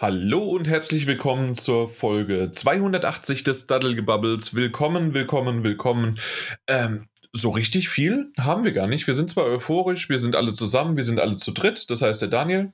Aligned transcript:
Hallo 0.00 0.44
und 0.44 0.68
herzlich 0.68 1.08
willkommen 1.08 1.56
zur 1.56 1.88
Folge 1.88 2.52
280 2.52 3.42
des 3.42 3.66
Daddelgebubbles. 3.66 4.54
Willkommen, 4.54 5.12
willkommen, 5.12 5.64
willkommen. 5.64 6.20
Ähm, 6.68 7.08
so 7.32 7.50
richtig 7.50 7.88
viel 7.88 8.32
haben 8.38 8.62
wir 8.62 8.70
gar 8.70 8.86
nicht. 8.86 9.08
Wir 9.08 9.14
sind 9.14 9.28
zwar 9.28 9.46
euphorisch, 9.46 10.08
wir 10.08 10.18
sind 10.18 10.36
alle 10.36 10.54
zusammen, 10.54 10.96
wir 10.96 11.02
sind 11.02 11.18
alle 11.18 11.36
zu 11.36 11.50
dritt. 11.50 11.90
Das 11.90 12.00
heißt 12.00 12.22
der 12.22 12.28
Daniel. 12.28 12.72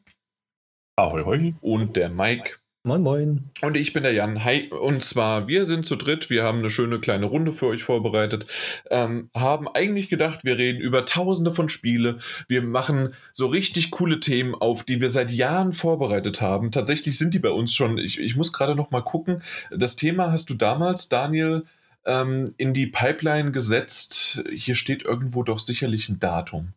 Ahoi, 0.96 1.22
hoi. 1.22 1.54
Und 1.62 1.96
der 1.96 2.10
Mike. 2.10 2.58
Moin, 2.86 3.00
moin. 3.00 3.50
Und 3.62 3.78
ich 3.78 3.94
bin 3.94 4.02
der 4.02 4.12
Jan. 4.12 4.44
Hi. 4.44 4.68
Und 4.68 5.02
zwar, 5.02 5.48
wir 5.48 5.64
sind 5.64 5.86
zu 5.86 5.96
dritt. 5.96 6.28
Wir 6.28 6.44
haben 6.44 6.58
eine 6.58 6.68
schöne 6.68 7.00
kleine 7.00 7.24
Runde 7.24 7.54
für 7.54 7.66
euch 7.68 7.82
vorbereitet. 7.82 8.46
Ähm, 8.90 9.30
haben 9.34 9.68
eigentlich 9.68 10.10
gedacht, 10.10 10.44
wir 10.44 10.58
reden 10.58 10.82
über 10.82 11.06
tausende 11.06 11.54
von 11.54 11.70
Spiele. 11.70 12.18
Wir 12.46 12.60
machen 12.60 13.14
so 13.32 13.46
richtig 13.46 13.90
coole 13.90 14.20
Themen 14.20 14.54
auf, 14.54 14.84
die 14.84 15.00
wir 15.00 15.08
seit 15.08 15.30
Jahren 15.30 15.72
vorbereitet 15.72 16.42
haben. 16.42 16.72
Tatsächlich 16.72 17.16
sind 17.16 17.32
die 17.32 17.38
bei 17.38 17.48
uns 17.48 17.72
schon. 17.72 17.96
Ich, 17.96 18.20
ich 18.20 18.36
muss 18.36 18.52
gerade 18.52 18.74
noch 18.74 18.90
mal 18.90 19.00
gucken. 19.00 19.42
Das 19.70 19.96
Thema 19.96 20.30
hast 20.30 20.50
du 20.50 20.54
damals, 20.54 21.08
Daniel, 21.08 21.64
ähm, 22.04 22.52
in 22.58 22.74
die 22.74 22.88
Pipeline 22.88 23.50
gesetzt. 23.50 24.44
Hier 24.52 24.74
steht 24.74 25.02
irgendwo 25.04 25.42
doch 25.42 25.58
sicherlich 25.58 26.10
ein 26.10 26.20
Datum. 26.20 26.74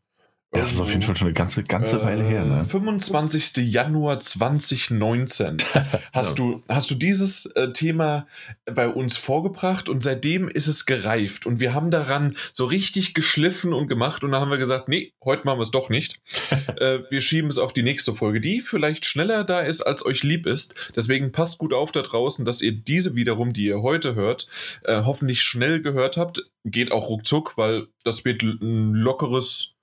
Das 0.51 0.71
ist 0.71 0.79
auf 0.79 0.89
jeden 0.89 1.01
Fall 1.01 1.15
schon 1.17 1.27
eine 1.27 1.33
ganze, 1.33 1.63
ganze 1.63 2.01
Weile 2.01 2.23
her. 2.23 2.45
Ne? 2.45 2.63
25. 2.63 3.57
Äh, 3.57 3.61
Januar 3.61 4.21
2019 4.21 5.57
hast, 6.13 6.29
ja. 6.29 6.35
du, 6.35 6.63
hast 6.69 6.89
du 6.89 6.95
dieses 6.95 7.47
äh, 7.47 7.73
Thema 7.73 8.27
bei 8.65 8.87
uns 8.87 9.17
vorgebracht 9.17 9.89
und 9.89 10.01
seitdem 10.01 10.47
ist 10.47 10.67
es 10.67 10.85
gereift 10.85 11.45
und 11.45 11.59
wir 11.59 11.73
haben 11.73 11.91
daran 11.91 12.37
so 12.53 12.63
richtig 12.63 13.13
geschliffen 13.13 13.73
und 13.73 13.89
gemacht 13.89 14.23
und 14.23 14.31
dann 14.31 14.39
haben 14.39 14.49
wir 14.49 14.57
gesagt, 14.57 14.87
nee, 14.87 15.11
heute 15.23 15.43
machen 15.43 15.59
wir 15.59 15.63
es 15.63 15.71
doch 15.71 15.89
nicht. 15.89 16.21
äh, 16.79 16.99
wir 17.09 17.19
schieben 17.19 17.49
es 17.49 17.57
auf 17.57 17.73
die 17.73 17.83
nächste 17.83 18.13
Folge, 18.13 18.39
die 18.39 18.61
vielleicht 18.61 19.05
schneller 19.05 19.43
da 19.43 19.59
ist, 19.59 19.81
als 19.81 20.05
euch 20.05 20.23
lieb 20.23 20.45
ist. 20.45 20.93
Deswegen 20.95 21.33
passt 21.33 21.57
gut 21.57 21.73
auf 21.73 21.91
da 21.91 22.03
draußen, 22.03 22.45
dass 22.45 22.61
ihr 22.61 22.71
diese 22.71 23.15
wiederum, 23.15 23.51
die 23.51 23.65
ihr 23.65 23.81
heute 23.81 24.15
hört, 24.15 24.47
äh, 24.85 25.03
hoffentlich 25.03 25.41
schnell 25.41 25.81
gehört 25.81 26.15
habt. 26.15 26.49
Geht 26.63 26.93
auch 26.93 27.09
ruckzuck, 27.09 27.57
weil 27.57 27.87
das 28.03 28.23
wird 28.23 28.43
ein 28.43 28.93
lockeres 28.93 29.76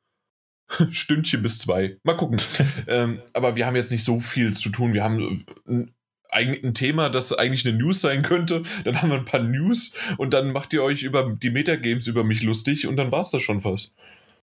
Stündchen 0.91 1.43
bis 1.43 1.59
zwei. 1.59 1.99
Mal 2.03 2.17
gucken. 2.17 2.41
ähm, 2.87 3.21
aber 3.33 3.57
wir 3.57 3.67
haben 3.67 3.77
jetzt 3.77 3.91
nicht 3.91 4.05
so 4.05 4.21
viel 4.21 4.53
zu 4.53 4.71
tun. 4.71 4.95
Wir 4.95 5.05
haben 5.05 5.45
ein, 5.67 5.95
eigentlich 6.31 6.65
ein 6.65 6.75
Thema, 6.75 7.09
das 7.09 7.33
eigentlich 7.33 7.67
eine 7.67 7.77
News 7.77 8.01
sein 8.01 8.23
könnte. 8.23 8.63
Dann 8.85 9.01
haben 9.01 9.11
wir 9.11 9.19
ein 9.19 9.25
paar 9.25 9.43
News 9.43 9.95
und 10.17 10.35
dann 10.35 10.53
macht 10.53 10.73
ihr 10.73 10.83
euch 10.83 11.03
über 11.03 11.37
die 11.41 11.51
Metagames 11.51 12.07
über 12.07 12.25
mich 12.25 12.43
lustig 12.43 12.87
und 12.87 12.97
dann 12.97 13.13
war 13.13 13.21
es 13.21 13.31
das 13.31 13.43
schon 13.43 13.61
fast. 13.61 13.95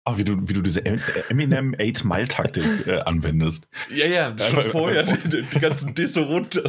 Ach, 0.05 0.19
wie 0.19 0.25
du, 0.25 0.49
wie 0.49 0.53
du 0.53 0.63
diese 0.63 0.85
Eminem 0.85 1.77
8 1.79 2.05
Mile 2.05 2.27
Taktik 2.27 2.65
äh, 2.89 2.99
anwendest. 3.01 3.69
Ja, 3.89 4.07
ja, 4.07 4.37
schon 4.49 4.65
vorher 4.65 5.05
die, 5.25 5.43
die, 5.43 5.61
ganzen 5.61 5.95
Disse 5.95 6.23
runter. 6.23 6.69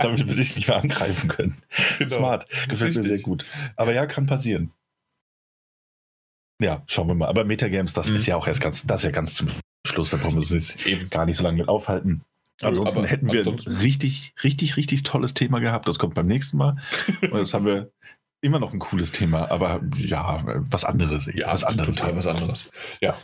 Damit 0.00 0.26
würde 0.26 0.40
ich 0.40 0.56
nicht 0.56 0.66
mehr 0.66 0.78
angreifen 0.78 1.28
können. 1.28 1.62
Genau. 1.98 2.16
Smart, 2.16 2.48
gefällt 2.68 2.96
Richtig. 2.96 2.96
mir 2.96 3.04
sehr 3.04 3.18
gut. 3.20 3.44
Aber 3.76 3.94
ja, 3.94 4.06
kann 4.06 4.26
passieren. 4.26 4.72
Ja, 6.60 6.82
schauen 6.86 7.08
wir 7.08 7.14
mal. 7.14 7.28
Aber 7.28 7.44
Metagames, 7.44 7.92
das 7.92 8.10
mhm. 8.10 8.16
ist 8.16 8.26
ja 8.26 8.36
auch 8.36 8.46
erst 8.46 8.60
ganz, 8.60 8.86
das 8.86 9.02
ist 9.02 9.04
ja 9.04 9.10
ganz 9.10 9.34
zum 9.34 9.48
Schluss. 9.86 10.10
Da 10.10 10.16
brauchen 10.16 10.34
wir 10.34 10.40
uns 10.40 10.50
jetzt 10.50 11.10
gar 11.10 11.26
nicht 11.26 11.36
so 11.36 11.44
lange 11.44 11.58
mit 11.58 11.68
aufhalten. 11.68 12.22
Ansonsten 12.62 12.98
aber 12.98 13.06
hätten 13.06 13.30
wir 13.30 13.40
ansonsten. 13.40 13.72
ein 13.72 13.76
richtig, 13.76 14.34
richtig, 14.42 14.76
richtig 14.76 15.02
tolles 15.02 15.34
Thema 15.34 15.58
gehabt. 15.58 15.86
Das 15.86 15.98
kommt 15.98 16.14
beim 16.14 16.26
nächsten 16.26 16.56
Mal. 16.56 16.76
Und 17.20 17.38
jetzt 17.38 17.52
haben 17.52 17.66
wir 17.66 17.90
immer 18.40 18.58
noch 18.58 18.72
ein 18.72 18.78
cooles 18.78 19.12
Thema, 19.12 19.50
aber 19.50 19.82
ja, 19.96 20.42
was 20.70 20.84
anderes. 20.84 21.28
Ja, 21.34 21.52
was 21.52 21.64
anderes. 21.64 21.96
Total 21.96 22.16
was 22.16 22.26
anderes. 22.26 22.70
Ja. 23.00 23.16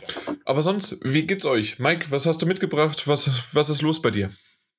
Aber 0.45 0.61
sonst, 0.61 0.99
wie 1.03 1.25
geht's 1.25 1.45
euch? 1.45 1.79
Mike, 1.79 2.11
was 2.11 2.25
hast 2.25 2.41
du 2.41 2.45
mitgebracht? 2.45 3.07
Was, 3.07 3.55
was 3.55 3.69
ist 3.69 3.81
los 3.81 4.01
bei 4.01 4.11
dir? 4.11 4.31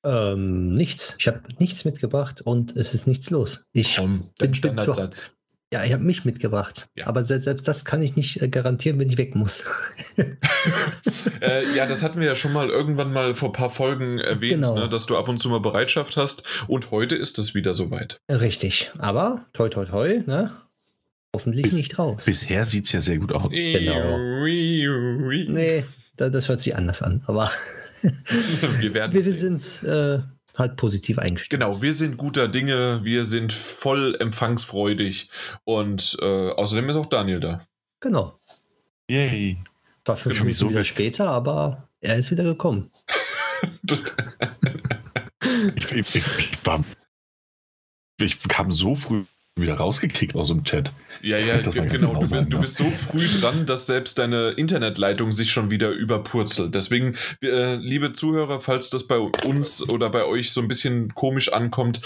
Ähm, 0.03 0.73
nichts. 0.73 1.15
Ich 1.19 1.27
habe 1.27 1.41
nichts 1.57 1.83
mitgebracht 1.83 2.41
und 2.41 2.75
es 2.75 2.93
ist 2.93 3.07
nichts 3.07 3.29
los. 3.31 3.67
Ich 3.73 3.99
um, 3.99 4.29
bin 4.37 4.53
Standardsatz. 4.53 5.34
Ja, 5.75 5.83
ich 5.83 5.91
habe 5.91 6.05
mich 6.05 6.23
mitgebracht. 6.23 6.87
Ja. 6.95 7.07
Aber 7.07 7.25
selbst, 7.25 7.43
selbst, 7.43 7.67
das 7.67 7.83
kann 7.83 8.01
ich 8.01 8.15
nicht 8.15 8.41
äh, 8.41 8.47
garantieren, 8.47 8.97
wenn 8.97 9.09
ich 9.09 9.17
weg 9.17 9.35
muss. 9.35 9.65
äh, 11.41 11.75
ja, 11.75 11.85
das 11.85 12.01
hatten 12.01 12.21
wir 12.21 12.27
ja 12.27 12.35
schon 12.35 12.53
mal 12.53 12.69
irgendwann 12.69 13.11
mal 13.11 13.35
vor 13.35 13.49
ein 13.49 13.51
paar 13.51 13.69
Folgen 13.69 14.19
erwähnt, 14.19 14.63
genau. 14.63 14.75
ne, 14.75 14.87
dass 14.87 15.05
du 15.05 15.17
ab 15.17 15.27
und 15.27 15.37
zu 15.39 15.49
mal 15.49 15.59
Bereitschaft 15.59 16.15
hast. 16.15 16.43
Und 16.69 16.91
heute 16.91 17.15
ist 17.15 17.39
es 17.39 17.55
wieder 17.55 17.73
soweit. 17.73 18.21
Richtig. 18.29 18.89
Aber 18.99 19.47
toi, 19.51 19.67
toi, 19.67 19.83
toi, 19.83 20.23
ne? 20.25 20.51
Hoffentlich 21.35 21.63
Bis, 21.63 21.73
nicht 21.73 21.99
raus. 21.99 22.23
Bisher 22.23 22.65
sieht 22.65 22.85
es 22.85 22.93
ja 22.93 23.01
sehr 23.01 23.17
gut 23.17 23.33
aus. 23.33 23.49
Genau. 23.51 24.17
nee, 24.47 25.83
das 26.15 26.47
hört 26.47 26.61
sich 26.61 26.73
anders 26.77 27.01
an. 27.01 27.21
Aber 27.27 27.51
wir, 28.79 28.93
werden 28.93 29.11
wir 29.11 29.23
sind 29.23 29.83
äh, 29.83 30.19
halt 30.55 30.77
positiv 30.77 31.19
eingestellt. 31.19 31.61
Genau, 31.61 31.81
wir 31.81 31.93
sind 31.93 32.17
guter 32.17 32.47
Dinge, 32.47 33.01
wir 33.03 33.25
sind 33.25 33.53
voll 33.53 34.15
empfangsfreudig 34.19 35.29
und 35.63 36.17
äh, 36.21 36.51
außerdem 36.51 36.89
ist 36.89 36.95
auch 36.95 37.07
Daniel 37.07 37.39
da. 37.39 37.67
Genau. 37.99 38.39
Yay. 39.09 39.57
War 40.05 40.15
fünf 40.15 40.39
Minuten 40.39 40.55
so 40.55 40.69
wieder 40.69 40.83
später, 40.83 41.29
aber 41.29 41.89
er 41.99 42.17
ist 42.17 42.31
wieder 42.31 42.43
gekommen. 42.43 42.91
ich, 45.75 45.91
ich, 45.91 46.15
ich, 46.15 46.65
war, 46.65 46.83
ich 48.19 48.39
kam 48.47 48.71
so 48.71 48.95
früh 48.95 49.25
wieder 49.57 49.75
rausgekickt 49.75 50.35
aus 50.35 50.49
dem 50.49 50.65
Chat. 50.65 50.91
Ja, 51.21 51.37
ja, 51.37 51.57
genau. 51.71 52.19
Du, 52.19 52.25
sein, 52.25 52.49
du, 52.49 52.59
bist 52.59 52.75
so 52.75 52.91
früh 52.91 53.25
dran, 53.39 53.65
dass 53.65 53.85
selbst 53.85 54.17
deine 54.17 54.49
Internetleitung 54.49 55.31
sich 55.31 55.49
schon 55.49 55.71
wieder 55.71 55.91
überpurzelt. 55.91 56.75
Deswegen, 56.75 57.15
äh, 57.41 57.75
liebe 57.75 58.11
Zuhörer, 58.11 58.59
falls 58.59 58.89
das 58.89 59.07
bei 59.07 59.17
uns 59.17 59.87
oder 59.87 60.09
bei 60.09 60.25
euch 60.25 60.51
so 60.51 60.59
ein 60.59 60.67
bisschen 60.67 61.15
komisch 61.15 61.53
ankommt, 61.53 62.01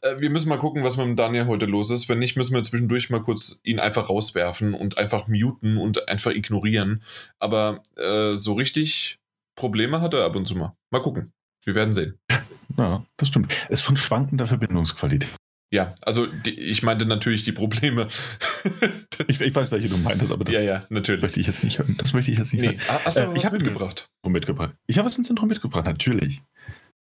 äh, 0.00 0.18
wir 0.18 0.30
müssen 0.30 0.48
mal 0.48 0.58
gucken, 0.58 0.82
was 0.82 0.96
mit 0.96 1.06
dem 1.06 1.16
Daniel 1.16 1.46
heute 1.46 1.66
los 1.66 1.90
ist. 1.90 2.08
Wenn 2.08 2.20
nicht, 2.20 2.36
müssen 2.36 2.54
wir 2.54 2.62
zwischendurch 2.62 3.10
mal 3.10 3.22
kurz 3.22 3.60
ihn 3.64 3.80
einfach 3.80 4.08
rauswerfen 4.08 4.72
und 4.72 4.96
einfach 4.96 5.28
muten 5.28 5.76
und 5.76 6.08
einfach 6.08 6.30
ignorieren. 6.30 7.02
Aber 7.38 7.82
äh, 7.96 8.36
so 8.36 8.54
richtig 8.54 9.18
Probleme 9.56 10.00
hat 10.00 10.14
er 10.14 10.24
ab 10.24 10.36
und 10.36 10.48
zu 10.48 10.56
mal. 10.56 10.74
Mal 10.90 11.02
gucken. 11.02 11.32
Wir 11.64 11.74
werden 11.74 11.92
sehen. 11.92 12.18
Ja, 12.78 13.04
das 13.18 13.28
stimmt. 13.28 13.54
Es 13.68 13.80
ist 13.80 13.86
von 13.86 13.96
schwankender 13.96 14.46
Verbindungsqualität. 14.46 15.28
Ja, 15.72 15.94
also 16.02 16.26
die, 16.26 16.58
ich 16.58 16.82
meinte 16.82 17.06
natürlich 17.06 17.42
die 17.42 17.52
Probleme. 17.52 18.06
ich, 19.26 19.40
ich, 19.40 19.54
weiß, 19.54 19.72
welche 19.72 19.88
du 19.88 19.96
meintest, 19.98 20.32
aber 20.32 20.44
das 20.44 20.54
ja, 20.54 20.60
ja, 20.60 20.84
natürlich. 20.88 21.22
möchte 21.22 21.40
ich 21.40 21.46
jetzt 21.46 21.64
nicht 21.64 21.78
hören. 21.78 21.96
Das 21.98 22.12
möchte 22.12 22.30
ich 22.30 22.38
jetzt 22.38 22.52
nicht 22.52 22.62
nee. 22.62 22.78
hören. 22.78 23.00
Hast 23.04 23.16
du 23.16 23.22
äh, 23.22 23.36
ich 23.36 23.44
habe 23.44 23.56
mitgebracht? 23.56 24.08
mitgebracht. 24.26 24.74
Ich 24.86 24.98
habe 24.98 25.08
was 25.08 25.18
ins 25.18 25.30
Intro 25.30 25.46
mitgebracht, 25.46 25.86
natürlich. 25.86 26.42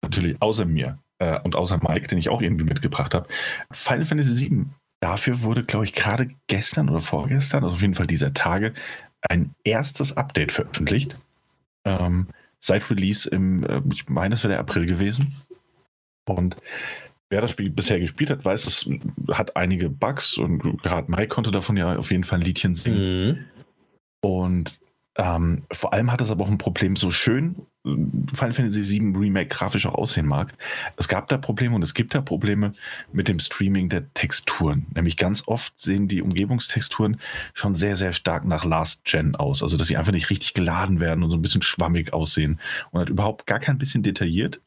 Natürlich, 0.02 0.40
außer 0.40 0.66
mir 0.66 1.00
äh, 1.20 1.40
und 1.42 1.56
außer 1.56 1.80
Mike, 1.82 2.08
den 2.08 2.18
ich 2.18 2.30
auch 2.30 2.42
irgendwie 2.42 2.66
mitgebracht 2.66 3.14
habe. 3.14 3.28
Final 3.72 4.06
Fantasy 4.06 4.50
VII. 4.50 4.66
Dafür 5.02 5.42
wurde, 5.42 5.64
glaube 5.64 5.86
ich, 5.86 5.94
gerade 5.94 6.30
gestern 6.48 6.90
oder 6.90 7.02
vorgestern, 7.02 7.64
also 7.64 7.76
auf 7.76 7.82
jeden 7.82 7.96
Fall 7.96 8.08
dieser 8.08 8.34
Tage, 8.34 8.74
ein 9.22 9.54
erstes 9.64 10.18
Update 10.18 10.52
veröffentlicht. 10.52 11.18
Ähm, 11.86 12.28
seit 12.60 12.90
Release 12.90 13.30
im, 13.30 13.64
äh, 13.64 13.82
ich 13.92 14.10
meine, 14.10 14.36
es 14.36 14.44
wäre 14.44 14.52
der 14.52 14.60
April 14.60 14.86
gewesen. 14.86 15.36
Und 16.28 16.58
Wer 17.30 17.42
das 17.42 17.52
Spiel 17.52 17.70
bisher 17.70 18.00
gespielt 18.00 18.32
hat, 18.32 18.44
weiß, 18.44 18.66
es 18.66 18.90
hat 19.32 19.56
einige 19.56 19.90
Bugs 19.90 20.38
und 20.38 20.82
gerade 20.82 21.12
Mike 21.12 21.28
konnte 21.28 21.52
davon 21.52 21.78
ja 21.78 21.96
auf 21.96 22.12
jeden 22.12 22.24
Fall 22.24 22.40
ein 22.40 22.46
Liedchen 22.46 22.76
singen. 22.76 23.28
Mhm. 23.28 23.46
Und 24.22 24.80
ähm, 25.16 25.64
vor 25.72 25.94
allem 25.94 26.12
hat 26.12 26.22
es 26.22 26.32
aber 26.32 26.46
auch 26.46 26.50
ein 26.50 26.58
Problem, 26.58 26.96
so 26.96 27.12
schön 27.12 27.68
Final 27.84 28.54
Fantasy 28.54 29.00
VII 29.00 29.18
Remake 29.18 29.48
grafisch 29.48 29.86
auch 29.86 29.96
aussehen 29.96 30.28
mag. 30.28 30.54
Es 30.98 31.08
gab 31.08 31.28
da 31.28 31.38
Probleme 31.38 31.76
und 31.76 31.82
es 31.82 31.94
gibt 31.94 32.14
da 32.14 32.22
Probleme 32.22 32.74
mit 33.12 33.28
dem 33.28 33.40
Streaming 33.40 33.90
der 33.90 34.14
Texturen. 34.14 34.86
Nämlich 34.94 35.18
ganz 35.18 35.48
oft 35.48 35.80
sehen 35.80 36.08
die 36.08 36.22
Umgebungstexturen 36.22 37.20
schon 37.54 37.76
sehr, 37.76 37.96
sehr 37.96 38.14
stark 38.14 38.46
nach 38.46 38.66
Last 38.66 39.06
Gen 39.06 39.36
aus. 39.36 39.64
Also, 39.64 39.78
dass 39.78 39.88
sie 39.88 39.98
einfach 39.98 40.12
nicht 40.12 40.30
richtig 40.30 40.54
geladen 40.54 41.00
werden 41.00 41.24
und 41.24 41.30
so 41.30 41.38
ein 41.38 41.42
bisschen 41.42 41.62
schwammig 41.62 42.14
aussehen 42.14 42.60
und 42.92 43.00
halt 43.00 43.10
überhaupt 43.10 43.48
gar 43.48 43.60
kein 43.60 43.78
bisschen 43.78 44.04
detailliert 44.04 44.62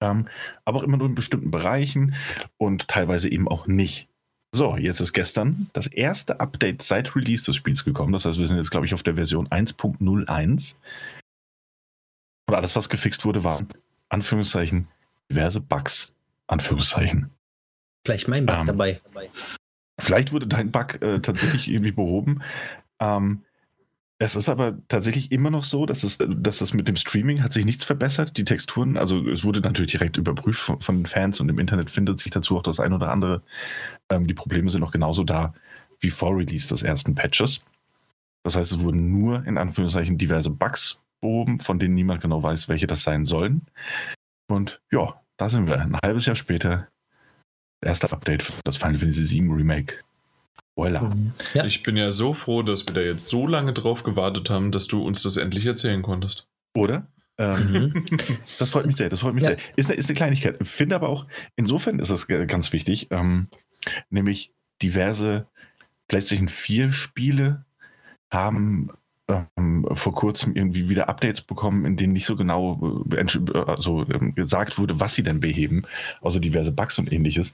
ähm, 0.00 0.28
aber 0.64 0.78
auch 0.78 0.82
immer 0.82 0.96
nur 0.96 1.08
in 1.08 1.14
bestimmten 1.14 1.50
Bereichen 1.50 2.14
und 2.56 2.88
teilweise 2.88 3.30
eben 3.30 3.48
auch 3.48 3.66
nicht. 3.66 4.08
So, 4.52 4.76
jetzt 4.76 5.00
ist 5.00 5.12
gestern 5.12 5.70
das 5.72 5.86
erste 5.86 6.40
Update 6.40 6.82
seit 6.82 7.14
Release 7.14 7.44
des 7.44 7.56
Spiels 7.56 7.84
gekommen. 7.84 8.12
Das 8.12 8.24
heißt, 8.24 8.38
wir 8.38 8.46
sind 8.46 8.56
jetzt, 8.56 8.70
glaube 8.70 8.86
ich, 8.86 8.94
auf 8.94 9.04
der 9.04 9.14
Version 9.14 9.46
1.01. 9.48 10.74
Und 12.48 12.54
alles, 12.54 12.74
was 12.74 12.88
gefixt 12.88 13.24
wurde, 13.24 13.44
waren 13.44 13.68
Anführungszeichen 14.08 14.88
diverse 15.30 15.60
Bugs. 15.60 16.14
Anführungszeichen. 16.48 17.30
Vielleicht 18.04 18.26
mein 18.26 18.44
Bug 18.44 18.56
ähm, 18.56 18.66
dabei. 18.66 19.00
Vielleicht 20.00 20.32
wurde 20.32 20.48
dein 20.48 20.72
Bug 20.72 21.00
äh, 21.00 21.20
tatsächlich 21.20 21.68
irgendwie 21.70 21.92
behoben. 21.92 22.42
Ähm, 22.98 23.44
es 24.22 24.36
ist 24.36 24.50
aber 24.50 24.76
tatsächlich 24.88 25.32
immer 25.32 25.50
noch 25.50 25.64
so, 25.64 25.86
dass 25.86 26.02
es, 26.02 26.18
dass 26.18 26.60
es 26.60 26.74
mit 26.74 26.86
dem 26.86 26.96
Streaming 26.96 27.42
hat 27.42 27.54
sich 27.54 27.64
nichts 27.64 27.84
verbessert. 27.84 28.36
Die 28.36 28.44
Texturen, 28.44 28.98
also 28.98 29.26
es 29.26 29.44
wurde 29.44 29.60
natürlich 29.60 29.92
direkt 29.92 30.18
überprüft 30.18 30.60
von, 30.60 30.78
von 30.82 30.98
den 30.98 31.06
Fans 31.06 31.40
und 31.40 31.48
im 31.48 31.58
Internet 31.58 31.88
findet 31.88 32.18
sich 32.18 32.30
dazu 32.30 32.58
auch 32.58 32.62
das 32.62 32.80
ein 32.80 32.92
oder 32.92 33.10
andere. 33.10 33.42
Ähm, 34.10 34.26
die 34.26 34.34
Probleme 34.34 34.70
sind 34.70 34.82
noch 34.82 34.92
genauso 34.92 35.24
da 35.24 35.54
wie 36.00 36.10
vor 36.10 36.36
Release 36.36 36.68
des 36.68 36.82
ersten 36.82 37.14
Patches. 37.14 37.64
Das 38.42 38.56
heißt, 38.56 38.72
es 38.72 38.80
wurden 38.80 39.10
nur 39.10 39.46
in 39.46 39.56
Anführungszeichen 39.56 40.18
diverse 40.18 40.50
Bugs 40.50 41.00
behoben, 41.22 41.58
von 41.58 41.78
denen 41.78 41.94
niemand 41.94 42.20
genau 42.20 42.42
weiß, 42.42 42.68
welche 42.68 42.86
das 42.86 43.02
sein 43.02 43.24
sollen. 43.24 43.62
Und 44.48 44.82
ja, 44.92 45.18
da 45.38 45.48
sind 45.48 45.66
wir. 45.66 45.80
Ein 45.80 45.96
halbes 46.04 46.26
Jahr 46.26 46.36
später. 46.36 46.88
Erste 47.82 48.12
Update 48.12 48.42
für 48.42 48.52
das 48.64 48.76
Final 48.76 48.98
Fantasy 48.98 49.40
VII 49.40 49.50
Remake. 49.50 50.04
Voila. 50.80 51.02
Mhm. 51.02 51.32
Ja. 51.52 51.64
Ich 51.66 51.82
bin 51.82 51.98
ja 51.98 52.10
so 52.10 52.32
froh, 52.32 52.62
dass 52.62 52.86
wir 52.86 52.94
da 52.94 53.02
jetzt 53.02 53.28
so 53.28 53.46
lange 53.46 53.74
drauf 53.74 54.02
gewartet 54.02 54.48
haben, 54.48 54.72
dass 54.72 54.86
du 54.86 55.04
uns 55.04 55.22
das 55.22 55.36
endlich 55.36 55.66
erzählen 55.66 56.00
konntest. 56.00 56.48
Oder? 56.74 57.06
Ähm, 57.36 57.92
mhm. 57.92 58.06
das 58.58 58.70
freut 58.70 58.86
mich 58.86 58.96
sehr, 58.96 59.10
das 59.10 59.20
freut 59.20 59.34
mich 59.34 59.44
ja. 59.44 59.50
sehr. 59.50 59.58
Ist, 59.76 59.90
ist 59.90 60.08
eine 60.08 60.16
Kleinigkeit. 60.16 60.56
Finde 60.66 60.94
aber 60.94 61.10
auch, 61.10 61.26
insofern 61.54 61.98
ist 61.98 62.10
das 62.10 62.26
ganz 62.26 62.72
wichtig, 62.72 63.08
ähm, 63.10 63.48
nämlich 64.08 64.54
diverse 64.80 65.48
PlayStation 66.08 66.48
4 66.48 66.92
Spiele 66.92 67.66
haben 68.30 68.90
ähm, 69.56 69.86
vor 69.92 70.14
kurzem 70.14 70.54
irgendwie 70.54 70.88
wieder 70.88 71.08
Updates 71.08 71.40
bekommen, 71.42 71.84
in 71.84 71.96
denen 71.96 72.12
nicht 72.12 72.26
so 72.26 72.36
genau 72.36 73.04
also, 73.66 74.06
ähm, 74.10 74.34
gesagt 74.34 74.78
wurde, 74.78 75.00
was 75.00 75.14
sie 75.14 75.22
denn 75.22 75.40
beheben, 75.40 75.82
außer 76.20 76.40
diverse 76.40 76.72
Bugs 76.72 76.98
und 76.98 77.12
ähnliches. 77.12 77.52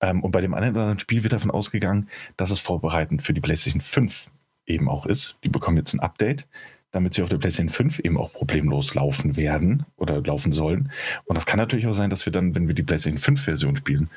Ähm, 0.00 0.22
und 0.22 0.30
bei 0.30 0.40
dem 0.40 0.54
einen 0.54 0.72
oder 0.72 0.82
anderen 0.82 1.00
Spiel 1.00 1.22
wird 1.22 1.32
davon 1.32 1.50
ausgegangen, 1.50 2.08
dass 2.36 2.50
es 2.50 2.60
vorbereitend 2.60 3.22
für 3.22 3.34
die 3.34 3.40
PlayStation 3.40 3.80
5 3.80 4.30
eben 4.66 4.88
auch 4.88 5.06
ist. 5.06 5.36
Die 5.44 5.48
bekommen 5.48 5.76
jetzt 5.76 5.94
ein 5.94 6.00
Update, 6.00 6.46
damit 6.90 7.14
sie 7.14 7.22
auf 7.22 7.28
der 7.28 7.38
PlayStation 7.38 7.72
5 7.72 7.98
eben 8.00 8.16
auch 8.16 8.32
problemlos 8.32 8.94
laufen 8.94 9.36
werden 9.36 9.84
oder 9.96 10.22
laufen 10.22 10.52
sollen. 10.52 10.90
Und 11.24 11.36
das 11.36 11.46
kann 11.46 11.58
natürlich 11.58 11.86
auch 11.86 11.92
sein, 11.92 12.10
dass 12.10 12.26
wir 12.26 12.32
dann, 12.32 12.54
wenn 12.54 12.68
wir 12.68 12.74
die 12.74 12.82
PlayStation 12.82 13.36
5-Version 13.36 13.76
spielen, 13.76 14.10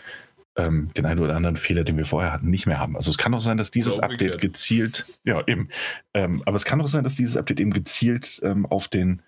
ähm, 0.55 0.89
den 0.95 1.05
einen 1.05 1.19
oder 1.19 1.35
anderen 1.35 1.55
Fehler, 1.55 1.83
den 1.83 1.97
wir 1.97 2.05
vorher 2.05 2.33
hatten, 2.33 2.49
nicht 2.49 2.65
mehr 2.65 2.79
haben. 2.79 2.95
Also 2.95 3.11
es 3.11 3.17
kann 3.17 3.33
auch 3.33 3.41
sein, 3.41 3.57
dass 3.57 3.71
dieses 3.71 3.99
Update 3.99 4.39
gezielt, 4.39 5.05
ja 5.23 5.43
eben, 5.47 5.69
ähm, 6.13 6.43
aber 6.45 6.57
es 6.57 6.65
kann 6.65 6.81
auch 6.81 6.87
sein, 6.87 7.03
dass 7.03 7.15
dieses 7.15 7.37
Update 7.37 7.59
eben 7.59 7.73
gezielt 7.73 8.41
ähm, 8.43 8.65
auf 8.65 8.87
den 8.87 9.21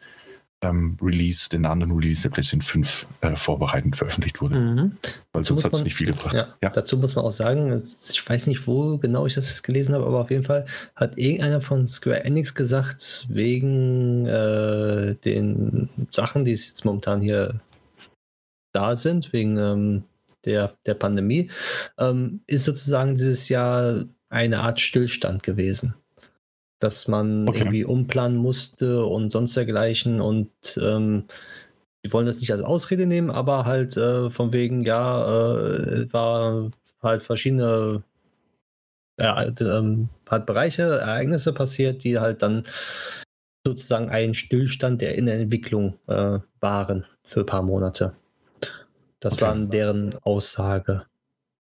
ähm, 0.64 0.98
Release, 1.02 1.50
den 1.50 1.66
anderen 1.66 1.92
Release 1.92 2.22
der 2.22 2.30
PlayStation 2.30 2.62
5 2.62 3.08
äh, 3.22 3.36
vorbereitend 3.36 3.96
veröffentlicht 3.96 4.42
wurde. 4.42 4.60
Mhm. 4.60 4.98
Weil 5.34 5.44
sonst 5.44 5.64
hat 5.64 5.74
es 5.74 5.84
nicht 5.84 5.96
viel 5.96 6.08
gebracht. 6.08 6.34
Ja, 6.34 6.50
ja. 6.62 6.70
Dazu 6.70 6.98
muss 6.98 7.16
man 7.16 7.26
auch 7.26 7.32
sagen, 7.32 7.76
ich 7.76 8.30
weiß 8.30 8.48
nicht, 8.48 8.68
wo 8.68 8.98
genau 8.98 9.26
ich 9.26 9.34
das 9.34 9.64
gelesen 9.64 9.96
habe, 9.96 10.06
aber 10.06 10.22
auf 10.22 10.30
jeden 10.30 10.44
Fall 10.44 10.66
hat 10.96 11.18
irgendeiner 11.18 11.62
von 11.62 11.88
Square 11.88 12.24
Enix 12.26 12.54
gesagt, 12.54 13.26
wegen 13.30 14.28
äh, 14.28 15.16
den 15.16 15.90
Sachen, 16.12 16.46
die 16.46 16.52
jetzt 16.52 16.86
momentan 16.86 17.22
hier 17.22 17.60
da 18.74 18.96
sind, 18.96 19.34
wegen 19.34 19.58
ähm, 19.58 20.04
der, 20.46 20.76
der 20.86 20.94
Pandemie, 20.94 21.52
ähm, 21.98 22.42
ist 22.48 22.66
sozusagen 22.66 23.16
dieses 23.16 23.50
Jahr 23.50 24.06
eine 24.30 24.60
Art 24.60 24.80
Stillstand 24.80 25.44
gewesen. 25.44 25.96
Dass 26.80 27.08
man 27.08 27.48
okay. 27.48 27.60
irgendwie 27.60 27.86
umplanen 27.86 28.38
musste 28.38 29.06
und 29.06 29.32
sonst 29.32 29.56
dergleichen 29.56 30.20
und 30.20 30.50
ähm, 30.82 31.26
die 32.04 32.12
wollen 32.12 32.26
das 32.26 32.40
nicht 32.40 32.52
als 32.52 32.64
Ausrede 32.64 33.06
nehmen, 33.06 33.30
aber 33.30 33.66
halt 33.66 33.96
äh, 33.98 34.32
von 34.32 34.54
wegen, 34.54 34.82
ja, 34.82 35.60
äh, 35.60 36.12
war 36.12 36.72
halt 37.02 37.22
verschiedene 37.22 38.04
äh, 39.18 39.26
halt 39.26 40.46
Bereiche, 40.46 40.84
Ereignisse 40.84 41.54
passiert, 41.54 42.04
die 42.04 42.20
halt 42.20 42.42
dann 42.42 42.64
sozusagen 43.66 44.10
ein 44.10 44.34
Stillstand 44.34 45.02
der 45.02 45.16
Innenentwicklung 45.16 46.00
äh, 46.08 46.40
waren 46.60 47.06
für 47.24 47.42
ein 47.42 47.46
paar 47.46 47.62
Monate. 47.62 48.16
Das 49.22 49.34
okay. 49.34 49.44
waren 49.44 49.70
deren 49.70 50.16
Aussage. 50.24 51.06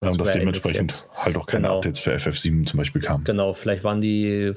Ja, 0.03 0.11
und 0.11 0.20
dass 0.20 0.32
dementsprechend 0.32 1.08
halt 1.14 1.37
auch 1.37 1.47
keine 1.47 1.64
genau. 1.64 1.76
Updates 1.79 2.00
für 2.00 2.14
FF7 2.14 2.67
zum 2.67 2.76
Beispiel 2.76 3.00
kamen. 3.00 3.25
Genau, 3.25 3.55
vielleicht 3.55 3.82
waren 3.82 4.00
die 4.00 4.53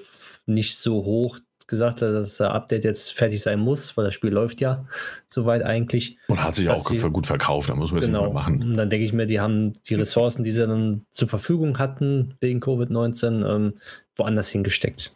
nicht 0.46 0.78
so 0.78 1.06
hoch 1.06 1.40
gesagt, 1.68 2.02
dass 2.02 2.38
das 2.38 2.42
Update 2.42 2.84
jetzt 2.84 3.14
fertig 3.14 3.42
sein 3.42 3.60
muss, 3.60 3.96
weil 3.96 4.04
das 4.04 4.16
Spiel 4.16 4.32
läuft 4.32 4.60
ja 4.60 4.86
soweit 5.30 5.64
eigentlich. 5.64 6.18
Und 6.28 6.44
hat 6.44 6.56
sich 6.56 6.68
auch 6.68 6.90
sie, 6.90 6.98
gut 6.98 7.28
verkauft, 7.28 7.70
da 7.70 7.76
muss 7.76 7.92
man 7.92 8.02
genau, 8.02 8.24
das 8.24 8.28
nicht 8.28 8.34
mehr 8.34 8.42
machen. 8.42 8.64
Und 8.64 8.74
dann 8.76 8.90
denke 8.90 9.06
ich 9.06 9.14
mir, 9.14 9.28
die 9.28 9.40
haben 9.40 9.72
die 9.88 9.96
Ressourcen, 9.96 10.44
die 10.44 10.52
sie 10.52 10.68
dann 10.68 11.06
zur 11.12 11.28
Verfügung 11.28 11.78
hatten 11.78 12.36
wegen 12.42 12.60
Covid-19, 12.60 13.48
ähm, 13.48 13.74
woanders 14.18 14.50
hingesteckt. 14.50 15.16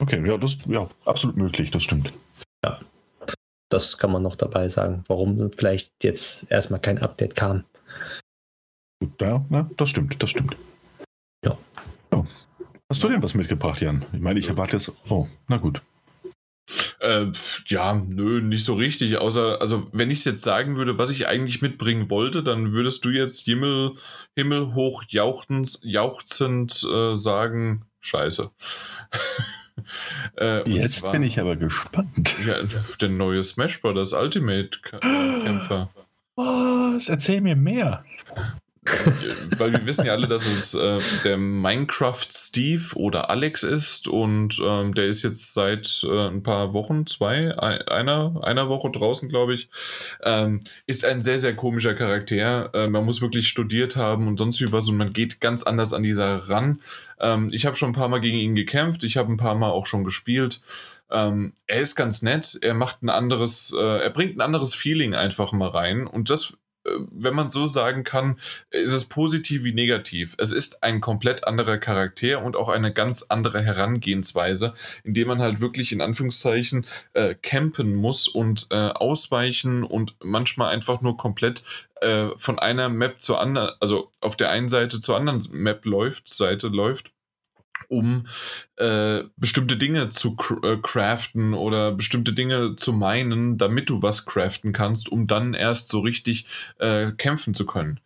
Okay, 0.00 0.24
ja, 0.24 0.36
das 0.36 0.58
ja 0.68 0.88
absolut 1.04 1.36
möglich, 1.36 1.70
das 1.70 1.82
stimmt. 1.82 2.12
Ja 2.62 2.78
das 3.70 3.96
kann 3.96 4.12
man 4.12 4.22
noch 4.22 4.36
dabei 4.36 4.68
sagen, 4.68 5.04
warum 5.06 5.50
vielleicht 5.56 6.04
jetzt 6.04 6.50
erstmal 6.50 6.80
kein 6.80 6.98
Update 6.98 7.36
kam. 7.36 7.64
Ja, 9.20 9.44
ja 9.50 9.70
das 9.76 9.90
stimmt, 9.90 10.22
das 10.22 10.30
stimmt. 10.30 10.56
Ja. 11.44 11.56
ja. 12.12 12.26
Hast 12.90 13.02
du 13.02 13.08
denn 13.08 13.22
was 13.22 13.34
mitgebracht, 13.34 13.80
Jan? 13.80 14.04
Ich 14.12 14.20
meine, 14.20 14.38
ich 14.38 14.48
erwarte 14.48 14.76
jetzt. 14.76 14.92
Oh, 15.08 15.26
na 15.48 15.56
gut. 15.56 15.80
Äh, 17.00 17.26
ja, 17.66 17.94
nö, 17.94 18.42
nicht 18.42 18.64
so 18.64 18.74
richtig. 18.74 19.16
Außer, 19.18 19.60
also, 19.60 19.88
wenn 19.92 20.10
ich 20.10 20.18
es 20.18 20.24
jetzt 20.24 20.42
sagen 20.42 20.76
würde, 20.76 20.98
was 20.98 21.10
ich 21.10 21.26
eigentlich 21.26 21.62
mitbringen 21.62 22.10
wollte, 22.10 22.42
dann 22.42 22.72
würdest 22.72 23.04
du 23.04 23.10
jetzt 23.10 23.44
Himmel, 23.44 23.94
Himmel 24.36 24.74
hoch 24.74 25.04
jauchzend, 25.08 25.78
jauchzend 25.82 26.84
äh, 26.84 27.16
sagen: 27.16 27.86
Scheiße. 28.00 28.50
Äh, 30.38 30.68
Jetzt 30.70 30.96
zwar, 30.96 31.12
bin 31.12 31.22
ich 31.22 31.38
aber 31.40 31.56
gespannt. 31.56 32.36
Ja, 32.46 32.56
der 33.00 33.08
neue 33.08 33.42
Smash 33.42 33.80
Bros. 33.80 34.12
Ultimate 34.12 34.70
Kämpfer. 34.80 35.90
Was? 36.36 37.08
Erzähl 37.08 37.40
mir 37.40 37.56
mehr. 37.56 38.04
Weil 39.58 39.72
wir 39.72 39.84
wissen 39.84 40.06
ja 40.06 40.12
alle, 40.12 40.26
dass 40.26 40.46
es 40.46 40.74
äh, 40.74 41.00
der 41.22 41.36
Minecraft 41.36 42.26
Steve 42.30 42.94
oder 42.94 43.28
Alex 43.28 43.62
ist 43.62 44.08
und 44.08 44.58
ähm, 44.64 44.94
der 44.94 45.06
ist 45.06 45.22
jetzt 45.22 45.52
seit 45.52 46.02
äh, 46.02 46.28
ein 46.28 46.42
paar 46.42 46.72
Wochen, 46.72 47.06
zwei, 47.06 47.56
einer, 47.58 48.40
einer 48.42 48.70
Woche 48.70 48.90
draußen, 48.90 49.28
glaube 49.28 49.52
ich. 49.52 49.68
Ähm, 50.22 50.60
ist 50.86 51.04
ein 51.04 51.20
sehr, 51.20 51.38
sehr 51.38 51.54
komischer 51.54 51.94
Charakter. 51.94 52.70
Äh, 52.72 52.88
man 52.88 53.04
muss 53.04 53.20
wirklich 53.20 53.48
studiert 53.48 53.96
haben 53.96 54.28
und 54.28 54.38
sonst 54.38 54.62
wie 54.62 54.72
was 54.72 54.88
und 54.88 54.96
man 54.96 55.12
geht 55.12 55.42
ganz 55.42 55.62
anders 55.62 55.92
an 55.92 56.02
dieser 56.02 56.48
ran. 56.48 56.80
Ähm, 57.20 57.50
ich 57.52 57.66
habe 57.66 57.76
schon 57.76 57.90
ein 57.90 57.94
paar 57.94 58.08
Mal 58.08 58.20
gegen 58.20 58.38
ihn 58.38 58.54
gekämpft, 58.54 59.04
ich 59.04 59.18
habe 59.18 59.30
ein 59.30 59.36
paar 59.36 59.56
Mal 59.56 59.70
auch 59.70 59.84
schon 59.84 60.04
gespielt. 60.04 60.62
Ähm, 61.10 61.54
er 61.66 61.80
ist 61.80 61.96
ganz 61.96 62.22
nett, 62.22 62.58
er 62.62 62.74
macht 62.74 63.02
ein 63.02 63.10
anderes, 63.10 63.74
äh, 63.76 64.02
er 64.02 64.10
bringt 64.10 64.36
ein 64.36 64.40
anderes 64.40 64.74
Feeling 64.74 65.14
einfach 65.14 65.52
mal 65.52 65.68
rein 65.68 66.06
und 66.06 66.30
das 66.30 66.52
äh, 66.52 66.56
wenn 66.84 67.34
man 67.34 67.48
so 67.48 67.66
sagen 67.66 68.04
kann, 68.04 68.38
ist 68.70 68.92
es 68.92 69.08
positiv 69.08 69.64
wie 69.64 69.72
negativ. 69.72 70.34
Es 70.38 70.52
ist 70.52 70.82
ein 70.82 71.00
komplett 71.00 71.46
anderer 71.46 71.78
Charakter 71.78 72.42
und 72.42 72.56
auch 72.56 72.68
eine 72.68 72.92
ganz 72.92 73.26
andere 73.28 73.62
Herangehensweise, 73.62 74.74
indem 75.04 75.28
man 75.28 75.40
halt 75.40 75.60
wirklich 75.60 75.92
in 75.92 76.00
Anführungszeichen 76.00 76.86
äh, 77.12 77.34
campen 77.34 77.94
muss 77.94 78.28
und 78.28 78.68
äh, 78.70 78.74
ausweichen 78.74 79.84
und 79.84 80.16
manchmal 80.22 80.72
einfach 80.72 81.00
nur 81.02 81.16
komplett 81.16 81.62
äh, 82.00 82.28
von 82.36 82.58
einer 82.58 82.88
Map 82.88 83.20
zur 83.20 83.40
anderen, 83.40 83.72
also 83.80 84.10
auf 84.20 84.36
der 84.36 84.50
einen 84.50 84.68
Seite 84.68 85.00
zur 85.00 85.16
anderen 85.16 85.46
Map 85.50 85.84
läuft, 85.84 86.28
Seite 86.28 86.68
läuft 86.68 87.12
um 87.88 88.26
äh, 88.76 89.22
bestimmte 89.36 89.76
Dinge 89.76 90.10
zu 90.10 90.36
äh, 90.62 90.76
craften 90.82 91.54
oder 91.54 91.92
bestimmte 91.92 92.32
Dinge 92.32 92.76
zu 92.76 92.92
meinen, 92.92 93.58
damit 93.58 93.90
du 93.90 94.02
was 94.02 94.26
craften 94.26 94.72
kannst, 94.72 95.10
um 95.10 95.26
dann 95.26 95.54
erst 95.54 95.88
so 95.88 96.00
richtig 96.00 96.46
äh, 96.78 97.12
kämpfen 97.12 97.54
zu 97.54 97.66
können. 97.66 98.00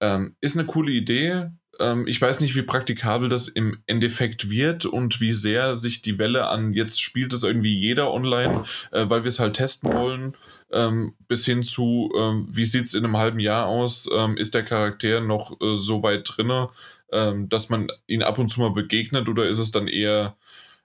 Ähm, 0.00 0.36
ist 0.40 0.56
eine 0.56 0.66
coole 0.66 0.92
Idee. 0.92 1.50
Ähm, 1.80 2.06
ich 2.06 2.20
weiß 2.20 2.40
nicht, 2.40 2.54
wie 2.54 2.62
praktikabel 2.62 3.28
das 3.28 3.48
im 3.48 3.78
Endeffekt 3.86 4.50
wird 4.50 4.84
und 4.86 5.20
wie 5.20 5.32
sehr 5.32 5.74
sich 5.74 6.02
die 6.02 6.18
Welle 6.18 6.48
an 6.48 6.72
jetzt 6.72 7.02
spielt 7.02 7.32
es 7.32 7.42
irgendwie 7.42 7.76
jeder 7.76 8.12
online, 8.12 8.64
äh, 8.92 9.06
weil 9.08 9.24
wir 9.24 9.28
es 9.28 9.40
halt 9.40 9.54
testen 9.54 9.92
wollen. 9.92 10.36
Ähm, 10.72 11.14
bis 11.26 11.44
hin 11.46 11.64
zu, 11.64 12.12
ähm, 12.16 12.48
wie 12.52 12.66
sieht 12.66 12.84
es 12.84 12.94
in 12.94 13.04
einem 13.04 13.16
halben 13.16 13.40
Jahr 13.40 13.66
aus? 13.66 14.08
Ähm, 14.14 14.36
ist 14.36 14.54
der 14.54 14.62
Charakter 14.62 15.20
noch 15.20 15.60
äh, 15.60 15.76
so 15.76 16.02
weit 16.02 16.30
drinne? 16.32 16.68
Ähm, 17.12 17.48
dass 17.48 17.68
man 17.68 17.88
ihn 18.06 18.22
ab 18.22 18.38
und 18.38 18.48
zu 18.48 18.60
mal 18.60 18.70
begegnet 18.70 19.28
oder 19.28 19.48
ist 19.48 19.58
es 19.58 19.72
dann 19.72 19.88
eher 19.88 20.36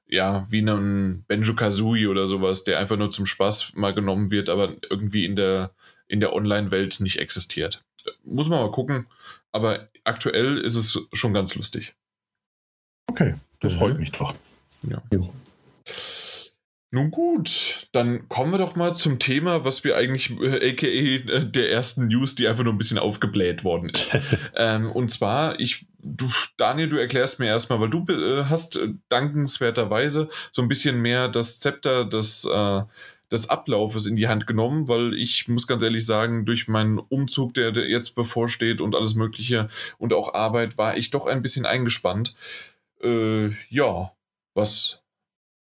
ja, 0.07 0.45
wie 0.49 0.61
ein 0.61 1.23
Benjo 1.27 1.55
Kazooie 1.55 2.07
oder 2.07 2.27
sowas, 2.27 2.63
der 2.63 2.79
einfach 2.79 2.97
nur 2.97 3.11
zum 3.11 3.25
Spaß 3.25 3.73
mal 3.75 3.93
genommen 3.93 4.31
wird, 4.31 4.49
aber 4.49 4.75
irgendwie 4.89 5.25
in 5.25 5.35
der, 5.35 5.71
in 6.07 6.19
der 6.19 6.33
Online-Welt 6.33 6.99
nicht 6.99 7.19
existiert. 7.19 7.83
Muss 8.23 8.49
man 8.49 8.59
mal 8.59 8.71
gucken, 8.71 9.07
aber 9.51 9.89
aktuell 10.03 10.59
ist 10.59 10.75
es 10.75 11.07
schon 11.13 11.33
ganz 11.33 11.55
lustig. 11.55 11.95
Okay, 13.07 13.35
das 13.61 13.73
mhm. 13.73 13.77
freut 13.79 13.99
mich 13.99 14.11
doch. 14.11 14.35
Ja. 14.83 15.01
ja. 15.11 15.19
Nun 16.91 17.11
gut, 17.11 17.87
dann 17.91 18.29
kommen 18.29 18.51
wir 18.51 18.57
doch 18.57 18.75
mal 18.75 18.95
zum 18.95 19.19
Thema, 19.19 19.65
was 19.65 19.83
wir 19.83 19.97
eigentlich, 19.97 20.31
äh, 20.39 20.71
aka 20.71 20.87
äh, 20.87 21.45
der 21.45 21.71
ersten 21.71 22.07
News, 22.07 22.35
die 22.35 22.47
einfach 22.47 22.63
nur 22.63 22.73
ein 22.73 22.77
bisschen 22.77 22.99
aufgebläht 22.99 23.63
worden 23.63 23.89
ist. 23.89 24.15
ähm, 24.55 24.91
und 24.91 25.09
zwar, 25.09 25.59
ich 25.59 25.87
du, 26.05 26.29
Daniel, 26.57 26.89
du 26.89 26.97
erklärst 26.97 27.39
mir 27.39 27.47
erstmal, 27.47 27.79
weil 27.79 27.89
du 27.89 28.05
äh, 28.09 28.45
hast 28.45 28.77
äh, 28.77 28.93
dankenswerterweise 29.09 30.29
so 30.51 30.61
ein 30.61 30.67
bisschen 30.67 31.01
mehr 31.01 31.27
das 31.27 31.59
Zepter 31.59 32.05
des, 32.05 32.45
äh, 32.45 32.83
des 33.31 33.49
Ablaufes 33.49 34.05
in 34.05 34.15
die 34.15 34.27
Hand 34.27 34.45
genommen, 34.47 34.87
weil 34.87 35.15
ich 35.15 35.47
muss 35.47 35.67
ganz 35.67 35.81
ehrlich 35.83 36.05
sagen, 36.05 36.45
durch 36.45 36.67
meinen 36.67 36.99
Umzug, 36.99 37.55
der, 37.55 37.71
der 37.71 37.89
jetzt 37.89 38.15
bevorsteht 38.15 38.81
und 38.81 38.95
alles 38.95 39.15
Mögliche 39.15 39.67
und 39.97 40.13
auch 40.13 40.33
Arbeit, 40.33 40.77
war 40.77 40.95
ich 40.97 41.09
doch 41.09 41.25
ein 41.25 41.41
bisschen 41.41 41.65
eingespannt. 41.65 42.35
Äh, 43.01 43.49
ja, 43.69 44.11
was 44.53 45.01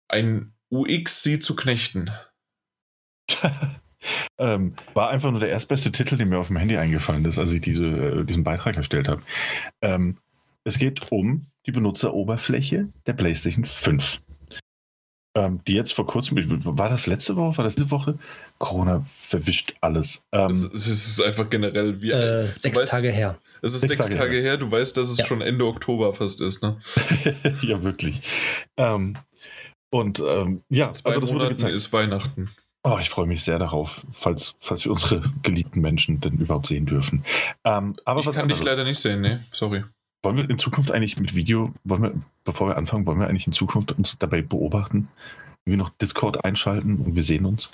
ein 0.08 0.52
UX 0.70 1.23
sie 1.23 1.40
zu 1.40 1.56
knechten. 1.56 2.11
ähm, 4.38 4.75
war 4.95 5.11
einfach 5.11 5.31
nur 5.31 5.40
der 5.40 5.50
erstbeste 5.50 5.93
Titel, 5.93 6.17
der 6.17 6.26
mir 6.26 6.38
auf 6.38 6.49
dem 6.49 6.57
Handy 6.57 6.76
eingefallen 6.76 7.25
ist, 7.25 7.38
als 7.38 7.52
ich 7.52 7.61
diese, 7.61 7.87
äh, 7.87 8.25
diesen 8.25 8.45
Beitrag 8.45 8.76
erstellt 8.76 9.09
habe. 9.09 9.23
Ähm, 9.83 10.19
es 10.64 10.78
geht 10.78 11.11
um 11.11 11.47
die 11.67 11.73
Benutzeroberfläche 11.73 12.88
der 13.07 13.12
PlayStation 13.14 13.64
5. 13.64 14.21
Ähm, 15.37 15.61
die 15.67 15.75
jetzt 15.75 15.93
vor 15.93 16.07
kurzem, 16.07 16.37
war 16.64 16.88
das 16.88 17.07
letzte 17.07 17.37
Woche, 17.37 17.59
war 17.59 17.64
das 17.64 17.76
diese 17.76 17.90
Woche? 17.90 18.19
Corona 18.59 19.07
verwischt 19.17 19.75
alles. 19.81 20.23
Ähm, 20.33 20.50
es, 20.50 20.64
es, 20.64 20.87
ist 20.88 21.23
einfach 21.23 21.49
generell 21.49 22.00
wie. 22.02 22.11
Äh, 22.11 22.52
sechs 22.52 22.81
weißt, 22.81 22.90
Tage 22.90 23.11
her. 23.11 23.38
Es 23.62 23.73
ist 23.73 23.83
sechs, 23.83 23.93
sechs 23.93 24.07
Tage, 24.07 24.19
Tage 24.19 24.37
her. 24.37 24.43
her. 24.43 24.57
Du 24.57 24.71
weißt, 24.71 24.97
dass 24.97 25.09
es 25.09 25.19
ja. 25.19 25.26
schon 25.26 25.40
Ende 25.40 25.67
Oktober 25.67 26.12
fast 26.12 26.40
ist, 26.40 26.62
ne? 26.62 26.78
ja, 27.62 27.83
wirklich. 27.83 28.23
Ähm, 28.76 29.17
und 29.90 30.21
ähm, 30.21 30.62
ja, 30.69 30.93
Zwei 30.93 31.11
also 31.11 31.21
das 31.21 31.31
Monaten 31.31 31.47
wurde 31.47 31.55
gezeigt. 31.55 31.75
ist 31.75 31.93
Weihnachten. 31.93 32.50
Oh, 32.85 32.99
ich 33.00 33.11
freue 33.11 33.26
mich 33.26 33.42
sehr 33.42 33.58
darauf, 33.58 34.06
falls, 34.12 34.54
falls 34.61 34.85
wir 34.85 34.92
unsere 34.92 35.23
geliebten 35.42 35.80
Menschen 35.80 36.20
denn 36.20 36.38
überhaupt 36.38 36.68
sehen 36.68 36.87
dürfen. 36.87 37.25
Ähm, 37.64 37.97
aber 38.04 38.20
ich 38.20 38.26
was 38.26 38.37
kann 38.37 38.44
anderes. 38.44 38.61
dich 38.61 38.70
leider 38.70 38.85
nicht 38.85 39.00
sehen, 39.00 39.20
ne? 39.20 39.44
Sorry. 39.52 39.85
Wollen 40.23 40.37
wir 40.37 40.49
in 40.49 40.58
Zukunft 40.58 40.90
eigentlich 40.90 41.18
mit 41.18 41.35
Video, 41.35 41.73
wollen 41.85 42.02
wir, 42.02 42.14
bevor 42.44 42.68
wir 42.68 42.76
anfangen, 42.76 43.06
wollen 43.06 43.20
wir 43.20 43.28
eigentlich 43.28 43.47
in 43.47 43.52
Zukunft 43.52 43.92
uns 43.92 44.18
dabei 44.18 44.42
beobachten, 44.42 45.08
wie 45.64 45.73
wir 45.73 45.78
noch 45.78 45.90
Discord 45.90 46.44
einschalten 46.44 46.97
und 46.97 47.16
wir 47.16 47.25
sehen 47.25 47.47
uns? 47.47 47.70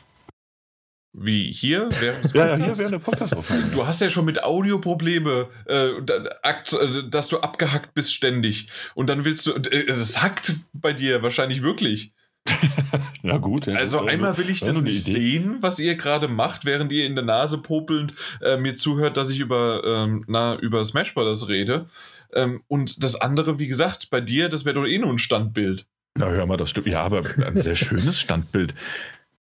Wie 1.17 1.53
hier? 1.53 1.91
ja, 2.35 2.47
ja, 2.49 2.57
hier 2.57 2.77
während 2.77 2.95
der 2.95 2.99
Podcast-Aufnahme. 2.99 3.71
Du 3.73 3.87
hast 3.87 4.01
ja 4.01 4.11
schon 4.11 4.25
mit 4.25 4.43
Audio 4.43 4.81
Probleme, 4.81 5.49
äh, 5.67 5.91
äh, 5.99 7.09
dass 7.09 7.29
du 7.29 7.39
abgehackt 7.39 7.95
bist 7.95 8.13
ständig. 8.13 8.69
Und 8.97 9.09
dann 9.09 9.25
willst 9.25 9.47
du. 9.47 9.53
Äh, 9.53 9.87
es 9.87 10.21
hackt 10.21 10.55
bei 10.73 10.93
dir 10.93 11.23
wahrscheinlich 11.23 11.63
wirklich. 11.63 12.14
ja, 13.23 13.39
gut. 13.39 13.67
Ja, 13.67 13.77
also, 13.77 14.05
einmal 14.05 14.37
will 14.37 14.51
ich 14.51 14.61
das 14.61 14.81
nicht 14.83 15.05
sehen, 15.05 15.59
was 15.61 15.79
ihr 15.79 15.97
gerade 15.97 16.29
macht, 16.29 16.65
während 16.65 16.93
ihr 16.93 17.07
in 17.07 17.15
der 17.15 17.25
Nase 17.25 17.59
popelnd 17.59 18.15
äh, 18.43 18.57
mir 18.57 18.75
zuhört, 18.75 19.17
dass 19.17 19.31
ich 19.31 19.41
über, 19.41 19.83
ähm, 19.85 20.25
na, 20.29 20.57
über 20.57 20.85
Smash 20.85 21.15
Brothers 21.15 21.49
rede. 21.49 21.87
Ähm, 22.35 22.63
und 22.69 23.03
das 23.03 23.21
andere, 23.21 23.59
wie 23.59 23.69
gesagt, 23.69 24.11
bei 24.11 24.21
dir, 24.21 24.49
das 24.49 24.65
wäre 24.65 24.75
doch 24.75 24.87
eh 24.87 24.99
nur 24.99 25.11
ein 25.11 25.19
Standbild. 25.19 25.87
Na, 26.17 26.27
hör 26.27 26.47
mal, 26.47 26.57
das 26.57 26.71
stimmt. 26.71 26.87
Ja, 26.87 27.03
aber 27.03 27.23
ein 27.45 27.61
sehr 27.61 27.77
schönes 27.77 28.21
Standbild. 28.21 28.75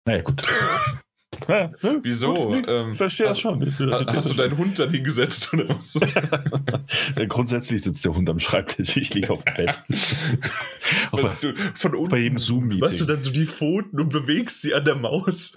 Naja, 0.05 0.21
gut. 0.21 0.43
Ja, 1.47 1.71
ne? 1.81 1.99
Wieso? 2.03 2.33
Gut, 2.33 2.65
ähm, 2.67 2.95
verstehe 2.95 3.27
das 3.27 3.39
schon. 3.39 3.73
Hast, 4.07 4.29
du 4.29 4.33
deinen 4.33 4.57
Hund 4.57 4.79
dann 4.79 4.91
hingesetzt 4.91 5.53
oder 5.53 5.69
was? 5.69 5.99
Grundsätzlich 7.29 7.83
sitzt 7.83 8.05
der 8.05 8.15
Hund 8.15 8.29
am 8.29 8.39
Schreibtisch, 8.39 8.97
ich 8.97 9.13
liege 9.13 9.31
auf 9.31 9.43
dem 9.45 9.53
Bett. 9.55 9.81
Aber 11.11 11.37
du, 11.41 11.53
von 11.75 11.95
unten, 11.95 12.09
bei 12.09 12.17
jedem 12.19 12.39
Zoom-Meeting. 12.39 12.79
Machst 12.79 13.01
du 13.01 13.05
dann 13.05 13.21
so 13.21 13.31
die 13.31 13.45
Pfoten 13.45 13.99
und 13.99 14.09
bewegst 14.09 14.61
sie 14.61 14.73
an 14.73 14.85
der 14.85 14.95
Maus? 14.95 15.53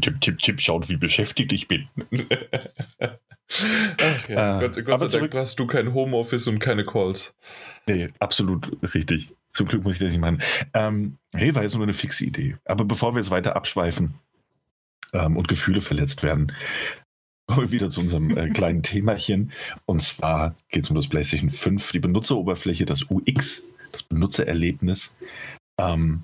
tipp, 0.00 0.20
tipp, 0.20 0.38
tipp, 0.38 0.60
schaut, 0.60 0.88
wie 0.88 0.96
beschäftigt 0.96 1.52
ich 1.52 1.68
bin. 1.68 1.88
Ach, 4.00 4.28
ja. 4.28 4.58
äh, 4.58 4.68
Gott, 4.68 4.84
Gott 4.84 5.10
sei 5.10 5.18
Dank 5.20 5.34
hast 5.34 5.58
du 5.58 5.66
kein 5.66 5.92
Homeoffice 5.92 6.46
und 6.48 6.58
keine 6.58 6.84
Calls. 6.84 7.34
Nee, 7.86 8.08
absolut 8.18 8.68
richtig. 8.94 9.32
Zum 9.52 9.66
Glück 9.66 9.82
muss 9.82 9.94
ich 9.94 10.00
das 10.00 10.12
nicht 10.12 10.20
machen. 10.20 10.42
Ähm, 10.74 11.18
hey, 11.34 11.54
war 11.54 11.62
jetzt 11.62 11.74
nur 11.74 11.82
eine 11.82 11.92
fixe 11.92 12.24
Idee. 12.24 12.56
Aber 12.64 12.84
bevor 12.84 13.14
wir 13.14 13.18
jetzt 13.18 13.30
weiter 13.30 13.56
abschweifen 13.56 14.14
ähm, 15.12 15.36
und 15.36 15.48
Gefühle 15.48 15.80
verletzt 15.80 16.22
werden, 16.22 16.52
kommen 17.46 17.66
wir 17.66 17.72
wieder 17.72 17.90
zu 17.90 18.00
unserem 18.00 18.36
äh, 18.36 18.48
kleinen 18.54 18.82
Themachen. 18.82 19.52
Und 19.86 20.02
zwar 20.02 20.54
geht 20.68 20.84
es 20.84 20.90
um 20.90 20.96
das 20.96 21.08
PlayStation 21.08 21.50
5, 21.50 21.92
die 21.92 21.98
Benutzeroberfläche, 21.98 22.84
das 22.84 23.04
UX, 23.10 23.62
das 23.92 24.02
Benutzererlebnis. 24.02 25.14
Ähm, 25.78 26.22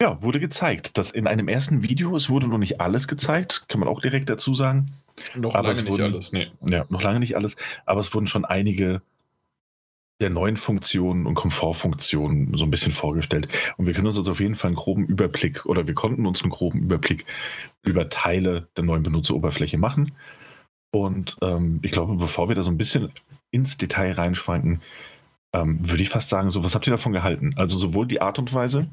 ja, 0.00 0.22
wurde 0.22 0.40
gezeigt. 0.40 0.96
Das 0.96 1.10
in 1.10 1.26
einem 1.26 1.48
ersten 1.48 1.82
Video, 1.82 2.14
es 2.16 2.30
wurde 2.30 2.46
noch 2.46 2.58
nicht 2.58 2.80
alles 2.80 3.08
gezeigt, 3.08 3.64
kann 3.68 3.80
man 3.80 3.88
auch 3.88 4.00
direkt 4.00 4.30
dazu 4.30 4.54
sagen. 4.54 4.92
Noch 5.34 5.56
aber 5.56 5.74
lange 5.74 5.82
nicht 5.82 6.00
alles, 6.00 6.32
nee. 6.32 6.48
Ja, 6.68 6.84
noch 6.88 7.02
lange 7.02 7.18
nicht 7.18 7.34
alles, 7.34 7.56
aber 7.84 8.00
es 8.00 8.14
wurden 8.14 8.28
schon 8.28 8.44
einige 8.44 9.02
der 10.20 10.30
neuen 10.30 10.56
Funktionen 10.56 11.26
und 11.26 11.34
Komfortfunktionen 11.34 12.54
so 12.56 12.64
ein 12.64 12.70
bisschen 12.70 12.92
vorgestellt. 12.92 13.48
Und 13.76 13.86
wir 13.86 13.94
können 13.94 14.08
uns 14.08 14.18
also 14.18 14.32
auf 14.32 14.40
jeden 14.40 14.56
Fall 14.56 14.68
einen 14.68 14.76
groben 14.76 15.06
Überblick 15.06 15.64
oder 15.66 15.86
wir 15.86 15.94
konnten 15.94 16.26
uns 16.26 16.42
einen 16.42 16.50
groben 16.50 16.80
Überblick 16.80 17.24
über 17.84 18.08
Teile 18.08 18.68
der 18.76 18.84
neuen 18.84 19.02
Benutzeroberfläche 19.02 19.78
machen. 19.78 20.12
Und 20.90 21.36
ähm, 21.42 21.78
ich 21.82 21.92
glaube, 21.92 22.16
bevor 22.16 22.48
wir 22.48 22.56
da 22.56 22.62
so 22.62 22.70
ein 22.70 22.78
bisschen 22.78 23.10
ins 23.50 23.76
Detail 23.76 24.12
reinschwanken, 24.12 24.80
ähm, 25.52 25.78
würde 25.88 26.02
ich 26.02 26.10
fast 26.10 26.28
sagen, 26.28 26.50
so 26.50 26.64
was 26.64 26.74
habt 26.74 26.86
ihr 26.86 26.92
davon 26.92 27.12
gehalten? 27.12 27.52
Also 27.56 27.78
sowohl 27.78 28.06
die 28.06 28.20
Art 28.20 28.38
und 28.38 28.52
Weise, 28.52 28.88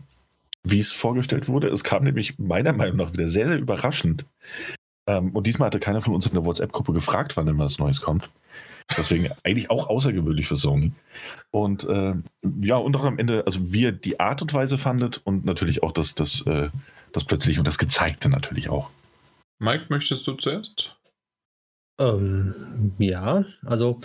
wie 0.63 0.79
es 0.79 0.91
vorgestellt 0.91 1.48
wurde, 1.48 1.67
es 1.67 1.84
kam 1.84 2.03
nämlich 2.03 2.38
meiner 2.38 2.74
Meinung 2.74 2.98
nach 2.98 3.13
wieder 3.13 3.27
sehr, 3.27 3.48
sehr 3.48 3.58
überraschend. 3.58 4.25
Ähm, 5.08 5.32
und 5.32 5.48
diesmal 5.48 5.67
hatte 5.67 5.79
keiner 5.79 6.01
von 6.01 6.13
uns 6.13 6.25
in 6.25 6.34
der 6.34 6.46
WhatsApp-Gruppe 6.46 6.94
gefragt, 6.94 7.38
wann 7.38 7.46
denn 7.46 7.58
was 7.58 7.79
Neues 7.79 8.01
kommt. 8.01 8.29
Deswegen 8.98 9.32
eigentlich 9.44 9.70
auch 9.70 9.89
außergewöhnlich 9.89 10.48
für 10.48 10.56
Sony. 10.56 10.92
Und 11.51 11.84
äh, 11.86 12.13
ja, 12.62 12.75
und 12.77 12.96
auch 12.96 13.04
am 13.04 13.18
Ende, 13.18 13.44
also 13.46 13.74
wie 13.74 13.82
ihr 13.82 13.92
die 13.92 14.20
Art 14.20 14.42
und 14.42 14.54
Weise 14.54 14.77
fandet 14.77 15.22
und 15.24 15.46
natürlich 15.46 15.82
auch 15.84 15.92
das, 15.92 16.13
das, 16.13 16.42
äh, 16.46 16.70
das 17.12 17.24
plötzliche 17.24 17.60
und 17.60 17.68
das 17.68 17.77
Gezeigte 17.77 18.30
natürlich 18.30 18.70
auch. 18.70 18.89
Mike, 19.60 19.86
möchtest 19.89 20.27
du 20.27 20.34
zuerst? 20.34 20.96
Ähm, 22.00 22.94
ja, 23.00 23.46
also 23.63 24.01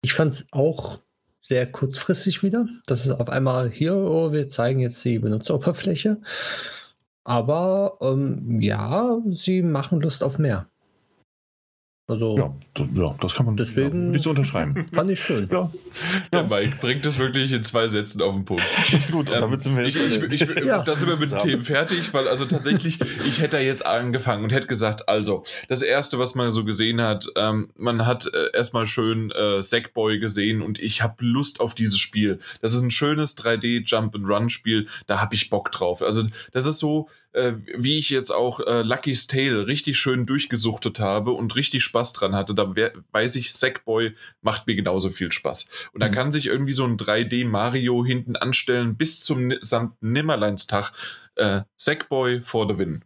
ich 0.00 0.14
fand 0.14 0.32
es 0.32 0.46
auch 0.50 1.00
sehr 1.40 1.70
kurzfristig 1.70 2.42
wieder. 2.42 2.66
Das 2.86 3.04
ist 3.04 3.12
auf 3.12 3.28
einmal 3.28 3.70
hier, 3.70 3.94
oh, 3.94 4.32
wir 4.32 4.48
zeigen 4.48 4.80
jetzt 4.80 5.04
die 5.04 5.18
Benutzeroberfläche. 5.18 6.20
Aber 7.24 7.98
ähm, 8.00 8.60
ja, 8.60 9.18
sie 9.26 9.62
machen 9.62 10.00
Lust 10.00 10.24
auf 10.24 10.38
mehr. 10.38 10.66
Also, 12.08 12.36
ja, 12.36 12.84
ja, 12.94 13.14
das 13.20 13.34
kann 13.34 13.46
man 13.46 13.56
deswegen 13.56 14.06
ja, 14.06 14.10
nicht 14.10 14.24
so 14.24 14.30
unterschreiben. 14.30 14.86
Fand 14.92 15.08
ich 15.10 15.22
schön. 15.22 15.48
Ja. 15.52 15.70
Der 16.32 16.42
Mike 16.42 16.78
bringt 16.80 17.06
es 17.06 17.16
wirklich 17.16 17.52
in 17.52 17.62
zwei 17.62 17.86
Sätzen 17.86 18.20
auf 18.22 18.34
den 18.34 18.44
Punkt. 18.44 18.64
Gut, 19.12 19.28
ähm, 19.28 19.40
damit 19.40 19.62
sind 19.62 19.76
wir 19.76 19.84
ich, 19.84 19.94
ich, 19.94 20.20
ich, 20.20 20.42
ich 20.42 20.64
ja. 20.64 20.82
Da 20.84 20.96
sind 20.96 21.08
wir 21.08 21.16
mit 21.16 21.30
den 21.30 21.38
Themen 21.38 21.62
fertig, 21.62 22.12
weil 22.12 22.26
also 22.26 22.44
tatsächlich, 22.44 22.98
ich 23.24 23.40
hätte 23.40 23.56
da 23.56 23.62
jetzt 23.62 23.86
angefangen 23.86 24.42
und 24.42 24.52
hätte 24.52 24.66
gesagt, 24.66 25.08
also, 25.08 25.44
das 25.68 25.82
erste, 25.82 26.18
was 26.18 26.34
man 26.34 26.50
so 26.50 26.64
gesehen 26.64 27.00
hat, 27.00 27.28
ähm, 27.36 27.70
man 27.76 28.04
hat 28.04 28.26
äh, 28.26 28.50
erstmal 28.52 28.86
schön 28.88 29.30
äh, 29.30 29.62
Sackboy 29.62 30.18
gesehen 30.18 30.60
und 30.60 30.80
ich 30.80 31.02
habe 31.02 31.24
Lust 31.24 31.60
auf 31.60 31.72
dieses 31.72 31.98
Spiel. 31.98 32.40
Das 32.60 32.74
ist 32.74 32.82
ein 32.82 32.90
schönes 32.90 33.38
3D 33.38 33.84
Jump 33.86 34.16
and 34.16 34.28
Run 34.28 34.50
Spiel, 34.50 34.88
da 35.06 35.20
habe 35.20 35.36
ich 35.36 35.50
Bock 35.50 35.70
drauf. 35.70 36.02
Also, 36.02 36.24
das 36.50 36.66
ist 36.66 36.80
so, 36.80 37.08
äh, 37.32 37.54
wie 37.76 37.98
ich 37.98 38.10
jetzt 38.10 38.30
auch 38.30 38.60
äh, 38.60 38.82
Lucky's 38.82 39.26
Tale 39.26 39.66
richtig 39.66 39.98
schön 39.98 40.26
durchgesuchtet 40.26 41.00
habe 41.00 41.32
und 41.32 41.56
richtig 41.56 41.82
Spaß 41.82 42.12
dran 42.12 42.34
hatte, 42.34 42.54
da 42.54 42.72
weiß 43.12 43.36
ich, 43.36 43.52
Sackboy 43.52 44.14
macht 44.40 44.66
mir 44.66 44.74
genauso 44.74 45.10
viel 45.10 45.32
Spaß. 45.32 45.68
Und 45.92 45.96
mhm. 45.96 46.00
da 46.00 46.08
kann 46.08 46.32
sich 46.32 46.46
irgendwie 46.46 46.72
so 46.74 46.84
ein 46.84 46.96
3D 46.96 47.46
Mario 47.46 48.04
hinten 48.04 48.36
anstellen 48.36 48.96
bis 48.96 49.24
zum 49.24 49.52
St. 49.62 49.90
Nimmerleinstag. 50.00 50.92
Äh, 51.36 51.62
Sackboy 51.76 52.42
for 52.42 52.68
the 52.68 52.78
win. 52.78 53.04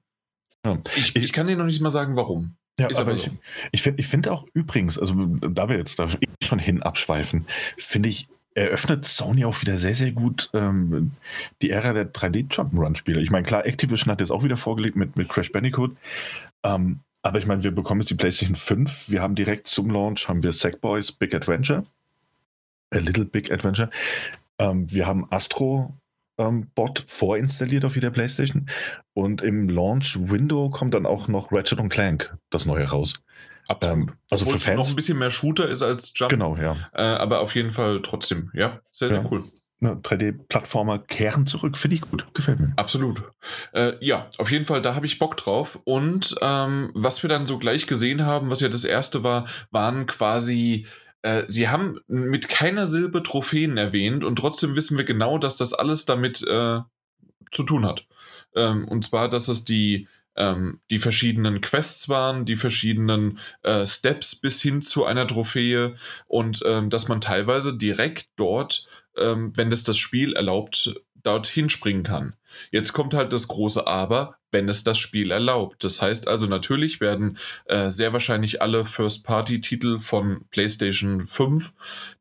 Ja. 0.65 0.79
Ich, 0.97 1.15
ich 1.15 1.33
kann 1.33 1.47
dir 1.47 1.57
noch 1.57 1.65
nicht 1.65 1.81
mal 1.81 1.91
sagen, 1.91 2.17
warum. 2.17 2.57
Ja, 2.79 2.89
Ist 2.89 2.99
aber, 2.99 3.13
aber 3.13 3.21
so. 3.21 3.29
ich, 3.29 3.33
ich 3.73 3.83
finde 3.83 4.01
ich 4.01 4.07
find 4.07 4.29
auch 4.29 4.47
übrigens, 4.53 4.99
also 4.99 5.15
da 5.15 5.69
wir 5.69 5.77
jetzt 5.79 5.99
da 5.99 6.09
schon 6.43 6.59
hin 6.59 6.83
abschweifen, 6.83 7.47
finde 7.79 8.11
ich 8.11 8.29
eröffnet 8.57 9.05
Sony 9.05 9.45
auch 9.45 9.61
wieder 9.61 9.77
sehr, 9.77 9.95
sehr 9.95 10.13
gut 10.13 10.51
ähm, 10.55 11.13
die 11.61 11.71
Ära 11.71 11.93
der 11.93 12.13
3D-Jump'n'Run-Spiele. 12.13 13.21
Ich 13.21 13.31
meine, 13.31 13.45
klar, 13.45 13.67
Activision 13.67 14.11
hat 14.11 14.21
jetzt 14.21 14.31
auch 14.31 14.45
wieder 14.45 14.57
vorgelegt 14.57 14.97
mit, 14.97 15.17
mit 15.17 15.29
Crash 15.29 15.53
Bandicoot. 15.53 15.95
Ähm, 16.65 17.01
aber 17.23 17.39
ich 17.39 17.47
meine, 17.47 17.65
wir 17.65 17.73
bekommen 17.73 18.01
jetzt 18.01 18.11
die 18.11 18.15
PlayStation 18.15 18.57
5. 18.57 19.11
Wir 19.11 19.21
haben 19.21 19.35
direkt 19.35 19.69
zum 19.69 19.91
Launch 19.91 20.29
haben 20.29 20.43
wir 20.43 20.53
Sackboys 20.53 21.13
Big 21.13 21.35
Adventure. 21.35 21.85
A 22.95 22.99
Little 22.99 23.27
Big 23.27 23.53
Adventure. 23.53 23.91
Ähm, 24.59 24.91
wir 24.91 25.07
haben 25.07 25.27
Astro 25.31 25.95
ähm, 26.39 26.69
Bot 26.75 27.05
vorinstalliert 27.07 27.85
auf 27.85 27.95
jeder 27.95 28.11
PlayStation. 28.11 28.71
Und 29.13 29.43
im 29.43 29.69
Launch-Window 29.69 30.71
kommt 30.71 30.95
dann 30.95 31.05
auch 31.05 31.29
noch 31.29 31.53
Ratchet 31.53 31.91
Clank, 31.91 32.35
das 32.51 32.65
neue 32.65 32.87
raus. 32.87 33.21
Ähm, 33.81 34.13
also 34.31 34.45
Obwohl 34.45 34.59
für 34.59 34.65
Fans 34.65 34.79
noch 34.79 34.89
ein 34.89 34.97
bisschen 34.97 35.19
mehr 35.19 35.31
Shooter 35.31 35.69
ist 35.69 35.83
als 35.83 36.13
Jump. 36.15 36.31
Genau, 36.31 36.57
ja. 36.57 36.77
Äh, 36.93 37.03
aber 37.03 37.41
auf 37.41 37.55
jeden 37.55 37.71
Fall 37.71 38.01
trotzdem, 38.03 38.51
ja, 38.55 38.81
sehr, 38.93 39.09
sehr 39.09 39.23
ja. 39.23 39.29
cool. 39.31 39.45
3D-Plattformer 39.83 40.99
kehren 41.01 41.47
zurück, 41.47 41.77
finde 41.77 41.97
ich 41.97 42.01
gut, 42.01 42.27
gefällt 42.33 42.61
mir. 42.61 42.73
Absolut. 42.77 43.23
Äh, 43.73 43.93
ja, 44.01 44.31
auf 44.39 44.51
jeden 44.51 44.65
Fall, 44.65 44.81
da 44.81 44.95
habe 44.95 45.07
ich 45.07 45.19
Bock 45.19 45.37
drauf. 45.37 45.79
Und 45.85 46.35
ähm, 46.41 46.91
was 46.95 47.23
wir 47.23 47.29
dann 47.29 47.47
so 47.47 47.59
gleich 47.59 47.87
gesehen 47.87 48.25
haben, 48.25 48.51
was 48.51 48.61
ja 48.61 48.69
das 48.69 48.85
erste 48.85 49.23
war, 49.23 49.47
waren 49.71 50.07
quasi 50.07 50.87
äh, 51.23 51.45
sie 51.47 51.69
haben 51.69 51.99
mit 52.07 52.49
keiner 52.49 52.87
Silbe 52.87 53.23
Trophäen 53.23 53.77
erwähnt 53.77 54.25
und 54.25 54.37
trotzdem 54.37 54.77
wissen 54.77 54.97
wir 54.97 55.05
genau, 55.05 55.39
dass 55.39 55.57
das 55.57 55.75
alles 55.75 56.07
damit 56.07 56.43
äh, 56.43 56.81
zu 57.51 57.63
tun 57.65 57.85
hat. 57.85 58.07
Ähm, 58.55 58.87
und 58.89 59.05
zwar, 59.05 59.29
dass 59.29 59.49
es 59.49 59.65
die 59.65 60.09
ähm, 60.37 60.81
die 60.91 60.99
verschiedenen 60.99 61.61
Quests 61.61 62.09
waren, 62.09 62.45
die 62.45 62.57
verschiedenen 62.57 63.39
äh, 63.63 63.87
Steps 63.87 64.37
bis 64.37 64.61
hin 64.61 64.83
zu 64.83 65.05
einer 65.05 65.27
Trophäe 65.27 65.97
und 66.27 66.63
ähm, 66.67 66.91
dass 66.91 67.09
man 67.09 67.21
teilweise 67.21 67.77
direkt 67.77 68.29
dort, 68.37 68.87
ähm, 69.17 69.53
wenn 69.57 69.71
das 69.71 69.85
das 69.85 69.99
Spiel 69.99 70.35
erlaubt, 70.35 70.95
dorthin 71.23 71.69
springen 71.69 72.05
kann. 72.05 72.35
Jetzt 72.71 72.93
kommt 72.93 73.13
halt 73.13 73.33
das 73.33 73.49
große 73.49 73.87
Aber, 73.87 74.37
wenn 74.51 74.69
es 74.69 74.85
das 74.85 74.97
Spiel 74.97 75.31
erlaubt. 75.31 75.85
Das 75.85 76.01
heißt 76.01 76.29
also, 76.29 76.47
natürlich 76.47 77.01
werden 77.01 77.37
äh, 77.67 77.91
sehr 77.91 78.13
wahrscheinlich 78.13 78.63
alle 78.63 78.85
First-Party-Titel 78.85 79.99
von 79.99 80.47
PlayStation 80.51 81.27
5 81.27 81.73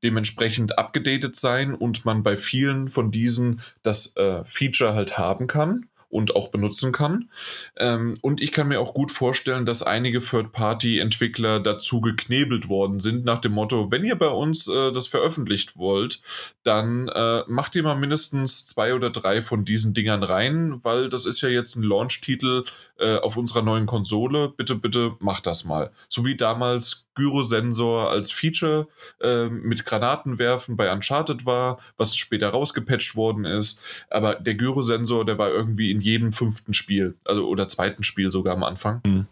dementsprechend 0.04 0.78
abgedatet 0.78 1.36
sein 1.36 1.74
und 1.74 2.04
man 2.04 2.24
bei 2.24 2.36
vielen 2.36 2.90
von 2.90 3.12
diesen 3.12 3.62
das 3.84 4.16
äh, 4.18 4.44
Feature 4.44 4.94
halt 4.94 5.18
haben 5.18 5.48
kann 5.48 5.88
und 6.16 6.34
auch 6.34 6.48
benutzen 6.48 6.94
kann. 6.94 7.30
Ähm, 7.76 8.14
und 8.22 8.42
ich 8.42 8.54
kann 8.54 8.70
mir 8.70 8.80
auch 8.80 8.94
gut 8.94 9.12
vorstellen, 9.12 9.66
dass 9.66 9.84
einige 9.84 10.22
Third-Party-Entwickler 10.22 11.60
dazu 11.60 12.00
geknebelt 12.00 12.70
worden 12.70 13.02
sind, 13.02 13.26
nach 13.26 13.42
dem 13.42 13.52
Motto, 13.52 13.92
wenn 13.92 14.06
ihr 14.06 14.16
bei 14.16 14.30
uns 14.30 14.68
äh, 14.68 14.94
das 14.94 15.08
veröffentlicht 15.08 15.76
wollt, 15.76 16.22
dann 16.64 17.10
äh, 17.10 17.44
macht 17.48 17.76
ihr 17.76 17.84
mal 17.84 17.96
mindestens 17.96 18.66
zwei 18.66 18.94
oder 18.94 19.10
drei 19.10 19.42
von 19.42 19.66
diesen 19.66 19.94
Dingern 19.94 20.24
rein, 20.24 20.80
weil 20.84 21.10
das 21.10 21.26
ist 21.26 21.42
ja 21.42 21.50
jetzt 21.50 21.76
ein 21.76 21.84
Launch-Titel 21.84 22.64
äh, 22.98 23.18
auf 23.18 23.36
unserer 23.36 23.62
neuen 23.62 23.86
Konsole. 23.86 24.54
Bitte, 24.56 24.76
bitte 24.76 25.18
macht 25.20 25.46
das 25.46 25.66
mal. 25.66 25.92
So 26.08 26.24
wie 26.26 26.38
damals 26.38 27.05
Gyrosensor 27.16 28.10
als 28.10 28.32
Feature 28.32 28.88
äh, 29.22 29.48
mit 29.48 29.86
Granatenwerfen 29.86 30.78
bei 30.78 30.92
Uncharted 30.92 31.46
war, 31.46 31.80
was 31.98 32.16
später 32.16 32.50
rausgepatcht 32.50 33.16
worden 33.16 33.46
ist. 33.46 33.82
Aber 34.10 34.36
der 34.36 34.56
Gyrosensor, 34.56 35.26
der 35.26 35.38
war 35.38 35.50
irgendwie 35.50 35.92
in 35.92 36.02
jedem 36.02 36.34
fünften 36.34 36.74
Spiel, 36.74 37.16
also 37.24 37.48
oder 37.48 37.68
zweiten 37.68 38.04
Spiel 38.04 38.32
sogar 38.32 38.56
am 38.56 38.64
Anfang. 38.64 39.02
Mhm. 39.06 39.28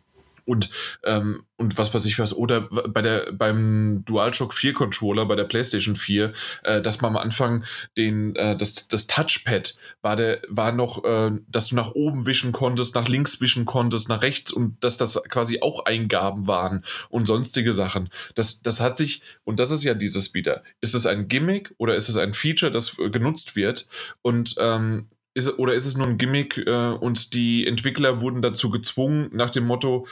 Und, 0.46 0.70
ähm, 1.04 1.44
und 1.58 1.78
was 1.78 1.94
weiß 1.94 2.06
ich 2.06 2.20
was, 2.20 2.36
oder 2.36 2.62
bei 2.62 3.02
der, 3.02 3.32
beim 3.34 4.04
DualShock 4.06 4.54
4 4.54 4.74
Controller, 4.74 5.26
bei 5.26 5.36
der 5.36 5.46
PlayStation 5.46 5.96
4, 5.96 6.34
äh, 6.64 6.82
dass 6.82 7.02
man 7.02 7.16
am 7.16 7.18
Anfang 7.18 7.64
den, 7.98 8.36
äh, 8.36 8.58
das, 8.58 8.88
das 8.88 9.08
Touchpad 9.08 9.76
war 10.02 10.16
der, 10.16 10.42
war 10.48 10.72
noch, 10.72 11.04
äh, 11.04 11.32
dass 11.48 11.70
du 11.70 11.76
nach 11.76 11.92
oben 11.92 12.26
wischen 12.26 12.52
konntest, 12.52 12.96
nach 12.96 13.08
links 13.08 13.40
wischen 13.42 13.66
konntest, 13.66 14.10
nach 14.10 14.22
rechts 14.22 14.52
und 14.52 14.84
dass 14.84 14.98
das 14.98 15.22
quasi 15.30 15.62
auch 15.62 15.86
Eingaben 15.86 16.48
waren 16.48 16.84
und 17.10 17.28
sonstige 17.28 17.74
Sachen. 17.74 18.10
Das, 18.36 18.62
das 18.62 18.82
hat 18.82 18.98
sich, 18.98 19.24
und 19.44 19.60
das 19.60 19.72
ist 19.72 19.84
ja 19.84 19.94
dieses 19.94 20.34
wieder. 20.34 20.64
Ist 20.82 20.96
es 20.96 21.06
ein 21.06 21.28
Gimmick 21.28 21.74
oder 21.78 21.96
ist 21.96 22.10
es 22.10 22.18
ein 22.18 22.34
Feature, 22.34 22.72
das 22.72 22.98
äh, 23.00 23.10
genutzt 23.10 23.56
wird? 23.56 23.88
Und 24.22 24.56
ähm, 24.60 25.08
ist, 25.34 25.58
oder 25.60 25.74
ist 25.74 25.86
es 25.86 25.98
nur 25.98 26.08
ein 26.08 26.18
Gimmick 26.18 26.58
äh, 26.58 26.92
und 26.92 27.34
die 27.34 27.66
Entwickler 27.66 28.22
wurden 28.22 28.42
dazu 28.42 28.70
gezwungen, 28.70 29.30
nach 29.32 29.50
dem 29.50 29.66
Motto, 29.66 30.08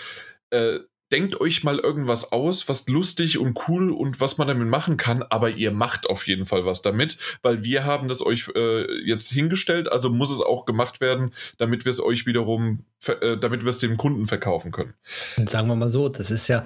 äh, 0.50 0.80
denkt 1.12 1.40
euch 1.42 1.64
mal 1.64 1.78
irgendwas 1.78 2.32
aus, 2.32 2.70
was 2.70 2.88
lustig 2.88 3.38
und 3.38 3.60
cool 3.68 3.92
und 3.92 4.22
was 4.22 4.38
man 4.38 4.48
damit 4.48 4.68
machen 4.68 4.98
kann, 4.98 5.24
aber 5.24 5.50
ihr 5.50 5.72
macht 5.72 6.10
auf 6.10 6.26
jeden 6.26 6.46
Fall 6.46 6.66
was 6.66 6.82
damit, 6.82 7.18
weil 7.42 7.64
wir 7.64 7.84
haben 7.84 8.08
das 8.08 8.26
euch 8.26 8.50
äh, 8.56 8.86
jetzt 9.06 9.30
hingestellt, 9.30 9.92
also 9.92 10.10
muss 10.10 10.32
es 10.32 10.40
auch 10.40 10.66
gemacht 10.66 11.02
werden, 11.02 11.34
damit 11.58 11.86
wir 11.86 11.90
es 11.90 12.02
euch 12.02 12.26
wiederum, 12.26 12.86
äh, 13.08 13.38
damit 13.38 13.64
wir 13.64 13.70
es 13.70 13.80
dem 13.80 13.98
Kunden 13.98 14.28
verkaufen 14.28 14.72
können. 14.72 14.94
Und 15.38 15.50
sagen 15.50 15.68
wir 15.68 15.76
mal 15.76 15.90
so, 15.90 16.08
das 16.08 16.32
ist 16.32 16.48
ja 16.48 16.66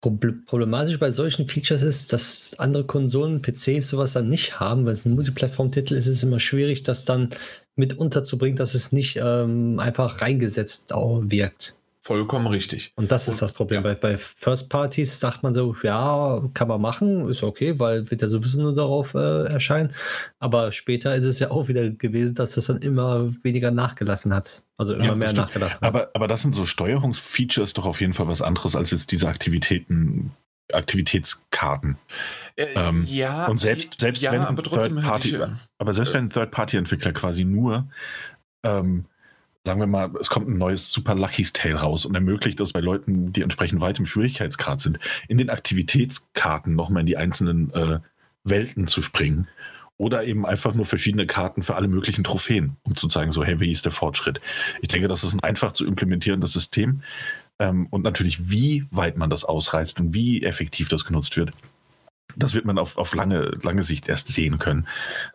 problematisch 0.00 0.98
bei 0.98 1.12
solchen 1.12 1.46
Features 1.46 1.82
ist, 1.82 2.12
dass 2.12 2.54
andere 2.58 2.84
Konsolen, 2.84 3.40
PCs 3.40 3.88
sowas 3.88 4.12
dann 4.12 4.28
nicht 4.28 4.58
haben. 4.58 4.84
Wenn 4.84 4.94
es 4.94 5.04
ein 5.04 5.14
Multiplattform-Titel 5.14 5.94
ist, 5.94 6.08
ist 6.08 6.16
es 6.16 6.24
immer 6.24 6.40
schwierig, 6.40 6.82
das 6.82 7.04
dann 7.04 7.28
mit 7.76 7.98
unterzubringen, 7.98 8.56
dass 8.56 8.74
es 8.74 8.92
nicht 8.92 9.16
ähm, 9.22 9.78
einfach 9.78 10.20
reingesetzt 10.20 10.90
wirkt. 10.92 11.76
Vollkommen 12.04 12.48
richtig. 12.48 12.90
Und 12.96 13.12
das 13.12 13.28
ist 13.28 13.34
und, 13.34 13.42
das 13.42 13.52
Problem. 13.52 13.84
Ja. 13.84 13.94
Bei, 13.94 13.94
bei 13.94 14.18
First 14.18 14.68
Parties 14.68 15.20
sagt 15.20 15.44
man 15.44 15.54
so, 15.54 15.72
ja, 15.84 16.42
kann 16.52 16.66
man 16.66 16.80
machen, 16.80 17.28
ist 17.28 17.44
okay, 17.44 17.78
weil 17.78 18.10
wird 18.10 18.22
ja 18.22 18.26
sowieso 18.26 18.60
nur 18.60 18.74
darauf 18.74 19.14
äh, 19.14 19.44
erscheinen. 19.44 19.94
Aber 20.40 20.72
später 20.72 21.14
ist 21.14 21.26
es 21.26 21.38
ja 21.38 21.52
auch 21.52 21.68
wieder 21.68 21.90
gewesen, 21.90 22.34
dass 22.34 22.56
es 22.56 22.66
dann 22.66 22.78
immer 22.78 23.32
weniger 23.44 23.70
nachgelassen 23.70 24.34
hat. 24.34 24.64
Also 24.76 24.94
immer 24.94 25.04
ja, 25.04 25.14
mehr 25.14 25.32
nachgelassen 25.32 25.86
hat. 25.86 25.94
Aber, 25.94 26.10
aber 26.14 26.26
das 26.26 26.42
sind 26.42 26.56
so 26.56 26.66
Steuerungsfeatures 26.66 27.72
doch 27.74 27.86
auf 27.86 28.00
jeden 28.00 28.14
Fall 28.14 28.26
was 28.26 28.42
anderes 28.42 28.74
als 28.74 28.90
jetzt 28.90 29.12
diese 29.12 29.28
Aktivitäten, 29.28 30.32
Aktivitätskarten. 30.72 31.98
Äh, 32.56 32.66
ähm, 32.74 33.04
ja, 33.08 33.46
und 33.46 33.58
selbst, 33.58 34.00
selbst 34.00 34.22
ja, 34.22 34.32
wenn 34.32 34.42
aber 34.42 34.62
Third 34.62 35.00
Party, 35.00 35.36
ich, 35.36 35.42
aber 35.78 35.94
selbst 35.94 36.10
äh, 36.10 36.14
wenn 36.14 36.30
Third-Party-Entwickler 36.30 37.12
quasi 37.12 37.44
nur 37.44 37.88
ähm, 38.62 39.06
sagen 39.64 39.80
wir 39.80 39.86
mal, 39.86 40.10
es 40.20 40.28
kommt 40.28 40.48
ein 40.48 40.58
neues 40.58 40.90
Super 40.90 41.14
Lucky's 41.14 41.52
Tale 41.52 41.76
raus 41.76 42.04
und 42.04 42.14
ermöglicht 42.14 42.60
es 42.60 42.72
bei 42.72 42.80
Leuten, 42.80 43.32
die 43.32 43.42
entsprechend 43.42 43.80
weit 43.80 43.98
im 43.98 44.06
Schwierigkeitsgrad 44.06 44.80
sind, 44.80 44.98
in 45.28 45.38
den 45.38 45.50
Aktivitätskarten 45.50 46.74
nochmal 46.74 47.00
in 47.00 47.06
die 47.06 47.16
einzelnen 47.16 47.72
äh, 47.72 48.00
Welten 48.44 48.88
zu 48.88 49.02
springen. 49.02 49.48
Oder 49.98 50.24
eben 50.24 50.44
einfach 50.46 50.74
nur 50.74 50.86
verschiedene 50.86 51.26
Karten 51.26 51.62
für 51.62 51.76
alle 51.76 51.86
möglichen 51.86 52.24
Trophäen, 52.24 52.76
um 52.82 52.96
zu 52.96 53.06
zeigen, 53.06 53.30
so, 53.30 53.44
hey, 53.44 53.60
wie 53.60 53.70
ist 53.70 53.84
der 53.84 53.92
Fortschritt? 53.92 54.40
Ich 54.80 54.88
denke, 54.88 55.06
das 55.06 55.22
ist 55.22 55.34
ein 55.34 55.40
einfach 55.40 55.72
zu 55.72 55.86
implementierendes 55.86 56.52
System. 56.52 57.02
Ähm, 57.60 57.86
und 57.90 58.02
natürlich, 58.02 58.50
wie 58.50 58.84
weit 58.90 59.16
man 59.16 59.30
das 59.30 59.44
ausreißt 59.44 60.00
und 60.00 60.12
wie 60.12 60.42
effektiv 60.42 60.88
das 60.88 61.04
genutzt 61.04 61.36
wird, 61.36 61.52
das 62.36 62.54
wird 62.54 62.64
man 62.64 62.78
auf, 62.78 62.96
auf 62.96 63.14
lange, 63.14 63.52
lange 63.62 63.82
Sicht 63.82 64.08
erst 64.08 64.28
sehen 64.28 64.58
können. 64.58 64.86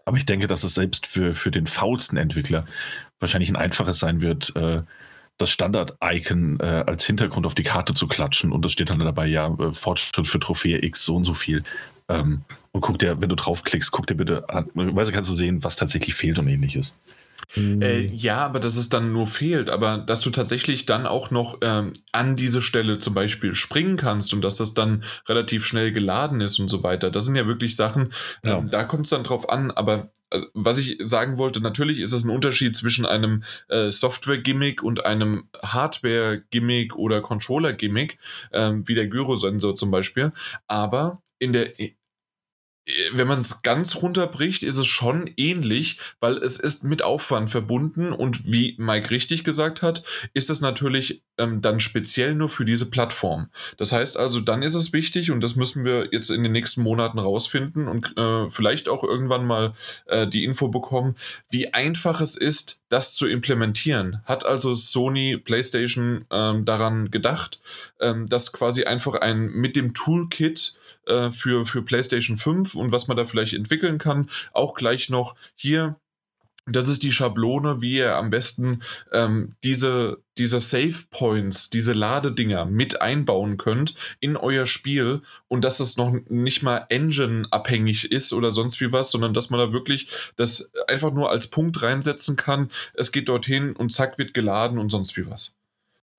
Aber 0.05 0.17
ich 0.17 0.25
denke, 0.25 0.47
dass 0.47 0.63
es 0.63 0.73
selbst 0.73 1.07
für, 1.07 1.33
für 1.33 1.51
den 1.51 1.67
faulsten 1.67 2.17
Entwickler 2.17 2.65
wahrscheinlich 3.19 3.49
ein 3.49 3.55
einfaches 3.55 3.99
sein 3.99 4.21
wird, 4.21 4.55
äh, 4.55 4.81
das 5.37 5.51
Standard-Icon 5.51 6.59
äh, 6.59 6.83
als 6.87 7.05
Hintergrund 7.05 7.45
auf 7.45 7.55
die 7.55 7.63
Karte 7.63 7.93
zu 7.93 8.07
klatschen 8.07 8.51
und 8.51 8.65
das 8.65 8.71
steht 8.71 8.89
dann 8.89 8.99
dabei, 8.99 9.27
ja, 9.27 9.47
äh, 9.59 9.71
Fortschritt 9.71 10.27
für 10.27 10.39
Trophäe 10.39 10.83
X 10.83 11.03
so 11.03 11.15
und 11.15 11.25
so 11.25 11.33
viel. 11.33 11.63
Ähm, 12.09 12.41
und 12.71 12.81
guck 12.81 12.99
dir, 12.99 13.21
wenn 13.21 13.29
du 13.29 13.35
draufklickst, 13.35 13.91
guck 13.91 14.07
dir 14.07 14.15
bitte 14.15 14.49
an, 14.49 14.69
weil 14.73 15.11
kannst 15.11 15.29
du 15.29 15.35
sehen, 15.35 15.63
was 15.63 15.75
tatsächlich 15.75 16.15
fehlt 16.15 16.39
und 16.39 16.47
ähnliches. 16.47 16.95
Äh, 17.55 18.05
ja, 18.07 18.45
aber 18.45 18.59
dass 18.59 18.75
es 18.75 18.89
dann 18.89 19.13
nur 19.13 19.25
fehlt, 19.25 19.69
aber 19.69 19.97
dass 19.97 20.21
du 20.21 20.29
tatsächlich 20.31 20.85
dann 20.85 21.05
auch 21.05 21.31
noch 21.31 21.57
ähm, 21.61 21.93
an 22.11 22.35
diese 22.35 22.61
Stelle 22.61 22.99
zum 22.99 23.13
Beispiel 23.13 23.55
springen 23.55 23.95
kannst 23.95 24.33
und 24.33 24.41
dass 24.41 24.57
das 24.57 24.73
dann 24.73 25.03
relativ 25.27 25.65
schnell 25.65 25.93
geladen 25.93 26.41
ist 26.41 26.59
und 26.59 26.67
so 26.67 26.83
weiter. 26.83 27.09
Das 27.09 27.25
sind 27.25 27.35
ja 27.35 27.47
wirklich 27.47 27.75
Sachen, 27.75 28.11
ja. 28.43 28.57
Ähm, 28.57 28.69
da 28.69 28.83
kommt 28.83 29.05
es 29.05 29.11
dann 29.11 29.23
drauf 29.23 29.49
an, 29.49 29.71
aber 29.71 30.11
also, 30.29 30.45
was 30.53 30.77
ich 30.77 30.97
sagen 30.99 31.37
wollte, 31.37 31.61
natürlich 31.61 31.99
ist 31.99 32.11
es 32.11 32.25
ein 32.25 32.29
Unterschied 32.29 32.75
zwischen 32.75 33.05
einem 33.05 33.43
äh, 33.69 33.91
Software-Gimmick 33.91 34.83
und 34.83 35.05
einem 35.05 35.49
Hardware-Gimmick 35.63 36.95
oder 36.95 37.21
Controller-Gimmick, 37.21 38.17
ähm, 38.51 38.85
wie 38.87 38.95
der 38.95 39.07
Gyrosensor 39.07 39.75
zum 39.75 39.89
Beispiel. 39.89 40.33
Aber 40.67 41.21
in 41.39 41.53
der, 41.53 41.79
wenn 43.11 43.27
man 43.27 43.39
es 43.39 43.61
ganz 43.63 43.97
runterbricht, 43.97 44.63
ist 44.63 44.77
es 44.77 44.87
schon 44.87 45.29
ähnlich, 45.35 45.99
weil 46.19 46.37
es 46.37 46.57
ist 46.57 46.83
mit 46.83 47.01
Aufwand 47.01 47.51
verbunden 47.51 48.13
und 48.13 48.45
wie 48.45 48.75
Mike 48.77 49.11
richtig 49.11 49.43
gesagt 49.43 49.81
hat, 49.81 50.03
ist 50.33 50.49
es 50.49 50.61
natürlich 50.61 51.23
ähm, 51.37 51.61
dann 51.61 51.79
speziell 51.79 52.33
nur 52.33 52.49
für 52.49 52.63
diese 52.63 52.89
Plattform. 52.89 53.49
Das 53.77 53.91
heißt 53.91 54.17
also, 54.17 54.39
dann 54.39 54.63
ist 54.63 54.75
es 54.75 54.93
wichtig 54.93 55.31
und 55.31 55.41
das 55.41 55.55
müssen 55.55 55.83
wir 55.83 56.09
jetzt 56.11 56.29
in 56.29 56.43
den 56.43 56.53
nächsten 56.53 56.81
Monaten 56.81 57.19
rausfinden 57.19 57.87
und 57.87 58.17
äh, 58.17 58.49
vielleicht 58.49 58.87
auch 58.87 59.03
irgendwann 59.03 59.45
mal 59.45 59.73
äh, 60.05 60.25
die 60.25 60.45
Info 60.45 60.69
bekommen, 60.69 61.15
wie 61.49 61.73
einfach 61.73 62.21
es 62.21 62.37
ist, 62.37 62.81
das 62.89 63.15
zu 63.15 63.27
implementieren. 63.27 64.21
Hat 64.23 64.45
also 64.45 64.75
Sony 64.75 65.37
PlayStation 65.37 66.25
ähm, 66.31 66.63
daran 66.63 67.11
gedacht, 67.11 67.61
ähm, 67.99 68.27
dass 68.27 68.53
quasi 68.53 68.85
einfach 68.85 69.15
ein 69.15 69.47
mit 69.47 69.75
dem 69.75 69.93
Toolkit 69.93 70.77
äh, 71.07 71.31
für, 71.31 71.65
für 71.65 71.81
PlayStation 71.81 72.37
5 72.37 72.75
und 72.75 72.91
was 72.91 73.07
man 73.07 73.17
da 73.17 73.25
vielleicht 73.25 73.53
entwickeln 73.53 73.97
kann. 73.97 74.29
Auch 74.53 74.73
gleich 74.73 75.09
noch 75.09 75.35
hier 75.55 75.95
das 76.67 76.89
ist 76.89 77.03
die 77.03 77.11
Schablone, 77.11 77.81
wie 77.81 77.97
ihr 77.97 78.17
am 78.17 78.29
besten 78.29 78.81
ähm, 79.13 79.53
diese, 79.63 80.17
diese 80.37 80.59
Save 80.59 81.05
Points, 81.09 81.69
diese 81.69 81.93
Ladedinger 81.93 82.65
mit 82.65 83.01
einbauen 83.01 83.57
könnt 83.57 83.95
in 84.19 84.35
euer 84.35 84.65
Spiel 84.65 85.21
und 85.47 85.63
dass 85.63 85.79
es 85.79 85.95
noch 85.95 86.13
nicht 86.27 86.63
mal 86.63 86.85
Engine-abhängig 86.89 88.11
ist 88.11 88.33
oder 88.33 88.51
sonst 88.51 88.81
wie 88.81 88.91
was, 88.91 89.11
sondern 89.11 89.33
dass 89.33 89.49
man 89.49 89.59
da 89.59 89.71
wirklich 89.71 90.09
das 90.35 90.71
einfach 90.87 91.13
nur 91.13 91.31
als 91.31 91.47
Punkt 91.47 91.81
reinsetzen 91.81 92.35
kann. 92.35 92.69
Es 92.93 93.13
geht 93.13 93.29
dorthin 93.29 93.73
und 93.73 93.93
zack 93.93 94.17
wird 94.17 94.33
geladen 94.33 94.77
und 94.77 94.89
sonst 94.89 95.15
wie 95.15 95.29
was. 95.29 95.55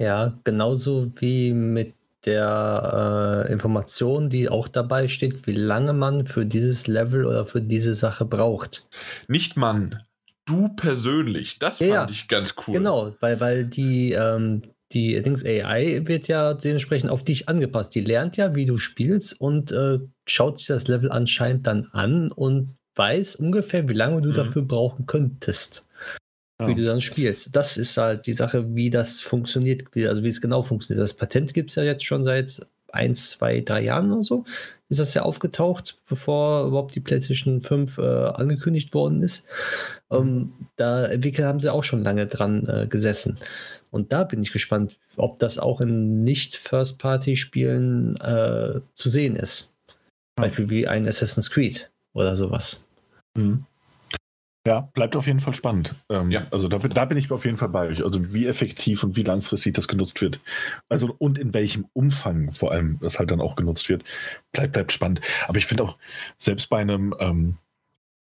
Ja, 0.00 0.32
genauso 0.44 1.12
wie 1.16 1.52
mit 1.52 1.94
der 2.24 3.44
äh, 3.46 3.52
Information, 3.52 4.28
die 4.28 4.48
auch 4.48 4.68
dabei 4.68 5.08
steht, 5.08 5.46
wie 5.46 5.52
lange 5.52 5.92
man 5.92 6.26
für 6.26 6.44
dieses 6.44 6.86
Level 6.86 7.24
oder 7.24 7.46
für 7.46 7.60
diese 7.60 7.94
Sache 7.94 8.24
braucht. 8.24 8.88
Nicht 9.28 9.56
man, 9.56 10.02
du 10.44 10.68
persönlich. 10.70 11.58
Das 11.58 11.78
ja, 11.78 11.98
fand 11.98 12.10
ich 12.10 12.28
ganz 12.28 12.54
cool. 12.66 12.74
Genau, 12.74 13.14
weil, 13.20 13.40
weil 13.40 13.64
die, 13.64 14.12
ähm, 14.12 14.62
die 14.92 15.20
Dings 15.22 15.44
AI 15.44 16.02
wird 16.04 16.28
ja 16.28 16.54
dementsprechend 16.54 17.10
auf 17.10 17.24
dich 17.24 17.48
angepasst. 17.48 17.94
Die 17.94 18.00
lernt 18.00 18.36
ja, 18.36 18.54
wie 18.54 18.66
du 18.66 18.78
spielst 18.78 19.40
und 19.40 19.70
äh, 19.72 19.98
schaut 20.26 20.58
sich 20.58 20.68
das 20.68 20.88
Level 20.88 21.12
anscheinend 21.12 21.66
dann 21.66 21.88
an 21.92 22.32
und 22.32 22.74
weiß 22.96 23.36
ungefähr, 23.36 23.88
wie 23.88 23.94
lange 23.94 24.22
du 24.22 24.30
mhm. 24.30 24.34
dafür 24.34 24.62
brauchen 24.62 25.06
könntest 25.06 25.87
wie 26.66 26.74
du 26.74 26.84
dann 26.84 27.00
spielst. 27.00 27.54
Das 27.54 27.76
ist 27.76 27.96
halt 27.96 28.26
die 28.26 28.32
Sache, 28.32 28.74
wie 28.74 28.90
das 28.90 29.20
funktioniert, 29.20 29.84
wie, 29.94 30.08
also 30.08 30.24
wie 30.24 30.28
es 30.28 30.40
genau 30.40 30.62
funktioniert. 30.62 31.02
Das 31.02 31.14
Patent 31.14 31.54
gibt 31.54 31.70
es 31.70 31.76
ja 31.76 31.84
jetzt 31.84 32.04
schon 32.04 32.24
seit 32.24 32.66
ein, 32.90 33.14
zwei, 33.14 33.60
drei 33.60 33.82
Jahren 33.82 34.10
oder 34.10 34.22
so. 34.22 34.44
Ist 34.88 34.98
das 34.98 35.14
ja 35.14 35.22
aufgetaucht, 35.22 35.98
bevor 36.08 36.66
überhaupt 36.66 36.94
die 36.94 37.00
PlayStation 37.00 37.60
5 37.60 37.98
äh, 37.98 38.02
angekündigt 38.02 38.94
worden 38.94 39.20
ist. 39.22 39.46
Ähm, 40.10 40.52
da 40.76 41.04
entwickelt 41.04 41.46
haben 41.46 41.60
sie 41.60 41.72
auch 41.72 41.84
schon 41.84 42.02
lange 42.02 42.26
dran 42.26 42.66
äh, 42.66 42.86
gesessen. 42.88 43.38
Und 43.90 44.12
da 44.12 44.24
bin 44.24 44.42
ich 44.42 44.52
gespannt, 44.52 44.96
ob 45.16 45.38
das 45.38 45.58
auch 45.58 45.80
in 45.80 46.24
Nicht-First-Party-Spielen 46.24 48.16
äh, 48.16 48.80
zu 48.94 49.08
sehen 49.08 49.36
ist. 49.36 49.74
Ja. 50.38 50.44
Beispiel 50.44 50.70
wie 50.70 50.88
ein 50.88 51.06
Assassin's 51.06 51.50
Creed 51.50 51.90
oder 52.14 52.34
sowas. 52.36 52.86
Mhm. 53.36 53.64
Ja, 54.68 54.82
bleibt 54.92 55.16
auf 55.16 55.26
jeden 55.26 55.40
Fall 55.40 55.54
spannend. 55.54 55.94
Ähm, 56.10 56.30
ja. 56.30 56.46
Also 56.50 56.68
da, 56.68 56.76
da, 56.76 57.06
bin 57.06 57.16
ich 57.16 57.30
auf 57.30 57.46
jeden 57.46 57.56
Fall 57.56 57.70
bei 57.70 57.88
euch. 57.88 58.04
Also 58.04 58.34
wie 58.34 58.46
effektiv 58.46 59.02
und 59.02 59.16
wie 59.16 59.22
langfristig 59.22 59.72
das 59.72 59.88
genutzt 59.88 60.20
wird. 60.20 60.40
Also 60.90 61.14
und 61.16 61.38
in 61.38 61.54
welchem 61.54 61.86
Umfang 61.94 62.52
vor 62.52 62.72
allem 62.72 62.98
das 63.00 63.18
halt 63.18 63.30
dann 63.30 63.40
auch 63.40 63.56
genutzt 63.56 63.88
wird, 63.88 64.04
bleibt, 64.52 64.74
bleibt 64.74 64.92
spannend. 64.92 65.22
Aber 65.46 65.56
ich 65.56 65.64
finde 65.64 65.84
auch, 65.84 65.96
selbst 66.36 66.68
bei 66.68 66.80
einem, 66.80 67.14
ähm, 67.18 67.56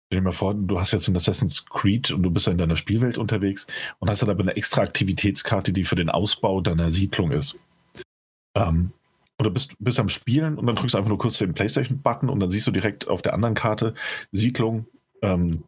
stell 0.07 0.21
dir 0.21 0.25
mal 0.25 0.33
vor, 0.33 0.53
du 0.53 0.79
hast 0.79 0.93
jetzt 0.93 1.09
ein 1.09 1.17
Assassin's 1.17 1.65
Creed 1.65 2.11
und 2.11 2.23
du 2.23 2.31
bist 2.31 2.45
ja 2.45 2.53
in 2.53 2.59
deiner 2.59 2.77
Spielwelt 2.77 3.17
unterwegs 3.17 3.67
und 3.99 4.11
hast 4.11 4.21
dann 4.21 4.29
aber 4.29 4.43
eine 4.43 4.55
extra 4.55 4.83
Aktivitätskarte, 4.83 5.73
die 5.73 5.85
für 5.85 5.97
den 5.97 6.11
Ausbau 6.11 6.61
deiner 6.61 6.91
Siedlung 6.91 7.33
ist. 7.33 7.57
Ähm, 8.55 8.93
du 9.39 9.51
bist, 9.51 9.75
bist 9.79 9.99
am 9.99 10.11
Spielen 10.11 10.59
und 10.59 10.67
dann 10.67 10.77
drückst 10.77 10.93
du 10.93 10.99
einfach 10.99 11.09
nur 11.09 11.19
kurz 11.19 11.39
den 11.39 11.55
Playstation-Button 11.55 12.29
und 12.29 12.39
dann 12.41 12.51
siehst 12.51 12.67
du 12.67 12.71
direkt 12.71 13.09
auf 13.09 13.23
der 13.23 13.33
anderen 13.33 13.55
Karte 13.55 13.95
Siedlung, 14.31 14.87
ähm, 15.23 15.65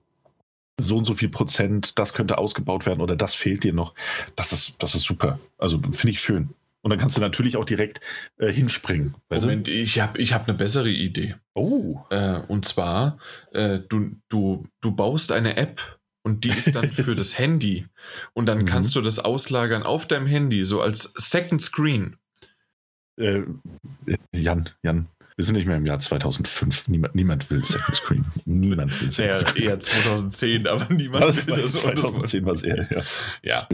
so 0.79 0.97
und 0.97 1.05
so 1.05 1.15
viel 1.15 1.29
Prozent, 1.29 1.99
das 1.99 2.13
könnte 2.13 2.39
ausgebaut 2.39 2.87
werden 2.87 3.01
oder 3.01 3.17
das 3.17 3.35
fehlt 3.35 3.65
dir 3.65 3.73
noch. 3.73 3.95
Das 4.35 4.53
ist, 4.53 4.83
das 4.83 4.95
ist 4.95 5.05
super. 5.05 5.39
Also 5.59 5.81
finde 5.81 6.11
ich 6.11 6.21
schön. 6.21 6.51
Und 6.83 6.91
dann 6.91 6.99
kannst 7.01 7.17
du 7.17 7.21
natürlich 7.21 7.57
auch 7.57 7.65
direkt 7.65 8.01
äh, 8.39 8.53
hinspringen. 8.53 9.17
Moment, 9.29 9.67
ich 9.67 9.99
habe 10.01 10.19
ich 10.19 10.33
hab 10.33 10.49
eine 10.49 10.57
bessere 10.57 10.89
Idee. 10.89 11.35
Oh. 11.53 11.99
Äh, 12.11 12.41
und 12.47 12.65
zwar, 12.65 13.19
äh, 13.53 13.81
du, 13.89 14.13
du, 14.29 14.69
du 14.81 14.93
baust 14.93 15.33
eine 15.33 15.57
App 15.57 15.99
und 16.23 16.45
die 16.45 16.51
ist 16.51 16.77
dann 16.77 16.93
für 16.93 17.15
das 17.17 17.41
Handy. 17.41 17.87
Und 18.35 18.47
dann 18.47 18.59
mhm. 18.59 18.67
kannst 18.67 18.95
du 18.95 19.01
das 19.01 19.19
auslagern 19.19 19.83
auf 19.83 20.07
deinem 20.07 20.29
Handy, 20.29 20.65
so 20.65 20.81
als 20.81 21.13
Second 21.17 21.61
Screen. 21.61 22.19
Äh, 23.17 23.43
Jan, 24.33 24.69
Jan, 24.83 25.09
wir 25.37 25.45
sind 25.45 25.55
nicht 25.55 25.67
mehr 25.67 25.77
im 25.77 25.85
Jahr 25.85 25.99
2005. 25.99 26.89
Niemand, 26.89 27.15
niemand 27.15 27.51
will 27.51 27.63
Second 27.63 27.95
Screen. 27.95 28.25
Niemand 28.47 29.01
will 29.03 29.13
Second 29.13 29.43
ja, 29.43 29.49
Screen. 29.49 29.69
Eher 29.69 29.81
2010, 29.81 30.67
aber 30.67 30.93
niemand 30.93 31.25
also 31.25 31.47
will 31.47 31.55
das. 31.57 31.73
2010 31.73 32.47
war 32.47 32.55
es 32.55 32.63
eher, 32.63 32.89
ja. 32.91 33.03
Ja, 33.43 33.69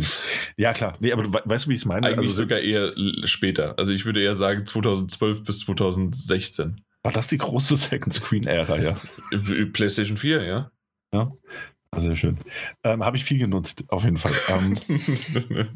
ja 0.57 0.72
klar. 0.72 0.96
Nee, 0.98 1.12
aber 1.12 1.22
du 1.22 1.33
weißt, 1.33 1.68
wie 1.68 1.75
ich 1.75 1.81
es 1.81 1.85
meine? 1.87 2.09
Eigentlich 2.09 2.31
also, 2.31 2.42
sogar 2.42 2.59
eher 2.59 2.92
später. 3.25 3.79
Also 3.79 3.92
ich 3.92 4.05
würde 4.05 4.20
eher 4.20 4.35
sagen 4.35 4.66
2012 4.66 5.44
bis 5.44 5.61
2016. 5.61 6.81
War 7.05 7.12
das 7.12 7.29
die 7.29 7.38
große 7.38 7.77
Second 7.77 8.12
Screen-Ära, 8.12 8.79
ja? 8.81 9.01
PlayStation 9.72 10.16
4, 10.16 10.42
ja. 10.42 10.70
Ja. 11.12 11.33
Sehr 11.94 12.16
schön. 12.16 12.38
Ähm, 12.85 13.05
Habe 13.05 13.18
ich 13.18 13.24
viel 13.24 13.38
genutzt, 13.38 13.85
auf 13.88 14.05
jeden 14.05 14.16
Fall. 14.16 14.33
Ähm, 14.48 14.78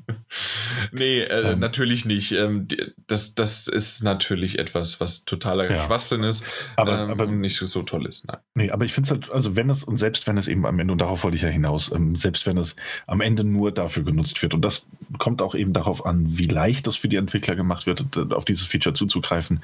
nee, 0.92 1.20
äh, 1.20 1.52
ähm, 1.52 1.58
natürlich 1.58 2.06
nicht. 2.06 2.32
Ähm, 2.32 2.66
das, 3.06 3.34
das 3.34 3.68
ist 3.68 4.02
natürlich 4.02 4.58
etwas, 4.58 4.98
was 4.98 5.26
totaler 5.26 5.70
ja. 5.70 5.84
Schwachsinn 5.84 6.22
ist 6.22 6.46
aber, 6.76 7.02
ähm, 7.02 7.10
aber 7.10 7.26
nicht 7.26 7.56
so 7.56 7.82
toll 7.82 8.06
ist. 8.06 8.26
Nein. 8.26 8.38
Nee, 8.54 8.70
aber 8.70 8.86
ich 8.86 8.94
finde 8.94 9.08
es 9.08 9.10
halt, 9.10 9.30
also 9.30 9.56
wenn 9.56 9.68
es, 9.68 9.84
und 9.84 9.98
selbst 9.98 10.26
wenn 10.26 10.38
es 10.38 10.48
eben 10.48 10.64
am 10.64 10.78
Ende, 10.78 10.92
und 10.92 11.00
darauf 11.00 11.22
wollte 11.22 11.36
ich 11.36 11.42
ja 11.42 11.50
hinaus, 11.50 11.92
ähm, 11.92 12.16
selbst 12.16 12.46
wenn 12.46 12.56
es 12.56 12.76
am 13.06 13.20
Ende 13.20 13.44
nur 13.44 13.72
dafür 13.72 14.02
genutzt 14.02 14.40
wird, 14.42 14.54
und 14.54 14.62
das 14.62 14.86
kommt 15.18 15.42
auch 15.42 15.54
eben 15.54 15.74
darauf 15.74 16.06
an, 16.06 16.26
wie 16.30 16.46
leicht 16.46 16.86
das 16.86 16.96
für 16.96 17.08
die 17.08 17.16
Entwickler 17.16 17.56
gemacht 17.56 17.86
wird, 17.86 18.32
auf 18.32 18.46
dieses 18.46 18.64
Feature 18.64 18.94
zuzugreifen. 18.94 19.62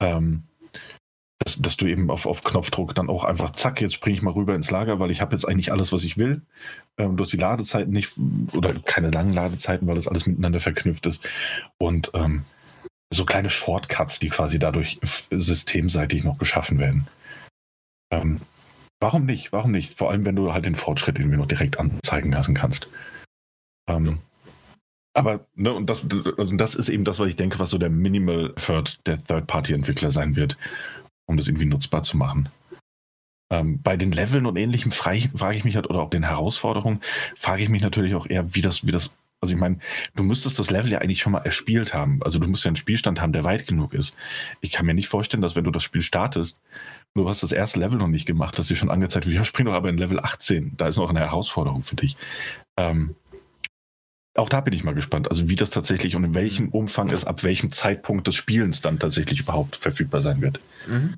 Ähm, 0.00 0.42
dass, 1.38 1.60
dass 1.60 1.76
du 1.76 1.86
eben 1.86 2.10
auf, 2.10 2.26
auf 2.26 2.42
Knopfdruck 2.42 2.94
dann 2.94 3.10
auch 3.10 3.24
einfach, 3.24 3.52
zack, 3.52 3.80
jetzt 3.80 3.94
springe 3.94 4.16
ich 4.16 4.22
mal 4.22 4.32
rüber 4.32 4.54
ins 4.54 4.70
Lager, 4.70 4.98
weil 4.98 5.10
ich 5.10 5.20
habe 5.20 5.34
jetzt 5.34 5.46
eigentlich 5.46 5.70
alles, 5.70 5.92
was 5.92 6.04
ich 6.04 6.16
will. 6.16 6.42
Ähm, 6.96 7.16
du 7.16 7.24
hast 7.24 7.32
die 7.32 7.36
Ladezeiten 7.36 7.92
nicht, 7.92 8.16
oder 8.54 8.72
keine 8.72 9.10
langen 9.10 9.34
Ladezeiten, 9.34 9.86
weil 9.86 9.96
das 9.96 10.08
alles 10.08 10.26
miteinander 10.26 10.60
verknüpft 10.60 11.06
ist. 11.06 11.28
Und 11.78 12.10
ähm, 12.14 12.44
so 13.12 13.24
kleine 13.24 13.50
Shortcuts, 13.50 14.18
die 14.18 14.30
quasi 14.30 14.58
dadurch 14.58 14.98
systemseitig 15.30 16.24
noch 16.24 16.38
geschaffen 16.38 16.78
werden. 16.78 17.06
Ähm, 18.10 18.40
warum 19.00 19.24
nicht? 19.24 19.52
Warum 19.52 19.72
nicht? 19.72 19.98
Vor 19.98 20.10
allem, 20.10 20.24
wenn 20.24 20.36
du 20.36 20.52
halt 20.52 20.64
den 20.64 20.74
Fortschritt 20.74 21.18
irgendwie 21.18 21.36
noch 21.36 21.46
direkt 21.46 21.78
anzeigen 21.78 22.32
lassen 22.32 22.54
kannst. 22.54 22.88
Ähm, 23.88 24.18
aber, 25.14 25.46
ne, 25.54 25.72
und 25.72 25.88
das, 25.88 26.02
also 26.36 26.56
das 26.56 26.74
ist 26.74 26.88
eben 26.88 27.04
das, 27.04 27.18
was 27.20 27.28
ich 27.28 27.36
denke, 27.36 27.58
was 27.58 27.70
so 27.70 27.78
der 27.78 27.90
Minimal 27.90 28.52
Third 28.56 29.06
der 29.06 29.22
Third-Party-Entwickler 29.22 30.10
sein 30.10 30.34
wird 30.36 30.56
um 31.26 31.36
das 31.36 31.48
irgendwie 31.48 31.66
nutzbar 31.66 32.02
zu 32.02 32.16
machen. 32.16 32.48
Ähm, 33.50 33.80
bei 33.82 33.96
den 33.96 34.12
Leveln 34.12 34.46
und 34.46 34.56
ähnlichem 34.56 34.90
frage 34.90 35.30
ich 35.52 35.64
mich 35.64 35.76
halt, 35.76 35.88
oder 35.88 36.00
auch 36.00 36.10
den 36.10 36.24
Herausforderungen, 36.24 37.00
frage 37.36 37.62
ich 37.62 37.68
mich 37.68 37.82
natürlich 37.82 38.14
auch 38.14 38.26
eher, 38.26 38.54
wie 38.54 38.62
das, 38.62 38.86
wie 38.86 38.90
das, 38.90 39.10
also 39.40 39.54
ich 39.54 39.60
meine, 39.60 39.78
du 40.14 40.24
müsstest 40.24 40.58
das 40.58 40.70
Level 40.70 40.90
ja 40.90 40.98
eigentlich 40.98 41.22
schon 41.22 41.32
mal 41.32 41.42
erspielt 41.42 41.94
haben. 41.94 42.20
Also 42.24 42.38
du 42.40 42.48
musst 42.48 42.64
ja 42.64 42.68
einen 42.68 42.76
Spielstand 42.76 43.20
haben, 43.20 43.32
der 43.32 43.44
weit 43.44 43.66
genug 43.66 43.94
ist. 43.94 44.16
Ich 44.60 44.72
kann 44.72 44.86
mir 44.86 44.94
nicht 44.94 45.08
vorstellen, 45.08 45.42
dass 45.42 45.54
wenn 45.54 45.64
du 45.64 45.70
das 45.70 45.84
Spiel 45.84 46.02
startest, 46.02 46.58
du 47.14 47.28
hast 47.28 47.42
das 47.42 47.52
erste 47.52 47.78
Level 47.78 47.98
noch 47.98 48.08
nicht 48.08 48.26
gemacht, 48.26 48.58
dass 48.58 48.66
dir 48.66 48.76
schon 48.76 48.90
angezeigt 48.90 49.26
wird, 49.26 49.36
ja, 49.36 49.44
spring 49.44 49.66
doch 49.66 49.74
aber 49.74 49.90
in 49.90 49.98
Level 49.98 50.18
18, 50.18 50.72
da 50.76 50.88
ist 50.88 50.96
noch 50.96 51.10
eine 51.10 51.20
Herausforderung 51.20 51.82
für 51.82 51.96
dich. 51.96 52.16
Ähm, 52.76 53.14
auch 54.36 54.48
da 54.48 54.60
bin 54.60 54.74
ich 54.74 54.84
mal 54.84 54.94
gespannt, 54.94 55.30
also 55.30 55.48
wie 55.48 55.56
das 55.56 55.70
tatsächlich 55.70 56.16
und 56.16 56.24
in 56.24 56.34
welchem 56.34 56.68
Umfang 56.68 57.10
es 57.10 57.24
ab 57.24 57.42
welchem 57.42 57.72
Zeitpunkt 57.72 58.26
des 58.26 58.34
Spielens 58.34 58.82
dann 58.82 58.98
tatsächlich 58.98 59.40
überhaupt 59.40 59.76
verfügbar 59.76 60.22
sein 60.22 60.40
wird. 60.40 60.60
Mhm. 60.86 61.14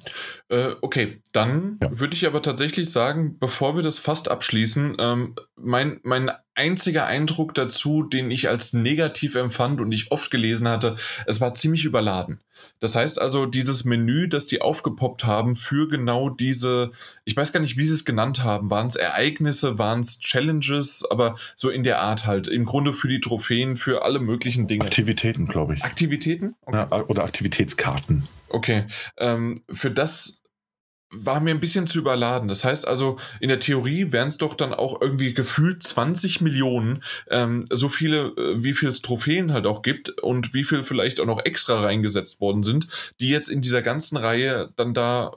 Äh, 0.48 0.70
okay, 0.80 1.20
dann 1.32 1.78
ja. 1.82 1.98
würde 1.98 2.14
ich 2.14 2.26
aber 2.26 2.42
tatsächlich 2.42 2.90
sagen, 2.90 3.38
bevor 3.38 3.76
wir 3.76 3.82
das 3.82 3.98
fast 3.98 4.30
abschließen, 4.30 4.96
ähm, 4.98 5.34
mein, 5.56 6.00
mein 6.02 6.30
einziger 6.54 7.06
Eindruck 7.06 7.54
dazu, 7.54 8.02
den 8.02 8.30
ich 8.30 8.48
als 8.48 8.72
negativ 8.72 9.34
empfand 9.34 9.80
und 9.80 9.92
ich 9.92 10.10
oft 10.10 10.30
gelesen 10.30 10.68
hatte, 10.68 10.96
es 11.26 11.40
war 11.40 11.54
ziemlich 11.54 11.84
überladen. 11.84 12.40
Das 12.80 12.94
heißt 12.94 13.20
also, 13.20 13.46
dieses 13.46 13.84
Menü, 13.84 14.28
das 14.28 14.46
die 14.46 14.60
aufgepoppt 14.60 15.24
haben 15.24 15.56
für 15.56 15.88
genau 15.88 16.30
diese, 16.30 16.92
ich 17.24 17.36
weiß 17.36 17.52
gar 17.52 17.60
nicht, 17.60 17.76
wie 17.76 17.84
sie 17.84 17.94
es 17.94 18.04
genannt 18.04 18.44
haben, 18.44 18.70
waren 18.70 18.86
es 18.86 18.96
Ereignisse, 18.96 19.78
waren 19.78 20.00
es 20.00 20.20
Challenges, 20.20 21.04
aber 21.10 21.36
so 21.54 21.70
in 21.70 21.82
der 21.82 22.00
Art 22.00 22.26
halt. 22.26 22.46
Im 22.46 22.64
Grunde 22.64 22.92
für 22.92 23.08
die 23.08 23.20
Trophäen, 23.20 23.76
für 23.76 24.02
alle 24.02 24.20
möglichen 24.20 24.66
Dinge. 24.66 24.84
Aktivitäten, 24.84 25.46
glaube 25.46 25.74
ich. 25.74 25.84
Aktivitäten? 25.84 26.54
Okay. 26.66 26.86
Ja, 26.90 27.04
oder 27.06 27.24
Aktivitätskarten. 27.24 28.24
Okay. 28.48 28.86
Ähm, 29.16 29.62
für 29.70 29.90
das 29.90 30.42
war 31.10 31.40
mir 31.40 31.50
ein 31.50 31.60
bisschen 31.60 31.86
zu 31.86 31.98
überladen. 31.98 32.48
Das 32.48 32.64
heißt 32.64 32.86
also, 32.86 33.16
in 33.40 33.48
der 33.48 33.60
Theorie 33.60 34.12
wären 34.12 34.28
es 34.28 34.36
doch 34.36 34.54
dann 34.54 34.74
auch 34.74 35.00
irgendwie 35.00 35.32
gefühlt 35.32 35.82
20 35.82 36.42
Millionen, 36.42 37.02
ähm, 37.30 37.66
so 37.70 37.88
viele, 37.88 38.28
äh, 38.36 38.62
wie 38.62 38.74
viel 38.74 38.90
es 38.90 39.00
Trophäen 39.00 39.52
halt 39.52 39.66
auch 39.66 39.82
gibt 39.82 40.10
und 40.22 40.52
wie 40.52 40.64
viel 40.64 40.84
vielleicht 40.84 41.18
auch 41.20 41.26
noch 41.26 41.44
extra 41.44 41.80
reingesetzt 41.80 42.40
worden 42.40 42.62
sind, 42.62 42.88
die 43.20 43.30
jetzt 43.30 43.48
in 43.48 43.62
dieser 43.62 43.80
ganzen 43.80 44.18
Reihe 44.18 44.72
dann 44.76 44.92
da, 44.92 45.32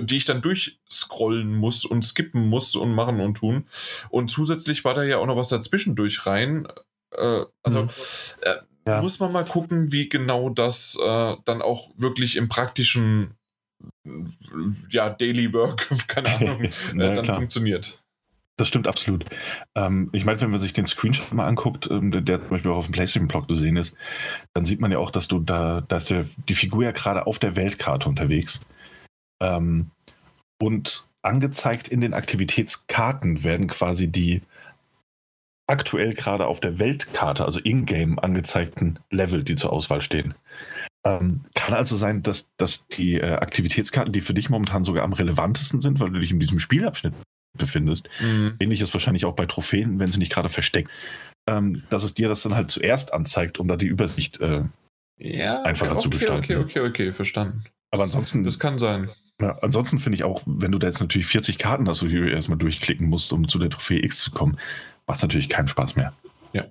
die 0.00 0.16
ich 0.16 0.24
dann 0.24 0.42
durchscrollen 0.42 1.54
muss 1.54 1.84
und 1.84 2.04
skippen 2.04 2.48
muss 2.48 2.74
und 2.74 2.92
machen 2.92 3.20
und 3.20 3.36
tun. 3.36 3.66
Und 4.10 4.30
zusätzlich 4.30 4.84
war 4.84 4.94
da 4.94 5.04
ja 5.04 5.18
auch 5.18 5.26
noch 5.26 5.36
was 5.36 5.48
dazwischen 5.48 5.94
durch 5.94 6.26
rein. 6.26 6.66
Äh, 7.12 7.44
also, 7.62 7.84
mhm. 7.84 7.90
äh, 8.40 8.54
ja. 8.86 9.00
muss 9.00 9.20
man 9.20 9.30
mal 9.30 9.44
gucken, 9.44 9.92
wie 9.92 10.08
genau 10.08 10.50
das 10.50 10.98
äh, 11.00 11.36
dann 11.44 11.62
auch 11.62 11.90
wirklich 11.96 12.34
im 12.34 12.48
praktischen 12.48 13.36
ja, 14.90 15.10
Daily 15.10 15.52
Work, 15.52 15.88
keine 16.08 16.34
Ahnung, 16.34 16.62
ja, 16.96 17.14
dann 17.14 17.22
klar. 17.22 17.36
funktioniert. 17.36 18.02
Das 18.58 18.68
stimmt 18.68 18.86
absolut. 18.86 19.24
Ähm, 19.74 20.10
ich 20.12 20.24
meine, 20.24 20.40
wenn 20.40 20.50
man 20.50 20.60
sich 20.60 20.72
den 20.72 20.86
Screenshot 20.86 21.32
mal 21.32 21.46
anguckt, 21.46 21.88
ähm, 21.90 22.10
der, 22.10 22.40
zum 22.40 22.50
Beispiel 22.50 22.70
auch 22.70 22.76
auf 22.76 22.86
dem 22.86 22.92
PlayStation-Blog 22.92 23.48
zu 23.48 23.56
sehen 23.56 23.76
ist, 23.76 23.96
dann 24.54 24.66
sieht 24.66 24.80
man 24.80 24.92
ja 24.92 24.98
auch, 24.98 25.10
dass 25.10 25.26
du 25.26 25.38
da, 25.38 25.80
da 25.80 25.96
ist 25.96 26.10
der, 26.10 26.26
die 26.48 26.54
Figur 26.54 26.84
ja 26.84 26.92
gerade 26.92 27.26
auf 27.26 27.38
der 27.38 27.56
Weltkarte 27.56 28.08
unterwegs. 28.08 28.60
Ähm, 29.42 29.90
und 30.60 31.08
angezeigt 31.22 31.88
in 31.88 32.00
den 32.00 32.14
Aktivitätskarten 32.14 33.42
werden 33.42 33.68
quasi 33.68 34.08
die 34.08 34.42
aktuell 35.66 36.12
gerade 36.12 36.46
auf 36.46 36.60
der 36.60 36.78
Weltkarte, 36.78 37.44
also 37.44 37.58
in-game 37.60 38.18
angezeigten 38.18 38.98
Level, 39.10 39.42
die 39.42 39.56
zur 39.56 39.72
Auswahl 39.72 40.02
stehen. 40.02 40.34
Ähm, 41.04 41.40
kann 41.54 41.74
also 41.74 41.96
sein, 41.96 42.22
dass, 42.22 42.54
dass 42.56 42.86
die 42.86 43.14
äh, 43.14 43.32
Aktivitätskarten, 43.32 44.12
die 44.12 44.20
für 44.20 44.34
dich 44.34 44.50
momentan 44.50 44.84
sogar 44.84 45.04
am 45.04 45.12
relevantesten 45.12 45.80
sind, 45.80 45.98
weil 45.98 46.10
du 46.10 46.20
dich 46.20 46.30
in 46.30 46.38
diesem 46.38 46.60
Spielabschnitt 46.60 47.14
befindest, 47.58 48.08
mhm. 48.20 48.54
ähnlich 48.60 48.80
ist 48.80 48.94
wahrscheinlich 48.94 49.24
auch 49.24 49.34
bei 49.34 49.46
Trophäen, 49.46 49.98
wenn 49.98 50.10
sie 50.10 50.18
nicht 50.18 50.32
gerade 50.32 50.48
versteckt, 50.48 50.90
ähm, 51.48 51.82
dass 51.90 52.04
es 52.04 52.14
dir 52.14 52.28
das 52.28 52.42
dann 52.42 52.54
halt 52.54 52.70
zuerst 52.70 53.12
anzeigt, 53.12 53.58
um 53.58 53.66
da 53.68 53.76
die 53.76 53.86
Übersicht 53.86 54.40
äh, 54.40 54.62
ja, 55.18 55.62
einfacher 55.62 55.92
okay, 55.92 56.02
zu 56.02 56.10
gestalten. 56.10 56.44
Okay, 56.44 56.56
okay, 56.56 56.80
okay, 56.80 57.12
verstanden. 57.12 57.64
Aber 57.90 58.04
ansonsten. 58.04 58.44
Das 58.44 58.58
kann 58.58 58.78
sein. 58.78 59.08
Ja, 59.40 59.58
ansonsten 59.60 59.98
finde 59.98 60.16
ich 60.16 60.24
auch, 60.24 60.42
wenn 60.46 60.72
du 60.72 60.78
da 60.78 60.86
jetzt 60.86 61.00
natürlich 61.00 61.26
40 61.26 61.58
Karten 61.58 61.88
hast, 61.88 62.02
die 62.02 62.08
du 62.08 62.30
erstmal 62.30 62.58
durchklicken 62.58 63.08
musst, 63.08 63.32
um 63.32 63.48
zu 63.48 63.58
der 63.58 63.70
Trophäe 63.70 64.04
X 64.04 64.20
zu 64.20 64.30
kommen, 64.30 64.58
macht 65.06 65.16
es 65.16 65.22
natürlich 65.22 65.48
keinen 65.48 65.68
Spaß 65.68 65.96
mehr. 65.96 66.12
Ja. 66.52 66.64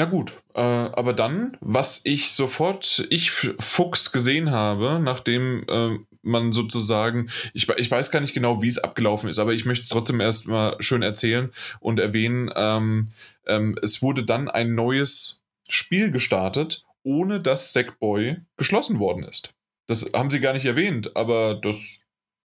Na 0.00 0.06
gut, 0.06 0.32
äh, 0.54 0.62
aber 0.62 1.12
dann, 1.12 1.58
was 1.60 2.00
ich 2.04 2.32
sofort, 2.32 3.06
ich 3.10 3.32
Fuchs 3.32 4.12
gesehen 4.12 4.50
habe, 4.50 4.98
nachdem 4.98 5.66
äh, 5.68 5.98
man 6.22 6.54
sozusagen, 6.54 7.28
ich, 7.52 7.68
ich 7.68 7.90
weiß 7.90 8.10
gar 8.10 8.20
nicht 8.20 8.32
genau, 8.32 8.62
wie 8.62 8.68
es 8.68 8.78
abgelaufen 8.78 9.28
ist, 9.28 9.38
aber 9.38 9.52
ich 9.52 9.66
möchte 9.66 9.82
es 9.82 9.90
trotzdem 9.90 10.20
erstmal 10.20 10.80
schön 10.80 11.02
erzählen 11.02 11.52
und 11.80 12.00
erwähnen. 12.00 12.50
Ähm, 12.56 13.12
ähm, 13.46 13.78
es 13.82 14.00
wurde 14.00 14.24
dann 14.24 14.48
ein 14.48 14.74
neues 14.74 15.42
Spiel 15.68 16.10
gestartet, 16.10 16.86
ohne 17.02 17.38
dass 17.38 17.74
Sackboy 17.74 18.38
geschlossen 18.56 19.00
worden 19.00 19.24
ist. 19.24 19.52
Das 19.86 20.10
haben 20.14 20.30
sie 20.30 20.40
gar 20.40 20.54
nicht 20.54 20.64
erwähnt, 20.64 21.14
aber 21.14 21.56
das, 21.56 22.06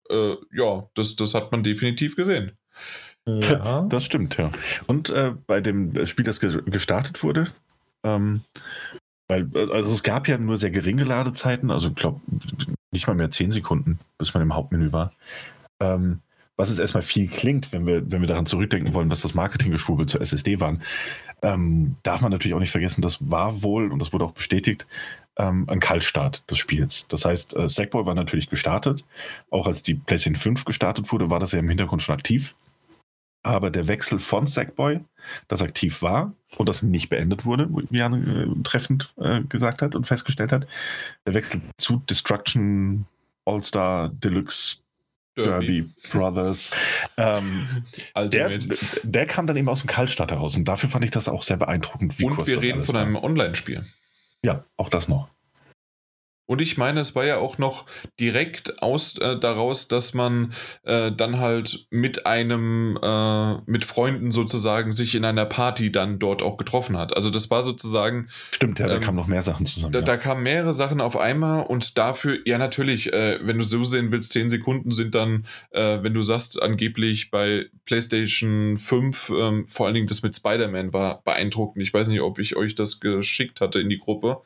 äh, 0.10 0.34
ja, 0.52 0.90
das, 0.96 1.16
das 1.16 1.36
hat 1.36 1.52
man 1.52 1.62
definitiv 1.62 2.16
gesehen. 2.16 2.58
Ja. 3.28 3.82
Das 3.90 4.06
stimmt, 4.06 4.38
ja. 4.38 4.52
Und 4.88 5.10
äh, 5.10 5.34
bei 5.48 5.62
dem 5.62 6.06
Spiel, 6.06 6.26
das 6.26 6.40
ge 6.40 6.62
gestartet 6.66 7.24
wurde, 7.24 7.48
ähm, 8.04 8.42
weil, 9.28 9.50
also 9.72 9.92
es 9.92 10.04
gab 10.04 10.28
ja 10.28 10.38
nur 10.38 10.58
sehr 10.58 10.72
geringe 10.72 11.04
Ladezeiten, 11.04 11.72
also 11.72 11.90
ich 11.90 11.96
glaube 11.96 12.22
nicht 12.92 13.08
mal 13.08 13.16
mehr 13.16 13.32
10 13.32 13.52
Sekunden, 13.52 14.00
bis 14.18 14.34
man 14.34 14.44
im 14.44 14.54
Hauptmenü 14.54 14.92
war. 14.92 15.12
Ähm, 15.80 16.22
was 16.58 16.70
es 16.70 16.80
erstmal 16.80 17.04
viel 17.04 17.28
klingt, 17.28 17.74
wenn 17.74 17.86
wir, 17.86 18.10
wenn 18.12 18.22
wir 18.22 18.28
daran 18.28 18.46
zurückdenken 18.46 18.94
wollen, 18.94 19.10
was 19.10 19.22
das 19.22 19.34
Marketinggeschwurbel 19.34 20.06
zur 20.06 20.22
SSD 20.22 20.60
waren, 20.60 20.82
ähm, 21.42 21.98
darf 22.04 22.22
man 22.22 22.32
natürlich 22.32 22.56
auch 22.56 22.60
nicht 22.60 22.72
vergessen, 22.72 23.02
das 23.02 23.30
war 23.30 23.62
wohl, 23.62 23.92
und 23.92 24.00
das 24.00 24.14
wurde 24.14 24.24
auch 24.24 24.32
bestätigt, 24.32 24.88
ähm, 25.38 25.68
ein 25.68 25.82
Kaltstart 25.82 26.50
des 26.50 26.60
Spiels. 26.60 27.08
Das 27.10 27.26
heißt, 27.26 27.58
äh, 27.58 27.68
Sackboy 27.68 28.06
war 28.06 28.16
natürlich 28.16 28.50
gestartet. 28.50 29.04
Auch 29.52 29.68
als 29.68 29.84
die 29.84 29.96
PlayStation 29.96 30.40
5 30.40 30.64
gestartet 30.64 31.12
wurde, 31.12 31.30
war 31.30 31.40
das 31.40 31.52
ja 31.52 31.60
im 31.60 31.68
Hintergrund 31.68 32.02
schon 32.02 32.16
aktiv. 32.16 32.56
Aber 33.46 33.70
der 33.70 33.88
Wechsel 33.88 34.18
von 34.18 34.48
Sackboy, 34.48 35.02
das 35.48 35.62
aktiv 35.62 36.02
war 36.02 36.34
und 36.58 36.68
das 36.68 36.82
nicht 36.82 37.10
beendet 37.10 37.46
wurde, 37.46 37.70
wie 37.92 38.00
Jan 38.00 38.60
äh, 38.60 38.64
treffend 38.64 39.14
äh, 39.18 39.42
gesagt 39.42 39.84
hat 39.84 39.94
und 39.94 40.08
festgestellt 40.08 40.52
hat, 40.52 40.66
der 41.28 41.36
Wechsel 41.36 41.62
zu 41.78 42.02
Destruction 42.10 43.06
All-Star 43.46 44.10
Deluxe 44.10 44.78
Derby, 45.36 45.84
Derby 45.84 45.94
Brothers. 46.12 46.72
Ähm, 47.18 47.86
der, 48.32 48.58
der, 49.04 49.26
kam 49.28 49.46
dann 49.46 49.58
eben 49.58 49.70
aus 49.70 49.82
dem 49.82 49.88
Kaltstart 49.88 50.32
heraus 50.32 50.56
und 50.56 50.66
dafür 50.66 50.90
fand 50.90 51.06
ich 51.06 51.12
das 51.12 51.30
auch 51.30 51.44
sehr 51.44 51.58
beeindruckend. 51.58 52.18
Wie 52.18 52.26
und 52.26 52.48
wir 52.48 52.64
reden 52.64 52.84
von 52.84 52.96
war. 52.96 53.04
einem 53.04 53.16
Online-Spiel. 53.16 53.86
Ja, 54.44 54.64
auch 54.76 54.90
das 54.90 55.08
noch. 55.08 55.30
Und 56.48 56.62
ich 56.62 56.78
meine, 56.78 57.00
es 57.00 57.16
war 57.16 57.26
ja 57.26 57.38
auch 57.38 57.58
noch 57.58 57.86
direkt 58.20 58.82
aus 58.84 59.18
äh, 59.18 59.40
daraus, 59.40 59.88
dass 59.88 60.14
man 60.14 60.54
äh, 60.84 61.12
dann 61.12 61.40
halt 61.40 61.88
mit 61.90 62.26
einem, 62.28 63.00
äh, 63.02 63.56
mit 63.66 63.84
Freunden 63.84 64.32
sozusagen 64.32 64.92
sich 64.92 65.16
in 65.16 65.26
einer 65.26 65.46
Party 65.46 65.92
dann 65.92 66.20
dort 66.20 66.44
auch 66.44 66.58
getroffen 66.58 66.98
hat. 66.98 67.16
Also 67.16 67.32
das 67.32 67.50
war 67.50 67.64
sozusagen. 67.64 68.28
Stimmt, 68.52 68.80
ja, 68.80 68.88
da 68.88 68.96
ähm, 68.96 69.02
kamen 69.02 69.18
noch 69.18 69.28
mehr 69.28 69.42
Sachen 69.42 69.66
zusammen. 69.66 69.92
Da, 69.92 70.00
ja. 70.00 70.06
da, 70.06 70.18
kamen 70.18 70.44
mehrere 70.44 70.74
Sachen 70.74 71.02
auf 71.02 71.18
einmal 71.18 71.66
und 71.66 71.98
dafür, 71.98 72.38
ja 72.46 72.60
natürlich, 72.60 73.12
äh, 73.12 73.40
wenn 73.42 73.58
du 73.58 73.64
so 73.64 73.84
sehen 73.84 74.12
willst, 74.12 74.32
zehn 74.32 74.50
Sekunden 74.50 74.92
sind 74.92 75.16
dann, 75.16 75.48
äh, 75.72 76.00
wenn 76.02 76.14
du 76.14 76.22
sagst, 76.22 76.62
angeblich 76.62 77.32
bei 77.32 77.66
PlayStation 77.86 78.78
5, 78.78 79.32
ähm, 79.36 79.68
vor 79.68 79.88
allen 79.88 79.96
Dingen 79.96 80.08
das 80.08 80.22
mit 80.22 80.36
Spider-Man 80.36 80.94
war 80.94 81.24
beeindruckend. 81.24 81.82
Ich 81.82 81.94
weiß 81.94 82.08
nicht, 82.08 82.22
ob 82.22 82.38
ich 82.38 82.56
euch 82.56 82.76
das 82.76 83.00
geschickt 83.00 83.62
hatte 83.62 83.80
in 83.80 83.90
die 83.90 83.98
Gruppe, 83.98 84.42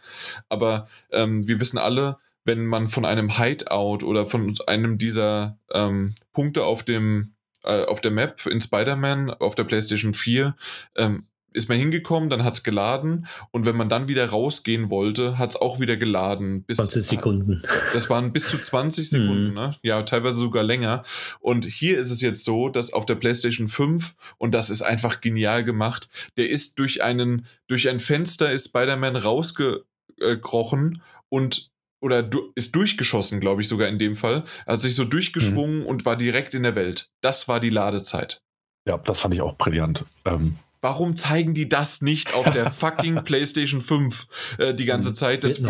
aber 0.48 0.88
ähm, 1.12 1.46
wir 1.48 1.60
wissen 1.60 1.78
alle, 1.78 1.89
alle, 1.90 2.18
wenn 2.46 2.66
man 2.66 2.88
von 2.88 3.04
einem 3.04 3.38
Hideout 3.38 4.04
oder 4.04 4.28
von 4.28 4.56
einem 4.68 4.98
dieser 4.98 5.58
ähm, 5.72 6.14
Punkte 6.34 6.64
auf 6.64 6.84
dem 6.84 7.34
äh, 7.64 7.86
auf 7.86 8.00
der 8.00 8.12
Map 8.12 8.46
in 8.46 8.62
Spider-Man 8.62 9.32
auf 9.32 9.56
der 9.56 9.64
PlayStation 9.66 10.14
4 10.14 10.56
ähm, 10.96 11.26
ist 11.52 11.68
man 11.68 11.80
hingekommen, 11.80 12.30
dann 12.30 12.44
hat 12.44 12.54
es 12.54 12.64
geladen 12.64 13.28
und 13.52 13.66
wenn 13.66 13.76
man 13.76 13.90
dann 13.90 14.08
wieder 14.08 14.30
rausgehen 14.30 14.92
wollte, 14.92 15.40
hat 15.40 15.50
es 15.50 15.56
auch 15.56 15.80
wieder 15.80 15.98
geladen. 15.98 16.64
Bis 16.64 16.78
20 16.78 17.04
Sekunden. 17.04 17.64
Das 17.92 18.08
waren 18.10 18.32
bis 18.34 18.50
zu 18.50 18.60
20 18.60 19.10
Sekunden, 19.10 19.54
ne? 19.54 19.76
ja, 19.82 20.04
teilweise 20.04 20.38
sogar 20.38 20.64
länger. 20.64 21.04
Und 21.40 21.66
hier 21.66 21.98
ist 21.98 22.12
es 22.12 22.22
jetzt 22.22 22.44
so, 22.44 22.70
dass 22.70 22.94
auf 22.94 23.08
der 23.08 23.16
PlayStation 23.16 23.68
5, 23.68 24.16
und 24.38 24.54
das 24.54 24.70
ist 24.70 24.84
einfach 24.84 25.22
genial 25.22 25.64
gemacht, 25.64 26.10
der 26.38 26.50
ist 26.50 26.78
durch 26.78 27.02
einen, 27.02 27.48
durch 27.68 27.90
ein 27.90 28.00
Fenster 28.00 28.52
ist 28.52 28.68
Spider-Man 28.68 29.16
rausgekrochen 29.16 31.02
und 31.30 31.69
oder 32.02 32.24
du, 32.24 32.52
ist 32.56 32.76
durchgeschossen, 32.76 33.40
glaube 33.40 33.62
ich 33.62 33.68
sogar 33.68 33.88
in 33.88 34.00
dem 34.00 34.16
Fall. 34.16 34.44
Er 34.66 34.74
hat 34.74 34.82
sich 34.82 34.96
so 34.96 35.06
durchgeschwungen 35.06 35.82
mhm. 35.82 35.86
und 35.86 36.06
war 36.06 36.16
direkt 36.16 36.54
in 36.54 36.64
der 36.64 36.76
Welt. 36.76 37.10
Das 37.22 37.48
war 37.48 37.60
die 37.60 37.70
Ladezeit. 37.70 38.42
Ja, 38.88 38.98
das 38.98 39.20
fand 39.20 39.34
ich 39.34 39.42
auch 39.42 39.58
brillant. 39.58 40.06
Ähm. 40.26 40.58
Warum 40.82 41.18
zeigen 41.18 41.54
die 41.54 41.68
das 41.68 42.02
nicht 42.02 42.34
auf 42.34 42.50
der 42.52 42.72
fucking 42.72 43.24
PlayStation 43.24 43.82
5 43.82 44.28
äh, 44.58 44.74
die 44.74 44.86
ganze 44.86 45.10
mhm. 45.10 45.14
Zeit? 45.14 45.44
Das, 45.44 45.62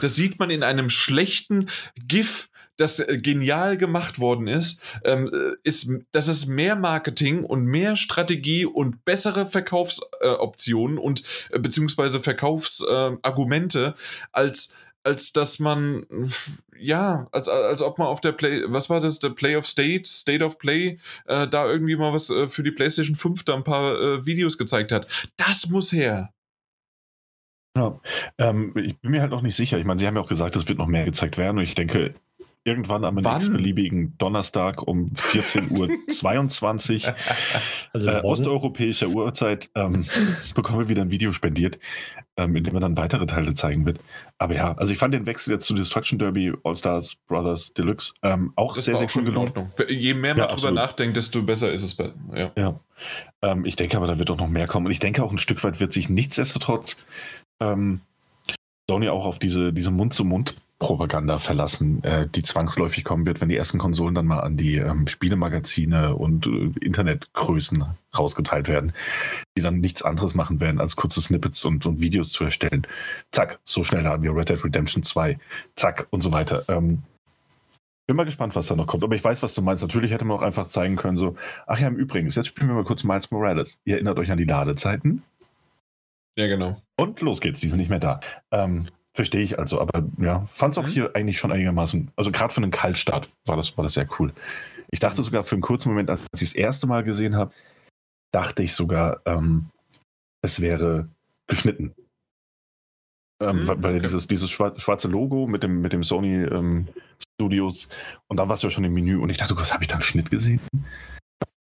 das, 0.00 0.16
sieht 0.16 0.38
man 0.38 0.50
in 0.50 0.64
einem 0.64 0.90
schlechten 0.90 1.68
GIF, 1.96 2.48
das 2.76 2.98
äh, 2.98 3.18
genial 3.18 3.76
gemacht 3.76 4.18
worden 4.18 4.48
ist, 4.48 4.82
ähm, 5.04 5.30
äh, 5.32 5.56
ist, 5.62 5.90
dass 6.10 6.26
es 6.26 6.46
mehr 6.46 6.74
Marketing 6.74 7.44
und 7.44 7.64
mehr 7.64 7.96
Strategie 7.96 8.66
und 8.66 9.04
bessere 9.04 9.46
Verkaufsoptionen 9.46 10.98
äh, 10.98 11.00
und 11.00 11.22
äh, 11.50 11.58
beziehungsweise 11.60 12.20
Verkaufsargumente 12.20 13.94
als 14.32 14.74
als 15.08 15.32
dass 15.32 15.58
man, 15.58 16.06
ja, 16.78 17.28
als, 17.32 17.48
als 17.48 17.82
ob 17.82 17.98
man 17.98 18.08
auf 18.08 18.20
der 18.20 18.32
Play, 18.32 18.62
was 18.66 18.90
war 18.90 19.00
das, 19.00 19.20
der 19.20 19.30
Play 19.30 19.56
of 19.56 19.66
State, 19.66 20.06
State 20.06 20.44
of 20.44 20.58
Play, 20.58 20.98
äh, 21.26 21.48
da 21.48 21.66
irgendwie 21.66 21.96
mal 21.96 22.12
was 22.12 22.28
äh, 22.28 22.48
für 22.48 22.62
die 22.62 22.70
PlayStation 22.70 23.16
5 23.16 23.42
da 23.44 23.54
ein 23.54 23.64
paar 23.64 23.98
äh, 23.98 24.26
Videos 24.26 24.58
gezeigt 24.58 24.92
hat. 24.92 25.08
Das 25.36 25.70
muss 25.70 25.92
her. 25.92 26.30
Ja, 27.76 27.98
ähm, 28.36 28.74
ich 28.76 28.98
bin 28.98 29.12
mir 29.12 29.22
halt 29.22 29.30
noch 29.30 29.42
nicht 29.42 29.56
sicher. 29.56 29.78
Ich 29.78 29.86
meine, 29.86 29.98
Sie 29.98 30.06
haben 30.06 30.16
ja 30.16 30.20
auch 30.20 30.28
gesagt, 30.28 30.56
es 30.56 30.68
wird 30.68 30.78
noch 30.78 30.86
mehr 30.86 31.04
gezeigt 31.04 31.38
werden 31.38 31.58
und 31.58 31.64
ich 31.64 31.74
denke, 31.74 32.14
irgendwann 32.68 33.04
am 33.04 33.14
nächstbeliebigen 33.14 34.16
Donnerstag 34.18 34.86
um 34.86 35.10
14.22 35.14 37.06
Uhr 37.08 37.14
also 37.94 38.08
äh, 38.08 38.20
osteuropäischer 38.22 39.08
Uhrzeit 39.08 39.70
ähm, 39.74 40.06
bekommen 40.54 40.80
wir 40.80 40.88
wieder 40.88 41.02
ein 41.02 41.10
Video 41.10 41.32
spendiert, 41.32 41.78
ähm, 42.36 42.54
in 42.54 42.64
dem 42.64 42.74
wir 42.74 42.80
dann 42.80 42.98
weitere 42.98 43.24
Teile 43.24 43.54
zeigen 43.54 43.86
wird. 43.86 44.00
Aber 44.36 44.54
ja, 44.54 44.74
also 44.76 44.92
ich 44.92 44.98
fand 44.98 45.14
den 45.14 45.24
Wechsel 45.24 45.54
jetzt 45.54 45.66
zu 45.66 45.74
Destruction 45.74 46.18
Derby 46.18 46.52
All-Stars 46.62 47.16
Brothers 47.26 47.72
Deluxe 47.72 48.12
ähm, 48.22 48.52
auch 48.56 48.74
das 48.74 48.84
sehr, 48.84 48.98
sehr 48.98 49.08
cool 49.16 49.24
gelungen. 49.24 49.52
Je 49.88 50.12
mehr 50.12 50.34
man 50.34 50.48
ja, 50.48 50.54
drüber 50.54 50.70
nachdenkt, 50.70 51.16
desto 51.16 51.42
besser 51.42 51.72
ist 51.72 51.82
es. 51.82 51.94
Bei, 51.94 52.12
ja. 52.34 52.52
ja. 52.56 52.80
Ähm, 53.40 53.64
ich 53.64 53.76
denke 53.76 53.96
aber, 53.96 54.06
da 54.06 54.18
wird 54.18 54.30
auch 54.30 54.38
noch 54.38 54.48
mehr 54.48 54.66
kommen. 54.66 54.86
Und 54.86 54.92
ich 54.92 55.00
denke 55.00 55.24
auch 55.24 55.32
ein 55.32 55.38
Stück 55.38 55.64
weit 55.64 55.80
wird 55.80 55.94
sich 55.94 56.10
nichtsdestotrotz 56.10 56.98
ähm, 57.60 58.02
Sony 58.90 59.08
auch 59.08 59.24
auf 59.24 59.38
diese, 59.38 59.72
diese 59.72 59.90
Mund-zu-Mund 59.90 60.54
Propaganda 60.78 61.38
verlassen, 61.38 62.04
äh, 62.04 62.28
die 62.28 62.42
zwangsläufig 62.42 63.02
kommen 63.02 63.26
wird, 63.26 63.40
wenn 63.40 63.48
die 63.48 63.56
ersten 63.56 63.78
Konsolen 63.78 64.14
dann 64.14 64.26
mal 64.26 64.40
an 64.40 64.56
die 64.56 64.76
ähm, 64.76 65.08
Spielemagazine 65.08 66.14
und 66.14 66.46
äh, 66.46 66.70
Internetgrößen 66.80 67.84
rausgeteilt 68.16 68.68
werden, 68.68 68.92
die 69.56 69.62
dann 69.62 69.80
nichts 69.80 70.02
anderes 70.02 70.34
machen 70.34 70.60
werden, 70.60 70.80
als 70.80 70.94
kurze 70.94 71.20
Snippets 71.20 71.64
und, 71.64 71.84
und 71.84 72.00
Videos 72.00 72.30
zu 72.30 72.44
erstellen. 72.44 72.86
Zack, 73.32 73.58
so 73.64 73.82
schnell 73.82 74.04
haben 74.04 74.22
wir 74.22 74.34
Red 74.34 74.50
Dead 74.50 74.64
Redemption 74.64 75.02
2. 75.02 75.38
Zack 75.74 76.06
und 76.10 76.20
so 76.20 76.30
weiter. 76.30 76.64
Ähm, 76.68 77.02
bin 78.06 78.16
mal 78.16 78.24
gespannt, 78.24 78.56
was 78.56 78.68
da 78.68 78.76
noch 78.76 78.86
kommt. 78.86 79.04
Aber 79.04 79.16
ich 79.16 79.22
weiß, 79.22 79.42
was 79.42 79.54
du 79.54 79.62
meinst. 79.62 79.82
Natürlich 79.82 80.12
hätte 80.12 80.24
man 80.24 80.36
auch 80.36 80.42
einfach 80.42 80.68
zeigen 80.68 80.96
können, 80.96 81.16
so, 81.16 81.36
ach 81.66 81.78
ja, 81.78 81.88
im 81.88 81.96
Übrigen, 81.96 82.28
jetzt 82.28 82.46
spielen 82.46 82.68
wir 82.68 82.74
mal 82.74 82.84
kurz 82.84 83.04
Miles 83.04 83.30
Morales. 83.30 83.80
Ihr 83.84 83.94
erinnert 83.94 84.18
euch 84.18 84.30
an 84.30 84.38
die 84.38 84.44
Ladezeiten? 84.44 85.22
Ja, 86.38 86.46
genau. 86.46 86.80
Und 86.96 87.20
los 87.20 87.40
geht's, 87.40 87.60
die 87.60 87.68
sind 87.68 87.78
nicht 87.78 87.90
mehr 87.90 87.98
da. 87.98 88.20
Ähm, 88.52 88.86
Verstehe 89.18 89.42
ich 89.42 89.58
also, 89.58 89.80
aber 89.80 90.06
ja, 90.18 90.46
fand 90.46 90.74
es 90.74 90.78
auch 90.78 90.86
mhm. 90.86 90.90
hier 90.90 91.16
eigentlich 91.16 91.40
schon 91.40 91.50
einigermaßen, 91.50 92.12
also 92.14 92.30
gerade 92.30 92.54
für 92.54 92.62
einen 92.62 92.70
Kaltstart 92.70 93.28
war 93.46 93.56
das, 93.56 93.76
war 93.76 93.82
das 93.82 93.94
sehr 93.94 94.06
cool. 94.20 94.32
Ich 94.92 95.00
dachte 95.00 95.24
sogar 95.24 95.42
für 95.42 95.56
einen 95.56 95.60
kurzen 95.60 95.88
Moment, 95.88 96.08
als 96.08 96.20
ich 96.34 96.40
das 96.40 96.52
erste 96.52 96.86
Mal 96.86 97.02
gesehen 97.02 97.34
habe, 97.34 97.52
dachte 98.32 98.62
ich 98.62 98.74
sogar, 98.74 99.20
ähm, 99.26 99.70
es 100.40 100.60
wäre 100.60 101.08
geschnitten. 101.48 101.96
Ähm, 103.42 103.56
mhm. 103.56 103.82
Weil, 103.82 104.00
dieses, 104.00 104.28
dieses 104.28 104.52
schwarze 104.52 105.08
Logo 105.08 105.48
mit 105.48 105.64
dem, 105.64 105.80
mit 105.80 105.92
dem 105.92 106.04
Sony 106.04 106.44
ähm, 106.44 106.86
Studios 107.34 107.88
und 108.28 108.36
da 108.36 108.46
war 108.46 108.54
es 108.54 108.62
ja 108.62 108.70
schon 108.70 108.84
im 108.84 108.94
Menü 108.94 109.16
und 109.16 109.30
ich 109.30 109.38
dachte, 109.38 109.56
was 109.56 109.74
habe 109.74 109.82
ich 109.82 109.88
da 109.88 109.96
einen 109.96 110.04
Schnitt 110.04 110.30
gesehen? 110.30 110.60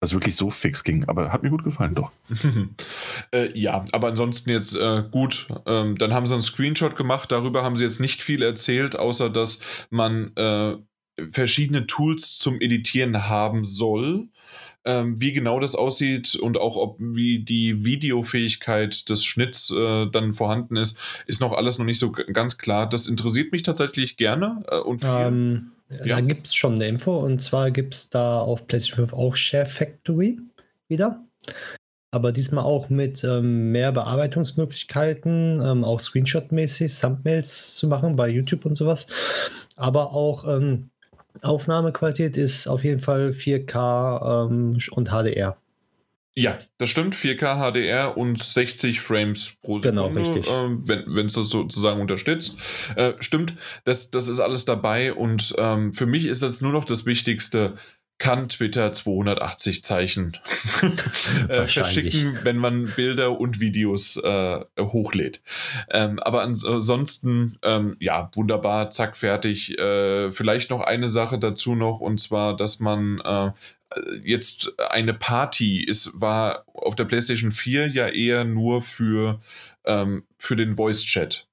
Was 0.03 0.13
wirklich 0.13 0.35
so 0.35 0.49
fix 0.49 0.83
ging. 0.83 1.05
Aber 1.07 1.31
hat 1.31 1.43
mir 1.43 1.49
gut 1.49 1.63
gefallen, 1.63 1.95
doch. 1.95 2.11
äh, 3.31 3.57
ja, 3.57 3.85
aber 3.93 4.09
ansonsten 4.09 4.49
jetzt 4.49 4.75
äh, 4.75 5.03
gut. 5.09 5.47
Ähm, 5.65 5.97
dann 5.97 6.13
haben 6.13 6.25
sie 6.25 6.33
einen 6.33 6.43
Screenshot 6.43 6.97
gemacht. 6.97 7.31
Darüber 7.31 7.63
haben 7.63 7.77
sie 7.77 7.85
jetzt 7.85 8.01
nicht 8.01 8.21
viel 8.21 8.43
erzählt, 8.43 8.97
außer 8.97 9.29
dass 9.29 9.61
man 9.89 10.35
äh, 10.35 10.75
verschiedene 11.29 11.87
Tools 11.87 12.37
zum 12.37 12.59
Editieren 12.59 13.29
haben 13.29 13.63
soll. 13.63 14.27
Ähm, 14.85 15.21
wie 15.21 15.31
genau 15.31 15.61
das 15.61 15.75
aussieht 15.75 16.35
und 16.35 16.57
auch 16.57 16.75
ob 16.75 16.97
wie 16.99 17.39
die 17.39 17.85
Videofähigkeit 17.85 19.09
des 19.09 19.23
Schnitts 19.23 19.71
äh, 19.71 20.07
dann 20.07 20.33
vorhanden 20.33 20.75
ist, 20.75 20.99
ist 21.25 21.39
noch 21.39 21.53
alles 21.53 21.77
noch 21.77 21.85
nicht 21.85 21.99
so 21.99 22.11
ganz 22.11 22.57
klar. 22.57 22.89
Das 22.89 23.07
interessiert 23.07 23.53
mich 23.53 23.63
tatsächlich 23.63 24.17
gerne 24.17 24.65
äh, 24.67 24.79
und 24.79 25.01
ähm, 25.05 25.71
ja. 26.03 26.15
Da 26.15 26.21
gibt 26.21 26.47
es 26.47 26.55
schon 26.55 26.75
eine 26.75 26.87
Info 26.87 27.17
und 27.17 27.41
zwar 27.41 27.71
gibt 27.71 27.95
es 27.95 28.09
da 28.09 28.39
auf 28.39 28.67
PlayStation 28.67 29.07
5 29.07 29.13
auch 29.13 29.35
Share 29.35 29.65
Factory 29.65 30.39
wieder. 30.87 31.23
Aber 32.11 32.31
diesmal 32.31 32.63
auch 32.63 32.89
mit 32.89 33.23
ähm, 33.23 33.71
mehr 33.71 33.91
Bearbeitungsmöglichkeiten, 33.91 35.61
ähm, 35.63 35.83
auch 35.83 35.99
Screenshot-mäßig, 35.99 36.99
Thumbnails 36.99 37.75
zu 37.75 37.87
machen 37.87 38.15
bei 38.15 38.29
YouTube 38.29 38.65
und 38.65 38.75
sowas. 38.75 39.07
Aber 39.75 40.13
auch 40.13 40.47
ähm, 40.47 40.91
Aufnahmequalität 41.41 42.37
ist 42.37 42.67
auf 42.67 42.83
jeden 42.83 42.99
Fall 42.99 43.29
4K 43.29 44.45
ähm, 44.45 44.77
und 44.91 45.09
HDR. 45.09 45.57
Ja, 46.35 46.57
das 46.79 46.89
stimmt. 46.89 47.15
4K 47.15 47.57
HDR 47.71 48.17
und 48.17 48.41
60 48.41 49.01
Frames 49.01 49.55
pro 49.61 49.77
Genau, 49.77 50.07
Sekunde, 50.11 50.35
richtig. 50.37 50.51
äh, 50.51 51.03
wenn 51.05 51.27
es 51.27 51.33
das 51.33 51.49
sozusagen 51.49 52.01
unterstützt. 52.01 52.57
Äh, 52.95 53.13
stimmt, 53.19 53.53
das, 53.83 54.09
das 54.09 54.27
ist 54.29 54.39
alles 54.39 54.65
dabei 54.65 55.13
und 55.13 55.53
ähm, 55.59 55.93
für 55.93 56.07
mich 56.07 56.25
ist 56.25 56.41
jetzt 56.41 56.61
nur 56.63 56.71
noch 56.71 56.85
das 56.85 57.05
Wichtigste, 57.05 57.75
kann 58.17 58.47
Twitter 58.47 58.93
280 58.93 59.83
Zeichen 59.83 60.37
äh, 61.49 61.67
verschicken, 61.67 62.39
wenn 62.43 62.57
man 62.57 62.91
Bilder 62.95 63.39
und 63.39 63.59
Videos 63.59 64.17
äh, 64.17 64.59
hochlädt. 64.79 65.41
Ähm, 65.89 66.19
aber 66.19 66.41
ans 66.41 66.63
ansonsten, 66.63 67.57
ähm, 67.63 67.97
ja, 67.99 68.29
wunderbar, 68.33 68.89
zack, 68.91 69.17
fertig. 69.17 69.77
Äh, 69.77 70.31
vielleicht 70.31 70.69
noch 70.69 70.81
eine 70.81 71.09
Sache 71.09 71.39
dazu 71.39 71.75
noch, 71.75 71.99
und 71.99 72.19
zwar, 72.19 72.55
dass 72.55 72.79
man 72.79 73.19
äh, 73.25 73.51
jetzt 74.23 74.79
eine 74.79 75.13
Party 75.13 75.83
ist, 75.83 76.19
war 76.19 76.65
auf 76.73 76.95
der 76.95 77.05
PlayStation 77.05 77.51
4 77.51 77.87
ja 77.87 78.07
eher 78.07 78.43
nur 78.43 78.81
für, 78.81 79.39
ähm, 79.85 80.23
für 80.37 80.55
den 80.55 80.75
Voice-Chat. 80.75 81.47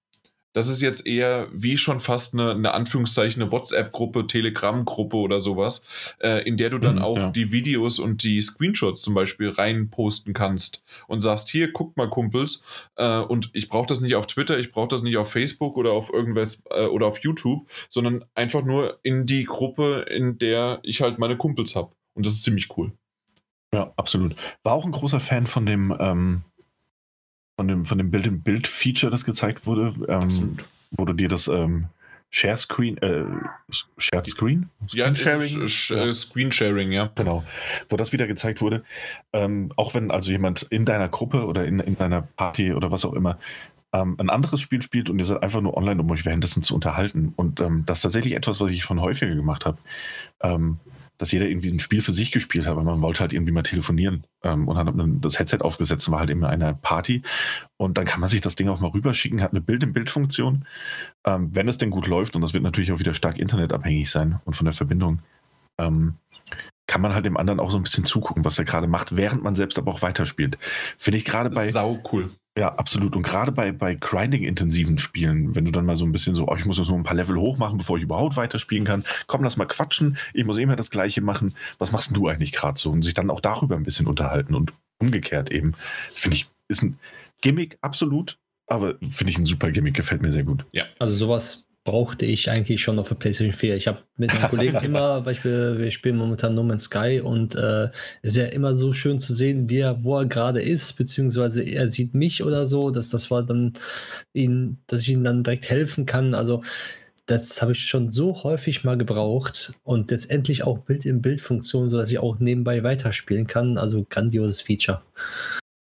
Das 0.52 0.68
ist 0.68 0.80
jetzt 0.80 1.06
eher 1.06 1.48
wie 1.52 1.78
schon 1.78 2.00
fast 2.00 2.34
eine, 2.34 2.50
eine 2.50 2.74
Anführungszeichen, 2.74 3.42
eine 3.42 3.52
WhatsApp-Gruppe, 3.52 4.26
Telegram-Gruppe 4.26 5.16
oder 5.16 5.40
sowas, 5.40 5.84
äh, 6.20 6.46
in 6.46 6.56
der 6.56 6.70
du 6.70 6.78
dann 6.78 6.96
Mhm, 6.96 7.02
auch 7.02 7.16
ja. 7.16 7.30
die 7.30 7.52
Videos 7.52 7.98
und 7.98 8.22
die 8.22 8.40
Screenshots 8.40 9.02
zum 9.02 9.14
Beispiel 9.14 9.50
reinposten 9.50 10.34
kannst 10.34 10.82
und 11.06 11.20
sagst, 11.20 11.48
hier, 11.48 11.72
guckt 11.72 11.96
mal, 11.96 12.10
Kumpels, 12.10 12.64
äh, 12.96 13.18
und 13.20 13.50
ich 13.52 13.68
brauche 13.68 13.86
das 13.86 14.00
nicht 14.00 14.14
auf 14.16 14.26
Twitter, 14.26 14.58
ich 14.58 14.72
brauche 14.72 14.88
das 14.88 15.02
nicht 15.02 15.16
auf 15.16 15.30
Facebook 15.30 15.76
oder 15.76 15.92
auf 15.92 16.12
irgendwas 16.12 16.62
äh, 16.70 16.86
oder 16.86 17.06
auf 17.06 17.18
YouTube, 17.18 17.68
sondern 17.88 18.24
einfach 18.34 18.64
nur 18.64 18.98
in 19.02 19.26
die 19.26 19.44
Gruppe, 19.44 20.06
in 20.10 20.38
der 20.38 20.80
ich 20.82 21.00
halt 21.00 21.18
meine 21.18 21.36
Kumpels 21.36 21.76
habe. 21.76 21.92
Und 22.14 22.26
das 22.26 22.34
ist 22.34 22.42
ziemlich 22.42 22.76
cool. 22.76 22.92
Ja, 23.72 23.92
absolut. 23.96 24.34
War 24.64 24.72
auch 24.72 24.84
ein 24.84 24.92
großer 24.92 25.20
Fan 25.20 25.46
von 25.46 25.64
dem, 25.64 25.96
ähm, 25.98 26.42
von 27.61 27.68
dem, 27.68 27.85
von 27.85 27.99
dem 27.99 28.11
Bild-in-Bild-Feature, 28.11 29.12
das 29.12 29.27
gezeigt 29.27 29.66
wurde, 29.66 29.92
ähm, 30.09 30.57
wo 30.92 31.05
du 31.05 31.12
dir 31.12 31.29
das 31.29 31.46
ähm, 31.46 31.88
Share 32.31 32.57
Screen, 32.57 32.96
äh, 33.03 33.25
Shared 33.99 34.27
Screen? 34.27 34.70
Ja, 34.88 35.14
Screensharing? 35.14 35.68
Sch 35.68 35.90
äh, 35.90 36.14
Screensharing, 36.14 36.90
ja. 36.90 37.11
Genau, 37.16 37.44
wo 37.90 37.99
das 37.99 38.14
wieder 38.14 38.27
gezeigt 38.27 38.62
wurde. 38.62 38.83
Ähm, 39.35 39.75
auch 39.77 39.92
wenn 39.92 40.11
also 40.11 40.31
jemand 40.31 40.62
in 40.70 40.87
deiner 40.87 41.11
Gruppe 41.11 41.44
oder 41.44 41.66
in, 41.66 41.81
in 41.81 41.99
deiner 41.99 42.23
Party 42.23 42.73
oder 42.73 42.90
was 42.92 43.05
auch 43.05 43.12
immer 43.12 43.38
ähm, 43.92 44.16
ein 44.18 44.31
anderes 44.31 44.62
Spiel 44.62 44.81
spielt 44.81 45.11
und 45.11 45.18
ihr 45.18 45.27
seid 45.27 45.42
einfach 45.42 45.61
nur 45.61 45.77
online, 45.77 46.01
um 46.01 46.11
euch 46.11 46.25
währenddessen 46.25 46.62
zu 46.62 46.75
unterhalten. 46.75 47.35
Und 47.37 47.61
ähm, 47.61 47.83
das 47.85 47.99
ist 47.99 48.03
tatsächlich 48.03 48.37
etwas, 48.37 48.59
was 48.62 48.70
ich 48.70 48.85
schon 48.85 49.03
häufiger 49.03 49.35
gemacht 49.35 49.66
habe. 49.66 49.77
Dass 51.20 51.33
jeder 51.33 51.46
irgendwie 51.46 51.68
ein 51.68 51.80
Spiel 51.80 52.00
für 52.00 52.14
sich 52.14 52.33
gespielt 52.33 52.66
hat, 52.66 52.76
weil 52.76 52.85
man 52.85 53.02
wollte 53.02 53.20
halt 53.20 53.35
irgendwie 53.35 53.52
mal 53.52 53.62
telefonieren 53.62 54.24
ähm, 54.42 54.66
und 54.68 54.78
hat 54.78 54.87
dann 54.88 55.20
das 55.20 55.38
Headset 55.38 55.59
aufgesetzt 55.61 56.09
und 56.09 56.12
war 56.12 56.20
halt 56.20 56.30
eben 56.30 56.40
in 56.40 56.46
einer 56.46 56.72
Party. 56.72 57.22
Und 57.76 57.98
dann 57.98 58.06
kann 58.06 58.20
man 58.20 58.30
sich 58.30 58.40
das 58.40 58.56
Ding 58.56 58.68
auch 58.68 58.80
mal 58.80 58.90
rüberschicken, 58.90 59.42
hat 59.42 59.50
eine 59.50 59.61
Bild-in-Bild-Funktion. 59.61 60.64
Ähm, 61.26 61.50
wenn 61.54 61.68
es 61.68 61.76
denn 61.76 61.90
gut 61.90 62.06
läuft, 62.06 62.37
und 62.37 62.42
das 62.42 62.54
wird 62.54 62.64
natürlich 62.64 62.90
auch 62.92 62.98
wieder 62.98 63.12
stark 63.12 63.38
internetabhängig 63.38 64.11
sein 64.11 64.40
und 64.46 64.56
von 64.56 64.64
der 64.64 64.72
Verbindung, 64.72 65.20
ähm, 65.78 66.14
kann 66.87 67.02
man 67.02 67.14
halt 67.14 67.24
dem 67.24 67.37
anderen 67.37 67.61
auch 67.61 67.70
so 67.70 67.76
ein 67.76 67.85
bisschen 67.85 68.04
zugucken, 68.04 68.44
was 68.44 68.59
er 68.59 68.64
gerade 68.64 68.88
macht, 68.88 69.14
während 69.14 69.42
man 69.44 69.54
selbst 69.54 69.78
aber 69.78 69.92
auch 69.92 70.02
weiterspielt. 70.02 70.59
Finde 70.98 71.18
ich 71.18 71.24
gerade 71.24 71.50
bei, 71.50 71.70
Sau 71.70 72.02
cool. 72.12 72.30
Ja, 72.58 72.74
absolut. 72.74 73.14
Und 73.14 73.22
gerade 73.22 73.52
bei, 73.52 73.70
bei 73.72 73.94
Grinding-intensiven 73.94 74.98
Spielen, 74.98 75.54
wenn 75.54 75.64
du 75.64 75.70
dann 75.70 75.86
mal 75.86 75.96
so 75.96 76.04
ein 76.04 76.12
bisschen 76.12 76.34
so, 76.34 76.48
oh, 76.48 76.56
ich 76.56 76.64
muss 76.64 76.78
jetzt 76.78 76.88
nur 76.88 76.98
ein 76.98 77.04
paar 77.04 77.14
Level 77.14 77.36
hoch 77.36 77.58
machen, 77.58 77.78
bevor 77.78 77.96
ich 77.96 78.02
überhaupt 78.02 78.36
weiterspielen 78.36 78.84
kann. 78.84 79.04
Komm, 79.28 79.44
lass 79.44 79.56
mal 79.56 79.66
quatschen. 79.66 80.18
Ich 80.34 80.44
muss 80.44 80.58
immer 80.58 80.76
das 80.76 80.90
Gleiche 80.90 81.20
machen. 81.20 81.54
Was 81.78 81.92
machst 81.92 82.10
denn 82.10 82.16
du 82.16 82.26
eigentlich 82.26 82.52
gerade 82.52 82.78
so? 82.78 82.90
Und 82.90 83.02
sich 83.02 83.14
dann 83.14 83.30
auch 83.30 83.40
darüber 83.40 83.76
ein 83.76 83.84
bisschen 83.84 84.06
unterhalten 84.06 84.54
und 84.54 84.72
umgekehrt 84.98 85.50
eben. 85.52 85.74
Finde 86.12 86.36
ich, 86.36 86.48
ist 86.68 86.82
ein 86.82 86.98
Gimmick, 87.40 87.78
absolut. 87.82 88.36
Aber 88.66 88.94
finde 89.00 89.30
ich 89.30 89.38
ein 89.38 89.46
super 89.46 89.70
Gimmick, 89.70 89.94
gefällt 89.94 90.22
mir 90.22 90.32
sehr 90.32 90.44
gut. 90.44 90.64
Also 90.98 91.14
sowas 91.14 91.66
brauchte 91.85 92.27
ich 92.27 92.51
eigentlich 92.51 92.83
schon 92.83 92.99
auf 92.99 93.09
der 93.09 93.14
PlayStation 93.14 93.55
4. 93.55 93.77
Ich 93.77 93.88
habe 93.88 94.01
mit 94.16 94.31
einem 94.31 94.51
Kollegen 94.51 94.77
immer, 94.83 95.25
weil 95.25 95.33
ich, 95.33 95.45
wir 95.45 95.90
spielen 95.90 96.16
momentan 96.16 96.55
No 96.55 96.62
Man's 96.62 96.85
Sky 96.85 97.21
und 97.23 97.55
äh, 97.55 97.88
es 98.23 98.35
wäre 98.35 98.49
immer 98.49 98.75
so 98.75 98.93
schön 98.93 99.19
zu 99.19 99.35
sehen, 99.35 99.71
wie 99.71 99.79
er, 99.79 100.05
wo 100.05 100.19
er 100.19 100.27
gerade 100.27 100.61
ist, 100.61 100.95
beziehungsweise 100.99 101.62
er 101.62 101.88
sieht 101.88 102.14
mich 102.14 102.45
oder 102.45 102.66
so, 102.66 102.90
dass 102.90 103.09
das 103.09 103.31
war 103.31 103.43
dann 103.43 103.73
ihn, 104.35 104.79
dass 104.87 105.03
ich 105.03 105.11
ihm 105.11 105.25
dann 105.25 105.43
direkt 105.43 105.71
helfen 105.71 106.05
kann. 106.05 106.35
Also 106.35 106.62
das 107.27 107.62
habe 107.62 107.73
ich 107.73 107.87
schon 107.87 108.11
so 108.11 108.43
häufig 108.43 108.85
mal 108.85 108.99
gebraucht 108.99 109.75
und 109.85 110.11
jetzt 110.11 110.31
endlich 110.31 110.64
auch 110.64 110.79
Bild-in-Bild-Funktion, 110.79 111.88
sodass 111.88 112.11
ich 112.11 112.19
auch 112.19 112.40
nebenbei 112.40 112.83
weiterspielen 112.83 113.47
kann. 113.47 113.79
Also 113.79 114.05
grandioses 114.09 114.61
Feature. 114.61 115.01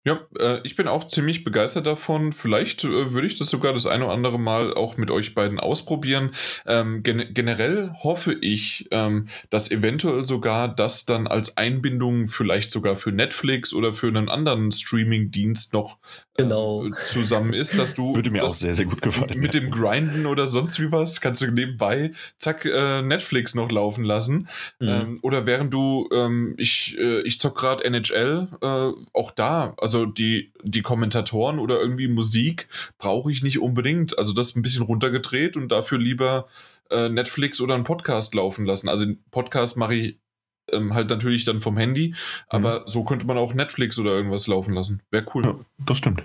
Ja, 0.04 0.20
äh, 0.38 0.58
ich 0.64 0.74
bin 0.74 0.88
auch 0.88 1.06
ziemlich 1.06 1.44
begeistert 1.44 1.86
davon. 1.86 2.32
Vielleicht 2.32 2.82
äh, 2.82 3.12
würde 3.12 3.26
ich 3.26 3.36
das 3.38 3.50
sogar 3.50 3.72
das 3.72 3.86
eine 3.86 4.04
oder 4.06 4.14
andere 4.14 4.38
Mal 4.38 4.74
auch 4.74 4.96
mit 4.96 5.12
euch 5.12 5.34
beiden 5.34 5.60
ausprobieren. 5.60 6.34
Ähm, 6.66 7.04
gen 7.04 7.32
generell 7.32 7.92
hoffe 8.02 8.32
ich, 8.32 8.88
ähm, 8.90 9.28
dass 9.50 9.70
eventuell 9.70 10.24
sogar 10.24 10.66
das 10.66 11.04
dann 11.04 11.28
als 11.28 11.56
Einbindung 11.56 12.26
vielleicht 12.26 12.72
sogar 12.72 12.96
für 12.96 13.12
Netflix 13.12 13.72
oder 13.72 13.92
für 13.92 14.08
einen 14.08 14.28
anderen 14.28 14.72
Streaming-Dienst 14.72 15.72
noch 15.72 15.98
äh, 16.34 16.42
Genau. 16.42 16.86
zusammen 17.04 17.52
ist, 17.52 17.78
dass 17.78 17.94
du 17.94 18.14
Würde 18.16 18.30
mir 18.30 18.44
auch 18.44 18.54
sehr, 18.54 18.74
sehr 18.74 18.86
gut 18.86 19.02
gefallen. 19.02 19.38
mit 19.38 19.54
dem 19.54 19.70
Grinden 19.70 20.26
oder 20.26 20.46
sonst 20.46 20.80
wie 20.80 20.90
was 20.90 21.20
kannst 21.20 21.42
du 21.42 21.50
nebenbei 21.50 22.12
zack 22.38 22.64
äh, 22.64 23.02
Netflix 23.02 23.54
noch 23.54 23.70
laufen 23.70 24.02
lassen. 24.02 24.48
Mhm. 24.80 24.88
Ähm, 24.88 25.18
oder 25.22 25.46
während 25.46 25.72
du, 25.72 26.08
ähm, 26.12 26.54
ich, 26.56 26.96
äh, 26.98 27.20
ich 27.20 27.38
zock 27.38 27.56
gerade 27.56 27.84
NHL, 27.84 28.48
äh, 28.62 28.90
auch 29.12 29.30
da, 29.30 29.74
also 29.76 29.91
die, 30.06 30.52
die 30.62 30.82
Kommentatoren 30.82 31.58
oder 31.58 31.80
irgendwie 31.80 32.08
Musik 32.08 32.68
brauche 32.98 33.30
ich 33.30 33.42
nicht 33.42 33.60
unbedingt. 33.60 34.18
Also 34.18 34.32
das 34.32 34.56
ein 34.56 34.62
bisschen 34.62 34.82
runtergedreht 34.82 35.56
und 35.56 35.68
dafür 35.68 35.98
lieber 35.98 36.46
äh, 36.90 37.08
Netflix 37.08 37.60
oder 37.60 37.74
einen 37.74 37.84
Podcast 37.84 38.34
laufen 38.34 38.66
lassen. 38.66 38.88
Also 38.88 39.04
einen 39.04 39.24
Podcast 39.30 39.76
mache 39.76 39.94
ich 39.94 40.18
ähm, 40.70 40.94
halt 40.94 41.10
natürlich 41.10 41.44
dann 41.44 41.60
vom 41.60 41.76
Handy, 41.76 42.14
aber 42.48 42.84
so 42.86 43.04
könnte 43.04 43.26
man 43.26 43.38
auch 43.38 43.54
Netflix 43.54 43.98
oder 43.98 44.12
irgendwas 44.12 44.46
laufen 44.46 44.74
lassen. 44.74 45.02
Wäre 45.10 45.26
cool. 45.34 45.44
Ja, 45.44 45.58
das 45.86 45.98
stimmt. 45.98 46.24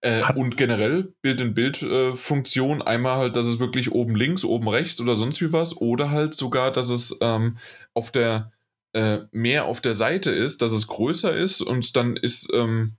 Äh, 0.00 0.22
und 0.34 0.58
generell 0.58 1.14
Bild-in-Bild-Funktion, 1.22 2.82
einmal 2.82 3.16
halt, 3.16 3.36
dass 3.36 3.46
es 3.46 3.58
wirklich 3.58 3.92
oben 3.92 4.14
links, 4.14 4.44
oben 4.44 4.68
rechts 4.68 5.00
oder 5.00 5.16
sonst 5.16 5.40
wie 5.40 5.52
was, 5.52 5.76
oder 5.78 6.10
halt 6.10 6.34
sogar, 6.34 6.70
dass 6.70 6.90
es 6.90 7.16
ähm, 7.22 7.56
auf 7.94 8.10
der 8.10 8.52
äh, 8.94 9.26
mehr 9.32 9.66
auf 9.66 9.80
der 9.80 9.94
Seite 9.94 10.30
ist, 10.30 10.62
dass 10.62 10.72
es 10.72 10.86
größer 10.86 11.34
ist 11.36 11.60
und 11.60 11.96
dann 11.96 12.16
ist, 12.16 12.48
ähm, 12.54 12.96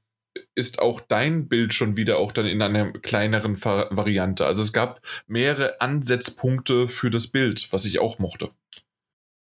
ist 0.53 0.79
auch 0.79 1.01
dein 1.01 1.47
Bild 1.47 1.73
schon 1.73 1.97
wieder 1.97 2.17
auch 2.17 2.31
dann 2.31 2.45
in 2.45 2.61
einer 2.61 2.91
kleineren 2.91 3.63
Va 3.63 3.87
Variante. 3.91 4.45
Also 4.45 4.61
es 4.61 4.73
gab 4.73 5.01
mehrere 5.27 5.81
Ansetzpunkte 5.81 6.89
für 6.89 7.09
das 7.09 7.27
Bild, 7.27 7.67
was 7.71 7.85
ich 7.85 7.99
auch 7.99 8.19
mochte. 8.19 8.51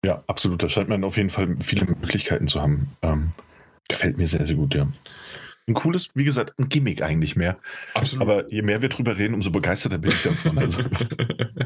Ja, 0.05 0.23
absolut. 0.29 0.63
Da 0.63 0.69
scheint 0.69 0.89
man 0.89 1.03
auf 1.03 1.17
jeden 1.17 1.31
Fall 1.31 1.57
viele 1.61 1.85
Möglichkeiten 1.85 2.47
zu 2.47 2.63
haben. 2.63 2.97
Ähm, 3.03 3.33
gefällt 3.89 4.17
mir 4.17 4.29
sehr, 4.29 4.47
sehr 4.47 4.57
gut, 4.57 4.75
ja. 4.75 4.87
Ein 5.69 5.75
cooles, 5.75 6.11
wie 6.15 6.23
gesagt, 6.23 6.57
ein 6.61 6.69
Gimmick 6.69 7.03
eigentlich 7.03 7.35
mehr. 7.35 7.59
Absolut. 7.95 8.23
Aber 8.23 8.53
je 8.53 8.63
mehr 8.63 8.83
wir 8.83 8.89
drüber 8.89 9.19
reden, 9.19 9.35
umso 9.35 9.51
begeisterter 9.51 9.99
bin 9.99 10.13
ich 10.13 10.23
davon. 10.23 10.59
Also, 10.59 10.81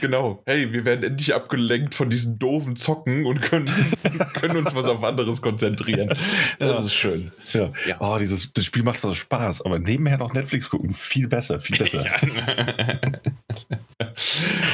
genau. 0.00 0.42
Hey, 0.46 0.72
wir 0.72 0.84
werden 0.84 1.02
endlich 1.04 1.34
abgelenkt 1.34 1.94
von 1.94 2.10
diesem 2.10 2.38
doofen 2.38 2.76
Zocken 2.76 3.26
und 3.26 3.42
können, 3.42 3.66
können 4.34 4.56
uns 4.58 4.74
was 4.74 4.86
auf 4.86 5.02
anderes 5.04 5.42
konzentrieren. 5.42 6.08
Das 6.58 6.72
Ja. 6.72 6.78
ist 6.80 6.94
schön. 6.94 7.32
ja. 7.52 7.72
Ja. 7.86 7.96
Oh, 8.00 8.18
dieses, 8.18 8.52
das 8.52 8.64
Spiel 8.64 8.82
macht 8.82 9.02
was 9.04 9.16
Spaß, 9.16 9.62
aber 9.62 9.78
nebenher 9.78 10.18
noch 10.18 10.32
Netflix 10.32 10.68
gucken, 10.70 10.92
viel 10.92 11.28
besser, 11.28 11.60
viel 11.60 11.78
besser. 11.78 12.04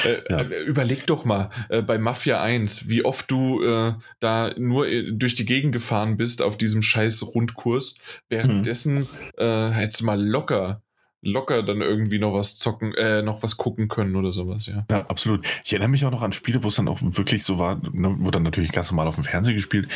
äh, 0.04 0.20
Ja. 0.30 0.40
äh, 0.40 0.62
Überleg 0.64 1.06
doch 1.06 1.24
mal 1.24 1.50
äh, 1.68 1.82
bei 1.82 1.98
Mafia 1.98 2.42
1, 2.42 2.88
wie 2.88 3.04
oft 3.04 3.30
du 3.30 3.62
äh, 3.64 3.94
da 4.20 4.52
nur 4.56 4.88
äh, 4.88 5.10
durch 5.12 5.34
die 5.34 5.44
Gegend 5.44 5.72
gefahren 5.72 6.16
bist 6.16 6.42
auf 6.42 6.56
diesem 6.56 6.82
scheiß 6.82 7.22
Rundkurs. 7.34 7.96
Währenddessen 8.28 9.08
äh, 9.36 9.68
hättest 9.68 10.00
du 10.02 10.06
mal 10.06 10.20
locker, 10.22 10.82
locker 11.22 11.62
dann 11.62 11.80
irgendwie 11.80 12.18
noch 12.18 12.32
was 12.32 12.56
zocken, 12.56 12.94
äh, 12.94 13.22
noch 13.22 13.42
was 13.42 13.56
gucken 13.56 13.86
können 13.88 14.16
oder 14.16 14.32
sowas, 14.32 14.66
ja. 14.66 14.84
Ja, 14.90 15.06
absolut. 15.06 15.46
Ich 15.64 15.72
erinnere 15.72 15.88
mich 15.88 16.04
auch 16.04 16.10
noch 16.10 16.22
an 16.22 16.32
Spiele, 16.32 16.64
wo 16.64 16.68
es 16.68 16.74
dann 16.74 16.88
auch 16.88 16.98
wirklich 17.00 17.44
so 17.44 17.58
war, 17.60 17.76
ne, 17.76 18.16
wo 18.18 18.30
dann 18.32 18.42
natürlich 18.42 18.72
ganz 18.72 18.90
normal 18.90 19.06
auf 19.06 19.14
dem 19.14 19.24
Fernseher 19.24 19.54
gespielt, 19.54 19.88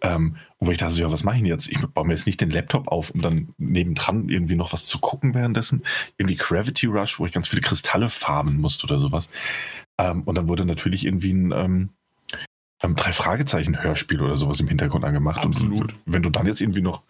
ähm, 0.00 0.36
wo 0.58 0.72
ich 0.72 0.78
dachte, 0.78 0.94
so, 0.94 1.02
ja, 1.02 1.12
was 1.12 1.22
mache 1.22 1.36
ich 1.36 1.42
denn 1.42 1.50
jetzt? 1.50 1.70
Ich 1.70 1.78
baue 1.80 2.06
mir 2.06 2.14
jetzt 2.14 2.26
nicht 2.26 2.40
den 2.40 2.50
Laptop 2.50 2.88
auf, 2.88 3.10
um 3.10 3.22
dann 3.22 3.54
nebendran 3.58 4.28
irgendwie 4.28 4.56
noch 4.56 4.72
was 4.72 4.84
zu 4.84 4.98
gucken 4.98 5.34
währenddessen. 5.34 5.84
Irgendwie 6.16 6.36
Gravity 6.36 6.86
Rush, 6.86 7.20
wo 7.20 7.26
ich 7.26 7.32
ganz 7.32 7.46
viele 7.46 7.62
Kristalle 7.62 8.08
farmen 8.08 8.60
musste 8.60 8.86
oder 8.86 8.98
sowas. 8.98 9.30
Ähm, 9.98 10.22
und 10.22 10.36
dann 10.36 10.48
wurde 10.48 10.64
natürlich 10.64 11.06
irgendwie 11.06 11.32
ein 11.32 11.52
ähm, 11.52 11.90
ähm, 12.82 12.96
drei 12.96 13.12
Fragezeichen 13.12 13.80
Hörspiel 13.80 14.20
oder 14.20 14.36
sowas 14.36 14.58
im 14.58 14.66
Hintergrund 14.66 15.04
angemacht. 15.04 15.40
Absolut. 15.40 15.92
Und 15.92 15.94
wenn 16.06 16.22
du 16.22 16.30
dann 16.30 16.46
jetzt 16.46 16.60
irgendwie 16.60 16.82
noch 16.82 17.02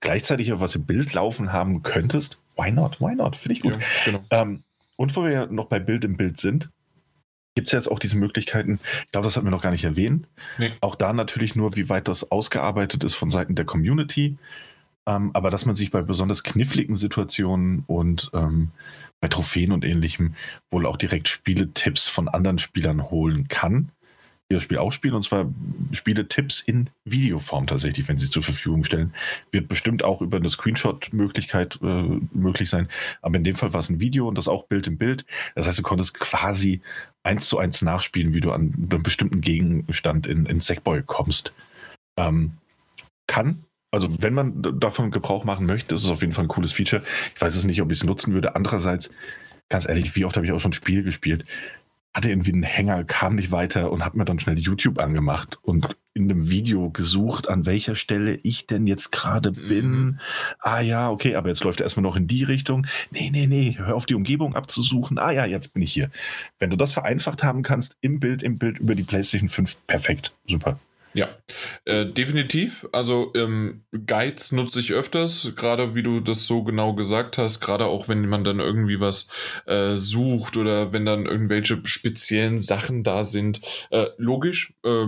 gleichzeitig 0.00 0.52
auch 0.52 0.60
was 0.60 0.76
im 0.76 0.86
Bild 0.86 1.12
laufen 1.12 1.52
haben 1.52 1.82
könntest, 1.82 2.38
why 2.56 2.70
not? 2.70 3.00
Why 3.00 3.14
not? 3.14 3.36
Finde 3.36 3.54
ich 3.54 3.62
gut. 3.62 3.72
ja 3.74 3.78
genau. 4.04 4.24
Ähm, 4.30 4.62
und 4.96 5.14
wo 5.14 5.24
wir 5.24 5.30
ja 5.30 5.46
noch 5.46 5.66
bei 5.66 5.78
Bild 5.78 6.04
im 6.04 6.16
Bild 6.16 6.38
sind, 6.38 6.70
gibt 7.54 7.68
es 7.68 7.72
jetzt 7.72 7.90
auch 7.90 7.98
diese 7.98 8.16
Möglichkeiten, 8.16 8.80
ich 9.04 9.12
glaube, 9.12 9.26
das 9.26 9.36
hatten 9.36 9.46
wir 9.46 9.50
noch 9.50 9.62
gar 9.62 9.70
nicht 9.70 9.84
erwähnt. 9.84 10.26
Nee. 10.58 10.72
Auch 10.80 10.94
da 10.94 11.12
natürlich 11.12 11.56
nur, 11.56 11.76
wie 11.76 11.88
weit 11.88 12.08
das 12.08 12.30
ausgearbeitet 12.30 13.02
ist 13.02 13.14
von 13.14 13.30
Seiten 13.30 13.54
der 13.54 13.64
Community. 13.64 14.36
Ähm, 15.06 15.30
aber 15.34 15.50
dass 15.50 15.66
man 15.66 15.76
sich 15.76 15.90
bei 15.90 16.02
besonders 16.02 16.42
kniffligen 16.42 16.96
Situationen 16.96 17.84
und 17.86 18.30
ähm, 18.34 18.72
bei 19.20 19.28
Trophäen 19.28 19.72
und 19.72 19.84
ähnlichem 19.84 20.34
wohl 20.70 20.86
auch 20.86 20.96
direkt 20.96 21.28
Spieletipps 21.28 22.08
von 22.08 22.28
anderen 22.28 22.58
Spielern 22.58 23.10
holen 23.10 23.48
kann, 23.48 23.90
die 24.50 24.54
das 24.54 24.62
Spiel 24.62 24.78
auch 24.78 24.92
spielen, 24.92 25.14
und 25.14 25.22
zwar 25.22 25.46
Spieletipps 25.92 26.60
in 26.60 26.90
Videoform 27.04 27.66
tatsächlich, 27.66 28.06
wenn 28.08 28.18
sie 28.18 28.28
zur 28.28 28.42
Verfügung 28.42 28.84
stellen. 28.84 29.12
Wird 29.50 29.68
bestimmt 29.68 30.04
auch 30.04 30.20
über 30.22 30.36
eine 30.36 30.50
Screenshot-Möglichkeit 30.50 31.78
äh, 31.82 32.20
möglich 32.32 32.70
sein, 32.70 32.88
aber 33.22 33.36
in 33.36 33.44
dem 33.44 33.56
Fall 33.56 33.72
war 33.72 33.80
es 33.80 33.88
ein 33.88 34.00
Video 34.00 34.28
und 34.28 34.38
das 34.38 34.48
auch 34.48 34.66
Bild 34.66 34.86
im 34.86 34.98
Bild. 34.98 35.24
Das 35.54 35.66
heißt, 35.66 35.78
du 35.78 35.82
konntest 35.82 36.18
quasi 36.18 36.80
eins 37.22 37.48
zu 37.48 37.58
eins 37.58 37.82
nachspielen, 37.82 38.34
wie 38.34 38.40
du 38.40 38.52
an 38.52 38.88
einem 38.90 39.02
bestimmten 39.02 39.40
Gegenstand 39.40 40.26
in, 40.26 40.46
in 40.46 40.60
Sackboy 40.60 41.02
kommst. 41.02 41.52
Ähm, 42.18 42.52
kann 43.26 43.64
also 43.96 44.08
wenn 44.20 44.34
man 44.34 44.78
davon 44.78 45.10
Gebrauch 45.10 45.44
machen 45.44 45.64
möchte, 45.64 45.94
ist 45.94 46.04
es 46.04 46.10
auf 46.10 46.20
jeden 46.20 46.32
Fall 46.32 46.44
ein 46.44 46.48
cooles 46.48 46.72
Feature. 46.72 47.02
Ich 47.34 47.40
weiß 47.40 47.56
es 47.56 47.64
nicht, 47.64 47.80
ob 47.80 47.90
ich 47.90 47.98
es 47.98 48.04
nutzen 48.04 48.34
würde. 48.34 48.54
Andererseits, 48.54 49.10
ganz 49.70 49.88
ehrlich, 49.88 50.14
wie 50.16 50.26
oft 50.26 50.36
habe 50.36 50.44
ich 50.44 50.52
auch 50.52 50.60
schon 50.60 50.74
Spiele 50.74 51.02
gespielt? 51.02 51.46
Hatte 52.16 52.30
irgendwie 52.30 52.54
einen 52.54 52.62
Hänger, 52.62 53.04
kam 53.04 53.34
nicht 53.34 53.52
weiter 53.52 53.92
und 53.92 54.02
habe 54.02 54.16
mir 54.16 54.24
dann 54.24 54.38
schnell 54.38 54.58
YouTube 54.58 54.98
angemacht 54.98 55.58
und 55.60 55.98
in 56.14 56.30
einem 56.30 56.48
Video 56.48 56.88
gesucht, 56.88 57.46
an 57.46 57.66
welcher 57.66 57.94
Stelle 57.94 58.40
ich 58.42 58.66
denn 58.66 58.86
jetzt 58.86 59.12
gerade 59.12 59.52
bin. 59.52 59.90
Mhm. 59.90 60.20
Ah 60.60 60.80
ja, 60.80 61.10
okay, 61.10 61.34
aber 61.34 61.50
jetzt 61.50 61.62
läuft 61.62 61.80
er 61.80 61.84
erstmal 61.84 62.04
noch 62.04 62.16
in 62.16 62.26
die 62.26 62.42
Richtung. 62.42 62.86
Nee, 63.10 63.28
nee, 63.30 63.46
nee, 63.46 63.74
hör 63.76 63.94
auf 63.94 64.06
die 64.06 64.14
Umgebung 64.14 64.54
abzusuchen. 64.54 65.18
Ah 65.18 65.30
ja, 65.30 65.44
jetzt 65.44 65.74
bin 65.74 65.82
ich 65.82 65.92
hier. 65.92 66.10
Wenn 66.58 66.70
du 66.70 66.76
das 66.76 66.94
vereinfacht 66.94 67.42
haben 67.42 67.62
kannst, 67.62 67.98
im 68.00 68.18
Bild, 68.18 68.42
im 68.42 68.56
Bild 68.56 68.78
über 68.78 68.94
die 68.94 69.02
PlayStation 69.02 69.50
5, 69.50 69.76
perfekt, 69.86 70.32
super. 70.46 70.78
Ja, 71.16 71.30
äh, 71.86 72.04
definitiv. 72.04 72.86
Also 72.92 73.32
ähm, 73.34 73.86
Guides 73.90 74.52
nutze 74.52 74.80
ich 74.80 74.92
öfters, 74.92 75.54
gerade 75.56 75.94
wie 75.94 76.02
du 76.02 76.20
das 76.20 76.46
so 76.46 76.62
genau 76.62 76.92
gesagt 76.94 77.38
hast, 77.38 77.60
gerade 77.60 77.86
auch 77.86 78.06
wenn 78.06 78.28
man 78.28 78.44
dann 78.44 78.60
irgendwie 78.60 79.00
was 79.00 79.30
äh, 79.64 79.96
sucht 79.96 80.58
oder 80.58 80.92
wenn 80.92 81.06
dann 81.06 81.24
irgendwelche 81.24 81.80
speziellen 81.86 82.58
Sachen 82.58 83.02
da 83.02 83.24
sind. 83.24 83.62
Äh, 83.88 84.08
logisch, 84.18 84.74
äh, 84.84 85.06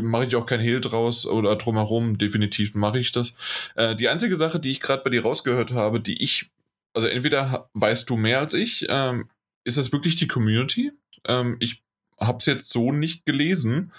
mache 0.00 0.24
ich 0.24 0.36
auch 0.36 0.46
kein 0.46 0.60
Hehl 0.60 0.80
draus 0.80 1.26
oder 1.26 1.56
drumherum, 1.56 2.16
definitiv 2.16 2.74
mache 2.74 2.98
ich 2.98 3.12
das. 3.12 3.36
Äh, 3.76 3.94
die 3.96 4.08
einzige 4.08 4.36
Sache, 4.36 4.60
die 4.60 4.70
ich 4.70 4.80
gerade 4.80 5.02
bei 5.02 5.10
dir 5.10 5.20
rausgehört 5.20 5.72
habe, 5.72 6.00
die 6.00 6.22
ich, 6.22 6.50
also 6.94 7.06
entweder 7.06 7.68
weißt 7.74 8.08
du 8.08 8.16
mehr 8.16 8.38
als 8.38 8.54
ich, 8.54 8.86
ähm, 8.88 9.28
ist 9.64 9.76
das 9.76 9.92
wirklich 9.92 10.16
die 10.16 10.26
Community? 10.26 10.92
Ähm, 11.26 11.58
ich 11.60 11.82
habe 12.22 12.38
es 12.38 12.46
jetzt 12.46 12.72
so 12.72 12.92
nicht 12.92 13.24
gelesen. 13.26 13.92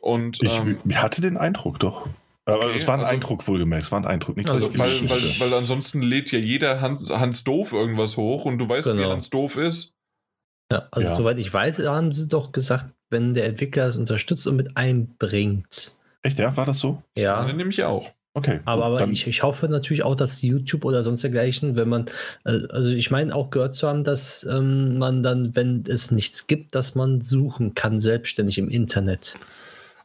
Und 0.00 0.42
Ich 0.42 0.56
ähm, 0.58 0.78
hatte 0.94 1.20
den 1.20 1.36
Eindruck 1.36 1.78
doch. 1.80 2.06
Aber 2.46 2.66
Okay, 2.66 2.76
es 2.76 2.86
war 2.86 2.94
ein 2.94 3.00
also- 3.00 3.12
Eindruck 3.12 3.48
wohlgemerkt, 3.48 3.84
es 3.86 3.92
war 3.92 4.00
ein 4.00 4.06
Eindruck. 4.06 4.36
Nicht, 4.36 4.50
also, 4.50 4.68
ich 4.70 4.78
weil, 4.78 5.08
weil, 5.08 5.40
weil 5.40 5.54
ansonsten 5.54 6.02
lädt 6.02 6.30
ja 6.30 6.38
jeder 6.38 6.80
Hans, 6.80 7.08
Hans 7.10 7.42
Doof 7.44 7.72
irgendwas 7.72 8.16
hoch 8.16 8.44
und 8.44 8.58
du 8.58 8.68
weißt, 8.68 8.88
wie 8.92 8.96
Genau. 8.98 9.10
Hans 9.10 9.30
Doof 9.30 9.56
ist. 9.56 9.94
Ja, 10.70 10.86
also 10.90 11.08
Ja. 11.08 11.14
soweit 11.14 11.38
ich 11.38 11.52
weiß, 11.52 11.78
haben 11.86 12.12
sie 12.12 12.28
doch 12.28 12.52
gesagt, 12.52 12.86
wenn 13.10 13.34
der 13.34 13.46
Entwickler 13.46 13.86
es 13.86 13.96
unterstützt 13.96 14.46
und 14.46 14.56
mit 14.56 14.76
einbringt. 14.76 15.96
Echt, 16.22 16.38
ja? 16.38 16.56
War 16.56 16.66
das 16.66 16.78
so? 16.78 17.02
Ja, 17.16 17.44
Den 17.44 17.56
nehme 17.56 17.70
ich 17.70 17.82
auch. 17.84 18.10
Okay. 18.36 18.58
aber, 18.64 18.86
aber 18.86 19.06
ich, 19.06 19.28
ich 19.28 19.44
hoffe 19.44 19.68
natürlich 19.68 20.02
auch, 20.02 20.16
dass 20.16 20.42
YouTube 20.42 20.84
oder 20.84 21.04
sonst 21.04 21.22
dergleichen, 21.22 21.76
wenn 21.76 21.88
man, 21.88 22.06
äh, 22.44 22.66
also 22.68 22.90
ich 22.90 23.12
meine 23.12 23.32
auch 23.32 23.50
gehört 23.50 23.76
zu 23.76 23.86
haben, 23.86 24.02
dass 24.02 24.42
ähm, 24.44 24.98
man 24.98 25.22
dann, 25.22 25.54
wenn 25.54 25.84
es 25.86 26.10
nichts 26.10 26.48
gibt, 26.48 26.74
dass 26.74 26.96
man 26.96 27.20
suchen 27.20 27.74
kann, 27.74 28.00
selbstständig 28.00 28.58
im 28.58 28.68
Internet. 28.68 29.38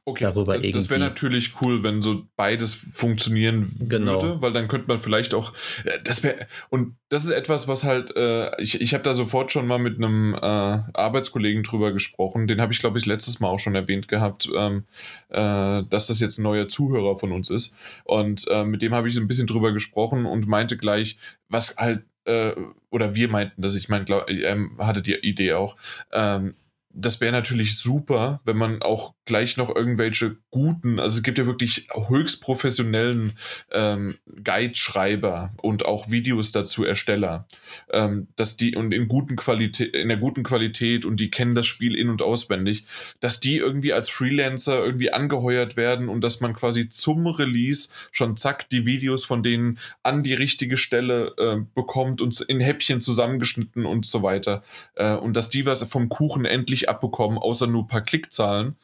Okay, 0.10 0.24
Darüber 0.24 0.56
äh, 0.64 0.72
das 0.72 0.90
wäre 0.90 1.00
irgendwie. 1.00 1.10
natürlich 1.10 1.54
cool, 1.62 1.84
wenn 1.84 2.02
so 2.02 2.24
beides 2.36 2.74
funktionieren 2.74 3.72
Genau. 3.88 4.22
würde, 4.22 4.42
weil 4.42 4.54
dann 4.54 4.68
könnte 4.68 4.88
man 4.88 5.00
vielleicht 5.00 5.34
auch, 5.34 5.54
äh, 5.86 6.00
das 6.04 6.24
wäre, 6.24 6.48
und 6.70 6.96
das 7.10 7.26
ist 7.26 7.32
etwas, 7.32 7.68
was 7.68 7.84
halt, 7.84 8.16
äh, 8.16 8.50
ich, 8.62 8.82
ich 8.82 8.94
habe 8.94 9.04
da 9.04 9.14
sofort 9.14 9.52
schon 9.52 9.68
mal 9.68 9.80
mit 9.80 9.98
einem 9.98 10.34
äh, 10.34 10.38
Arbeitskollegen 10.38 11.64
drüber 11.64 11.92
gesprochen, 11.94 12.48
den 12.48 12.60
habe 12.62 12.74
ich, 12.74 12.80
glaube 12.80 12.98
ich, 12.98 13.06
letztes 13.06 13.40
Mal 13.40 13.50
auch 13.50 13.60
schon 13.60 13.76
erwähnt 13.76 14.08
gehabt, 14.08 14.50
ähm, 14.58 14.86
äh, 15.30 15.84
dass 15.90 16.08
das 16.08 16.20
jetzt 16.20 16.40
ein 16.40 16.44
neuer 16.44 16.68
Zuhörer 16.68 17.18
von 17.18 17.32
uns 17.32 17.50
ist. 17.50 17.76
Und 18.04 18.48
äh, 18.50 18.64
mit 18.64 18.82
dem 18.82 18.94
habe 18.96 19.08
ich 19.08 19.16
so 19.16 19.22
ein 19.22 19.28
bisschen 19.28 19.48
drüber 19.48 19.72
gesprochen 19.74 20.26
und 20.26 20.48
meinte 20.48 20.76
gleich, 20.78 21.18
was 21.50 21.78
halt, 21.78 22.04
äh, 22.26 22.54
oder 22.90 23.16
wir 23.16 23.28
meinten, 23.30 23.62
dass 23.62 23.76
ich 23.76 23.90
mein, 23.90 24.06
glaub, 24.06 24.30
er 24.30 24.58
hatte 24.80 25.02
die 25.02 25.16
Idee 25.16 25.54
auch, 25.54 25.76
ähm, 26.12 26.56
das 26.92 27.22
wäre 27.22 27.32
natürlich 27.32 27.78
super, 27.78 28.42
wenn 28.46 28.58
man 28.58 28.82
auch 28.82 29.14
gleich 29.26 29.58
noch 29.58 29.74
irgendwelche 29.74 30.38
guten, 30.50 31.00
also 31.00 31.18
es 31.18 31.24
gibt 31.24 31.38
ja 31.38 31.46
wirklich 31.46 31.88
höchst 31.94 32.42
professionellen 32.42 33.34
ähm, 33.72 34.18
Guide-Schreiber 34.44 35.54
und 35.62 35.86
auch 35.86 36.10
Videos 36.10 36.52
dazu 36.52 36.84
Ersteller, 36.84 37.48
ähm, 37.92 38.28
dass 38.36 38.58
die 38.58 38.76
und 38.76 38.92
in 38.92 39.08
guten 39.08 39.36
Qualität, 39.36 39.96
in 39.96 40.08
der 40.08 40.18
guten 40.18 40.42
Qualität 40.42 41.06
und 41.06 41.20
die 41.20 41.30
kennen 41.30 41.54
das 41.54 41.68
Spiel 41.68 41.96
in- 41.96 42.10
und 42.10 42.24
auswendig, 42.24 42.86
dass 43.20 43.40
die 43.40 43.58
irgendwie 43.58 43.94
als 43.94 44.10
Freelancer 44.10 44.84
irgendwie 44.84 45.14
angeheuert 45.14 45.78
werden 45.78 46.10
und 46.10 46.24
dass 46.24 46.42
man 46.42 46.54
quasi 46.54 46.90
zum 46.90 47.28
Release 47.28 47.90
schon 48.12 48.36
zack 48.36 48.68
die 48.70 48.88
Videos 48.88 49.26
von 49.26 49.44
denen 49.44 49.78
an 50.02 50.24
die 50.24 50.34
richtige 50.34 50.78
Stelle 50.78 51.36
äh, 51.38 51.58
bekommt 51.76 52.22
und 52.22 52.42
in 52.42 52.60
Häppchen 52.60 53.00
zusammengeschnitten 53.00 53.86
und 53.86 54.08
so 54.08 54.24
weiter. 54.24 54.64
Äh, 54.96 55.14
und 55.14 55.38
dass 55.38 55.52
die 55.52 55.68
was 55.68 55.84
vom 55.84 56.10
Kuchen 56.10 56.46
endlich 56.46 56.89
abbekommen, 56.90 57.38
außer 57.38 57.68
nur 57.68 57.84
ein 57.84 57.88
paar 57.88 58.02
Klickzahlen 58.02 58.76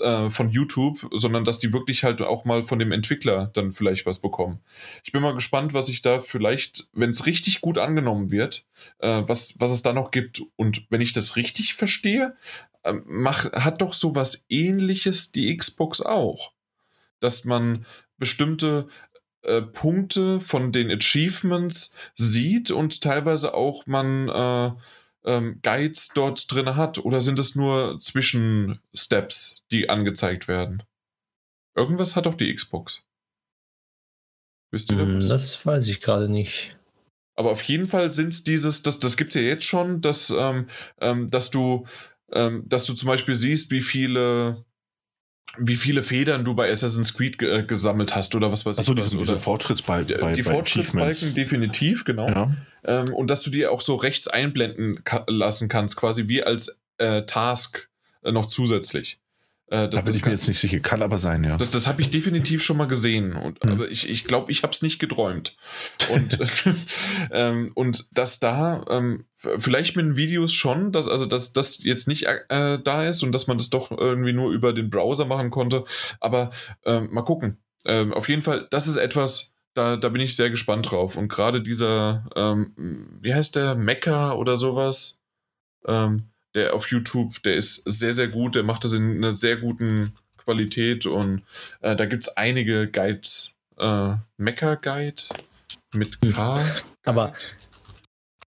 äh, 0.00 0.30
von 0.30 0.50
YouTube, 0.50 1.08
sondern 1.12 1.44
dass 1.44 1.58
die 1.58 1.72
wirklich 1.72 2.04
halt 2.04 2.22
auch 2.22 2.44
mal 2.44 2.62
von 2.62 2.78
dem 2.78 2.92
Entwickler 2.92 3.50
dann 3.54 3.72
vielleicht 3.72 4.06
was 4.06 4.20
bekommen. 4.20 4.60
Ich 5.02 5.12
bin 5.12 5.22
mal 5.22 5.34
gespannt, 5.34 5.74
was 5.74 5.88
ich 5.88 6.02
da 6.02 6.20
vielleicht, 6.20 6.88
wenn 6.92 7.10
es 7.10 7.26
richtig 7.26 7.60
gut 7.60 7.78
angenommen 7.78 8.30
wird, 8.30 8.64
äh, 8.98 9.22
was, 9.26 9.58
was 9.58 9.70
es 9.70 9.82
da 9.82 9.92
noch 9.92 10.10
gibt. 10.10 10.42
Und 10.56 10.86
wenn 10.90 11.00
ich 11.00 11.12
das 11.12 11.36
richtig 11.36 11.74
verstehe, 11.74 12.36
äh, 12.82 12.94
mach, 13.06 13.52
hat 13.52 13.80
doch 13.80 13.94
sowas 13.94 14.44
ähnliches 14.48 15.32
die 15.32 15.56
Xbox 15.56 16.00
auch. 16.00 16.52
Dass 17.20 17.44
man 17.44 17.86
bestimmte 18.18 18.86
äh, 19.44 19.62
Punkte 19.62 20.40
von 20.40 20.72
den 20.72 20.90
Achievements 20.90 21.94
sieht 22.14 22.70
und 22.70 23.02
teilweise 23.02 23.54
auch 23.54 23.86
man 23.86 24.28
äh, 24.28 24.72
ähm, 25.24 25.60
Guides 25.62 26.10
dort 26.14 26.50
drin 26.52 26.76
hat 26.76 26.98
oder 26.98 27.22
sind 27.22 27.38
es 27.38 27.54
nur 27.54 27.98
Zwischensteps, 28.00 29.62
die 29.70 29.88
angezeigt 29.88 30.48
werden? 30.48 30.82
Irgendwas 31.76 32.16
hat 32.16 32.26
doch 32.26 32.34
die 32.34 32.54
Xbox. 32.54 33.02
Wisst 34.70 34.90
ihr 34.90 34.98
Hm? 34.98 35.28
Das 35.28 35.64
weiß 35.64 35.86
ich 35.88 36.00
gerade 36.00 36.28
nicht. 36.28 36.76
Aber 37.36 37.50
auf 37.50 37.62
jeden 37.62 37.86
Fall 37.86 38.12
sind 38.12 38.32
es 38.32 38.44
dieses, 38.44 38.82
das, 38.82 39.00
das 39.00 39.16
gibt 39.16 39.30
es 39.30 39.40
ja 39.40 39.42
jetzt 39.42 39.64
schon, 39.64 40.00
dass, 40.00 40.30
ähm, 40.30 40.68
ähm, 41.00 41.30
dass 41.30 41.50
du, 41.50 41.86
ähm, 42.32 42.64
dass 42.68 42.84
du 42.84 42.94
zum 42.94 43.08
Beispiel 43.08 43.34
siehst, 43.34 43.70
wie 43.70 43.80
viele, 43.80 44.64
wie 45.58 45.76
viele 45.76 46.02
Federn 46.02 46.44
du 46.44 46.54
bei 46.54 46.70
Assassin's 46.70 47.14
Creed 47.14 47.38
ge 47.38 47.60
äh, 47.60 47.62
gesammelt 47.62 48.14
hast 48.14 48.34
oder 48.34 48.50
was 48.50 48.66
weiß 48.66 48.78
Achso, 48.78 48.92
ich. 48.94 48.98
was, 48.98 49.10
diese, 49.10 49.38
Fortschrittsbalken. 49.38 50.34
die 50.34 50.42
bei 50.42 50.52
Fortschrittsbalken 50.52 51.34
definitiv, 51.34 52.04
genau. 52.04 52.28
Ja. 52.28 52.50
Ähm, 52.84 53.14
und 53.14 53.28
dass 53.28 53.42
du 53.42 53.50
dir 53.50 53.70
auch 53.70 53.80
so 53.80 53.94
rechts 53.94 54.28
einblenden 54.28 55.04
ka 55.04 55.24
lassen 55.28 55.68
kannst, 55.68 55.96
quasi 55.96 56.28
wie 56.28 56.42
als 56.42 56.80
äh, 56.98 57.22
Task 57.22 57.88
äh, 58.22 58.32
noch 58.32 58.46
zusätzlich. 58.46 59.20
Äh, 59.68 59.88
Da 59.88 60.02
bin 60.02 60.14
ich 60.14 60.24
mir 60.24 60.32
jetzt 60.32 60.46
nicht 60.46 60.60
sicher, 60.60 60.78
kann 60.80 61.02
aber 61.02 61.18
sein, 61.18 61.42
ja. 61.42 61.56
das, 61.56 61.70
das 61.70 61.86
habe 61.86 62.02
ich 62.02 62.10
definitiv 62.10 62.62
schon 62.62 62.76
mal 62.76 62.86
gesehen. 62.86 63.34
Und, 63.34 63.62
Hm. 63.64 63.72
Aber 63.72 63.90
ich 63.90 64.02
glaube, 64.02 64.12
ich, 64.12 64.24
glaub, 64.24 64.50
ich 64.50 64.62
habe 64.62 64.72
es 64.72 64.82
nicht 64.82 64.98
geträumt. 64.98 65.56
Und, 66.10 66.38
ähm, 67.32 67.72
und 67.74 68.08
dass 68.12 68.40
da 68.40 68.84
ähm, 68.90 69.24
vielleicht 69.34 69.96
mit 69.96 70.04
den 70.04 70.16
Videos 70.16 70.52
schon, 70.52 70.92
dass, 70.92 71.08
also 71.08 71.26
dass 71.26 71.52
das 71.52 71.82
jetzt 71.82 72.08
nicht 72.08 72.26
äh, 72.26 72.78
da 72.82 73.06
ist 73.06 73.22
und 73.22 73.32
dass 73.32 73.46
man 73.46 73.58
das 73.58 73.70
doch 73.70 73.90
irgendwie 73.90 74.32
nur 74.32 74.50
über 74.52 74.72
den 74.72 74.90
Browser 74.90 75.24
machen 75.24 75.50
konnte. 75.50 75.84
Aber 76.20 76.50
ähm, 76.84 77.08
mal 77.12 77.22
gucken. 77.22 77.58
Ähm, 77.86 78.12
auf 78.14 78.28
jeden 78.28 78.42
Fall, 78.42 78.66
das 78.70 78.88
ist 78.88 78.96
etwas, 78.96 79.54
da, 79.74 79.96
da 79.96 80.08
bin 80.08 80.20
ich 80.20 80.36
sehr 80.36 80.50
gespannt 80.50 80.90
drauf. 80.90 81.16
Und 81.16 81.28
gerade 81.28 81.62
dieser, 81.62 82.26
ähm, 82.36 83.18
wie 83.20 83.34
heißt 83.34 83.56
der, 83.56 83.74
Mecha 83.74 84.32
oder 84.32 84.56
sowas, 84.56 85.22
ähm, 85.86 86.30
der 86.54 86.74
auf 86.74 86.90
YouTube, 86.90 87.42
der 87.42 87.54
ist 87.54 87.82
sehr, 87.84 88.14
sehr 88.14 88.28
gut, 88.28 88.54
der 88.54 88.62
macht 88.62 88.84
das 88.84 88.92
in 88.94 89.16
einer 89.16 89.32
sehr 89.32 89.56
guten 89.56 90.12
Qualität 90.36 91.06
und 91.06 91.42
äh, 91.80 91.96
da 91.96 92.06
gibt 92.06 92.24
es 92.24 92.36
einige 92.36 92.88
Guides. 92.88 93.56
Äh, 93.76 94.14
Mecha 94.36 94.76
Guide 94.76 95.22
mit 95.92 96.20
K. 96.20 96.82
Aber 97.04 97.32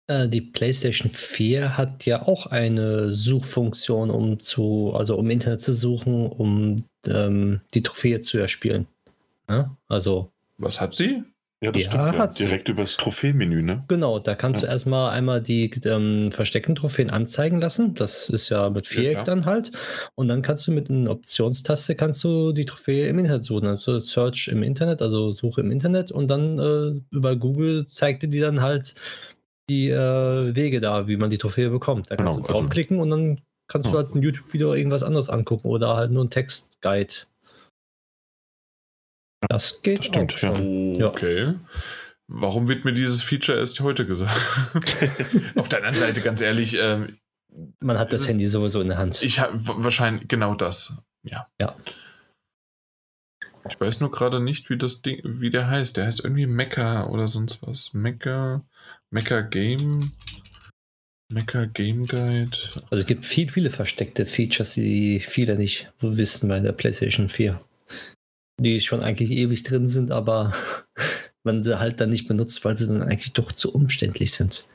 äh, 0.08 0.28
die 0.28 0.42
PlayStation 0.42 1.12
4 1.12 1.78
hat 1.78 2.06
ja 2.06 2.24
auch 2.28 2.48
eine 2.48 3.12
Suchfunktion, 3.12 4.10
um 4.10 4.40
zu, 4.40 4.94
also 4.96 5.16
um 5.16 5.26
im 5.26 5.32
Internet 5.32 5.62
zu 5.62 5.74
suchen, 5.74 6.28
um 6.28 6.84
ähm, 7.08 7.62
die 7.74 7.84
Trophäe 7.84 8.20
zu 8.22 8.38
erspielen. 8.38 8.88
Ja? 9.50 9.76
Also, 9.88 10.32
Was 10.58 10.82
hat 10.82 10.96
sie? 10.96 11.24
Ja, 11.64 11.72
das 11.72 11.84
Ja, 11.84 11.90
stimmt. 11.92 12.16
Ja. 12.18 12.28
Direkt 12.28 12.70
übers 12.70 12.98
Trophäenmenü, 12.98 13.62
ne? 13.62 13.82
Genau, 13.88 14.18
da 14.18 14.34
kannst 14.34 14.62
du 14.64 14.66
Ja. 14.66 14.72
erstmal 14.72 15.12
einmal 15.12 15.44
die 15.44 15.70
ähm, 15.86 16.32
versteckten 16.32 16.74
Trophäen 16.74 17.12
anzeigen 17.12 17.62
lassen. 17.62 17.94
Das 17.94 18.30
ist 18.30 18.50
ja 18.50 18.72
mit 18.72 18.88
Viereck 18.88 19.12
klar. 19.18 19.26
dann 19.26 19.46
halt. 19.46 19.72
Und 20.16 20.28
dann 20.28 20.42
kannst 20.42 20.66
du 20.68 20.72
mit 20.72 20.90
einer 20.90 21.12
Optionstaste 21.12 21.94
kannst 21.94 22.24
du 22.24 22.52
die 22.52 22.66
Trophäe 22.66 23.08
im 23.10 23.20
Internet 23.20 23.44
suchen. 23.44 23.68
Also 23.68 24.00
Search 24.00 24.48
im 24.48 24.64
Internet, 24.64 25.04
also 25.04 25.30
Suche 25.32 25.62
im 25.62 25.70
Internet 25.70 26.12
und 26.12 26.28
dann 26.30 26.58
äh, 26.58 27.00
über 27.16 27.36
Google 27.36 27.86
zeigt 27.86 28.24
dir 28.24 28.30
die 28.30 28.40
dann 28.40 28.62
halt 28.62 28.96
die 29.70 29.90
äh, 29.92 30.56
Wege 30.56 30.82
da, 30.82 31.08
wie 31.08 31.16
man 31.18 31.30
die 31.30 31.38
Trophäe 31.38 31.70
bekommt. 31.70 32.10
Da 32.10 32.16
kannst 32.16 32.38
Genau, 32.38 32.48
du 32.48 32.52
also- 32.54 32.54
draufklicken 32.64 33.00
und 33.00 33.12
dann 33.12 33.42
kannst 33.68 33.86
Ja. 33.86 33.92
du 33.92 33.98
halt 34.00 34.16
ein 34.16 34.24
YouTube-Video 34.24 34.74
irgendwas 34.74 35.04
anderes 35.04 35.30
angucken 35.30 35.68
oder 35.68 35.96
halt 35.96 36.10
nur 36.12 36.26
ein 36.26 36.32
Textguide. 36.32 37.14
Das 39.50 39.82
geht 39.82 40.00
Das 40.00 40.06
stimmt, 40.08 40.34
auch 40.34 40.38
schon. 40.38 40.96
Ja. 40.96 41.08
Okay. 41.08 41.54
Warum 42.28 42.68
wird 42.68 42.86
mir 42.86 42.94
dieses 42.94 43.22
Feature 43.22 43.58
erst 43.58 43.80
heute 43.82 44.06
gesagt? 44.06 44.40
Auf 45.58 45.68
der 45.68 45.80
anderen 45.80 45.98
Seite, 45.98 46.22
ganz 46.22 46.40
ehrlich, 46.42 46.78
ähm, 46.80 47.18
Man 47.80 47.98
hat 47.98 48.14
das 48.14 48.28
Handy 48.28 48.48
sowieso 48.48 48.80
in 48.82 48.88
der 48.88 48.98
Hand. 48.98 49.22
ich 49.22 49.40
habe 49.40 49.54
wahrscheinlich 49.84 50.28
genau 50.30 50.56
das. 50.56 50.98
Ja. 51.24 51.48
Ja. 51.60 51.76
Ich 53.70 53.80
weiß 53.80 54.00
nur 54.00 54.10
gerade 54.12 54.40
nicht, 54.40 54.70
wie 54.70 54.78
das 54.78 55.02
Ding, 55.02 55.20
wie 55.24 55.50
der 55.50 55.68
heißt. 55.70 55.98
Der 55.98 56.06
heißt 56.06 56.24
irgendwie 56.24 56.48
Mecha 56.48 57.06
oder 57.08 57.28
sonst 57.28 57.62
was. 57.62 57.94
Mecha, 57.94 58.64
Mecha 59.12 59.42
Game, 59.42 60.14
Mecha 61.30 61.66
Game 61.66 62.08
Guide. 62.08 62.58
Also 62.90 62.98
es 62.98 63.06
gibt 63.06 63.26
viel, 63.26 63.50
viele 63.52 63.70
versteckte 63.70 64.26
Features, 64.26 64.74
die 64.74 65.20
viele 65.20 65.58
nicht 65.58 65.92
wissen 66.00 66.48
bei 66.50 66.60
der 66.60 66.72
PlayStation 66.72 67.30
4. 67.30 67.62
Die 68.60 68.82
schon 68.82 69.02
eigentlich 69.02 69.32
ewig 69.32 69.64
drin 69.64 69.88
sind, 69.88 70.12
aber 70.12 70.54
man 71.44 71.64
sie 71.64 71.80
halt 71.80 72.00
dann 72.00 72.10
nicht 72.10 72.28
benutzt, 72.28 72.64
weil 72.66 72.78
sie 72.78 72.88
dann 72.88 73.02
eigentlich 73.02 73.34
doch 73.34 73.52
zu 73.52 73.74
umständlich 73.74 74.32
sind. 74.34 74.66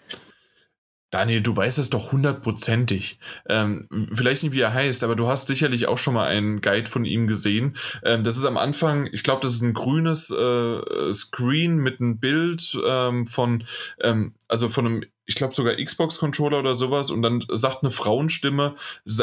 Daniel, 1.13 1.41
du 1.41 1.57
weißt 1.57 1.79
es 1.79 1.89
doch 1.89 2.11
hundertprozentig. 2.11 3.21
Ähm, 3.49 3.89
vielleicht 4.13 4.43
nicht, 4.43 4.53
wie 4.53 4.61
er 4.61 4.75
heißt, 4.75 5.05
aber 5.05 5.15
du 5.15 5.29
hast 5.29 5.47
sicherlich 5.47 5.87
auch 5.87 5.99
schon 5.99 6.15
mal 6.15 6.27
einen 6.27 6.61
Guide 6.61 6.91
von 6.91 7.05
ihm 7.05 7.29
gesehen. 7.29 7.77
Ähm, 8.05 8.25
das 8.25 8.37
ist 8.37 8.45
am 8.45 8.57
Anfang, 8.57 9.09
ich 9.13 9.23
glaube, 9.23 9.41
das 9.41 9.55
ist 9.55 9.63
ein 9.63 9.73
grünes 9.73 10.31
äh, 10.31 11.15
Screen 11.15 11.77
mit 11.77 12.01
einem 12.01 12.19
Bild 12.19 12.77
ähm, 12.85 13.27
von, 13.27 13.65
ähm, 14.01 14.35
also 14.49 14.69
von 14.69 14.87
einem, 14.87 15.05
ich 15.27 15.37
glaube 15.37 15.55
sogar 15.55 15.77
Xbox-Controller 15.77 16.59
oder 16.59 16.75
sowas 16.75 17.11
und 17.11 17.23
dann 17.23 17.45
sagt 17.49 17.83
eine 17.83 17.93
Frauenstimme 17.93 18.75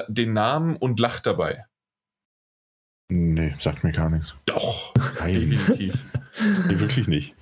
den 0.07 0.33
Namen 0.33 0.77
und 0.77 1.01
lacht 1.01 1.25
dabei. 1.25 1.65
Nee, 3.15 3.53
sagt 3.59 3.83
mir 3.83 3.91
gar 3.91 4.09
nichts. 4.09 4.33
Doch, 4.45 4.91
Nein, 5.19 5.33
definitiv. 5.35 6.03
nee, 6.67 6.79
wirklich 6.79 7.07
nicht. 7.07 7.35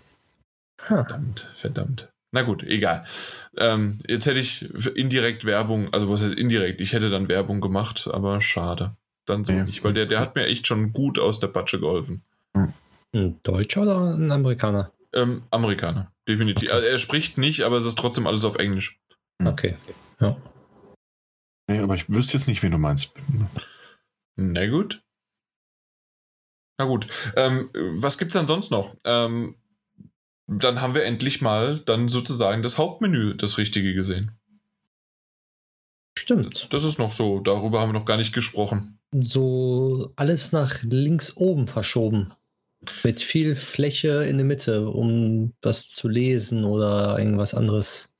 Verdammt, 0.77 1.49
verdammt. 1.55 2.11
Na 2.33 2.41
gut, 2.41 2.63
egal. 2.63 3.05
Ähm, 3.55 3.99
jetzt 4.05 4.25
hätte 4.25 4.39
ich 4.39 4.63
indirekt 4.95 5.45
Werbung, 5.45 5.93
also 5.93 6.09
was 6.09 6.21
heißt 6.23 6.33
indirekt? 6.35 6.81
Ich 6.81 6.91
hätte 6.91 7.09
dann 7.09 7.29
Werbung 7.29 7.61
gemacht, 7.61 8.09
aber 8.11 8.41
schade. 8.41 8.97
Dann 9.25 9.45
so 9.45 9.53
Ja. 9.53 9.63
nicht, 9.63 9.81
weil 9.85 9.93
der, 9.93 10.07
der 10.07 10.19
hat 10.19 10.35
mir 10.35 10.45
echt 10.45 10.67
schon 10.67 10.91
gut 10.91 11.19
aus 11.19 11.39
der 11.39 11.47
Patsche 11.47 11.79
geholfen. 11.79 12.21
Ein 13.13 13.39
Deutscher 13.43 13.83
oder 13.83 14.13
ein 14.13 14.29
Amerikaner? 14.31 14.91
Ähm, 15.13 15.43
Amerikaner, 15.51 16.11
definitiv. 16.27 16.67
Okay. 16.69 16.75
Also 16.77 16.87
er 16.89 16.97
spricht 16.97 17.37
nicht, 17.37 17.61
aber 17.63 17.77
es 17.77 17.85
ist 17.85 17.97
trotzdem 17.97 18.27
alles 18.27 18.43
auf 18.43 18.55
Englisch. 18.57 18.99
Hm. 19.41 19.47
Okay. 19.47 19.75
Ja. 20.19 20.35
Nee, 21.69 21.79
aber 21.79 21.95
ich 21.95 22.09
wüsste 22.09 22.37
jetzt 22.37 22.47
nicht, 22.47 22.61
wen 22.61 22.71
du 22.71 22.77
meinst. 22.77 23.11
Na 24.35 24.67
gut. 24.67 25.01
Na 26.81 26.87
gut. 26.87 27.05
Ähm, 27.35 27.69
was 27.73 28.17
gibt's 28.17 28.33
dann 28.33 28.47
sonst 28.47 28.71
noch? 28.71 28.95
Ähm, 29.05 29.53
dann 30.47 30.81
haben 30.81 30.95
wir 30.95 31.05
endlich 31.05 31.39
mal 31.39 31.79
dann 31.85 32.09
sozusagen 32.09 32.63
das 32.63 32.79
Hauptmenü, 32.79 33.35
das 33.35 33.59
Richtige 33.59 33.93
gesehen. 33.93 34.31
Stimmt. 36.17 36.73
Das 36.73 36.83
ist 36.83 36.97
noch 36.97 37.11
so, 37.11 37.39
darüber 37.39 37.79
haben 37.81 37.89
wir 37.89 37.99
noch 37.99 38.05
gar 38.05 38.17
nicht 38.17 38.33
gesprochen. 38.33 38.97
So 39.11 40.11
alles 40.15 40.53
nach 40.53 40.81
links 40.81 41.37
oben 41.37 41.67
verschoben. 41.67 42.33
Mit 43.03 43.21
viel 43.21 43.55
Fläche 43.55 44.23
in 44.23 44.37
der 44.37 44.47
Mitte, 44.47 44.89
um 44.89 45.53
das 45.61 45.87
zu 45.87 46.07
lesen 46.09 46.63
oder 46.63 47.19
irgendwas 47.19 47.53
anderes. 47.53 48.10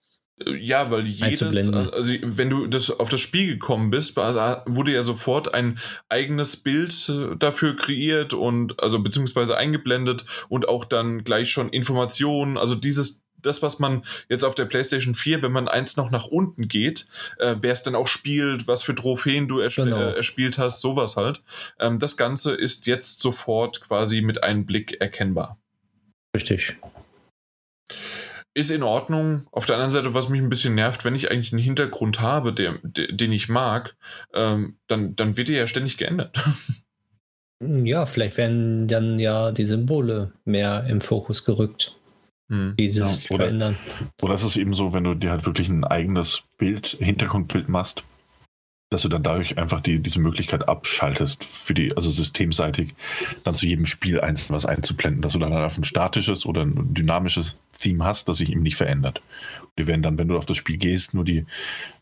Ja, 0.60 0.92
weil 0.92 1.06
jedes, 1.08 1.42
also 1.42 2.14
wenn 2.22 2.50
du 2.50 2.68
das 2.68 3.00
auf 3.00 3.10
das 3.10 3.22
Spiel 3.22 3.48
gekommen 3.48 3.90
bist, 3.90 4.16
wurde 4.18 4.94
ja 4.94 5.04
sofort 5.04 5.54
ein 5.54 5.80
eigenes 6.10 6.58
Bild 6.58 7.10
äh, 7.10 7.36
dafür 7.38 7.76
kreiert 7.76 8.34
und 8.34 8.82
also 8.82 9.00
beziehungsweise 9.00 9.58
eingeblendet 9.58 10.26
und 10.50 10.68
auch 10.68 10.86
dann 10.86 11.24
gleich 11.24 11.52
schon 11.52 11.70
Informationen, 11.70 12.58
also 12.58 12.76
dieses 12.76 13.24
das, 13.42 13.62
was 13.62 13.80
man 13.80 14.04
jetzt 14.30 14.44
auf 14.44 14.56
der 14.56 14.66
PlayStation 14.66 15.16
4, 15.16 15.42
wenn 15.42 15.52
man 15.52 15.68
eins 15.68 15.98
noch 15.98 16.12
nach 16.12 16.26
unten 16.28 16.68
geht, 16.68 17.08
äh, 17.40 17.56
wer 17.60 17.72
es 17.72 17.84
dann 17.84 17.96
auch 17.96 18.08
spielt, 18.08 18.68
was 18.68 18.84
für 18.84 18.96
Trophäen 18.96 19.48
du 19.48 19.60
ersp 19.60 19.84
Genau. 19.84 20.00
äh, 20.00 20.16
erspielt 20.16 20.58
hast, 20.58 20.82
sowas 20.82 21.18
halt. 21.18 21.42
Ähm, 21.80 22.00
das 22.00 22.18
Ganze 22.18 22.54
ist 22.54 22.86
jetzt 22.86 23.20
sofort 23.20 23.82
quasi 23.82 24.22
mit 24.22 24.44
einem 24.44 24.66
Blick 24.66 25.02
erkennbar. 25.02 25.58
Richtig. 26.36 26.76
Ist 28.54 28.70
in 28.72 28.84
Ordnung. 28.84 29.48
Auf 29.52 29.66
der 29.66 29.76
anderen 29.76 29.92
Seite, 29.92 30.14
was 30.14 30.30
mich 30.30 30.42
ein 30.42 30.50
bisschen 30.50 30.76
nervt, 30.76 31.06
wenn 31.06 31.16
ich 31.16 31.32
eigentlich 31.32 31.54
einen 31.54 31.62
Hintergrund 31.62 32.20
habe, 32.22 32.54
der, 32.54 32.80
der, 32.84 33.08
den 33.12 33.32
ich 33.32 33.48
mag, 33.50 33.96
ähm, 34.34 34.78
dann, 34.88 35.16
dann 35.16 35.38
wird 35.38 35.48
der 35.50 35.58
ja 35.60 35.68
ständig 35.68 35.98
geändert. 35.98 36.38
Ja, 37.64 38.06
vielleicht 38.08 38.38
werden 38.38 38.88
dann 38.88 39.20
ja 39.20 39.52
die 39.52 39.66
Symbole 39.66 40.32
mehr 40.46 40.86
im 40.90 41.00
Fokus 41.00 41.46
gerückt, 41.46 41.96
Hm. 42.50 42.74
die 42.78 42.90
sich 42.90 43.00
Ja, 43.00 43.36
oder- 43.36 43.44
verändern. 43.46 43.78
Oder 44.22 44.34
ist 44.34 44.44
es 44.44 44.58
eben 44.58 44.74
so, 44.74 44.94
wenn 44.94 45.04
du 45.04 45.14
dir 45.14 45.30
halt 45.32 45.46
wirklich 45.46 45.70
ein 45.70 45.84
eigenes 45.84 46.42
Bild, 46.58 46.88
Hintergrundbild 47.00 47.70
machst, 47.70 48.04
dass 48.92 49.04
du 49.04 49.08
dann 49.08 49.24
dadurch 49.24 49.58
einfach 49.58 49.80
die, 49.80 50.00
diese 50.00 50.20
Möglichkeit 50.20 50.68
abschaltest 50.68 51.46
für 51.46 51.74
die, 51.74 51.96
also 51.96 52.12
systemseitig, 52.12 52.94
dann 53.46 53.56
zu 53.56 53.66
jedem 53.66 53.86
Spiel 53.86 54.20
einzeln 54.20 54.54
was 54.54 54.66
einzublenden, 54.66 55.22
dass 55.22 55.32
du 55.32 55.40
dann 55.40 55.54
einfach 55.54 55.78
ein 55.78 55.86
statisches 55.86 56.46
oder 56.46 56.64
ein 56.64 56.94
dynamisches 56.94 57.56
Theme 57.80 58.04
hast, 58.04 58.28
das 58.28 58.38
sich 58.38 58.52
eben 58.52 58.64
nicht 58.64 58.76
verändert. 58.76 59.22
Die 59.80 59.88
werden 59.88 60.04
dann, 60.04 60.18
wenn 60.18 60.28
du 60.28 60.38
auf 60.38 60.46
das 60.46 60.58
Spiel 60.58 60.78
gehst, 60.78 61.14
nur 61.14 61.24
die 61.24 61.46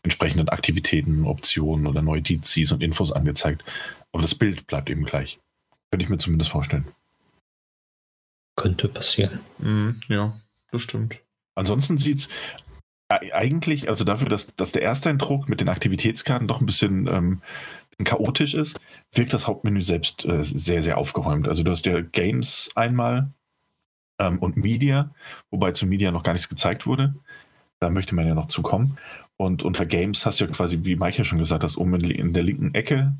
entsprechenden 0.02 0.48
Aktivitäten, 0.48 1.26
Optionen 1.26 1.86
oder 1.86 2.02
Notizis 2.02 2.72
und 2.72 2.82
Infos 2.82 3.12
angezeigt. 3.12 3.64
Aber 4.10 4.22
das 4.22 4.34
Bild 4.34 4.66
bleibt 4.66 4.90
eben 4.90 5.04
gleich. 5.04 5.38
Könnte 5.92 6.04
ich 6.04 6.10
mir 6.10 6.18
zumindest 6.18 6.50
vorstellen. 6.50 6.88
Könnte 8.56 8.88
passieren. 8.88 9.38
Hm, 9.60 10.00
ja, 10.08 10.36
das 10.72 10.82
stimmt. 10.82 11.20
Ansonsten 11.54 11.98
sieht 11.98 12.18
es 12.18 12.28
eigentlich, 13.10 13.88
also 13.88 14.04
dafür, 14.04 14.28
dass, 14.28 14.54
dass 14.56 14.72
der 14.72 14.82
erste 14.82 15.10
Eindruck 15.10 15.48
mit 15.48 15.60
den 15.60 15.68
Aktivitätskarten 15.68 16.48
doch 16.48 16.60
ein 16.60 16.66
bisschen 16.66 17.06
ähm, 17.08 17.42
chaotisch 18.04 18.54
ist, 18.54 18.80
wirkt 19.12 19.32
das 19.34 19.46
Hauptmenü 19.46 19.82
selbst 19.82 20.24
äh, 20.24 20.42
sehr, 20.42 20.82
sehr 20.82 20.98
aufgeräumt. 20.98 21.48
Also 21.48 21.62
du 21.62 21.70
hast 21.70 21.86
ja 21.86 22.00
Games 22.00 22.70
einmal 22.74 23.32
ähm, 24.18 24.38
und 24.38 24.56
Media, 24.56 25.12
wobei 25.50 25.72
zu 25.72 25.86
Media 25.86 26.10
noch 26.10 26.22
gar 26.22 26.32
nichts 26.32 26.48
gezeigt 26.48 26.86
wurde. 26.86 27.14
Da 27.80 27.90
möchte 27.90 28.14
man 28.14 28.26
ja 28.26 28.34
noch 28.34 28.46
zukommen. 28.46 28.98
Und 29.36 29.62
unter 29.62 29.86
Games 29.86 30.26
hast 30.26 30.40
du 30.40 30.44
ja 30.44 30.50
quasi, 30.50 30.80
wie 30.82 30.94
ja 30.94 31.24
schon 31.24 31.38
gesagt 31.38 31.64
hat, 31.64 31.76
oben 31.76 31.94
in, 31.94 32.10
in 32.10 32.32
der 32.34 32.42
linken 32.42 32.74
Ecke, 32.74 33.14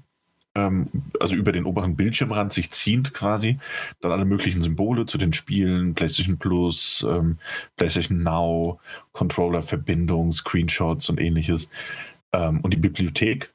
also 0.54 1.34
über 1.36 1.52
den 1.52 1.64
oberen 1.64 1.94
Bildschirmrand 1.96 2.52
sich 2.52 2.70
ziehend 2.72 3.14
quasi, 3.14 3.58
dann 4.00 4.10
alle 4.12 4.24
möglichen 4.24 4.60
Symbole 4.60 5.06
zu 5.06 5.16
den 5.16 5.32
Spielen, 5.32 5.94
PlayStation 5.94 6.38
Plus, 6.38 7.06
ähm, 7.08 7.38
PlayStation 7.76 8.22
Now, 8.22 8.80
Controller-Verbindung, 9.12 10.32
Screenshots 10.32 11.08
und 11.08 11.20
ähnliches. 11.20 11.70
Ähm, 12.32 12.60
und 12.62 12.74
die 12.74 12.78
Bibliothek. 12.78 13.52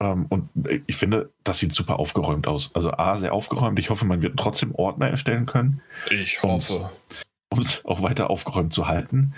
Ähm, 0.00 0.26
und 0.28 0.48
ich 0.86 0.96
finde, 0.96 1.30
das 1.44 1.58
sieht 1.58 1.72
super 1.72 1.98
aufgeräumt 1.98 2.46
aus. 2.46 2.74
Also 2.74 2.92
A, 2.92 3.16
sehr 3.16 3.32
aufgeräumt. 3.32 3.78
Ich 3.78 3.90
hoffe, 3.90 4.04
man 4.04 4.22
wird 4.22 4.38
trotzdem 4.38 4.74
Ordner 4.74 5.08
erstellen 5.08 5.46
können, 5.46 5.80
Ich 6.10 6.42
hoffe. 6.42 6.90
um 7.50 7.60
es 7.60 7.84
auch 7.84 8.02
weiter 8.02 8.30
aufgeräumt 8.30 8.72
zu 8.72 8.86
halten. 8.86 9.34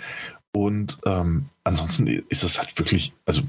Und 0.51 0.97
ähm, 1.05 1.45
ansonsten 1.63 2.07
ist 2.07 2.43
es 2.43 2.57
halt 2.57 2.77
wirklich, 2.79 3.13
also 3.25 3.43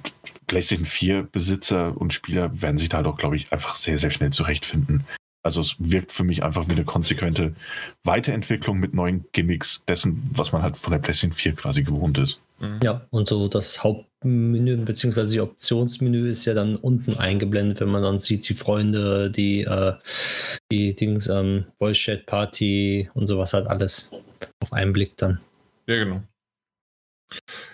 PlayStation 0.47 0.87
4 0.87 1.23
Besitzer 1.23 1.97
und 1.97 2.13
Spieler 2.13 2.61
werden 2.61 2.79
sich 2.79 2.89
da 2.89 3.03
doch, 3.03 3.17
glaube 3.17 3.37
ich, 3.37 3.53
einfach 3.53 3.77
sehr, 3.77 3.99
sehr 3.99 4.11
schnell 4.11 4.31
zurechtfinden. 4.31 5.05
Also 5.43 5.63
es 5.63 5.77
wirkt 5.79 6.13
für 6.13 6.25
mich 6.25 6.43
einfach 6.43 6.69
wie 6.69 6.73
eine 6.73 6.85
konsequente 6.85 7.55
Weiterentwicklung 8.05 8.79
mit 8.79 8.93
neuen 8.93 9.25
Gimmicks 9.33 9.83
dessen, 9.87 10.23
was 10.35 10.53
man 10.53 10.63
halt 10.63 10.77
von 10.77 10.93
der 10.93 10.99
PlayStation 10.99 11.35
4 11.35 11.55
quasi 11.55 11.83
gewohnt 11.83 12.19
ist. 12.19 12.41
Hm. 12.59 12.81
Ja, 12.83 13.07
und 13.09 13.27
so 13.27 13.49
das 13.49 13.83
Hauptmenü 13.83 14.77
bzw. 14.77 15.27
die 15.27 15.41
Optionsmenü 15.41 16.29
ist 16.29 16.45
ja 16.45 16.53
dann 16.53 16.77
unten 16.77 17.15
eingeblendet, 17.15 17.81
wenn 17.81 17.89
man 17.89 18.03
dann 18.03 18.19
sieht, 18.19 18.47
die 18.51 18.55
Freunde, 18.55 19.31
die, 19.31 19.63
äh, 19.63 19.95
die 20.71 20.95
Dings, 20.95 21.27
ähm, 21.29 21.65
Voice 21.79 21.97
Chat 21.97 22.27
Party 22.27 23.09
und 23.15 23.27
sowas 23.27 23.55
halt 23.55 23.67
alles 23.67 24.11
auf 24.61 24.75
einen 24.75 24.93
Blick 24.93 25.17
dann. 25.17 25.41
Ja, 25.87 26.05
genau. 26.05 26.23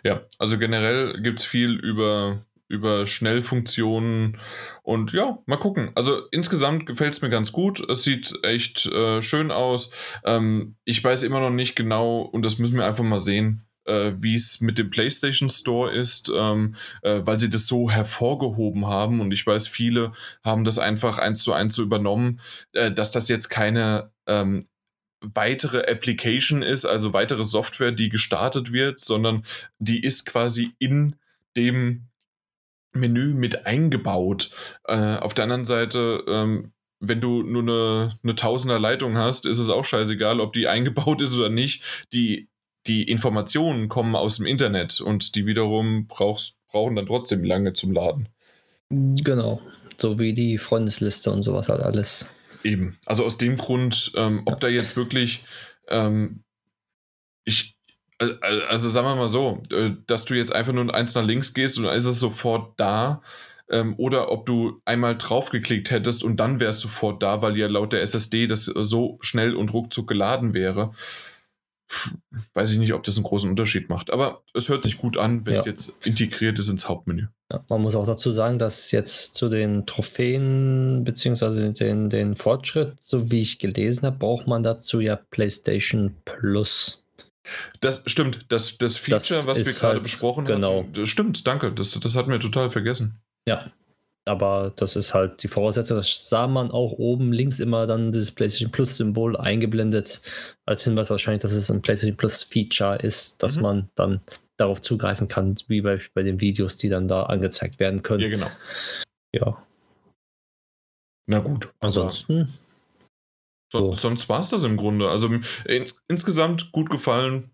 Ja, 0.05 0.23
also 0.39 0.59
generell 0.59 1.21
gibt 1.23 1.41
es 1.41 1.45
viel 1.45 1.75
über 1.75 2.45
über 2.69 3.07
Schnellfunktionen 3.07 4.39
und 4.83 5.13
ja, 5.13 5.39
mal 5.47 5.57
gucken. 5.57 5.93
Also 5.95 6.23
insgesamt 6.33 6.87
gefällt 6.87 7.15
es 7.15 7.23
mir 7.23 7.31
ganz 7.31 7.53
gut. 7.53 7.89
Es 7.89 8.03
sieht 8.03 8.35
echt 8.43 8.87
äh, 8.87 9.23
schön 9.23 9.51
aus. 9.51 9.93
Ähm, 10.25 10.77
ich 10.85 11.03
weiß 11.03 11.23
immer 11.23 11.41
noch 11.41 11.51
nicht 11.51 11.77
genau 11.77 12.23
und 12.23 12.45
das 12.45 12.59
müssen 12.59 12.77
wir 12.77 12.87
einfach 12.87 13.05
mal 13.05 13.21
sehen, 13.21 13.67
äh, 13.85 14.13
wie 14.17 14.35
es 14.35 14.61
mit 14.61 14.79
dem 14.79 14.91
PlayStation 14.91 15.49
Store 15.49 15.93
ist, 15.93 16.31
ähm, 16.35 16.75
äh, 17.03 17.21
weil 17.25 17.39
sie 17.39 17.51
das 17.51 17.67
so 17.67 17.91
hervorgehoben 17.91 18.87
haben 18.87 19.21
und 19.21 19.31
ich 19.31 19.47
weiß, 19.47 19.69
viele 19.69 20.13
haben 20.45 20.65
das 20.65 20.79
einfach 20.79 21.19
eins 21.19 21.43
zu 21.43 21.53
eins 21.53 21.75
so 21.75 21.83
übernommen, 21.83 22.41
äh, 22.73 22.91
dass 22.91 23.13
das 23.13 23.29
jetzt 23.29 23.49
keine 23.49 24.11
ähm, 24.27 24.67
weitere 25.35 25.91
Application 25.91 26.63
ist, 26.63 26.85
also 26.85 27.13
weitere 27.13 27.45
Software, 27.45 27.93
die 27.93 28.09
gestartet 28.09 28.73
wird, 28.73 29.01
sondern 29.01 29.45
die 29.79 30.03
ist 30.03 30.27
quasi 30.27 30.73
in 30.79 31.17
dem 31.57 32.09
Menü 32.93 33.35
mit 33.35 33.67
eingebaut. 33.67 34.51
Äh, 34.85 35.17
auf 35.17 35.35
der 35.35 35.45
anderen 35.45 35.65
Seite, 35.65 36.25
ähm, 36.29 36.73
wenn 37.01 37.21
du 37.21 37.43
nur 37.43 37.63
eine, 37.63 38.15
eine 38.23 38.35
Tausender 38.35 38.79
Leitung 38.79 39.17
hast, 39.17 39.47
ist 39.47 39.59
es 39.59 39.69
auch 39.69 39.85
scheißegal, 39.85 40.41
ob 40.41 40.53
die 40.53 40.69
eingebaut 40.69 41.21
ist 41.23 41.37
oder 41.37 41.51
nicht. 41.51 41.83
Die, 42.13 42.49
die 42.87 43.05
Informationen 43.05 43.89
kommen 43.89 44.17
aus 44.17 44.37
dem 44.37 44.47
Internet 44.47 45.01
und 45.01 45.35
die 45.35 45.47
wiederum 45.47 46.07
brauchst, 46.07 46.57
brauchen 46.69 46.97
dann 46.97 47.07
trotzdem 47.07 47.45
lange 47.45 47.73
zum 47.75 47.93
Laden. 47.93 48.29
Genau. 48.91 49.61
So 49.99 50.19
wie 50.19 50.33
die 50.33 50.59
Freundesliste 50.59 51.31
und 51.31 51.43
sowas 51.43 51.69
halt 51.69 51.83
alles. 51.83 52.35
Eben. 52.67 52.99
Also 53.07 53.25
aus 53.25 53.39
dem 53.39 53.57
Grund, 53.57 54.11
ähm, 54.17 54.43
ob 54.45 54.59
da 54.59 54.67
jetzt 54.67 54.97
wirklich, 54.97 55.45
ähm, 55.89 56.43
ich, 57.45 57.79
also 58.19 58.91
sagen 58.91 59.07
wir 59.07 59.15
mal 59.15 59.29
so, 59.29 59.63
äh, 59.71 59.93
dass 60.09 60.25
du 60.25 60.35
jetzt 60.35 60.53
einfach 60.53 60.73
nur 60.73 60.93
eins 60.93 61.15
nach 61.15 61.25
links 61.25 61.55
gehst 61.55 61.79
und 61.79 61.85
dann 61.85 61.97
ist 61.97 62.07
es 62.07 62.19
sofort 62.19 62.79
da. 62.81 63.23
Ähm, 63.71 63.95
oder 63.99 64.33
ob 64.33 64.47
du 64.47 64.81
einmal 64.85 65.17
draufgeklickt 65.17 65.91
hättest 65.91 66.25
und 66.25 66.39
dann 66.39 66.59
wäre 66.59 66.71
es 66.71 66.81
sofort 66.81 67.23
da, 67.23 67.41
weil 67.41 67.57
ja 67.57 67.69
laut 67.69 67.93
der 67.93 68.03
SSD 68.03 68.49
das 68.49 68.65
so 68.65 69.19
schnell 69.21 69.55
und 69.55 69.73
ruckzuck 69.73 70.09
geladen 70.09 70.53
wäre 70.53 70.93
weiß 72.55 72.73
ich 72.73 72.79
nicht, 72.79 72.95
ob 72.95 73.05
das 73.05 73.17
einen 73.17 73.25
großen 73.25 73.49
Unterschied 73.49 73.89
macht. 73.89 74.11
Aber 74.11 74.43
es 74.55 74.69
hört 74.69 74.85
sich 74.85 74.99
gut 74.99 75.17
an, 75.17 75.47
wenn 75.47 75.55
ja. 75.55 75.61
es 75.61 75.67
jetzt 75.67 76.07
integriert 76.07 76.59
ist 76.59 76.69
ins 76.69 76.89
Hauptmenü. 76.89 77.27
Ja, 77.53 77.65
man 77.69 77.83
muss 77.83 77.95
auch 77.95 78.07
dazu 78.07 78.31
sagen, 78.31 78.59
dass 78.59 78.91
jetzt 78.91 79.37
zu 79.37 79.49
den 79.49 79.87
Trophäen 79.87 81.05
bzw. 81.05 81.73
Den, 81.73 82.11
den 82.11 82.35
Fortschritt, 82.35 82.95
so 83.05 83.31
wie 83.31 83.41
ich 83.41 83.59
gelesen 83.59 84.07
habe, 84.07 84.19
braucht 84.19 84.47
man 84.47 84.63
dazu 84.63 85.01
ja 85.01 85.17
PlayStation 85.17 86.17
Plus. 86.25 87.05
Das 87.81 88.03
stimmt, 88.07 88.47
das, 88.49 88.77
das 88.79 88.97
Feature, 88.97 89.21
das 89.21 89.47
was 89.47 89.59
wir 89.59 89.73
gerade 89.73 89.95
halt, 89.95 90.03
besprochen 90.03 90.47
genau. 90.47 90.81
haben, 90.81 90.93
das 90.93 91.09
stimmt, 91.09 91.47
danke, 91.47 91.73
das, 91.73 91.93
das 91.93 92.17
hatten 92.17 92.33
wir 92.33 92.41
total 92.41 92.71
vergessen. 92.71 93.21
Ja, 93.49 93.71
aber 94.27 94.73
das 94.77 94.97
ist 94.97 95.15
halt 95.15 95.43
die 95.43 95.49
Voraussetzung. 95.49 95.97
Das 95.97 96.29
sah 96.29 96.47
man 96.47 96.71
auch 96.71 96.93
oben 96.93 97.33
links 97.33 97.61
immer 97.61 97.87
dann 97.87 98.13
das 98.13 98.33
PlayStation 98.33 98.73
Plus-Symbol 98.73 99.37
eingeblendet, 99.37 100.21
als 100.67 100.85
Hinweis 100.85 101.11
wahrscheinlich, 101.11 101.43
dass 101.43 101.53
es 101.53 101.71
ein 101.71 101.81
PlayStation 101.81 102.17
Plus-Feature 102.17 102.97
ist, 102.97 103.43
dass 103.43 103.57
mhm. 103.57 103.63
man 103.63 103.89
dann 103.95 104.21
darauf 104.57 104.83
zugreifen 104.83 105.29
kann, 105.29 105.57
wie 105.69 105.81
bei, 105.81 106.01
bei 106.15 106.23
den 106.23 106.41
Videos, 106.41 106.77
die 106.77 106.89
dann 106.89 107.09
da 107.09 107.25
angezeigt 107.25 107.79
werden 107.79 108.03
können. 108.03 108.23
Ja, 108.23 108.29
genau. 108.29 108.51
Ja. 109.33 109.67
Na 111.27 111.39
gut. 111.39 111.73
Ansonsten. 111.81 112.53
So, 113.73 113.93
sonst 113.93 114.29
war 114.29 114.41
es 114.41 114.51
das 114.51 114.65
im 114.65 114.77
Grunde. 114.77 115.09
Also 115.09 115.29
ins, 115.65 116.03
insgesamt 116.09 116.73
gut 116.73 116.89
gefallen. 116.89 117.51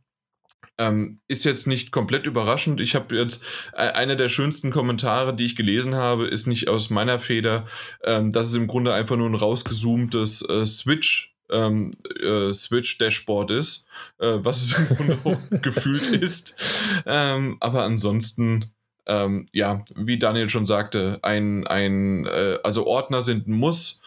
Ähm, 0.78 1.20
ist 1.28 1.44
jetzt 1.44 1.66
nicht 1.66 1.92
komplett 1.92 2.26
überraschend. 2.26 2.80
Ich 2.80 2.94
habe 2.94 3.14
jetzt 3.14 3.44
äh, 3.74 3.90
einer 3.90 4.16
der 4.16 4.28
schönsten 4.28 4.70
Kommentare, 4.70 5.34
die 5.34 5.44
ich 5.44 5.56
gelesen 5.56 5.94
habe, 5.94 6.26
ist 6.26 6.46
nicht 6.46 6.68
aus 6.68 6.90
meiner 6.90 7.18
Feder. 7.18 7.66
Ähm, 8.02 8.32
das 8.32 8.48
ist 8.48 8.54
im 8.54 8.66
Grunde 8.66 8.94
einfach 8.94 9.16
nur 9.16 9.28
ein 9.28 9.34
rausgezoomtes 9.34 10.48
äh, 10.48 10.64
Switch. 10.64 11.34
Ähm, 11.50 11.90
äh, 12.22 12.52
Switch 12.54 12.96
Dashboard 12.96 13.50
ist, 13.50 13.86
äh, 14.18 14.38
was 14.38 14.62
es 14.62 14.78
im 14.78 14.96
Grunde 14.96 15.18
gefühlt 15.62 16.08
ist. 16.08 16.56
Ähm, 17.04 17.58
aber 17.60 17.82
ansonsten, 17.82 18.72
ähm, 19.06 19.46
ja, 19.52 19.84
wie 19.94 20.18
Daniel 20.18 20.48
schon 20.48 20.64
sagte, 20.64 21.18
ein, 21.22 21.66
ein 21.66 22.24
äh, 22.24 22.58
also 22.62 22.86
Ordner 22.86 23.20
sind 23.20 23.46
ein 23.46 23.52
Muss. 23.52 24.00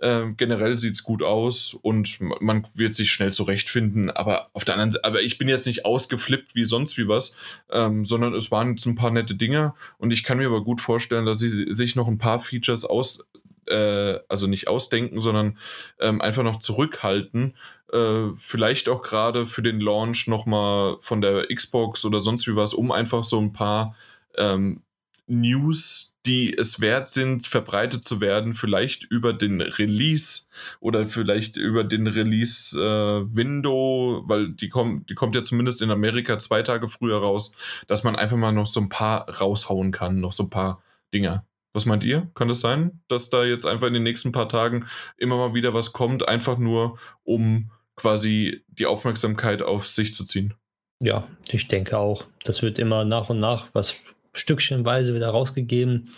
Ähm, 0.00 0.36
generell 0.36 0.78
sieht 0.78 0.94
es 0.94 1.02
gut 1.02 1.24
aus 1.24 1.74
und 1.74 2.20
man 2.20 2.64
wird 2.74 2.94
sich 2.94 3.10
schnell 3.10 3.32
zurechtfinden. 3.32 4.10
Aber 4.10 4.48
auf 4.52 4.64
der 4.64 4.74
anderen 4.74 4.92
Seite, 4.92 5.04
aber 5.04 5.22
ich 5.22 5.38
bin 5.38 5.48
jetzt 5.48 5.66
nicht 5.66 5.84
ausgeflippt 5.84 6.54
wie 6.54 6.64
sonst 6.64 6.98
wie 6.98 7.08
was, 7.08 7.36
ähm, 7.70 8.04
sondern 8.04 8.34
es 8.34 8.50
waren 8.52 8.70
jetzt 8.70 8.86
ein 8.86 8.94
paar 8.94 9.10
nette 9.10 9.34
Dinge 9.34 9.74
und 9.98 10.12
ich 10.12 10.22
kann 10.22 10.38
mir 10.38 10.46
aber 10.46 10.62
gut 10.62 10.80
vorstellen, 10.80 11.26
dass 11.26 11.40
sie 11.40 11.48
sich 11.48 11.96
noch 11.96 12.06
ein 12.06 12.18
paar 12.18 12.38
Features 12.38 12.84
aus, 12.84 13.28
äh, 13.66 14.18
also 14.28 14.46
nicht 14.46 14.68
ausdenken, 14.68 15.20
sondern 15.20 15.58
ähm, 16.00 16.20
einfach 16.20 16.44
noch 16.44 16.60
zurückhalten. 16.60 17.56
Äh, 17.92 18.28
vielleicht 18.36 18.88
auch 18.88 19.02
gerade 19.02 19.48
für 19.48 19.62
den 19.62 19.80
Launch 19.80 20.28
nochmal 20.28 20.98
von 21.00 21.20
der 21.20 21.48
Xbox 21.52 22.04
oder 22.04 22.20
sonst 22.20 22.46
wie 22.46 22.54
was, 22.54 22.72
um 22.72 22.92
einfach 22.92 23.24
so 23.24 23.40
ein 23.40 23.52
paar 23.52 23.96
ähm, 24.36 24.82
News, 25.26 26.14
die 26.28 26.56
es 26.56 26.80
wert 26.82 27.08
sind, 27.08 27.46
verbreitet 27.46 28.04
zu 28.04 28.20
werden, 28.20 28.52
vielleicht 28.52 29.04
über 29.04 29.32
den 29.32 29.62
Release 29.62 30.48
oder 30.78 31.08
vielleicht 31.08 31.56
über 31.56 31.84
den 31.84 32.06
Release-Window, 32.06 34.24
äh, 34.24 34.28
weil 34.28 34.50
die, 34.50 34.68
kommt, 34.68 35.08
die 35.08 35.14
kommt 35.14 35.34
ja 35.34 35.42
zumindest 35.42 35.80
in 35.80 35.90
Amerika 35.90 36.38
zwei 36.38 36.60
Tage 36.60 36.90
früher 36.90 37.16
raus, 37.16 37.56
dass 37.86 38.04
man 38.04 38.14
einfach 38.14 38.36
mal 38.36 38.52
noch 38.52 38.66
so 38.66 38.78
ein 38.78 38.90
paar 38.90 39.26
raushauen 39.40 39.90
kann, 39.90 40.20
noch 40.20 40.32
so 40.32 40.42
ein 40.42 40.50
paar 40.50 40.82
Dinger. 41.14 41.46
Was 41.72 41.86
meint 41.86 42.04
ihr? 42.04 42.28
Kann 42.34 42.48
das 42.48 42.60
sein, 42.60 43.00
dass 43.08 43.30
da 43.30 43.44
jetzt 43.44 43.64
einfach 43.64 43.86
in 43.86 43.94
den 43.94 44.02
nächsten 44.02 44.30
paar 44.30 44.50
Tagen 44.50 44.84
immer 45.16 45.38
mal 45.38 45.54
wieder 45.54 45.72
was 45.72 45.94
kommt, 45.94 46.28
einfach 46.28 46.58
nur 46.58 46.98
um 47.24 47.70
quasi 47.96 48.62
die 48.68 48.84
Aufmerksamkeit 48.84 49.62
auf 49.62 49.86
sich 49.86 50.14
zu 50.14 50.26
ziehen? 50.26 50.52
Ja, 51.00 51.26
ich 51.48 51.68
denke 51.68 51.96
auch. 51.96 52.26
Das 52.44 52.62
wird 52.62 52.78
immer 52.78 53.06
nach 53.06 53.30
und 53.30 53.40
nach 53.40 53.68
was 53.72 53.96
stückchenweise 54.38 55.14
wieder 55.14 55.28
rausgegeben. 55.28 56.10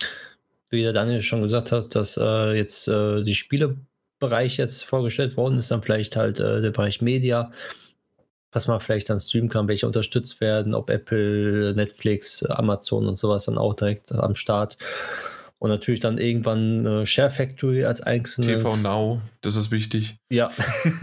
Wie 0.69 0.83
der 0.83 0.93
Daniel 0.93 1.23
schon 1.23 1.41
gesagt 1.41 1.73
hat, 1.73 1.95
dass 1.95 2.17
äh, 2.17 2.57
jetzt 2.57 2.87
äh, 2.87 3.25
die 3.25 3.35
Spielebereich 3.35 4.57
jetzt 4.57 4.85
vorgestellt 4.85 5.37
worden 5.37 5.59
ist, 5.59 5.71
dann 5.71 5.83
vielleicht 5.83 6.15
halt 6.17 6.39
äh, 6.39 6.61
der 6.61 6.71
Bereich 6.71 7.01
Media, 7.01 7.51
was 8.53 8.69
man 8.69 8.79
vielleicht 8.79 9.11
dann 9.11 9.19
streamen 9.19 9.49
kann, 9.49 9.67
welche 9.67 9.87
unterstützt 9.87 10.41
werden, 10.41 10.75
ob 10.75 10.91
Apple, 10.91 11.75
Netflix, 11.75 12.45
Amazon 12.45 13.09
und 13.09 13.17
sowas 13.17 13.47
dann 13.47 13.59
auch 13.59 13.75
direkt 13.75 14.13
am 14.13 14.35
Start. 14.37 14.77
Und 15.59 15.69
natürlich 15.69 16.01
dann 16.01 16.17
irgendwann 16.17 16.87
äh, 16.87 17.07
Share 17.07 17.29
Factory 17.29 17.85
als 17.85 18.01
einzelnes. 18.01 18.63
TV 18.63 18.77
Now, 18.77 19.21
das 19.43 19.57
ist 19.57 19.71
wichtig. 19.71 20.17
Ja. 20.31 20.51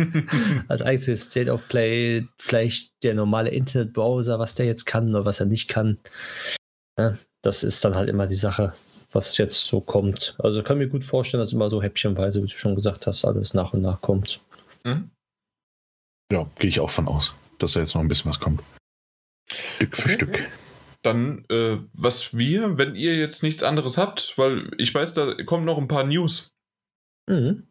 als 0.67 0.81
einzelnes 0.81 1.25
State 1.25 1.51
of 1.51 1.67
Play, 1.67 2.25
vielleicht 2.39 3.03
der 3.03 3.13
normale 3.13 3.51
Internetbrowser, 3.51 4.39
was 4.39 4.55
der 4.55 4.65
jetzt 4.65 4.85
kann 4.85 5.09
oder 5.09 5.25
was 5.25 5.39
er 5.39 5.45
nicht 5.45 5.69
kann. 5.69 5.99
Ja, 6.97 7.17
das 7.41 7.63
ist 7.63 7.83
dann 7.85 7.95
halt 7.95 8.09
immer 8.09 8.27
die 8.27 8.35
Sache, 8.35 8.73
was 9.11 9.37
jetzt 9.37 9.65
so 9.65 9.81
kommt. 9.81 10.35
Also 10.39 10.63
kann 10.63 10.77
mir 10.77 10.87
gut 10.87 11.03
vorstellen, 11.03 11.41
dass 11.41 11.53
immer 11.53 11.69
so 11.69 11.81
häppchenweise, 11.81 12.41
wie 12.41 12.47
du 12.47 12.51
schon 12.51 12.75
gesagt 12.75 13.07
hast, 13.07 13.25
alles 13.25 13.53
nach 13.53 13.73
und 13.73 13.81
nach 13.81 14.01
kommt. 14.01 14.41
Mhm. 14.83 15.11
Ja, 16.31 16.49
gehe 16.57 16.69
ich 16.69 16.79
auch 16.79 16.89
von 16.89 17.07
aus, 17.07 17.33
dass 17.59 17.73
da 17.73 17.79
jetzt 17.79 17.95
noch 17.95 18.01
ein 18.01 18.07
bisschen 18.07 18.29
was 18.29 18.39
kommt. 18.39 18.61
Stück 19.49 19.95
für 19.95 20.03
okay. 20.03 20.13
Stück. 20.13 20.47
Dann, 21.03 21.45
äh, 21.49 21.77
was 21.93 22.37
wir, 22.37 22.77
wenn 22.77 22.95
ihr 22.95 23.15
jetzt 23.15 23.43
nichts 23.43 23.63
anderes 23.63 23.97
habt, 23.97 24.37
weil 24.37 24.71
ich 24.77 24.93
weiß, 24.93 25.13
da 25.13 25.35
kommen 25.43 25.63
noch 25.63 25.77
ein 25.77 25.87
paar 25.87 26.03
News. 26.03 26.49
Mhm. 27.29 27.66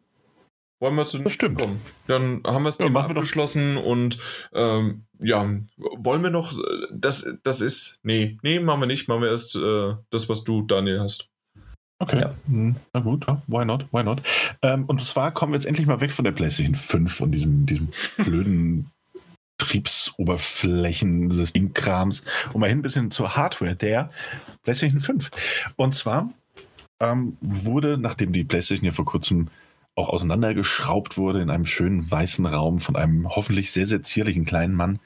Wollen 0.79 0.95
wir 0.95 1.05
zu 1.05 1.19
das 1.19 1.33
stimmt. 1.33 1.59
kommen? 1.59 1.81
Dann 2.05 2.43
haben 2.45 2.63
wir 2.63 2.69
es 2.69 2.77
ja, 2.77 2.85
abgeschlossen 2.85 3.77
und 3.77 4.19
ähm, 4.53 5.05
ja, 5.19 5.49
wollen 5.77 6.21
wir 6.21 6.29
noch, 6.29 6.53
das, 6.93 7.35
das 7.43 7.61
ist, 7.61 7.99
nee, 8.03 8.37
nee, 8.43 8.59
machen 8.59 8.81
wir 8.81 8.87
nicht, 8.87 9.07
machen 9.07 9.23
wir 9.23 9.31
erst 9.31 9.55
äh, 9.55 9.95
das, 10.11 10.29
was 10.29 10.43
du, 10.43 10.61
Daniel, 10.61 10.99
hast. 10.99 11.29
Okay, 11.99 12.19
ja. 12.19 12.35
Hm, 12.45 12.75
na 12.93 12.99
gut, 12.99 13.25
why 13.47 13.65
not, 13.65 13.87
why 13.91 14.03
not. 14.03 14.21
Ähm, 14.61 14.85
und 14.85 15.03
zwar 15.05 15.33
kommen 15.33 15.53
wir 15.53 15.57
jetzt 15.57 15.65
endlich 15.65 15.87
mal 15.87 15.99
weg 15.99 16.13
von 16.13 16.25
der 16.25 16.31
PlayStation 16.31 16.75
5 16.75 17.21
und 17.21 17.31
diesem, 17.31 17.65
diesem 17.65 17.89
blöden 18.17 18.91
Betriebsoberflächen-Systemkrams 19.57 22.23
und 22.53 22.61
mal 22.61 22.69
hin 22.69 22.77
ein 22.79 22.83
bisschen 22.83 23.09
zur 23.09 23.35
Hardware 23.35 23.75
der 23.75 24.11
PlayStation 24.63 24.99
5. 24.99 25.31
Und 25.75 25.95
zwar 25.95 26.31
ähm, 26.99 27.35
wurde, 27.41 27.97
nachdem 27.97 28.31
die 28.31 28.43
PlayStation 28.43 28.85
ja 28.85 28.91
vor 28.91 29.05
kurzem 29.05 29.47
auch 29.97 30.09
auseinandergeschraubt 30.09 31.17
wurde 31.17 31.41
in 31.41 31.49
einem 31.49 31.65
schönen 31.65 32.09
weißen 32.09 32.45
Raum 32.45 32.79
von 32.79 32.95
einem 32.95 33.27
hoffentlich 33.27 33.71
sehr, 33.71 33.87
sehr 33.87 34.03
zierlichen 34.03 34.45
kleinen 34.45 34.75
Mann. 34.75 34.99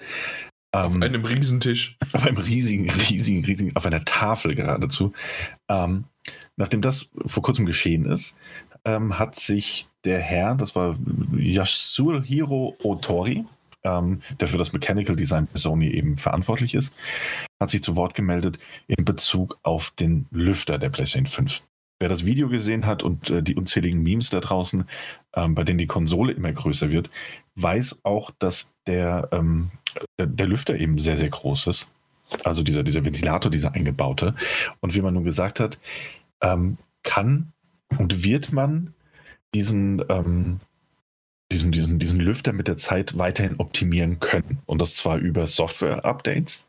Auf 0.74 0.94
ähm, 0.94 1.02
einem 1.02 1.26
Riesentisch. 1.26 1.98
Auf 2.14 2.26
einem 2.26 2.38
riesigen, 2.38 2.90
riesigen, 2.90 3.44
riesigen, 3.46 3.76
auf 3.76 3.86
einer 3.86 4.04
Tafel 4.04 4.54
geradezu. 4.56 5.14
Ähm, 5.70 6.06
nachdem 6.58 6.82
das 6.82 7.10
vor 7.26 7.42
kurzem 7.42 7.66
geschehen 7.66 8.06
ist, 8.06 8.36
ähm, 8.86 9.18
hat 9.18 9.36
sich 9.36 9.88
der 10.04 10.20
Herr, 10.20 10.56
das 10.56 10.76
war 10.76 10.98
Yasuhiro 11.38 12.76
Otori, 12.84 13.46
ähm, 13.84 14.22
der 14.40 14.48
für 14.48 14.58
das 14.58 14.74
Mechanical 14.74 15.16
Design 15.16 15.48
bei 15.52 15.60
Sony 15.60 15.90
eben 15.90 16.18
verantwortlich 16.18 16.76
ist, 16.76 16.94
hat 17.60 17.70
sich 17.70 17.82
zu 17.82 17.96
Wort 17.96 18.14
gemeldet 18.14 18.60
in 18.88 19.06
Bezug 19.06 19.58
auf 19.64 19.92
den 19.92 20.28
Lüfter 20.32 20.78
der 20.78 20.90
PlayStation 20.90 21.28
5. 21.28 21.64
Wer 22.02 22.10
das 22.10 22.26
Video 22.26 22.50
gesehen 22.50 22.88
hat 22.88 23.04
und 23.04 23.30
äh, 23.30 23.44
die 23.44 23.56
unzähligen 23.56 24.02
Memes 24.02 24.32
da 24.32 24.40
draußen, 24.40 24.86
ähm, 25.36 25.54
bei 25.54 25.64
denen 25.64 25.78
die 25.78 25.86
Konsole 25.86 26.34
immer 26.34 26.52
größer 26.52 26.90
wird, 26.90 27.12
weiß 27.54 28.00
auch, 28.02 28.32
dass 28.40 28.72
der, 28.88 29.30
ähm, 29.32 29.70
der, 30.18 30.26
der 30.26 30.48
Lüfter 30.48 30.76
eben 30.76 30.98
sehr, 30.98 31.20
sehr 31.20 31.30
groß 31.30 31.68
ist. 31.68 31.88
Also 32.44 32.64
dieser, 32.64 32.82
dieser 32.82 33.06
Ventilator, 33.06 33.52
dieser 33.52 33.76
eingebaute. 33.76 34.34
Und 34.80 34.96
wie 34.96 35.02
man 35.02 35.14
nun 35.14 35.26
gesagt 35.26 35.60
hat, 35.60 35.78
ähm, 36.42 36.80
kann 37.04 37.54
und 38.00 38.24
wird 38.24 38.52
man 38.52 38.96
diesen, 39.54 40.04
ähm, 40.10 40.60
diesen, 41.52 41.72
diesen, 41.72 42.00
diesen 42.00 42.20
Lüfter 42.20 42.52
mit 42.52 42.68
der 42.68 42.78
Zeit 42.78 43.16
weiterhin 43.20 43.58
optimieren 43.60 44.20
können. 44.20 44.58
Und 44.66 44.82
das 44.82 44.96
zwar 44.96 45.18
über 45.18 45.46
Software-Updates, 45.46 46.66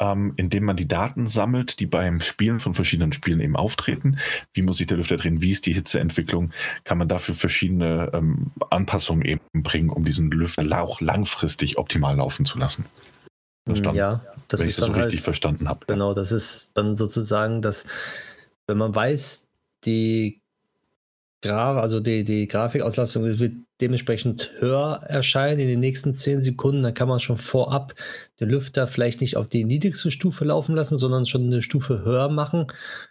ähm, 0.00 0.32
indem 0.36 0.64
man 0.64 0.76
die 0.76 0.88
Daten 0.88 1.26
sammelt, 1.26 1.80
die 1.80 1.86
beim 1.86 2.20
Spielen 2.20 2.60
von 2.60 2.74
verschiedenen 2.74 3.12
Spielen 3.12 3.40
eben 3.40 3.56
auftreten. 3.56 4.18
Wie 4.52 4.62
muss 4.62 4.78
sich 4.78 4.86
der 4.86 4.96
Lüfter 4.96 5.16
drehen? 5.16 5.42
Wie 5.42 5.50
ist 5.50 5.66
die 5.66 5.72
Hitzeentwicklung? 5.72 6.52
Kann 6.84 6.98
man 6.98 7.08
dafür 7.08 7.34
verschiedene 7.34 8.10
ähm, 8.12 8.52
Anpassungen 8.70 9.24
eben 9.24 9.40
bringen, 9.62 9.90
um 9.90 10.04
diesen 10.04 10.30
Lüfter 10.30 10.64
auch 10.80 11.00
langfristig 11.00 11.78
optimal 11.78 12.16
laufen 12.16 12.44
zu 12.44 12.58
lassen? 12.58 12.84
Verstanden? 13.66 13.98
Ja, 13.98 14.22
das 14.48 14.60
wenn 14.60 14.68
ist 14.68 14.74
ich 14.74 14.80
das 14.80 14.86
so 14.86 14.92
richtig 14.92 15.18
halt, 15.18 15.24
verstanden 15.24 15.68
habe. 15.68 15.86
Genau, 15.86 16.14
das 16.14 16.32
ist 16.32 16.72
dann 16.76 16.96
sozusagen, 16.96 17.60
dass 17.60 17.86
wenn 18.66 18.78
man 18.78 18.94
weiß, 18.94 19.48
die 19.84 20.40
Graf, 21.40 21.80
also 21.80 22.00
die, 22.00 22.24
die 22.24 22.48
Grafikauslastung 22.48 23.24
wird 23.24 23.52
dementsprechend 23.80 24.52
höher 24.58 25.00
erscheinen 25.06 25.60
in 25.60 25.68
den 25.68 25.80
nächsten 25.80 26.14
10 26.14 26.42
Sekunden, 26.42 26.82
dann 26.82 26.94
kann 26.94 27.08
man 27.08 27.20
schon 27.20 27.36
vorab 27.36 27.94
den 28.40 28.50
Lüfter 28.50 28.86
vielleicht 28.86 29.20
nicht 29.20 29.36
auf 29.36 29.48
die 29.48 29.64
niedrigste 29.64 30.10
Stufe 30.10 30.44
laufen 30.44 30.74
lassen, 30.74 30.98
sondern 30.98 31.26
schon 31.26 31.46
eine 31.46 31.62
Stufe 31.62 32.04
höher 32.04 32.28
machen 32.28 32.66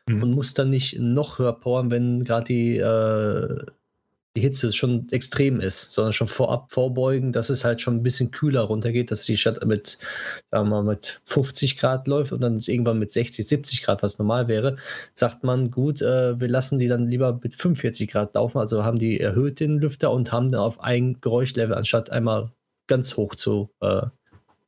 mhm. 0.08 0.24
und 0.24 0.32
muss 0.32 0.54
dann 0.54 0.70
nicht 0.70 1.00
noch 1.00 1.40
höher 1.40 1.54
powern, 1.54 1.92
wenn 1.92 2.24
gerade 2.24 2.46
die 2.46 2.78
äh, 2.78 3.58
die 4.38 4.42
Hitze 4.42 4.72
schon 4.72 5.10
extrem 5.10 5.60
ist, 5.60 5.92
sondern 5.92 6.14
schon 6.14 6.28
vorab 6.28 6.72
vorbeugen, 6.72 7.32
dass 7.32 7.50
es 7.50 7.66
halt 7.66 7.82
schon 7.82 7.96
ein 7.96 8.04
bisschen 8.04 8.30
kühler 8.30 8.62
runtergeht, 8.62 9.10
dass 9.10 9.26
die 9.26 9.36
Stadt 9.36 9.66
mit, 9.66 9.98
sagen 10.52 10.70
wir 10.70 10.84
mal, 10.84 10.84
mit 10.84 11.22
50 11.26 11.78
Grad 11.80 12.08
läuft 12.08 12.32
und 12.32 12.42
dann 12.42 12.60
irgendwann 12.60 13.00
mit 13.00 13.12
60, 13.12 13.48
70 13.48 13.82
Grad, 13.82 14.04
was 14.04 14.20
normal 14.20 14.48
wäre, 14.48 14.78
sagt 15.16 15.44
man, 15.44 15.72
gut, 15.72 16.04
äh, 16.04 16.40
wir 16.40 16.48
lassen 16.48 16.78
die 16.78 16.88
dann 16.88 17.08
lieber 17.08 17.40
mit 17.42 17.56
45 17.56 18.10
Grad 18.10 18.36
laufen, 18.36 18.60
also 18.60 18.84
haben 18.84 19.00
die 19.00 19.20
erhöht 19.20 19.60
den 19.60 19.80
Lüfter 19.80 20.12
und 20.12 20.32
haben 20.32 20.52
dann 20.52 20.62
auf 20.62 20.80
ein 20.82 21.20
Geräuschlevel, 21.20 21.76
anstatt 21.76 22.12
einmal 22.12 22.52
ganz 22.88 23.18
hoch 23.18 23.34
zu, 23.34 23.72
äh, 23.82 24.04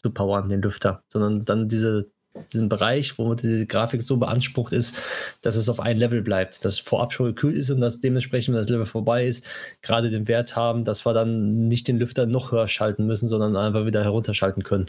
zu 0.01 0.11
powern, 0.11 0.49
den 0.49 0.61
Lüfter, 0.61 1.03
sondern 1.07 1.45
dann 1.45 1.69
diese 1.69 2.11
diesen 2.51 2.69
Bereich, 2.69 3.17
wo 3.17 3.33
die 3.33 3.67
Grafik 3.67 4.01
so 4.01 4.17
beansprucht 4.17 4.71
ist, 4.71 5.01
dass 5.41 5.55
es 5.55 5.69
auf 5.69 5.79
ein 5.79 5.97
Level 5.97 6.21
bleibt, 6.21 6.63
dass 6.63 6.79
vorab 6.79 7.13
schon 7.13 7.27
gekühlt 7.27 7.57
ist 7.57 7.69
und 7.69 7.81
dass 7.81 7.99
dementsprechend, 7.99 8.53
wenn 8.53 8.61
das 8.61 8.69
Level 8.69 8.85
vorbei 8.85 9.25
ist, 9.25 9.47
gerade 9.81 10.09
den 10.09 10.27
Wert 10.27 10.55
haben, 10.55 10.83
dass 10.83 11.05
wir 11.05 11.13
dann 11.13 11.67
nicht 11.67 11.87
den 11.87 11.97
Lüfter 11.97 12.25
noch 12.25 12.51
höher 12.51 12.67
schalten 12.67 13.05
müssen, 13.05 13.27
sondern 13.27 13.55
einfach 13.55 13.85
wieder 13.85 14.03
herunterschalten 14.03 14.63
können. 14.63 14.87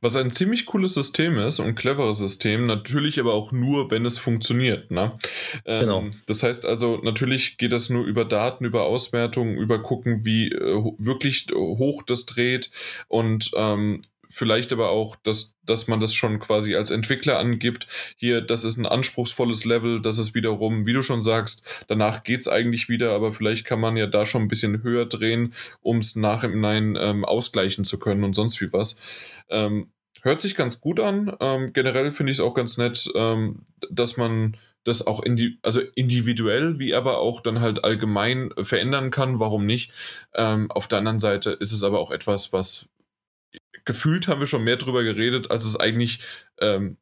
Was 0.00 0.16
ein 0.16 0.30
ziemlich 0.30 0.64
cooles 0.64 0.94
System 0.94 1.38
ist 1.38 1.60
und 1.60 1.74
cleveres 1.74 2.18
System, 2.18 2.64
natürlich 2.66 3.20
aber 3.20 3.34
auch 3.34 3.52
nur, 3.52 3.90
wenn 3.90 4.06
es 4.06 4.16
funktioniert. 4.16 4.90
Ne? 4.90 5.12
Ähm, 5.66 5.80
genau. 5.80 6.04
Das 6.26 6.42
heißt 6.42 6.64
also, 6.64 7.00
natürlich 7.02 7.58
geht 7.58 7.72
das 7.72 7.90
nur 7.90 8.06
über 8.06 8.24
Daten, 8.24 8.64
über 8.64 8.84
Auswertungen, 8.84 9.58
über 9.58 9.82
gucken, 9.82 10.24
wie 10.24 10.48
äh, 10.48 10.94
wirklich 10.98 11.48
hoch 11.54 12.02
das 12.02 12.24
dreht 12.24 12.70
und 13.08 13.50
ähm, 13.56 14.00
vielleicht 14.30 14.72
aber 14.72 14.90
auch, 14.90 15.16
dass, 15.16 15.56
dass 15.64 15.88
man 15.88 16.00
das 16.00 16.14
schon 16.14 16.38
quasi 16.38 16.76
als 16.76 16.90
Entwickler 16.90 17.38
angibt. 17.38 17.86
Hier, 18.16 18.40
das 18.40 18.64
ist 18.64 18.78
ein 18.78 18.86
anspruchsvolles 18.86 19.64
Level, 19.64 20.00
das 20.00 20.18
ist 20.18 20.34
wiederum, 20.34 20.86
wie 20.86 20.92
du 20.92 21.02
schon 21.02 21.22
sagst, 21.22 21.64
danach 21.88 22.22
geht 22.22 22.40
es 22.40 22.48
eigentlich 22.48 22.88
wieder, 22.88 23.12
aber 23.12 23.32
vielleicht 23.32 23.66
kann 23.66 23.80
man 23.80 23.96
ja 23.96 24.06
da 24.06 24.24
schon 24.26 24.42
ein 24.42 24.48
bisschen 24.48 24.82
höher 24.82 25.04
drehen, 25.06 25.52
um 25.82 25.98
es 25.98 26.16
nachhinein 26.16 26.96
ähm, 26.98 27.24
ausgleichen 27.24 27.84
zu 27.84 27.98
können 27.98 28.24
und 28.24 28.34
sonst 28.34 28.60
wie 28.60 28.72
was. 28.72 29.00
Ähm, 29.48 29.90
hört 30.22 30.42
sich 30.42 30.54
ganz 30.54 30.80
gut 30.80 31.00
an. 31.00 31.36
Ähm, 31.40 31.72
generell 31.72 32.12
finde 32.12 32.30
ich 32.30 32.38
es 32.38 32.44
auch 32.44 32.54
ganz 32.54 32.76
nett, 32.78 33.10
ähm, 33.14 33.66
dass 33.90 34.16
man 34.16 34.56
das 34.84 35.06
auch 35.06 35.22
indi 35.22 35.58
also 35.62 35.80
individuell, 35.94 36.78
wie 36.78 36.94
aber 36.94 37.18
auch 37.18 37.42
dann 37.42 37.60
halt 37.60 37.84
allgemein 37.84 38.50
verändern 38.62 39.10
kann. 39.10 39.38
Warum 39.38 39.66
nicht? 39.66 39.92
Ähm, 40.34 40.70
auf 40.70 40.88
der 40.88 40.98
anderen 40.98 41.20
Seite 41.20 41.50
ist 41.50 41.72
es 41.72 41.82
aber 41.82 41.98
auch 41.98 42.10
etwas, 42.10 42.52
was 42.52 42.88
gefühlt 43.84 44.28
haben 44.28 44.40
wir 44.40 44.46
schon 44.46 44.64
mehr 44.64 44.76
drüber 44.76 45.02
geredet, 45.02 45.50
als 45.50 45.64
es 45.64 45.78
eigentlich 45.78 46.20
ähm, 46.60 46.96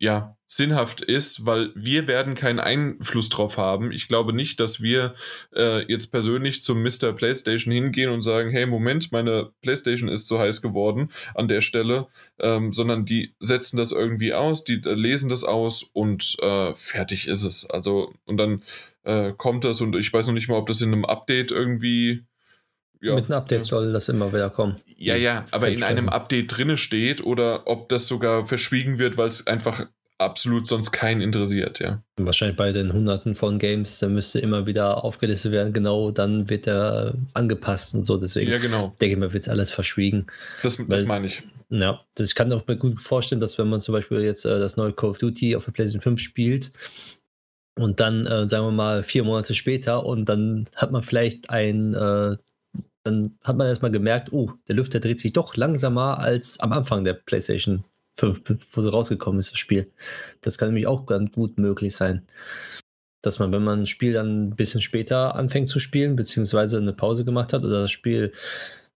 ja, 0.00 0.36
sinnhaft 0.46 1.00
ist, 1.00 1.44
weil 1.44 1.72
wir 1.74 2.06
werden 2.06 2.36
keinen 2.36 2.60
Einfluss 2.60 3.28
drauf 3.28 3.56
haben. 3.56 3.90
Ich 3.90 4.06
glaube 4.06 4.32
nicht, 4.32 4.60
dass 4.60 4.80
wir 4.80 5.14
äh, 5.54 5.84
jetzt 5.90 6.12
persönlich 6.12 6.62
zum 6.62 6.82
Mr. 6.82 7.12
PlayStation 7.12 7.74
hingehen 7.74 8.10
und 8.10 8.22
sagen, 8.22 8.50
hey, 8.50 8.64
Moment, 8.64 9.10
meine 9.10 9.50
PlayStation 9.60 10.08
ist 10.08 10.28
zu 10.28 10.38
heiß 10.38 10.62
geworden 10.62 11.10
an 11.34 11.48
der 11.48 11.62
Stelle, 11.62 12.06
ähm, 12.38 12.72
sondern 12.72 13.06
die 13.06 13.34
setzen 13.40 13.76
das 13.76 13.90
irgendwie 13.90 14.32
aus, 14.32 14.62
die 14.62 14.80
äh, 14.84 14.94
lesen 14.94 15.28
das 15.28 15.42
aus 15.42 15.82
und 15.82 16.36
äh, 16.40 16.74
fertig 16.74 17.26
ist 17.26 17.44
es. 17.44 17.68
Also, 17.68 18.14
und 18.24 18.36
dann 18.36 18.62
äh, 19.02 19.32
kommt 19.36 19.64
das 19.64 19.80
und 19.80 19.96
ich 19.96 20.12
weiß 20.12 20.28
noch 20.28 20.34
nicht 20.34 20.48
mal, 20.48 20.58
ob 20.58 20.68
das 20.68 20.80
in 20.80 20.92
einem 20.92 21.04
Update 21.04 21.50
irgendwie 21.50 22.24
ja, 23.00 23.14
Mit 23.14 23.26
einem 23.26 23.38
Update 23.38 23.64
soll 23.64 23.92
das 23.92 24.08
immer 24.08 24.32
wieder 24.32 24.50
kommen. 24.50 24.76
Ja, 24.96 25.14
ja, 25.14 25.44
aber 25.52 25.68
in 25.68 25.82
einem 25.82 26.08
Update 26.08 26.56
drinne 26.56 26.76
steht 26.76 27.24
oder 27.24 27.66
ob 27.66 27.88
das 27.88 28.08
sogar 28.08 28.46
verschwiegen 28.46 28.98
wird, 28.98 29.16
weil 29.16 29.28
es 29.28 29.46
einfach 29.46 29.86
absolut 30.18 30.66
sonst 30.66 30.90
keinen 30.90 31.20
interessiert, 31.20 31.78
ja. 31.78 32.02
Wahrscheinlich 32.16 32.56
bei 32.56 32.72
den 32.72 32.92
Hunderten 32.92 33.36
von 33.36 33.60
Games, 33.60 34.00
da 34.00 34.08
müsste 34.08 34.40
immer 34.40 34.66
wieder 34.66 35.04
aufgelistet 35.04 35.52
werden, 35.52 35.72
genau, 35.72 36.10
dann 36.10 36.50
wird 36.50 36.66
er 36.66 37.14
angepasst 37.34 37.94
und 37.94 38.04
so, 38.04 38.16
deswegen 38.16 38.50
ja, 38.50 38.58
genau. 38.58 38.94
denke 39.00 39.12
ich 39.12 39.18
mal, 39.18 39.32
wird 39.32 39.44
es 39.44 39.48
alles 39.48 39.70
verschwiegen. 39.70 40.26
Das, 40.64 40.76
das 40.88 41.04
meine 41.04 41.26
ich. 41.26 41.42
Ja, 41.70 42.00
das, 42.16 42.28
ich 42.28 42.34
kann 42.34 42.52
auch 42.52 42.66
mir 42.66 42.76
gut 42.76 43.00
vorstellen, 43.00 43.40
dass 43.40 43.58
wenn 43.58 43.68
man 43.68 43.80
zum 43.80 43.92
Beispiel 43.92 44.20
jetzt 44.22 44.44
äh, 44.44 44.58
das 44.58 44.76
neue 44.76 44.92
Call 44.92 45.10
of 45.10 45.18
Duty 45.18 45.54
auf 45.54 45.66
der 45.66 45.72
PlayStation 45.72 46.00
5 46.00 46.20
spielt, 46.20 46.72
und 47.78 48.00
dann, 48.00 48.26
äh, 48.26 48.48
sagen 48.48 48.66
wir 48.66 48.72
mal, 48.72 49.02
vier 49.04 49.22
Monate 49.22 49.54
später 49.54 50.04
und 50.04 50.28
dann 50.28 50.66
hat 50.74 50.90
man 50.90 51.02
vielleicht 51.04 51.50
ein 51.50 51.94
äh, 51.94 52.36
dann 53.04 53.38
hat 53.44 53.56
man 53.56 53.66
erstmal 53.66 53.90
gemerkt, 53.90 54.32
oh, 54.32 54.52
der 54.66 54.76
Lüfter 54.76 55.00
dreht 55.00 55.20
sich 55.20 55.32
doch 55.32 55.56
langsamer 55.56 56.18
als 56.18 56.60
am 56.60 56.72
Anfang 56.72 57.04
der 57.04 57.14
PlayStation 57.14 57.84
5, 58.18 58.42
wo 58.72 58.80
so 58.80 58.90
rausgekommen 58.90 59.38
ist, 59.38 59.52
das 59.52 59.58
Spiel. 59.58 59.90
Das 60.40 60.58
kann 60.58 60.68
nämlich 60.68 60.86
auch 60.86 61.06
ganz 61.06 61.32
gut 61.32 61.58
möglich 61.58 61.94
sein. 61.94 62.26
Dass 63.22 63.38
man, 63.38 63.52
wenn 63.52 63.64
man 63.64 63.80
ein 63.80 63.86
Spiel 63.86 64.12
dann 64.12 64.48
ein 64.48 64.56
bisschen 64.56 64.80
später 64.80 65.34
anfängt 65.34 65.68
zu 65.68 65.78
spielen, 65.78 66.16
beziehungsweise 66.16 66.78
eine 66.78 66.92
Pause 66.92 67.24
gemacht 67.24 67.52
hat 67.52 67.62
oder 67.62 67.80
das 67.80 67.90
Spiel 67.90 68.32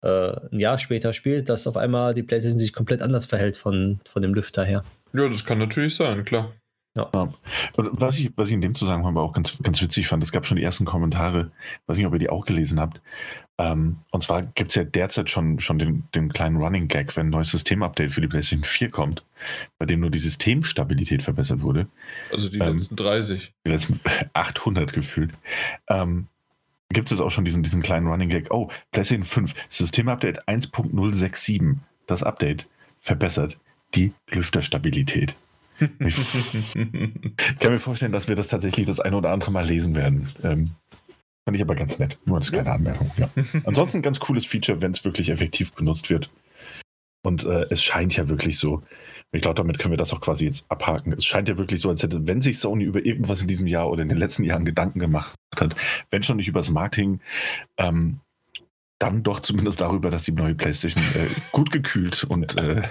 äh, 0.01 0.31
ein 0.51 0.59
Jahr 0.59 0.77
später 0.77 1.13
spielt, 1.13 1.49
dass 1.49 1.67
auf 1.67 1.77
einmal 1.77 2.13
die 2.13 2.23
PlayStation 2.23 2.59
sich 2.59 2.73
komplett 2.73 3.01
anders 3.01 3.25
verhält 3.25 3.57
von, 3.57 3.99
von 4.05 4.21
dem 4.21 4.33
Lüfter 4.33 4.63
her. 4.63 4.83
Ja, 5.13 5.27
das 5.27 5.45
kann 5.45 5.57
natürlich 5.57 5.95
sein, 5.95 6.23
klar. 6.23 6.53
Ja. 6.95 7.09
Was, 7.75 8.17
ich, 8.17 8.31
was 8.35 8.47
ich 8.47 8.55
in 8.55 8.61
dem 8.61 8.75
Zusammenhang 8.75 9.11
aber 9.11 9.21
auch 9.21 9.33
ganz, 9.33 9.57
ganz 9.61 9.81
witzig 9.81 10.07
fand, 10.07 10.23
es 10.23 10.31
gab 10.31 10.47
schon 10.47 10.57
die 10.57 10.63
ersten 10.63 10.85
Kommentare, 10.85 11.51
weiß 11.87 11.97
nicht, 11.97 12.07
ob 12.07 12.13
ihr 12.13 12.19
die 12.19 12.29
auch 12.29 12.45
gelesen 12.45 12.79
habt. 12.79 13.01
Ähm, 13.60 13.97
und 14.12 14.24
zwar 14.24 14.43
gibt 14.43 14.70
es 14.70 14.76
ja 14.76 14.86
derzeit 14.86 15.30
schon, 15.30 15.60
schon 15.60 15.78
den, 15.78 16.05
den 16.16 16.32
kleinen 16.32 16.55
Running 16.55 16.88
Gag, 16.88 17.16
wenn 17.18 17.28
ein 17.28 17.32
neues 17.32 17.51
Systemupdate 17.51 18.12
für 18.12 18.22
die 18.22 18.28
PlayStation 18.28 18.64
4 18.64 18.89
kommt, 18.89 19.24
bei 19.78 19.86
dem 19.86 19.99
nur 19.99 20.10
die 20.10 20.18
Systemstabilität 20.18 21.22
verbessert 21.22 21.62
wurde. 21.62 21.88
Also 22.32 22.47
die 22.49 22.57
ähm, 22.60 22.74
letzten 22.74 22.95
30. 22.95 23.53
Die 23.66 23.70
letzten 23.70 23.99
800 24.34 24.93
gefühlt. 24.93 25.32
Ähm, 25.89 26.28
gibt 26.88 27.12
es 27.12 27.20
auch 27.20 27.32
schon 27.32 27.43
diesen, 27.43 27.62
diesen 27.62 27.82
kleinen 27.82 28.07
Running 28.07 28.30
Gag. 28.30 28.47
Oh, 28.49 28.70
PlayStation 28.93 29.26
5, 29.26 29.53
Systemupdate 29.68 30.47
1.067. 30.47 31.76
Das 32.07 32.24
Update 32.24 32.66
verbessert 33.01 33.60
die 33.93 34.14
Lüfterstabilität. 34.30 35.36
Ich 35.99 37.60
kann 37.60 37.72
mir 37.72 37.80
vorstellen, 37.80 38.12
dass 38.12 38.28
wir 38.28 38.36
das 38.36 38.49
tatsächlich 38.49 38.86
das 38.86 38.99
eine 38.99 39.16
oder 39.16 39.32
andere 39.32 39.51
Mal 39.51 39.66
lesen 39.66 39.95
werden. 39.95 40.30
Ähm, 40.43 40.72
fand 41.49 41.55
ich 41.55 41.63
aber 41.63 41.73
ganz 41.73 41.97
nett. 41.97 42.19
Nur 42.25 42.37
als 42.37 42.51
kleine 42.51 42.71
Anmerkung. 42.71 43.09
Ja. 43.17 43.27
Ansonsten 43.65 43.97
ein 43.97 44.01
ganz 44.03 44.19
cooles 44.19 44.45
Feature, 44.45 44.83
wenn 44.83 44.91
es 44.91 45.03
wirklich 45.03 45.29
effektiv 45.29 45.73
genutzt 45.73 46.11
wird. 46.11 46.29
Und 47.23 47.43
äh, 47.43 47.65
es 47.71 47.81
scheint 47.81 48.15
ja 48.15 48.29
wirklich 48.29 48.59
so, 48.59 48.83
ich 49.31 49.41
glaube, 49.41 49.55
damit 49.55 49.79
können 49.79 49.91
wir 49.91 49.97
das 49.97 50.13
auch 50.13 50.21
quasi 50.21 50.45
jetzt 50.45 50.69
abhaken. 50.69 51.11
Es 51.11 51.25
scheint 51.25 51.49
ja 51.49 51.57
wirklich 51.57 51.81
so, 51.81 51.89
als 51.89 52.03
hätte, 52.03 52.27
wenn 52.27 52.43
sich 52.43 52.59
Sony 52.59 52.83
über 52.83 53.03
irgendwas 53.03 53.41
in 53.41 53.47
diesem 53.47 53.65
Jahr 53.65 53.89
oder 53.89 54.03
in 54.03 54.09
den 54.09 54.19
letzten 54.19 54.43
Jahren 54.43 54.63
Gedanken 54.63 54.99
gemacht 54.99 55.33
hat, 55.59 55.75
wenn 56.11 56.21
schon 56.21 56.37
nicht 56.37 56.47
über 56.47 56.59
das 56.59 56.69
Marketing, 56.69 57.19
ähm, 57.77 58.19
dann 58.99 59.23
doch 59.23 59.39
zumindest 59.39 59.81
darüber, 59.81 60.11
dass 60.11 60.21
die 60.21 60.33
neue 60.33 60.53
PlayStation 60.53 61.03
äh, 61.15 61.29
gut 61.51 61.71
gekühlt 61.71 62.25
und 62.25 62.57
äh, 62.57 62.83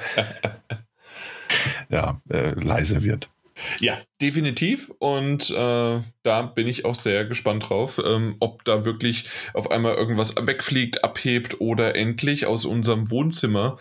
ja, 1.90 2.20
äh, 2.28 2.54
leise 2.54 3.04
wird. 3.04 3.30
Ja, 3.78 3.98
Definitiv 4.20 4.90
und 4.98 5.48
äh, 5.50 6.00
da 6.24 6.42
bin 6.42 6.66
ich 6.66 6.84
auch 6.84 6.96
sehr 6.96 7.24
gespannt 7.24 7.68
drauf, 7.68 8.00
ähm, 8.04 8.34
ob 8.40 8.64
da 8.64 8.84
wirklich 8.84 9.30
auf 9.54 9.70
einmal 9.70 9.94
irgendwas 9.94 10.34
wegfliegt, 10.36 11.04
abhebt 11.04 11.60
oder 11.60 11.94
endlich 11.94 12.44
aus 12.44 12.64
unserem 12.64 13.12
Wohnzimmer 13.12 13.78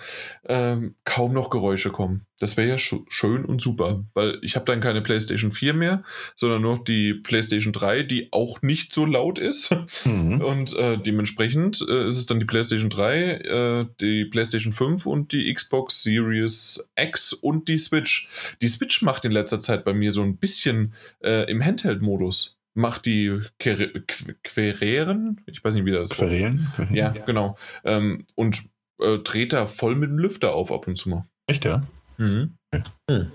ähm, 0.48 0.96
kaum 1.06 1.34
noch 1.34 1.50
Geräusche 1.50 1.90
kommen. 1.90 2.28
Das 2.40 2.56
wäre 2.56 2.70
ja 2.70 2.78
sch 2.78 2.98
schön 3.10 3.46
und 3.46 3.64
super, 3.64 4.04
weil 4.14 4.38
ich 4.44 4.56
habe 4.56 4.66
dann 4.66 4.80
keine 4.80 5.02
PlayStation 5.02 5.52
4 5.52 5.74
mehr, 5.74 6.04
sondern 6.36 6.62
nur 6.62 6.84
die 6.84 7.16
PlayStation 7.16 7.74
3, 7.74 8.04
die 8.04 8.32
auch 8.32 8.62
nicht 8.62 8.94
so 8.94 9.06
laut 9.06 9.40
ist. 9.40 9.76
Mhm. 10.06 10.42
Und 10.42 10.76
äh, 10.78 11.00
dementsprechend 11.00 11.84
äh, 11.90 12.08
ist 12.08 12.18
es 12.18 12.28
dann 12.28 12.40
die 12.40 12.46
PlayStation 12.46 12.92
3, 12.92 13.32
äh, 13.32 13.86
die 14.00 14.26
PlayStation 14.26 14.72
5 14.72 15.06
und 15.08 15.32
die 15.32 15.52
Xbox 15.52 16.04
Series 16.04 16.88
X 16.96 17.34
und 17.34 17.68
die 17.68 17.80
Switch. 17.80 18.30
Die 18.62 18.68
Switch 18.68 19.02
macht 19.02 19.26
in 19.26 19.32
letzter 19.32 19.60
Zeit 19.60 19.84
bei 19.84 19.94
mir 19.94 20.12
so 20.12 20.27
ein 20.28 20.38
bisschen 20.38 20.94
äh, 21.24 21.50
im 21.50 21.64
Handheld-Modus 21.64 22.58
macht 22.74 23.06
die 23.06 23.42
Quereren, 23.58 25.42
ich 25.48 25.64
weiß 25.64 25.74
nicht, 25.74 25.86
wie 25.86 25.92
das 25.92 26.12
ist. 26.12 26.18
Querelen? 26.18 26.72
Ja, 26.92 27.14
ja, 27.14 27.26
genau. 27.26 27.58
Ähm, 27.84 28.26
und 28.36 28.70
äh, 29.00 29.18
dreht 29.20 29.54
da 29.54 29.68
voll 29.68 29.96
mit 29.96 30.10
dem 30.10 30.20
Lüfter 30.20 30.54
auf 30.54 30.72
ab 30.72 30.88
und 30.88 30.96
zu 30.96 31.10
mal. 31.10 31.28
Echt, 31.48 31.66
ja? 31.66 31.82
Mhm. 32.18 32.56
Okay. 32.72 32.84
Hm. 33.10 33.32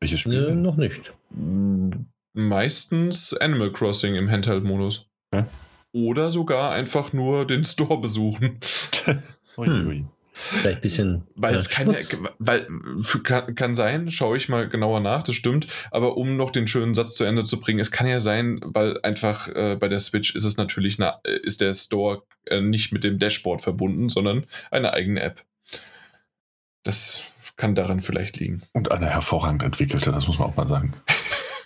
Welches 0.00 0.20
Spiel? 0.20 0.54
Nee, 0.54 0.60
noch 0.60 0.76
nicht. 0.76 1.12
Meistens 2.34 3.34
Animal 3.34 3.72
Crossing 3.72 4.14
im 4.14 4.30
Handheld-Modus. 4.30 5.08
Okay. 5.32 5.46
Oder 5.92 6.30
sogar 6.30 6.72
einfach 6.72 7.12
nur 7.12 7.46
den 7.46 7.64
Store 7.64 8.00
besuchen. 8.00 8.58
ui, 9.56 9.68
ui. 9.68 10.04
Vielleicht 10.34 10.78
ein 10.78 10.80
bisschen. 10.80 11.22
Weil 11.36 11.54
es 11.54 11.68
kann, 11.68 11.96
weil, 12.38 12.66
kann, 13.22 13.54
kann 13.54 13.74
sein, 13.74 14.10
schaue 14.10 14.36
ich 14.36 14.48
mal 14.48 14.68
genauer 14.68 15.00
nach, 15.00 15.22
das 15.22 15.36
stimmt. 15.36 15.68
Aber 15.92 16.16
um 16.16 16.36
noch 16.36 16.50
den 16.50 16.66
schönen 16.66 16.94
Satz 16.94 17.14
zu 17.14 17.24
Ende 17.24 17.44
zu 17.44 17.60
bringen, 17.60 17.78
es 17.78 17.92
kann 17.92 18.06
ja 18.06 18.18
sein, 18.18 18.60
weil 18.62 19.00
einfach 19.02 19.48
äh, 19.48 19.76
bei 19.78 19.88
der 19.88 20.00
Switch 20.00 20.34
ist 20.34 20.44
es 20.44 20.56
natürlich, 20.56 21.00
eine, 21.00 21.14
ist 21.42 21.60
der 21.60 21.72
Store 21.72 22.24
äh, 22.46 22.60
nicht 22.60 22.92
mit 22.92 23.04
dem 23.04 23.18
Dashboard 23.18 23.62
verbunden, 23.62 24.08
sondern 24.08 24.44
eine 24.70 24.92
eigene 24.92 25.22
App. 25.22 25.44
Das 26.82 27.22
kann 27.56 27.76
daran 27.76 28.00
vielleicht 28.00 28.38
liegen. 28.38 28.62
Und 28.72 28.90
eine 28.90 29.06
hervorragend 29.06 29.62
entwickelte, 29.62 30.10
das 30.10 30.26
muss 30.26 30.38
man 30.38 30.48
auch 30.48 30.56
mal 30.56 30.66
sagen. 30.66 30.94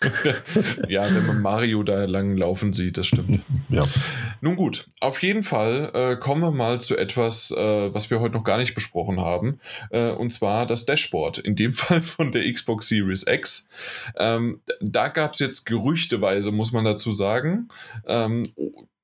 ja, 0.88 1.05
wenn 1.14 1.26
man 1.26 1.42
Mario 1.42 1.82
da 1.82 2.05
lang 2.05 2.36
laufen 2.36 2.72
sieht, 2.72 2.99
das 2.99 3.07
stimmt. 3.07 3.42
ja. 3.68 3.84
Nun 4.40 4.57
gut, 4.57 4.88
auf 5.01 5.22
jeden 5.22 5.42
Fall 5.42 5.90
äh, 5.94 6.16
kommen 6.16 6.42
wir 6.42 6.51
mal 6.51 6.80
zu 6.80 6.96
etwas, 6.96 7.51
äh, 7.51 7.92
was 7.92 8.11
wir 8.11 8.20
heute 8.20 8.34
noch 8.34 8.44
gar 8.44 8.59
nicht 8.59 8.74
besprochen 8.74 9.20
haben, 9.20 9.61
äh, 9.90 10.11
und 10.11 10.32
zwar 10.32 10.66
das 10.66 10.86
Dashboard, 10.86 11.38
in 11.38 11.57
dem 11.57 11.72
Fall 11.74 12.03
von 12.03 12.32
der 12.32 12.51
Xbox 12.51 12.88
Series 12.88 13.26
X. 13.26 13.68
Ähm, 14.16 14.61
da 14.80 15.09
gab 15.09 15.34
es 15.34 15.40
jetzt 15.40 15.64
gerüchteweise, 15.66 16.53
muss 16.53 16.72
man 16.72 16.84
dazu 16.84 17.12
sagen, 17.12 17.68
ähm, 18.07 18.44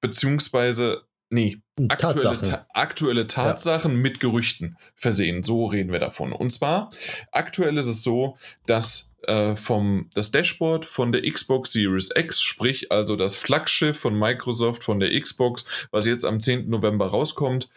beziehungsweise 0.01 1.03
Nee, 1.35 1.59
aktuelle, 1.89 2.37
Tatsache. 2.37 2.43
ta 2.43 2.67
aktuelle 2.75 3.27
Tatsachen 3.27 3.91
ja. 3.91 3.99
mit 3.99 4.21
Gerüchten 4.21 4.77
versehen. 4.95 5.43
So 5.43 5.67
reden 5.67 5.91
wir 5.91 5.99
davon. 5.99 6.33
Und 6.33 6.51
zwar, 6.51 6.91
aktuell 7.33 7.77
ist 7.77 7.89
es 7.89 8.05
so, 8.05 8.37
dass 8.67 9.17
äh, 9.23 9.57
vom, 9.57 10.09
das 10.15 10.31
Dashboard 10.31 10.85
von 10.85 11.11
der 11.11 11.29
Xbox 11.29 11.73
Series 11.73 12.11
X, 12.15 12.41
sprich 12.41 12.93
also 12.93 13.17
das 13.17 13.35
Flaggschiff 13.35 13.99
von 13.99 14.17
Microsoft 14.17 14.85
von 14.85 15.01
der 15.01 15.21
Xbox, 15.21 15.89
was 15.91 16.07
jetzt 16.07 16.25
am 16.25 16.39
10. 16.39 16.69
November 16.69 17.09
rauskommt, 17.09 17.69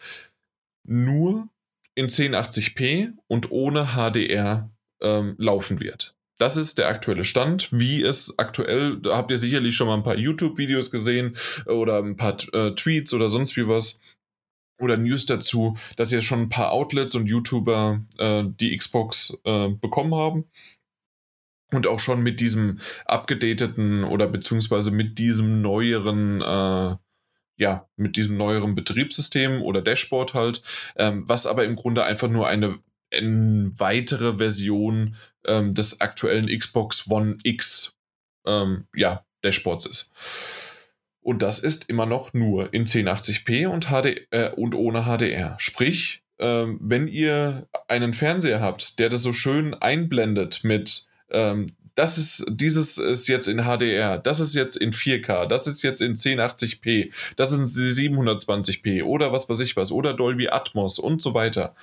nur 0.84 1.48
in 1.96 2.06
1080p 2.06 3.14
und 3.26 3.50
ohne 3.50 3.86
HDR 3.96 4.70
ähm, 5.00 5.34
laufen 5.36 5.80
wird. 5.80 6.14
Das 6.38 6.56
ist 6.56 6.78
der 6.78 6.88
aktuelle 6.88 7.24
Stand. 7.24 7.72
Wie 7.72 8.02
es 8.02 8.38
aktuell, 8.38 8.98
da 9.00 9.16
habt 9.16 9.30
ihr 9.30 9.36
sicherlich 9.36 9.74
schon 9.74 9.88
mal 9.88 9.96
ein 9.96 10.04
paar 10.04 10.16
YouTube-Videos 10.16 10.90
gesehen 10.90 11.36
oder 11.66 11.98
ein 11.98 12.16
paar 12.16 12.36
äh, 12.52 12.74
Tweets 12.74 13.12
oder 13.12 13.28
sonst 13.28 13.56
wie 13.56 13.66
was 13.66 14.00
oder 14.80 14.96
News 14.96 15.26
dazu, 15.26 15.76
dass 15.96 16.12
jetzt 16.12 16.24
schon 16.24 16.42
ein 16.42 16.48
paar 16.48 16.70
Outlets 16.70 17.16
und 17.16 17.26
YouTuber 17.26 18.04
äh, 18.18 18.44
die 18.46 18.76
Xbox 18.76 19.36
äh, 19.44 19.68
bekommen 19.68 20.14
haben. 20.14 20.44
Und 21.70 21.86
auch 21.86 22.00
schon 22.00 22.22
mit 22.22 22.40
diesem 22.40 22.78
abgedateten 23.04 24.04
oder 24.04 24.26
beziehungsweise 24.26 24.90
mit 24.90 25.18
diesem 25.18 25.60
neueren, 25.60 26.40
äh, 26.40 26.96
ja, 27.56 27.88
mit 27.96 28.16
diesem 28.16 28.38
neueren 28.38 28.74
Betriebssystem 28.74 29.60
oder 29.60 29.82
Dashboard 29.82 30.32
halt, 30.32 30.62
ähm, 30.96 31.28
was 31.28 31.46
aber 31.46 31.64
im 31.64 31.76
Grunde 31.76 32.04
einfach 32.04 32.28
nur 32.28 32.46
eine, 32.46 32.78
eine 33.12 33.72
weitere 33.76 34.38
Version 34.38 35.16
ähm, 35.46 35.74
des 35.74 36.00
aktuellen 36.00 36.46
Xbox 36.46 37.08
One 37.08 37.38
X 37.42 37.96
ähm, 38.46 38.86
ja, 38.94 39.24
Dashboards 39.42 39.86
ist. 39.86 40.12
Und 41.20 41.42
das 41.42 41.58
ist 41.58 41.88
immer 41.88 42.06
noch 42.06 42.32
nur 42.32 42.72
in 42.72 42.86
1080p 42.86 43.68
und, 43.68 43.86
HD, 43.86 44.26
äh, 44.30 44.50
und 44.56 44.74
ohne 44.74 45.02
HDR. 45.02 45.56
Sprich, 45.58 46.22
ähm, 46.38 46.78
wenn 46.80 47.08
ihr 47.08 47.68
einen 47.88 48.14
Fernseher 48.14 48.60
habt, 48.60 48.98
der 48.98 49.10
das 49.10 49.22
so 49.22 49.32
schön 49.32 49.74
einblendet 49.74 50.64
mit 50.64 51.06
ähm, 51.30 51.76
das 51.98 52.16
ist, 52.16 52.46
dieses 52.48 52.96
ist 52.96 53.26
jetzt 53.26 53.48
in 53.48 53.64
HDR, 53.64 54.18
das 54.18 54.38
ist 54.38 54.54
jetzt 54.54 54.76
in 54.76 54.92
4K, 54.92 55.46
das 55.46 55.66
ist 55.66 55.82
jetzt 55.82 56.00
in 56.00 56.14
1080p, 56.14 57.12
das 57.34 57.50
sind 57.50 57.64
720p 57.64 59.02
oder 59.02 59.32
was 59.32 59.48
weiß 59.48 59.58
ich 59.60 59.74
was, 59.74 59.90
oder 59.90 60.14
Dolby 60.14 60.48
Atmos 60.48 61.00
und 61.00 61.20
so 61.20 61.34
weiter. 61.34 61.74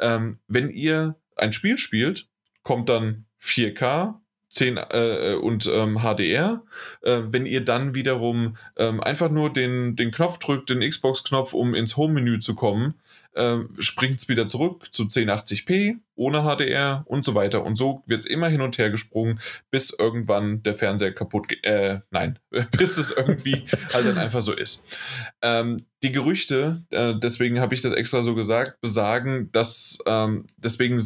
Ähm, 0.00 0.38
wenn 0.48 0.70
ihr 0.70 1.16
ein 1.36 1.52
Spiel 1.52 1.76
spielt, 1.76 2.28
kommt 2.62 2.88
dann 2.88 3.26
4K, 3.40 4.14
10 4.50 4.76
äh, 4.76 5.34
und 5.40 5.66
ähm, 5.72 5.98
HDR. 6.02 6.62
Äh, 7.02 7.20
wenn 7.26 7.46
ihr 7.46 7.64
dann 7.64 7.94
wiederum 7.94 8.56
ähm, 8.76 9.00
einfach 9.00 9.30
nur 9.30 9.52
den, 9.52 9.96
den 9.96 10.10
Knopf 10.10 10.38
drückt, 10.38 10.70
den 10.70 10.80
Xbox-Knopf, 10.80 11.52
um 11.52 11.74
ins 11.74 11.96
Home-Menü 11.96 12.40
zu 12.40 12.54
kommen, 12.54 12.94
äh, 13.38 13.58
springt 13.78 14.18
es 14.18 14.28
wieder 14.28 14.48
zurück 14.48 14.92
zu 14.92 15.04
1080p 15.04 15.96
ohne 16.18 16.42
HDR 16.42 17.04
und 17.06 17.24
so 17.24 17.34
weiter. 17.34 17.64
Und 17.64 17.76
so 17.76 18.02
wird 18.06 18.20
es 18.20 18.26
immer 18.26 18.48
hin 18.48 18.60
und 18.60 18.76
her 18.76 18.90
gesprungen, 18.90 19.40
bis 19.70 19.90
irgendwann 19.96 20.62
der 20.64 20.74
Fernseher 20.74 21.12
kaputt 21.12 21.48
geht. 21.48 21.64
Äh, 21.64 22.00
nein, 22.10 22.38
bis 22.76 22.98
es 22.98 23.12
irgendwie 23.12 23.64
halt 23.92 24.06
dann 24.06 24.18
einfach 24.18 24.40
so 24.40 24.52
ist. 24.52 24.98
Ähm, 25.42 25.78
die 26.02 26.12
Gerüchte, 26.12 26.82
äh, 26.90 27.14
deswegen 27.14 27.60
habe 27.60 27.74
ich 27.74 27.82
das 27.82 27.92
extra 27.92 28.22
so 28.22 28.34
gesagt, 28.34 28.80
besagen, 28.80 29.50
dass 29.52 29.98
ähm, 30.06 30.44
deswegen 30.56 31.00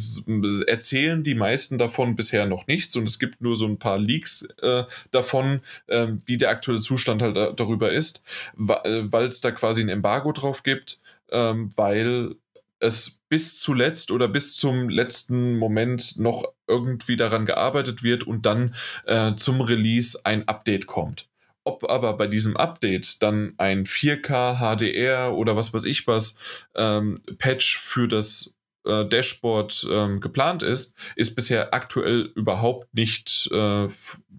erzählen 0.67 1.23
die 1.23 1.35
meisten 1.35 1.77
davon 1.77 2.15
bisher 2.15 2.45
noch 2.45 2.67
nichts 2.67 2.95
und 2.95 3.07
es 3.07 3.19
gibt 3.19 3.41
nur 3.41 3.55
so 3.55 3.67
ein 3.67 3.77
paar 3.77 3.99
Leaks 3.99 4.47
äh, 4.61 4.83
davon, 5.11 5.61
äh, 5.87 6.07
wie 6.25 6.37
der 6.37 6.49
aktuelle 6.49 6.81
Zustand 6.81 7.21
halt 7.21 7.59
darüber 7.59 7.91
ist, 7.91 8.23
äh, 8.57 9.01
weil 9.03 9.27
es 9.27 9.41
da 9.41 9.51
quasi 9.51 9.81
ein 9.81 9.89
Embargo 9.89 10.31
drauf 10.31 10.63
gibt 10.63 10.99
ähm, 11.33 11.69
weil 11.75 12.35
es 12.79 13.21
bis 13.29 13.59
zuletzt 13.59 14.11
oder 14.11 14.27
bis 14.27 14.55
zum 14.55 14.89
letzten 14.89 15.57
Moment 15.57 16.19
noch 16.19 16.43
irgendwie 16.67 17.15
daran 17.15 17.45
gearbeitet 17.45 18.03
wird 18.03 18.25
und 18.25 18.45
dann 18.45 18.75
äh, 19.05 19.35
zum 19.35 19.61
Release 19.61 20.19
ein 20.25 20.47
Update 20.47 20.85
kommt. 20.85 21.29
Ob 21.63 21.89
aber 21.89 22.17
bei 22.17 22.27
diesem 22.27 22.57
Update 22.57 23.23
dann 23.23 23.53
ein 23.57 23.85
4K 23.85 24.57
HDR 24.59 25.33
oder 25.33 25.55
was 25.55 25.73
weiß 25.73 25.85
ich 25.85 26.07
was 26.07 26.37
ähm, 26.75 27.21
Patch 27.37 27.79
für 27.79 28.09
das 28.09 28.55
äh, 28.85 29.05
Dashboard 29.05 29.87
ähm, 29.89 30.19
geplant 30.19 30.61
ist, 30.61 30.95
ist 31.15 31.35
bisher 31.35 31.73
aktuell 31.73 32.31
überhaupt 32.35 32.93
nicht, 32.93 33.49
äh, 33.51 33.87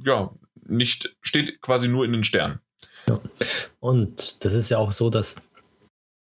ja, 0.05 0.31
nicht, 0.67 1.17
steht 1.23 1.63
quasi 1.63 1.89
nur 1.89 2.05
in 2.05 2.13
den 2.13 2.25
Sternen. 2.25 2.61
Ja. 3.09 3.21
Und 3.81 4.45
das 4.45 4.55
ist 4.55 4.71
ja 4.71 4.79
auch 4.79 4.93
so, 4.93 5.11
dass 5.11 5.37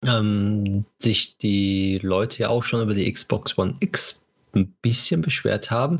ähm, 0.06 0.86
sich 0.98 1.38
die 1.38 2.00
Leute 2.02 2.40
ja 2.40 2.50
auch 2.50 2.64
schon 2.64 2.82
über 2.82 2.94
die 2.94 3.12
Xbox 3.12 3.58
One 3.58 3.76
X 3.80 4.26
ein 4.54 4.74
bisschen 4.82 5.22
beschwert 5.22 5.72
haben, 5.72 6.00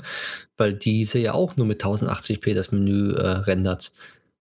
weil 0.58 0.74
diese 0.74 1.20
ja 1.20 1.34
auch 1.34 1.56
nur 1.56 1.66
mit 1.66 1.84
1080p 1.84 2.54
das 2.54 2.72
Menü 2.72 3.14
äh, 3.14 3.22
rendert. 3.22 3.92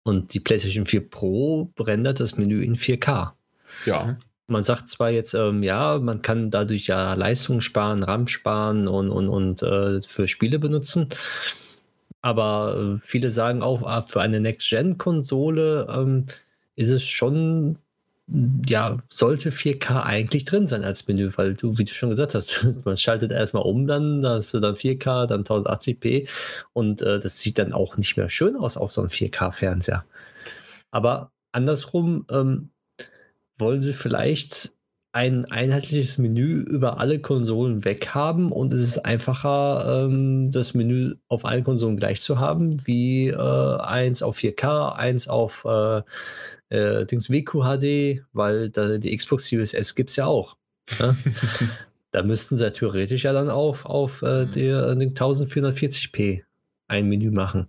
Und 0.02 0.34
die 0.34 0.40
PlayStation 0.40 0.86
4 0.86 1.10
Pro 1.10 1.70
rendert 1.78 2.20
das 2.20 2.36
Menü 2.36 2.64
in 2.64 2.76
4K. 2.76 3.32
Ja. 3.84 4.18
Man 4.46 4.64
sagt 4.64 4.88
zwar 4.88 5.10
jetzt, 5.10 5.34
ähm, 5.34 5.62
ja, 5.62 5.98
man 5.98 6.22
kann 6.22 6.50
dadurch 6.50 6.88
ja 6.88 7.14
Leistung 7.14 7.60
sparen, 7.60 8.02
RAM 8.02 8.26
sparen 8.26 8.88
und, 8.88 9.10
und, 9.10 9.28
und 9.28 9.62
äh, 9.62 10.00
für 10.00 10.26
Spiele 10.26 10.58
benutzen. 10.58 11.08
Aber 12.22 12.96
äh, 12.96 12.98
viele 13.00 13.30
sagen 13.30 13.62
auch, 13.62 13.82
ah, 13.82 14.02
für 14.02 14.20
eine 14.20 14.40
Next-Gen-Konsole 14.40 15.86
ähm, 15.88 16.26
ist 16.74 16.90
es 16.90 17.04
schon 17.04 17.78
ja, 18.66 18.98
sollte 19.08 19.50
4K 19.50 20.02
eigentlich 20.02 20.44
drin 20.44 20.66
sein 20.66 20.84
als 20.84 21.08
Menü, 21.08 21.32
weil 21.36 21.54
du, 21.54 21.78
wie 21.78 21.84
du 21.84 21.92
schon 21.92 22.10
gesagt 22.10 22.34
hast, 22.34 22.64
man 22.84 22.96
schaltet 22.96 23.32
erstmal 23.32 23.64
um, 23.64 23.86
dann 23.86 24.24
hast 24.24 24.54
du 24.54 24.60
dann 24.60 24.76
4K, 24.76 25.26
dann 25.26 25.44
1080p 25.44 26.28
und 26.72 27.02
äh, 27.02 27.18
das 27.18 27.40
sieht 27.40 27.58
dann 27.58 27.72
auch 27.72 27.96
nicht 27.96 28.16
mehr 28.16 28.28
schön 28.28 28.56
aus 28.56 28.76
auf 28.76 28.92
so 28.92 29.00
einem 29.00 29.10
4K-Fernseher. 29.10 30.04
Aber 30.90 31.32
andersrum 31.52 32.26
ähm, 32.30 32.70
wollen 33.58 33.82
sie 33.82 33.94
vielleicht 33.94 34.72
ein 35.12 35.44
einheitliches 35.46 36.18
Menü 36.18 36.62
über 36.62 37.00
alle 37.00 37.18
Konsolen 37.18 37.84
weghaben 37.84 38.52
und 38.52 38.72
es 38.72 38.80
ist 38.80 38.98
einfacher, 38.98 40.04
ähm, 40.04 40.52
das 40.52 40.74
Menü 40.74 41.16
auf 41.26 41.44
allen 41.44 41.64
Konsolen 41.64 41.96
gleich 41.96 42.20
zu 42.20 42.38
haben, 42.38 42.86
wie 42.86 43.28
äh, 43.28 43.76
eins 43.80 44.22
auf 44.22 44.38
4K, 44.38 44.94
eins 44.94 45.26
auf 45.26 45.66
äh, 45.66 46.02
äh, 46.68 47.06
Dings 47.06 47.28
WQHD, 47.28 48.22
weil 48.32 48.70
da, 48.70 48.98
die 48.98 49.16
Xbox 49.16 49.48
Series 49.48 49.74
S 49.74 49.96
gibt 49.96 50.10
es 50.10 50.16
ja 50.16 50.26
auch. 50.26 50.56
Ne? 51.00 51.16
da 52.12 52.22
müssten 52.22 52.56
sie 52.56 52.70
theoretisch 52.70 53.24
ja 53.24 53.32
dann 53.32 53.50
auch 53.50 53.84
auf 53.84 54.22
äh, 54.22 54.44
mhm. 54.44 54.50
der, 54.52 54.94
den 54.94 55.14
1440p 55.14 56.42
ein 56.86 57.08
Menü 57.08 57.32
machen. 57.32 57.66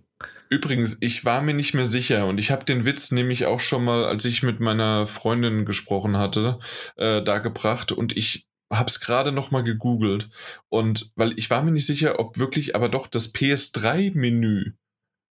Übrigens, 0.52 0.98
ich 1.00 1.24
war 1.24 1.40
mir 1.40 1.54
nicht 1.54 1.72
mehr 1.72 1.86
sicher 1.86 2.26
und 2.26 2.36
ich 2.36 2.50
habe 2.50 2.66
den 2.66 2.84
Witz 2.84 3.10
nämlich 3.10 3.46
auch 3.46 3.58
schon 3.58 3.84
mal, 3.84 4.04
als 4.04 4.26
ich 4.26 4.42
mit 4.42 4.60
meiner 4.60 5.06
Freundin 5.06 5.64
gesprochen 5.64 6.18
hatte, 6.18 6.58
äh, 6.96 7.22
da 7.22 7.38
gebracht 7.38 7.90
und 7.90 8.14
ich 8.14 8.50
habe 8.70 8.90
es 8.90 9.00
gerade 9.00 9.32
noch 9.32 9.50
mal 9.50 9.62
gegoogelt 9.62 10.28
und 10.68 11.10
weil 11.16 11.32
ich 11.38 11.48
war 11.48 11.62
mir 11.62 11.70
nicht 11.70 11.86
sicher, 11.86 12.20
ob 12.20 12.36
wirklich, 12.36 12.76
aber 12.76 12.90
doch 12.90 13.06
das 13.06 13.34
PS3-Menü 13.34 14.72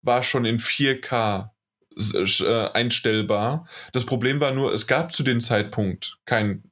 war 0.01 0.23
schon 0.23 0.43
in 0.43 0.57
4K 0.57 1.51
äh, 2.15 2.69
einstellbar. 2.73 3.67
Das 3.93 4.07
Problem 4.07 4.39
war 4.39 4.55
nur, 4.55 4.73
es 4.73 4.87
gab 4.87 5.13
zu 5.13 5.21
dem 5.21 5.39
Zeitpunkt 5.39 6.17
kein 6.25 6.63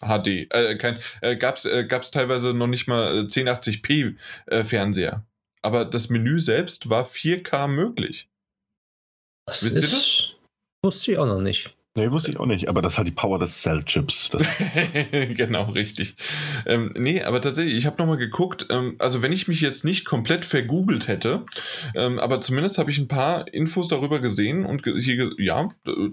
HD, 0.00 0.50
äh, 0.50 0.78
kein, 0.78 0.98
äh, 1.20 1.36
gab 1.36 1.56
es 1.56 1.66
äh, 1.66 1.84
gab's 1.86 2.10
teilweise 2.10 2.54
noch 2.54 2.68
nicht 2.68 2.86
mal 2.86 3.26
1080p 3.26 4.16
äh, 4.46 4.60
äh, 4.60 4.64
Fernseher 4.64 5.27
aber 5.62 5.84
das 5.84 6.10
Menü 6.10 6.40
selbst 6.40 6.88
war 6.90 7.04
4K 7.04 7.68
möglich. 7.68 8.28
Das 9.46 9.64
Wisst 9.64 9.76
ist, 9.76 9.84
ihr 9.84 9.90
das? 9.90 10.34
Wusste 10.84 11.12
ich 11.12 11.18
auch 11.18 11.26
noch 11.26 11.40
nicht. 11.40 11.74
Nee, 11.98 12.12
wusste 12.12 12.30
ich 12.30 12.38
auch 12.38 12.46
nicht, 12.46 12.68
aber 12.68 12.80
das 12.80 12.96
hat 12.96 13.08
die 13.08 13.12
Power 13.12 13.40
des 13.40 13.60
Cell-Chips. 13.62 14.30
genau, 15.10 15.64
richtig. 15.64 16.14
Ähm, 16.64 16.92
nee, 16.96 17.22
aber 17.22 17.40
tatsächlich, 17.40 17.74
ich 17.74 17.86
habe 17.86 17.96
nochmal 17.98 18.18
geguckt, 18.18 18.68
ähm, 18.70 18.94
also 19.00 19.20
wenn 19.20 19.32
ich 19.32 19.48
mich 19.48 19.60
jetzt 19.60 19.84
nicht 19.84 20.04
komplett 20.04 20.44
vergoogelt 20.44 21.08
hätte, 21.08 21.44
ähm, 21.96 22.20
aber 22.20 22.40
zumindest 22.40 22.78
habe 22.78 22.92
ich 22.92 22.98
ein 22.98 23.08
paar 23.08 23.52
Infos 23.52 23.88
darüber 23.88 24.20
gesehen 24.20 24.64
und 24.64 24.84
hier, 24.84 25.32
ja, 25.38 25.66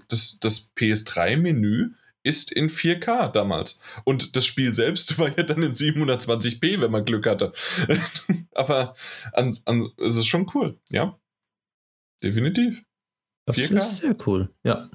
das, 0.08 0.40
das 0.40 0.72
PS3-Menü 0.76 1.92
ist 2.26 2.52
in 2.52 2.70
4K 2.70 3.32
damals. 3.32 3.82
Und 4.04 4.36
das 4.36 4.46
Spiel 4.46 4.74
selbst 4.74 5.18
war 5.20 5.36
ja 5.36 5.44
dann 5.44 5.64
in 5.64 5.74
720p, 5.74 6.82
wenn 6.82 6.92
man 6.92 7.06
Glück 7.06 7.28
hatte. 7.28 7.54
Aber 8.54 8.96
an, 9.34 9.56
an, 9.66 9.90
es 9.98 10.18
ist 10.18 10.28
schon 10.28 10.50
cool, 10.54 10.80
ja. 10.90 11.18
Definitiv. 12.24 12.84
Das 13.46 13.58
4K. 13.58 13.78
ist 13.78 13.98
sehr 13.98 14.18
cool, 14.26 14.54
ja. 14.64 14.90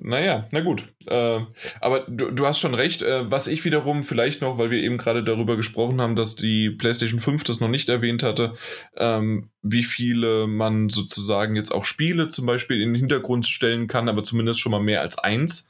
Naja, 0.00 0.46
na 0.52 0.60
gut. 0.60 0.88
Äh, 1.06 1.40
aber 1.80 2.06
du, 2.08 2.30
du, 2.30 2.46
hast 2.46 2.60
schon 2.60 2.74
recht. 2.74 3.02
Äh, 3.02 3.30
was 3.30 3.48
ich 3.48 3.64
wiederum 3.64 4.04
vielleicht 4.04 4.40
noch, 4.40 4.56
weil 4.56 4.70
wir 4.70 4.80
eben 4.80 4.96
gerade 4.96 5.24
darüber 5.24 5.56
gesprochen 5.56 6.00
haben, 6.00 6.14
dass 6.14 6.36
die 6.36 6.70
PlayStation 6.70 7.18
5 7.18 7.42
das 7.42 7.58
noch 7.58 7.68
nicht 7.68 7.88
erwähnt 7.88 8.22
hatte, 8.22 8.54
ähm, 8.96 9.50
wie 9.62 9.82
viele 9.82 10.46
man 10.46 10.88
sozusagen 10.88 11.56
jetzt 11.56 11.72
auch 11.72 11.84
Spiele 11.84 12.28
zum 12.28 12.46
Beispiel 12.46 12.80
in 12.80 12.90
den 12.90 12.94
Hintergrund 12.94 13.46
stellen 13.46 13.88
kann, 13.88 14.08
aber 14.08 14.22
zumindest 14.22 14.60
schon 14.60 14.70
mal 14.70 14.80
mehr 14.80 15.00
als 15.00 15.18
eins, 15.18 15.68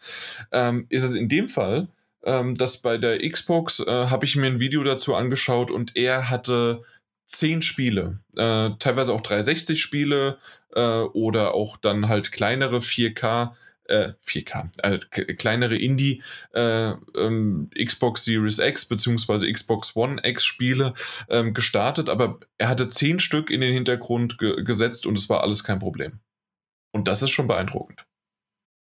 ähm, 0.53 0.87
ist 0.91 1.05
es 1.05 1.15
in 1.15 1.31
dem 1.31 1.49
Fall, 1.49 1.89
ähm, 2.23 2.55
dass 2.55 2.83
bei 2.83 2.99
der 2.99 3.27
Xbox 3.27 3.81
äh, 3.81 3.91
habe 3.91 4.27
ich 4.27 4.37
mir 4.37 4.47
ein 4.47 4.61
Video 4.61 4.85
dazu 4.85 5.15
angeschaut 5.15 5.71
und 5.71 5.97
er 5.97 6.29
hatte 6.29 6.83
zehn 7.25 7.63
Spiele, 7.63 8.19
äh, 8.37 8.71
teilweise 8.79 9.15
auch 9.15 9.23
360 9.23 9.81
Spiele 9.81 10.37
äh, 10.75 10.81
oder 10.81 11.55
auch 11.55 11.79
dann 11.79 12.09
halt 12.09 12.31
kleinere 12.31 12.79
4K 12.79 13.53
äh, 13.89 14.13
4K, 14.25 14.69
äh, 14.83 14.99
kleinere 15.35 15.77
Indie 15.77 16.23
äh, 16.55 16.93
ähm, 17.17 17.71
Xbox 17.75 18.25
Series 18.25 18.59
X 18.59 18.87
bzw. 18.87 19.53
Xbox 19.53 19.97
One 19.97 20.21
X 20.23 20.45
Spiele 20.45 20.95
ähm, 21.29 21.55
gestartet, 21.55 22.09
aber 22.09 22.41
er 22.59 22.69
hatte 22.69 22.89
zehn 22.89 23.21
Stück 23.21 23.51
in 23.51 23.61
den 23.61 23.73
Hintergrund 23.73 24.39
ge 24.39 24.63
gesetzt 24.63 25.07
und 25.07 25.17
es 25.17 25.29
war 25.29 25.43
alles 25.43 25.65
kein 25.65 25.79
Problem. 25.79 26.21
Und 26.93 27.09
das 27.09 27.23
ist 27.23 27.31
schon 27.31 27.47
beeindruckend. 27.47 28.07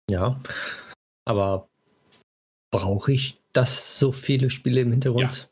Ja, 0.10 0.40
aber 1.26 1.70
brauche 2.72 3.14
ich 3.14 3.38
das 3.54 4.00
so 4.00 4.12
viele 4.12 4.50
Spiele 4.50 4.82
im 4.82 4.92
Hintergrund? 4.92 5.50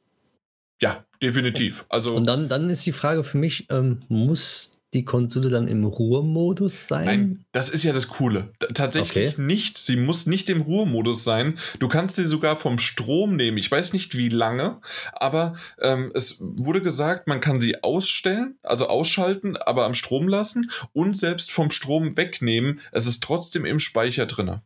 Ja, 0.81 0.89
ja 0.89 1.05
definitiv. 1.21 1.85
Also 1.89 2.13
und 2.15 2.25
dann, 2.25 2.49
dann 2.49 2.69
ist 2.69 2.85
die 2.85 2.91
Frage 2.91 3.23
für 3.23 3.37
mich, 3.37 3.69
ähm, 3.69 4.03
muss 4.09 4.80
die 4.93 5.05
Konsole 5.05 5.49
dann 5.49 5.67
im 5.67 5.85
Ruhemodus 5.85 6.87
sein? 6.87 7.05
Nein, 7.05 7.45
das 7.51 7.69
ist 7.69 7.83
ja 7.83 7.93
das 7.93 8.09
Coole. 8.09 8.49
Tatsächlich 8.73 9.33
okay. 9.33 9.41
nicht. 9.41 9.77
Sie 9.77 9.95
muss 9.95 10.25
nicht 10.25 10.49
im 10.49 10.61
Ruhemodus 10.61 11.23
sein. 11.23 11.57
Du 11.79 11.87
kannst 11.87 12.15
sie 12.15 12.25
sogar 12.25 12.57
vom 12.57 12.77
Strom 12.77 13.35
nehmen. 13.35 13.57
Ich 13.57 13.71
weiß 13.71 13.93
nicht 13.93 14.17
wie 14.17 14.29
lange, 14.29 14.81
aber 15.13 15.55
ähm, 15.79 16.11
es 16.13 16.41
wurde 16.41 16.81
gesagt, 16.81 17.27
man 17.27 17.39
kann 17.39 17.59
sie 17.59 17.83
ausstellen, 17.83 18.57
also 18.63 18.87
ausschalten, 18.87 19.55
aber 19.55 19.85
am 19.85 19.93
Strom 19.93 20.27
lassen 20.27 20.71
und 20.93 21.15
selbst 21.15 21.51
vom 21.51 21.71
Strom 21.71 22.17
wegnehmen. 22.17 22.81
Es 22.91 23.07
ist 23.07 23.23
trotzdem 23.23 23.65
im 23.65 23.79
Speicher 23.79 24.25
drin. 24.25 24.59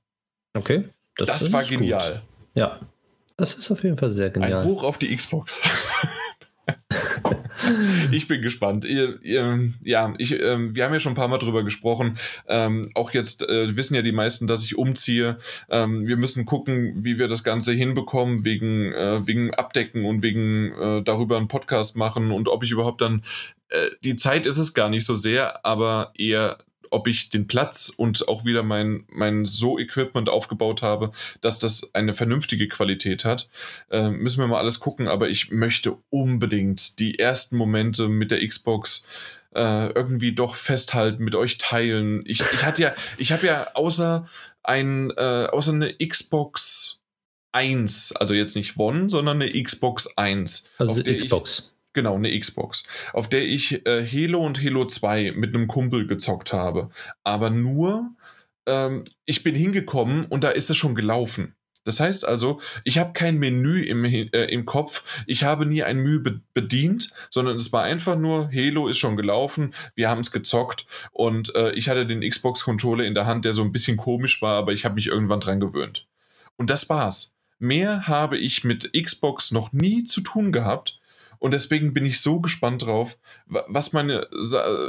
Okay. 0.53 0.85
Das, 1.17 1.27
das 1.27 1.51
war 1.53 1.63
genial. 1.63 2.13
Gut. 2.13 2.21
Ja. 2.55 2.79
Das 3.37 3.55
ist 3.55 3.69
auf 3.69 3.83
jeden 3.83 3.97
Fall 3.97 4.09
sehr 4.09 4.29
genial. 4.29 4.61
Ein 4.61 4.65
Hoch 4.65 4.83
auf 4.83 4.97
die 4.97 5.13
Xbox. 5.15 5.61
ich 8.11 8.27
bin 8.27 8.41
gespannt. 8.41 8.85
Ihr, 8.85 9.19
ihr, 9.21 9.69
ja, 9.83 10.13
ich, 10.17 10.33
äh, 10.33 10.73
wir 10.73 10.83
haben 10.83 10.93
ja 10.93 10.99
schon 10.99 11.13
ein 11.13 11.15
paar 11.15 11.27
Mal 11.27 11.37
drüber 11.37 11.63
gesprochen. 11.63 12.17
Ähm, 12.47 12.91
auch 12.93 13.11
jetzt 13.11 13.41
äh, 13.47 13.75
wissen 13.75 13.95
ja 13.95 14.01
die 14.01 14.11
meisten, 14.11 14.47
dass 14.47 14.63
ich 14.63 14.77
umziehe. 14.77 15.37
Ähm, 15.69 16.07
wir 16.07 16.17
müssen 16.17 16.45
gucken, 16.45 16.93
wie 17.03 17.17
wir 17.19 17.27
das 17.27 17.43
Ganze 17.43 17.73
hinbekommen, 17.73 18.45
wegen, 18.45 18.91
äh, 18.91 19.25
wegen 19.27 19.53
Abdecken 19.53 20.05
und 20.05 20.23
wegen 20.23 20.73
äh, 20.73 21.03
darüber 21.03 21.37
einen 21.37 21.47
Podcast 21.47 21.95
machen 21.97 22.31
und 22.31 22.47
ob 22.47 22.63
ich 22.63 22.71
überhaupt 22.71 23.01
dann. 23.01 23.23
Äh, 23.69 23.89
die 24.03 24.15
Zeit 24.15 24.45
ist 24.45 24.57
es 24.57 24.73
gar 24.73 24.89
nicht 24.89 25.05
so 25.05 25.15
sehr, 25.15 25.65
aber 25.65 26.11
eher 26.17 26.57
ob 26.95 27.07
ich 27.07 27.29
den 27.29 27.45
Platz 27.45 27.89
und 27.95 28.27
auch 28.29 28.45
wieder 28.45 28.63
mein, 28.63 29.05
mein 29.09 29.45
So-Equipment 29.45 30.29
aufgebaut 30.29 30.81
habe, 30.81 31.11
dass 31.41 31.59
das 31.59 31.93
eine 31.93 32.13
vernünftige 32.13 32.69
Qualität 32.69 33.25
hat. 33.25 33.49
Äh, 33.91 34.09
müssen 34.09 34.39
wir 34.39 34.47
mal 34.47 34.59
alles 34.59 34.79
gucken, 34.79 35.07
aber 35.09 35.29
ich 35.29 35.51
möchte 35.51 35.97
unbedingt 36.09 36.99
die 36.99 37.19
ersten 37.19 37.57
Momente 37.57 38.07
mit 38.07 38.31
der 38.31 38.47
Xbox 38.47 39.05
äh, 39.53 39.89
irgendwie 39.89 40.33
doch 40.33 40.55
festhalten, 40.55 41.23
mit 41.23 41.35
euch 41.35 41.57
teilen. 41.57 42.23
Ich, 42.25 42.39
ich 42.39 42.65
hatte 42.65 42.81
ja, 42.81 42.95
ich 43.17 43.33
habe 43.33 43.45
ja 43.45 43.67
außer 43.73 44.25
ein, 44.63 45.11
äh, 45.11 45.47
außer 45.51 45.73
eine 45.73 45.93
Xbox 45.95 47.03
1, 47.51 48.13
also 48.13 48.33
jetzt 48.33 48.55
nicht 48.55 48.77
One, 48.77 49.09
sondern 49.09 49.41
eine 49.41 49.51
Xbox 49.61 50.17
1. 50.17 50.69
Also 50.77 51.03
Xbox. 51.03 51.74
Genau, 51.95 52.15
eine 52.15 52.37
Xbox, 52.37 52.83
auf 53.13 53.29
der 53.29 53.47
ich 53.47 53.85
äh, 53.85 54.05
Halo 54.05 54.45
und 54.45 54.61
Halo 54.61 54.83
2 54.83 55.31
mit 55.37 55.55
einem 55.55 55.69
Kumpel 55.69 56.05
gezockt 56.05 56.51
habe. 56.51 56.89
Aber 57.23 57.49
nur, 57.49 58.11
ähm, 58.65 59.05
ich 59.23 59.43
bin 59.43 59.55
hingekommen 59.55 60.25
und 60.25 60.43
da 60.43 60.49
ist 60.49 60.69
es 60.69 60.75
schon 60.75 60.93
gelaufen. 60.93 61.55
Das 61.85 62.01
heißt 62.01 62.27
also, 62.27 62.59
ich 62.83 62.97
habe 62.97 63.13
kein 63.13 63.37
Menü 63.37 63.79
im, 63.79 64.03
äh, 64.03 64.27
im 64.27 64.65
Kopf, 64.65 65.23
ich 65.25 65.45
habe 65.45 65.65
nie 65.65 65.83
ein 65.83 65.99
Menü 65.99 66.19
be 66.19 66.41
bedient, 66.53 67.13
sondern 67.29 67.55
es 67.55 67.71
war 67.71 67.83
einfach 67.83 68.17
nur, 68.17 68.51
Halo 68.53 68.89
ist 68.89 68.97
schon 68.97 69.15
gelaufen, 69.15 69.73
wir 69.95 70.09
haben 70.09 70.19
es 70.19 70.31
gezockt 70.31 70.87
und 71.13 71.55
äh, 71.55 71.71
ich 71.75 71.87
hatte 71.87 72.05
den 72.05 72.29
Xbox-Controller 72.29 73.05
in 73.05 73.15
der 73.15 73.25
Hand, 73.25 73.45
der 73.45 73.53
so 73.53 73.61
ein 73.61 73.71
bisschen 73.71 73.95
komisch 73.95 74.41
war, 74.41 74.57
aber 74.57 74.73
ich 74.73 74.83
habe 74.83 74.95
mich 74.95 75.07
irgendwann 75.07 75.39
dran 75.39 75.61
gewöhnt. 75.61 76.07
Und 76.57 76.69
das 76.71 76.89
war's. 76.89 77.37
Mehr 77.57 78.09
habe 78.09 78.37
ich 78.37 78.65
mit 78.65 78.91
Xbox 78.91 79.51
noch 79.51 79.71
nie 79.71 80.03
zu 80.03 80.19
tun 80.19 80.51
gehabt 80.51 80.99
und 81.45 81.51
deswegen 81.51 81.93
bin 81.93 82.07
ich 82.07 82.21
so 82.21 82.39
gespannt 82.39 82.87
drauf, 82.87 83.19
was 83.45 83.93
meine, 83.93 84.25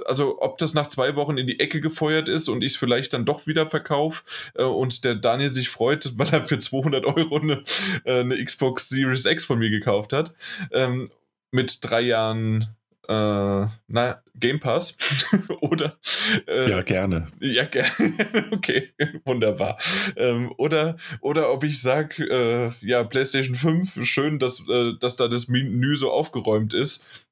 also 0.06 0.40
ob 0.40 0.56
das 0.56 0.72
nach 0.72 0.86
zwei 0.86 1.14
Wochen 1.14 1.36
in 1.36 1.46
die 1.46 1.60
Ecke 1.60 1.82
gefeuert 1.82 2.30
ist 2.30 2.48
und 2.48 2.64
ich 2.64 2.72
es 2.72 2.76
vielleicht 2.78 3.12
dann 3.12 3.26
doch 3.26 3.46
wieder 3.46 3.66
verkaufe 3.66 4.24
äh, 4.54 4.62
und 4.62 5.04
der 5.04 5.16
Daniel 5.16 5.52
sich 5.52 5.68
freut, 5.68 6.12
weil 6.16 6.28
er 6.28 6.46
für 6.46 6.58
200 6.58 7.04
Euro 7.04 7.40
eine, 7.40 7.62
äh, 8.04 8.20
eine 8.20 8.42
Xbox 8.42 8.88
Series 8.88 9.26
X 9.26 9.44
von 9.44 9.58
mir 9.58 9.68
gekauft 9.68 10.14
hat. 10.14 10.34
Ähm, 10.72 11.10
mit 11.50 11.80
drei 11.82 12.00
Jahren 12.00 12.74
äh, 13.08 13.66
na, 13.88 14.22
Game 14.34 14.60
Pass 14.60 14.96
oder 15.60 15.98
äh, 16.46 16.70
ja 16.70 16.82
gerne 16.82 17.28
ja 17.40 17.64
gerne 17.64 17.90
okay 18.52 18.92
wunderbar 19.24 19.78
ähm, 20.16 20.52
oder 20.58 20.96
oder 21.20 21.52
ob 21.52 21.64
ich 21.64 21.80
sag 21.80 22.18
äh, 22.18 22.70
ja 22.80 23.04
PlayStation 23.04 23.54
5 23.54 24.04
schön 24.04 24.38
dass 24.38 24.62
äh, 24.68 24.92
dass 25.00 25.16
da 25.16 25.28
das 25.28 25.48
Menü 25.48 25.96
so 25.96 26.10
aufgeräumt 26.10 26.74
ist 26.74 27.26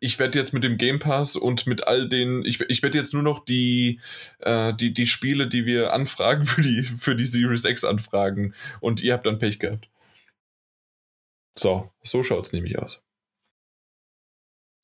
ich 0.00 0.18
werde 0.18 0.38
jetzt 0.38 0.52
mit 0.52 0.64
dem 0.64 0.76
Game 0.76 0.98
Pass 0.98 1.34
und 1.34 1.66
mit 1.66 1.86
all 1.86 2.08
den, 2.08 2.44
ich, 2.44 2.60
ich 2.68 2.82
werde 2.82 2.98
jetzt 2.98 3.14
nur 3.14 3.22
noch 3.22 3.44
die, 3.44 4.00
äh, 4.40 4.74
die, 4.74 4.92
die 4.92 5.06
Spiele, 5.06 5.48
die 5.48 5.64
wir 5.64 5.94
anfragen, 5.94 6.44
für 6.46 6.60
die, 6.60 6.82
für 6.82 7.16
die 7.16 7.24
Series 7.24 7.64
X 7.64 7.84
anfragen. 7.84 8.54
Und 8.80 9.02
ihr 9.02 9.14
habt 9.14 9.26
dann 9.26 9.38
Pech 9.38 9.58
gehabt. 9.58 9.88
So, 11.58 11.90
so 12.02 12.22
schaut 12.22 12.44
es 12.44 12.52
nämlich 12.52 12.78
aus. 12.78 13.02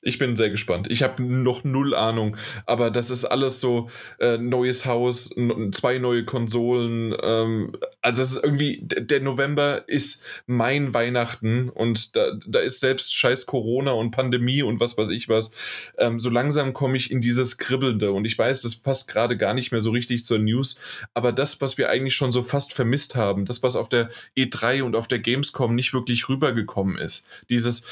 Ich 0.01 0.19
bin 0.19 0.35
sehr 0.35 0.51
gespannt. 0.51 0.87
Ich 0.91 1.01
habe 1.01 1.23
noch 1.23 1.63
null 1.63 1.95
Ahnung, 1.95 2.37
aber 2.67 2.91
das 2.91 3.09
ist 3.09 3.25
alles 3.25 3.59
so 3.59 3.89
äh, 4.19 4.37
neues 4.37 4.85
Haus, 4.85 5.33
zwei 5.71 5.97
neue 5.97 6.23
Konsolen. 6.23 7.15
Ähm, 7.21 7.73
also 8.01 8.21
es 8.21 8.33
ist 8.33 8.43
irgendwie, 8.43 8.79
der 8.83 9.21
November 9.21 9.89
ist 9.89 10.23
mein 10.45 10.93
Weihnachten 10.93 11.69
und 11.69 12.15
da, 12.15 12.31
da 12.45 12.59
ist 12.59 12.79
selbst 12.79 13.15
scheiß 13.15 13.47
Corona 13.47 13.91
und 13.91 14.11
Pandemie 14.11 14.61
und 14.61 14.79
was 14.79 14.97
weiß 14.99 15.09
ich 15.09 15.29
was. 15.29 15.51
Ähm, 15.97 16.19
so 16.19 16.29
langsam 16.29 16.73
komme 16.73 16.95
ich 16.95 17.09
in 17.09 17.19
dieses 17.19 17.57
Kribbelnde 17.57 18.11
und 18.11 18.25
ich 18.25 18.37
weiß, 18.37 18.61
das 18.61 18.75
passt 18.75 19.09
gerade 19.09 19.35
gar 19.35 19.55
nicht 19.55 19.71
mehr 19.71 19.81
so 19.81 19.89
richtig 19.89 20.25
zur 20.25 20.37
News, 20.37 20.79
aber 21.15 21.31
das, 21.31 21.59
was 21.59 21.79
wir 21.79 21.89
eigentlich 21.89 22.15
schon 22.15 22.31
so 22.31 22.43
fast 22.43 22.71
vermisst 22.71 23.15
haben, 23.15 23.45
das, 23.45 23.63
was 23.63 23.75
auf 23.75 23.89
der 23.89 24.09
E3 24.37 24.83
und 24.83 24.95
auf 24.95 25.07
der 25.07 25.19
Gamescom 25.19 25.73
nicht 25.73 25.93
wirklich 25.93 26.29
rübergekommen 26.29 26.97
ist, 26.99 27.27
dieses 27.49 27.87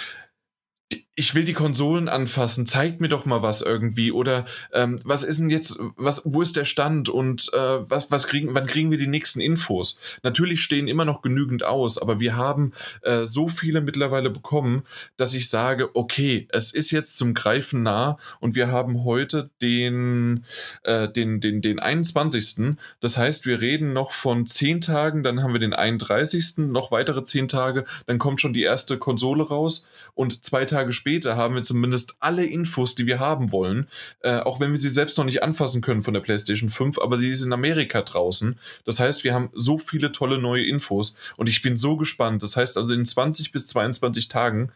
ich 1.18 1.34
will 1.34 1.46
die 1.46 1.54
Konsolen 1.54 2.10
anfassen, 2.10 2.66
zeigt 2.66 3.00
mir 3.00 3.08
doch 3.08 3.26
mal 3.26 3.42
was 3.42 3.62
irgendwie. 3.62 4.12
Oder 4.12 4.46
ähm, 4.74 5.00
was 5.06 5.24
ist 5.24 5.40
denn 5.40 5.50
jetzt, 5.50 5.80
was, 5.96 6.22
wo 6.26 6.42
ist 6.42 6.58
der 6.58 6.66
Stand 6.66 7.08
und 7.08 7.52
äh, 7.54 7.90
was, 7.90 8.12
was 8.12 8.28
kriegen, 8.28 8.54
wann 8.54 8.68
kriegen 8.68 8.92
wir 8.92 8.98
die 8.98 9.08
nächsten 9.08 9.40
Infos? 9.40 10.00
Natürlich 10.24 10.62
stehen 10.62 10.90
immer 10.90 11.06
noch 11.06 11.22
genügend 11.22 11.64
aus, 11.64 11.98
aber 11.98 12.20
wir 12.20 12.36
haben 12.36 12.74
äh, 13.02 13.26
so 13.26 13.48
viele 13.48 13.80
mittlerweile 13.80 14.30
bekommen, 14.30 14.84
dass 15.16 15.34
ich 15.34 15.50
sage, 15.50 15.96
okay, 15.96 16.48
es 16.52 16.74
ist 16.74 16.92
jetzt 16.92 17.18
zum 17.18 17.34
Greifen 17.34 17.82
nah 17.82 18.18
und 18.42 18.56
wir 18.56 18.68
haben 18.70 19.06
heute 19.06 19.50
den, 19.62 20.44
äh, 20.84 21.08
den, 21.08 21.40
den, 21.40 21.62
den 21.62 21.80
21. 21.80 22.76
Das 23.00 23.18
heißt, 23.18 23.46
wir 23.46 23.62
reden 23.62 23.94
noch 23.94 24.12
von 24.12 24.48
zehn 24.48 24.82
Tagen, 24.82 25.24
dann 25.24 25.42
haben 25.42 25.54
wir 25.54 25.62
den 25.62 25.74
31. 25.74 26.58
noch 26.58 26.92
weitere 26.92 27.24
zehn 27.24 27.48
Tage, 27.48 27.86
dann 28.06 28.20
kommt 28.20 28.42
schon 28.42 28.54
die 28.54 28.64
erste 28.64 28.98
Konsole 28.98 29.48
raus 29.48 29.88
und 30.14 30.44
zwei 30.44 30.66
Tage 30.66 30.75
später 30.94 31.16
später 31.26 31.38
haben 31.38 31.56
wir 31.56 31.64
zumindest 31.64 32.18
alle 32.20 32.46
Infos, 32.46 32.94
die 32.94 33.06
wir 33.06 33.20
haben 33.20 33.52
wollen, 33.52 33.88
äh, 34.20 34.40
auch 34.40 34.60
wenn 34.60 34.72
wir 34.72 34.78
sie 34.78 34.90
selbst 34.90 35.18
noch 35.18 35.26
nicht 35.26 35.42
anfassen 35.42 35.82
können 35.82 36.04
von 36.04 36.14
der 36.14 36.22
PlayStation 36.22 36.70
5, 36.70 37.00
aber 37.00 37.18
sie 37.18 37.30
ist 37.30 37.42
in 37.42 37.54
Amerika 37.54 38.02
draußen. 38.02 38.60
Das 38.86 39.00
heißt, 39.00 39.24
wir 39.24 39.34
haben 39.34 39.50
so 39.54 39.78
viele 39.78 40.12
tolle 40.12 40.38
neue 40.38 40.66
Infos 40.66 41.18
und 41.38 41.48
ich 41.48 41.62
bin 41.62 41.78
so 41.78 41.98
gespannt. 41.98 42.44
Das 42.44 42.58
heißt 42.58 42.78
also 42.78 42.94
in 42.94 43.06
20 43.06 43.52
bis 43.52 43.68
22 43.68 44.28
Tagen, 44.28 44.72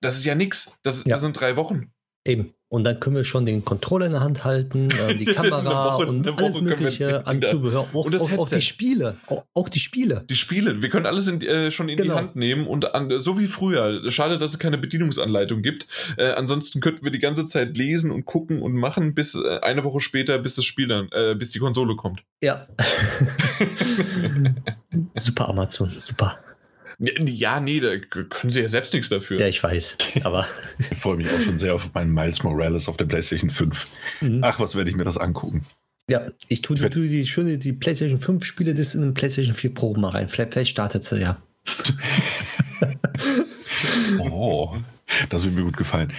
das 0.00 0.18
ist 0.18 0.24
ja 0.24 0.34
nichts. 0.34 0.78
Das, 0.82 1.04
ja. 1.04 1.10
das 1.10 1.20
sind 1.20 1.40
drei 1.40 1.56
Wochen. 1.56 1.90
Eben. 2.28 2.54
Und 2.70 2.84
dann 2.84 3.00
können 3.00 3.16
wir 3.16 3.24
schon 3.24 3.46
den 3.46 3.64
Controller 3.64 4.04
in 4.04 4.12
der 4.12 4.20
Hand 4.20 4.44
halten, 4.44 4.90
äh, 4.90 5.14
die 5.14 5.24
Kamera 5.34 5.94
Woche, 5.94 6.06
und 6.06 6.28
alles 6.28 6.60
Mögliche 6.60 7.26
an 7.26 7.40
Zubehör. 7.40 7.88
Auch, 7.94 8.04
und 8.04 8.12
das 8.12 8.30
auch, 8.30 8.40
auch 8.40 8.48
die 8.48 8.60
Spiele. 8.60 9.16
Auch, 9.26 9.44
auch, 9.54 9.70
die 9.70 9.80
Spiele. 9.80 10.26
Die 10.28 10.36
Spiele. 10.36 10.82
Wir 10.82 10.90
können 10.90 11.06
alles 11.06 11.28
in, 11.28 11.40
äh, 11.40 11.70
schon 11.70 11.88
in 11.88 11.96
genau. 11.96 12.12
die 12.12 12.18
Hand 12.18 12.36
nehmen 12.36 12.66
und 12.66 12.94
an, 12.94 13.18
so 13.20 13.38
wie 13.38 13.46
früher. 13.46 14.10
Schade, 14.10 14.36
dass 14.36 14.50
es 14.50 14.58
keine 14.58 14.76
Bedienungsanleitung 14.76 15.62
gibt. 15.62 15.88
Äh, 16.18 16.32
ansonsten 16.32 16.80
könnten 16.80 17.04
wir 17.04 17.10
die 17.10 17.20
ganze 17.20 17.46
Zeit 17.46 17.78
lesen 17.78 18.10
und 18.10 18.26
gucken 18.26 18.60
und 18.60 18.74
machen, 18.74 19.14
bis 19.14 19.34
äh, 19.34 19.60
eine 19.62 19.82
Woche 19.84 20.00
später, 20.00 20.38
bis 20.38 20.56
das 20.56 20.66
Spiel 20.66 20.88
dann, 20.88 21.08
äh, 21.12 21.34
bis 21.34 21.52
die 21.52 21.60
Konsole 21.60 21.96
kommt. 21.96 22.22
Ja. 22.42 22.68
super 25.14 25.48
Amazon, 25.48 25.90
super. 25.96 26.38
Ja, 26.98 27.60
nee, 27.60 27.78
da 27.78 27.96
können 27.96 28.50
sie 28.50 28.60
ja 28.60 28.68
selbst 28.68 28.92
nichts 28.92 29.08
dafür. 29.08 29.38
Ja, 29.38 29.46
ich 29.46 29.62
weiß, 29.62 29.98
aber. 30.24 30.46
ich 30.90 30.98
freue 30.98 31.16
mich 31.16 31.30
auch 31.30 31.40
schon 31.40 31.60
sehr 31.60 31.74
auf 31.74 31.94
meinen 31.94 32.12
Miles 32.12 32.42
Morales 32.42 32.88
auf 32.88 32.96
der 32.96 33.04
PlayStation 33.04 33.50
5. 33.50 33.86
Mhm. 34.20 34.40
Ach, 34.42 34.58
was 34.58 34.74
werde 34.74 34.90
ich 34.90 34.96
mir 34.96 35.04
das 35.04 35.16
angucken? 35.16 35.64
Ja, 36.10 36.28
ich 36.48 36.62
tue, 36.62 36.76
tu 36.76 37.00
die 37.00 37.26
schöne, 37.26 37.58
die 37.58 37.72
PlayStation 37.72 38.20
5 38.20 38.44
Spiele 38.44 38.74
das 38.74 38.94
in 38.94 39.02
den 39.02 39.14
PlayStation 39.14 39.54
4 39.54 39.74
Pro 39.74 39.94
mal 39.94 40.10
rein. 40.10 40.28
Vielleicht, 40.28 40.54
vielleicht 40.54 40.70
startet 40.70 41.04
sie 41.04 41.20
ja. 41.20 41.40
oh, 44.18 44.76
das 45.28 45.44
würde 45.44 45.56
mir 45.56 45.64
gut 45.64 45.76
gefallen. 45.76 46.12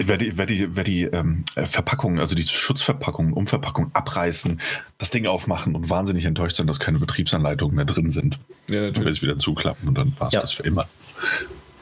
Wer 0.00 0.16
die, 0.16 0.38
wer 0.38 0.46
die, 0.46 0.76
wer 0.76 0.84
die 0.84 1.02
ähm, 1.02 1.44
Verpackung, 1.56 2.20
also 2.20 2.36
die 2.36 2.46
Schutzverpackung, 2.46 3.32
Umverpackung 3.32 3.90
abreißen, 3.94 4.60
das 4.96 5.10
Ding 5.10 5.26
aufmachen 5.26 5.74
und 5.74 5.90
wahnsinnig 5.90 6.24
enttäuscht 6.24 6.54
sein, 6.54 6.68
dass 6.68 6.78
keine 6.78 7.00
Betriebsanleitungen 7.00 7.74
mehr 7.74 7.84
drin 7.84 8.08
sind. 8.08 8.38
Ja, 8.68 8.82
natürlich. 8.82 8.94
Dann 8.94 9.06
es 9.08 9.22
wieder 9.22 9.38
zuklappen 9.38 9.88
und 9.88 9.98
dann 9.98 10.14
war 10.18 10.28
es 10.28 10.34
ja. 10.34 10.40
das 10.40 10.52
für 10.52 10.62
immer. 10.62 10.88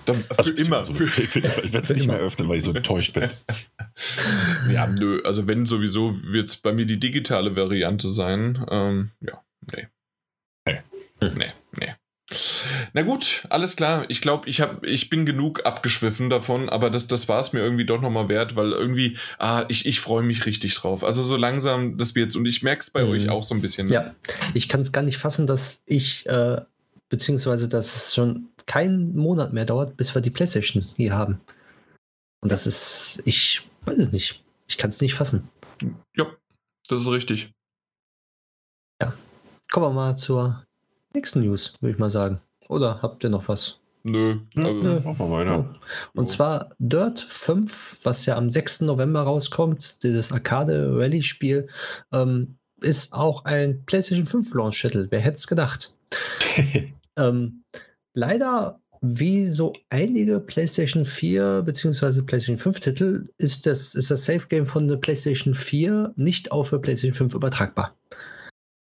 Dann 0.07 0.17
für 0.17 0.39
also 0.39 0.51
immer. 0.53 0.85
So, 0.85 0.95
für, 0.95 1.07
für, 1.07 1.41
immer. 1.41 1.62
Ich 1.62 1.75
werde 1.75 1.85
es 1.85 1.91
nicht 1.91 2.07
mehr 2.07 2.17
öffnen, 2.17 2.49
weil 2.49 2.59
ich 2.59 2.64
so 2.64 2.73
enttäuscht 2.73 3.12
bin. 3.12 3.29
ja, 4.71 4.87
nö. 4.87 5.21
Also 5.25 5.47
wenn 5.47 5.67
sowieso 5.67 6.14
wird 6.23 6.49
es 6.49 6.57
bei 6.57 6.73
mir 6.73 6.87
die 6.87 6.99
digitale 6.99 7.55
Variante 7.55 8.09
sein. 8.09 8.64
Ähm, 8.71 9.11
ja, 9.21 9.43
nee. 9.75 9.89
Nee. 10.67 10.81
Nee, 11.21 11.53
nee. 11.79 11.95
Na 12.93 13.03
gut, 13.03 13.47
alles 13.51 13.77
klar. 13.77 14.05
Ich 14.09 14.20
glaube, 14.20 14.49
ich, 14.49 14.61
ich 14.83 15.11
bin 15.11 15.27
genug 15.27 15.64
abgeschwiffen 15.64 16.29
davon, 16.29 16.68
aber 16.68 16.91
das, 16.91 17.07
das 17.07 17.29
war 17.29 17.39
es 17.39 17.53
mir 17.53 17.61
irgendwie 17.61 17.87
doch 17.87 18.01
nochmal 18.01 18.29
wert, 18.29 18.57
weil 18.57 18.72
irgendwie, 18.72 19.16
ah, 19.39 19.64
ich, 19.68 19.87
ich 19.87 20.01
freue 20.01 20.24
mich 20.24 20.45
richtig 20.45 20.74
drauf. 20.74 21.05
Also 21.05 21.22
so 21.22 21.37
langsam, 21.37 21.99
das 21.99 22.16
wird's. 22.16 22.35
Und 22.35 22.47
ich 22.47 22.62
merke 22.64 22.81
es 22.81 22.91
bei 22.91 23.05
mhm. 23.05 23.11
euch 23.11 23.29
auch 23.29 23.45
so 23.45 23.55
ein 23.55 23.61
bisschen. 23.61 23.89
Ja, 23.89 24.14
ich 24.55 24.68
kann 24.68 24.81
es 24.81 24.91
gar 24.91 25.03
nicht 25.03 25.18
fassen, 25.18 25.47
dass 25.47 25.83
ich, 25.87 26.27
äh, 26.27 26.61
beziehungsweise 27.09 27.68
dass 27.68 27.95
es 27.95 28.14
schon 28.14 28.49
keinen 28.66 29.14
Monat 29.14 29.53
mehr 29.53 29.64
dauert, 29.64 29.97
bis 29.97 30.14
wir 30.14 30.20
die 30.20 30.31
Playstation 30.31 30.83
hier 30.83 31.14
haben. 31.14 31.41
Und 32.41 32.51
das 32.51 32.66
ist, 32.66 33.22
ich 33.24 33.62
weiß 33.85 33.99
es 33.99 34.11
nicht. 34.11 34.43
Ich 34.66 34.79
kann 34.79 34.91
es 34.91 35.01
nicht 35.01 35.14
fassen. 35.14 35.49
Ja, 36.16 36.27
das 36.89 37.03
ist 37.03 37.09
richtig. 37.09 37.53
Ja. 39.01 39.12
Kommen 39.70 39.87
wir 39.87 39.93
mal 39.93 40.16
zur 40.16 40.66
nächsten 41.17 41.41
News, 41.41 41.75
würde 41.81 41.93
ich 41.93 41.99
mal 41.99 42.11
sagen. 42.11 42.41
Oder 42.69 43.01
habt 43.03 43.25
ihr 43.25 43.31
noch 43.31 43.49
was? 43.49 43.79
Nö, 44.05 44.37
also 44.55 44.73
Nö. 44.73 45.01
machen 45.01 45.19
wir 45.19 45.31
weiter. 45.31 45.75
Und 46.14 46.29
zwar 46.29 46.71
Dirt 46.79 47.19
5, 47.19 47.99
was 48.05 48.25
ja 48.27 48.37
am 48.37 48.51
6. 48.51 48.83
November 48.83 49.23
rauskommt, 49.23 50.05
dieses 50.05 50.31
Arcade-Rally-Spiel, 50.31 51.67
ähm, 52.12 52.57
ist 52.81 53.12
auch 53.12 53.45
ein 53.45 53.85
PlayStation 53.85 54.27
5 54.27 54.55
Launch-Titel. 54.55 55.09
Wer 55.11 55.21
hätte 55.21 55.37
es 55.37 55.47
gedacht? 55.49 55.93
ähm, 57.17 57.64
leider, 58.14 58.79
wie 59.01 59.49
so 59.49 59.73
einige 59.89 60.39
PlayStation 60.39 61.05
4 61.05 61.62
bzw. 61.62 62.23
PlayStation 62.23 62.59
5 62.59 62.79
Titel, 62.81 63.25
ist 63.39 63.67
das, 63.67 63.95
ist 63.95 64.12
das 64.12 64.25
Safe 64.25 64.47
Game 64.49 64.67
von 64.67 64.87
der 64.87 64.99
PlayStation 64.99 65.55
4 65.55 66.12
nicht 66.14 66.53
auch 66.53 66.64
für 66.64 66.79
PlayStation 66.79 67.14
5 67.14 67.35
übertragbar. 67.35 67.97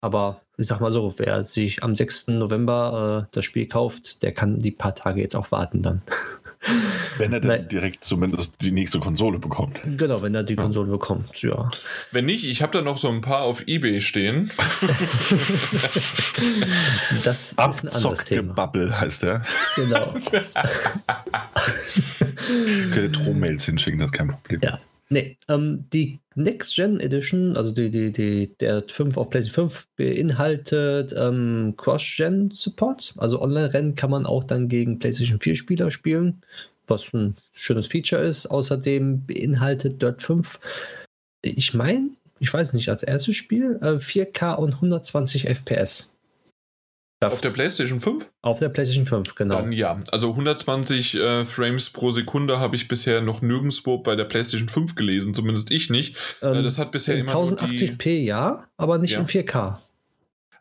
Aber 0.06 0.40
ich 0.56 0.68
sag 0.68 0.80
mal 0.80 0.92
so, 0.92 1.14
wer 1.16 1.42
sich 1.42 1.82
am 1.82 1.96
6. 1.96 2.28
November 2.28 3.26
äh, 3.26 3.28
das 3.34 3.44
Spiel 3.44 3.66
kauft, 3.66 4.22
der 4.22 4.30
kann 4.30 4.60
die 4.60 4.70
paar 4.70 4.94
Tage 4.94 5.20
jetzt 5.20 5.34
auch 5.34 5.50
warten 5.50 5.82
dann. 5.82 6.02
Wenn 7.18 7.32
er 7.32 7.40
dann 7.40 7.48
Nein. 7.48 7.68
direkt 7.68 8.04
zumindest 8.04 8.54
die 8.60 8.70
nächste 8.70 9.00
Konsole 9.00 9.40
bekommt. 9.40 9.80
Genau, 9.84 10.22
wenn 10.22 10.34
er 10.34 10.42
die 10.42 10.56
Konsole 10.56 10.90
bekommt, 10.90 11.40
ja. 11.42 11.70
Wenn 12.10 12.24
nicht, 12.24 12.44
ich 12.44 12.60
habe 12.60 12.72
da 12.72 12.82
noch 12.82 12.96
so 12.96 13.08
ein 13.08 13.20
paar 13.20 13.42
auf 13.42 13.68
Ebay 13.68 14.00
stehen. 14.00 14.50
das 17.24 17.52
ist 17.52 17.58
ein 17.58 17.88
anderes 17.88 18.24
Thema. 18.24 18.54
Bubble 18.54 18.98
heißt 18.98 19.22
der. 19.22 19.42
Genau. 19.76 20.12
Könnt 22.92 23.16
Drohmails 23.16 23.64
hinschicken, 23.64 24.00
das 24.00 24.08
ist 24.08 24.14
kein 24.14 24.26
Problem. 24.28 24.60
Ja. 24.62 24.80
Nee, 25.08 25.36
ähm, 25.48 25.84
die 25.92 26.18
Next 26.38 26.76
Gen 26.76 27.00
Edition, 27.00 27.56
also 27.56 27.72
die, 27.72 27.90
die, 27.90 28.12
die, 28.12 28.54
der 28.58 28.84
5 28.86 29.16
auf 29.16 29.30
PlayStation 29.30 29.70
5, 29.70 29.86
beinhaltet 29.96 31.14
ähm, 31.16 31.74
Cross-Gen 31.78 32.50
Support. 32.52 33.14
Also 33.16 33.40
Online-Rennen 33.40 33.94
kann 33.94 34.10
man 34.10 34.26
auch 34.26 34.44
dann 34.44 34.68
gegen 34.68 34.98
PlayStation 34.98 35.40
4 35.40 35.56
Spieler 35.56 35.90
spielen, 35.90 36.42
was 36.86 37.12
ein 37.14 37.36
schönes 37.52 37.86
Feature 37.86 38.22
ist. 38.22 38.46
Außerdem 38.46 39.24
beinhaltet 39.26 40.02
Dirt 40.02 40.22
5, 40.22 40.60
ich 41.40 41.72
meine, 41.72 42.10
ich 42.38 42.52
weiß 42.52 42.74
nicht, 42.74 42.90
als 42.90 43.02
erstes 43.02 43.36
Spiel 43.36 43.78
äh, 43.80 43.96
4K 43.96 44.56
und 44.56 44.74
120 44.74 45.48
FPS. 45.48 46.15
Auf 47.20 47.40
der 47.40 47.50
PlayStation 47.50 48.00
5? 48.00 48.26
Auf 48.42 48.58
der 48.58 48.68
PlayStation 48.68 49.06
5, 49.06 49.34
genau. 49.34 49.56
Dann 49.56 49.72
ja. 49.72 50.02
Also 50.10 50.30
120 50.30 51.14
äh, 51.14 51.44
Frames 51.46 51.90
pro 51.90 52.10
Sekunde 52.10 52.60
habe 52.60 52.76
ich 52.76 52.88
bisher 52.88 53.22
noch 53.22 53.40
nirgendwo 53.40 53.98
bei 53.98 54.16
der 54.16 54.24
PlayStation 54.24 54.68
5 54.68 54.94
gelesen, 54.94 55.32
zumindest 55.32 55.70
ich 55.70 55.88
nicht. 55.88 56.16
Äh, 56.42 56.48
ähm, 56.48 56.64
das 56.64 56.78
hat 56.78 56.92
bisher 56.92 57.16
immer 57.16 57.32
1080p 57.32 58.02
die... 58.02 58.24
ja, 58.26 58.66
aber 58.76 58.98
nicht 58.98 59.12
ja. 59.12 59.20
in 59.20 59.26
4K. 59.26 59.78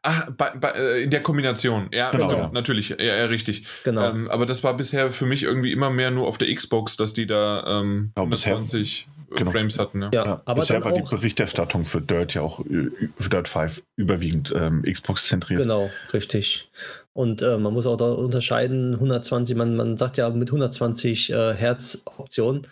Ach, 0.07 0.29
bei, 0.37 0.51
bei, 0.51 0.69
äh, 0.69 1.03
in 1.03 1.09
der 1.09 1.23
Kombination. 1.23 1.89
Ja, 1.91 2.11
genau, 2.11 2.29
stimmt, 2.29 2.53
natürlich. 2.53 2.89
Ja, 2.89 2.97
ja, 2.99 3.25
richtig. 3.25 3.65
Genau. 3.83 4.07
Ähm, 4.07 4.29
aber 4.29 4.45
das 4.45 4.63
war 4.63 4.77
bisher 4.77 5.11
für 5.11 5.25
mich 5.25 5.43
irgendwie 5.43 5.71
immer 5.71 5.89
mehr 5.89 6.11
nur 6.11 6.27
auf 6.27 6.37
der 6.37 6.53
Xbox, 6.53 6.95
dass 6.95 7.13
die 7.13 7.25
da 7.25 7.81
ähm, 7.81 8.11
ja, 8.15 8.21
120 8.21 9.07
genau. 9.29 9.51
Frames 9.51 9.79
hatten. 9.79 10.01
Ja, 10.01 10.09
ja 10.13 10.41
aber 10.45 10.61
bisher 10.61 10.83
war 10.83 10.93
die 10.93 11.01
Berichterstattung 11.01 11.85
für 11.85 12.01
Dirt 12.01 12.33
ja 12.33 12.41
auch 12.41 12.59
äh, 12.61 12.89
für 13.19 13.29
Dirt 13.29 13.47
5 13.47 13.83
überwiegend 13.95 14.53
ähm, 14.55 14.83
Xbox 14.83 15.27
zentriert. 15.27 15.59
Genau, 15.59 15.89
richtig. 16.13 16.69
Und 17.13 17.41
äh, 17.41 17.57
man 17.57 17.73
muss 17.73 17.87
auch 17.87 17.97
da 17.97 18.11
unterscheiden, 18.11 18.95
120, 18.95 19.55
man, 19.55 19.75
man 19.75 19.97
sagt 19.97 20.17
ja 20.17 20.29
mit 20.29 20.49
120 20.49 21.31
äh, 21.31 21.53
Hertz 21.53 22.03
Option. 22.17 22.67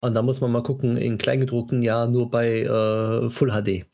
Und 0.00 0.14
da 0.14 0.22
muss 0.22 0.40
man 0.40 0.52
mal 0.52 0.62
gucken, 0.62 0.96
in 0.96 1.18
Kleingedruckten 1.18 1.82
ja 1.82 2.06
nur 2.06 2.30
bei 2.30 2.62
äh, 2.62 3.30
Full 3.30 3.50
HD. 3.50 3.86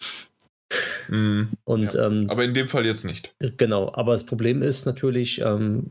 Mm, 1.09 1.43
und, 1.65 1.95
ja. 1.95 2.07
ähm, 2.07 2.29
aber 2.29 2.45
in 2.45 2.55
dem 2.55 2.69
Fall 2.69 2.85
jetzt 2.85 3.05
nicht. 3.05 3.33
Genau, 3.57 3.93
aber 3.95 4.13
das 4.13 4.25
Problem 4.25 4.63
ist 4.63 4.87
natürlich, 4.87 5.41
ähm, 5.41 5.87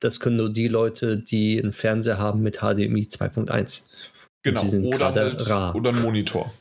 das 0.00 0.20
können 0.20 0.36
nur 0.36 0.50
die 0.50 0.68
Leute, 0.68 1.18
die 1.18 1.60
einen 1.60 1.72
Fernseher 1.72 2.18
haben 2.18 2.42
mit 2.42 2.58
HDMI 2.58 3.08
2.1. 3.10 3.84
Genau, 4.42 4.62
oder, 4.62 5.14
halt, 5.14 5.48
rar. 5.48 5.74
oder 5.74 5.90
ein 5.90 6.00
Monitor. 6.00 6.52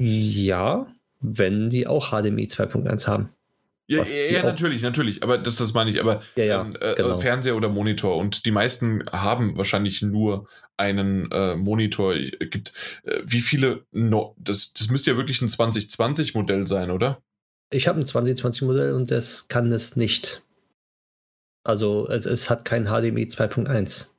Ja, 0.00 0.86
wenn 1.20 1.70
die 1.70 1.86
auch 1.86 2.10
HDMI 2.10 2.46
2.1 2.46 3.06
haben. 3.06 3.30
Ja, 3.86 4.02
ja, 4.02 4.42
natürlich, 4.42 4.80
natürlich, 4.80 5.22
aber 5.22 5.36
das, 5.36 5.56
das 5.56 5.74
meine 5.74 5.90
ich, 5.90 6.00
aber 6.00 6.22
ja, 6.36 6.44
ja, 6.44 6.60
ähm, 6.62 6.72
äh, 6.80 6.94
genau. 6.94 7.18
Fernseher 7.18 7.54
oder 7.54 7.68
Monitor 7.68 8.16
und 8.16 8.46
die 8.46 8.50
meisten 8.50 9.02
haben 9.12 9.58
wahrscheinlich 9.58 10.00
nur 10.00 10.48
einen 10.78 11.30
äh, 11.30 11.54
Monitor. 11.54 12.14
Gibt 12.14 12.72
äh, 13.02 13.20
wie 13.24 13.40
viele? 13.40 13.84
No, 13.92 14.34
das, 14.38 14.72
das 14.72 14.88
müsste 14.88 15.10
ja 15.10 15.16
wirklich 15.18 15.42
ein 15.42 15.48
2020 15.48 16.34
Modell 16.34 16.66
sein, 16.66 16.90
oder? 16.90 17.20
Ich 17.70 17.86
habe 17.86 18.00
ein 18.00 18.06
2020 18.06 18.62
Modell 18.62 18.94
und 18.94 19.10
das 19.10 19.48
kann 19.48 19.70
es 19.70 19.96
nicht. 19.96 20.42
Also 21.62 22.08
es, 22.08 22.24
es 22.24 22.48
hat 22.48 22.64
kein 22.64 22.84
HDMI 22.84 23.24
2.1. 23.24 24.13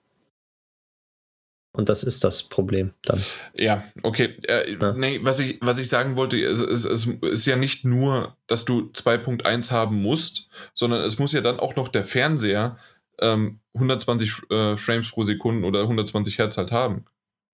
Und 1.76 1.89
das 1.89 2.03
ist 2.03 2.23
das 2.23 2.43
Problem 2.43 2.93
dann. 3.03 3.22
Ja, 3.56 3.84
okay. 4.03 4.35
Äh, 4.47 4.77
ja. 4.80 4.93
Nee, 4.93 5.19
was 5.23 5.39
ich, 5.39 5.60
was 5.61 5.77
ich 5.77 5.89
sagen 5.89 6.15
wollte, 6.15 6.41
es, 6.43 6.60
es, 6.61 6.85
es 6.85 7.06
ist 7.06 7.45
ja 7.45 7.56
nicht 7.56 7.84
nur, 7.84 8.38
dass 8.47 8.65
du 8.65 8.91
2.1 8.93 9.72
haben 9.72 10.02
musst, 10.02 10.49
sondern 10.73 11.02
es 11.02 11.19
muss 11.19 11.34
ja 11.34 11.41
dann 11.41 11.60
auch 11.60 11.76
noch 11.76 11.89
der 11.89 12.06
Fernseher 12.06 12.77
ähm, 13.19 13.60
120 13.73 14.31
äh, 14.49 14.77
Frames 14.77 15.11
pro 15.11 15.23
Sekunde 15.23 15.68
oder 15.68 15.81
120 15.81 16.38
Hertz 16.38 16.57
halt 16.57 16.72
haben. 16.72 17.06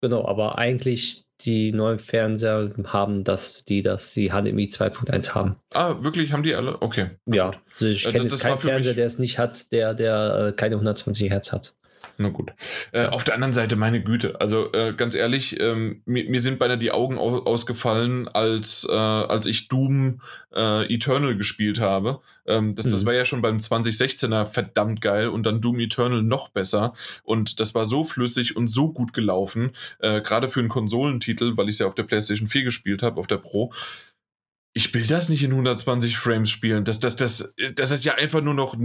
Genau, 0.01 0.25
aber 0.25 0.57
eigentlich 0.57 1.25
die 1.41 1.71
neuen 1.71 1.99
Fernseher 1.99 2.71
haben 2.85 3.23
das, 3.23 3.65
die 3.65 3.81
das, 3.81 4.13
die 4.13 4.29
HDMI 4.29 4.65
2.1 4.65 5.33
haben. 5.33 5.55
Ah, 5.73 5.95
wirklich? 5.99 6.31
Haben 6.31 6.43
die 6.43 6.55
alle? 6.55 6.81
Okay. 6.81 7.11
Ja, 7.25 7.51
also 7.73 7.85
ich 7.87 8.05
äh, 8.05 8.11
kenne 8.11 8.25
jetzt 8.25 8.39
keinen 8.39 8.57
Fernseher, 8.57 8.93
der 8.93 9.05
es 9.05 9.19
nicht 9.19 9.39
hat, 9.39 9.71
der, 9.71 9.93
der 9.93 10.47
äh, 10.49 10.51
keine 10.53 10.75
120 10.75 11.29
Hertz 11.29 11.51
hat. 11.51 11.73
Na 12.17 12.29
gut. 12.29 12.51
Äh, 12.91 13.07
auf 13.07 13.23
der 13.23 13.35
anderen 13.35 13.53
Seite, 13.53 13.75
meine 13.75 14.01
Güte, 14.01 14.39
also 14.39 14.71
äh, 14.73 14.93
ganz 14.93 15.15
ehrlich, 15.15 15.59
ähm, 15.59 16.01
mir, 16.05 16.29
mir, 16.29 16.39
sind 16.39 16.59
beinahe 16.59 16.77
die 16.77 16.91
Augen 16.91 17.17
au 17.17 17.39
ausgefallen, 17.39 18.27
als, 18.27 18.87
äh, 18.89 18.93
als 18.93 19.45
ich 19.45 19.67
Doom 19.67 20.21
äh, 20.53 20.93
Eternal 20.93 21.35
gespielt 21.37 21.79
habe. 21.79 22.21
Ähm, 22.45 22.75
das, 22.75 22.85
mhm. 22.85 22.91
das 22.91 23.05
war 23.05 23.13
ja 23.13 23.25
schon 23.25 23.41
beim 23.41 23.57
2016er 23.57 24.45
verdammt 24.45 25.01
geil 25.01 25.29
und 25.29 25.43
dann 25.45 25.61
Doom 25.61 25.79
Eternal 25.79 26.21
noch 26.21 26.49
besser. 26.49 26.93
Und 27.23 27.59
das 27.59 27.75
war 27.75 27.85
so 27.85 28.03
flüssig 28.03 28.55
und 28.55 28.67
so 28.67 28.91
gut 28.91 29.13
gelaufen, 29.13 29.71
äh, 29.99 30.21
gerade 30.21 30.49
für 30.49 30.59
einen 30.59 30.69
Konsolentitel, 30.69 31.57
weil 31.57 31.69
ich 31.69 31.75
es 31.75 31.79
ja 31.79 31.87
auf 31.87 31.95
der 31.95 32.03
PlayStation 32.03 32.47
4 32.47 32.63
gespielt 32.63 33.03
habe, 33.03 33.19
auf 33.19 33.27
der 33.27 33.37
Pro 33.37 33.71
ich 34.73 34.93
will 34.93 35.05
das 35.05 35.29
nicht 35.29 35.43
in 35.43 35.51
120 35.51 36.17
Frames 36.17 36.49
spielen. 36.49 36.85
Das, 36.85 36.99
das, 36.99 37.15
das, 37.15 37.55
das 37.75 37.91
ist 37.91 38.05
ja 38.05 38.15
einfach 38.15 38.41
nur 38.41 38.53
noch 38.53 38.75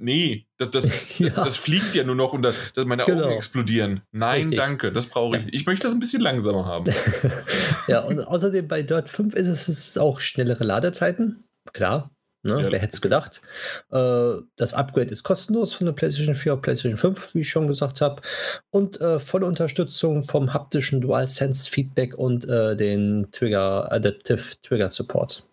Nee, 0.00 0.46
das, 0.58 0.70
das, 0.70 0.90
ja. 1.18 1.30
das 1.30 1.56
fliegt 1.56 1.94
ja 1.94 2.04
nur 2.04 2.14
noch 2.14 2.32
und 2.32 2.42
das, 2.42 2.54
meine 2.76 3.04
genau. 3.04 3.24
Augen 3.24 3.32
explodieren. 3.32 4.02
Nein, 4.12 4.42
Richtig. 4.42 4.58
danke, 4.58 4.92
das 4.92 5.06
brauche 5.06 5.36
ich 5.36 5.44
nicht. 5.46 5.54
Ich 5.54 5.66
möchte 5.66 5.86
das 5.86 5.94
ein 5.94 6.00
bisschen 6.00 6.22
langsamer 6.22 6.64
haben. 6.64 6.92
ja, 7.88 8.00
und 8.00 8.20
außerdem 8.20 8.68
bei 8.68 8.82
Dirt 8.82 9.08
5 9.08 9.34
ist 9.34 9.48
es, 9.48 9.68
ist 9.68 9.98
auch 9.98 10.20
schnellere 10.20 10.64
Ladezeiten. 10.64 11.44
Klar, 11.72 12.10
ne? 12.42 12.62
ja, 12.62 12.72
wer 12.72 12.78
hätte 12.78 12.94
es 12.94 13.00
gedacht. 13.00 13.42
Äh, 13.90 14.34
das 14.56 14.74
Upgrade 14.74 15.10
ist 15.10 15.24
kostenlos 15.24 15.74
von 15.74 15.86
der 15.86 15.92
PlayStation 15.92 16.34
4 16.34 16.54
auf 16.54 16.62
PlayStation 16.62 16.96
5, 16.96 17.34
wie 17.34 17.40
ich 17.40 17.50
schon 17.50 17.66
gesagt 17.66 18.00
habe. 18.00 18.22
Und 18.70 19.00
äh, 19.00 19.18
volle 19.18 19.46
Unterstützung 19.46 20.22
vom 20.22 20.54
haptischen 20.54 21.00
DualSense 21.00 21.70
Feedback 21.70 22.14
und 22.14 22.46
äh, 22.46 22.76
den 22.76 23.28
Trigger 23.32 23.90
Adaptive 23.90 24.42
Trigger 24.62 24.88
Support 24.88 25.47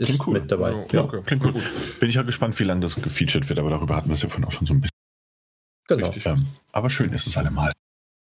ist 0.00 0.06
klingt 0.06 0.26
cool. 0.26 0.40
mit 0.40 0.50
dabei. 0.50 0.86
Ja, 0.92 1.02
okay. 1.02 1.20
klingt 1.26 1.42
gut. 1.42 1.54
Bin 2.00 2.08
ich 2.08 2.16
halt 2.16 2.26
gespannt, 2.26 2.58
wie 2.58 2.64
lange 2.64 2.80
das 2.80 2.96
gefeatured 2.96 3.48
wird, 3.48 3.58
aber 3.58 3.70
darüber 3.70 3.96
hatten 3.96 4.08
wir 4.08 4.14
es 4.14 4.22
ja 4.22 4.28
vorhin 4.28 4.46
auch 4.46 4.52
schon 4.52 4.66
so 4.66 4.72
ein 4.72 4.80
bisschen. 4.80 4.96
Genau. 5.88 6.12
Ähm, 6.24 6.46
aber 6.72 6.88
schön 6.88 7.12
ist 7.12 7.26
es 7.26 7.36
allemal. 7.36 7.72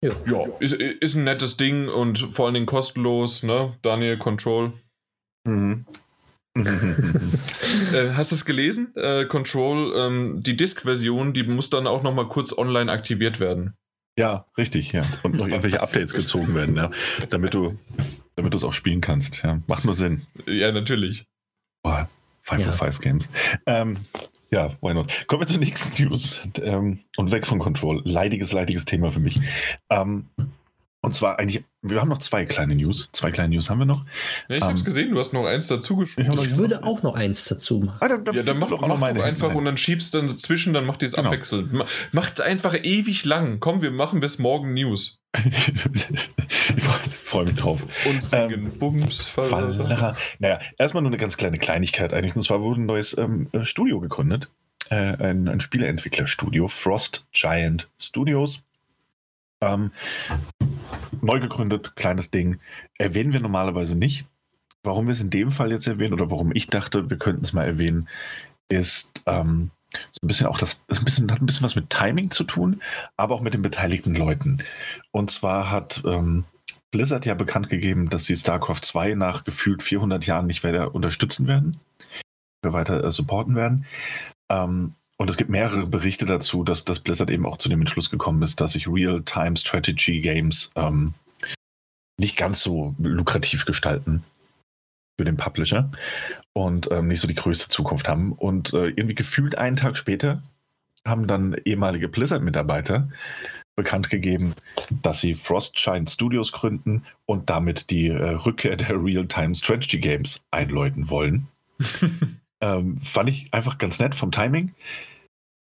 Ja, 0.03 0.12
ja 0.27 0.45
ist, 0.61 0.74
ist 0.74 1.15
ein 1.15 1.24
nettes 1.24 1.57
Ding 1.57 1.89
und 1.89 2.19
vor 2.19 2.47
allen 2.47 2.55
Dingen 2.55 2.66
kostenlos, 2.66 3.43
ne? 3.43 3.74
Daniel 3.82 4.19
Control. 4.19 4.73
Mhm. 5.47 5.86
äh, 6.57 8.11
hast 8.12 8.32
du 8.32 8.35
es 8.35 8.45
gelesen? 8.45 8.93
Äh, 8.97 9.24
Control, 9.24 9.95
ähm, 9.97 10.43
die 10.43 10.57
Disk-Version, 10.57 11.32
die 11.32 11.45
muss 11.45 11.70
dann 11.70 11.86
auch 11.86 12.03
noch 12.03 12.15
mal 12.15 12.28
kurz 12.28 12.57
online 12.57 12.93
aktiviert 12.93 13.41
werden. 13.41 13.74
Ja, 14.19 14.47
richtig, 14.59 14.93
ja. 14.93 15.03
Und 15.23 15.36
noch 15.36 15.49
irgendwelche 15.49 15.81
Updates 15.81 16.12
gezogen 16.12 16.55
werden, 16.55 16.77
ja. 16.77 16.91
Damit 17.31 17.55
du 17.55 17.77
damit 18.36 18.53
du 18.53 18.59
es 18.59 18.65
auch 18.65 18.73
spielen 18.73 19.01
kannst. 19.01 19.43
Ja. 19.43 19.61
Macht 19.66 19.85
nur 19.85 19.95
Sinn. 19.95 20.27
Ja, 20.47 20.73
natürlich. 20.73 21.27
Boah, 21.85 22.09
5 22.43 22.65
ja. 22.65 22.73
5 22.73 23.01
Games. 23.01 23.28
Ähm, 23.66 23.98
ja, 24.51 24.70
why 24.81 24.94
not? 24.94 25.27
Kommen 25.27 25.43
wir 25.43 25.47
zur 25.47 25.59
nächsten 25.59 26.02
News. 26.02 26.40
Ähm, 26.62 27.01
und 27.16 27.31
weg 27.31 27.47
von 27.47 27.59
Control. 27.59 28.01
Leidiges, 28.05 28.52
leidiges 28.52 28.86
Thema 28.86 29.11
für 29.11 29.20
mich. 29.20 29.40
Ähm, 29.90 30.27
und 31.05 31.14
zwar 31.14 31.39
eigentlich, 31.39 31.64
wir 31.82 32.01
haben 32.01 32.09
noch 32.09 32.18
zwei 32.18 32.47
kleine 32.47 32.74
News. 32.74 33.10
Zwei 33.12 33.31
kleine 33.31 33.55
News 33.55 33.68
haben 33.68 33.78
wir 33.78 33.85
noch. 33.85 34.05
Ja, 34.48 34.56
ich 34.56 34.62
ähm, 34.62 34.68
habe 34.68 34.78
es 34.78 34.85
gesehen, 34.85 35.10
du 35.10 35.18
hast 35.18 35.32
noch 35.32 35.44
eins 35.44 35.66
dazu 35.66 35.97
geschrieben. 35.97 36.32
Ich, 36.32 36.52
ich 36.52 36.56
würde 36.56 36.82
auch 36.82 37.02
noch 37.02 37.14
eins 37.14 37.44
dazu 37.44 37.81
machen. 37.81 37.98
Ah, 38.01 38.09
dann, 38.09 38.24
dann 38.24 38.35
ja, 38.35 38.43
dann 38.43 38.59
mach 38.59 38.70
doch 38.70 38.82
auch 38.82 38.89
noch 38.89 38.98
meine 38.98 39.22
einfach 39.22 39.48
Nein. 39.48 39.56
und 39.59 39.64
dann 39.66 39.76
schiebst 39.76 40.14
dann 40.14 40.28
dazwischen, 40.28 40.72
dann 40.72 40.86
macht 40.86 41.02
ihr 41.02 41.09
es 41.09 41.14
genau. 41.14 41.28
abwechselnd. 41.28 41.72
Macht 42.12 42.39
es 42.39 42.40
einfach 42.40 42.74
ewig 42.82 43.24
lang. 43.24 43.60
Komm, 43.60 43.82
wir 43.82 43.90
machen 43.90 44.20
bis 44.20 44.39
morgen 44.39 44.72
News. 44.72 45.20
ich 46.76 46.85
freue 47.22 47.44
mich 47.44 47.56
drauf. 47.56 47.81
Und 48.06 48.24
singen. 48.24 48.52
Ähm, 48.52 48.78
Bums, 48.78 49.26
Fallera. 49.26 50.16
Naja, 50.39 50.60
erstmal 50.78 51.02
nur 51.02 51.10
eine 51.10 51.18
ganz 51.18 51.36
kleine 51.36 51.59
Kleinigkeit 51.59 52.14
eigentlich. 52.14 52.35
Und 52.35 52.43
zwar 52.43 52.62
wurde 52.62 52.81
ein 52.81 52.86
neues 52.86 53.16
ähm, 53.18 53.51
Studio 53.62 54.01
gegründet. 54.01 54.48
Äh, 54.89 55.16
ein, 55.22 55.48
ein 55.48 55.60
Spieleentwicklerstudio, 55.60 56.68
Frost 56.68 57.26
Giant 57.32 57.89
Studios. 57.98 58.62
Ähm, 59.60 59.93
neu 61.24 61.40
gegründet, 61.40 61.96
kleines 61.96 62.30
Ding. 62.30 62.60
Erwähnen 62.98 63.32
wir 63.32 63.40
normalerweise 63.40 63.96
nicht. 63.96 64.26
Warum 64.82 65.06
wir 65.06 65.12
es 65.12 65.20
in 65.20 65.30
dem 65.30 65.51
Fall 65.51 65.72
jetzt 65.72 65.86
erwähnen 65.86 66.12
oder 66.12 66.30
warum 66.30 66.55
ich 66.55 66.66
dachte, 66.68 67.09
wir 67.09 67.16
könnten 67.16 67.44
es 67.44 67.52
mal 67.52 67.64
erwähnen, 67.64 68.09
ist 68.68 69.22
ähm, 69.26 69.70
so 69.92 70.18
ein 70.22 70.28
bisschen 70.28 70.46
auch 70.46 70.59
das, 70.59 70.86
das 70.86 70.98
ein 70.98 71.05
bisschen, 71.05 71.32
hat 71.32 71.40
ein 71.40 71.46
bisschen 71.46 71.64
was 71.64 71.76
mit 71.76 71.90
Timing 71.90 72.30
zu 72.30 72.44
tun, 72.44 72.82
aber 73.16 73.34
auch 73.34 73.40
mit 73.40 73.55
den 73.55 73.62
beteiligten 73.62 74.14
Leuten. 74.14 74.62
Und 75.10 75.30
zwar 75.30 75.70
hat 75.70 76.02
ähm, 76.05 76.44
Blizzard 76.90 77.26
ja 77.26 77.34
bekannt 77.34 77.68
gegeben, 77.70 78.10
dass 78.10 78.24
sie 78.24 78.36
StarCraft 78.36 78.82
2 78.82 79.14
nach 79.14 79.44
gefühlt 79.44 79.82
400 79.82 80.26
Jahren 80.26 80.46
nicht 80.46 80.64
weiter 80.64 80.94
unterstützen 80.94 81.46
werden, 81.46 81.80
weiter 82.62 83.02
äh, 83.02 83.10
supporten 83.10 83.56
werden. 83.56 83.86
Ähm, 84.51 84.94
und 85.16 85.31
es 85.31 85.36
gibt 85.36 85.51
mehrere 85.51 85.86
Berichte 85.86 86.27
dazu, 86.27 86.65
dass, 86.65 86.85
dass 86.85 87.01
Blizzard 87.01 87.31
eben 87.31 87.47
auch 87.47 87.57
zu 87.57 87.69
dem 87.69 87.81
Entschluss 87.81 88.11
gekommen 88.11 88.43
ist, 88.43 88.61
dass 88.61 88.73
sich 88.73 88.89
Real-Time-Strategy-Games 88.89 90.73
ähm, 90.74 91.15
nicht 92.19 92.36
ganz 92.36 92.61
so 92.61 92.95
lukrativ 92.99 93.65
gestalten 93.65 94.24
für 95.19 95.24
den 95.24 95.36
Publisher 95.36 95.91
und 96.53 96.91
ähm, 96.91 97.09
nicht 97.09 97.20
so 97.20 97.28
die 97.28 97.35
größte 97.35 97.69
Zukunft 97.69 98.09
haben. 98.09 98.32
Und 98.32 98.73
äh, 98.73 98.89
irgendwie 98.89 99.15
gefühlt 99.15 99.57
einen 99.57 99.77
Tag 99.77 99.97
später 99.97 100.43
haben 101.07 101.28
dann 101.28 101.55
ehemalige 101.65 102.09
Blizzard-Mitarbeiter 102.09 103.09
bekannt 103.77 104.11
gegeben, 104.11 104.55
dass 105.03 105.20
sie 105.20 105.35
Frostshine 105.35 106.07
Studios 106.09 106.53
gründen 106.53 107.05
und 107.27 107.51
damit 107.51 107.91
die 107.91 108.09
äh, 108.09 108.31
Rückkehr 108.31 108.77
der 108.77 109.03
Real-Time 109.03 109.55
Strategy 109.55 109.99
Games 109.99 110.41
einläuten 110.51 111.11
wollen. 111.11 111.49
Ähm, 112.65 112.99
fand 113.03 113.28
ich 113.28 113.53
einfach 113.53 113.77
ganz 113.77 113.99
nett 113.99 114.15
vom 114.15 114.32
Timing. 114.32 114.73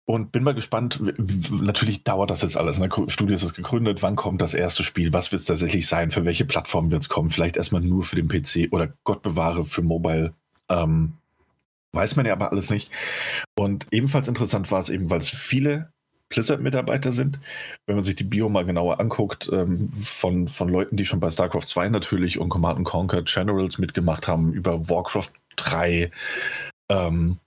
Und 0.07 0.33
bin 0.33 0.43
mal 0.43 0.55
gespannt, 0.55 1.03
natürlich 1.51 2.03
dauert 2.03 2.31
das 2.31 2.41
jetzt 2.41 2.57
alles. 2.57 2.79
Ne? 2.79 2.89
Studio 3.09 3.35
ist 3.35 3.53
gegründet, 3.53 4.03
wann 4.03 4.17
kommt 4.17 4.41
das 4.41 4.55
erste 4.55 4.83
Spiel, 4.83 5.13
was 5.13 5.33
wird 5.33 5.41
es 5.41 5.47
tatsächlich 5.47 5.87
sein, 5.87 6.11
für 6.11 6.25
welche 6.25 6.47
Plattform 6.47 6.91
wird 6.91 7.03
es 7.03 7.11
kommen, 7.11 7.29
vielleicht 7.29 7.59
erstmal 7.59 7.83
nur 7.83 8.05
für 8.05 8.17
den 8.17 8.27
PC 8.27 8.73
oder 8.73 8.95
Gott 9.05 9.21
bewahre 9.21 9.65
für 9.65 9.83
Mobile. 9.83 10.33
Ähm, 10.71 11.13
weiß 11.93 12.17
man 12.17 12.25
ja 12.25 12.33
aber 12.33 12.53
alles 12.53 12.71
nicht. 12.71 12.91
Und 13.55 13.87
ebenfalls 13.91 14.29
interessant 14.29 14.71
war 14.71 14.81
es 14.81 14.89
eben, 14.89 15.11
weil 15.11 15.21
es 15.21 15.29
viele 15.29 15.93
Blizzard-Mitarbeiter 16.31 17.13
sind. 17.13 17.39
Wenn 17.87 17.97
man 17.97 18.05
sich 18.05 18.17
die 18.17 18.25
Bio 18.25 18.49
mal 18.49 18.65
genauer 18.65 19.01
anguckt, 19.01 19.51
ähm, 19.53 19.93
von, 19.93 20.49
von 20.49 20.71
Leuten, 20.71 20.97
die 20.97 21.05
schon 21.05 21.21
bei 21.21 21.31
StarCraft 21.31 21.67
2 21.67 21.91
natürlich 21.91 22.39
und 22.39 22.49
Command 22.49 22.83
Conquer 22.85 23.23
Generals 23.23 23.77
mitgemacht 23.77 24.27
haben, 24.27 24.55
über 24.55 24.89
Warcraft 24.89 25.33
3, 25.57 26.11
ähm, 26.89 27.39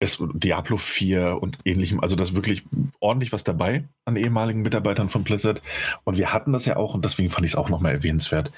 ist 0.00 0.22
Diablo 0.34 0.76
4 0.76 1.42
und 1.42 1.58
ähnlichem. 1.64 2.00
Also 2.00 2.14
da 2.14 2.22
ist 2.22 2.34
wirklich 2.34 2.62
ordentlich 3.00 3.32
was 3.32 3.44
dabei 3.44 3.84
an 4.04 4.16
ehemaligen 4.16 4.62
Mitarbeitern 4.62 5.08
von 5.08 5.24
Blizzard. 5.24 5.60
Und 6.04 6.18
wir 6.18 6.32
hatten 6.32 6.52
das 6.52 6.66
ja 6.66 6.76
auch, 6.76 6.94
und 6.94 7.04
deswegen 7.04 7.30
fand 7.30 7.44
ich 7.44 7.52
es 7.52 7.56
auch 7.56 7.68
nochmal 7.68 7.92
erwähnenswert. 7.92 8.52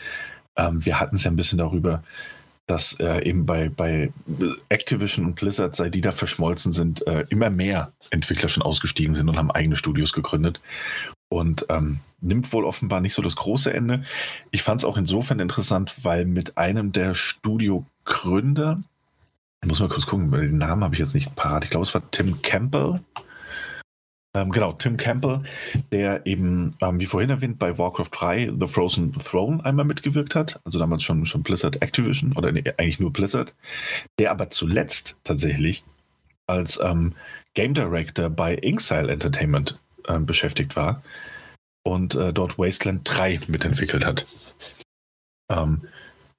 Ähm, 0.56 0.84
wir 0.84 1.00
hatten 1.00 1.16
es 1.16 1.24
ja 1.24 1.30
ein 1.30 1.36
bisschen 1.36 1.58
darüber, 1.58 2.02
dass 2.66 2.92
äh, 3.00 3.24
eben 3.26 3.46
bei, 3.46 3.68
bei 3.68 4.12
Activision 4.68 5.26
und 5.26 5.34
Blizzard, 5.34 5.74
seit 5.74 5.94
die 5.94 6.02
da 6.02 6.12
verschmolzen 6.12 6.72
sind, 6.72 7.06
äh, 7.06 7.24
immer 7.30 7.50
mehr 7.50 7.92
Entwickler 8.10 8.48
schon 8.48 8.62
ausgestiegen 8.62 9.14
sind 9.14 9.28
und 9.28 9.36
haben 9.36 9.50
eigene 9.50 9.76
Studios 9.76 10.12
gegründet. 10.12 10.60
Und 11.28 11.66
ähm, 11.68 12.00
nimmt 12.20 12.52
wohl 12.52 12.64
offenbar 12.64 13.00
nicht 13.00 13.14
so 13.14 13.22
das 13.22 13.36
große 13.36 13.72
Ende. 13.72 14.04
Ich 14.50 14.62
fand 14.62 14.80
es 14.80 14.84
auch 14.84 14.96
insofern 14.96 15.40
interessant, 15.40 15.94
weil 16.02 16.26
mit 16.26 16.58
einem 16.58 16.92
der 16.92 17.14
Studio-Gründer, 17.14 18.82
ich 19.62 19.68
muss 19.68 19.80
mal 19.80 19.88
kurz 19.88 20.06
gucken, 20.06 20.32
weil 20.32 20.48
den 20.48 20.58
Namen 20.58 20.84
habe 20.84 20.94
ich 20.94 21.00
jetzt 21.00 21.14
nicht 21.14 21.34
parat. 21.36 21.64
Ich 21.64 21.70
glaube, 21.70 21.84
es 21.84 21.94
war 21.94 22.10
Tim 22.10 22.40
Campbell. 22.42 23.00
Ähm, 24.34 24.50
genau, 24.50 24.72
Tim 24.72 24.96
Campbell, 24.96 25.42
der 25.90 26.24
eben, 26.24 26.76
ähm, 26.80 27.00
wie 27.00 27.06
vorhin 27.06 27.30
erwähnt, 27.30 27.58
bei 27.58 27.76
Warcraft 27.76 28.10
3 28.12 28.52
The 28.58 28.66
Frozen 28.66 29.12
Throne 29.14 29.64
einmal 29.64 29.84
mitgewirkt 29.84 30.36
hat, 30.36 30.60
also 30.64 30.78
damals 30.78 31.02
schon, 31.02 31.26
schon 31.26 31.42
Blizzard 31.42 31.82
Activision 31.82 32.32
oder 32.36 32.52
nee, 32.52 32.62
eigentlich 32.78 33.00
nur 33.00 33.12
Blizzard, 33.12 33.54
der 34.20 34.30
aber 34.30 34.48
zuletzt 34.50 35.16
tatsächlich 35.24 35.82
als 36.46 36.78
ähm, 36.80 37.14
Game 37.54 37.74
Director 37.74 38.30
bei 38.30 38.54
Inxile 38.54 39.10
Entertainment 39.10 39.80
ähm, 40.06 40.26
beschäftigt 40.26 40.76
war 40.76 41.02
und 41.82 42.14
äh, 42.14 42.32
dort 42.32 42.56
Wasteland 42.56 43.02
3 43.04 43.40
mitentwickelt 43.48 44.06
hat. 44.06 44.26
Ähm, 45.50 45.82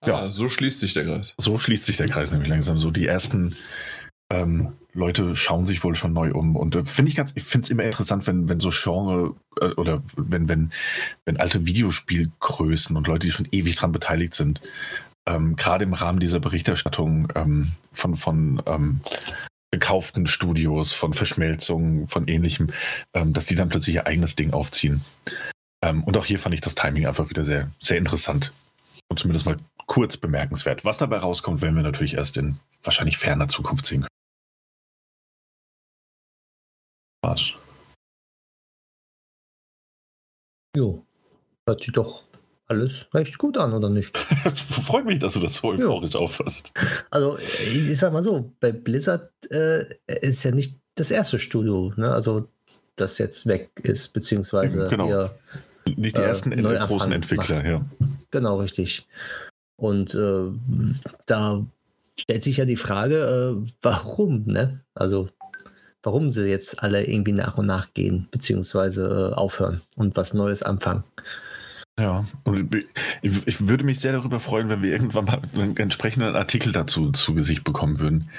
ja, 0.06 0.20
ah, 0.20 0.32
so 0.32 0.50
schließt 0.50 0.80
sich 0.80 0.94
der 0.94 1.06
Kreis. 1.06 1.34
So 1.38 1.58
schließt 1.58 1.86
sich 1.86 1.98
der 1.98 2.08
Kreis 2.08 2.32
nämlich 2.32 2.50
langsam. 2.50 2.78
So 2.78 2.92
die 2.92 3.06
ersten 3.06 3.56
ähm, 4.32 4.74
Leute 4.94 5.36
schauen 5.36 5.66
sich 5.66 5.84
wohl 5.84 5.96
schon 5.96 6.14
neu 6.14 6.32
um. 6.32 6.56
Und 6.56 6.76
äh, 6.76 6.84
finde 6.84 7.10
ich 7.10 7.16
ganz, 7.16 7.34
ich 7.36 7.44
finde 7.44 7.66
es 7.66 7.70
immer 7.70 7.84
interessant, 7.84 8.26
wenn, 8.28 8.50
wenn 8.50 8.60
so 8.60 8.72
Genre 8.72 9.36
äh, 9.60 9.74
oder 9.74 10.02
wenn, 10.16 10.48
wenn, 10.48 10.72
wenn 11.26 11.38
alte 11.38 11.66
Videospielgrößen 11.66 12.96
und 12.98 13.08
Leute, 13.08 13.28
die 13.28 13.32
schon 13.32 13.48
ewig 13.52 13.76
dran 13.76 13.92
beteiligt 13.92 14.34
sind, 14.34 14.62
ähm, 15.28 15.56
gerade 15.56 15.86
im 15.86 15.94
Rahmen 15.94 16.20
dieser 16.20 16.40
Berichterstattung 16.40 17.32
ähm, 17.36 17.74
von, 17.94 18.16
von 18.16 18.62
ähm, 18.66 19.02
gekauften 19.72 20.28
Studios, 20.28 20.94
von 20.94 21.14
Verschmelzungen, 21.14 22.08
von 22.08 22.28
ähnlichem, 22.28 22.70
ähm, 23.14 23.34
dass 23.34 23.46
die 23.46 23.56
dann 23.56 23.70
plötzlich 23.70 23.96
ihr 23.96 24.08
eigenes 24.08 24.36
Ding 24.36 24.54
aufziehen. 24.54 25.02
Ähm, 25.84 26.04
und 26.04 26.18
auch 26.18 26.26
hier 26.26 26.40
fand 26.40 26.56
ich 26.56 26.62
das 26.62 26.76
Timing 26.76 27.06
einfach 27.06 27.30
wieder 27.30 27.46
sehr, 27.46 27.70
sehr 27.80 27.98
interessant. 27.98 28.52
Und 29.10 29.20
zumindest 29.20 29.46
mal 29.46 29.58
kurz 29.92 30.16
bemerkenswert. 30.16 30.86
Was 30.86 31.00
dabei 31.00 31.18
rauskommt, 31.18 31.62
werden 31.62 31.76
wir 31.76 31.84
natürlich 31.84 32.14
erst 32.14 32.38
in 32.38 32.58
wahrscheinlich 32.82 33.18
ferner 33.18 33.50
Zukunft 33.50 33.86
sehen 33.86 34.04
können. 34.04 34.08
Was? 37.22 37.56
Jo, 40.78 41.06
hört 41.68 41.84
sich 41.84 41.92
doch 41.92 42.24
alles 42.68 43.06
recht 43.14 43.38
gut 43.38 43.58
an, 43.58 43.74
oder 43.74 43.90
nicht? 43.90 44.18
Freut 44.56 45.04
mich, 45.04 45.20
dass 45.20 45.34
du 45.34 45.42
das 45.42 45.56
so 45.56 45.68
euphorisch 45.68 46.16
auffasst. 46.16 46.72
Also, 47.10 47.38
ich 47.38 48.00
sag 48.00 48.14
mal 48.14 48.24
so, 48.24 48.50
bei 48.62 48.72
Blizzard 48.72 49.30
äh, 49.52 49.94
ist 50.08 50.44
ja 50.44 50.52
nicht 50.52 50.80
das 50.96 51.12
erste 51.12 51.38
Studio, 51.38 51.92
ne? 51.98 52.14
Also, 52.14 52.48
das 52.96 53.18
jetzt 53.18 53.46
weg 53.46 53.72
ist, 53.84 54.14
beziehungsweise 54.14 54.88
genau. 54.88 55.10
Eher, 55.10 55.36
nicht 55.98 56.16
die 56.16 56.22
äh, 56.22 56.28
ersten 56.28 56.54
äh, 56.54 56.80
großen 56.88 57.12
Entwickler, 57.12 57.58
macht. 57.58 57.66
ja. 57.66 57.86
Genau, 58.32 58.58
richtig. 58.62 59.06
Und 59.82 60.14
äh, 60.14 60.52
da 61.26 61.66
stellt 62.20 62.44
sich 62.44 62.58
ja 62.58 62.66
die 62.66 62.76
Frage, 62.76 63.58
äh, 63.58 63.70
warum, 63.82 64.44
ne? 64.46 64.82
Also, 64.94 65.30
warum 66.04 66.30
sie 66.30 66.48
jetzt 66.48 66.84
alle 66.84 67.04
irgendwie 67.04 67.32
nach 67.32 67.58
und 67.58 67.66
nach 67.66 67.92
gehen, 67.96 68.28
beziehungsweise 68.30 69.32
äh, 69.32 69.36
aufhören 69.36 69.82
und 69.96 70.16
was 70.16 70.36
Neues 70.36 70.62
anfangen. 70.62 71.04
Ja, 72.00 72.26
und 72.44 72.76
ich, 73.24 73.48
ich, 73.48 73.68
würde 73.68 73.84
mich 73.84 74.00
sehr 74.00 74.12
darüber 74.12 74.40
freuen, 74.40 74.70
wenn 74.70 74.84
wir 74.84 74.92
irgendwann 74.92 75.26
mal 75.26 75.42
einen 75.56 75.76
entsprechenden 75.78 76.36
Artikel 76.36 76.72
dazu 76.72 77.12
zu 77.12 77.34
Gesicht 77.34 77.64
bekommen 77.64 78.00
würden 78.00 78.30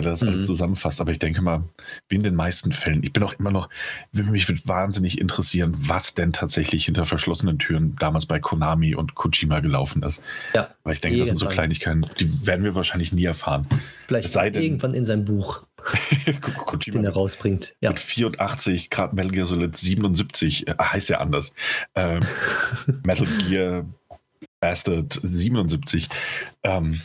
der 0.00 0.10
das 0.10 0.22
mhm. 0.22 0.28
alles 0.28 0.46
zusammenfasst. 0.46 1.00
Aber 1.00 1.12
ich 1.12 1.18
denke 1.18 1.42
mal, 1.42 1.64
wie 2.08 2.16
in 2.16 2.22
den 2.22 2.34
meisten 2.34 2.72
Fällen, 2.72 3.02
ich 3.02 3.12
bin 3.12 3.22
auch 3.22 3.34
immer 3.34 3.50
noch, 3.50 3.68
mich 4.12 4.48
würde 4.48 4.60
wahnsinnig 4.64 5.20
interessieren, 5.20 5.74
was 5.76 6.14
denn 6.14 6.32
tatsächlich 6.32 6.84
hinter 6.84 7.06
verschlossenen 7.06 7.58
Türen 7.58 7.96
damals 7.98 8.26
bei 8.26 8.40
Konami 8.40 8.94
und 8.94 9.14
Kojima 9.14 9.60
gelaufen 9.60 10.02
ist. 10.02 10.22
Ja. 10.54 10.70
Weil 10.84 10.94
ich 10.94 11.00
denke, 11.00 11.16
irgendwann. 11.16 11.34
das 11.34 11.40
sind 11.40 11.50
so 11.50 11.54
Kleinigkeiten, 11.54 12.06
die 12.18 12.46
werden 12.46 12.64
wir 12.64 12.74
wahrscheinlich 12.74 13.12
nie 13.12 13.24
erfahren. 13.24 13.66
Vielleicht 14.06 14.34
denn, 14.34 14.54
irgendwann 14.54 14.94
in 14.94 15.04
seinem 15.04 15.24
Buch. 15.24 15.62
Kojima 16.40 16.98
den 16.98 17.04
er 17.04 17.12
rausbringt. 17.12 17.74
Ja. 17.80 17.90
Mit 17.90 18.00
84, 18.00 18.90
gerade 18.90 19.14
Metal 19.14 19.30
Gear 19.30 19.46
Solid 19.46 19.76
77, 19.76 20.68
äh, 20.68 20.74
heißt 20.80 21.10
ja 21.10 21.18
anders. 21.18 21.52
Ähm, 21.94 22.20
Metal 23.04 23.26
Gear 23.48 23.84
Bastard 24.60 25.20
77, 25.22 26.08
ähm, 26.62 27.02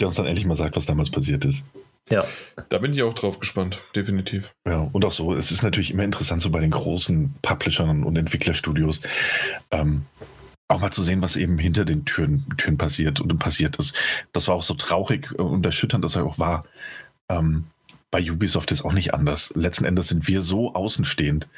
der 0.00 0.08
uns 0.08 0.16
dann 0.16 0.26
endlich 0.26 0.46
mal 0.46 0.56
sagt, 0.56 0.76
was 0.76 0.86
damals 0.86 1.10
passiert 1.10 1.44
ist. 1.44 1.64
Ja. 2.08 2.24
Da 2.68 2.78
bin 2.78 2.92
ich 2.92 3.02
auch 3.02 3.14
drauf 3.14 3.38
gespannt, 3.38 3.78
definitiv. 3.94 4.52
Ja, 4.66 4.88
und 4.92 5.04
auch 5.04 5.12
so, 5.12 5.34
es 5.34 5.52
ist 5.52 5.62
natürlich 5.62 5.92
immer 5.92 6.04
interessant, 6.04 6.42
so 6.42 6.50
bei 6.50 6.60
den 6.60 6.72
großen 6.72 7.34
Publishern 7.42 8.02
und 8.04 8.16
Entwicklerstudios, 8.16 9.00
ähm, 9.70 10.06
auch 10.68 10.80
mal 10.80 10.92
zu 10.92 11.02
sehen, 11.02 11.22
was 11.22 11.36
eben 11.36 11.58
hinter 11.58 11.84
den 11.84 12.04
Türen, 12.04 12.46
Türen 12.56 12.78
passiert 12.78 13.20
und 13.20 13.36
passiert 13.38 13.76
ist. 13.76 13.94
Das 14.32 14.48
war 14.48 14.54
auch 14.54 14.62
so 14.62 14.74
traurig 14.74 15.32
und 15.38 15.64
erschütternd, 15.66 16.04
dass 16.04 16.16
er 16.16 16.24
auch 16.24 16.38
war. 16.38 16.64
Ähm, 17.28 17.66
bei 18.10 18.28
Ubisoft 18.28 18.72
ist 18.72 18.84
auch 18.84 18.92
nicht 18.92 19.14
anders. 19.14 19.52
Letzten 19.54 19.84
Endes 19.84 20.08
sind 20.08 20.26
wir 20.26 20.42
so 20.42 20.74
außenstehend, 20.74 21.48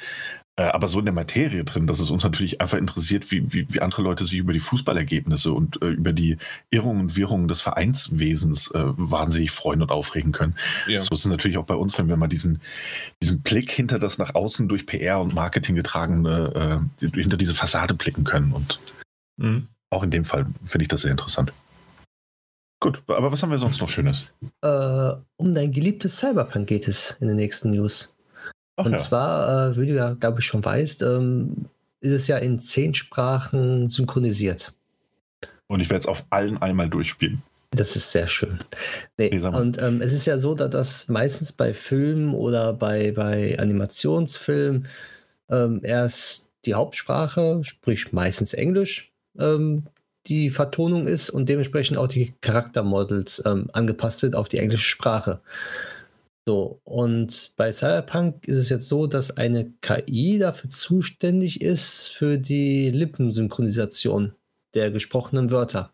äh, 0.57 0.65
aber 0.65 0.89
so 0.89 0.99
in 0.99 1.07
der 1.07 1.15
Materie 1.15 1.65
drin, 1.65 1.87
dass 1.87 1.99
es 1.99 2.11
uns 2.11 2.25
natürlich 2.25 2.61
einfach 2.61 2.77
interessiert, 2.77 3.31
wie, 3.31 3.53
wie, 3.53 3.73
wie 3.73 3.81
andere 3.81 4.03
Leute 4.03 4.27
sich 4.27 4.37
über 4.37 4.53
die 4.53 4.61
Fußballergebnisse 4.61 5.51
und 5.53 5.81
äh, 5.81 5.87
über 5.87 6.13
die 6.13 6.37
Irrungen 6.71 7.01
und 7.01 7.17
Wirrungen 7.17 7.49
des 7.49 7.63
Vereinswesens 7.63 8.71
äh, 8.73 8.85
wahnsinnig 8.85 9.51
freuen 9.51 9.81
und 9.81 9.91
aufregen 9.91 10.33
können. 10.33 10.55
Ja. 10.87 11.01
So 11.01 11.15
ist 11.15 11.21
es 11.21 11.27
natürlich 11.27 11.57
auch 11.57 11.65
bei 11.65 11.75
uns, 11.75 11.99
wenn 11.99 12.09
wir 12.09 12.19
mal 12.19 12.29
diesen, 12.29 12.61
diesen 13.23 13.41
Blick 13.41 13.71
hinter 13.71 13.99
das 13.99 14.19
nach 14.19 14.35
außen 14.35 14.69
durch 14.69 14.85
PR 14.85 15.23
und 15.23 15.35
Marketing 15.35 15.75
getragene, 15.75 16.87
äh, 17.01 17.07
hinter 17.15 17.39
diese 17.39 17.55
Fassade 17.55 17.95
blicken 17.95 18.25
können. 18.25 18.53
Und 18.53 18.79
mhm. 19.39 19.69
auch 19.89 20.03
in 20.03 20.11
dem 20.11 20.25
Fall 20.25 20.47
finde 20.65 20.85
ich 20.85 20.89
das 20.89 21.01
sehr 21.01 21.13
interessant. 21.13 21.51
Gut, 22.79 23.03
aber 23.07 23.33
was 23.33 23.43
haben 23.43 23.51
wir 23.51 23.59
sonst 23.59 23.81
noch 23.81 23.89
Schönes? 23.89 24.35
Äh, 24.61 25.13
um 25.37 25.55
dein 25.55 25.73
geliebtes 25.73 26.19
Cyberpunk 26.19 26.67
geht 26.67 26.89
es 26.89 27.17
in 27.21 27.29
den 27.29 27.37
nächsten 27.37 27.71
News. 27.71 28.13
Ach 28.77 28.87
und 28.87 28.93
ja. 28.93 28.99
zwar, 28.99 29.71
äh, 29.71 29.77
wie 29.77 29.87
du 29.87 29.95
ja, 29.95 30.15
glaube 30.15 30.41
ich, 30.41 30.47
schon 30.47 30.65
weißt, 30.65 31.03
ähm, 31.03 31.67
ist 32.01 32.13
es 32.13 32.27
ja 32.27 32.37
in 32.39 32.59
zehn 32.59 32.95
Sprachen 32.95 33.89
synchronisiert. 33.89 34.73
Und 35.67 35.81
ich 35.81 35.91
werde 35.91 36.01
es 36.01 36.07
auf 36.07 36.25
allen 36.31 36.59
einmal 36.59 36.89
durchspielen. 36.89 37.43
Das 37.71 37.97
ist 37.97 38.13
sehr 38.13 38.27
schön. 38.27 38.59
Nee, 39.17 39.31
nee, 39.33 39.47
und 39.47 39.81
ähm, 39.81 40.03
es 40.03 40.13
ist 40.13 40.27
ja 40.27 40.37
so, 40.37 40.55
dass 40.55 40.71
das 40.71 41.09
meistens 41.09 41.53
bei 41.53 41.73
Filmen 41.73 42.35
oder 42.35 42.75
bei, 42.75 43.13
bei 43.13 43.59
Animationsfilmen 43.59 44.87
ähm, 45.49 45.81
erst 45.83 46.51
die 46.67 46.75
Hauptsprache, 46.75 47.61
sprich 47.63 48.13
meistens 48.13 48.53
Englisch, 48.53 49.13
ähm, 49.39 49.85
die 50.27 50.51
Vertonung 50.51 51.07
ist 51.07 51.31
und 51.31 51.49
dementsprechend 51.49 51.97
auch 51.97 52.09
die 52.09 52.35
Charaktermodels 52.43 53.43
ähm, 53.47 53.69
angepasst 53.73 54.21
sind 54.21 54.35
auf 54.35 54.49
die 54.49 54.59
englische 54.59 54.87
Sprache. 54.87 55.41
So, 56.45 56.81
und 56.83 57.53
bei 57.57 57.71
Cyberpunk 57.71 58.49
ist 58.49 58.57
es 58.57 58.69
jetzt 58.69 58.89
so, 58.89 59.07
dass 59.07 59.37
eine 59.37 59.73
KI 59.81 60.39
dafür 60.39 60.71
zuständig 60.71 61.61
ist 61.61 62.09
für 62.09 62.37
die 62.37 62.91
Lippensynchronisation 62.91 64.35
der 64.75 64.91
gesprochenen 64.91 65.53
Wörter. 65.53 65.93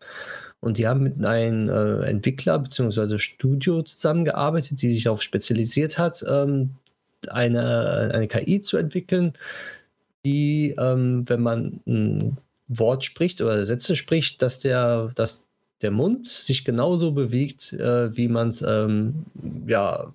Und 0.59 0.77
die 0.77 0.87
haben 0.87 1.03
mit 1.03 1.23
einem 1.23 1.69
äh, 1.69 2.05
Entwickler 2.05 2.57
bzw. 2.59 3.19
Studio 3.19 3.83
zusammengearbeitet, 3.83 4.81
die 4.81 4.89
sich 4.89 5.03
darauf 5.03 5.21
spezialisiert 5.21 5.99
hat, 5.99 6.25
ähm, 6.27 6.71
eine, 7.27 8.11
eine 8.13 8.27
KI 8.27 8.59
zu 8.61 8.77
entwickeln, 8.77 9.33
die, 10.25 10.75
ähm, 10.77 11.29
wenn 11.29 11.41
man 11.41 11.79
ein 11.85 12.37
Wort 12.67 13.05
spricht 13.05 13.41
oder 13.41 13.65
Sätze 13.65 13.95
spricht, 13.95 14.41
dass 14.41 14.59
der, 14.59 15.11
dass 15.15 15.47
der 15.81 15.91
Mund 15.91 16.25
sich 16.25 16.65
genauso 16.65 17.11
bewegt, 17.11 17.73
äh, 17.73 18.15
wie 18.17 18.27
man 18.27 18.49
es 18.49 18.61
ähm, 18.61 19.25
ja 19.67 20.13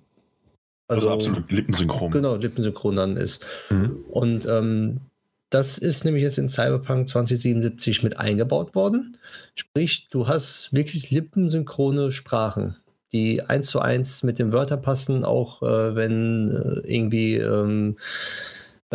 also, 0.87 1.09
also, 1.09 1.29
absolut 1.29 1.51
lippensynchron. 1.51 2.11
Genau, 2.11 2.35
lippensynchron 2.35 2.95
dann 2.95 3.17
ist. 3.17 3.45
Mhm. 3.69 4.03
Und 4.09 4.45
ähm, 4.45 5.01
das 5.49 5.77
ist 5.77 6.05
nämlich 6.05 6.23
jetzt 6.23 6.37
in 6.37 6.49
Cyberpunk 6.49 7.07
2077 7.07 8.03
mit 8.03 8.19
eingebaut 8.19 8.75
worden. 8.75 9.17
Sprich, 9.53 10.09
du 10.09 10.27
hast 10.27 10.73
wirklich 10.73 11.11
lippensynchrone 11.11 12.11
Sprachen, 12.11 12.75
die 13.13 13.41
eins 13.41 13.67
zu 13.67 13.79
eins 13.79 14.23
mit 14.23 14.39
den 14.39 14.51
Wörtern 14.51 14.81
passen, 14.81 15.23
auch 15.23 15.61
äh, 15.61 15.95
wenn 15.95 16.49
äh, 16.49 16.93
irgendwie 16.93 17.35
ähm, 17.35 17.97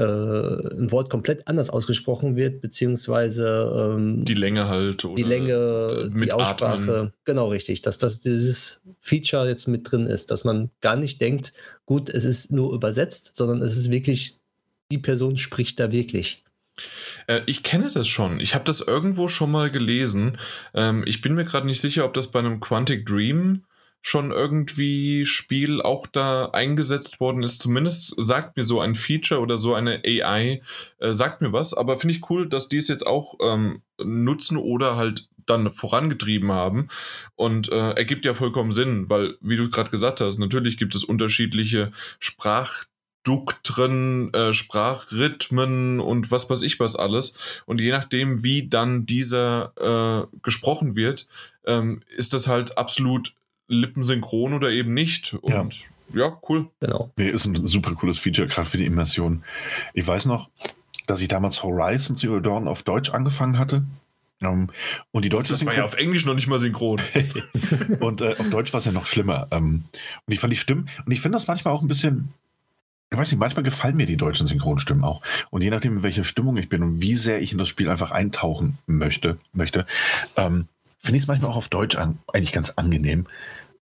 äh, 0.00 0.76
ein 0.78 0.90
Wort 0.92 1.10
komplett 1.10 1.46
anders 1.46 1.68
ausgesprochen 1.68 2.34
wird, 2.34 2.62
beziehungsweise 2.62 3.94
ähm, 3.96 4.24
die 4.24 4.34
Länge 4.34 4.68
halt 4.68 5.04
oder 5.04 5.14
die 5.14 5.22
Länge, 5.22 6.10
die 6.14 6.32
Aussprache, 6.32 6.96
Atmen. 6.96 7.12
genau 7.24 7.48
richtig, 7.48 7.82
dass 7.82 7.98
das 7.98 8.20
dieses 8.20 8.82
Feature 9.00 9.46
jetzt 9.46 9.68
mit 9.68 9.90
drin 9.90 10.06
ist, 10.06 10.30
dass 10.30 10.44
man 10.44 10.70
gar 10.80 10.96
nicht 10.96 11.20
denkt, 11.20 11.52
gut, 11.84 12.08
es 12.08 12.24
ist 12.24 12.50
nur 12.50 12.72
übersetzt, 12.72 13.36
sondern 13.36 13.60
es 13.60 13.76
ist 13.76 13.90
wirklich, 13.90 14.38
die 14.90 14.98
Person 14.98 15.36
spricht 15.36 15.78
da 15.78 15.92
wirklich. 15.92 16.44
Äh, 17.26 17.42
ich 17.44 17.62
kenne 17.62 17.90
das 17.92 18.08
schon. 18.08 18.40
Ich 18.40 18.54
habe 18.54 18.64
das 18.64 18.80
irgendwo 18.80 19.28
schon 19.28 19.50
mal 19.50 19.70
gelesen. 19.70 20.38
Ähm, 20.72 21.04
ich 21.06 21.20
bin 21.20 21.34
mir 21.34 21.44
gerade 21.44 21.66
nicht 21.66 21.80
sicher, 21.80 22.06
ob 22.06 22.14
das 22.14 22.30
bei 22.30 22.38
einem 22.38 22.60
Quantic 22.60 23.04
Dream 23.04 23.64
schon 24.02 24.30
irgendwie 24.30 25.26
Spiel 25.26 25.82
auch 25.82 26.06
da 26.06 26.46
eingesetzt 26.46 27.20
worden 27.20 27.42
ist. 27.42 27.60
Zumindest 27.60 28.14
sagt 28.16 28.56
mir 28.56 28.64
so 28.64 28.80
ein 28.80 28.94
Feature 28.94 29.40
oder 29.40 29.58
so 29.58 29.74
eine 29.74 30.02
AI, 30.04 30.62
äh, 30.98 31.12
sagt 31.12 31.42
mir 31.42 31.52
was. 31.52 31.74
Aber 31.74 31.98
finde 31.98 32.14
ich 32.14 32.30
cool, 32.30 32.48
dass 32.48 32.68
die 32.68 32.78
es 32.78 32.88
jetzt 32.88 33.06
auch 33.06 33.34
ähm, 33.42 33.82
nutzen 34.02 34.56
oder 34.56 34.96
halt 34.96 35.28
dann 35.46 35.72
vorangetrieben 35.72 36.52
haben. 36.52 36.88
Und 37.36 37.70
äh, 37.70 37.90
ergibt 37.90 38.24
ja 38.24 38.34
vollkommen 38.34 38.72
Sinn, 38.72 39.10
weil, 39.10 39.36
wie 39.40 39.56
du 39.56 39.68
gerade 39.68 39.90
gesagt 39.90 40.20
hast, 40.20 40.38
natürlich 40.38 40.76
gibt 40.76 40.94
es 40.94 41.04
unterschiedliche 41.04 41.92
Sprach 42.18 42.84
Sprachdukten, 43.22 44.32
äh, 44.32 44.52
Sprachrhythmen 44.52 46.00
und 46.00 46.30
was 46.30 46.48
weiß 46.48 46.62
ich 46.62 46.80
was 46.80 46.96
alles. 46.96 47.34
Und 47.66 47.80
je 47.80 47.90
nachdem, 47.90 48.42
wie 48.42 48.68
dann 48.68 49.06
dieser 49.06 49.72
äh, 49.76 50.36
gesprochen 50.42 50.96
wird, 50.96 51.26
ähm, 51.66 52.02
ist 52.16 52.32
das 52.32 52.48
halt 52.48 52.78
absolut 52.78 53.34
lippensynchron 53.70 54.52
oder 54.52 54.70
eben 54.70 54.92
nicht. 54.92 55.34
Und 55.34 55.88
ja, 56.12 56.26
ja 56.26 56.38
cool. 56.48 56.68
Genau. 56.80 57.10
Nee, 57.16 57.30
ist 57.30 57.46
ein 57.46 57.66
super 57.66 57.94
cooles 57.94 58.18
Feature, 58.18 58.48
gerade 58.48 58.68
für 58.68 58.78
die 58.78 58.84
Immersion. 58.84 59.44
Ich 59.94 60.06
weiß 60.06 60.26
noch, 60.26 60.50
dass 61.06 61.20
ich 61.20 61.28
damals 61.28 61.62
Horizon 61.62 62.16
Zero 62.16 62.40
Dawn 62.40 62.68
auf 62.68 62.82
Deutsch 62.82 63.10
angefangen 63.10 63.58
hatte. 63.58 63.84
Um, 64.42 64.48
ähm, 64.48 64.68
und 65.12 65.24
die 65.24 65.28
deutsche 65.28 65.52
Das 65.52 65.66
war 65.66 65.74
ja 65.74 65.84
auf 65.84 65.94
Englisch 65.94 66.24
noch 66.24 66.34
nicht 66.34 66.46
mal 66.46 66.58
synchron. 66.58 67.00
und 68.00 68.20
äh, 68.20 68.36
auf 68.38 68.50
Deutsch 68.50 68.72
war 68.72 68.78
es 68.78 68.86
ja 68.86 68.92
noch 68.92 69.06
schlimmer. 69.06 69.48
Um, 69.50 69.84
und 70.26 70.32
ich 70.32 70.40
fand 70.40 70.52
die 70.52 70.56
Stimmen, 70.56 70.88
und 71.04 71.12
ich 71.12 71.20
finde 71.20 71.36
das 71.36 71.46
manchmal 71.46 71.74
auch 71.74 71.82
ein 71.82 71.88
bisschen, 71.88 72.32
ich 73.10 73.18
weiß 73.18 73.30
nicht, 73.30 73.38
manchmal 73.38 73.64
gefallen 73.64 73.96
mir 73.96 74.06
die 74.06 74.16
deutschen 74.16 74.46
Synchronstimmen 74.46 75.04
auch. 75.04 75.20
Und 75.50 75.62
je 75.62 75.70
nachdem, 75.70 75.98
in 75.98 76.02
welcher 76.02 76.24
Stimmung 76.24 76.56
ich 76.56 76.68
bin 76.68 76.82
und 76.82 77.02
wie 77.02 77.16
sehr 77.16 77.42
ich 77.42 77.52
in 77.52 77.58
das 77.58 77.68
Spiel 77.68 77.88
einfach 77.88 78.12
eintauchen 78.12 78.78
möchte, 78.86 79.38
möchte 79.52 79.86
ähm, 80.36 80.68
finde 81.00 81.16
ich 81.16 81.24
es 81.24 81.28
manchmal 81.28 81.50
auch 81.50 81.56
auf 81.56 81.68
Deutsch 81.68 81.96
an, 81.96 82.18
eigentlich 82.32 82.52
ganz 82.52 82.70
angenehm. 82.70 83.26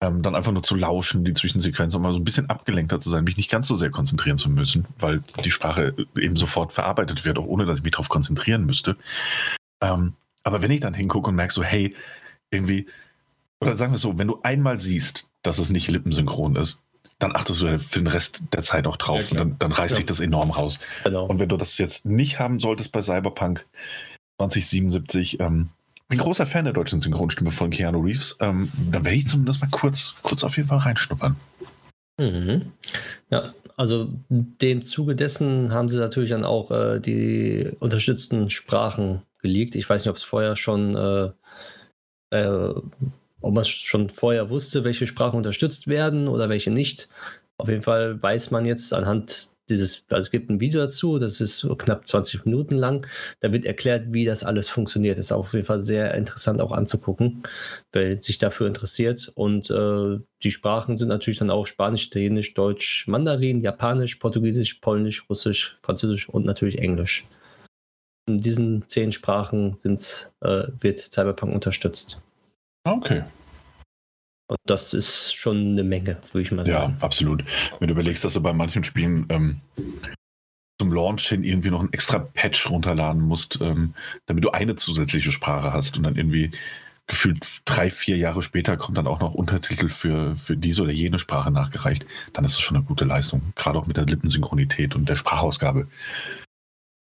Ähm, 0.03 0.23
dann 0.23 0.35
einfach 0.35 0.53
nur 0.53 0.63
zu 0.63 0.75
lauschen, 0.75 1.25
die 1.25 1.33
Zwischensequenz, 1.33 1.95
um 1.95 2.03
mal 2.03 2.13
so 2.13 2.19
ein 2.19 2.25
bisschen 2.25 2.51
abgelenkter 2.51 3.01
zu 3.01 3.09
sein, 3.09 3.25
mich 3.25 3.39
nicht 3.39 3.51
ganz 3.51 3.67
so 3.67 3.77
sehr 3.77 3.91
konzentrieren 3.91 4.37
zu 4.37 4.51
müssen, 4.51 4.85
weil 4.99 5.23
die 5.43 5.51
Sprache 5.51 5.95
eben 6.17 6.37
sofort 6.37 6.75
verarbeitet 6.75 7.25
wird, 7.25 7.39
auch 7.39 7.47
ohne 7.47 7.65
dass 7.65 7.79
ich 7.79 7.83
mich 7.83 7.93
darauf 7.93 8.11
konzentrieren 8.11 8.67
müsste. 8.67 8.97
Ähm, 9.81 10.13
aber 10.43 10.61
wenn 10.61 10.71
ich 10.71 10.81
dann 10.81 10.93
hingucke 10.93 11.31
und 11.31 11.35
merke 11.35 11.53
so, 11.53 11.63
hey, 11.63 11.95
irgendwie, 12.51 12.87
oder 13.61 13.77
sagen 13.77 13.93
wir 13.93 13.97
es 13.97 14.03
so, 14.03 14.19
wenn 14.19 14.29
du 14.29 14.41
einmal 14.43 14.79
siehst, 14.79 15.31
dass 15.43 15.59
es 15.59 15.71
nicht 15.71 15.91
lippensynchron 15.91 16.57
ist, 16.57 16.79
dann 17.19 17.35
achtest 17.35 17.63
du 17.63 17.79
für 17.79 17.99
den 17.99 18.07
Rest 18.07 18.43
der 18.53 18.63
Zeit 18.63 18.87
auch 18.87 18.97
drauf 18.97 19.31
ja, 19.31 19.31
und 19.31 19.39
dann, 19.39 19.59
dann 19.59 19.73
reißt 19.73 19.93
ja. 19.93 19.97
sich 19.97 20.07
das 20.07 20.21
enorm 20.21 20.51
raus. 20.51 20.79
Genau. 21.05 21.25
Und 21.25 21.39
wenn 21.39 21.49
du 21.49 21.57
das 21.57 21.79
jetzt 21.79 22.05
nicht 22.05 22.39
haben 22.39 22.61
solltest 22.61 22.93
bei 22.93 23.01
Cyberpunk 23.01 23.65
2077, 24.39 25.41
ähm, 25.41 25.71
bin 26.09 26.19
großer 26.19 26.47
Fan 26.47 26.65
der 26.65 26.75
deutschen 26.75 27.01
Synchronstimme 27.01 27.51
von 27.51 27.71
Keanu 27.71 28.01
Reeves, 28.01 28.37
ähm, 28.41 28.71
dann 28.91 29.05
werde 29.05 29.17
ich 29.17 29.29
zumindest 29.29 29.61
mal 29.61 29.71
kurz, 29.71 30.15
kurz 30.23 30.45
auf 30.45 30.57
jeden 30.57 30.69
Fall 30.69 30.79
reinschnuppern. 30.79 31.37
Mhm. 32.19 32.73
Ja, 33.31 33.53
also 33.77 34.09
dem 34.29 34.83
Zuge 34.83 35.17
dessen 35.17 35.73
haben 35.73 35.89
sie 35.89 35.99
natürlich 35.99 36.31
dann 36.31 36.45
auch 36.45 36.71
äh, 36.71 37.01
die 37.01 37.71
unterstützten 37.79 38.51
Sprachen 38.51 39.23
geleakt. 39.41 39.77
Ich 39.77 39.89
weiß 39.89 40.05
nicht, 40.05 40.11
ob 40.11 40.17
es 40.17 40.23
vorher 40.23 40.57
schon, 40.57 40.95
äh, 40.95 41.31
äh, 42.37 42.75
ob 43.41 43.55
man 43.55 43.65
schon 43.65 44.09
vorher 44.09 44.49
wusste, 44.49 44.85
welche 44.85 45.07
Sprachen 45.07 45.37
unterstützt 45.37 45.89
werden 45.89 46.29
oder 46.29 46.49
welche 46.49 46.71
nicht. 46.71 47.09
Auf 47.59 47.69
jeden 47.69 47.83
Fall 47.83 48.23
weiß 48.23 48.51
man 48.51 48.65
jetzt 48.65 48.95
anhand 48.95 49.56
dieses, 49.69 50.05
also 50.11 50.27
es 50.27 50.31
gibt 50.31 50.51
ein 50.51 50.61
Video 50.61 50.81
dazu, 50.81 51.19
das 51.19 51.41
ist 51.41 51.59
so 51.59 51.75
knapp 51.75 52.07
20 52.07 52.45
Minuten 52.45 52.77
lang. 52.77 53.07
Da 53.41 53.53
wird 53.53 53.67
erklärt, 53.67 54.13
wie 54.13 54.25
das 54.25 54.45
alles 54.45 54.69
funktioniert. 54.69 55.19
Ist 55.19 55.33
auf 55.33 55.53
jeden 55.53 55.65
Fall 55.65 55.81
sehr 55.81 56.15
interessant 56.15 56.61
auch 56.61 56.73
anzugucken, 56.73 57.43
wer 57.93 58.17
sich 58.17 58.39
dafür 58.39 58.67
interessiert. 58.67 59.33
Und 59.35 59.71
äh, 59.71 60.19
die 60.43 60.51
Sprachen 60.51 60.97
sind 60.97 61.09
natürlich 61.09 61.39
dann 61.39 61.51
auch 61.51 61.67
Spanisch, 61.67 62.07
Italienisch, 62.07 62.55
Deutsch, 62.55 63.07
Mandarin, 63.09 63.61
Japanisch, 63.61 64.17
Portugiesisch, 64.17 64.75
Polnisch, 64.75 65.29
Russisch, 65.29 65.79
Französisch 65.83 66.29
und 66.29 66.47
natürlich 66.47 66.79
Englisch. 66.79 67.27
In 68.29 68.41
diesen 68.41 68.89
zehn 68.89 69.13
Sprachen 69.13 69.77
äh, 69.85 70.65
wird 70.81 70.99
Cyberpunk 70.99 71.55
unterstützt. 71.55 72.23
Okay. 72.85 73.23
Und 74.49 74.59
das 74.65 74.95
ist 74.95 75.35
schon 75.35 75.73
eine 75.73 75.83
Menge, 75.83 76.19
würde 76.33 76.43
ich 76.43 76.53
mal 76.53 76.65
sagen. 76.65 76.97
Ja, 76.99 77.05
absolut. 77.05 77.45
Wenn 77.79 77.89
du 77.89 77.95
überlegst, 77.95 78.25
dass 78.25 78.35
du 78.35 78.41
bei 78.41 78.53
manchen 78.53 78.85
Spielen 78.85 79.27
ähm, 79.29 79.61
zum 80.81 80.93
Launch 80.93 81.29
hin 81.29 81.43
irgendwie 81.43 81.71
noch 81.71 81.83
ein 81.83 81.93
extra 81.93 82.19
Patch 82.19 82.71
runterladen 82.71 83.23
musst, 83.23 83.61
ähm, 83.61 83.95
damit 84.27 84.45
du 84.45 84.51
eine 84.51 84.77
zusätzliche 84.77 85.33
Sprache 85.33 85.73
hast 85.73 85.97
und 85.97 86.05
dann 86.05 86.17
irgendwie 86.17 86.53
gefühlt 87.07 87.47
drei, 87.65 87.91
vier 87.91 88.17
Jahre 88.17 88.43
später 88.43 88.77
kommt 88.77 88.99
dann 88.99 89.07
auch 89.07 89.21
noch 89.21 89.35
Untertitel 89.35 89.89
für, 89.89 90.35
für 90.37 90.57
diese 90.57 90.83
oder 90.83 90.93
jene 90.93 91.19
Sprache 91.19 91.51
nachgereicht, 91.51 92.05
dann 92.33 92.45
ist 92.45 92.57
das 92.57 92.63
schon 92.63 92.77
eine 92.77 92.87
gute 92.87 93.05
Leistung. 93.05 93.53
Gerade 93.55 93.79
auch 93.79 93.87
mit 93.87 93.97
der 93.97 94.07
Lippensynchronität 94.07 94.95
und 94.95 95.09
der 95.09 95.17
Sprachausgabe. 95.17 95.87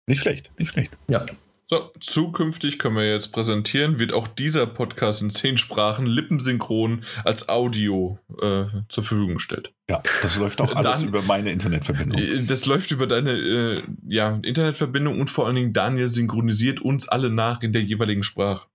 Nicht 0.07 0.21
schlecht, 0.21 0.51
nicht 0.59 0.71
schlecht. 0.71 0.97
Ja. 1.09 1.27
So, 1.73 1.93
zukünftig 2.01 2.81
können 2.81 2.97
wir 2.97 3.09
jetzt 3.09 3.29
präsentieren, 3.29 4.01
wird 4.01 4.13
auch 4.13 4.27
dieser 4.27 4.67
Podcast 4.67 5.23
in 5.23 5.31
zehn 5.31 5.57
Sprachen 5.57 6.05
lippensynchron 6.05 7.05
als 7.23 7.49
Audio 7.49 8.19
äh, 8.43 8.65
zur 8.89 9.05
Verfügung 9.05 9.35
gestellt. 9.35 9.73
Ja, 9.89 10.03
das 10.21 10.37
läuft 10.37 10.61
auch 10.61 10.75
alles 10.75 10.99
Dann, 10.99 11.09
über 11.09 11.23
meine 11.23 11.53
Internetverbindung. 11.53 12.19
Äh, 12.19 12.43
das 12.43 12.67
läuft 12.67 12.91
über 12.91 13.07
deine 13.07 13.35
äh, 13.35 13.83
ja, 14.05 14.41
Internetverbindung 14.43 15.21
und 15.21 15.31
vor 15.31 15.47
allen 15.47 15.55
Dingen 15.55 15.73
Daniel 15.73 16.09
synchronisiert 16.09 16.81
uns 16.81 17.09
alle 17.09 17.31
nach 17.31 17.63
in 17.63 17.73
der 17.73 17.83
jeweiligen 17.83 18.25
Sprache. 18.25 18.67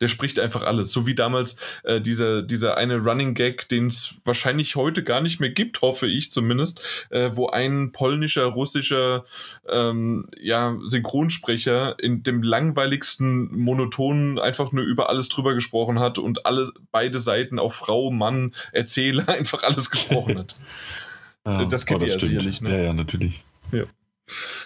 Der 0.00 0.08
spricht 0.08 0.38
einfach 0.38 0.62
alles. 0.62 0.92
So 0.92 1.06
wie 1.06 1.14
damals 1.14 1.56
äh, 1.84 2.00
dieser, 2.00 2.42
dieser 2.42 2.76
eine 2.76 2.98
Running 2.98 3.34
Gag, 3.34 3.68
den 3.68 3.86
es 3.86 4.20
wahrscheinlich 4.24 4.76
heute 4.76 5.04
gar 5.04 5.20
nicht 5.20 5.40
mehr 5.40 5.50
gibt, 5.50 5.80
hoffe 5.82 6.06
ich 6.06 6.30
zumindest, 6.30 6.80
äh, 7.10 7.30
wo 7.34 7.48
ein 7.48 7.92
polnischer, 7.92 8.44
russischer 8.44 9.24
ähm, 9.68 10.28
ja, 10.40 10.76
Synchronsprecher 10.84 11.98
in 11.98 12.22
dem 12.22 12.42
langweiligsten 12.42 13.56
Monotonen 13.56 14.38
einfach 14.38 14.72
nur 14.72 14.84
über 14.84 15.08
alles 15.08 15.28
drüber 15.28 15.54
gesprochen 15.54 15.98
hat 15.98 16.18
und 16.18 16.46
alle 16.46 16.70
beide 16.92 17.18
Seiten, 17.18 17.58
auch 17.58 17.72
Frau, 17.72 18.10
Mann, 18.10 18.54
Erzähler, 18.72 19.28
einfach 19.40 19.62
alles 19.62 19.90
gesprochen 19.90 20.38
hat. 20.38 20.56
ja, 21.46 21.64
das 21.66 21.86
kennt 21.86 22.02
oh, 22.02 22.06
ihr 22.06 22.12
ja 22.12 22.18
sicherlich. 22.18 22.60
Ne? 22.60 22.70
Ja, 22.70 22.82
ja, 22.84 22.92
natürlich. 22.92 23.44
Ja. 23.72 23.84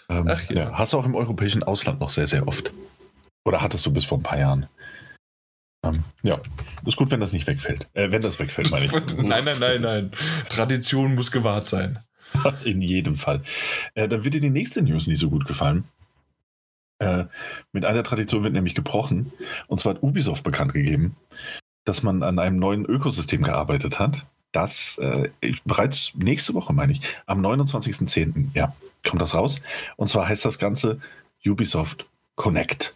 Ähm, 0.09 0.28
Ach, 0.28 0.43
ja. 0.51 0.56
ja. 0.56 0.78
Hast 0.78 0.93
du 0.93 0.98
auch 0.98 1.06
im 1.06 1.15
europäischen 1.15 1.62
Ausland 1.62 2.01
noch 2.01 2.11
sehr, 2.11 2.27
sehr 2.27 2.47
oft. 2.47 2.73
Oder 3.44 3.61
hattest 3.61 3.85
du 3.86 3.93
bis 3.93 4.05
vor 4.05 4.19
ein 4.19 4.23
paar 4.23 4.39
Jahren? 4.39 4.66
Ja, 6.23 6.40
ist 6.86 6.97
gut, 6.97 7.11
wenn 7.11 7.20
das 7.20 7.32
nicht 7.32 7.47
wegfällt. 7.47 7.89
Äh, 7.94 8.11
wenn 8.11 8.23
das 8.23 8.39
wegfällt, 8.39 8.70
meine 8.70 8.86
ich. 8.86 8.93
nein, 9.16 9.44
nein, 9.44 9.56
nein, 9.61 9.81
nein. 9.81 10.11
Tradition 10.48 11.15
muss 11.15 11.31
gewahrt 11.31 11.66
sein. 11.66 11.98
In 12.65 12.81
jedem 12.81 13.16
Fall. 13.16 13.43
Äh, 13.94 14.09
dann 14.09 14.24
wird 14.24 14.35
dir 14.35 14.40
die 14.40 14.51
nächste 14.51 14.82
News 14.82 15.06
nicht 15.06 15.19
so 15.19 15.31
gut 15.31 15.47
gefallen. 15.47 15.85
Äh, 16.98 17.24
mit 17.73 17.85
einer 17.85 18.02
Tradition 18.02 18.44
wird 18.44 18.55
nämlich 18.55 18.74
gebrochen. 18.74 19.32
Und 19.66 19.78
zwar 19.78 19.94
hat 19.94 20.02
Ubisoft 20.02 20.44
bekannt 20.44 20.73
gegeben, 20.73 21.16
dass 21.85 22.02
man 22.02 22.23
an 22.23 22.39
einem 22.39 22.59
neuen 22.59 22.85
Ökosystem 22.85 23.43
gearbeitet 23.43 23.98
hat. 23.98 24.27
Das 24.52 24.98
äh, 24.98 25.31
bereits 25.65 26.12
nächste 26.15 26.55
Woche, 26.55 26.73
meine 26.73 26.93
ich, 26.93 27.01
am 27.27 27.44
29.10. 27.44 28.51
Ja, 28.55 28.74
kommt 29.06 29.20
das 29.20 29.35
raus. 29.35 29.61
Und 29.97 30.09
zwar 30.09 30.28
heißt 30.28 30.44
das 30.44 30.59
Ganze 30.59 31.01
Ubisoft 31.44 32.06
Connect. 32.36 32.94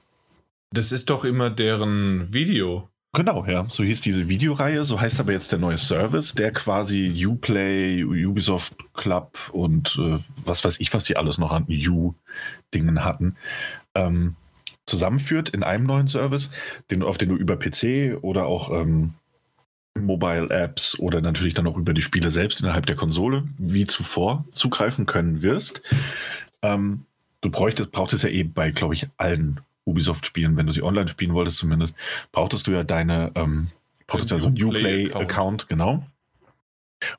Das 0.71 0.93
ist 0.93 1.11
doch 1.11 1.25
immer 1.25 1.51
deren 1.51 2.33
Video. 2.33 2.89
Genau, 3.15 3.47
ja. 3.47 3.67
So 3.71 3.83
hieß 3.83 4.03
diese 4.03 4.29
Videoreihe, 4.29 4.85
so 4.85 5.01
heißt 5.01 5.19
aber 5.19 5.33
jetzt 5.33 5.51
der 5.51 5.59
neue 5.59 5.79
Service, 5.79 6.35
der 6.35 6.53
quasi 6.53 7.27
Uplay, 7.27 8.05
Ubisoft 8.05 8.75
Club 8.93 9.39
und 9.53 9.99
äh, 9.99 10.19
was 10.45 10.65
weiß 10.65 10.79
ich, 10.81 10.93
was 10.93 11.05
die 11.05 11.17
alles 11.17 11.39
noch 11.39 11.51
an 11.51 11.67
U-Dingen 11.69 13.05
hatten, 13.05 13.37
ähm, 13.95 14.37
zusammenführt 14.87 15.49
in 15.49 15.63
einem 15.63 15.85
neuen 15.85 16.09
Service, 16.09 16.51
den, 16.91 17.03
auf 17.03 17.17
den 17.17 17.31
du 17.31 17.37
über 17.37 17.59
PC 17.59 18.23
oder 18.23 18.47
auch 18.47 18.71
ähm, 18.71 19.15
Mobile 19.99 20.51
Apps 20.51 20.99
oder 20.99 21.23
natürlich 21.23 21.55
dann 21.55 21.67
auch 21.67 21.77
über 21.79 21.95
die 21.95 22.03
Spiele 22.03 22.31
selbst 22.31 22.61
innerhalb 22.61 22.87
der 22.87 22.97
Konsole 22.97 23.45
wie 23.57 23.87
zuvor 23.87 24.45
zugreifen 24.51 25.07
können 25.07 25.43
wirst. 25.43 25.83
Ähm, 26.63 27.07
du 27.41 27.51
bräuchtest, 27.51 27.91
brauchtest 27.91 28.25
ja 28.25 28.31
eben 28.31 28.53
bei, 28.53 28.71
glaube 28.71 28.95
ich, 28.95 29.07
allen 29.17 29.61
Ubisoft 29.89 30.27
spielen, 30.27 30.57
wenn 30.57 30.67
du 30.67 30.73
sie 30.73 30.83
online 30.83 31.09
spielen 31.09 31.35
wolltest 31.35 31.59
zumindest, 31.59 31.95
brauchtest 32.33 32.67
du 32.67 32.73
ja 32.73 32.85
deine, 32.85 33.33
ähm, 33.35 33.69
ja 34.11 34.39
so 34.39 34.49
Uplay-Account, 34.49 35.69
genau. 35.69 36.05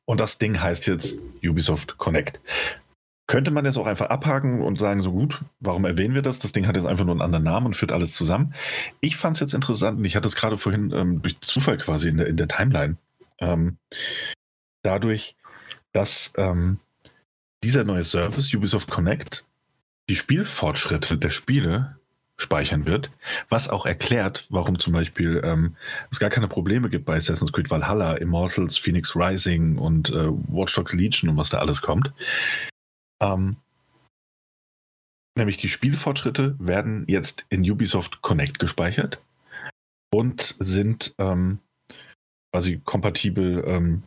Und 0.06 0.20
das 0.20 0.38
Ding 0.38 0.60
heißt 0.60 0.88
jetzt 0.88 1.18
Ubisoft 1.44 1.98
Connect. 1.98 2.40
Könnte 3.28 3.52
man 3.52 3.64
jetzt 3.64 3.78
auch 3.78 3.86
einfach 3.86 4.10
abhaken 4.10 4.62
und 4.62 4.80
sagen, 4.80 5.04
so 5.04 5.12
gut, 5.12 5.42
warum 5.60 5.86
erwähnen 5.86 6.16
wir 6.16 6.24
das? 6.24 6.40
Das 6.40 6.52
Ding 6.52 6.66
hat 6.66 6.76
jetzt 6.76 6.88
einfach 6.88 7.06
nur 7.06 7.14
einen 7.14 7.22
anderen 7.22 7.44
Namen 7.44 7.68
und 7.68 7.76
führt 7.76 7.92
alles 7.92 8.14
zusammen. 8.14 8.56
Ich 9.02 9.18
fand 9.18 9.36
es 9.36 9.40
jetzt 9.40 9.54
interessant 9.54 10.00
und 10.00 10.06
ich 10.06 10.16
hatte 10.16 10.28
es 10.28 10.36
gerade 10.36 10.58
vorhin 10.58 10.92
ähm, 10.92 11.22
durch 11.22 11.40
Zufall 11.42 11.78
quasi 11.78 12.10
in 12.10 12.18
der, 12.18 12.28
in 12.28 12.38
der 12.38 12.48
Timeline. 12.48 12.98
Ähm, 13.38 13.78
dadurch, 14.82 15.36
dass 15.94 16.34
ähm, 16.38 16.80
dieser 17.64 17.84
neue 17.84 18.04
Service, 18.04 18.54
Ubisoft 18.54 18.90
Connect, 18.90 19.46
die 20.10 20.16
Spielfortschritte 20.16 21.18
der 21.18 21.30
Spiele 21.30 21.99
speichern 22.40 22.86
wird, 22.86 23.12
was 23.50 23.70
auch 23.70 23.86
erklärt, 23.86 24.48
warum 24.50 24.80
zum 24.80 24.94
Beispiel 24.94 25.42
ähm, 25.44 25.76
es 26.10 26.20
gar 26.20 26.30
keine 26.30 26.48
Probleme 26.48 26.90
gibt 26.90 27.06
bei 27.06 27.18
Assassin's 27.18 27.52
Creed 27.52 27.70
Valhalla, 27.70 28.16
Immortals, 28.16 28.78
Phoenix 28.78 29.16
Rising 29.16 29.78
und 29.78 30.10
äh, 30.10 30.30
Watch 30.48 30.74
Dogs 30.76 30.94
Legion 30.94 31.30
und 31.30 31.38
was 31.38 31.50
da 31.50 31.60
alles 31.60 31.82
kommt. 31.82 32.14
Ähm, 33.22 33.58
nämlich 35.38 35.58
die 35.58 35.70
Spielfortschritte 35.70 36.56
werden 36.60 37.06
jetzt 37.08 37.46
in 37.50 37.70
Ubisoft 37.70 38.22
Connect 38.22 38.58
gespeichert 38.58 39.22
und 40.12 40.56
sind 40.60 41.14
ähm, 41.18 41.60
quasi 42.54 42.82
kompatibel 42.84 43.64
ähm, 43.68 44.04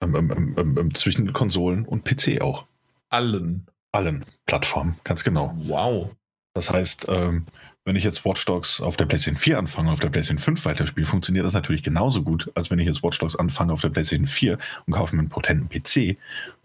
ähm, 0.00 0.54
ähm, 0.56 0.94
zwischen 0.94 1.32
Konsolen 1.32 1.84
und 1.84 2.04
PC 2.04 2.40
auch. 2.40 2.66
allen. 3.10 3.66
Allen 3.90 4.24
Plattformen, 4.46 5.00
ganz 5.02 5.24
genau. 5.24 5.52
Wow. 5.56 6.14
Das 6.58 6.70
heißt, 6.70 7.06
ähm, 7.08 7.46
wenn 7.84 7.94
ich 7.94 8.02
jetzt 8.02 8.24
Watch 8.24 8.44
Dogs 8.44 8.80
auf 8.80 8.96
der 8.96 9.06
PlayStation 9.06 9.38
4 9.38 9.58
anfange, 9.58 9.92
auf 9.92 10.00
der 10.00 10.08
PlayStation 10.08 10.42
5 10.42 10.64
weiterspiele, 10.64 11.06
funktioniert 11.06 11.46
das 11.46 11.52
natürlich 11.52 11.84
genauso 11.84 12.24
gut, 12.24 12.50
als 12.56 12.68
wenn 12.68 12.80
ich 12.80 12.86
jetzt 12.86 13.04
Watch 13.04 13.20
Dogs 13.20 13.36
anfange 13.36 13.72
auf 13.72 13.80
der 13.80 13.90
PlayStation 13.90 14.26
4 14.26 14.58
und 14.84 14.92
kaufe 14.92 15.14
mir 15.14 15.20
einen 15.20 15.28
potenten 15.28 15.68
PC 15.68 16.18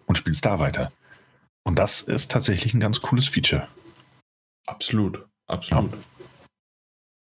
und 0.07 0.17
spiele 0.17 0.33
es 0.33 0.41
da 0.41 0.57
weiter. 0.57 0.91
Und 1.63 1.77
das 1.77 2.01
ist 2.01 2.31
tatsächlich 2.31 2.73
ein 2.73 2.79
ganz 2.79 3.01
cooles 3.01 3.27
Feature. 3.27 3.67
Absolut, 4.65 5.23
absolut. 5.45 5.91
Ja. 5.91 5.97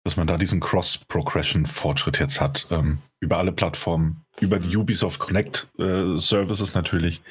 Dass 0.05 0.15
man 0.15 0.27
da 0.27 0.37
diesen 0.37 0.61
Cross-Progression-Fortschritt 0.61 2.19
jetzt 2.19 2.39
hat. 2.39 2.67
Ähm, 2.71 2.99
über 3.19 3.37
alle 3.37 3.51
Plattformen, 3.51 4.23
über 4.39 4.59
die 4.59 4.77
Ubisoft 4.77 5.19
Connect 5.19 5.67
äh, 5.77 6.17
Services 6.17 6.73
natürlich. 6.73 7.21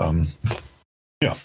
Ähm, 0.00 0.32
ja. 1.22 1.36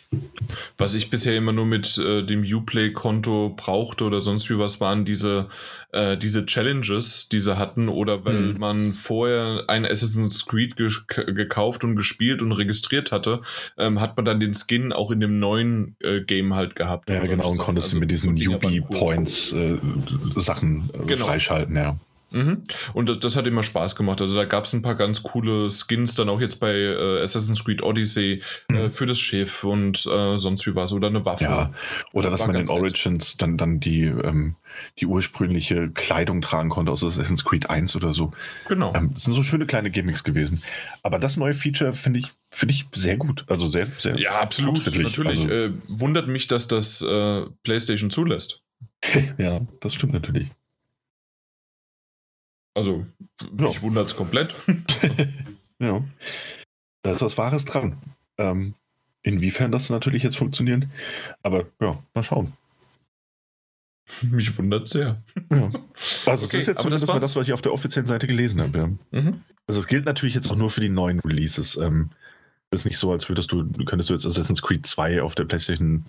Was 0.77 0.95
ich 0.95 1.09
bisher 1.09 1.35
immer 1.35 1.51
nur 1.51 1.65
mit 1.65 1.97
äh, 1.97 2.23
dem 2.23 2.43
Uplay-Konto 2.43 3.55
brauchte 3.57 4.05
oder 4.05 4.21
sonst 4.21 4.49
wie 4.49 4.57
was, 4.57 4.79
waren 4.79 5.03
diese, 5.03 5.49
äh, 5.91 6.17
diese 6.17 6.45
Challenges, 6.45 7.27
die 7.27 7.39
sie 7.39 7.57
hatten, 7.57 7.89
oder 7.89 8.23
weil 8.23 8.53
mhm. 8.53 8.59
man 8.59 8.93
vorher 8.93 9.65
ein 9.67 9.85
Assassin's 9.85 10.45
Creed 10.45 10.77
ge 10.77 10.89
gekauft 11.27 11.83
und 11.83 11.95
gespielt 11.95 12.41
und 12.41 12.53
registriert 12.53 13.11
hatte, 13.11 13.41
ähm, 13.77 13.99
hat 13.99 14.15
man 14.15 14.25
dann 14.25 14.39
den 14.39 14.53
Skin 14.53 14.93
auch 14.93 15.11
in 15.11 15.19
dem 15.19 15.39
neuen 15.39 15.97
äh, 16.01 16.21
Game 16.21 16.55
halt 16.55 16.75
gehabt. 16.75 17.09
Ja, 17.09 17.25
genau, 17.25 17.51
und 17.51 17.57
konntest 17.57 17.87
also, 17.87 17.97
du 17.97 17.99
mit 17.99 18.11
diesen 18.11 18.35
Ubi-Points 18.35 19.51
äh, 19.53 19.77
Sachen 20.37 20.89
äh, 20.93 21.05
genau. 21.05 21.25
freischalten, 21.25 21.75
ja. 21.75 21.97
Mhm. 22.35 22.63
Und 22.93 23.07
das, 23.07 23.19
das, 23.19 23.37
hat 23.37 23.47
immer 23.47 23.63
Spaß 23.63 23.95
gemacht. 23.95 24.21
Also 24.21 24.35
da 24.35 24.43
gab 24.43 24.65
es 24.65 24.73
ein 24.73 24.81
paar 24.81 24.95
ganz 24.95 25.23
coole 25.23 25.69
Skins, 25.71 26.15
dann 26.15 26.27
auch 26.27 26.41
jetzt 26.41 26.59
bei 26.59 26.73
äh, 26.73 27.21
Assassin's 27.21 27.63
Creed 27.63 27.81
Odyssey 27.81 28.41
äh, 28.69 28.73
mhm. 28.73 28.91
für 28.91 29.05
das 29.05 29.19
Schiff 29.19 29.63
und 29.63 30.05
äh, 30.05 30.37
sonst 30.37 30.67
wie 30.67 30.75
was 30.75 30.91
oder 30.91 31.07
eine 31.07 31.23
Waffe. 31.23 31.45
Ja. 31.45 31.71
Oder 32.11 32.29
dass 32.29 32.45
man 32.45 32.57
in 32.57 32.67
Origins 32.67 33.37
dann, 33.37 33.55
dann 33.55 33.79
die, 33.79 34.03
ähm, 34.03 34.57
die 34.99 35.05
ursprüngliche 35.05 35.89
Kleidung 35.91 36.41
tragen 36.41 36.69
konnte 36.69 36.91
aus 36.91 37.05
Assassin's 37.05 37.45
Creed 37.45 37.69
1 37.69 37.95
oder 37.95 38.11
so. 38.11 38.33
Genau. 38.67 38.93
Ähm, 38.93 39.11
das 39.13 39.23
sind 39.23 39.33
so 39.33 39.43
schöne 39.43 39.65
kleine 39.65 39.89
Gimmicks 39.89 40.25
gewesen. 40.25 40.61
Aber 41.03 41.19
das 41.19 41.37
neue 41.37 41.53
Feature 41.53 41.93
finde 41.93 42.19
ich, 42.19 42.27
finde 42.49 42.73
ich 42.73 42.85
sehr 42.93 43.15
gut. 43.15 43.45
Also 43.47 43.67
sehr, 43.67 43.87
sehr. 43.97 44.19
Ja, 44.19 44.41
absolut. 44.41 44.85
Natürlich. 44.85 45.25
Also, 45.25 45.49
äh, 45.49 45.71
wundert 45.87 46.27
mich, 46.27 46.47
dass 46.47 46.67
das 46.67 47.01
äh, 47.01 47.45
PlayStation 47.63 48.09
zulässt. 48.09 48.61
ja, 49.37 49.61
das 49.79 49.93
stimmt 49.93 50.11
natürlich. 50.11 50.49
Also, 52.75 53.05
ja. 53.57 53.67
mich 53.67 53.81
wundert 53.81 54.09
es 54.09 54.15
komplett. 54.15 54.55
ja. 55.79 56.03
Da 57.01 57.11
ist 57.11 57.21
was 57.21 57.37
Wahres 57.37 57.65
dran. 57.65 57.97
Ähm, 58.37 58.75
inwiefern 59.23 59.71
das 59.71 59.89
natürlich 59.89 60.23
jetzt 60.23 60.37
funktioniert. 60.37 60.85
Aber 61.41 61.65
ja, 61.79 61.97
mal 62.13 62.23
schauen. 62.23 62.53
Mich 64.21 64.55
wundert 64.57 64.87
sehr. 64.87 65.23
Ja. 65.49 65.63
Also, 65.63 65.79
okay, 66.27 66.27
das 66.27 66.53
ist 66.53 66.67
jetzt 66.67 66.79
zumindest 66.79 67.03
das 67.03 67.13
mal 67.13 67.19
das, 67.19 67.35
was 67.35 67.47
ich 67.47 67.53
auf 67.53 67.61
der 67.61 67.73
offiziellen 67.73 68.07
Seite 68.07 68.27
gelesen 68.27 68.61
habe. 68.61 68.77
Ja. 69.11 69.21
Mhm. 69.21 69.41
Also, 69.65 69.79
es 69.79 69.87
gilt 69.87 70.05
natürlich 70.05 70.35
jetzt 70.35 70.51
auch 70.51 70.55
nur 70.55 70.69
für 70.69 70.81
die 70.81 70.89
neuen 70.89 71.19
Releases. 71.21 71.77
Ähm, 71.77 72.11
ist 72.71 72.85
nicht 72.85 72.97
so, 72.97 73.11
als 73.11 73.29
würdest 73.29 73.51
du, 73.51 73.67
könntest 73.85 74.09
du 74.09 74.13
jetzt 74.13 74.25
Assassin's 74.25 74.61
Creed 74.61 74.85
2 74.85 75.21
auf 75.21 75.33
der 75.33 75.45
PlayStation 75.45 76.05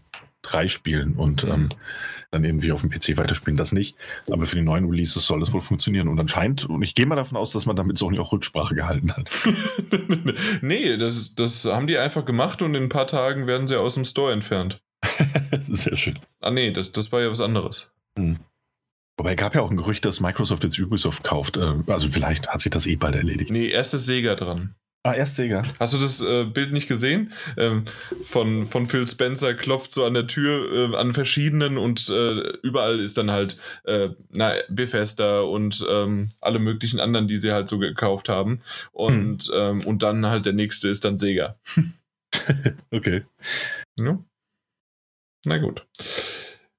3 0.51 0.69
spielen 0.69 1.15
und 1.17 1.45
mhm. 1.45 1.51
ähm, 1.51 1.69
dann 2.31 2.45
irgendwie 2.45 2.73
auf 2.73 2.81
dem 2.81 2.91
PC 2.91 3.17
weiterspielen. 3.17 3.57
Das 3.57 3.73
nicht. 3.73 3.97
Aber 4.31 4.47
für 4.47 4.57
die 4.57 4.63
neuen 4.63 4.89
Releases 4.89 5.27
soll 5.27 5.41
das 5.41 5.53
wohl 5.53 5.61
funktionieren. 5.61 6.09
Und 6.09 6.19
anscheinend, 6.19 6.65
und 6.65 6.83
ich 6.83 6.95
gehe 6.95 7.07
mal 7.07 7.17
davon 7.17 7.39
aus, 7.39 7.53
dass 7.53 7.67
man 7.67 7.77
damit 7.77 7.99
Sony 7.99 8.19
auch 8.19 8.33
Rücksprache 8.33 8.75
gehalten 8.75 9.13
hat. 9.13 9.31
nee, 10.63 10.97
das, 10.97 11.35
das 11.35 11.65
haben 11.65 11.87
die 11.87 11.99
einfach 11.99 12.25
gemacht 12.25 12.63
und 12.63 12.75
in 12.75 12.85
ein 12.85 12.89
paar 12.89 13.07
Tagen 13.07 13.47
werden 13.47 13.67
sie 13.67 13.79
aus 13.79 13.95
dem 13.95 14.05
Store 14.05 14.33
entfernt. 14.33 14.81
Sehr 15.63 15.97
schön. 15.97 16.19
Ah, 16.41 16.51
nee, 16.51 16.71
das, 16.71 16.93
das 16.93 17.13
war 17.13 17.21
ja 17.23 17.31
was 17.31 17.41
anderes. 17.41 17.93
Mhm. 18.17 18.39
Wobei 19.19 19.35
gab 19.35 19.55
ja 19.55 19.63
auch 19.63 19.71
ein 19.71 19.77
Gerücht, 19.77 20.05
dass 20.05 20.21
Microsoft 20.21 20.65
jetzt 20.65 20.79
Ubisoft 20.79 21.25
kauft. 21.25 21.57
Äh, 21.57 21.75
also 21.87 22.09
vielleicht 22.09 22.49
hat 22.49 22.61
sich 22.61 22.71
das 22.71 22.87
eh 22.87 22.97
bald 22.97 23.15
erledigt. 23.15 23.51
Nee, 23.51 23.69
erst 23.69 23.95
ist 23.95 24.07
Sega 24.07 24.35
dran. 24.35 24.75
Ah, 25.07 25.15
erst 25.15 25.37
Sega. 25.37 25.63
Hast 25.79 25.95
du 25.95 25.99
das 25.99 26.21
äh, 26.21 26.45
Bild 26.45 26.73
nicht 26.73 26.89
gesehen? 26.89 27.33
Ähm, 27.57 27.85
von, 28.25 28.67
von 28.67 28.89
Phil 28.89 29.07
Spencer 29.07 29.55
klopft 29.55 29.93
so 29.93 30.05
an 30.05 30.15
der 30.15 30.27
Tür 30.27 30.93
äh, 30.93 30.97
an 30.97 31.15
verschiedenen 31.15 31.79
und 31.79 32.09
äh, 32.09 32.41
überall 32.65 32.99
ist 32.99 33.17
dann 33.17 33.31
halt 33.31 33.57
äh, 33.85 34.09
na, 34.31 34.55
Bethesda 34.69 35.43
und 35.43 35.87
ähm, 35.89 36.31
alle 36.41 36.59
möglichen 36.59 36.99
anderen, 36.99 37.29
die 37.29 37.37
sie 37.37 37.53
halt 37.53 37.69
so 37.69 37.79
gekauft 37.79 38.29
haben. 38.29 38.63
Und, 38.91 39.45
hm. 39.45 39.53
ähm, 39.55 39.87
und 39.87 40.03
dann 40.03 40.27
halt 40.27 40.45
der 40.45 40.55
nächste 40.55 40.89
ist 40.89 41.05
dann 41.05 41.19
Sega. 41.19 41.57
okay. 42.91 43.23
Ja. 43.97 44.19
Na 45.45 45.59
gut. 45.59 45.87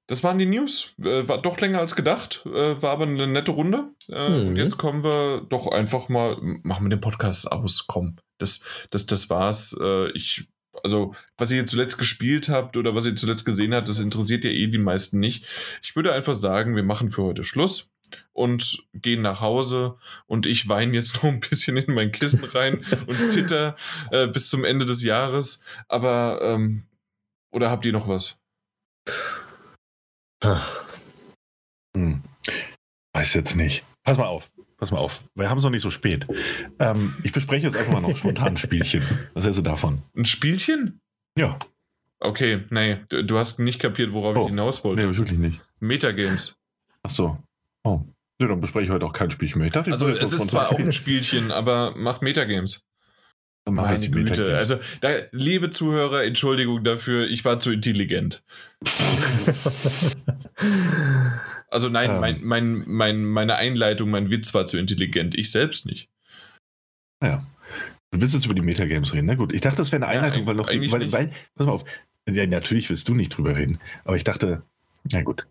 Das 0.08 0.24
waren 0.24 0.38
die 0.38 0.46
News. 0.46 0.94
Äh, 1.00 1.28
war 1.28 1.40
doch 1.40 1.60
länger 1.60 1.78
als 1.78 1.94
gedacht, 1.94 2.44
äh, 2.46 2.82
war 2.82 2.90
aber 2.90 3.04
eine 3.04 3.26
nette 3.26 3.52
Runde. 3.52 3.92
Äh, 4.08 4.28
mhm. 4.28 4.48
Und 4.48 4.56
jetzt 4.56 4.78
kommen 4.78 5.04
wir 5.04 5.46
doch 5.48 5.70
einfach 5.70 6.08
mal, 6.08 6.38
machen 6.40 6.86
wir 6.86 6.90
den 6.90 7.00
Podcast 7.00 7.52
aus, 7.52 7.86
komm. 7.86 8.16
Das, 8.38 8.64
das, 8.90 9.06
das 9.06 9.28
war's. 9.28 9.76
Äh, 9.78 10.10
ich, 10.12 10.48
also, 10.82 11.14
was 11.36 11.52
ihr 11.52 11.66
zuletzt 11.66 11.98
gespielt 11.98 12.48
habt 12.48 12.78
oder 12.78 12.94
was 12.94 13.04
ihr 13.04 13.16
zuletzt 13.16 13.44
gesehen 13.44 13.74
habt, 13.74 13.88
das 13.88 14.00
interessiert 14.00 14.44
ja 14.44 14.50
eh 14.50 14.68
die 14.68 14.78
meisten 14.78 15.20
nicht. 15.20 15.44
Ich 15.82 15.94
würde 15.94 16.14
einfach 16.14 16.34
sagen, 16.34 16.74
wir 16.74 16.84
machen 16.84 17.10
für 17.10 17.24
heute 17.24 17.44
Schluss 17.44 17.90
und 18.32 18.84
gehen 18.94 19.20
nach 19.20 19.42
Hause 19.42 19.96
und 20.26 20.46
ich 20.46 20.68
weine 20.68 20.94
jetzt 20.94 21.16
noch 21.22 21.24
ein 21.24 21.40
bisschen 21.40 21.76
in 21.76 21.92
mein 21.92 22.12
Kissen 22.12 22.44
rein 22.44 22.82
und 23.06 23.16
zitter 23.30 23.76
äh, 24.10 24.26
bis 24.26 24.48
zum 24.48 24.64
Ende 24.64 24.86
des 24.86 25.02
Jahres. 25.02 25.62
Aber, 25.86 26.40
ähm, 26.40 26.84
oder 27.50 27.70
habt 27.70 27.84
ihr 27.84 27.92
noch 27.92 28.08
was? 28.08 28.40
Hm. 30.42 32.22
Weiß 33.12 33.34
jetzt 33.34 33.56
nicht. 33.56 33.84
Pass 34.04 34.18
mal 34.18 34.26
auf. 34.26 34.50
Pass 34.76 34.92
mal 34.92 34.98
auf. 34.98 35.22
Wir 35.34 35.50
haben 35.50 35.58
es 35.58 35.64
noch 35.64 35.70
nicht 35.70 35.82
so 35.82 35.90
spät. 35.90 36.26
Ähm, 36.78 37.16
ich 37.24 37.32
bespreche 37.32 37.66
jetzt 37.66 37.76
einfach 37.76 37.92
mal 37.92 38.00
noch 38.00 38.16
spontan 38.16 38.48
ein 38.48 38.56
Spielchen. 38.56 39.02
Was 39.34 39.44
hältst 39.44 39.58
du 39.58 39.62
davon? 39.62 40.02
Ein 40.16 40.24
Spielchen? 40.24 41.00
Ja. 41.36 41.58
Okay, 42.20 42.64
nee, 42.70 42.98
du, 43.08 43.24
du 43.24 43.38
hast 43.38 43.58
nicht 43.58 43.80
kapiert, 43.80 44.12
worauf 44.12 44.36
oh. 44.36 44.42
ich 44.42 44.48
hinaus 44.48 44.84
wollte. 44.84 45.04
Nee, 45.04 45.16
wirklich 45.16 45.38
nicht. 45.38 45.60
Metagames. 45.80 46.56
Ach 47.02 47.10
so. 47.10 47.38
Oh. 47.84 48.02
Nee, 48.38 48.46
dann 48.46 48.60
bespreche 48.60 48.86
ich 48.86 48.90
heute 48.90 49.06
auch 49.06 49.12
kein 49.12 49.30
Spielchen 49.30 49.58
mehr. 49.58 49.66
Ich 49.66 49.72
dachte, 49.72 49.90
ich 49.90 49.94
also, 49.94 50.08
es 50.08 50.32
ist 50.32 50.48
zwar 50.48 50.70
auch 50.70 50.78
ein 50.78 50.92
Spielchen, 50.92 51.50
aber 51.50 51.94
mach 51.96 52.20
Metagames. 52.20 52.87
Meine 53.70 54.10
Güte. 54.10 54.56
Also, 54.56 54.78
da, 55.00 55.10
liebe 55.32 55.70
Zuhörer, 55.70 56.24
Entschuldigung 56.24 56.84
dafür, 56.84 57.26
ich 57.28 57.44
war 57.44 57.60
zu 57.60 57.70
intelligent. 57.70 58.42
also 61.70 61.88
nein, 61.88 62.10
ähm. 62.10 62.20
mein, 62.20 62.40
mein, 62.42 62.84
mein, 62.86 63.24
meine 63.24 63.56
Einleitung, 63.56 64.10
mein 64.10 64.30
Witz 64.30 64.54
war 64.54 64.66
zu 64.66 64.78
intelligent. 64.78 65.36
Ich 65.36 65.50
selbst 65.50 65.86
nicht. 65.86 66.08
Ja. 67.22 67.46
Du 68.10 68.20
willst 68.20 68.34
jetzt 68.34 68.46
über 68.46 68.54
die 68.54 68.62
Metagames 68.62 69.12
reden, 69.12 69.26
na 69.26 69.34
gut. 69.34 69.52
Ich 69.52 69.60
dachte, 69.60 69.76
das 69.76 69.92
wäre 69.92 70.02
eine 70.02 70.12
Einleitung, 70.12 70.42
ja, 70.42 70.46
weil 70.46 70.54
noch 70.54 70.68
die, 70.68 70.90
weil, 70.90 71.12
weil, 71.12 71.30
pass 71.54 71.66
mal 71.66 71.72
auf, 71.72 71.84
ja, 72.28 72.46
natürlich 72.46 72.88
willst 72.88 73.08
du 73.08 73.14
nicht 73.14 73.36
drüber 73.36 73.56
reden, 73.56 73.78
aber 74.04 74.16
ich 74.16 74.24
dachte, 74.24 74.62
na 75.12 75.22
gut. 75.22 75.46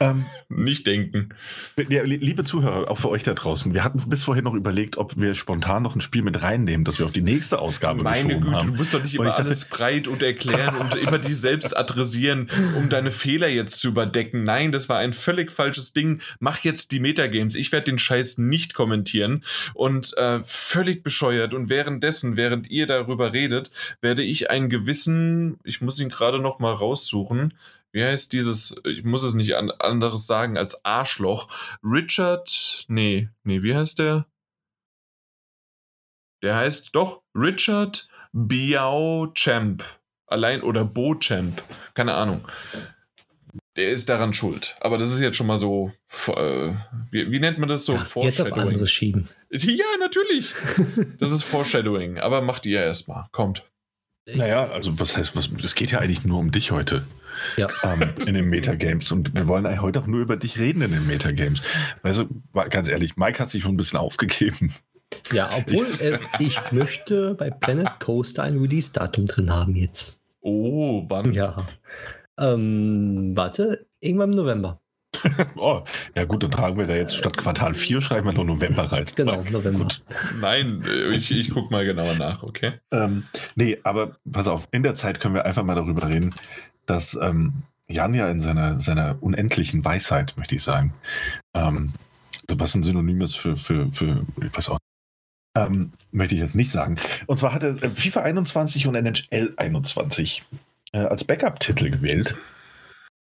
Ähm, 0.00 0.26
Nicht 0.48 0.86
denken. 0.86 1.30
Liebe 1.76 2.44
Zuhörer, 2.44 2.90
auch 2.90 2.98
für 2.98 3.08
euch 3.08 3.22
da 3.22 3.34
draußen, 3.34 3.74
wir 3.74 3.84
hatten 3.84 4.00
bis 4.08 4.22
vorhin 4.22 4.44
noch 4.44 4.54
überlegt, 4.54 4.96
ob 4.96 5.16
wir 5.16 5.34
spontan 5.34 5.82
noch 5.82 5.94
ein 5.94 6.00
Spiel 6.00 6.22
mit 6.22 6.42
reinnehmen, 6.42 6.84
das 6.84 6.98
wir 6.98 7.06
auf 7.06 7.12
die 7.12 7.22
nächste 7.22 7.58
Ausgabe 7.58 8.02
Meine 8.02 8.38
Güte, 8.38 8.52
haben. 8.52 8.68
du 8.68 8.74
musst 8.74 8.94
doch 8.94 9.02
nicht 9.02 9.14
immer 9.14 9.36
alles 9.36 9.64
breit 9.64 10.08
und 10.08 10.22
erklären 10.22 10.76
und 10.76 10.94
immer 10.96 11.18
die 11.18 11.32
selbst 11.32 11.76
adressieren, 11.76 12.48
um 12.76 12.88
deine 12.88 13.10
Fehler 13.10 13.48
jetzt 13.48 13.80
zu 13.80 13.88
überdecken. 13.88 14.44
Nein, 14.44 14.72
das 14.72 14.88
war 14.88 14.98
ein 14.98 15.12
völlig 15.12 15.52
falsches 15.52 15.92
Ding. 15.92 16.20
Mach 16.38 16.60
jetzt 16.60 16.92
die 16.92 17.00
Metagames. 17.00 17.56
Ich 17.56 17.72
werde 17.72 17.86
den 17.86 17.98
Scheiß 17.98 18.38
nicht 18.38 18.74
kommentieren 18.74 19.42
und 19.74 20.16
äh, 20.16 20.40
völlig 20.44 21.02
bescheuert. 21.02 21.54
Und 21.54 21.68
währenddessen, 21.68 22.36
während 22.36 22.70
ihr 22.70 22.86
darüber 22.86 23.32
redet, 23.32 23.70
werde 24.00 24.22
ich 24.22 24.50
einen 24.50 24.68
gewissen, 24.68 25.58
ich 25.64 25.80
muss 25.80 25.98
ihn 25.98 26.08
gerade 26.08 26.38
noch 26.38 26.58
mal 26.58 26.72
raussuchen, 26.72 27.54
wie 27.96 28.04
heißt 28.04 28.34
dieses, 28.34 28.78
ich 28.84 29.04
muss 29.04 29.22
es 29.22 29.32
nicht 29.32 29.56
an, 29.56 29.70
anderes 29.70 30.26
sagen 30.26 30.58
als 30.58 30.84
Arschloch, 30.84 31.48
Richard, 31.82 32.84
nee, 32.88 33.30
nee, 33.42 33.62
wie 33.62 33.74
heißt 33.74 33.98
der? 33.98 34.26
Der 36.42 36.56
heißt 36.56 36.90
doch 36.92 37.22
Richard 37.34 38.06
Biao 38.34 39.32
Champ. 39.34 39.82
Allein 40.26 40.60
oder 40.60 40.84
Bo 40.84 41.14
Champ. 41.14 41.62
Keine 41.94 42.12
Ahnung. 42.12 42.46
Der 43.76 43.92
ist 43.92 44.10
daran 44.10 44.34
schuld. 44.34 44.76
Aber 44.80 44.98
das 44.98 45.10
ist 45.10 45.20
jetzt 45.20 45.38
schon 45.38 45.46
mal 45.46 45.56
so, 45.56 45.90
äh, 46.28 46.74
wie, 47.10 47.30
wie, 47.30 47.40
nennt 47.40 47.58
man 47.58 47.70
das 47.70 47.86
so? 47.86 47.96
Foreshadowing. 47.96 48.26
Jetzt 48.26 48.40
auf 48.42 48.52
anderes 48.52 48.90
schieben. 48.90 49.30
Ja, 49.48 49.86
natürlich. 49.98 50.52
Das 51.18 51.30
ist 51.30 51.44
Foreshadowing. 51.44 52.18
Aber 52.18 52.42
macht 52.42 52.66
ihr 52.66 52.82
erstmal. 52.82 53.26
Kommt. 53.32 53.64
Naja, 54.26 54.66
also 54.66 55.00
was 55.00 55.16
heißt, 55.16 55.34
was, 55.34 55.48
es 55.64 55.74
geht 55.74 55.92
ja 55.92 56.00
eigentlich 56.00 56.24
nur 56.24 56.40
um 56.40 56.50
dich 56.50 56.72
heute 56.72 57.06
ja. 57.56 57.68
ähm, 57.82 58.12
in 58.26 58.34
den 58.34 58.48
Metagames. 58.48 59.12
Und 59.12 59.34
wir 59.34 59.48
wollen 59.48 59.80
heute 59.80 60.00
auch 60.00 60.06
nur 60.06 60.20
über 60.20 60.36
dich 60.36 60.58
reden 60.58 60.82
in 60.82 60.92
den 60.92 61.06
Metagames. 61.06 61.62
Also, 62.02 62.26
ganz 62.70 62.88
ehrlich, 62.88 63.16
Mike 63.16 63.38
hat 63.38 63.50
sich 63.50 63.62
schon 63.62 63.74
ein 63.74 63.76
bisschen 63.76 63.98
aufgegeben. 63.98 64.74
Ja, 65.32 65.50
obwohl 65.56 65.86
ich, 65.86 66.00
äh, 66.00 66.18
ich 66.38 66.60
möchte 66.72 67.34
bei 67.34 67.50
Planet 67.50 68.00
Coaster 68.00 68.42
ein 68.42 68.58
Release-Datum 68.58 69.26
drin 69.26 69.52
haben 69.52 69.76
jetzt. 69.76 70.20
Oh, 70.40 71.04
wann? 71.08 71.32
Ja. 71.32 71.66
Ähm, 72.38 73.32
warte, 73.34 73.86
irgendwann 74.00 74.30
im 74.30 74.36
November. 74.36 74.80
oh, 75.56 75.82
ja 76.14 76.24
gut, 76.24 76.42
dann 76.42 76.50
tragen 76.50 76.76
wir 76.76 76.86
da 76.86 76.94
jetzt 76.94 77.16
statt 77.16 77.36
Quartal 77.36 77.74
4, 77.74 78.00
schreiben 78.00 78.26
wir 78.26 78.32
nur 78.32 78.44
November 78.44 78.84
rein. 78.92 79.06
Genau, 79.14 79.42
November. 79.50 79.84
Gut. 79.84 80.02
Nein, 80.40 80.82
äh, 80.86 81.14
ich, 81.14 81.30
ich 81.30 81.50
gucke 81.50 81.72
mal 81.72 81.84
genauer 81.84 82.14
nach, 82.14 82.42
okay? 82.42 82.74
Ähm, 82.90 83.24
nee, 83.54 83.78
aber 83.82 84.16
pass 84.30 84.48
auf, 84.48 84.68
in 84.72 84.82
der 84.82 84.94
Zeit 84.94 85.20
können 85.20 85.34
wir 85.34 85.44
einfach 85.44 85.62
mal 85.62 85.74
darüber 85.74 86.08
reden, 86.08 86.34
dass 86.86 87.18
ähm, 87.20 87.62
Jan 87.88 88.14
ja 88.14 88.28
in 88.30 88.40
seiner, 88.40 88.78
seiner 88.80 89.16
unendlichen 89.20 89.84
Weisheit, 89.84 90.34
möchte 90.36 90.54
ich 90.54 90.62
sagen, 90.62 90.92
ähm, 91.54 91.92
was 92.48 92.74
ein 92.74 92.82
Synonym 92.82 93.22
ist 93.22 93.36
für, 93.36 93.56
für, 93.56 93.90
für 93.92 94.24
ich 94.42 94.56
weiß 94.56 94.70
auch, 94.70 94.78
ähm, 95.56 95.92
möchte 96.10 96.34
ich 96.34 96.40
jetzt 96.40 96.54
nicht 96.54 96.70
sagen. 96.70 96.96
Und 97.26 97.38
zwar 97.38 97.54
hat 97.54 97.62
er 97.62 97.82
äh, 97.82 97.94
FIFA 97.94 98.22
21 98.22 98.86
und 98.86 98.94
NHL 98.94 99.54
21 99.56 100.42
äh, 100.92 100.98
als 100.98 101.24
Backup-Titel 101.24 101.90
gewählt. 101.90 102.36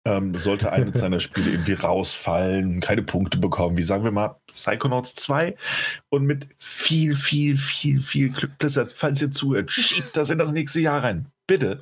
Ähm, 0.05 0.33
sollte 0.33 0.71
eines 0.71 0.99
seiner 0.99 1.19
Spiele 1.21 1.51
irgendwie 1.51 1.73
rausfallen, 1.73 2.81
keine 2.81 3.03
Punkte 3.03 3.37
bekommen, 3.37 3.77
wie 3.77 3.83
sagen 3.83 4.03
wir 4.03 4.11
mal 4.11 4.35
Psychonauts 4.47 5.15
2 5.15 5.55
und 6.09 6.25
mit 6.25 6.47
viel, 6.57 7.15
viel, 7.15 7.55
viel, 7.57 8.01
viel 8.01 8.29
Glück, 8.29 8.57
Blizzard, 8.57 8.91
falls 8.91 9.21
ihr 9.21 9.31
zuhört, 9.31 9.71
schiebt 9.71 10.17
das 10.17 10.29
in 10.29 10.37
das 10.37 10.51
nächste 10.51 10.81
Jahr 10.81 11.03
rein. 11.03 11.32
Bitte. 11.45 11.81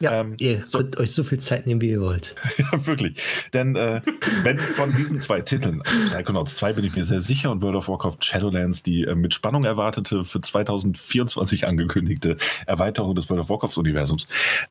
Ja, 0.00 0.20
Ähm, 0.20 0.34
ihr 0.38 0.64
so- 0.64 0.78
könnt 0.78 0.96
euch 0.96 1.12
so 1.12 1.24
viel 1.24 1.38
Zeit 1.38 1.66
nehmen, 1.66 1.82
wie 1.82 1.90
ihr 1.90 2.00
wollt. 2.00 2.36
Ja, 2.58 2.86
wirklich. 2.86 3.20
Denn 3.52 3.76
äh, 3.76 4.00
wenn 4.44 4.58
von 4.58 4.94
diesen 4.96 5.20
zwei 5.20 5.42
Titeln, 5.42 5.82
Psychonauts 5.82 6.56
2 6.56 6.72
bin 6.72 6.84
ich 6.84 6.96
mir 6.96 7.04
sehr 7.04 7.20
sicher 7.20 7.50
und 7.50 7.60
World 7.62 7.76
of 7.76 7.88
Warcraft 7.88 8.18
Shadowlands, 8.22 8.82
die 8.82 9.02
äh, 9.04 9.14
mit 9.14 9.34
Spannung 9.34 9.64
erwartete, 9.64 10.24
für 10.24 10.40
2024 10.40 11.66
angekündigte 11.66 12.36
Erweiterung 12.66 13.14
des 13.14 13.28
World 13.28 13.42
of 13.42 13.50
Warcraft-Universums, 13.50 14.26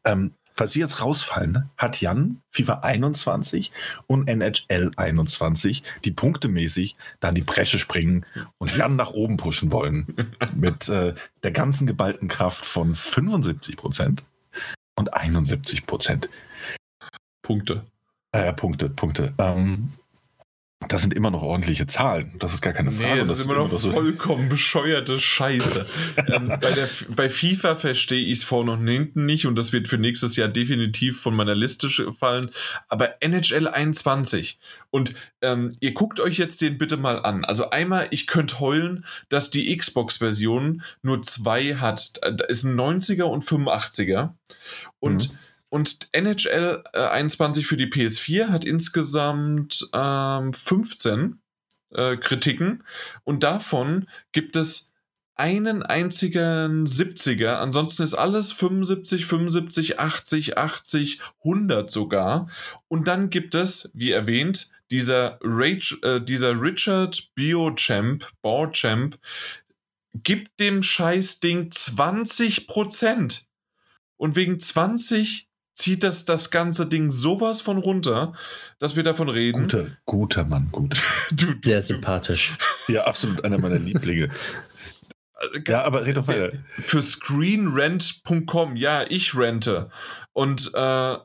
ähm, 0.06 0.32
falls 0.54 0.74
sie 0.74 0.80
jetzt 0.80 1.02
rausfallen, 1.02 1.70
hat 1.78 2.00
Jan 2.00 2.42
FIFA 2.52 2.80
21 2.80 3.72
und 4.08 4.28
NHL 4.28 4.92
21, 4.96 5.84
die 6.06 6.12
punktemäßig 6.12 6.96
da 7.20 7.30
in 7.30 7.36
die 7.36 7.42
Bresche 7.42 7.80
springen 7.80 8.26
und 8.58 8.76
Jan 8.76 8.96
nach 8.96 9.12
oben 9.12 9.38
pushen 9.38 9.72
wollen. 9.72 10.32
Mit 10.56 10.88
äh, 10.90 11.14
der 11.44 11.52
ganzen 11.52 11.88
geballten 11.88 12.28
Kraft 12.28 12.66
von 12.66 12.96
75 12.96 13.78
Prozent 13.78 14.24
und 14.96 15.14
71 15.14 15.86
Prozent. 15.86 16.30
Punkte. 17.42 17.84
Äh, 18.32 18.54
Punkte, 18.54 18.90
Punkte. 18.90 19.34
Ähm, 19.38 19.94
das 20.88 21.02
sind 21.02 21.14
immer 21.14 21.32
noch 21.32 21.42
ordentliche 21.42 21.88
Zahlen. 21.88 22.34
Das 22.40 22.54
ist 22.54 22.62
gar 22.62 22.74
keine 22.74 22.92
Frage. 22.92 23.14
Nee, 23.14 23.20
das, 23.28 23.40
ist 23.40 23.46
immer 23.46 23.56
noch 23.56 23.72
so- 23.80 23.92
vollkommen 23.92 24.50
bescheuerte 24.50 25.20
Scheiße. 25.20 25.86
ähm, 26.28 26.48
bei, 26.48 26.72
der, 26.72 26.90
bei 27.16 27.30
FIFA 27.30 27.76
verstehe 27.76 28.24
ich 28.24 28.40
es 28.40 28.44
vorne 28.44 28.72
und 28.74 28.88
hinten 28.88 29.26
nicht 29.26 29.46
und 29.46 29.56
das 29.56 29.74
wird 29.74 29.88
für 29.88 29.98
nächstes 29.98 30.36
Jahr 30.36 30.48
definitiv 30.48 31.22
von 31.22 31.36
meiner 31.36 31.56
Liste 31.56 31.90
fallen. 32.18 32.50
Aber 32.90 33.22
NHL 33.22 33.68
21 33.68 34.60
und 34.90 35.14
ähm, 35.42 35.76
ihr 35.80 35.94
guckt 35.94 36.20
euch 36.20 36.38
jetzt 36.38 36.62
den 36.62 36.78
bitte 36.78 36.98
mal 36.98 37.20
an. 37.24 37.46
Also 37.46 37.70
einmal, 37.72 38.08
ich 38.12 38.28
könnte 38.28 38.60
heulen, 38.60 39.06
dass 39.30 39.50
die 39.50 39.76
Xbox-Version 39.76 40.84
nur 41.02 41.22
zwei 41.24 41.76
hat. 41.76 42.14
Da 42.22 42.46
ist 42.46 42.64
ein 42.64 42.76
90er 42.80 43.24
und 43.24 43.44
85er. 43.44 44.34
Und 45.00 45.32
Mhm. 45.32 45.38
Und 45.74 46.08
NHL 46.12 46.84
äh, 46.94 47.00
21 47.00 47.66
für 47.66 47.78
die 47.78 47.88
PS4 47.88 48.50
hat 48.50 48.64
insgesamt 48.64 49.90
ähm, 49.92 50.54
15 50.54 51.42
äh, 51.90 52.16
Kritiken 52.18 52.84
und 53.24 53.42
davon 53.42 54.08
gibt 54.34 54.56
es 54.56 54.94
einen 55.34 55.82
einzigen 55.82 56.86
70er. 56.86 57.56
Ansonsten 57.56 58.04
ist 58.04 58.14
alles 58.14 58.52
75, 58.52 59.26
75, 59.26 60.00
80, 60.00 60.60
80, 60.60 61.22
100 61.40 61.90
sogar. 61.90 62.52
Und 62.88 63.08
dann 63.08 63.32
gibt 63.32 63.56
es, 63.56 63.90
wie 63.96 64.12
erwähnt, 64.12 64.70
dieser, 64.92 65.40
Rage, 65.42 65.98
äh, 66.04 66.24
dieser 66.24 66.62
Richard 66.62 67.32
Biochamp, 67.34 68.32
Borchamp, 68.44 69.18
gibt 70.14 70.60
dem 70.60 70.84
Scheißding 70.84 71.72
20 71.72 72.68
Prozent. 72.68 73.48
Und 74.18 74.36
wegen 74.36 74.60
20 74.60 75.50
zieht 75.74 76.04
das 76.04 76.26
das 76.26 76.52
ganze 76.52 76.88
Ding 76.88 77.12
sowas 77.12 77.62
von 77.62 77.78
runter, 77.78 78.34
dass 78.80 78.96
wir 78.96 79.04
davon 79.04 79.30
reden. 79.30 79.64
Guter, 79.64 79.88
guter 80.06 80.46
Mann, 80.46 80.70
gut. 80.72 81.02
Du, 81.32 81.48
Sehr 81.64 81.82
sympathisch. 81.82 82.56
Ja, 82.88 83.06
absolut 83.06 83.44
einer 83.44 83.60
meiner 83.60 83.80
Lieblinge. 83.80 84.30
Ja, 85.66 85.84
aber 85.84 86.06
red 86.06 86.18
doch 86.18 86.28
weiter. 86.28 86.54
für 86.78 87.02
screenrent.com, 87.02 88.76
ja, 88.76 89.04
ich 89.10 89.36
rente. 89.36 89.90
Und 90.32 90.72
äh, 90.74 91.18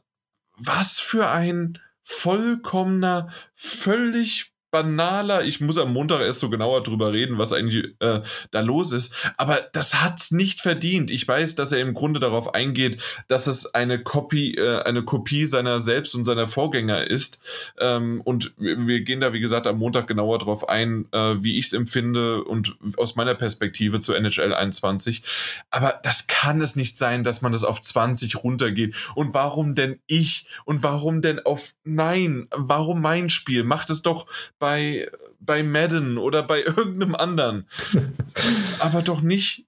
was 0.57 0.99
für 0.99 1.31
ein 1.31 1.79
vollkommener, 2.03 3.29
völlig 3.55 4.53
banaler, 4.71 5.45
ich 5.45 5.61
muss 5.61 5.79
am 5.79 5.93
Montag 5.93 6.21
erst 6.21 6.41
so 6.41 6.51
genauer 6.51 6.83
drüber 6.83 7.13
reden, 7.13 7.39
was 7.39 7.53
eigentlich 7.53 7.95
äh, 8.01 8.21
da 8.51 8.61
los 8.61 8.93
ist, 8.93 9.15
aber 9.37 9.61
das 9.73 10.03
hat's 10.03 10.31
nicht 10.31 10.61
verdient. 10.61 11.11
Ich 11.11 11.27
weiß, 11.27 11.55
dass 11.55 11.73
er 11.73 11.81
im 11.81 11.95
Grunde 11.95 12.21
darauf 12.21 12.55
eingeht, 12.55 13.01
dass 13.29 13.47
es 13.47 13.75
eine 13.75 14.03
Kopie, 14.03 14.55
äh, 14.55 14.83
eine 14.83 15.05
Kopie 15.05 15.47
seiner 15.47 15.81
selbst 15.81 16.15
und 16.15 16.25
seiner 16.25 16.49
Vorgänger 16.49 17.05
ist. 17.07 17.41
Ähm, 17.79 18.21
und 18.23 18.53
wir, 18.59 19.01
gehen 19.01 19.21
da, 19.21 19.33
wie 19.33 19.41
gesagt, 19.41 19.67
am 19.67 19.79
Montag 19.79 20.07
genauer 20.07 20.39
drauf 20.39 20.69
ein, 20.69 21.07
äh, 21.13 21.43
wie 21.43 21.59
ich 21.59 21.67
es 21.67 21.73
empfinde 21.73 22.45
und 22.45 22.77
aus 22.97 23.17
meiner 23.17 23.35
Perspektive 23.35 24.01
zu 24.01 24.15
NHL 24.15 24.53
21. 24.53 25.23
Aber 25.71 25.99
das 26.03 26.27
kann 26.27 26.61
es 26.61 26.77
nicht 26.77 26.99
sein, 26.99 27.25
dass 27.25 27.43
man 27.43 27.53
das 27.53 27.65
auf 27.65 27.81
20 27.81 28.37
runtergeht. 28.37 28.95
Und 29.15 29.35
warum 29.35 29.75
denn 29.75 30.01
ich? 30.07 30.49
Und 30.65 30.83
warum 30.83 31.23
denn 31.23 31.41
auf 31.41 31.75
Nein? 31.85 32.49
Warum 32.55 33.01
mein 33.01 33.31
Spiel? 33.31 33.65
Macht 33.65 33.91
es 33.91 34.03
doch 34.03 34.27
bei, 34.59 35.11
bei 35.41 35.63
Madden 35.63 36.19
oder 36.19 36.43
bei 36.43 36.63
irgendeinem 36.65 37.15
anderen. 37.15 37.69
Aber 38.79 39.03
doch 39.03 39.21
nicht 39.21 39.67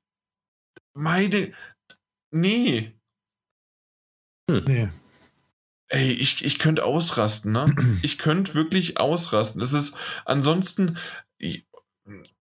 meine. 0.94 1.52
Nee. 2.30 2.92
Nee. 4.48 4.88
Ey, 5.88 6.12
ich, 6.12 6.44
ich 6.44 6.58
könnte 6.58 6.84
ausrasten, 6.84 7.52
ne? 7.52 7.66
Ich 8.02 8.18
könnte 8.18 8.54
wirklich 8.54 8.98
ausrasten. 8.98 9.60
Es 9.60 9.72
ist 9.72 9.96
ansonsten 10.24 10.98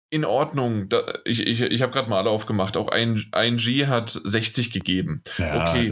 in 0.10 0.26
Ordnung. 0.26 0.90
Da, 0.90 1.20
ich 1.26 1.46
ich, 1.46 1.62
ich 1.62 1.82
habe 1.82 1.92
gerade 1.92 2.10
mal 2.10 2.20
alle 2.20 2.30
aufgemacht. 2.30 2.78
Auch 2.78 2.90
ein, 2.90 3.26
ein 3.32 3.58
G 3.58 3.88
hat 3.88 4.10
60 4.10 4.72
gegeben. 4.72 5.24
Ja, 5.38 5.72
Okay. 5.72 5.92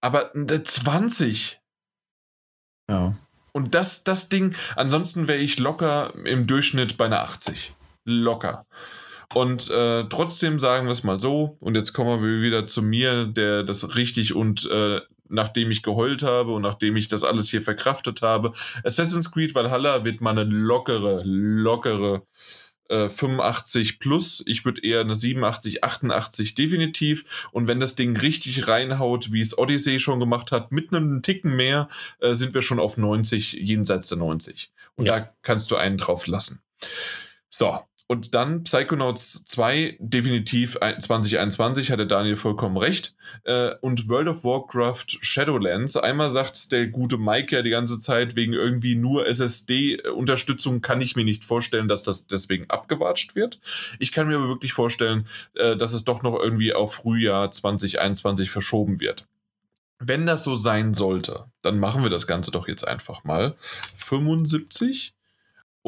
Aber 0.00 0.32
eine 0.34 0.62
20. 0.62 1.60
ja. 2.88 3.16
Und 3.58 3.74
das, 3.74 4.04
das 4.04 4.28
Ding, 4.28 4.54
ansonsten 4.76 5.26
wäre 5.26 5.40
ich 5.40 5.58
locker 5.58 6.12
im 6.24 6.46
Durchschnitt 6.46 6.96
bei 6.96 7.06
einer 7.06 7.22
80. 7.22 7.72
Locker. 8.04 8.66
Und 9.34 9.68
äh, 9.70 10.04
trotzdem 10.08 10.60
sagen 10.60 10.86
wir 10.86 10.92
es 10.92 11.02
mal 11.02 11.18
so, 11.18 11.56
und 11.58 11.74
jetzt 11.74 11.92
kommen 11.92 12.22
wir 12.22 12.40
wieder 12.40 12.68
zu 12.68 12.82
mir, 12.82 13.26
der 13.26 13.64
das 13.64 13.96
richtig 13.96 14.36
und 14.36 14.70
äh, 14.70 15.00
nachdem 15.28 15.72
ich 15.72 15.82
geheult 15.82 16.22
habe 16.22 16.52
und 16.52 16.62
nachdem 16.62 16.94
ich 16.94 17.08
das 17.08 17.24
alles 17.24 17.50
hier 17.50 17.60
verkraftet 17.60 18.22
habe, 18.22 18.52
Assassin's 18.84 19.32
Creed 19.32 19.56
Valhalla 19.56 20.04
wird 20.04 20.20
mal 20.20 20.30
eine 20.30 20.44
lockere, 20.44 21.22
lockere 21.24 22.22
äh, 22.88 23.08
85 23.08 23.98
plus. 24.00 24.42
Ich 24.46 24.64
würde 24.64 24.82
eher 24.82 25.00
eine 25.00 25.14
87, 25.14 25.84
88 25.84 26.54
definitiv. 26.54 27.48
Und 27.52 27.68
wenn 27.68 27.80
das 27.80 27.96
Ding 27.96 28.16
richtig 28.16 28.68
reinhaut, 28.68 29.32
wie 29.32 29.40
es 29.40 29.56
Odyssey 29.56 30.00
schon 30.00 30.20
gemacht 30.20 30.52
hat, 30.52 30.72
mit 30.72 30.92
einem 30.92 31.22
Ticken 31.22 31.54
mehr, 31.56 31.88
äh, 32.20 32.34
sind 32.34 32.54
wir 32.54 32.62
schon 32.62 32.80
auf 32.80 32.96
90, 32.96 33.52
jenseits 33.54 34.08
der 34.08 34.18
90. 34.18 34.72
Und 34.96 35.06
Ja. 35.06 35.20
da 35.20 35.34
kannst 35.42 35.70
du 35.70 35.76
einen 35.76 35.96
drauf 35.98 36.26
lassen. 36.26 36.62
So. 37.48 37.80
Und 38.10 38.34
dann 38.34 38.64
Psychonauts 38.64 39.44
2, 39.44 39.98
definitiv 40.00 40.78
ein- 40.78 40.98
2021, 40.98 41.92
hatte 41.92 42.06
Daniel 42.06 42.36
vollkommen 42.36 42.78
recht. 42.78 43.14
Äh, 43.44 43.74
und 43.82 44.08
World 44.08 44.28
of 44.28 44.44
Warcraft 44.44 45.18
Shadowlands. 45.20 45.94
Einmal 45.98 46.30
sagt 46.30 46.72
der 46.72 46.86
gute 46.86 47.18
Mike 47.18 47.54
ja 47.54 47.60
die 47.60 47.68
ganze 47.68 47.98
Zeit, 47.98 48.34
wegen 48.34 48.54
irgendwie 48.54 48.94
nur 48.94 49.26
SSD-Unterstützung 49.26 50.80
kann 50.80 51.02
ich 51.02 51.16
mir 51.16 51.24
nicht 51.24 51.44
vorstellen, 51.44 51.86
dass 51.86 52.02
das 52.02 52.26
deswegen 52.26 52.70
abgewatscht 52.70 53.34
wird. 53.34 53.60
Ich 53.98 54.10
kann 54.10 54.26
mir 54.26 54.36
aber 54.36 54.48
wirklich 54.48 54.72
vorstellen, 54.72 55.26
äh, 55.54 55.76
dass 55.76 55.92
es 55.92 56.04
doch 56.04 56.22
noch 56.22 56.40
irgendwie 56.40 56.72
auf 56.72 56.94
Frühjahr 56.94 57.50
2021 57.50 58.50
verschoben 58.50 59.00
wird. 59.00 59.26
Wenn 59.98 60.24
das 60.24 60.44
so 60.44 60.56
sein 60.56 60.94
sollte, 60.94 61.50
dann 61.60 61.78
machen 61.78 62.02
wir 62.04 62.10
das 62.10 62.26
Ganze 62.26 62.52
doch 62.52 62.68
jetzt 62.68 62.88
einfach 62.88 63.24
mal. 63.24 63.54
75 63.96 65.12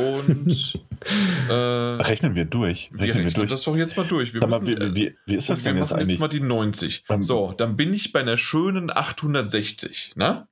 und 0.00 0.78
äh, 1.48 1.52
Rechnen 1.52 2.34
wir 2.34 2.44
durch. 2.44 2.90
wir 2.92 3.00
Rechnen 3.00 3.18
wir 3.18 3.24
rechnen 3.26 3.34
durch. 3.34 3.50
das 3.50 3.64
doch 3.64 3.76
jetzt 3.76 3.96
mal 3.96 4.06
durch. 4.06 4.34
Wir 4.34 4.40
mal, 4.46 4.60
müssen, 4.60 4.66
wie, 4.66 4.82
äh, 4.82 4.94
wie, 4.94 5.16
wie 5.26 5.34
ist 5.36 5.48
das 5.48 5.60
und 5.60 5.64
wir 5.64 5.72
denn 5.72 5.78
jetzt 5.82 5.90
machen 5.90 6.00
jetzt 6.00 6.06
eigentlich? 6.08 6.18
mal 6.20 6.28
die 6.28 6.40
90. 6.40 7.04
Ähm, 7.08 7.22
so, 7.22 7.52
dann 7.56 7.76
bin 7.76 7.94
ich 7.94 8.12
bei 8.12 8.20
einer 8.20 8.36
schönen 8.36 8.90
860, 8.90 10.16
ne? 10.16 10.46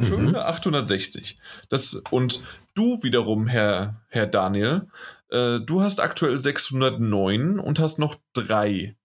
Schöne 0.00 0.30
Mhm. 0.30 0.36
860. 0.36 1.38
Das, 1.68 1.94
und 2.10 2.44
du 2.74 3.02
wiederum, 3.02 3.46
Herr, 3.46 4.02
Herr 4.08 4.26
Daniel, 4.26 4.88
äh, 5.30 5.60
du 5.60 5.82
hast 5.82 6.00
aktuell 6.00 6.38
609 6.40 7.58
und 7.58 7.78
hast 7.78 7.98
noch 7.98 8.16
drei. 8.32 8.96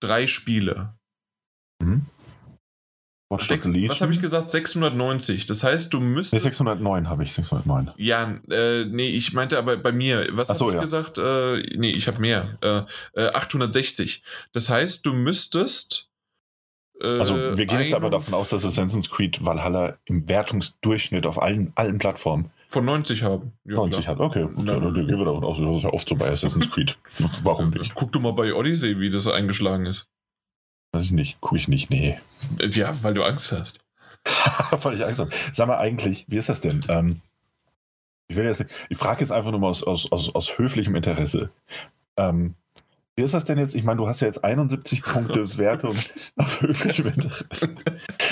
Drei 0.00 0.26
Spiele. 0.26 0.94
Mhm. 1.80 2.06
Watch 3.32 3.48
Sechs, 3.48 3.66
was 3.66 4.00
habe 4.02 4.12
ich 4.12 4.20
gesagt? 4.20 4.50
690. 4.50 5.46
Das 5.46 5.64
heißt, 5.64 5.92
du 5.94 6.00
Nee, 6.00 6.04
müsstest. 6.06 6.42
609 6.42 7.08
habe 7.08 7.24
ich, 7.24 7.32
609. 7.32 7.90
Ja, 7.96 8.38
äh, 8.50 8.84
nee, 8.84 9.08
ich 9.08 9.32
meinte 9.32 9.56
aber 9.58 9.78
bei 9.78 9.90
mir, 9.90 10.28
was 10.32 10.50
habe 10.50 10.58
so, 10.58 10.68
ich 10.68 10.74
ja. 10.74 10.80
gesagt? 10.80 11.16
Äh, 11.16 11.62
nee, 11.76 11.90
ich 11.90 12.06
habe 12.08 12.20
mehr. 12.20 12.58
Äh, 12.60 12.82
äh, 13.20 13.28
860. 13.32 14.22
Das 14.52 14.68
heißt, 14.68 15.06
du 15.06 15.14
müsstest. 15.14 16.10
Äh, 17.00 17.06
Also 17.06 17.56
wir 17.56 17.66
gehen 17.66 17.80
jetzt 17.80 17.94
aber 17.94 18.10
davon 18.10 18.34
aus, 18.34 18.50
dass 18.50 18.64
Assassin's 18.64 19.10
Creed 19.10 19.42
Valhalla 19.44 19.96
im 20.04 20.28
Wertungsdurchschnitt 20.28 21.24
auf 21.24 21.40
allen, 21.40 21.72
allen 21.74 21.98
Plattformen 21.98 22.50
von 22.68 22.84
90 22.84 23.22
haben. 23.22 23.52
Ja, 23.64 23.76
90 23.76 24.04
klar. 24.04 24.16
hat. 24.16 24.20
Okay, 24.20 24.46
gut, 24.54 24.66
ja, 24.68 24.78
dann 24.78 24.94
gehen 24.94 25.06
wir 25.08 25.24
davon 25.24 25.44
aus, 25.44 25.58
das 25.58 25.76
ist 25.76 25.82
ja 25.84 25.92
oft 25.92 26.08
so 26.08 26.16
bei 26.16 26.30
Assassin's 26.30 26.70
Creed. 26.70 26.96
Warum 27.44 27.70
nicht? 27.70 27.94
Guck 27.94 28.12
du 28.12 28.20
mal 28.20 28.32
bei 28.32 28.54
Odyssey, 28.54 28.98
wie 29.00 29.10
das 29.10 29.26
eingeschlagen 29.26 29.86
ist. 29.86 30.08
Weiß 30.92 31.04
ich 31.04 31.10
nicht, 31.12 31.40
gucke 31.40 31.56
ich 31.56 31.68
nicht, 31.68 31.90
nee. 31.90 32.18
Äh, 32.58 32.68
Ja, 32.68 33.02
weil 33.02 33.14
du 33.14 33.22
Angst 33.24 33.52
hast. 33.52 33.80
Weil 34.70 34.94
ich 34.94 35.04
Angst 35.04 35.18
habe. 35.18 35.30
Sag 35.52 35.66
mal 35.66 35.78
eigentlich, 35.78 36.24
wie 36.28 36.36
ist 36.36 36.48
das 36.48 36.60
denn? 36.60 36.84
Ähm, 36.88 37.20
ich 38.28 38.36
will 38.36 38.44
jetzt, 38.44 38.64
ich 38.88 38.96
frage 38.96 39.20
jetzt 39.20 39.32
einfach 39.32 39.50
nur 39.50 39.58
mal 39.58 39.68
aus, 39.68 39.82
aus, 39.82 40.12
aus, 40.12 40.32
aus 40.32 40.58
höflichem 40.58 40.94
Interesse. 40.94 41.50
Ähm, 42.16 42.54
wie 43.16 43.22
ist 43.22 43.34
das 43.34 43.44
denn 43.44 43.58
jetzt? 43.58 43.74
Ich 43.74 43.82
meine, 43.82 43.98
du 43.98 44.06
hast 44.06 44.20
ja 44.20 44.28
jetzt 44.28 44.44
71 44.44 45.02
Punkte 45.02 45.40
Wertung 45.58 45.96
aus 46.36 46.60
höflichem 46.60 47.06
Interesse. 47.14 47.74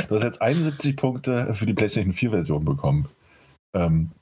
Du 0.08 0.14
hast 0.14 0.22
jetzt 0.22 0.40
71 0.40 0.96
Punkte 0.96 1.54
für 1.54 1.66
die 1.66 1.74
PlayStation 1.74 2.14
4-Version 2.14 2.64
bekommen. 2.64 3.08
Ähm, 3.74 4.12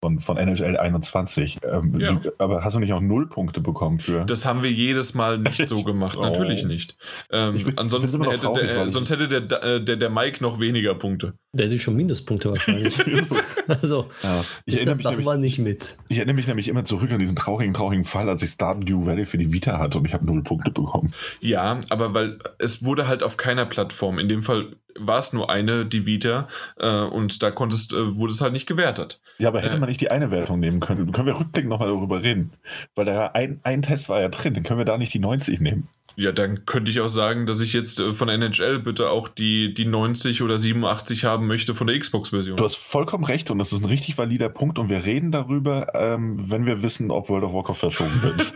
von, 0.00 0.20
von 0.20 0.36
NHL 0.36 0.76
21. 0.76 1.58
Ähm, 1.64 1.98
Ja. 2.00 2.12
die, 2.12 2.30
aber 2.38 2.62
hast 2.64 2.74
du 2.74 2.78
nicht 2.78 2.92
auch 2.92 3.00
null 3.00 3.28
Punkte 3.28 3.60
bekommen 3.60 3.98
für? 3.98 4.24
Das 4.24 4.46
haben 4.46 4.62
wir 4.62 4.70
jedes 4.70 5.14
Mal 5.14 5.38
nicht 5.38 5.66
so 5.66 5.82
gemacht. 5.82 6.16
Oh. 6.18 6.22
Natürlich 6.22 6.64
nicht. 6.64 6.96
Ähm, 7.30 7.56
Ich 7.56 7.66
ich 7.66 7.78
ansonsten 7.78 8.18
noch 8.22 8.32
hätte 8.32 8.52
der, 8.54 8.62
äh, 8.82 8.84
ich- 8.86 8.92
sonst 8.92 9.10
hätte 9.10 9.28
der, 9.28 9.62
äh, 9.64 9.82
der, 9.82 9.96
der 9.96 10.10
Mike 10.10 10.42
noch 10.42 10.60
weniger 10.60 10.94
Punkte. 10.94 11.34
Der 11.58 11.66
hätte 11.66 11.78
schon 11.78 11.96
Minuspunkte 11.96 12.50
wahrscheinlich. 12.50 12.98
also, 13.66 14.06
ja, 14.22 14.44
ich, 14.64 14.76
erinnere 14.76 14.94
mich 14.96 15.04
da 15.04 15.10
nämlich, 15.10 15.26
war 15.26 15.36
nicht 15.36 15.58
mit. 15.58 15.98
ich 16.08 16.18
erinnere 16.18 16.36
mich 16.36 16.46
nämlich 16.46 16.68
immer 16.68 16.84
zurück 16.84 17.10
an 17.12 17.18
diesen 17.18 17.36
traurigen, 17.36 17.74
traurigen 17.74 18.04
Fall, 18.04 18.28
als 18.28 18.42
ich 18.42 18.50
Stardew 18.50 19.04
Valley 19.06 19.26
für 19.26 19.38
die 19.38 19.52
Vita 19.52 19.78
hatte 19.78 19.98
und 19.98 20.04
ich 20.06 20.14
habe 20.14 20.24
null 20.24 20.42
Punkte 20.42 20.70
bekommen. 20.70 21.12
Ja, 21.40 21.80
aber 21.90 22.14
weil 22.14 22.38
es 22.58 22.84
wurde 22.84 23.08
halt 23.08 23.22
auf 23.22 23.36
keiner 23.36 23.66
Plattform. 23.66 24.18
In 24.18 24.28
dem 24.28 24.42
Fall 24.42 24.76
war 25.00 25.18
es 25.18 25.32
nur 25.32 25.48
eine, 25.50 25.86
die 25.86 26.06
Vita, 26.06 26.48
äh, 26.80 26.88
und 27.02 27.42
da 27.42 27.50
konntest, 27.50 27.92
äh, 27.92 28.16
wurde 28.16 28.32
es 28.32 28.40
halt 28.40 28.52
nicht 28.52 28.66
gewertet. 28.66 29.20
Ja, 29.38 29.48
aber 29.48 29.60
hätte 29.60 29.76
Äh. 29.76 29.78
man 29.78 29.88
nicht 29.88 30.00
die 30.00 30.10
eine 30.10 30.30
Wertung 30.30 30.58
nehmen 30.60 30.80
können? 30.80 31.12
Können 31.12 31.26
wir 31.26 31.38
rückblickend 31.38 31.70
nochmal 31.70 31.88
darüber 31.88 32.22
reden? 32.22 32.52
Weil 32.96 33.04
da 33.04 33.26
ein, 33.28 33.60
ein 33.62 33.82
Test 33.82 34.08
war 34.08 34.20
ja 34.20 34.28
drin, 34.28 34.54
dann 34.54 34.62
können 34.64 34.78
wir 34.78 34.84
da 34.84 34.98
nicht 34.98 35.14
die 35.14 35.20
90 35.20 35.60
nehmen. 35.60 35.88
Ja, 36.16 36.32
dann 36.32 36.66
könnte 36.66 36.90
ich 36.90 37.00
auch 37.00 37.08
sagen, 37.08 37.46
dass 37.46 37.60
ich 37.60 37.72
jetzt 37.72 38.00
äh, 38.00 38.12
von 38.12 38.28
NHL 38.28 38.80
bitte 38.80 39.08
auch 39.10 39.28
die, 39.28 39.72
die 39.72 39.84
90 39.84 40.42
oder 40.42 40.58
87 40.58 41.24
haben 41.24 41.46
möchte 41.46 41.76
von 41.76 41.86
der 41.86 41.96
Xbox-Version. 41.98 42.56
Du 42.56 42.64
hast 42.64 42.74
vollkommen 42.76 43.22
recht 43.24 43.52
und 43.52 43.58
das 43.60 43.72
ist 43.72 43.82
ein 43.82 43.84
richtig 43.88 44.18
valider 44.18 44.48
Punkt 44.48 44.80
und 44.80 44.88
wir 44.88 45.04
reden 45.04 45.30
darüber, 45.30 45.92
ähm, 45.94 46.50
wenn 46.50 46.66
wir 46.66 46.82
wissen, 46.82 47.12
ob 47.12 47.28
World 47.28 47.44
of 47.44 47.52
Warcraft 47.52 47.74
verschoben 47.74 48.20
wird. 48.22 48.52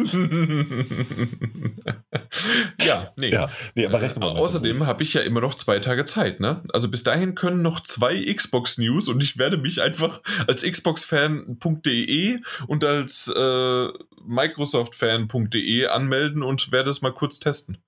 ja, 2.84 3.12
nee. 3.16 3.30
ja, 3.30 3.48
nee, 3.74 3.86
aber 3.86 4.00
rechne 4.02 4.24
Äh, 4.26 4.28
mal. 4.34 4.36
außerdem 4.40 4.86
habe 4.86 5.02
ich 5.04 5.14
ja 5.14 5.20
immer 5.20 5.40
noch 5.40 5.54
zwei 5.54 5.78
Tage 5.78 6.04
Zeit, 6.04 6.40
ne? 6.40 6.62
Also 6.72 6.88
bis 6.90 7.04
dahin 7.04 7.34
können 7.34 7.62
noch 7.62 7.80
zwei 7.80 8.24
Xbox-News 8.32 9.08
und 9.08 9.22
ich 9.22 9.38
werde 9.38 9.56
mich 9.56 9.80
einfach 9.82 10.20
als 10.48 10.62
Xbox-Fan.de 10.62 12.38
und 12.66 12.84
als 12.84 13.28
äh, 13.28 13.88
Microsoft-Fan.de 14.24 15.86
anmelden 15.86 16.42
und 16.42 16.70
werde 16.72 16.90
es 16.90 17.02
mal 17.02 17.12
kurz 17.12 17.40
testen. 17.42 17.78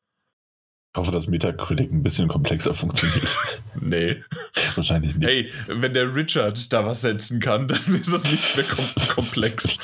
Ich 0.95 0.99
hoffe, 0.99 1.11
dass 1.11 1.27
Metacritic 1.27 1.91
ein 1.91 2.05
bisschen 2.05 2.29
komplexer 2.29 2.75
funktioniert. 2.75 3.29
Nee. 3.81 4.23
Wahrscheinlich 4.77 5.17
nicht. 5.17 5.29
Hey, 5.29 5.53
wenn 5.67 5.93
der 5.93 6.15
Richard 6.15 6.73
da 6.73 6.87
was 6.87 7.01
setzen 7.01 7.41
kann, 7.41 7.67
dann 7.67 8.01
ist 8.01 8.13
das 8.13 8.23
nicht 8.31 8.57
mehr 8.57 8.65
kom 8.65 8.85
komplex. 9.09 9.77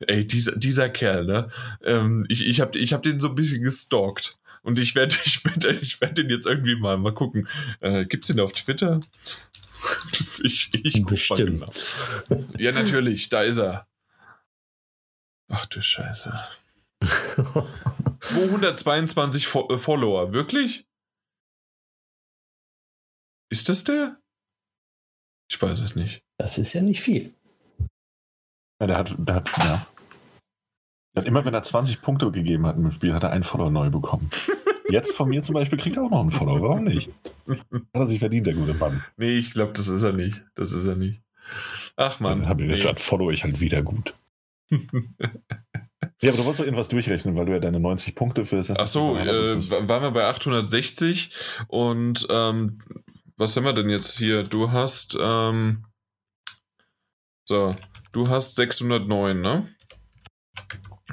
Ey, 0.00 0.26
dieser, 0.26 0.54
dieser 0.56 0.90
Kerl, 0.90 1.24
ne? 1.24 1.48
Ähm, 1.82 2.26
ich 2.28 2.46
ich 2.46 2.60
habe 2.60 2.78
ich 2.78 2.92
hab 2.92 3.02
den 3.02 3.20
so 3.20 3.30
ein 3.30 3.34
bisschen 3.34 3.64
gestalkt. 3.64 4.38
Und 4.62 4.78
ich 4.78 4.94
werde 4.94 5.16
ich 5.24 5.42
werd, 5.46 5.64
ich 5.82 6.00
werd 6.02 6.18
den 6.18 6.28
jetzt 6.28 6.46
irgendwie 6.46 6.76
mal, 6.76 6.98
mal 6.98 7.14
gucken. 7.14 7.48
Äh, 7.80 8.04
gibt's 8.04 8.28
den 8.28 8.38
auf 8.38 8.52
Twitter? 8.52 9.00
Ich, 10.42 10.70
ich 10.74 10.94
mal 11.02 11.36
genau. 11.36 11.66
Bestimmt. 11.66 11.96
Ja, 12.58 12.70
natürlich, 12.70 13.30
da 13.30 13.42
ist 13.42 13.58
er. 13.58 13.88
Ach 15.48 15.66
du 15.66 15.80
Scheiße. 15.80 16.38
222 18.20 19.46
Fo 19.46 19.68
äh, 19.70 19.78
Follower, 19.78 20.32
wirklich? 20.32 20.86
Ist 23.50 23.68
das 23.68 23.84
der? 23.84 24.18
Ich 25.50 25.60
weiß 25.60 25.80
es 25.80 25.96
nicht. 25.96 26.22
Das 26.38 26.58
ist 26.58 26.72
ja 26.72 26.80
nicht 26.80 27.02
viel. 27.02 27.34
Ja, 28.80 28.86
der 28.86 28.96
hat, 28.96 29.14
der 29.18 29.34
hat, 29.34 29.48
ja. 29.58 29.86
Der 31.14 31.22
hat 31.22 31.26
immer, 31.26 31.44
wenn 31.44 31.52
er 31.54 31.62
20 31.62 32.00
Punkte 32.00 32.30
gegeben 32.30 32.66
hat 32.66 32.76
im 32.76 32.90
Spiel, 32.90 33.12
hat 33.12 33.22
er 33.22 33.30
einen 33.30 33.44
Follower 33.44 33.70
neu 33.70 33.90
bekommen. 33.90 34.30
Jetzt 34.88 35.12
von 35.12 35.28
mir 35.28 35.42
zum 35.42 35.54
Beispiel 35.54 35.78
kriegt 35.78 35.96
er 35.96 36.04
auch 36.04 36.10
noch 36.10 36.20
einen 36.20 36.30
Follower. 36.30 36.62
Warum 36.62 36.84
nicht? 36.84 37.10
Hat 37.48 37.60
er 37.92 38.06
sich 38.06 38.18
verdient, 38.18 38.46
der 38.46 38.54
gute 38.54 38.74
Mann. 38.74 39.04
Nee, 39.16 39.38
ich 39.38 39.52
glaube, 39.52 39.72
das 39.74 39.88
ist 39.88 40.02
er 40.02 40.12
nicht. 40.12 40.42
Das 40.54 40.72
ist 40.72 40.86
er 40.86 40.96
nicht. 40.96 41.22
Ach 41.96 42.18
Dann 42.18 42.40
man. 42.40 42.48
hab 42.48 42.60
ich, 42.60 42.66
nee. 42.66 42.72
deshalb 42.72 43.00
follow 43.00 43.30
ich 43.30 43.44
halt 43.44 43.60
wieder 43.60 43.82
gut. 43.82 44.14
Ja, 46.22 46.30
aber 46.30 46.38
du 46.38 46.44
wolltest 46.44 46.60
doch 46.60 46.64
irgendwas 46.66 46.88
durchrechnen, 46.88 47.36
weil 47.36 47.46
du 47.46 47.52
ja 47.52 47.58
deine 47.58 47.80
90 47.80 48.14
Punkte 48.14 48.44
für 48.44 48.56
das 48.56 48.70
Ach 48.70 48.86
so, 48.86 49.16
äh, 49.16 49.70
wa- 49.70 49.88
waren 49.88 50.02
wir 50.02 50.10
bei 50.12 50.24
860 50.26 51.34
und 51.68 52.26
ähm, 52.30 52.78
was 53.36 53.56
haben 53.56 53.64
wir 53.64 53.72
denn 53.72 53.90
jetzt 53.90 54.16
hier? 54.18 54.44
Du 54.44 54.70
hast 54.70 55.18
ähm, 55.20 55.84
so, 57.44 57.74
du 58.12 58.28
hast 58.28 58.54
609, 58.54 59.40
ne? 59.40 59.66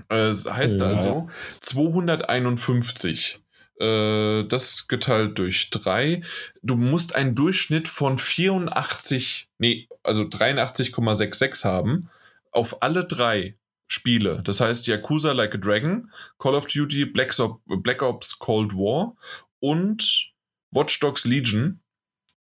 Äh, 0.10 0.28
Das 0.28 0.46
heißt 0.46 0.80
Ja. 0.80 0.86
also 0.88 1.28
251. 1.62 3.40
Äh, 3.80 4.44
das 4.44 4.88
geteilt 4.88 5.40
durch 5.40 5.70
3. 5.72 6.22
Du 6.62 6.76
musst 6.76 7.16
einen 7.16 7.34
Durchschnitt 7.34 7.88
von 7.88 8.18
84, 8.18 9.50
nee, 9.58 9.88
also 10.04 10.24
83,66 10.24 11.64
haben 11.66 12.10
auf 12.52 12.82
alle 12.84 13.06
drei 13.06 13.56
Spiele. 13.90 14.42
Das 14.44 14.62
heißt 14.62 14.88
Yakuza 14.88 15.34
Like 15.34 15.56
a 15.56 15.58
Dragon, 15.58 16.10
Call 16.38 16.56
of 16.56 16.68
Duty 16.68 17.06
Black, 17.06 17.38
Op 17.40 17.62
Black 17.66 18.02
Ops 18.02 18.40
Cold 18.40 18.74
War 18.74 19.16
und 19.60 20.32
Watch 20.72 21.00
Dogs 21.00 21.26
Legion, 21.26 21.82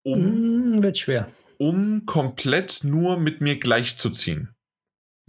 um, 0.02 0.22
Hm, 0.22 0.82
wird 0.82 0.98
schwer. 0.98 1.30
um 1.58 2.04
komplett 2.06 2.84
nur 2.84 3.18
mit 3.18 3.40
mir 3.40 3.58
gleichzuziehen. 3.58 4.54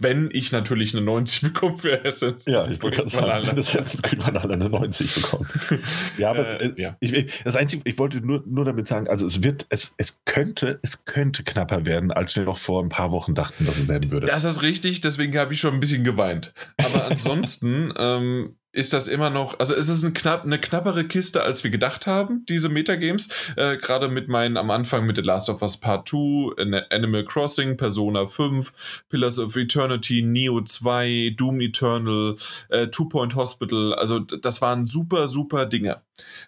Wenn 0.02 0.28
ich 0.32 0.52
natürlich 0.52 0.94
eine 0.94 1.04
90 1.04 1.40
bekomme 1.42 1.78
für 1.78 2.04
Assassin's 2.04 2.44
Ja, 2.46 2.68
ich 2.68 2.82
wollte 2.82 2.98
gerade 2.98 3.10
sagen, 3.10 3.46
das 3.56 3.68
Assassin's 3.70 4.02
Creed 4.02 4.26
Valhalla 4.26 4.54
eine 4.54 4.68
90 4.68 5.14
bekommen. 5.14 5.48
Ja, 6.18 6.30
aber 6.30 6.40
es, 6.40 6.54
Äh, 6.54 6.66
äh, 6.66 6.80
ja. 6.80 6.96
Ich, 7.00 7.42
das 7.44 7.56
Einzige, 7.56 7.82
ich 7.84 7.98
wollte 7.98 8.20
nur, 8.20 8.42
nur 8.46 8.64
damit 8.64 8.88
sagen, 8.88 9.08
also 9.08 9.26
es 9.26 9.42
wird, 9.42 9.66
es, 9.70 9.94
es 9.96 10.20
könnte, 10.24 10.78
es 10.82 11.04
könnte 11.04 11.42
knapper 11.44 11.86
werden, 11.86 12.10
als 12.10 12.36
wir 12.36 12.44
noch 12.44 12.58
vor 12.58 12.82
ein 12.82 12.88
paar 12.88 13.12
Wochen 13.12 13.34
dachten, 13.34 13.64
dass 13.64 13.78
es 13.78 13.88
werden 13.88 14.10
würde. 14.10 14.26
Das 14.26 14.44
ist 14.44 14.62
richtig, 14.62 15.00
deswegen 15.00 15.36
habe 15.38 15.54
ich 15.54 15.60
schon 15.60 15.74
ein 15.74 15.80
bisschen 15.80 16.04
geweint. 16.04 16.54
Aber 16.76 17.06
ansonsten 17.10 17.92
ähm, 17.96 18.56
ist 18.74 18.94
das 18.94 19.06
immer 19.06 19.28
noch, 19.28 19.58
also 19.60 19.74
es 19.74 19.88
ist 19.90 20.02
ein 20.02 20.14
knapp, 20.14 20.44
eine 20.44 20.58
knappere 20.58 21.04
Kiste, 21.04 21.42
als 21.42 21.62
wir 21.62 21.70
gedacht 21.70 22.06
haben, 22.06 22.46
diese 22.48 22.70
Metagames. 22.70 23.28
Äh, 23.56 23.76
Gerade 23.76 24.08
mit 24.08 24.28
meinen 24.28 24.56
am 24.56 24.70
Anfang 24.70 25.04
mit 25.06 25.16
The 25.16 25.22
Last 25.22 25.50
of 25.50 25.60
Us 25.60 25.76
Part 25.78 26.08
2, 26.08 26.54
An- 26.58 26.74
Animal 26.90 27.24
Crossing, 27.26 27.76
Persona 27.76 28.24
5, 28.24 29.04
Pillars 29.10 29.38
of 29.38 29.56
Eternity, 29.56 30.22
Neo 30.22 30.62
2, 30.62 31.34
Doom 31.36 31.60
Eternal, 31.60 32.36
äh, 32.70 32.86
Two 32.88 33.10
Point 33.10 33.34
Hospital. 33.36 33.94
Also 33.94 34.20
das 34.20 34.62
waren 34.62 34.86
super, 34.86 35.28
super 35.28 35.66
Dinge. 35.66 36.00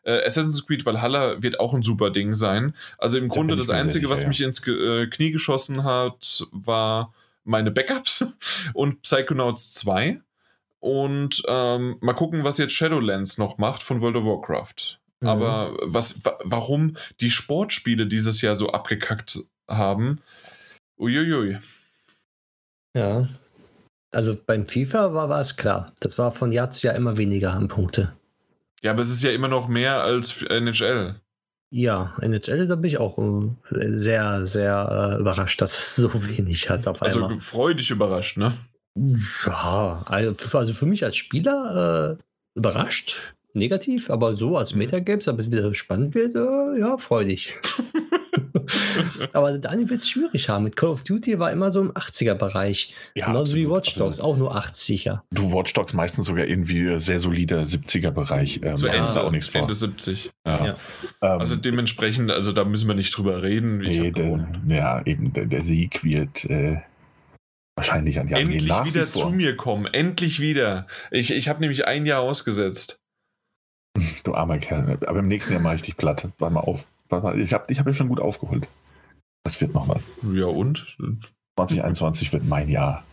Äh, 0.05 0.25
Assassin's 0.27 0.67
Creed 0.67 0.87
Valhalla 0.87 1.43
wird 1.43 1.61
auch 1.61 1.75
ein 1.75 1.83
super 1.83 2.11
Ding 2.11 2.35
sein. 2.35 2.75
Also 2.97 3.19
im 3.19 3.29
Da 3.29 3.35
Grunde 3.35 3.57
das 3.57 3.69
Einzige, 3.69 4.09
was 4.09 4.21
sicher, 4.21 4.29
mich 4.31 4.41
ins 4.41 4.67
äh, 4.67 5.07
Knie 5.09 5.31
geschossen 5.31 5.85
hat, 5.85 6.47
war 6.53 7.13
meine 7.45 7.71
Backups 7.71 8.25
und 8.73 9.03
Psychonauts 9.03 9.75
2. 9.75 10.21
Und 10.85 11.43
ähm, 11.49 11.97
mal 12.03 12.13
gucken, 12.13 12.45
was 12.45 12.59
jetzt 12.59 12.75
Shadowlands 12.75 13.39
noch 13.39 13.57
macht 13.57 13.83
von 13.83 14.03
World 14.03 14.17
of 14.17 14.25
Warcraft. 14.27 15.01
Mhm. 15.21 15.29
Aber 15.29 15.75
was, 15.81 16.27
wa 16.27 16.37
warum 16.45 16.99
die 17.23 17.31
Sportspiele 17.31 18.07
dieses 18.07 18.43
Jahr 18.43 18.55
so 18.55 18.69
abgekackt 18.69 19.39
haben, 19.67 20.21
uiuiui. 20.99 21.57
Ja. 22.95 23.31
Also 24.11 24.37
beim 24.37 24.67
FIFA 24.67 25.15
war, 25.15 25.31
war 25.31 25.41
es 25.41 25.57
klar. 25.57 25.91
Das 26.01 26.19
war 26.19 26.33
von 26.33 26.53
Jahr 26.53 26.71
zu 26.71 26.87
Jahr 26.87 26.97
immer 26.97 27.17
weniger 27.17 27.55
an 27.55 27.69
Punkte. 27.69 28.13
Ja, 28.83 28.91
aber 28.91 29.01
es 29.01 29.11
ist 29.11 29.23
ja 29.23 29.31
immer 29.31 29.49
noch 29.49 29.69
mehr 29.69 30.05
als 30.05 30.43
NHL. 30.43 31.19
Ja, 31.71 32.15
NHL, 32.21 32.67
da 32.67 32.77
bin 32.77 32.91
ich 32.91 32.99
auch 32.99 33.17
äh, 33.17 33.89
sehr, 33.99 34.45
sehr 34.45 35.15
äh, 35.17 35.19
überrascht, 35.19 35.63
dass 35.63 35.79
es 35.79 35.97
so 35.97 36.27
wenig 36.27 36.69
hat 36.69 36.87
auf 36.87 37.01
Also 37.01 37.25
einmal. 37.25 37.41
freudig 37.41 37.91
überrascht, 37.91 38.37
ne? 38.37 38.53
Ja, 38.97 40.03
also 40.07 40.35
für, 40.35 40.59
also 40.59 40.73
für 40.73 40.87
mich 40.87 41.05
als 41.05 41.17
Spieler 41.17 42.19
äh, 42.19 42.59
überrascht. 42.59 43.35
negativ, 43.55 44.11
aber 44.11 44.37
so 44.37 44.57
als 44.57 44.75
Metagames, 44.75 45.29
aber 45.29 45.41
es 45.41 45.51
wieder 45.51 45.73
spannend 45.75 46.15
wird, 46.15 46.35
äh, 46.35 46.81
ja, 46.81 46.97
freu 46.99 47.25
dich. 47.25 47.55
aber 49.33 49.59
Daniel 49.59 49.91
wird 49.91 50.01
es 50.01 50.09
schwierig 50.09 50.49
haben. 50.49 50.65
Mit 50.65 50.77
Call 50.77 50.91
of 50.91 51.03
Duty 51.03 51.39
war 51.39 51.53
immer 51.53 51.71
so 51.73 51.81
im 51.81 51.93
80er-Bereich. 51.93 52.95
Ja, 53.15 53.27
Genauso 53.27 53.55
wie 53.55 53.65
absolut, 53.65 53.77
Watch 53.77 53.95
Dogs, 53.95 54.21
auch 54.21 54.37
nur 54.37 54.57
80er. 54.57 55.21
Du 55.31 55.53
Watch 55.53 55.73
Dogs 55.75 55.93
meistens 55.93 56.27
sogar 56.27 56.47
irgendwie 56.47 56.99
sehr 57.01 57.21
solider 57.21 57.63
70er-Bereich. 57.63 58.61
Ähm, 58.63 58.77
Zu 58.77 58.87
Ende, 58.89 59.13
da 59.13 59.23
auch 59.23 59.31
nichts 59.31 59.49
vor. 59.49 59.63
Ende 59.63 59.75
70. 59.75 60.31
Ja. 60.47 60.67
Ja. 60.67 60.77
Ähm, 61.23 61.41
Also 61.41 61.57
dementsprechend, 61.57 62.31
also 62.31 62.53
da 62.53 62.65
müssen 62.65 62.89
wir 62.89 62.95
nicht 62.95 63.17
drüber 63.17 63.43
reden. 63.43 63.79
Nee, 63.79 64.11
der, 64.11 64.49
ja, 64.67 65.03
eben, 65.05 65.33
der, 65.33 65.47
der 65.47 65.65
Sieg 65.65 66.05
wird 66.05 66.45
äh, 66.47 66.79
wahrscheinlich 67.77 68.19
an 68.19 68.27
die 68.27 68.35
Endlich 68.35 68.65
nach 68.65 68.85
wie 68.85 68.95
wieder 68.95 69.07
vor. 69.07 69.23
zu 69.23 69.31
mir 69.31 69.57
kommen. 69.57 69.87
Endlich 69.87 70.41
wieder. 70.41 70.87
Ich, 71.11 71.33
ich 71.33 71.49
habe 71.49 71.61
nämlich 71.61 71.87
ein 71.87 72.07
Jahr 72.07 72.21
ausgesetzt. 72.21 73.01
Du 74.25 74.35
armer 74.35 74.59
Kerl. 74.59 74.99
Aber 75.07 75.19
im 75.21 75.29
nächsten 75.29 75.53
Jahr 75.53 75.63
mache 75.63 75.77
ich 75.77 75.83
dich 75.83 75.97
platt. 75.97 76.29
Warte 76.39 76.55
mal 76.55 76.61
auf. 76.61 76.87
Warte 77.09 77.27
mal, 77.27 77.41
ich 77.41 77.53
habe 77.53 77.73
ich 77.73 77.79
hab 77.79 77.87
ja 77.87 77.95
schon 77.95 78.09
gut 78.09 78.21
aufgeholt. 78.21 78.69
Das 79.45 79.61
wird 79.61 79.75
noch 79.75 79.89
was. 79.89 80.09
Ja 80.33 80.47
und? 80.47 80.97
2021 81.57 82.33
wird 82.33 82.45
mein 82.45 82.69
Jahr. 82.69 83.05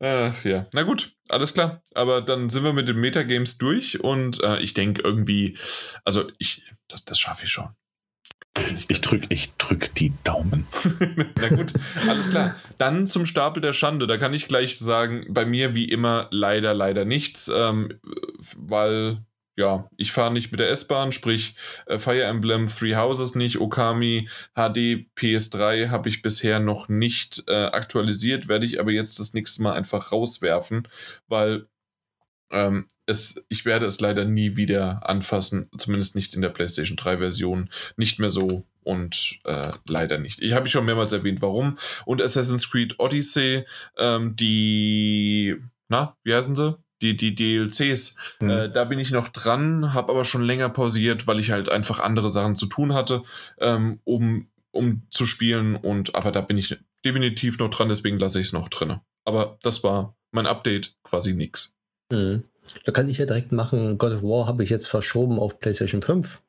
Ach 0.00 0.44
ja, 0.44 0.66
na 0.72 0.82
gut, 0.84 1.12
alles 1.28 1.54
klar. 1.54 1.82
Aber 1.94 2.22
dann 2.22 2.48
sind 2.50 2.62
wir 2.62 2.72
mit 2.72 2.88
den 2.88 3.00
Metagames 3.00 3.58
durch 3.58 4.00
und 4.00 4.42
äh, 4.42 4.60
ich 4.60 4.74
denke 4.74 5.02
irgendwie, 5.02 5.58
also 6.04 6.30
ich, 6.38 6.72
das, 6.88 7.04
das 7.04 7.18
schaffe 7.18 7.44
ich 7.44 7.50
schon. 7.50 7.68
Ich 8.88 9.00
drück, 9.00 9.24
ich 9.28 9.52
drück 9.56 9.94
die 9.94 10.12
Daumen. 10.24 10.66
Na 11.40 11.48
gut, 11.48 11.72
alles 12.08 12.30
klar. 12.30 12.56
Dann 12.76 13.06
zum 13.06 13.24
Stapel 13.24 13.60
der 13.60 13.72
Schande. 13.72 14.06
Da 14.06 14.16
kann 14.16 14.34
ich 14.34 14.48
gleich 14.48 14.78
sagen, 14.78 15.26
bei 15.28 15.44
mir 15.44 15.74
wie 15.74 15.84
immer 15.84 16.26
leider, 16.30 16.74
leider 16.74 17.04
nichts, 17.04 17.50
ähm, 17.54 18.00
weil 18.56 19.18
ja, 19.58 19.90
ich 19.96 20.12
fahre 20.12 20.32
nicht 20.32 20.52
mit 20.52 20.60
der 20.60 20.70
S-Bahn, 20.70 21.10
sprich 21.10 21.56
äh, 21.86 21.98
Fire 21.98 22.22
Emblem 22.22 22.66
Three 22.66 22.94
Houses 22.94 23.34
nicht, 23.34 23.60
Okami 23.60 24.28
HD 24.54 25.08
PS3 25.16 25.88
habe 25.88 26.08
ich 26.08 26.22
bisher 26.22 26.60
noch 26.60 26.88
nicht 26.88 27.42
äh, 27.48 27.64
aktualisiert, 27.64 28.46
werde 28.46 28.66
ich 28.66 28.78
aber 28.78 28.92
jetzt 28.92 29.18
das 29.18 29.34
nächste 29.34 29.62
Mal 29.62 29.72
einfach 29.72 30.12
rauswerfen, 30.12 30.86
weil 31.26 31.66
ähm, 32.50 32.86
es, 33.06 33.44
ich 33.48 33.64
werde 33.64 33.86
es 33.86 34.00
leider 34.00 34.24
nie 34.24 34.56
wieder 34.56 35.08
anfassen, 35.08 35.70
zumindest 35.76 36.16
nicht 36.16 36.34
in 36.34 36.42
der 36.42 36.50
PlayStation 36.50 36.96
3 36.96 37.18
Version, 37.18 37.70
nicht 37.96 38.18
mehr 38.18 38.30
so 38.30 38.64
und 38.82 39.40
äh, 39.44 39.72
leider 39.86 40.18
nicht. 40.18 40.40
Ich 40.40 40.52
habe 40.52 40.66
ich 40.66 40.72
schon 40.72 40.86
mehrmals 40.86 41.12
erwähnt, 41.12 41.42
warum. 41.42 41.76
Und 42.06 42.22
Assassin's 42.22 42.70
Creed 42.70 42.98
Odyssey, 42.98 43.64
ähm, 43.98 44.34
die, 44.36 45.56
na, 45.88 46.14
wie 46.24 46.34
heißen 46.34 46.56
sie? 46.56 46.78
Die, 47.02 47.16
die 47.16 47.34
DLCs, 47.34 48.16
Hm. 48.40 48.50
äh, 48.50 48.68
da 48.70 48.84
bin 48.84 48.98
ich 48.98 49.10
noch 49.12 49.28
dran, 49.28 49.94
habe 49.94 50.10
aber 50.10 50.24
schon 50.24 50.42
länger 50.42 50.68
pausiert, 50.68 51.26
weil 51.26 51.38
ich 51.38 51.50
halt 51.50 51.68
einfach 51.68 52.00
andere 52.00 52.28
Sachen 52.30 52.56
zu 52.56 52.66
tun 52.66 52.92
hatte, 52.92 53.22
ähm, 53.58 54.00
um, 54.04 54.48
um 54.72 55.02
zu 55.10 55.26
spielen. 55.26 55.76
Und 55.76 56.14
aber 56.14 56.32
da 56.32 56.40
bin 56.40 56.58
ich 56.58 56.76
definitiv 57.04 57.58
noch 57.58 57.70
dran, 57.70 57.88
deswegen 57.88 58.18
lasse 58.18 58.40
ich 58.40 58.48
es 58.48 58.52
noch 58.52 58.68
drin. 58.68 59.00
Aber 59.24 59.58
das 59.62 59.84
war 59.84 60.16
mein 60.32 60.46
Update, 60.46 60.94
quasi 61.04 61.34
nix. 61.34 61.77
Mhm. 62.10 62.44
Da 62.84 62.92
kann 62.92 63.08
ich 63.08 63.18
ja 63.18 63.24
direkt 63.26 63.52
machen. 63.52 63.96
God 63.98 64.12
of 64.12 64.22
War 64.22 64.46
habe 64.46 64.62
ich 64.62 64.70
jetzt 64.70 64.88
verschoben 64.88 65.38
auf 65.38 65.58
PlayStation 65.58 66.02
5. 66.02 66.40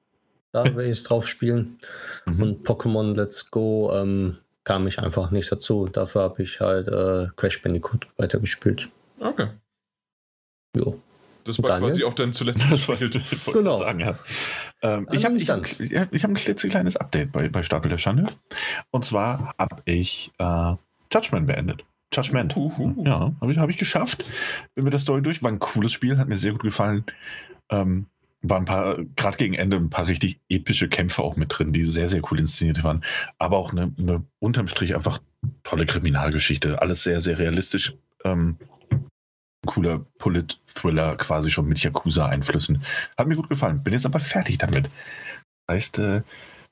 Da 0.51 0.63
werde 0.65 0.85
ich 0.85 0.91
es 0.91 1.03
drauf 1.03 1.27
spielen. 1.27 1.79
Mhm. 2.25 2.41
Und 2.41 2.67
Pokémon 2.67 3.15
Let's 3.15 3.51
Go 3.51 3.91
ähm, 3.93 4.37
kam 4.63 4.87
ich 4.87 4.99
einfach 4.99 5.31
nicht 5.31 5.51
dazu. 5.51 5.87
Dafür 5.87 6.23
habe 6.23 6.43
ich 6.43 6.59
halt 6.59 6.87
äh, 6.87 7.27
Crash 7.37 7.61
Bandicoot 7.61 8.07
weitergespielt. 8.17 8.89
Okay. 9.19 9.47
Jo. 10.75 10.99
Das 11.45 11.61
war 11.63 11.69
Daniel? 11.69 11.89
quasi 11.89 12.03
auch 12.03 12.13
dein 12.13 12.33
zuletzt 12.33 12.65
Das 12.71 12.87
wollte 12.87 13.09
gespielt. 13.09 13.25
ich 13.31 13.47
wollte 13.47 13.59
Genau. 13.59 13.77
gerade 13.77 13.85
sagen, 13.85 13.99
ja. 14.01 14.19
Ähm, 14.81 15.07
Also 15.07 15.17
ich 15.19 15.25
habe 15.25 15.37
ich 15.37 15.49
ich 15.81 15.91
ich 16.11 16.23
hab 16.23 16.29
ein 16.31 16.35
klitzekleines 16.35 16.97
Update 16.97 17.31
bei, 17.31 17.47
bei 17.49 17.63
Stapel 17.63 17.89
der 17.89 17.97
Schande. 17.97 18.27
Und 18.91 19.05
zwar 19.05 19.53
habe 19.57 19.81
ich 19.85 20.31
äh, 20.37 20.73
Judgment 21.13 21.47
beendet. 21.47 21.83
Judgment. 22.13 22.55
Uhu. 22.55 23.03
Ja, 23.05 23.33
habe 23.39 23.51
ich, 23.51 23.57
hab 23.57 23.69
ich 23.69 23.77
geschafft. 23.77 24.25
Bin 24.75 24.83
mit 24.83 24.93
der 24.93 24.99
Story 24.99 25.21
durch. 25.21 25.43
War 25.43 25.51
ein 25.51 25.59
cooles 25.59 25.91
Spiel, 25.91 26.17
hat 26.17 26.27
mir 26.27 26.37
sehr 26.37 26.51
gut 26.51 26.63
gefallen. 26.63 27.05
Ähm, 27.69 28.07
war 28.41 28.57
ein 28.57 28.65
paar, 28.65 28.97
gerade 29.15 29.37
gegen 29.37 29.53
Ende, 29.53 29.77
ein 29.77 29.89
paar 29.89 30.07
richtig 30.07 30.39
epische 30.47 30.87
Kämpfe 30.87 31.21
auch 31.21 31.35
mit 31.35 31.57
drin, 31.57 31.73
die 31.73 31.83
sehr, 31.83 32.07
sehr 32.07 32.21
cool 32.31 32.39
inszeniert 32.39 32.83
waren. 32.83 33.03
Aber 33.37 33.57
auch 33.57 33.71
eine, 33.71 33.93
eine 33.97 34.23
unterm 34.39 34.67
Strich 34.67 34.95
einfach 34.95 35.19
tolle 35.63 35.85
Kriminalgeschichte. 35.85 36.81
Alles 36.81 37.03
sehr, 37.03 37.21
sehr 37.21 37.37
realistisch. 37.37 37.93
Ähm, 38.23 38.57
cooler 39.65 39.99
Polit-Thriller, 40.17 41.17
quasi 41.17 41.51
schon 41.51 41.67
mit 41.67 41.79
Yakuza-Einflüssen. 41.83 42.81
Hat 43.17 43.27
mir 43.27 43.35
gut 43.35 43.49
gefallen. 43.49 43.83
Bin 43.83 43.93
jetzt 43.93 44.05
aber 44.05 44.19
fertig 44.19 44.57
damit. 44.57 44.89
Das 45.67 45.75
heißt, 45.75 45.99
äh, 45.99 46.21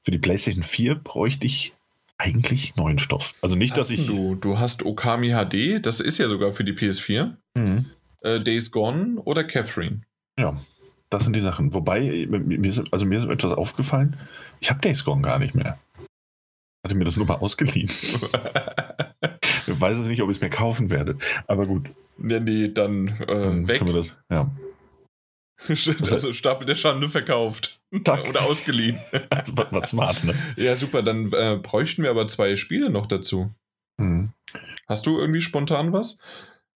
für 0.03 0.11
die 0.11 0.19
PlayStation 0.19 0.63
4 0.63 0.95
bräuchte 0.95 1.45
ich 1.45 1.73
eigentlich 2.17 2.75
neuen 2.75 2.97
Stoff. 2.99 3.33
Also 3.41 3.55
nicht, 3.55 3.77
dass 3.77 3.85
Hast 3.91 3.99
ich. 3.99 4.07
Du, 4.07 4.35
du 4.35 4.59
hast 4.59 4.85
Okami 4.85 5.31
HD, 5.31 5.85
das 5.85 5.99
ist 5.99 6.17
ja 6.17 6.27
sogar 6.27 6.51
für 6.53 6.63
die 6.63 6.73
PS4. 6.73 7.33
Mhm. 7.55 7.85
Äh, 8.21 8.39
Days 8.41 8.71
Gone 8.71 9.21
oder 9.23 9.43
Catherine. 9.43 10.01
Ja, 10.39 10.59
das 11.09 11.23
sind 11.23 11.35
die 11.35 11.41
Sachen. 11.41 11.73
Wobei, 11.73 12.27
mir 12.29 12.69
ist, 12.69 12.81
also 12.91 13.05
mir 13.05 13.19
ist 13.19 13.25
etwas 13.29 13.51
aufgefallen. 13.53 14.17
Ich 14.59 14.69
habe 14.69 14.81
Days 14.81 15.03
Gone 15.05 15.21
gar 15.21 15.37
nicht 15.39 15.53
mehr. 15.55 15.77
Hatte 16.83 16.95
mir 16.95 17.05
das 17.05 17.17
nur 17.17 17.25
mal 17.27 17.35
ausgeliehen. 17.35 17.89
ich 19.67 19.81
weiß 19.81 19.99
es 19.99 20.07
nicht, 20.07 20.21
ob 20.21 20.29
ich 20.29 20.37
es 20.37 20.41
mir 20.41 20.49
kaufen 20.49 20.89
werde. 20.89 21.17
Aber 21.47 21.65
gut, 21.65 21.89
Ja, 22.23 22.39
nee, 22.39 22.69
dann 22.69 23.07
äh, 23.07 23.25
dann 23.43 23.67
weg. 23.67 23.79
können 23.79 23.91
wir 23.93 23.97
das. 23.97 24.15
Ja. 24.31 24.49
Also 26.11 26.33
Stapel 26.33 26.65
der 26.65 26.75
Schande 26.75 27.09
verkauft. 27.09 27.79
Zack. 28.05 28.27
Oder 28.29 28.43
ausgeliehen. 28.43 28.99
Was, 29.29 29.71
was 29.71 29.89
smart, 29.89 30.23
ne? 30.23 30.35
Ja, 30.55 30.75
super. 30.75 31.01
Dann 31.01 31.31
äh, 31.33 31.57
bräuchten 31.61 32.03
wir 32.03 32.09
aber 32.09 32.27
zwei 32.27 32.55
Spiele 32.57 32.89
noch 32.89 33.07
dazu. 33.07 33.53
Mhm. 33.97 34.33
Hast 34.87 35.05
du 35.05 35.19
irgendwie 35.19 35.41
spontan 35.41 35.91
was? 35.93 36.21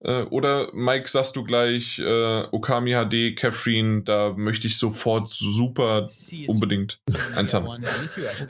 Äh, 0.01 0.23
oder 0.25 0.73
Mike, 0.75 1.09
sagst 1.09 1.35
du 1.37 1.45
gleich 1.45 1.99
äh, 1.99 2.43
Okami 2.53 2.93
HD, 2.93 3.37
Catherine, 3.37 4.03
da 4.03 4.33
möchte 4.37 4.67
ich 4.69 4.79
sofort 4.79 5.29
super 5.29 6.09
unbedingt 6.47 7.01
eins 7.35 7.55
haben. 7.55 7.67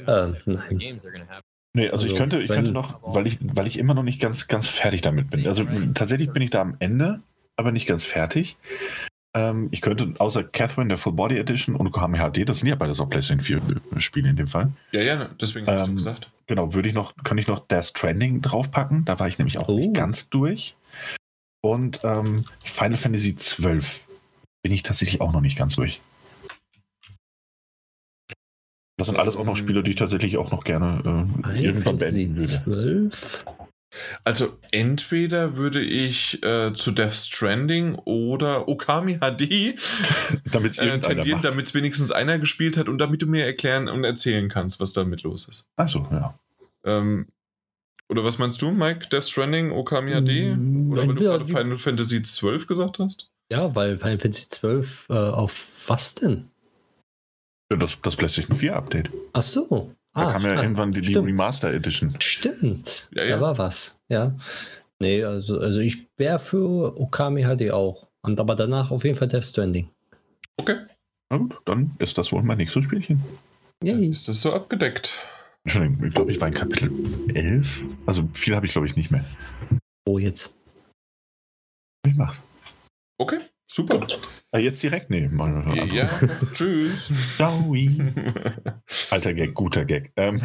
Ähm, 0.06 0.36
nein. 0.44 1.00
Nee, 1.74 1.90
also, 1.90 2.06
ich 2.06 2.12
Also, 2.12 2.16
könnte, 2.16 2.40
ich 2.40 2.48
könnte 2.48 2.72
noch, 2.72 3.00
weil 3.02 3.26
ich, 3.26 3.38
weil 3.40 3.66
ich 3.66 3.78
immer 3.78 3.94
noch 3.94 4.02
nicht 4.02 4.20
ganz, 4.20 4.48
ganz 4.48 4.68
fertig 4.68 5.02
damit 5.02 5.30
bin. 5.30 5.46
Also 5.46 5.64
tatsächlich 5.94 6.30
bin 6.32 6.42
ich 6.42 6.50
da 6.50 6.60
am 6.60 6.76
Ende, 6.78 7.20
aber 7.56 7.72
nicht 7.72 7.86
ganz 7.86 8.04
fertig. 8.04 8.56
Ähm, 9.34 9.68
ich 9.72 9.80
könnte 9.82 10.14
außer 10.18 10.42
Catherine 10.42 10.88
der 10.88 10.96
Full 10.98 11.12
Body 11.12 11.36
Edition 11.38 11.76
und 11.76 11.92
HD, 11.92 12.48
das 12.48 12.60
sind 12.60 12.68
ja 12.68 12.74
beides 12.74 12.98
auch 13.00 13.10
PlayStation 13.10 13.42
4 13.42 14.00
Spiele 14.00 14.30
in 14.30 14.36
dem 14.36 14.46
Fall. 14.48 14.72
Ja, 14.92 15.02
ja, 15.02 15.28
deswegen 15.40 15.66
hast 15.66 15.86
du 15.86 15.90
Ähm, 15.90 15.96
gesagt. 15.96 16.30
Genau, 16.46 16.72
würde 16.72 16.88
ich 16.88 16.94
noch, 16.94 17.14
kann 17.24 17.36
ich 17.36 17.46
noch 17.46 17.66
Death 17.66 17.84
Stranding 17.86 18.40
draufpacken. 18.40 19.04
Da 19.04 19.18
war 19.18 19.28
ich 19.28 19.38
nämlich 19.38 19.58
auch 19.58 19.68
Oh. 19.68 19.76
nicht 19.78 19.94
ganz 19.94 20.30
durch. 20.30 20.76
Und 21.60 22.00
ähm, 22.04 22.46
Final 22.62 22.96
Fantasy 22.96 23.36
12 23.36 24.02
bin 24.62 24.72
ich 24.72 24.82
tatsächlich 24.82 25.20
auch 25.20 25.32
noch 25.32 25.40
nicht 25.42 25.58
ganz 25.58 25.76
durch. 25.76 26.00
Das 28.96 29.06
sind 29.06 29.16
alles 29.16 29.36
auch 29.36 29.44
noch 29.44 29.56
Spiele, 29.56 29.82
die 29.82 29.90
ich 29.90 29.96
tatsächlich 29.96 30.38
auch 30.38 30.50
noch 30.50 30.64
gerne 30.64 30.98
äh, 30.98 31.42
Final 31.42 31.64
irgendwann 31.64 31.98
Fantasy 31.98 32.24
beenden 32.24 32.36
würde. 32.38 33.10
12? 33.10 33.44
Also 34.24 34.58
entweder 34.70 35.56
würde 35.56 35.80
ich 35.80 36.42
äh, 36.42 36.72
zu 36.74 36.90
Death 36.90 37.14
Stranding 37.14 37.94
oder 38.04 38.68
Okami 38.68 39.18
HD 39.18 39.74
Damit 40.52 40.72
es 40.72 40.78
äh, 40.78 41.00
tendieren, 41.00 41.40
damit 41.42 41.66
es 41.66 41.74
wenigstens 41.74 42.12
einer 42.12 42.38
gespielt 42.38 42.76
hat 42.76 42.88
und 42.88 42.98
damit 42.98 43.22
du 43.22 43.26
mir 43.26 43.46
erklären 43.46 43.88
und 43.88 44.04
erzählen 44.04 44.48
kannst, 44.48 44.78
was 44.80 44.92
damit 44.92 45.22
los 45.22 45.48
ist. 45.48 45.68
Achso, 45.76 46.06
ja. 46.10 46.38
Ähm, 46.84 47.28
oder 48.10 48.24
was 48.24 48.38
meinst 48.38 48.62
du, 48.62 48.70
Mike? 48.70 49.08
Death 49.08 49.24
Stranding, 49.24 49.70
Okami 49.70 50.12
HD? 50.12 50.56
Mm, 50.56 50.92
Oder 50.92 51.02
weil 51.02 51.14
du 51.14 51.24
gerade 51.24 51.44
Final 51.44 51.78
Fantasy 51.78 52.22
12 52.22 52.66
gesagt 52.66 52.98
hast? 52.98 53.30
Ja, 53.50 53.74
weil 53.74 53.98
Final 53.98 54.18
Fantasy 54.18 54.48
12 54.48 55.06
äh, 55.10 55.12
auf 55.14 55.68
was 55.86 56.14
denn? 56.14 56.50
Das, 57.68 58.00
das 58.00 58.16
PlayStation 58.16 58.56
4 58.56 58.76
Update. 58.76 59.10
Ach 59.34 59.42
so. 59.42 59.94
Da 60.14 60.32
kam 60.32 60.42
ja 60.42 60.52
ah, 60.52 60.62
irgendwann 60.62 60.92
die, 60.92 61.00
die 61.00 61.10
stimmt. 61.10 61.28
Remaster 61.28 61.72
Edition. 61.72 62.14
Stimmt. 62.18 63.08
Ja, 63.14 63.24
ja. 63.24 63.36
Da 63.36 63.40
war 63.40 63.58
was. 63.58 64.00
Ja. 64.08 64.34
Nee, 64.98 65.22
also, 65.22 65.60
also 65.60 65.80
ich 65.80 66.08
wäre 66.16 66.40
für 66.40 66.98
Okami 66.98 67.44
HD 67.44 67.70
auch. 67.70 68.08
Und 68.22 68.40
aber 68.40 68.56
danach 68.56 68.90
auf 68.90 69.04
jeden 69.04 69.16
Fall 69.16 69.28
Death 69.28 69.44
Stranding. 69.44 69.88
Okay, 70.56 70.76
Na 71.30 71.38
gut, 71.38 71.56
dann 71.66 71.94
ist 71.98 72.18
das 72.18 72.32
wohl 72.32 72.42
mein 72.42 72.58
nächstes 72.58 72.84
Spielchen. 72.84 73.22
Yay. 73.84 74.08
ist 74.08 74.28
das 74.28 74.42
so 74.42 74.52
abgedeckt. 74.52 75.12
Entschuldigung, 75.64 76.04
ich 76.04 76.14
glaube, 76.14 76.32
ich 76.32 76.40
war 76.40 76.48
in 76.48 76.54
Kapitel 76.54 76.90
11. 77.34 77.80
Also 78.06 78.28
viel 78.32 78.56
habe 78.56 78.66
ich, 78.66 78.72
glaube 78.72 78.88
ich, 78.88 78.96
nicht 78.96 79.10
mehr. 79.10 79.24
Oh, 80.04 80.18
jetzt. 80.18 80.54
Ich 82.06 82.16
mach's. 82.16 82.42
Okay, 83.18 83.38
Super. 83.70 84.06
Ah, 84.50 84.58
jetzt 84.58 84.82
direkt? 84.82 85.10
Wir 85.10 85.30
Ja, 85.92 86.08
tschüss. 86.54 87.10
Ciao. 87.36 87.74
Alter 89.10 89.34
Gag, 89.34 89.54
guter 89.54 89.84
Gag. 89.84 90.10
Ähm. 90.16 90.40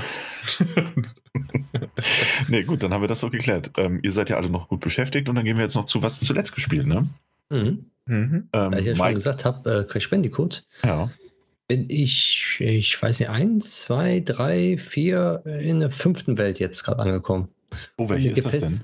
nee, 2.49 2.63
gut, 2.63 2.83
dann 2.83 2.93
haben 2.93 3.01
wir 3.01 3.07
das 3.07 3.23
auch 3.23 3.31
geklärt. 3.31 3.71
Ähm, 3.77 4.01
ihr 4.03 4.11
seid 4.11 4.29
ja 4.29 4.35
alle 4.35 4.49
noch 4.49 4.67
gut 4.67 4.81
beschäftigt 4.81 5.29
und 5.29 5.35
dann 5.35 5.45
gehen 5.45 5.55
wir 5.55 5.63
jetzt 5.63 5.75
noch 5.75 5.85
zu 5.85 6.03
was 6.03 6.19
zuletzt 6.19 6.53
gespielt, 6.53 6.85
ne? 6.85 7.07
Mhm. 7.49 7.85
Mhm. 8.05 8.49
Da 8.51 8.67
ich 8.77 8.85
ja 8.85 8.91
Ähm, 8.91 8.97
schon 8.97 9.05
Mike, 9.05 9.13
gesagt 9.15 9.45
habe, 9.45 9.71
äh, 9.71 9.83
Crash 9.85 10.09
Bandicoot, 10.09 10.65
ja. 10.83 11.09
bin 11.69 11.85
ich, 11.89 12.57
ich 12.59 13.01
weiß 13.01 13.21
nicht, 13.21 13.29
eins, 13.29 13.79
zwei, 13.79 14.19
drei, 14.19 14.77
vier 14.77 15.43
in 15.45 15.79
der 15.79 15.91
fünften 15.91 16.37
Welt 16.37 16.59
jetzt 16.59 16.83
gerade 16.83 17.01
angekommen. 17.01 17.47
Oh, 17.95 18.09
welche 18.09 18.31
ist 18.31 18.45
das 18.45 18.59
denn? 18.59 18.81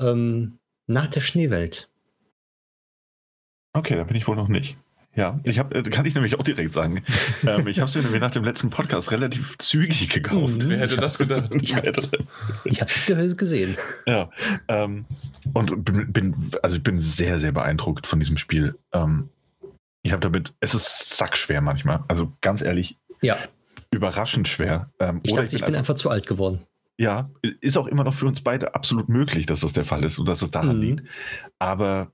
Ähm, 0.00 0.58
nach 0.88 1.06
der 1.06 1.20
Schneewelt. 1.20 1.91
Okay, 3.72 3.96
da 3.96 4.04
bin 4.04 4.16
ich 4.16 4.26
wohl 4.28 4.36
noch 4.36 4.48
nicht. 4.48 4.76
Ja, 5.14 5.38
ich 5.44 5.58
hab, 5.58 5.74
äh, 5.74 5.82
kann 5.82 6.06
ich 6.06 6.14
nämlich 6.14 6.38
auch 6.38 6.42
direkt 6.42 6.72
sagen. 6.72 7.02
ähm, 7.46 7.66
ich 7.66 7.80
habe 7.80 7.88
es 7.88 7.94
mir 7.94 8.02
nämlich 8.02 8.20
nach 8.22 8.30
dem 8.30 8.44
letzten 8.44 8.70
Podcast 8.70 9.10
relativ 9.10 9.58
zügig 9.58 10.08
gekauft. 10.08 10.62
Mhm. 10.62 10.70
Wer 10.70 10.78
hätte 10.78 10.96
das 10.96 11.18
gedacht? 11.18 11.54
Ich 11.54 11.74
ich 12.64 12.80
hab's 12.80 13.06
ge 13.06 13.34
gesehen. 13.34 13.76
Ja, 14.06 14.30
ähm, 14.68 15.04
und 15.52 15.84
bin, 15.84 16.12
bin, 16.12 16.50
also 16.62 16.76
ich 16.76 16.82
bin 16.82 16.98
sehr, 17.00 17.38
sehr 17.40 17.52
beeindruckt 17.52 18.06
von 18.06 18.20
diesem 18.20 18.38
Spiel. 18.38 18.78
Ähm, 18.92 19.28
ich 20.02 20.12
habe 20.12 20.20
damit, 20.20 20.54
es 20.60 20.74
ist 20.74 21.16
sackschwer 21.16 21.60
manchmal. 21.60 22.04
Also 22.08 22.32
ganz 22.40 22.62
ehrlich, 22.62 22.96
Ja, 23.20 23.36
überraschend 23.90 24.48
schwer. 24.48 24.90
Ähm, 24.98 25.20
ich 25.24 25.34
dachte, 25.34 25.54
ich 25.54 25.64
bin 25.64 25.76
einfach 25.76 25.94
zu 25.94 26.08
alt 26.08 26.26
geworden. 26.26 26.60
ja, 26.98 27.30
ist 27.60 27.76
auch 27.76 27.86
immer 27.86 28.04
noch 28.04 28.14
für 28.14 28.26
uns 28.26 28.40
beide 28.40 28.74
absolut 28.74 29.10
möglich, 29.10 29.44
dass 29.44 29.60
das 29.60 29.74
der 29.74 29.84
Fall 29.84 30.04
ist 30.06 30.18
und 30.18 30.26
dass 30.26 30.40
es 30.40 30.50
daran 30.50 30.76
Mhm. 30.76 30.82
liegt. 30.82 31.02
Aber 31.58 32.12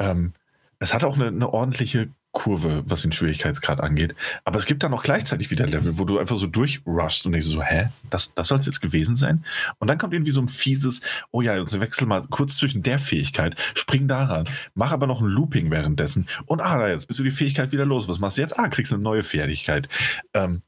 ähm, 0.00 0.32
es 0.78 0.94
hat 0.94 1.04
auch 1.04 1.16
eine, 1.16 1.28
eine 1.28 1.52
ordentliche 1.52 2.10
Kurve, 2.34 2.82
was 2.86 3.02
den 3.02 3.12
Schwierigkeitsgrad 3.12 3.80
angeht. 3.80 4.14
Aber 4.44 4.58
es 4.58 4.66
gibt 4.66 4.82
dann 4.82 4.92
auch 4.92 5.04
gleichzeitig 5.04 5.50
wieder 5.52 5.66
Level, 5.66 5.98
wo 5.98 6.04
du 6.04 6.18
einfach 6.18 6.36
so 6.36 6.48
durchrushst 6.48 7.24
und 7.24 7.32
denkst 7.32 7.46
so, 7.46 7.62
hä, 7.62 7.88
das, 8.10 8.34
das 8.34 8.48
soll 8.48 8.58
es 8.58 8.66
jetzt 8.66 8.80
gewesen 8.80 9.16
sein? 9.16 9.44
Und 9.78 9.88
dann 9.88 9.98
kommt 9.98 10.12
irgendwie 10.12 10.32
so 10.32 10.40
ein 10.40 10.48
fieses, 10.48 11.00
oh 11.30 11.42
ja, 11.42 11.56
jetzt 11.56 11.78
wechsel 11.78 12.06
mal 12.06 12.22
kurz 12.28 12.56
zwischen 12.56 12.82
der 12.82 12.98
Fähigkeit, 12.98 13.54
spring 13.74 14.08
daran, 14.08 14.48
mach 14.74 14.90
aber 14.90 15.06
noch 15.06 15.20
ein 15.20 15.28
Looping 15.28 15.70
währenddessen 15.70 16.26
und 16.46 16.60
ah, 16.60 16.88
jetzt 16.88 17.06
bist 17.06 17.20
du 17.20 17.24
die 17.24 17.30
Fähigkeit 17.30 17.70
wieder 17.70 17.86
los. 17.86 18.08
Was 18.08 18.18
machst 18.18 18.36
du 18.36 18.42
jetzt? 18.42 18.58
Ah, 18.58 18.68
kriegst 18.68 18.92
eine 18.92 19.02
neue 19.02 19.22
Fertigkeit. 19.22 19.88
Ähm, 20.34 20.62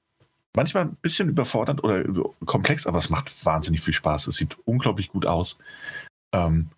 manchmal 0.54 0.84
ein 0.84 0.96
bisschen 1.02 1.28
überfordernd 1.28 1.82
oder 1.82 2.04
komplex, 2.46 2.86
aber 2.86 2.98
es 2.98 3.10
macht 3.10 3.44
wahnsinnig 3.44 3.82
viel 3.82 3.94
Spaß. 3.94 4.28
Es 4.28 4.36
sieht 4.36 4.56
unglaublich 4.64 5.08
gut 5.08 5.26
aus. 5.26 5.58
Ähm, 6.32 6.70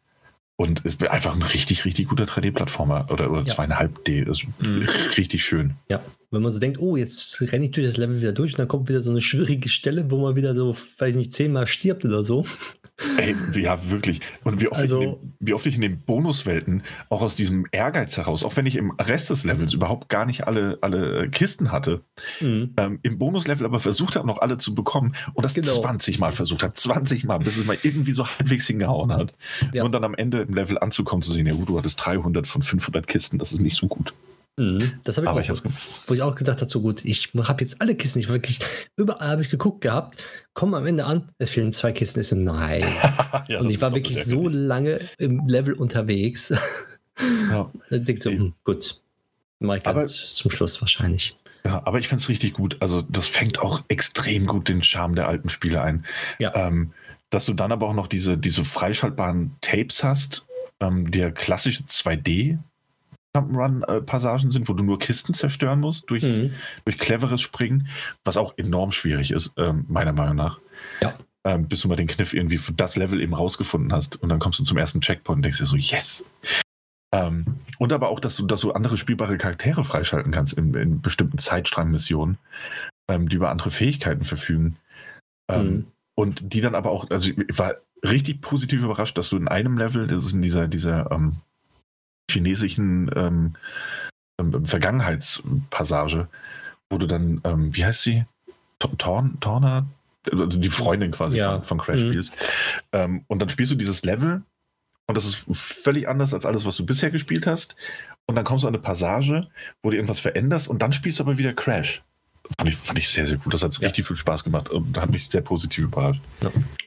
und 0.60 0.80
es 0.84 0.94
ist 0.96 1.06
einfach 1.08 1.36
ein 1.36 1.42
richtig, 1.42 1.84
richtig 1.84 2.08
guter 2.08 2.24
3D-Plattformer 2.24 3.06
oder, 3.10 3.30
oder 3.30 3.40
Ja. 3.42 3.46
zweieinhalb 3.46 4.04
D. 4.04 4.20
Ist 4.22 4.44
Mhm. 4.58 4.88
richtig 5.16 5.44
schön. 5.44 5.74
Ja, 5.88 6.02
wenn 6.32 6.42
man 6.42 6.50
so 6.52 6.58
denkt, 6.58 6.80
oh, 6.80 6.96
jetzt 6.96 7.40
renne 7.52 7.66
ich 7.66 7.70
durch 7.70 7.86
das 7.86 7.96
Level 7.96 8.20
wieder 8.20 8.32
durch 8.32 8.54
und 8.54 8.58
dann 8.58 8.66
kommt 8.68 8.88
wieder 8.88 9.00
so 9.00 9.10
eine 9.12 9.20
schwierige 9.20 9.68
Stelle, 9.68 10.10
wo 10.10 10.18
man 10.20 10.34
wieder 10.34 10.54
so, 10.56 10.76
weiß 10.98 11.10
ich 11.10 11.16
nicht, 11.16 11.32
zehnmal 11.32 11.68
stirbt 11.68 12.04
oder 12.04 12.24
so. 12.24 12.44
Ey, 13.16 13.36
ja, 13.54 13.78
wirklich. 13.90 14.20
Und 14.42 14.60
wie 14.60 14.68
oft, 14.68 14.80
Also- 14.80 14.98
ich 15.00 15.04
in 15.06 15.10
den, 15.12 15.32
wie 15.38 15.54
oft 15.54 15.66
ich 15.66 15.74
in 15.76 15.80
den 15.82 16.00
Bonuswelten 16.00 16.82
auch 17.10 17.22
aus 17.22 17.36
diesem 17.36 17.64
Ehrgeiz 17.70 18.16
heraus, 18.16 18.42
auch 18.44 18.56
wenn 18.56 18.66
ich 18.66 18.74
im 18.74 18.90
Rest 18.92 19.30
des 19.30 19.44
Levels 19.44 19.72
überhaupt 19.72 20.08
gar 20.08 20.24
nicht 20.26 20.48
alle, 20.48 20.78
alle 20.80 21.28
Kisten 21.30 21.70
hatte, 21.70 22.02
Mhm. 22.40 22.74
ähm, 22.76 22.98
im 23.02 23.18
Bonuslevel 23.18 23.64
aber 23.64 23.78
versucht 23.78 24.16
habe, 24.16 24.26
noch 24.26 24.38
alle 24.40 24.58
zu 24.58 24.74
bekommen 24.74 25.14
und 25.34 25.44
das 25.44 25.54
Genau. 25.54 25.72
20 25.72 26.18
Mal 26.18 26.32
versucht 26.32 26.64
habe, 26.64 26.74
20 26.74 27.22
Mal, 27.24 27.38
bis 27.38 27.56
es 27.56 27.64
mal 27.66 27.78
irgendwie 27.84 28.12
so 28.12 28.26
halbwegs 28.26 28.66
hingehauen 28.66 29.12
hat. 29.12 29.32
Ja. 29.72 29.84
Und 29.84 29.92
dann 29.92 30.02
am 30.02 30.14
Ende 30.16 30.42
im 30.42 30.52
Level 30.54 30.76
anzukommen, 30.78 31.22
zu 31.22 31.30
sehen, 31.30 31.46
ja, 31.46 31.52
gut, 31.54 31.68
du 31.68 31.78
hattest 31.78 32.04
300 32.04 32.46
von 32.48 32.62
500 32.62 33.06
Kisten, 33.06 33.38
das 33.38 33.52
ist 33.52 33.60
nicht 33.60 33.76
so 33.76 33.86
gut. 33.86 34.12
Mhm. 34.56 34.94
Das 35.04 35.16
habe 35.16 35.26
ich 35.26 35.30
Aber 35.30 35.40
auch, 35.40 35.44
ich 35.48 35.62
wo 36.08 36.14
ich 36.14 36.22
auch 36.22 36.34
gesagt 36.34 36.62
habe, 36.62 36.68
so 36.70 36.80
gut, 36.80 37.04
ich 37.04 37.30
habe 37.44 37.62
jetzt 37.62 37.80
alle 37.80 37.94
Kisten, 37.94 38.18
ich 38.18 38.28
wirklich, 38.28 38.58
überall 38.96 39.28
habe 39.28 39.42
ich 39.42 39.50
geguckt 39.50 39.82
gehabt, 39.82 40.16
komme 40.58 40.76
am 40.76 40.86
Ende 40.86 41.04
an, 41.04 41.28
es 41.38 41.50
fehlen 41.50 41.72
zwei 41.72 41.92
Kisten, 41.92 42.18
ich 42.18 42.26
so, 42.26 42.34
nein. 42.34 42.82
Ja, 43.46 43.60
und 43.60 43.70
ich 43.70 43.80
war 43.80 43.94
wirklich 43.94 44.24
so 44.24 44.48
lange 44.48 44.98
im 45.18 45.46
Level 45.46 45.74
unterwegs. 45.74 46.52
Ja. 47.50 47.68
Dann 47.90 48.04
denke 48.04 48.12
ich 48.12 48.22
so, 48.22 48.30
hm, 48.30 48.54
gut, 48.62 49.00
mach 49.58 49.74
ich 49.76 49.86
Aber- 49.86 50.02
dann 50.02 50.08
zum 50.08 50.52
Schluss 50.52 50.80
wahrscheinlich. 50.80 51.36
Ja, 51.64 51.82
aber 51.84 51.98
ich 51.98 52.06
finde 52.06 52.22
es 52.22 52.28
richtig 52.28 52.52
gut. 52.52 52.76
Also, 52.78 53.02
das 53.02 53.26
fängt 53.26 53.58
auch 53.58 53.82
extrem 53.88 54.46
gut 54.46 54.68
den 54.68 54.84
Charme 54.84 55.16
der 55.16 55.26
alten 55.26 55.48
Spiele 55.48 55.82
ein. 55.82 56.04
Ja. 56.38 56.54
Ähm, 56.54 56.92
dass 57.30 57.44
du 57.46 57.54
dann 57.54 57.72
aber 57.72 57.88
auch 57.88 57.94
noch 57.94 58.06
diese, 58.06 58.38
diese 58.38 58.64
freischaltbaren 58.64 59.56
Tapes 59.60 60.04
hast, 60.04 60.46
ähm, 60.78 61.10
die 61.10 61.18
ja 61.18 61.32
klassische 61.32 61.82
2D 61.82 62.58
Run-Passagen 63.38 64.50
sind, 64.50 64.68
wo 64.68 64.72
du 64.72 64.82
nur 64.84 64.98
Kisten 64.98 65.34
zerstören 65.34 65.80
musst 65.80 66.10
durch, 66.10 66.22
Mhm. 66.22 66.52
durch 66.84 66.98
cleveres 66.98 67.40
Springen, 67.40 67.88
was 68.24 68.36
auch 68.36 68.54
enorm 68.56 68.92
schwierig 68.92 69.30
ist, 69.30 69.52
ähm, 69.56 69.84
meiner 69.88 70.12
Meinung 70.12 70.36
nach. 70.36 70.58
Ja. 71.00 71.14
Ähm, 71.44 71.68
bis 71.68 71.80
du 71.80 71.88
mal 71.88 71.96
den 71.96 72.08
Kniff 72.08 72.34
irgendwie 72.34 72.58
für 72.58 72.72
das 72.72 72.96
Level 72.96 73.20
eben 73.20 73.34
rausgefunden 73.34 73.92
hast 73.92 74.16
und 74.22 74.28
dann 74.28 74.38
kommst 74.38 74.58
du 74.60 74.64
zum 74.64 74.76
ersten 74.76 75.00
Checkpoint 75.00 75.36
und 75.38 75.42
denkst 75.42 75.58
dir 75.58 75.66
so, 75.66 75.76
yes. 75.76 76.24
Ähm, 77.14 77.46
und 77.78 77.92
aber 77.92 78.08
auch, 78.10 78.20
dass 78.20 78.36
du, 78.36 78.46
dass 78.46 78.60
du 78.60 78.72
andere 78.72 78.96
spielbare 78.98 79.38
Charaktere 79.38 79.82
freischalten 79.84 80.30
kannst 80.32 80.52
in, 80.54 80.74
in 80.74 81.00
bestimmten 81.00 81.38
Zeitstrang-Missionen, 81.38 82.36
ähm, 83.10 83.28
die 83.28 83.36
über 83.36 83.50
andere 83.50 83.70
Fähigkeiten 83.70 84.24
verfügen. 84.24 84.76
Ähm, 85.50 85.66
Mhm. 85.66 85.86
Und 86.14 86.52
die 86.52 86.60
dann 86.60 86.74
aber 86.74 86.90
auch, 86.90 87.08
also 87.10 87.30
ich 87.30 87.58
war 87.58 87.76
richtig 88.04 88.40
positiv 88.40 88.82
überrascht, 88.82 89.16
dass 89.16 89.30
du 89.30 89.36
in 89.36 89.46
einem 89.46 89.78
Level, 89.78 90.08
das 90.08 90.24
ist 90.24 90.32
in 90.32 90.42
dieser, 90.42 90.66
dieser 90.66 91.10
ähm, 91.12 91.36
chinesischen 92.30 93.10
ähm, 93.16 93.54
ähm, 94.40 94.64
Vergangenheitspassage, 94.64 96.28
wo 96.90 96.98
du 96.98 97.06
dann, 97.06 97.40
ähm, 97.44 97.74
wie 97.74 97.84
heißt 97.84 98.02
sie? 98.02 98.24
To- 98.78 98.88
Torn, 98.96 99.38
Torna? 99.40 99.86
Also 100.30 100.46
die 100.46 100.68
Freundin 100.68 101.10
quasi 101.10 101.38
Ja. 101.38 101.54
von, 101.54 101.64
von 101.64 101.78
Crash 101.78 102.02
Mhm. 102.02 102.08
spielst. 102.10 102.32
Ähm, 102.92 103.24
und 103.28 103.40
dann 103.40 103.48
spielst 103.48 103.72
du 103.72 103.76
dieses 103.76 104.04
Level 104.04 104.42
und 105.06 105.16
das 105.16 105.24
ist 105.24 105.46
völlig 105.52 106.08
anders 106.08 106.34
als 106.34 106.44
alles, 106.44 106.66
was 106.66 106.76
du 106.76 106.84
bisher 106.86 107.10
gespielt 107.10 107.46
hast. 107.46 107.76
Und 108.26 108.36
dann 108.36 108.44
kommst 108.44 108.62
du 108.64 108.68
an 108.68 108.74
eine 108.74 108.82
Passage, 108.82 109.48
wo 109.82 109.88
du 109.90 109.96
irgendwas 109.96 110.20
veränderst 110.20 110.68
und 110.68 110.82
dann 110.82 110.92
spielst 110.92 111.18
du 111.18 111.24
aber 111.24 111.38
wieder 111.38 111.54
Crash. 111.54 112.02
Fand 112.56 112.70
ich, 112.70 112.76
fand 112.76 112.98
ich 112.98 113.08
sehr, 113.08 113.26
sehr 113.26 113.38
gut. 113.38 113.52
Das 113.52 113.62
hat 113.62 113.76
Ja. 113.78 113.86
richtig 113.88 114.06
viel 114.06 114.16
Spaß 114.16 114.42
gemacht 114.44 114.70
und 114.70 114.96
hat 114.96 115.10
mich 115.10 115.28
sehr 115.28 115.42
positiv 115.42 115.84
überrascht. 115.84 116.22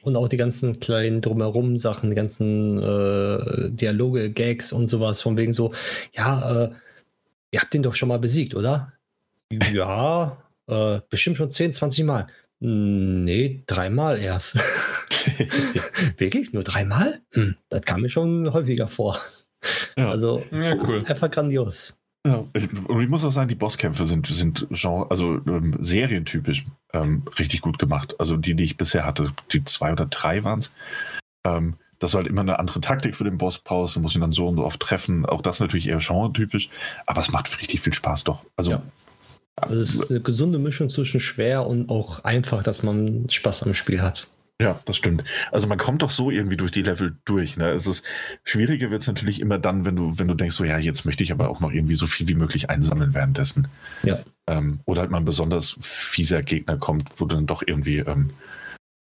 Und 0.02 0.16
auch 0.16 0.28
die 0.28 0.36
ganzen 0.36 0.80
kleinen 0.80 1.20
drumherum 1.20 1.76
Sachen, 1.78 2.10
die 2.10 2.16
ganzen 2.16 2.78
äh, 2.82 3.70
Dialoge, 3.70 4.30
Gags 4.30 4.72
und 4.72 4.88
sowas, 4.88 5.22
von 5.22 5.36
wegen 5.36 5.54
so, 5.54 5.72
ja, 6.14 6.64
äh, 6.64 6.70
ihr 7.52 7.60
habt 7.60 7.72
den 7.74 7.82
doch 7.82 7.94
schon 7.94 8.08
mal 8.08 8.18
besiegt, 8.18 8.54
oder? 8.54 8.92
Ja, 9.72 10.36
äh, 10.66 11.00
bestimmt 11.08 11.36
schon 11.36 11.50
10, 11.50 11.72
20 11.72 12.04
Mal. 12.04 12.26
"Hm, 12.60 13.24
Nee, 13.24 13.62
dreimal 13.66 14.18
erst. 14.18 14.58
Wirklich? 16.18 16.52
Nur 16.52 16.64
dreimal? 16.64 17.20
Hm, 17.32 17.56
das 17.68 17.82
kam 17.82 18.00
mir 18.02 18.10
schon 18.10 18.52
häufiger 18.52 18.88
vor. 18.88 19.18
Ja. 19.96 20.10
Also 20.10 20.44
Ja, 20.50 20.74
cool. 20.76 21.04
einfach 21.06 21.30
grandios. 21.30 21.98
Ja, 22.24 22.44
und 22.54 23.02
ich 23.02 23.08
muss 23.08 23.24
auch 23.24 23.32
sagen, 23.32 23.48
die 23.48 23.56
Bosskämpfe 23.56 24.04
sind, 24.04 24.28
sind 24.28 24.68
Genre, 24.70 25.10
also 25.10 25.40
ähm, 25.46 25.76
serientypisch 25.80 26.64
ähm, 26.92 27.24
richtig 27.38 27.62
gut 27.62 27.78
gemacht. 27.78 28.14
Also 28.18 28.36
die, 28.36 28.54
die 28.54 28.64
ich 28.64 28.76
bisher 28.76 29.04
hatte, 29.04 29.32
die 29.52 29.64
zwei 29.64 29.92
oder 29.92 30.06
drei 30.06 30.44
waren 30.44 30.60
es. 30.60 30.70
Ähm, 31.44 31.74
dass 31.98 32.12
du 32.12 32.18
halt 32.18 32.26
immer 32.26 32.40
eine 32.40 32.58
andere 32.58 32.80
Taktik 32.80 33.14
für 33.14 33.24
den 33.24 33.38
Boss 33.38 33.58
brauchst, 33.58 33.94
du 33.94 34.00
musst 34.00 34.16
ihn 34.16 34.20
dann 34.20 34.32
so 34.32 34.48
und 34.48 34.56
so 34.56 34.64
oft 34.64 34.80
treffen. 34.80 35.24
Auch 35.24 35.40
das 35.40 35.60
natürlich 35.60 35.88
eher 35.88 35.98
genre-typisch, 35.98 36.68
aber 37.06 37.20
es 37.20 37.30
macht 37.30 37.60
richtig 37.60 37.80
viel 37.80 37.92
Spaß 37.92 38.24
doch. 38.24 38.44
Also 38.56 38.72
Ja. 38.72 38.82
Also 39.56 39.76
es 39.76 39.94
ist 39.94 40.10
eine 40.10 40.20
gesunde 40.20 40.58
Mischung 40.58 40.90
zwischen 40.90 41.20
schwer 41.20 41.66
und 41.66 41.90
auch 41.90 42.24
einfach, 42.24 42.62
dass 42.62 42.82
man 42.82 43.28
Spaß 43.28 43.64
am 43.64 43.74
Spiel 43.74 44.02
hat. 44.02 44.28
Ja, 44.62 44.78
das 44.84 44.96
stimmt. 44.96 45.24
Also 45.50 45.66
man 45.66 45.78
kommt 45.78 46.02
doch 46.02 46.10
so 46.10 46.30
irgendwie 46.30 46.56
durch 46.56 46.70
die 46.70 46.82
Level 46.82 47.16
durch. 47.24 47.56
Ne? 47.56 47.70
Es 47.70 47.86
ist 47.86 48.04
schwieriger 48.44 48.90
wird 48.90 49.02
es 49.02 49.08
natürlich 49.08 49.40
immer 49.40 49.58
dann, 49.58 49.84
wenn 49.84 49.96
du, 49.96 50.18
wenn 50.18 50.28
du 50.28 50.34
denkst, 50.34 50.54
so 50.54 50.64
ja, 50.64 50.78
jetzt 50.78 51.04
möchte 51.04 51.24
ich 51.24 51.32
aber 51.32 51.48
auch 51.48 51.60
noch 51.60 51.72
irgendwie 51.72 51.94
so 51.94 52.06
viel 52.06 52.28
wie 52.28 52.34
möglich 52.34 52.70
einsammeln 52.70 53.14
währenddessen. 53.14 53.68
Ja. 54.02 54.20
Ähm, 54.46 54.80
oder 54.84 55.02
halt 55.02 55.10
mal 55.10 55.18
ein 55.18 55.24
besonders 55.24 55.76
fieser 55.80 56.42
Gegner 56.42 56.76
kommt, 56.76 57.10
wo 57.16 57.24
du 57.24 57.34
dann 57.34 57.46
doch 57.46 57.62
irgendwie 57.66 57.98
ähm, 57.98 58.30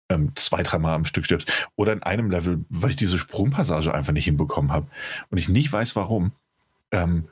ähm, 0.09 0.33
zwei, 0.35 0.63
dreimal 0.63 0.95
am 0.95 1.05
Stück 1.05 1.25
stirbst. 1.25 1.51
Oder 1.77 1.93
in 1.93 2.03
einem 2.03 2.31
Level, 2.31 2.65
weil 2.69 2.91
ich 2.91 2.97
diese 2.97 3.19
Sprungpassage 3.19 3.95
einfach 3.95 4.13
nicht 4.13 4.25
hinbekommen 4.25 4.73
habe 4.73 4.87
und 5.31 5.39
ich 5.39 5.49
nicht 5.49 5.73
weiß 5.73 5.97
warum. 5.97 6.33
Ähm, 6.91 7.29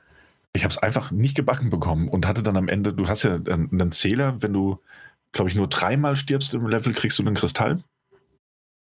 ich 0.55 0.65
habe 0.65 0.71
es 0.71 0.79
einfach 0.79 1.11
nicht 1.11 1.35
gebacken 1.35 1.71
bekommen 1.71 2.09
und 2.09 2.27
hatte 2.27 2.43
dann 2.43 2.57
am 2.57 2.69
Ende, 2.69 2.93
du 2.93 3.09
hast 3.09 3.23
ja 3.23 3.35
einen, 3.35 3.71
einen 3.73 3.93
Zähler, 3.93 4.43
wenn 4.43 4.53
du, 4.53 4.79
glaube 5.33 5.49
ich, 5.49 5.57
nur 5.57 5.69
dreimal 5.69 6.17
stirbst 6.17 6.53
im 6.53 6.67
Level, 6.67 6.93
kriegst 6.93 7.19
du 7.19 7.23
einen 7.23 7.35
Kristall. 7.35 7.83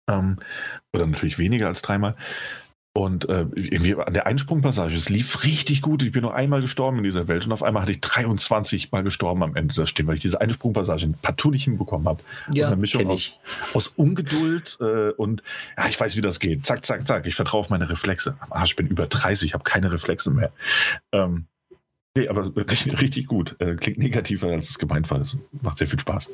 Ähm, 0.08 0.38
oder 0.94 1.06
natürlich 1.06 1.40
weniger 1.40 1.68
als 1.68 1.82
dreimal. 1.82 2.16
Und 2.98 3.30
äh, 3.30 3.46
irgendwie 3.54 3.94
an 3.94 4.12
der 4.12 4.26
Einsprungpassage, 4.26 4.96
es 4.96 5.08
lief 5.08 5.44
richtig 5.44 5.84
gut. 5.84 6.02
Ich 6.02 6.12
bin 6.12 6.24
nur 6.24 6.34
einmal 6.34 6.62
gestorben 6.62 6.98
in 6.98 7.04
dieser 7.04 7.28
Welt 7.28 7.46
und 7.46 7.52
auf 7.52 7.62
einmal 7.62 7.84
hatte 7.84 7.92
ich 7.92 8.02
23 8.02 8.92
Mal 8.92 9.04
gestorben 9.04 9.44
am 9.44 9.56
Ende 9.56 9.76
das 9.76 9.92
stehen, 9.92 10.08
weil 10.08 10.16
ich 10.16 10.22
diese 10.22 10.42
Einsprungpassage 10.42 11.08
partout 11.22 11.52
nicht 11.52 11.66
hinbekommen 11.66 12.08
habe. 12.08 12.24
Ja, 12.52 12.66
aus 12.66 12.72
einer 12.72 12.82
Mischung 12.82 13.06
aus, 13.06 13.40
aus 13.76 13.90
Ungeduld 13.90 14.80
äh, 14.82 15.12
und 15.12 15.44
ja, 15.78 15.88
ich 15.88 16.00
weiß, 16.00 16.18
wie 16.18 16.22
das 16.22 16.40
geht. 16.40 16.66
Zack, 16.66 16.88
zack, 16.88 17.06
zack. 17.06 17.28
Ich 17.28 17.36
vertraue 17.36 17.60
auf 17.60 17.70
meine 17.70 17.88
Reflexe. 17.88 18.36
Am 18.40 18.52
Arsch, 18.52 18.72
ich 18.72 18.76
bin 18.78 18.88
über 18.88 19.06
30, 19.06 19.50
ich 19.50 19.54
habe 19.54 19.64
keine 19.64 19.92
Reflexe 19.92 20.32
mehr. 20.32 20.52
Ähm, 21.12 21.46
nee, 22.18 22.28
aber 22.28 22.52
richtig, 22.56 23.00
richtig 23.00 23.28
gut. 23.28 23.58
Äh, 23.60 23.76
klingt 23.76 24.00
negativer, 24.00 24.48
als 24.48 24.72
es 24.72 24.80
gemeint 24.80 25.12
war. 25.12 25.22
Es 25.22 25.38
macht 25.62 25.78
sehr 25.78 25.88
viel 25.88 26.00
Spaß. 26.00 26.32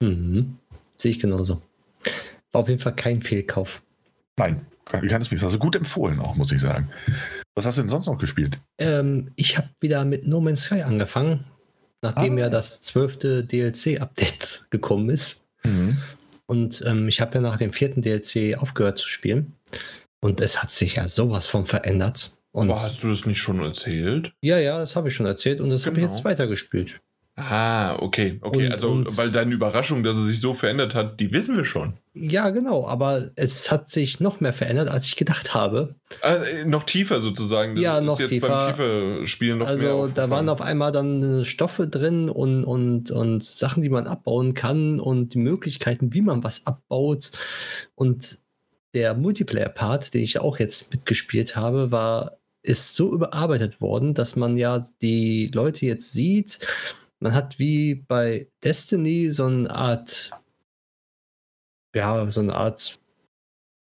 Mhm. 0.00 0.58
Sehe 0.96 1.10
ich 1.10 1.18
genauso. 1.18 1.60
War 2.52 2.62
auf 2.62 2.68
jeden 2.68 2.80
Fall 2.80 2.94
kein 2.94 3.20
Fehlkauf. 3.22 3.82
Nein, 4.38 4.64
keineswegs. 4.84 5.42
Also 5.44 5.58
gut 5.58 5.76
empfohlen 5.76 6.20
auch, 6.20 6.36
muss 6.36 6.52
ich 6.52 6.60
sagen. 6.60 6.90
Was 7.54 7.66
hast 7.66 7.76
du 7.78 7.82
denn 7.82 7.88
sonst 7.88 8.06
noch 8.06 8.18
gespielt? 8.18 8.58
Ähm, 8.78 9.32
ich 9.36 9.58
habe 9.58 9.68
wieder 9.80 10.04
mit 10.04 10.26
No 10.26 10.40
Man's 10.40 10.62
Sky 10.62 10.82
angefangen, 10.82 11.44
nachdem 12.02 12.36
Ah. 12.36 12.40
ja 12.42 12.48
das 12.50 12.80
zwölfte 12.80 13.44
DLC-Update 13.44 14.66
gekommen 14.70 15.10
ist. 15.10 15.46
Und 16.46 16.82
ähm, 16.86 17.08
ich 17.08 17.20
habe 17.20 17.34
ja 17.34 17.40
nach 17.40 17.58
dem 17.58 17.72
vierten 17.72 18.00
DLC 18.00 18.56
aufgehört 18.56 18.98
zu 18.98 19.08
spielen. 19.08 19.52
Und 20.20 20.40
es 20.40 20.62
hat 20.62 20.70
sich 20.70 20.94
ja 20.96 21.06
sowas 21.06 21.46
von 21.46 21.66
verändert. 21.66 22.30
Und 22.52 22.68
Boah, 22.68 22.76
hast 22.76 23.02
du 23.04 23.08
das 23.10 23.26
nicht 23.26 23.38
schon 23.38 23.60
erzählt? 23.60 24.32
ja, 24.40 24.58
ja, 24.58 24.78
das 24.78 24.96
habe 24.96 25.08
ich 25.08 25.14
schon 25.14 25.26
erzählt 25.26 25.60
und 25.60 25.68
das 25.70 25.84
habe 25.84 25.96
ich 25.96 26.02
Genau. 26.04 26.14
jetzt 26.14 26.24
weitergespielt. 26.24 27.00
Ah, 27.40 27.96
okay, 28.00 28.38
okay. 28.40 28.66
Und- 28.66 28.72
also, 28.72 28.88
und- 28.90 29.16
weil 29.16 29.30
deine 29.30 29.54
Überraschung, 29.54 30.02
dass 30.02 30.16
es 30.16 30.26
sich 30.26 30.40
so 30.40 30.54
verändert 30.54 30.96
hat, 30.96 31.20
die 31.20 31.32
wissen 31.32 31.56
wir 31.56 31.64
schon. 31.64 31.94
Ja, 32.14 32.50
genau, 32.50 32.84
aber 32.88 33.30
es 33.36 33.70
hat 33.70 33.88
sich 33.88 34.18
noch 34.18 34.40
mehr 34.40 34.52
verändert, 34.52 34.88
als 34.88 35.06
ich 35.06 35.14
gedacht 35.14 35.54
habe. 35.54 35.94
Äh, 36.22 36.64
noch 36.64 36.82
tiefer 36.82 37.20
sozusagen. 37.20 37.76
Das 37.76 37.84
Ja, 37.84 38.00
noch 38.00 38.18
jetzt 38.18 38.30
tiefer. 38.30 38.48
beim 38.48 38.70
tiefer 38.72 39.26
Spielen 39.28 39.58
noch 39.58 39.66
mehr 39.66 39.74
also 39.74 40.08
da 40.12 40.28
waren 40.30 40.48
auf 40.48 40.60
einmal 40.60 40.90
dann 40.90 41.44
Stoffe 41.44 41.86
drin 41.86 42.28
und, 42.28 42.64
und, 42.64 43.12
und 43.12 43.44
Sachen, 43.44 43.82
die 43.84 43.88
man 43.90 44.08
abbauen 44.08 44.54
kann 44.54 44.98
und 44.98 45.34
die 45.34 45.38
Möglichkeiten, 45.38 46.12
wie 46.12 46.22
man 46.22 46.42
was 46.42 46.66
abbaut. 46.66 47.30
Und 47.94 48.38
der 48.94 49.14
Multiplayer-Part, 49.14 50.12
den 50.14 50.22
ich 50.22 50.40
auch 50.40 50.58
jetzt 50.58 50.92
mitgespielt 50.92 51.54
habe, 51.54 51.92
war, 51.92 52.38
ist 52.62 52.96
so 52.96 53.12
überarbeitet 53.12 53.80
worden, 53.80 54.14
dass 54.14 54.34
man 54.34 54.56
ja 54.56 54.82
die 55.02 55.52
Leute 55.54 55.86
jetzt 55.86 56.12
sieht. 56.12 56.58
Man 57.20 57.34
hat 57.34 57.58
wie 57.58 57.94
bei 57.94 58.48
Destiny 58.62 59.30
so 59.30 59.46
eine 59.46 59.70
Art, 59.70 60.30
ja, 61.94 62.28
so 62.28 62.40
eine 62.40 62.54
Art 62.54 63.00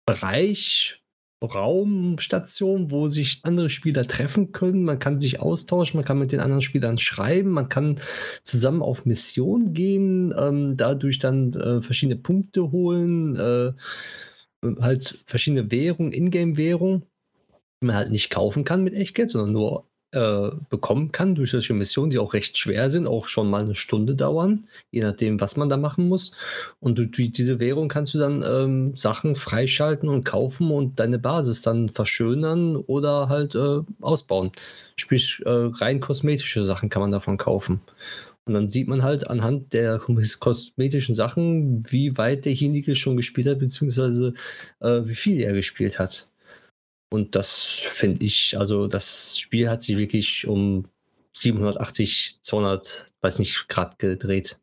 Bereich, 0.06 1.04
Raumstation, 1.42 2.90
wo 2.90 3.08
sich 3.08 3.40
andere 3.42 3.70
Spieler 3.70 4.06
treffen 4.06 4.52
können. 4.52 4.84
Man 4.84 4.98
kann 4.98 5.18
sich 5.18 5.40
austauschen, 5.40 5.98
man 5.98 6.04
kann 6.04 6.18
mit 6.18 6.32
den 6.32 6.40
anderen 6.40 6.62
Spielern 6.62 6.98
schreiben, 6.98 7.50
man 7.50 7.68
kann 7.68 8.00
zusammen 8.42 8.82
auf 8.82 9.04
Mission 9.04 9.72
gehen, 9.74 10.34
ähm, 10.38 10.76
dadurch 10.76 11.18
dann 11.18 11.52
äh, 11.54 11.82
verschiedene 11.82 12.16
Punkte 12.16 12.70
holen, 12.70 13.36
äh, 13.36 13.72
halt 14.80 15.18
verschiedene 15.26 15.70
Währungen, 15.70 16.12
Ingame-Währungen, 16.12 17.04
die 17.82 17.86
man 17.86 17.96
halt 17.96 18.10
nicht 18.10 18.30
kaufen 18.30 18.64
kann 18.64 18.84
mit 18.84 18.94
Echtgeld, 18.94 19.30
sondern 19.30 19.52
nur 19.52 19.86
äh, 20.14 20.50
bekommen 20.70 21.12
kann 21.12 21.34
durch 21.34 21.50
solche 21.50 21.74
Missionen, 21.74 22.10
die 22.10 22.18
auch 22.18 22.32
recht 22.34 22.56
schwer 22.58 22.88
sind, 22.90 23.06
auch 23.06 23.26
schon 23.26 23.50
mal 23.50 23.62
eine 23.62 23.74
Stunde 23.74 24.14
dauern, 24.14 24.66
je 24.90 25.02
nachdem, 25.02 25.40
was 25.40 25.56
man 25.56 25.68
da 25.68 25.76
machen 25.76 26.08
muss. 26.08 26.32
Und 26.80 26.98
durch 26.98 27.10
die- 27.10 27.32
diese 27.32 27.60
Währung 27.60 27.88
kannst 27.88 28.14
du 28.14 28.18
dann 28.18 28.42
ähm, 28.46 28.96
Sachen 28.96 29.36
freischalten 29.36 30.08
und 30.08 30.24
kaufen 30.24 30.70
und 30.70 31.00
deine 31.00 31.18
Basis 31.18 31.62
dann 31.62 31.88
verschönern 31.88 32.76
oder 32.76 33.28
halt 33.28 33.54
äh, 33.54 33.80
ausbauen. 34.00 34.52
Sprich, 34.96 35.42
äh, 35.44 35.50
rein 35.50 36.00
kosmetische 36.00 36.64
Sachen 36.64 36.88
kann 36.88 37.02
man 37.02 37.10
davon 37.10 37.36
kaufen. 37.36 37.80
Und 38.46 38.52
dann 38.54 38.68
sieht 38.68 38.88
man 38.88 39.02
halt 39.02 39.28
anhand 39.30 39.72
der 39.72 39.98
kosmetischen 40.40 41.14
Sachen, 41.14 41.82
wie 41.90 42.16
weit 42.18 42.44
derjenige 42.44 42.94
schon 42.96 43.16
gespielt 43.16 43.46
hat, 43.48 43.58
beziehungsweise 43.58 44.34
äh, 44.80 45.00
wie 45.04 45.14
viel 45.14 45.40
er 45.40 45.52
gespielt 45.54 45.98
hat. 45.98 46.28
Und 47.14 47.36
das 47.36 47.62
finde 47.62 48.24
ich, 48.24 48.58
also 48.58 48.88
das 48.88 49.38
Spiel 49.38 49.70
hat 49.70 49.82
sich 49.82 49.96
wirklich 49.96 50.48
um 50.48 50.88
780, 51.30 52.40
200, 52.42 53.14
weiß 53.20 53.38
nicht, 53.38 53.68
Grad 53.68 54.00
gedreht. 54.00 54.58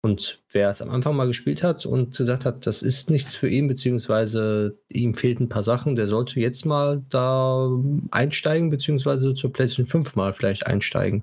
Und 0.00 0.42
wer 0.50 0.70
es 0.70 0.82
am 0.82 0.90
Anfang 0.90 1.14
mal 1.14 1.28
gespielt 1.28 1.62
hat 1.62 1.86
und 1.86 2.16
gesagt 2.16 2.44
hat, 2.44 2.66
das 2.66 2.82
ist 2.82 3.10
nichts 3.10 3.36
für 3.36 3.48
ihn, 3.48 3.68
beziehungsweise 3.68 4.80
ihm 4.88 5.14
fehlt 5.14 5.38
ein 5.38 5.48
paar 5.48 5.62
Sachen, 5.62 5.94
der 5.94 6.08
sollte 6.08 6.40
jetzt 6.40 6.66
mal 6.66 7.04
da 7.08 7.70
einsteigen, 8.10 8.68
beziehungsweise 8.68 9.32
zur 9.32 9.52
PlayStation 9.52 9.86
5 9.86 10.16
mal 10.16 10.34
vielleicht 10.34 10.66
einsteigen. 10.66 11.22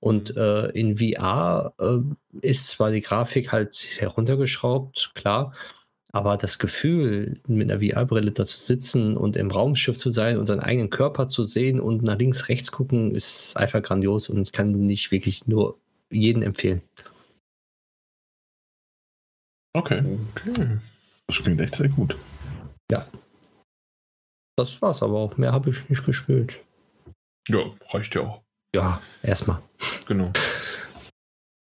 Und 0.00 0.36
äh, 0.36 0.70
in 0.70 0.96
VR 0.96 1.72
äh, 1.78 1.98
ist 2.40 2.66
zwar 2.66 2.90
die 2.90 3.00
Grafik 3.00 3.52
halt 3.52 3.86
heruntergeschraubt, 3.96 5.12
klar, 5.14 5.54
aber 6.14 6.36
das 6.36 6.60
Gefühl, 6.60 7.40
mit 7.48 7.68
einer 7.72 7.80
VR-Brille 7.80 8.30
da 8.30 8.44
zu 8.44 8.56
sitzen 8.56 9.16
und 9.16 9.34
im 9.34 9.50
Raumschiff 9.50 9.96
zu 9.96 10.10
sein 10.10 10.38
und 10.38 10.46
seinen 10.46 10.60
eigenen 10.60 10.88
Körper 10.88 11.26
zu 11.26 11.42
sehen 11.42 11.80
und 11.80 12.02
nach 12.04 12.16
links, 12.16 12.48
rechts 12.48 12.70
gucken, 12.70 13.12
ist 13.12 13.56
einfach 13.56 13.82
grandios 13.82 14.28
und 14.28 14.40
ich 14.42 14.52
kann 14.52 14.70
nicht 14.86 15.10
wirklich 15.10 15.48
nur 15.48 15.76
jeden 16.10 16.42
empfehlen. 16.42 16.82
Okay, 19.76 20.04
Okay. 20.36 20.78
das 21.26 21.42
klingt 21.42 21.60
echt 21.60 21.74
sehr 21.74 21.88
gut. 21.88 22.16
Das 24.56 24.80
war's 24.80 25.02
aber 25.02 25.18
auch. 25.18 25.36
Mehr 25.36 25.50
habe 25.50 25.70
ich 25.70 25.88
nicht 25.88 26.06
gespielt. 26.06 26.60
Ja, 27.48 27.58
reicht 27.90 28.14
ja 28.14 28.20
auch. 28.20 28.42
Ja, 28.72 29.02
erstmal. 29.24 29.60
Genau. 30.06 30.32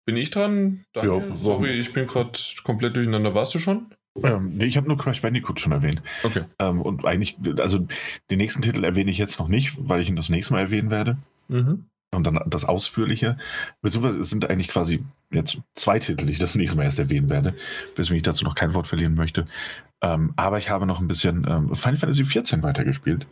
Bin 0.06 0.16
ich 0.16 0.32
dran? 0.32 0.86
Daniel? 0.94 1.14
Ja, 1.14 1.22
warum? 1.24 1.38
Sorry, 1.38 1.72
ich 1.72 1.92
bin 1.92 2.08
gerade 2.08 2.40
komplett 2.64 2.96
durcheinander. 2.96 3.36
Warst 3.36 3.54
du 3.54 3.60
schon? 3.60 3.94
Ähm, 4.24 4.58
nee, 4.58 4.66
ich 4.66 4.78
habe 4.78 4.88
nur 4.88 4.98
Crash 4.98 5.22
Bandicoot 5.22 5.60
schon 5.60 5.72
erwähnt. 5.72 6.02
Okay. 6.24 6.44
Ähm, 6.60 6.82
und 6.82 7.06
eigentlich, 7.06 7.38
also 7.58 7.88
den 8.30 8.38
nächsten 8.38 8.62
Titel 8.62 8.84
erwähne 8.84 9.12
ich 9.12 9.18
jetzt 9.18 9.40
noch 9.40 9.48
nicht, 9.48 9.78
weil 9.80 10.02
ich 10.02 10.10
ihn 10.10 10.16
das 10.16 10.30
nächste 10.30 10.54
Mal 10.54 10.62
erwähnen 10.62 10.90
werde. 10.90 11.18
Mhm. 11.48 11.86
Und 12.12 12.24
dann 12.24 12.40
das 12.48 12.66
Ausführliche. 12.66 13.38
Beziehungsweise 13.82 14.20
es 14.20 14.30
sind 14.30 14.50
eigentlich 14.50 14.70
quasi 14.70 15.04
jetzt 15.32 15.60
zwei 15.76 16.00
Titel, 16.00 16.26
die 16.26 16.32
ich 16.32 16.40
das 16.40 16.56
nächste 16.56 16.76
Mal 16.78 16.84
erst 16.84 16.98
erwähnen 16.98 17.30
werde, 17.30 17.54
weswegen 17.96 18.18
ich 18.18 18.24
dazu 18.24 18.46
noch 18.46 18.56
kein 18.56 18.74
Wort 18.74 18.88
verlieren 18.88 19.14
möchte. 19.14 19.46
Ähm, 20.02 20.34
aber 20.36 20.58
ich 20.58 20.70
habe 20.70 20.86
noch 20.86 21.00
ein 21.00 21.08
bisschen 21.08 21.46
ähm, 21.48 21.76
Final 21.76 21.98
Fantasy 21.98 22.24
XIV 22.24 22.64
weitergespielt. 22.64 23.28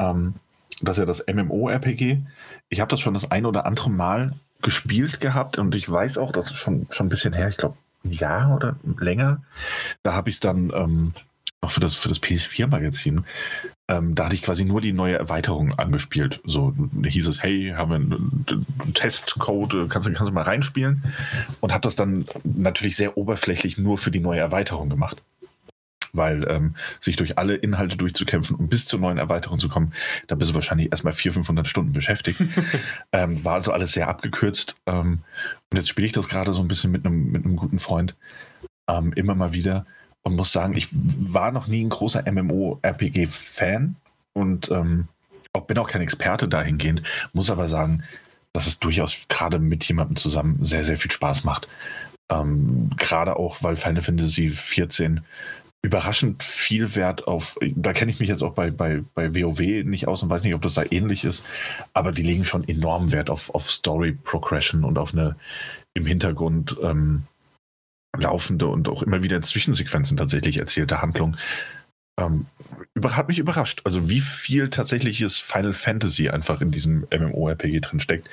Ähm, 0.00 0.34
das 0.82 0.98
ist 0.98 1.00
ja 1.00 1.06
das 1.06 1.24
MMO-RPG. 1.26 2.18
Ich 2.68 2.80
habe 2.80 2.90
das 2.90 3.00
schon 3.00 3.14
das 3.14 3.30
ein 3.30 3.46
oder 3.46 3.64
andere 3.64 3.90
Mal 3.90 4.34
gespielt 4.62 5.20
gehabt 5.20 5.58
und 5.58 5.74
ich 5.74 5.90
weiß 5.90 6.18
auch, 6.18 6.32
das 6.32 6.50
ist 6.50 6.56
schon, 6.56 6.86
schon 6.90 7.06
ein 7.06 7.10
bisschen 7.10 7.32
her, 7.32 7.48
ich 7.48 7.56
glaube 7.56 7.76
Jahr 8.10 8.54
oder 8.54 8.76
länger. 8.98 9.42
Da 10.02 10.14
habe 10.14 10.30
ich 10.30 10.36
es 10.36 10.40
dann 10.40 10.72
ähm, 10.74 11.12
noch 11.62 11.70
für 11.70 11.80
das, 11.80 11.94
für 11.94 12.08
das 12.08 12.22
PS4-Magazin 12.22 13.24
ähm, 13.88 14.16
da 14.16 14.24
hatte 14.24 14.34
ich 14.34 14.42
quasi 14.42 14.64
nur 14.64 14.80
die 14.80 14.92
neue 14.92 15.16
Erweiterung 15.16 15.78
angespielt. 15.78 16.40
So 16.44 16.74
hieß 17.04 17.28
es, 17.28 17.42
hey, 17.42 17.72
haben 17.76 17.90
wir 17.90 17.96
einen, 17.96 18.66
einen 18.80 18.94
Testcode, 18.94 19.88
kannst, 19.88 20.12
kannst 20.12 20.28
du 20.28 20.34
mal 20.34 20.42
reinspielen? 20.42 21.04
Und 21.60 21.72
habe 21.72 21.82
das 21.82 21.94
dann 21.94 22.26
natürlich 22.42 22.96
sehr 22.96 23.16
oberflächlich 23.16 23.78
nur 23.78 23.96
für 23.96 24.10
die 24.10 24.18
neue 24.18 24.40
Erweiterung 24.40 24.88
gemacht. 24.88 25.22
Weil 26.16 26.46
ähm, 26.48 26.76
sich 27.00 27.16
durch 27.16 27.38
alle 27.38 27.54
Inhalte 27.54 27.96
durchzukämpfen, 27.96 28.56
um 28.56 28.68
bis 28.68 28.86
zur 28.86 29.00
neuen 29.00 29.18
Erweiterung 29.18 29.58
zu 29.58 29.68
kommen, 29.68 29.92
da 30.26 30.34
bist 30.34 30.50
du 30.50 30.54
wahrscheinlich 30.54 30.90
erstmal 30.90 31.12
400, 31.12 31.34
500 31.36 31.68
Stunden 31.68 31.92
beschäftigt. 31.92 32.40
ähm, 33.12 33.44
war 33.44 33.54
also 33.54 33.72
alles 33.72 33.92
sehr 33.92 34.08
abgekürzt. 34.08 34.76
Ähm, 34.86 35.20
und 35.70 35.76
jetzt 35.76 35.88
spiele 35.88 36.06
ich 36.06 36.12
das 36.12 36.28
gerade 36.28 36.52
so 36.52 36.62
ein 36.62 36.68
bisschen 36.68 36.90
mit 36.90 37.04
einem, 37.04 37.30
mit 37.30 37.44
einem 37.44 37.56
guten 37.56 37.78
Freund 37.78 38.16
ähm, 38.88 39.12
immer 39.12 39.34
mal 39.34 39.52
wieder 39.52 39.86
und 40.22 40.34
muss 40.34 40.52
sagen, 40.52 40.76
ich 40.76 40.88
war 40.92 41.52
noch 41.52 41.66
nie 41.66 41.84
ein 41.84 41.88
großer 41.88 42.24
MMO-RPG-Fan 42.30 43.96
und 44.32 44.70
ähm, 44.70 45.08
auch, 45.52 45.66
bin 45.66 45.78
auch 45.78 45.88
kein 45.88 46.02
Experte 46.02 46.48
dahingehend, 46.48 47.02
muss 47.32 47.50
aber 47.50 47.68
sagen, 47.68 48.02
dass 48.52 48.66
es 48.66 48.78
durchaus 48.78 49.26
gerade 49.28 49.58
mit 49.58 49.84
jemandem 49.84 50.16
zusammen 50.16 50.64
sehr, 50.64 50.82
sehr 50.82 50.96
viel 50.96 51.10
Spaß 51.10 51.44
macht. 51.44 51.68
Ähm, 52.28 52.90
gerade 52.96 53.36
auch, 53.36 53.62
weil 53.62 53.76
Final 53.76 54.02
Fantasy 54.02 54.50
XIV 54.50 55.20
überraschend 55.86 56.42
viel 56.42 56.96
Wert 56.96 57.28
auf, 57.28 57.56
da 57.62 57.92
kenne 57.92 58.10
ich 58.10 58.18
mich 58.18 58.28
jetzt 58.28 58.42
auch 58.42 58.54
bei, 58.54 58.72
bei, 58.72 59.04
bei 59.14 59.36
WoW 59.36 59.84
nicht 59.84 60.08
aus 60.08 60.20
und 60.20 60.28
weiß 60.28 60.42
nicht, 60.42 60.54
ob 60.54 60.62
das 60.62 60.74
da 60.74 60.82
ähnlich 60.90 61.24
ist, 61.24 61.46
aber 61.92 62.10
die 62.10 62.24
legen 62.24 62.44
schon 62.44 62.66
enorm 62.66 63.12
Wert 63.12 63.30
auf, 63.30 63.54
auf 63.54 63.70
Story 63.70 64.10
Progression 64.12 64.82
und 64.82 64.98
auf 64.98 65.12
eine 65.12 65.36
im 65.94 66.04
Hintergrund 66.04 66.76
ähm, 66.82 67.22
laufende 68.18 68.66
und 68.66 68.88
auch 68.88 69.04
immer 69.04 69.22
wieder 69.22 69.36
in 69.36 69.44
Zwischensequenzen 69.44 70.16
tatsächlich 70.16 70.56
erzählte 70.56 71.00
Handlung. 71.00 71.36
Ähm, 72.18 72.46
über, 72.94 73.14
hat 73.14 73.28
mich 73.28 73.38
überrascht, 73.38 73.82
also 73.84 74.08
wie 74.08 74.20
viel 74.20 74.68
tatsächliches 74.70 75.38
Final 75.38 75.72
Fantasy 75.72 76.30
einfach 76.30 76.60
in 76.62 76.72
diesem 76.72 77.06
MMORPG 77.16 77.78
drin 77.78 78.00
steckt. 78.00 78.28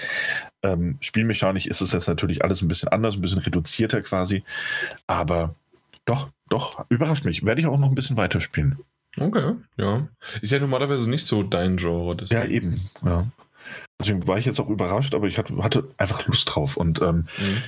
Ähm, 0.64 0.98
spielmechanisch 1.02 1.68
ist 1.68 1.82
es 1.82 1.92
jetzt 1.92 2.08
natürlich 2.08 2.44
alles 2.44 2.64
ein 2.64 2.68
bisschen 2.68 2.90
anders, 2.90 3.14
ein 3.14 3.22
bisschen 3.22 3.42
reduzierter 3.42 4.02
quasi, 4.02 4.44
aber 5.06 5.54
doch, 6.06 6.30
doch, 6.54 6.86
überrascht 6.90 7.26
mich. 7.26 7.44
Werde 7.44 7.62
ich 7.62 7.68
auch 7.68 7.80
noch 7.80 7.90
ein 7.90 7.96
bisschen 7.96 8.16
weiterspielen. 8.16 8.78
Okay, 9.20 9.56
ja. 9.78 10.08
Ist 10.42 10.52
ja 10.52 10.60
normalerweise 10.60 11.10
nicht 11.10 11.26
so 11.26 11.42
dein 11.42 11.78
Genre. 11.78 12.16
Deswegen. 12.16 12.42
Ja, 12.42 12.48
eben, 12.48 12.90
ja. 13.04 13.28
Deswegen 14.00 14.28
war 14.28 14.38
ich 14.38 14.46
jetzt 14.46 14.60
auch 14.60 14.70
überrascht, 14.70 15.16
aber 15.16 15.28
ich 15.28 15.40
hatte, 15.40 15.90
einfach 15.98 16.28
Lust 16.28 16.54
drauf 16.54 16.78
und 16.78 17.02
ähm, 17.02 17.28
mhm. 17.38 17.64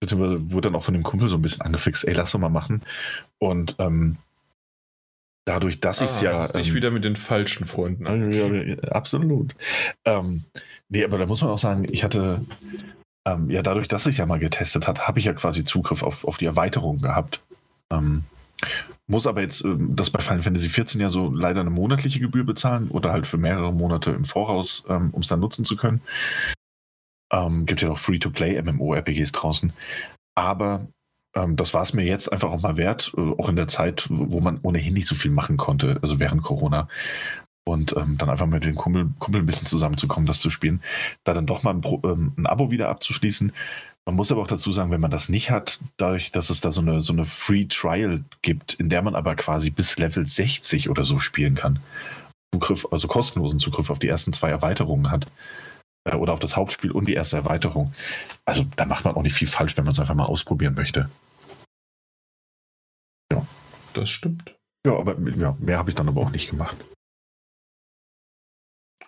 beziehungsweise 0.00 0.52
wurde 0.52 0.68
dann 0.68 0.76
auch 0.76 0.84
von 0.84 0.94
dem 0.94 1.02
Kumpel 1.02 1.28
so 1.28 1.36
ein 1.36 1.42
bisschen 1.42 1.62
angefixt, 1.62 2.06
ey, 2.06 2.14
lass 2.14 2.32
doch 2.32 2.38
mal 2.38 2.48
machen. 2.48 2.82
Und 3.38 3.74
ähm, 3.78 4.18
dadurch, 5.44 5.80
dass 5.80 6.00
ah, 6.00 6.04
ich 6.04 6.10
es 6.12 6.20
ja. 6.20 6.38
Hast 6.38 6.54
ähm, 6.54 6.62
dich 6.62 6.74
wieder 6.74 6.92
mit 6.92 7.04
den 7.04 7.16
falschen 7.16 7.66
Freunden. 7.66 8.06
Okay. 8.06 8.78
Ja, 8.80 8.90
absolut. 8.90 9.56
Ähm, 10.04 10.44
nee, 10.88 11.04
aber 11.04 11.18
da 11.18 11.26
muss 11.26 11.40
man 11.40 11.50
auch 11.50 11.58
sagen, 11.58 11.86
ich 11.90 12.04
hatte 12.04 12.44
ähm, 13.26 13.50
ja 13.50 13.62
dadurch, 13.62 13.88
dass 13.88 14.06
ich 14.06 14.18
ja 14.18 14.26
mal 14.26 14.38
getestet 14.38 14.86
hat, 14.86 15.08
habe 15.08 15.18
ich 15.18 15.24
ja 15.24 15.32
quasi 15.32 15.64
Zugriff 15.64 16.04
auf, 16.04 16.24
auf 16.24 16.36
die 16.36 16.46
Erweiterung 16.46 16.98
gehabt. 16.98 17.40
Ähm, 17.92 18.24
muss 19.06 19.26
aber 19.26 19.40
jetzt 19.40 19.64
ähm, 19.64 19.94
das 19.94 20.10
bei 20.10 20.20
Final 20.20 20.42
Fantasy 20.42 20.68
XIV 20.68 21.00
ja 21.00 21.10
so 21.10 21.30
leider 21.30 21.60
eine 21.60 21.70
monatliche 21.70 22.20
Gebühr 22.20 22.44
bezahlen 22.44 22.88
oder 22.90 23.12
halt 23.12 23.26
für 23.26 23.38
mehrere 23.38 23.72
Monate 23.72 24.10
im 24.10 24.24
Voraus, 24.24 24.84
ähm, 24.88 25.10
um 25.12 25.22
es 25.22 25.28
dann 25.28 25.40
nutzen 25.40 25.64
zu 25.64 25.76
können. 25.76 26.00
Ähm, 27.30 27.66
gibt 27.66 27.82
ja 27.82 27.90
auch 27.90 27.98
Free-to-Play 27.98 28.60
MMO-RPGs 28.62 29.32
draußen. 29.32 29.72
Aber 30.34 30.86
ähm, 31.34 31.56
das 31.56 31.74
war 31.74 31.82
es 31.82 31.94
mir 31.94 32.04
jetzt 32.04 32.32
einfach 32.32 32.50
auch 32.50 32.62
mal 32.62 32.76
wert, 32.76 33.12
äh, 33.16 33.20
auch 33.20 33.48
in 33.48 33.56
der 33.56 33.68
Zeit, 33.68 34.06
wo 34.10 34.40
man 34.40 34.60
ohnehin 34.62 34.94
nicht 34.94 35.06
so 35.06 35.14
viel 35.14 35.30
machen 35.30 35.56
konnte, 35.56 35.98
also 36.02 36.18
während 36.18 36.42
Corona. 36.42 36.88
Und 37.64 37.94
ähm, 37.96 38.16
dann 38.16 38.30
einfach 38.30 38.46
mit 38.46 38.64
dem 38.64 38.76
Kumpel, 38.76 39.10
Kumpel 39.18 39.42
ein 39.42 39.46
bisschen 39.46 39.66
zusammenzukommen, 39.66 40.26
das 40.26 40.40
zu 40.40 40.48
spielen. 40.48 40.80
Da 41.24 41.34
dann 41.34 41.46
doch 41.46 41.62
mal 41.62 41.74
ein, 41.74 41.82
ähm, 42.04 42.32
ein 42.38 42.46
Abo 42.46 42.70
wieder 42.70 42.88
abzuschließen. 42.88 43.52
Man 44.08 44.16
muss 44.16 44.32
aber 44.32 44.40
auch 44.40 44.46
dazu 44.46 44.72
sagen, 44.72 44.90
wenn 44.90 45.02
man 45.02 45.10
das 45.10 45.28
nicht 45.28 45.50
hat, 45.50 45.80
dadurch, 45.98 46.32
dass 46.32 46.48
es 46.48 46.62
da 46.62 46.72
so 46.72 46.80
eine, 46.80 47.02
so 47.02 47.12
eine 47.12 47.26
Free 47.26 47.66
Trial 47.66 48.24
gibt, 48.40 48.72
in 48.72 48.88
der 48.88 49.02
man 49.02 49.14
aber 49.14 49.36
quasi 49.36 49.68
bis 49.68 49.98
Level 49.98 50.26
60 50.26 50.88
oder 50.88 51.04
so 51.04 51.18
spielen 51.18 51.54
kann, 51.54 51.80
Zugriff, 52.54 52.86
also 52.90 53.06
kostenlosen 53.06 53.58
Zugriff 53.58 53.90
auf 53.90 53.98
die 53.98 54.08
ersten 54.08 54.32
zwei 54.32 54.48
Erweiterungen 54.48 55.10
hat, 55.10 55.26
äh, 56.04 56.16
oder 56.16 56.32
auf 56.32 56.38
das 56.38 56.56
Hauptspiel 56.56 56.90
und 56.90 57.06
die 57.06 57.12
erste 57.12 57.36
Erweiterung. 57.36 57.92
Also 58.46 58.64
da 58.76 58.86
macht 58.86 59.04
man 59.04 59.14
auch 59.14 59.22
nicht 59.22 59.34
viel 59.34 59.46
falsch, 59.46 59.76
wenn 59.76 59.84
man 59.84 59.92
es 59.92 60.00
einfach 60.00 60.14
mal 60.14 60.24
ausprobieren 60.24 60.72
möchte. 60.72 61.10
Ja. 63.30 63.46
Das 63.92 64.08
stimmt. 64.08 64.54
Ja, 64.86 64.96
aber 64.96 65.18
ja, 65.36 65.54
mehr 65.60 65.76
habe 65.76 65.90
ich 65.90 65.96
dann 65.96 66.08
aber 66.08 66.22
auch 66.22 66.30
nicht 66.30 66.48
gemacht. 66.48 66.78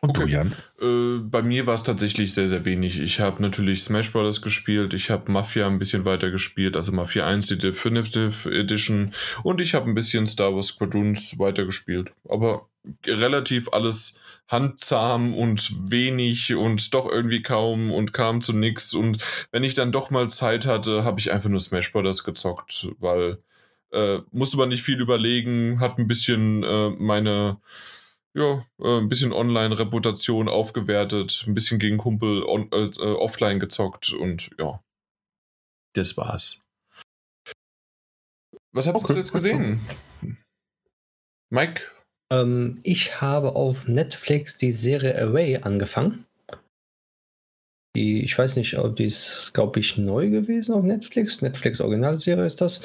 Und 0.03 0.11
okay. 0.11 0.23
du, 0.23 0.29
Jan? 0.29 0.53
Äh, 0.81 1.19
bei 1.19 1.43
mir 1.43 1.67
war 1.67 1.75
es 1.75 1.83
tatsächlich 1.83 2.33
sehr, 2.33 2.49
sehr 2.49 2.65
wenig. 2.65 3.01
Ich 3.01 3.21
habe 3.21 3.43
natürlich 3.43 3.83
Smash 3.83 4.13
Bros. 4.13 4.41
gespielt, 4.41 4.95
ich 4.95 5.11
habe 5.11 5.31
Mafia 5.31 5.67
ein 5.67 5.79
bisschen 5.79 6.07
weiter 6.07 6.31
gespielt, 6.31 6.75
also 6.75 6.91
Mafia 6.93 7.27
1, 7.27 7.49
die 7.49 7.59
Definitive 7.59 8.51
Edition 8.51 9.13
und 9.43 9.61
ich 9.61 9.75
habe 9.75 9.91
ein 9.91 9.95
bisschen 9.95 10.27
Star 10.27 10.55
Wars 10.55 10.69
Squadrons 10.69 11.39
weitergespielt. 11.39 12.15
Aber 12.27 12.69
relativ 13.07 13.69
alles 13.73 14.19
handzahm 14.49 15.35
und 15.35 15.91
wenig 15.91 16.55
und 16.55 16.95
doch 16.95 17.07
irgendwie 17.07 17.43
kaum 17.43 17.93
und 17.93 18.13
kam 18.13 18.41
zu 18.41 18.53
nichts. 18.53 18.95
Und 18.95 19.23
wenn 19.53 19.65
ich 19.65 19.75
dann 19.75 19.93
doch 19.93 20.11
mal 20.11 20.31
Zeit 20.31 20.67
hatte, 20.67 21.05
habe 21.05 21.21
ich 21.21 21.31
einfach 21.31 21.51
nur 21.51 21.61
Smash 21.61 21.93
Bros. 21.93 22.25
gezockt, 22.25 22.89
weil 22.99 23.39
äh, 23.93 24.19
musste 24.33 24.57
man 24.57 24.71
nicht 24.71 24.83
viel 24.83 25.01
überlegen, 25.01 25.79
hat 25.81 25.99
ein 25.99 26.07
bisschen 26.07 26.63
äh, 26.63 26.91
meine 26.91 27.59
ja, 28.35 28.65
äh, 28.81 28.99
ein 28.99 29.09
bisschen 29.09 29.33
Online-Reputation 29.33 30.49
aufgewertet, 30.49 31.45
ein 31.47 31.55
bisschen 31.55 31.79
gegen 31.79 31.99
Kumpel 31.99 32.45
on, 32.45 32.71
äh, 32.73 32.87
äh 32.87 33.15
offline 33.15 33.59
gezockt 33.59 34.13
und 34.13 34.51
ja, 34.59 34.81
das 35.95 36.17
war's. 36.17 36.61
Was 38.73 38.87
habt 38.87 38.97
okay. 38.97 39.15
du 39.15 39.19
jetzt 39.19 39.33
gesehen? 39.33 39.81
Mike? 41.51 41.83
Ähm, 42.33 42.79
ich 42.85 43.21
habe 43.21 43.57
auf 43.57 43.89
Netflix 43.89 44.57
die 44.57 44.73
Serie 44.73 45.21
Away 45.21 45.57
angefangen. 45.57 46.25
Die, 47.97 48.23
ich 48.23 48.39
weiß 48.39 48.55
nicht, 48.55 48.79
ob 48.79 48.95
die 48.95 49.07
ist, 49.07 49.51
glaube 49.53 49.81
ich, 49.81 49.99
neu 49.99 50.31
gewesen 50.31 50.75
auf 50.75 50.85
Netflix. 50.85 51.43
Netflix 51.43 51.81
Originalserie 51.81 52.47
ist 52.47 52.61
das. 52.61 52.83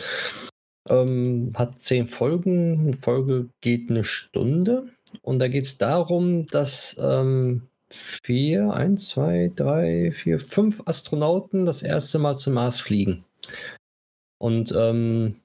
Ähm, 0.89 1.53
hat 1.55 1.79
zehn 1.79 2.07
Folgen. 2.07 2.79
Eine 2.79 2.93
Folge 2.93 3.49
geht 3.61 3.91
eine 3.91 4.03
Stunde. 4.03 4.94
Und 5.21 5.39
da 5.39 5.47
geht 5.47 5.65
es 5.65 5.77
darum, 5.77 6.47
dass 6.47 6.97
ähm, 7.01 7.67
vier, 7.89 8.73
eins, 8.73 9.09
zwei, 9.09 9.51
drei, 9.55 10.11
vier, 10.11 10.39
fünf 10.39 10.81
Astronauten 10.85 11.65
das 11.65 11.81
erste 11.81 12.19
Mal 12.19 12.37
zum 12.37 12.53
Mars 12.53 12.79
fliegen. 12.79 13.23
Und 14.37 14.73
ähm, 14.75 15.41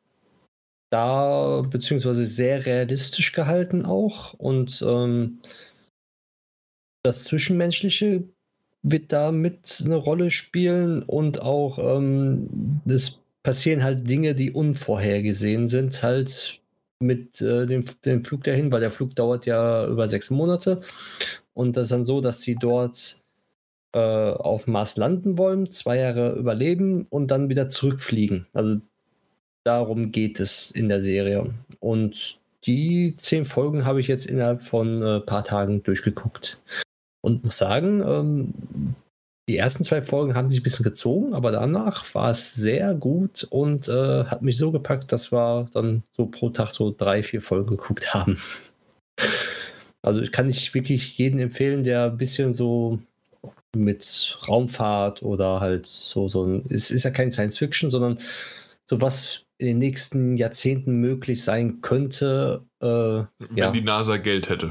da 0.90 1.62
beziehungsweise 1.62 2.26
sehr 2.26 2.66
realistisch 2.66 3.32
gehalten 3.32 3.84
auch. 3.86 4.34
Und 4.34 4.82
ähm, 4.86 5.38
das 7.02 7.24
Zwischenmenschliche 7.24 8.24
wird 8.82 9.12
da 9.12 9.30
mit 9.30 9.82
eine 9.84 9.96
Rolle 9.96 10.30
spielen 10.30 11.02
und 11.02 11.40
auch 11.40 11.78
ähm, 11.78 12.80
es 12.86 13.22
passieren 13.42 13.82
halt 13.82 14.08
Dinge, 14.08 14.34
die 14.34 14.50
unvorhergesehen 14.50 15.68
sind, 15.68 16.02
halt 16.02 16.59
mit 17.00 17.40
äh, 17.40 17.66
dem, 17.66 17.84
dem 18.04 18.24
Flug 18.24 18.44
dahin, 18.44 18.70
weil 18.70 18.80
der 18.80 18.90
Flug 18.90 19.14
dauert 19.14 19.46
ja 19.46 19.86
über 19.86 20.06
sechs 20.08 20.30
Monate. 20.30 20.82
Und 21.54 21.76
das 21.76 21.84
ist 21.84 21.92
dann 21.92 22.04
so, 22.04 22.20
dass 22.20 22.42
sie 22.42 22.54
dort 22.54 23.22
äh, 23.92 23.98
auf 23.98 24.66
Mars 24.66 24.96
landen 24.96 25.38
wollen, 25.38 25.72
zwei 25.72 25.96
Jahre 25.98 26.34
überleben 26.34 27.06
und 27.10 27.30
dann 27.30 27.48
wieder 27.48 27.68
zurückfliegen. 27.68 28.46
Also 28.52 28.76
darum 29.64 30.12
geht 30.12 30.40
es 30.40 30.70
in 30.70 30.88
der 30.88 31.02
Serie. 31.02 31.54
Und 31.80 32.38
die 32.64 33.14
zehn 33.16 33.44
Folgen 33.44 33.84
habe 33.84 34.00
ich 34.00 34.08
jetzt 34.08 34.26
innerhalb 34.26 34.62
von 34.62 35.02
ein 35.02 35.18
äh, 35.18 35.20
paar 35.20 35.44
Tagen 35.44 35.82
durchgeguckt. 35.82 36.60
Und 37.22 37.44
muss 37.44 37.58
sagen, 37.58 38.02
ähm, 38.06 38.54
die 39.50 39.56
ersten 39.56 39.82
zwei 39.82 40.00
Folgen 40.00 40.34
haben 40.34 40.48
sich 40.48 40.60
ein 40.60 40.62
bisschen 40.62 40.84
gezogen, 40.84 41.34
aber 41.34 41.50
danach 41.50 42.14
war 42.14 42.30
es 42.30 42.54
sehr 42.54 42.94
gut 42.94 43.44
und 43.50 43.88
äh, 43.88 44.24
hat 44.24 44.42
mich 44.42 44.56
so 44.56 44.70
gepackt, 44.70 45.10
dass 45.10 45.32
wir 45.32 45.68
dann 45.72 46.04
so 46.12 46.26
pro 46.26 46.50
Tag 46.50 46.70
so 46.70 46.94
drei, 46.96 47.24
vier 47.24 47.42
Folgen 47.42 47.76
geguckt 47.76 48.14
haben. 48.14 48.40
Also 50.02 50.22
kann 50.32 50.48
ich 50.48 50.72
wirklich 50.72 51.18
jeden 51.18 51.38
empfehlen, 51.40 51.84
der 51.84 52.04
ein 52.04 52.16
bisschen 52.16 52.54
so 52.54 53.00
mit 53.76 54.38
Raumfahrt 54.48 55.22
oder 55.22 55.60
halt 55.60 55.84
so, 55.84 56.26
so 56.26 56.42
ein, 56.42 56.64
es 56.70 56.90
ist 56.90 57.02
ja 57.02 57.10
kein 57.10 57.30
Science 57.30 57.58
Fiction, 57.58 57.90
sondern 57.90 58.18
so 58.86 59.02
was 59.02 59.44
in 59.58 59.66
den 59.66 59.78
nächsten 59.78 60.38
Jahrzehnten 60.38 60.94
möglich 60.94 61.44
sein 61.44 61.82
könnte. 61.82 62.64
Äh, 62.80 62.86
wenn 62.86 63.56
ja, 63.56 63.70
die 63.70 63.82
NASA 63.82 64.16
Geld 64.16 64.48
hätte. 64.48 64.70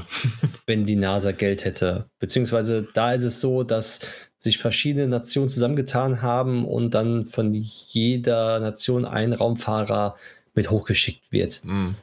wenn 0.66 0.84
die 0.84 0.96
NASA 0.96 1.30
Geld 1.30 1.64
hätte. 1.64 2.06
Beziehungsweise 2.18 2.88
da 2.92 3.12
ist 3.12 3.22
es 3.22 3.40
so, 3.40 3.62
dass 3.62 4.00
sich 4.40 4.56
verschiedene 4.56 5.06
Nationen 5.06 5.50
zusammengetan 5.50 6.22
haben 6.22 6.64
und 6.64 6.94
dann 6.94 7.26
von 7.26 7.52
jeder 7.52 8.58
Nation 8.58 9.04
ein 9.04 9.34
Raumfahrer 9.34 10.16
mit 10.54 10.70
hochgeschickt 10.70 11.30
wird. 11.30 11.60
Mhm. 11.62 11.96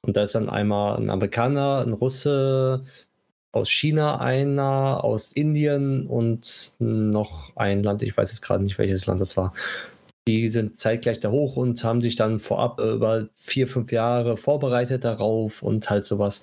Und 0.00 0.16
da 0.16 0.22
ist 0.22 0.34
dann 0.34 0.48
einmal 0.48 0.96
ein 0.96 1.10
Amerikaner, 1.10 1.84
ein 1.86 1.92
Russe, 1.92 2.82
aus 3.52 3.70
China 3.70 4.18
einer, 4.20 5.04
aus 5.04 5.32
Indien 5.32 6.06
und 6.06 6.74
noch 6.78 7.54
ein 7.56 7.82
Land, 7.82 8.00
ich 8.00 8.16
weiß 8.16 8.32
jetzt 8.32 8.40
gerade 8.40 8.64
nicht, 8.64 8.78
welches 8.78 9.04
Land 9.04 9.20
das 9.20 9.36
war. 9.36 9.52
Die 10.26 10.48
sind 10.48 10.76
zeitgleich 10.76 11.20
da 11.20 11.30
hoch 11.30 11.56
und 11.56 11.84
haben 11.84 12.00
sich 12.00 12.16
dann 12.16 12.40
vorab 12.40 12.80
über 12.80 13.28
vier, 13.34 13.68
fünf 13.68 13.92
Jahre 13.92 14.38
vorbereitet 14.38 15.04
darauf 15.04 15.62
und 15.62 15.90
halt 15.90 16.06
sowas. 16.06 16.42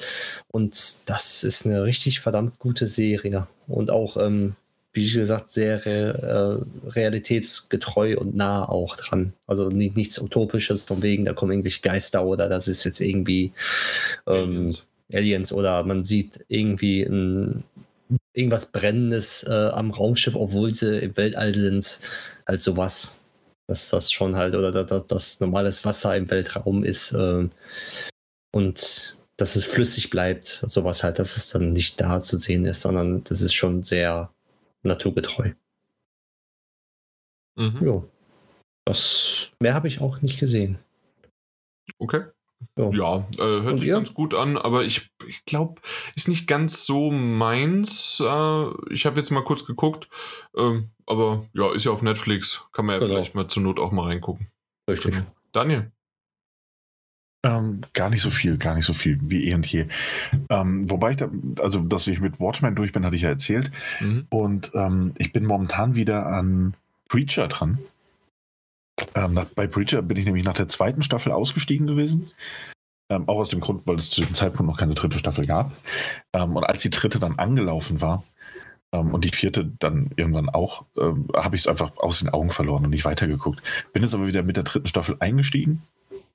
Und 0.50 1.10
das 1.10 1.44
ist 1.44 1.66
eine 1.66 1.84
richtig 1.86 2.20
verdammt 2.20 2.60
gute 2.60 2.86
Serie. 2.86 3.48
Und 3.68 3.90
auch, 3.90 4.18
ähm, 4.18 4.56
wie 4.94 5.11
gesagt, 5.11 5.49
sehr 5.49 5.86
re 5.86 6.64
äh, 6.86 6.90
realitätsgetreu 6.90 8.18
und 8.18 8.36
nah 8.36 8.68
auch 8.68 8.95
dran. 8.98 9.34
Also 9.48 9.70
nicht, 9.70 9.95
nichts 9.95 10.20
Utopisches, 10.20 10.88
von 10.88 11.03
wegen, 11.03 11.26
da 11.26 11.34
kommen 11.34 11.52
irgendwelche 11.52 11.82
Geister 11.82 12.26
oder 12.26 12.49
das 12.49 12.68
ist 12.68 12.84
jetzt 12.84 12.99
irgendwie 12.99 13.53
ähm, 14.28 14.72
Aliens. 14.72 14.86
Aliens. 15.11 15.53
oder 15.53 15.84
man 15.84 16.03
sieht 16.03 16.45
irgendwie 16.48 17.03
ein, 17.03 17.64
irgendwas 18.34 18.72
Brennendes 18.72 19.44
äh, 19.44 19.70
am 19.70 19.91
Raumschiff, 19.91 20.36
obwohl 20.36 20.74
sie 20.74 20.99
im 20.99 21.18
Weltall 21.18 21.53
sind. 21.53 21.99
Halt 22.48 22.61
sowas 22.61 23.20
dass 23.70 23.90
das 23.90 24.11
schon 24.11 24.36
halt 24.36 24.56
oder 24.56 24.84
dass 24.84 25.06
das 25.06 25.40
normales 25.40 25.86
Wasser 25.86 26.18
im 26.18 26.30
Weltraum 26.32 26.84
ist 26.84 27.14
äh, 27.14 27.48
und 28.52 29.18
dass 29.38 29.56
es 29.56 29.64
flüssig 29.64 30.10
bleibt, 30.10 30.66
sowas 30.68 31.03
halt, 31.03 31.20
dass 31.20 31.38
es 31.38 31.49
dann 31.49 31.72
nicht 31.72 32.02
da 32.02 32.20
zu 32.20 32.38
sehen 32.38 32.66
ist, 32.66 32.82
sondern 32.82 33.24
das 33.26 33.41
ist 33.41 33.53
schon 33.53 33.84
sehr 33.84 34.32
naturgetreu. 34.84 35.51
Mhm. 37.56 37.80
Ja. 37.81 38.03
Das 38.85 39.51
mehr 39.60 39.73
habe 39.73 39.88
ich 39.88 40.01
auch 40.01 40.22
nicht 40.22 40.39
gesehen. 40.39 40.80
Okay. 41.97 42.23
So. 42.76 42.91
Ja, 42.91 43.27
äh, 43.38 43.61
hört 43.61 43.73
Und 43.73 43.80
sich 43.80 43.88
ihr? 43.88 43.95
ganz 43.95 44.14
gut 44.14 44.34
an, 44.34 44.57
aber 44.57 44.84
ich, 44.84 45.11
ich 45.27 45.45
glaube, 45.45 45.81
ist 46.15 46.27
nicht 46.27 46.47
ganz 46.47 46.85
so 46.85 47.10
meins. 47.10 48.19
Äh, 48.19 48.65
ich 48.89 49.06
habe 49.06 49.18
jetzt 49.18 49.31
mal 49.31 49.43
kurz 49.43 49.65
geguckt, 49.65 50.10
äh, 50.56 50.81
aber 51.06 51.45
ja, 51.53 51.73
ist 51.73 51.85
ja 51.85 51.91
auf 51.91 52.01
Netflix. 52.01 52.68
Kann 52.73 52.85
man 52.85 52.95
ja 52.95 52.99
genau. 52.99 53.14
vielleicht 53.14 53.35
mal 53.35 53.47
zur 53.47 53.64
Not 53.64 53.80
auch 53.80 53.91
mal 53.91 54.07
reingucken. 54.07 54.47
Richtig. 54.89 55.23
Daniel. 55.51 55.91
Ähm, 57.41 57.82
gar 57.94 58.10
nicht 58.10 58.22
so 58.22 58.30
viel, 58.30 58.57
gar 58.57 58.76
nicht 58.76 58.86
so 58.86 58.94
viel 58.94 59.18
wie 59.22 59.48
eh 59.48 59.53
und 59.53 59.66
je. 59.66 59.86
Ähm, 60.49 60.90
wobei 60.90 61.11
ich 61.11 61.18
da, 61.18 61.30
also 61.60 61.80
dass 61.80 62.06
ich 62.07 62.20
mit 62.20 62.41
Watchmen 62.41 62.76
durch 62.76 62.91
bin, 62.91 63.06
hatte 63.06 63.16
ich 63.16 63.22
ja 63.22 63.30
erzählt. 63.30 63.72
Mhm. 64.02 64.28
Und 64.30 64.72
ähm, 64.74 65.14
ich 65.18 65.32
bin 65.32 65.45
momentan 65.45 65.95
wieder 65.95 66.26
an 66.26 66.74
Preacher 67.07 67.48
dran. 67.48 67.80
Ähm, 69.16 69.34
nach, 69.36 69.45
bei 69.45 69.68
Preacher 69.68 70.02
bin 70.02 70.18
ich 70.18 70.26
nämlich 70.26 70.44
nach 70.44 70.56
der 70.56 70.68
zweiten 70.68 71.02
Staffel 71.02 71.32
ausgestiegen 71.32 71.88
gewesen. 71.88 72.30
Ähm, 73.10 73.30
auch 73.30 73.38
aus 73.38 73.49
dem 73.49 73.61
Grund, 73.61 73.88
weil 73.88 73.95
es 73.95 74.10
zu 74.10 74.20
dem 74.20 74.34
Zeitpunkt 74.34 74.70
noch 74.70 74.78
keine 74.78 74.94
dritte 74.94 75.18
Staffel 75.18 75.45
gab. 75.45 75.72
Ähm, 76.34 76.57
und 76.57 76.66
als 76.66 76.82
die 76.82 76.90
dritte 76.90 77.20
dann 77.20 77.40
angelaufen 77.40 78.02
war 78.02 78.24
und 78.91 79.24
die 79.24 79.30
vierte 79.30 79.72
dann 79.78 80.10
irgendwann 80.16 80.49
auch, 80.49 80.84
äh, 80.98 81.14
habe 81.38 81.56
ich 81.56 81.61
es 81.61 81.68
einfach 81.68 81.95
aus 81.98 82.22
den 82.22 82.30
Augen 82.30 82.49
verloren 82.49 82.84
und 82.86 82.90
nicht 82.90 83.06
weitergeguckt. 83.06 83.61
Bin 83.94 84.02
jetzt 84.02 84.16
aber 84.16 84.26
wieder 84.26 84.41
mit 84.41 84.57
der 84.57 84.64
dritten 84.64 84.88
Staffel 84.88 85.16
eingestiegen 85.20 85.84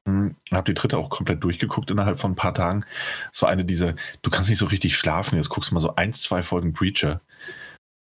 habe 0.06 0.64
die 0.66 0.74
dritte 0.74 0.98
auch 0.98 1.09
komplett 1.09 1.43
durchgeguckt 1.43 1.90
innerhalb 1.90 2.18
von 2.18 2.32
ein 2.32 2.36
paar 2.36 2.55
Tagen. 2.55 2.85
Es 3.32 3.40
war 3.43 3.48
eine 3.48 3.64
dieser, 3.64 3.94
du 4.22 4.31
kannst 4.31 4.51
nicht 4.51 4.59
so 4.59 4.66
richtig 4.66 4.97
schlafen, 4.97 5.36
jetzt 5.36 5.48
guckst 5.48 5.70
du 5.70 5.74
mal 5.74 5.81
so 5.81 5.94
eins, 5.97 6.22
zwei 6.22 6.43
Folgen 6.43 6.72
Preacher, 6.72 7.20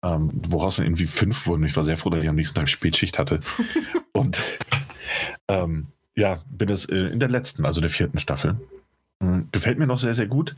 ähm, 0.02 0.30
woraus 0.32 0.76
dann 0.76 0.86
irgendwie 0.86 1.06
fünf 1.06 1.46
wurden. 1.46 1.64
Ich 1.64 1.76
war 1.76 1.84
sehr 1.84 1.98
froh, 1.98 2.10
dass 2.10 2.22
ich 2.22 2.28
am 2.28 2.36
nächsten 2.36 2.58
Tag 2.58 2.68
Spätschicht 2.68 3.18
hatte. 3.18 3.40
Und 4.12 4.40
ähm, 5.48 5.88
ja, 6.14 6.42
bin 6.48 6.70
es 6.70 6.86
äh, 6.86 6.96
in 6.96 7.20
der 7.20 7.28
letzten, 7.28 7.66
also 7.66 7.80
der 7.80 7.90
vierten 7.90 8.18
Staffel. 8.18 8.58
Ähm, 9.20 9.48
gefällt 9.52 9.78
mir 9.78 9.86
noch 9.86 9.98
sehr, 9.98 10.14
sehr 10.14 10.26
gut. 10.26 10.56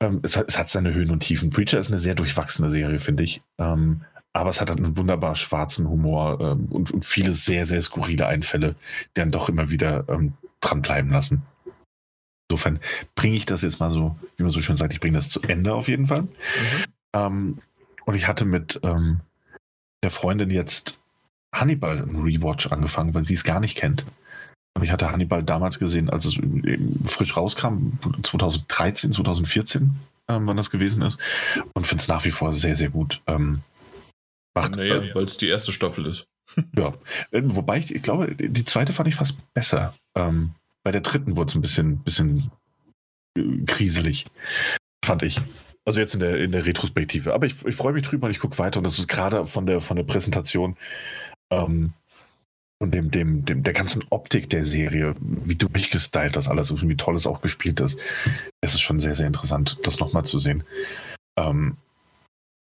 Ähm, 0.00 0.20
es, 0.22 0.36
hat, 0.36 0.48
es, 0.48 0.58
hat, 0.58 0.68
seine 0.68 0.92
Höhen 0.92 1.10
und 1.10 1.20
Tiefen. 1.20 1.50
Preacher 1.50 1.78
ist 1.78 1.88
eine 1.88 1.98
sehr 1.98 2.14
durchwachsene 2.14 2.70
Serie, 2.70 2.98
finde 2.98 3.22
ich. 3.22 3.40
Ähm, 3.58 4.02
aber 4.32 4.50
es 4.50 4.60
hat 4.60 4.68
halt 4.68 4.78
einen 4.78 4.96
wunderbar 4.98 5.34
schwarzen 5.34 5.88
Humor 5.88 6.38
ähm, 6.40 6.66
und, 6.66 6.90
und, 6.90 7.04
viele 7.04 7.32
sehr, 7.32 7.66
sehr 7.66 7.80
skurrile 7.80 8.26
Einfälle, 8.26 8.74
die 9.16 9.20
dann 9.20 9.30
doch 9.30 9.48
immer 9.48 9.70
wieder 9.70 10.04
ähm, 10.08 10.34
dranbleiben 10.60 11.10
lassen. 11.10 11.42
Insofern 12.48 12.78
bringe 13.14 13.36
ich 13.36 13.46
das 13.46 13.62
jetzt 13.62 13.80
mal 13.80 13.90
so, 13.90 14.16
wie 14.36 14.42
man 14.42 14.52
so 14.52 14.60
schön 14.60 14.76
sagt, 14.76 14.92
ich 14.92 15.00
bringe 15.00 15.16
das 15.16 15.30
zu 15.30 15.40
Ende 15.42 15.74
auf 15.74 15.88
jeden 15.88 16.06
Fall. 16.06 16.22
Mhm. 16.22 16.84
Ähm, 17.14 17.58
und 18.04 18.14
ich 18.14 18.28
hatte 18.28 18.44
mit 18.44 18.78
ähm, 18.82 19.20
der 20.02 20.10
Freundin 20.10 20.50
jetzt 20.50 20.98
Hannibal 21.52 22.02
einen 22.02 22.22
Rewatch 22.22 22.70
angefangen, 22.70 23.14
weil 23.14 23.24
sie 23.24 23.34
es 23.34 23.44
gar 23.44 23.60
nicht 23.60 23.76
kennt. 23.76 24.04
Ich 24.82 24.90
hatte 24.90 25.10
Hannibal 25.10 25.42
damals 25.42 25.78
gesehen, 25.78 26.10
als 26.10 26.24
es 26.24 26.38
frisch 27.04 27.36
rauskam, 27.36 27.98
2013, 28.22 29.12
2014, 29.12 29.96
ähm, 30.28 30.46
wann 30.46 30.56
das 30.56 30.70
gewesen 30.70 31.02
ist. 31.02 31.18
Und 31.74 31.86
finde 31.86 32.02
es 32.02 32.08
nach 32.08 32.24
wie 32.24 32.30
vor 32.30 32.52
sehr, 32.52 32.76
sehr 32.76 32.90
gut. 32.90 33.20
Ähm, 33.26 33.62
Macht, 34.54 34.74
naja, 34.74 34.96
äh, 34.96 35.14
weil 35.14 35.24
es 35.24 35.36
die 35.36 35.48
erste 35.48 35.72
Staffel 35.72 36.06
ist. 36.06 36.26
ja, 36.76 36.94
äh, 37.30 37.42
wobei 37.44 37.78
ich, 37.78 37.94
ich 37.94 38.02
glaube, 38.02 38.34
die 38.34 38.64
zweite 38.64 38.92
fand 38.92 39.08
ich 39.08 39.14
fast 39.14 39.36
besser. 39.52 39.94
Ähm, 40.16 40.54
bei 40.82 40.92
der 40.92 41.02
dritten 41.02 41.36
wurde 41.36 41.50
es 41.50 41.54
ein 41.54 41.60
bisschen, 41.60 41.98
bisschen 41.98 42.50
äh, 43.36 43.64
kriselig, 43.66 44.26
fand 45.04 45.22
ich. 45.22 45.40
Also 45.84 46.00
jetzt 46.00 46.14
in 46.14 46.20
der, 46.20 46.40
in 46.40 46.52
der 46.52 46.64
Retrospektive. 46.64 47.34
Aber 47.34 47.46
ich, 47.46 47.64
ich 47.64 47.76
freue 47.76 47.92
mich 47.92 48.04
drüber 48.04 48.26
und 48.26 48.32
ich 48.32 48.40
gucke 48.40 48.58
weiter 48.58 48.78
und 48.78 48.84
das 48.84 48.98
ist 48.98 49.08
gerade 49.08 49.46
von 49.46 49.66
der, 49.66 49.80
von 49.80 49.96
der 49.96 50.04
Präsentation 50.04 50.76
ähm, 51.50 51.92
und 52.78 52.92
dem, 52.92 53.10
dem, 53.10 53.44
dem, 53.44 53.62
der 53.62 53.72
ganzen 53.72 54.04
Optik 54.10 54.50
der 54.50 54.64
Serie, 54.64 55.14
wie 55.18 55.54
du 55.54 55.68
mich 55.68 55.90
gestylt 55.90 56.36
das 56.36 56.48
alles 56.48 56.70
und 56.70 56.86
wie 56.86 56.96
toll 56.96 57.16
es 57.16 57.26
auch 57.26 57.40
gespielt 57.40 57.80
ist. 57.80 57.98
Es 58.60 58.74
ist 58.74 58.82
schon 58.82 59.00
sehr, 59.00 59.14
sehr 59.14 59.26
interessant, 59.26 59.78
das 59.82 59.98
nochmal 59.98 60.24
zu 60.24 60.38
sehen. 60.38 60.64
Ähm, 61.38 61.76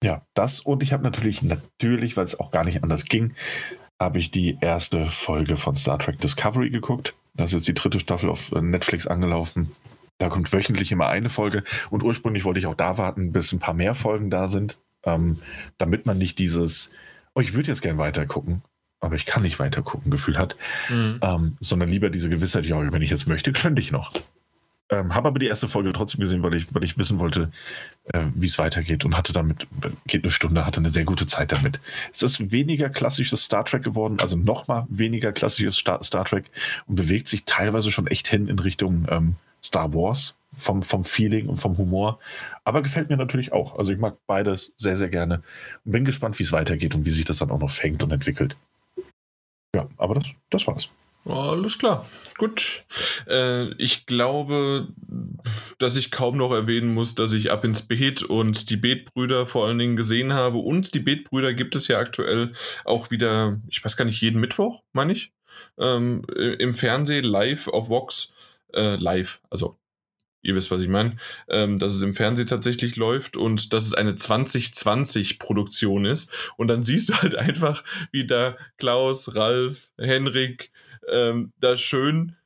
ja, 0.03 0.23
das 0.35 0.61
und 0.61 0.83
ich 0.83 0.93
habe 0.93 1.03
natürlich, 1.03 1.43
natürlich, 1.43 2.17
weil 2.17 2.25
es 2.25 2.39
auch 2.39 2.51
gar 2.51 2.65
nicht 2.65 2.83
anders 2.83 3.05
ging, 3.05 3.35
habe 4.01 4.19
ich 4.19 4.31
die 4.31 4.59
erste 4.61 5.07
Folge 5.07 5.57
von 5.57 5.77
Star 5.77 5.99
Trek 5.99 6.21
Discovery 6.21 6.71
geguckt. 6.71 7.15
Das 7.35 7.53
ist 7.53 7.61
jetzt 7.61 7.69
die 7.69 7.75
dritte 7.75 8.01
Staffel 8.01 8.29
auf 8.29 8.51
Netflix 8.53 9.07
angelaufen. 9.07 9.73
Da 10.19 10.29
kommt 10.29 10.53
wöchentlich 10.53 10.93
immer 10.93 11.09
eine 11.09 11.29
Folge 11.29 11.65
und 11.91 12.03
ursprünglich 12.03 12.45
wollte 12.45 12.61
ich 12.61 12.67
auch 12.67 12.75
da 12.75 12.99
warten, 12.99 13.33
bis 13.33 13.53
ein 13.53 13.59
paar 13.61 13.75
mehr 13.75 13.95
Folgen 13.95 14.29
da 14.29 14.49
sind, 14.49 14.79
ähm, 15.05 15.39
damit 15.79 16.05
man 16.05 16.19
nicht 16.19 16.39
dieses, 16.39 16.91
oh, 17.35 17.41
ich 17.41 17.55
würde 17.55 17.69
jetzt 17.69 17.83
gern 17.83 17.99
weiter 17.99 18.27
gucken, 18.27 18.63
aber 19.03 19.17
ich 19.17 19.27
kann 19.27 19.43
nicht 19.43 19.59
weiter 19.59 19.83
gucken, 19.83 20.11
Gefühl 20.11 20.39
hat, 20.39 20.57
mhm. 20.89 21.19
ähm, 21.21 21.57
sondern 21.61 21.89
lieber 21.89 22.09
diese 22.09 22.31
Gewissheit, 22.31 22.65
ja, 22.65 22.93
wenn 22.93 23.03
ich 23.03 23.11
jetzt 23.11 23.27
möchte, 23.27 23.53
könnte 23.53 23.83
ich 23.83 23.93
noch. 23.93 24.13
Ähm, 24.91 25.15
habe 25.15 25.29
aber 25.29 25.39
die 25.39 25.47
erste 25.47 25.69
Folge 25.69 25.93
trotzdem 25.93 26.21
gesehen, 26.21 26.43
weil 26.43 26.55
ich, 26.55 26.73
weil 26.75 26.85
ich 26.85 26.99
wissen 26.99 27.19
wollte, 27.19 27.51
äh, 28.13 28.27
wie 28.35 28.47
es 28.47 28.59
weitergeht 28.59 29.05
und 29.05 29.17
hatte 29.17 29.33
damit, 29.33 29.67
geht 30.07 30.23
eine 30.23 30.31
Stunde, 30.31 30.67
hatte 30.67 30.81
eine 30.81 30.91
sehr 30.91 31.05
gute 31.05 31.27
Zeit 31.27 31.51
damit. 31.51 31.81
Es 32.13 32.23
ist 32.23 32.53
weniger 32.53 32.91
klassisches 32.91 33.45
Star 33.45 33.65
Trek 33.65 33.83
geworden, 33.83 34.19
also 34.21 34.37
nochmal 34.37 34.87
weniger 34.89 35.33
klassisches 35.33 35.77
Star, 35.77 36.03
Star, 36.05 36.25
Trek 36.25 36.45
und 36.87 36.97
bewegt 36.97 37.27
sich 37.27 37.45
teilweise 37.45 37.91
schon 37.91 38.07
echt 38.07 38.29
hin 38.29 38.49
in 38.49 38.59
Richtung 38.59 39.07
ähm, 39.09 39.37
Star 39.65 39.93
Wars 39.95 40.35
vom, 40.57 40.83
vom 40.83 41.05
Feeling 41.05 41.49
und 41.49 41.57
vom 41.57 41.77
Humor. 41.79 42.19
Aber 42.63 42.83
gefällt 42.83 43.09
mir 43.09 43.17
natürlich 43.17 43.53
auch. 43.53 43.79
Also 43.79 43.93
ich 43.93 43.99
mag 43.99 44.19
beides 44.27 44.73
sehr, 44.77 44.97
sehr 44.97 45.09
gerne 45.09 45.43
und 45.85 45.93
bin 45.93 46.05
gespannt, 46.05 46.39
wie 46.39 46.45
es 46.45 46.53
weitergeht 46.53 46.95
und 46.95 47.05
wie 47.05 47.11
sich 47.11 47.25
das 47.25 47.39
dann 47.39 47.51
auch 47.51 47.61
noch 47.61 47.71
fängt 47.71 48.03
und 48.03 48.13
entwickelt. 48.13 48.57
Aber 49.97 50.15
das, 50.15 50.27
das 50.51 50.67
war's. 50.67 50.89
Alles 51.25 51.79
klar. 51.79 52.05
Gut. 52.37 52.85
Äh, 53.29 53.73
ich 53.75 54.07
glaube, 54.07 54.89
dass 55.79 55.97
ich 55.97 56.11
kaum 56.11 56.37
noch 56.37 56.53
erwähnen 56.53 56.93
muss, 56.93 57.15
dass 57.15 57.33
ich 57.33 57.53
ab 57.53 57.65
ins 57.65 57.83
Beet 57.83 58.25
und 58.25 58.71
die 58.71 58.77
Beetbrüder 58.77 59.47
vor 59.47 59.67
allen 59.67 59.79
Dingen 59.79 59.97
gesehen 59.97 60.33
habe. 60.33 60.59
Und 60.59 60.95
die 60.95 61.01
Beetbrüder 61.01 61.55
gibt 61.55 61.77
es 61.77 61.87
ja 61.87 61.99
aktuell 61.99 62.53
auch 62.85 63.11
wieder, 63.13 63.61
ich 63.69 63.85
weiß 63.85 63.97
gar 63.97 64.05
nicht, 64.05 64.21
jeden 64.21 64.41
Mittwoch, 64.41 64.83
meine 64.93 65.13
ich, 65.13 65.33
ähm, 65.79 66.25
im 66.59 66.75
Fernsehen 66.75 67.25
live 67.25 67.69
auf 67.69 67.89
Vox. 67.89 68.35
Äh, 68.75 68.97
live, 68.97 69.43
also 69.51 69.77
ihr 70.43 70.55
wisst, 70.55 70.71
was 70.71 70.83
ich 70.83 70.89
meine, 70.89 71.17
ähm, 71.49 71.79
dass 71.79 71.95
es 71.95 72.03
im 72.03 72.15
Fernsehen 72.15 72.47
tatsächlich 72.47 72.97
läuft 72.97 73.37
und 73.37 73.73
dass 73.73 73.87
es 73.87 73.95
eine 73.95 74.13
2020-Produktion 74.13 76.05
ist. 76.05 76.33
Und 76.57 76.69
dann 76.69 76.83
siehst 76.83 77.09
du 77.09 77.15
halt 77.15 77.35
einfach, 77.37 77.85
wie 78.11 78.27
da 78.27 78.57
Klaus, 78.77 79.35
Ralf, 79.35 79.91
Henrik, 79.99 80.71
ähm, 81.09 81.53
da 81.59 81.77
schön 81.77 82.37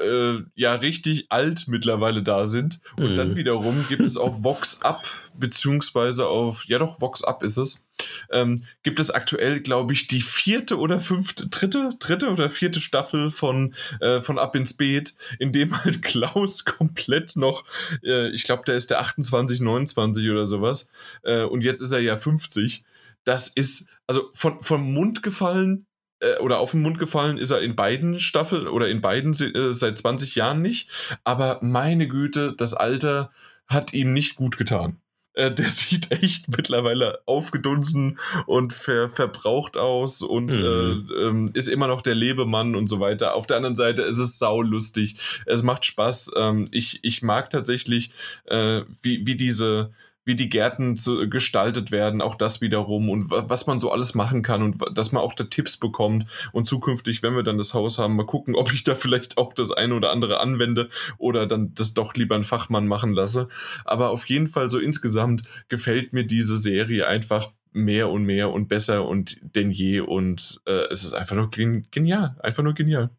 äh, 0.00 0.42
ja 0.54 0.74
richtig 0.74 1.26
alt 1.30 1.68
mittlerweile 1.68 2.22
da 2.22 2.46
sind. 2.46 2.80
Und 2.98 3.12
mhm. 3.12 3.14
dann 3.14 3.36
wiederum 3.36 3.84
gibt 3.88 4.02
es 4.02 4.16
auf 4.16 4.42
Vox 4.44 4.82
Up, 4.82 5.04
beziehungsweise 5.38 6.26
auf, 6.26 6.64
ja 6.66 6.78
doch, 6.78 7.00
Vox 7.00 7.22
Up 7.24 7.42
ist 7.42 7.56
es, 7.56 7.86
ähm, 8.30 8.62
gibt 8.82 9.00
es 9.00 9.10
aktuell, 9.10 9.60
glaube 9.60 9.92
ich, 9.92 10.06
die 10.06 10.20
vierte 10.20 10.78
oder 10.78 11.00
fünfte, 11.00 11.48
dritte, 11.48 11.90
dritte 11.98 12.30
oder 12.30 12.48
vierte 12.48 12.80
Staffel 12.80 13.30
von, 13.30 13.74
äh, 14.00 14.20
von 14.20 14.38
Ab 14.38 14.56
ins 14.56 14.76
Beet, 14.76 15.14
in 15.38 15.52
dem 15.52 15.76
halt 15.84 16.02
Klaus 16.02 16.64
komplett 16.64 17.36
noch, 17.36 17.64
äh, 18.02 18.30
ich 18.30 18.44
glaube, 18.44 18.64
der 18.66 18.76
ist 18.76 18.90
der 18.90 19.00
28, 19.00 19.60
29 19.60 20.30
oder 20.30 20.46
sowas. 20.46 20.90
Äh, 21.22 21.42
und 21.42 21.62
jetzt 21.62 21.80
ist 21.80 21.92
er 21.92 22.00
ja 22.00 22.16
50. 22.16 22.84
Das 23.24 23.48
ist, 23.48 23.88
also 24.06 24.30
von, 24.34 24.62
vom 24.62 24.92
Mund 24.92 25.22
gefallen 25.22 25.86
äh, 26.20 26.38
oder 26.38 26.58
auf 26.58 26.72
den 26.72 26.82
Mund 26.82 26.98
gefallen 26.98 27.38
ist 27.38 27.50
er 27.50 27.60
in 27.60 27.76
beiden 27.76 28.20
Staffeln 28.20 28.66
oder 28.66 28.88
in 28.88 29.00
beiden 29.00 29.32
äh, 29.32 29.72
seit 29.72 29.98
20 29.98 30.34
Jahren 30.34 30.62
nicht. 30.62 30.90
Aber 31.24 31.58
meine 31.62 32.08
Güte, 32.08 32.54
das 32.56 32.74
Alter 32.74 33.30
hat 33.66 33.92
ihm 33.92 34.12
nicht 34.12 34.36
gut 34.36 34.56
getan. 34.56 34.98
Äh, 35.34 35.50
der 35.50 35.70
sieht 35.70 36.10
echt 36.10 36.48
mittlerweile 36.56 37.20
aufgedunsen 37.26 38.18
und 38.46 38.72
ver 38.72 39.10
verbraucht 39.10 39.76
aus 39.76 40.22
und 40.22 40.54
mhm. 40.54 41.08
äh, 41.10 41.26
ähm, 41.26 41.50
ist 41.54 41.68
immer 41.68 41.88
noch 41.88 42.02
der 42.02 42.14
Lebemann 42.14 42.74
und 42.74 42.88
so 42.88 43.00
weiter. 43.00 43.34
Auf 43.34 43.46
der 43.46 43.56
anderen 43.56 43.76
Seite 43.76 44.02
ist 44.02 44.18
es 44.18 44.38
saulustig. 44.38 45.16
Es 45.46 45.62
macht 45.62 45.84
Spaß. 45.84 46.32
Ähm, 46.36 46.66
ich, 46.70 47.00
ich 47.02 47.22
mag 47.22 47.50
tatsächlich, 47.50 48.12
äh, 48.46 48.82
wie, 49.02 49.26
wie 49.26 49.36
diese 49.36 49.92
wie 50.24 50.34
die 50.34 50.48
Gärten 50.48 50.96
zu, 50.96 51.28
gestaltet 51.28 51.90
werden, 51.90 52.22
auch 52.22 52.34
das 52.34 52.60
wiederum 52.60 53.10
und 53.10 53.30
was 53.30 53.66
man 53.66 53.78
so 53.78 53.90
alles 53.90 54.14
machen 54.14 54.42
kann 54.42 54.62
und 54.62 54.76
dass 54.96 55.12
man 55.12 55.22
auch 55.22 55.34
da 55.34 55.44
Tipps 55.44 55.76
bekommt 55.76 56.26
und 56.52 56.64
zukünftig, 56.64 57.22
wenn 57.22 57.36
wir 57.36 57.42
dann 57.42 57.58
das 57.58 57.74
Haus 57.74 57.98
haben, 57.98 58.16
mal 58.16 58.26
gucken, 58.26 58.54
ob 58.54 58.72
ich 58.72 58.84
da 58.84 58.94
vielleicht 58.94 59.38
auch 59.38 59.52
das 59.52 59.72
eine 59.72 59.94
oder 59.94 60.10
andere 60.10 60.40
anwende 60.40 60.88
oder 61.18 61.46
dann 61.46 61.74
das 61.74 61.94
doch 61.94 62.14
lieber 62.14 62.34
einen 62.34 62.44
Fachmann 62.44 62.86
machen 62.86 63.12
lasse. 63.12 63.48
Aber 63.84 64.10
auf 64.10 64.26
jeden 64.26 64.46
Fall 64.46 64.70
so 64.70 64.78
insgesamt 64.78 65.42
gefällt 65.68 66.12
mir 66.12 66.24
diese 66.24 66.56
Serie 66.56 67.06
einfach 67.06 67.52
mehr 67.72 68.08
und 68.08 68.24
mehr 68.24 68.50
und 68.50 68.68
besser 68.68 69.06
und 69.06 69.38
denn 69.42 69.70
je 69.70 70.00
und 70.00 70.60
äh, 70.64 70.86
es 70.90 71.04
ist 71.04 71.12
einfach 71.12 71.36
nur 71.36 71.50
genial, 71.50 72.36
einfach 72.40 72.62
nur 72.62 72.74
genial. 72.74 73.10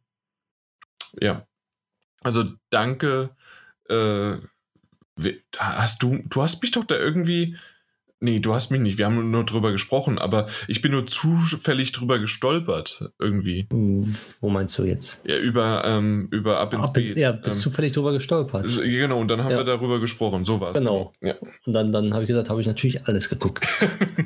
Ja. 1.22 1.45
Also 2.22 2.44
danke 2.69 3.36
äh, 3.90 4.38
Hast 5.57 6.03
du, 6.03 6.19
du 6.27 6.41
hast 6.41 6.61
mich 6.61 6.71
doch 6.71 6.83
da 6.83 6.97
irgendwie. 6.97 7.55
Nee, 8.21 8.39
du 8.39 8.55
hast 8.55 8.71
mich 8.71 8.79
nicht. 8.79 8.97
Wir 8.97 9.05
haben 9.05 9.29
nur 9.29 9.45
drüber 9.45 9.71
gesprochen, 9.71 10.17
aber 10.17 10.47
ich 10.67 10.81
bin 10.81 10.93
nur 10.93 11.05
zufällig 11.05 11.91
drüber 11.91 12.17
gestolpert, 12.17 13.11
irgendwie. 13.19 13.67
Wo 13.69 14.49
meinst 14.49 14.79
du 14.79 14.83
jetzt? 14.83 15.21
Ja, 15.25 15.37
über, 15.37 15.83
ähm, 15.85 16.29
über 16.31 16.59
Ab 16.59 16.73
ins 16.73 16.93
Beet. 16.93 17.17
Ja, 17.17 17.33
bist 17.33 17.57
ähm, 17.57 17.61
zufällig 17.61 17.91
drüber 17.91 18.13
gestolpert. 18.13 18.67
Genau, 18.81 19.19
und 19.19 19.27
dann 19.27 19.43
haben 19.43 19.51
ja. 19.51 19.57
wir 19.57 19.63
darüber 19.65 19.99
gesprochen. 19.99 20.45
So 20.45 20.59
war 20.59 20.71
es. 20.71 20.77
Genau. 20.77 21.13
Ja. 21.21 21.35
Und 21.65 21.73
dann, 21.73 21.91
dann 21.91 22.13
habe 22.13 22.23
ich 22.23 22.29
gesagt, 22.29 22.49
habe 22.49 22.61
ich 22.61 22.67
natürlich 22.67 23.05
alles 23.05 23.29
geguckt. 23.29 23.67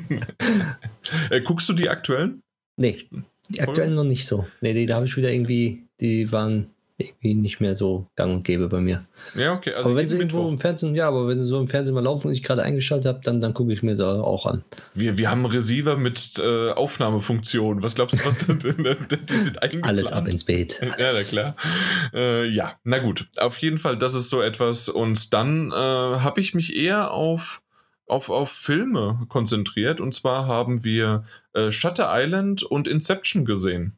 äh, 1.30 1.40
guckst 1.40 1.68
du 1.68 1.72
die 1.72 1.88
aktuellen? 1.88 2.42
Nee, 2.76 3.08
die 3.50 3.60
aktuellen 3.60 3.94
noch 3.94 4.04
nicht 4.04 4.26
so. 4.26 4.46
Nee, 4.60 4.72
die, 4.72 4.86
da 4.86 4.94
habe 4.94 5.06
ich 5.06 5.16
wieder 5.16 5.32
irgendwie, 5.32 5.84
die 6.00 6.30
waren 6.32 6.70
irgendwie 7.00 7.34
nicht 7.34 7.60
mehr 7.60 7.76
so 7.76 8.06
gang 8.16 8.34
und 8.34 8.44
gäbe 8.44 8.68
bei 8.68 8.80
mir. 8.80 9.06
Ja, 9.34 9.52
okay. 9.52 9.72
Also 9.72 9.90
aber 9.90 9.96
wenn 9.96 10.08
sie 10.08 10.16
irgendwo 10.16 10.48
im 10.48 10.58
Fernsehen, 10.58 10.94
ja, 10.94 11.08
aber 11.08 11.28
wenn 11.28 11.40
sie 11.40 11.46
so 11.46 11.58
im 11.60 11.68
Fernsehen 11.68 11.94
mal 11.94 12.04
laufen 12.04 12.28
und 12.28 12.34
ich 12.34 12.42
gerade 12.42 12.62
eingeschaltet 12.62 13.06
habe, 13.06 13.20
dann, 13.22 13.40
dann 13.40 13.54
gucke 13.54 13.72
ich 13.72 13.82
mir 13.82 13.96
sie 13.96 14.06
auch 14.06 14.46
an. 14.46 14.64
Wir, 14.94 15.18
wir 15.18 15.30
haben 15.30 15.44
einen 15.44 15.52
Receiver 15.52 15.96
mit 15.96 16.38
äh, 16.38 16.70
Aufnahmefunktion. 16.70 17.82
Was 17.82 17.94
glaubst 17.94 18.18
du, 18.18 18.24
was 18.24 18.38
das, 18.38 18.58
die 18.58 19.36
sind 19.36 19.62
eingeplant? 19.62 19.84
Alles 19.84 20.12
ab 20.12 20.28
ins 20.28 20.44
Bett. 20.44 20.80
Ja, 21.00 21.12
na 21.14 21.22
klar. 21.22 21.56
Äh, 22.12 22.46
ja, 22.48 22.74
na 22.84 22.98
gut. 22.98 23.28
Auf 23.38 23.58
jeden 23.58 23.78
Fall, 23.78 23.96
das 23.96 24.14
ist 24.14 24.28
so 24.28 24.42
etwas. 24.42 24.88
Und 24.88 25.32
dann 25.32 25.70
äh, 25.70 25.74
habe 25.74 26.40
ich 26.40 26.52
mich 26.52 26.76
eher 26.76 27.12
auf 27.12 27.62
auf, 28.10 28.28
auf 28.28 28.50
Filme 28.50 29.20
konzentriert. 29.28 30.00
Und 30.00 30.14
zwar 30.14 30.46
haben 30.46 30.84
wir 30.84 31.24
äh, 31.52 31.70
Shutter 31.70 32.08
Island 32.10 32.62
und 32.62 32.88
Inception 32.88 33.44
gesehen. 33.44 33.96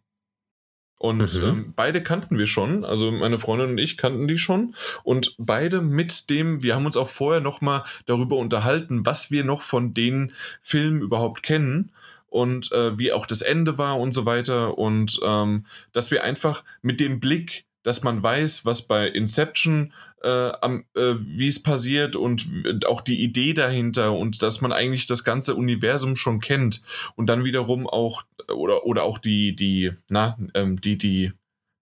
Und 1.03 1.35
mhm. 1.35 1.43
ähm, 1.43 1.73
beide 1.75 2.01
kannten 2.01 2.39
wir 2.39 2.47
schon, 2.47 2.85
also 2.85 3.11
meine 3.11 3.41
Freundin 3.41 3.71
und 3.71 3.79
ich 3.79 3.97
kannten 3.97 4.29
die 4.29 4.39
schon. 4.39 4.77
Und 5.03 5.35
beide 5.37 5.83
mit 5.83 6.31
dem, 6.31 6.63
wir 6.63 6.77
haben 6.77 6.87
uns 6.87 6.97
auch 6.97 7.09
vorher 7.09 7.41
nochmal 7.41 7.83
darüber 8.07 8.37
unterhalten, 8.37 9.05
was 9.05 9.33
wir 9.33 9.43
noch 9.43 9.63
von 9.63 9.95
den 9.95 10.33
Filmen 10.61 11.03
überhaupt 11.03 11.43
kennen 11.43 11.91
und 12.29 12.71
äh, 12.71 12.97
wie 13.01 13.11
auch 13.11 13.27
das 13.27 13.43
Ende 13.43 13.79
war 13.79 13.99
und 13.99 14.13
so 14.13 14.27
weiter. 14.27 14.79
Und 14.79 15.19
ähm, 15.25 15.67
dass 15.93 16.13
wir 16.13 16.23
einfach 16.23 16.63
mit 16.83 17.01
dem 17.01 17.19
Blick 17.19 17.65
dass 17.83 18.03
man 18.03 18.23
weiß, 18.23 18.65
was 18.65 18.87
bei 18.87 19.09
Inception, 19.09 19.93
äh, 20.23 20.49
äh, 20.49 20.83
wie 20.95 21.49
es 21.49 21.63
passiert 21.63 22.17
und 22.17 22.87
auch 22.87 23.01
die 23.01 23.23
Idee 23.23 23.55
dahinter 23.55 24.13
und 24.13 24.43
dass 24.43 24.61
man 24.61 24.73
eigentlich 24.73 25.07
das 25.07 25.25
ganze 25.25 25.55
Universum 25.55 26.17
schon 26.17 26.41
kennt 26.41 26.83
und 27.17 27.27
dann 27.27 27.45
wiederum 27.45 27.87
auch 27.87 28.23
oder 28.49 28.85
oder 28.87 29.03
auch 29.03 29.19
die 29.19 29.55
die 29.57 29.93
na 30.09 30.39
ähm, 30.55 30.81
die 30.81 30.97
die 30.97 31.33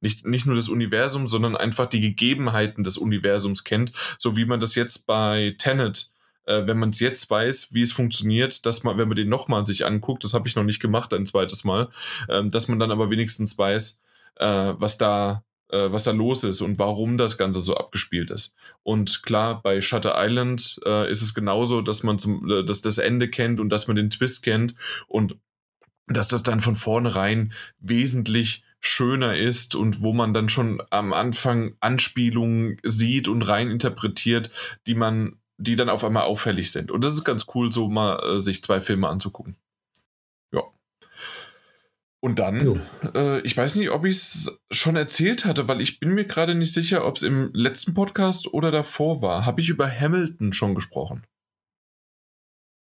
nicht, 0.02 0.26
nicht 0.26 0.46
nur 0.46 0.56
das 0.56 0.70
Universum, 0.70 1.26
sondern 1.26 1.56
einfach 1.56 1.86
die 1.86 2.00
Gegebenheiten 2.00 2.84
des 2.84 2.96
Universums 2.96 3.64
kennt, 3.64 3.92
so 4.16 4.34
wie 4.34 4.46
man 4.46 4.58
das 4.58 4.74
jetzt 4.74 5.06
bei 5.06 5.54
Tenet 5.58 6.14
äh, 6.46 6.66
wenn 6.66 6.78
man 6.78 6.90
es 6.90 7.00
jetzt 7.00 7.30
weiß, 7.30 7.74
wie 7.74 7.82
es 7.82 7.92
funktioniert, 7.92 8.64
dass 8.66 8.82
man, 8.82 8.98
wenn 8.98 9.08
man 9.08 9.16
den 9.16 9.28
nochmal 9.28 9.66
sich 9.66 9.86
anguckt, 9.86 10.24
das 10.24 10.34
habe 10.34 10.48
ich 10.48 10.56
noch 10.56 10.64
nicht 10.64 10.80
gemacht 10.80 11.12
ein 11.12 11.26
zweites 11.26 11.64
Mal, 11.64 11.90
ähm, 12.28 12.50
dass 12.50 12.66
man 12.68 12.78
dann 12.78 12.90
aber 12.90 13.10
wenigstens 13.10 13.56
weiß, 13.58 14.02
äh, 14.36 14.74
was 14.78 14.98
da 14.98 15.44
äh, 15.72 15.92
was 15.92 16.04
da 16.04 16.10
los 16.12 16.44
ist 16.44 16.60
und 16.60 16.78
warum 16.78 17.18
das 17.18 17.38
Ganze 17.38 17.60
so 17.60 17.76
abgespielt 17.76 18.30
ist. 18.30 18.56
Und 18.82 19.22
klar, 19.22 19.62
bei 19.62 19.80
Shutter 19.80 20.14
Island 20.16 20.80
äh, 20.84 21.10
ist 21.10 21.22
es 21.22 21.34
genauso, 21.34 21.80
dass 21.82 22.02
man 22.02 22.18
zum, 22.18 22.48
äh, 22.50 22.64
dass 22.64 22.80
das 22.82 22.98
Ende 22.98 23.28
kennt 23.28 23.60
und 23.60 23.70
dass 23.70 23.88
man 23.88 23.96
den 23.96 24.10
Twist 24.10 24.42
kennt 24.42 24.74
und 25.06 25.36
dass 26.06 26.28
das 26.28 26.42
dann 26.42 26.60
von 26.60 26.76
vornherein 26.76 27.52
wesentlich 27.78 28.64
schöner 28.80 29.36
ist 29.36 29.74
und 29.74 30.00
wo 30.00 30.12
man 30.12 30.34
dann 30.34 30.48
schon 30.48 30.82
am 30.90 31.12
Anfang 31.12 31.74
Anspielungen 31.80 32.78
sieht 32.82 33.28
und 33.28 33.42
rein 33.42 33.70
interpretiert, 33.70 34.50
die 34.86 34.94
man, 34.94 35.36
die 35.58 35.76
dann 35.76 35.90
auf 35.90 36.02
einmal 36.02 36.24
auffällig 36.24 36.72
sind. 36.72 36.90
Und 36.90 37.04
das 37.04 37.14
ist 37.14 37.24
ganz 37.24 37.46
cool, 37.54 37.70
so 37.70 37.88
mal 37.88 38.18
äh, 38.24 38.40
sich 38.40 38.62
zwei 38.62 38.80
Filme 38.80 39.08
anzugucken. 39.08 39.56
Und 42.22 42.38
dann, 42.38 42.82
äh, 43.14 43.40
ich 43.40 43.56
weiß 43.56 43.76
nicht, 43.76 43.90
ob 43.90 44.04
ich 44.04 44.16
es 44.16 44.62
schon 44.70 44.94
erzählt 44.94 45.46
hatte, 45.46 45.68
weil 45.68 45.80
ich 45.80 46.00
bin 46.00 46.10
mir 46.10 46.26
gerade 46.26 46.54
nicht 46.54 46.74
sicher, 46.74 47.06
ob 47.06 47.16
es 47.16 47.22
im 47.22 47.50
letzten 47.54 47.94
Podcast 47.94 48.52
oder 48.52 48.70
davor 48.70 49.22
war. 49.22 49.46
Habe 49.46 49.62
ich 49.62 49.70
über 49.70 49.90
Hamilton 49.90 50.52
schon 50.52 50.74
gesprochen? 50.74 51.24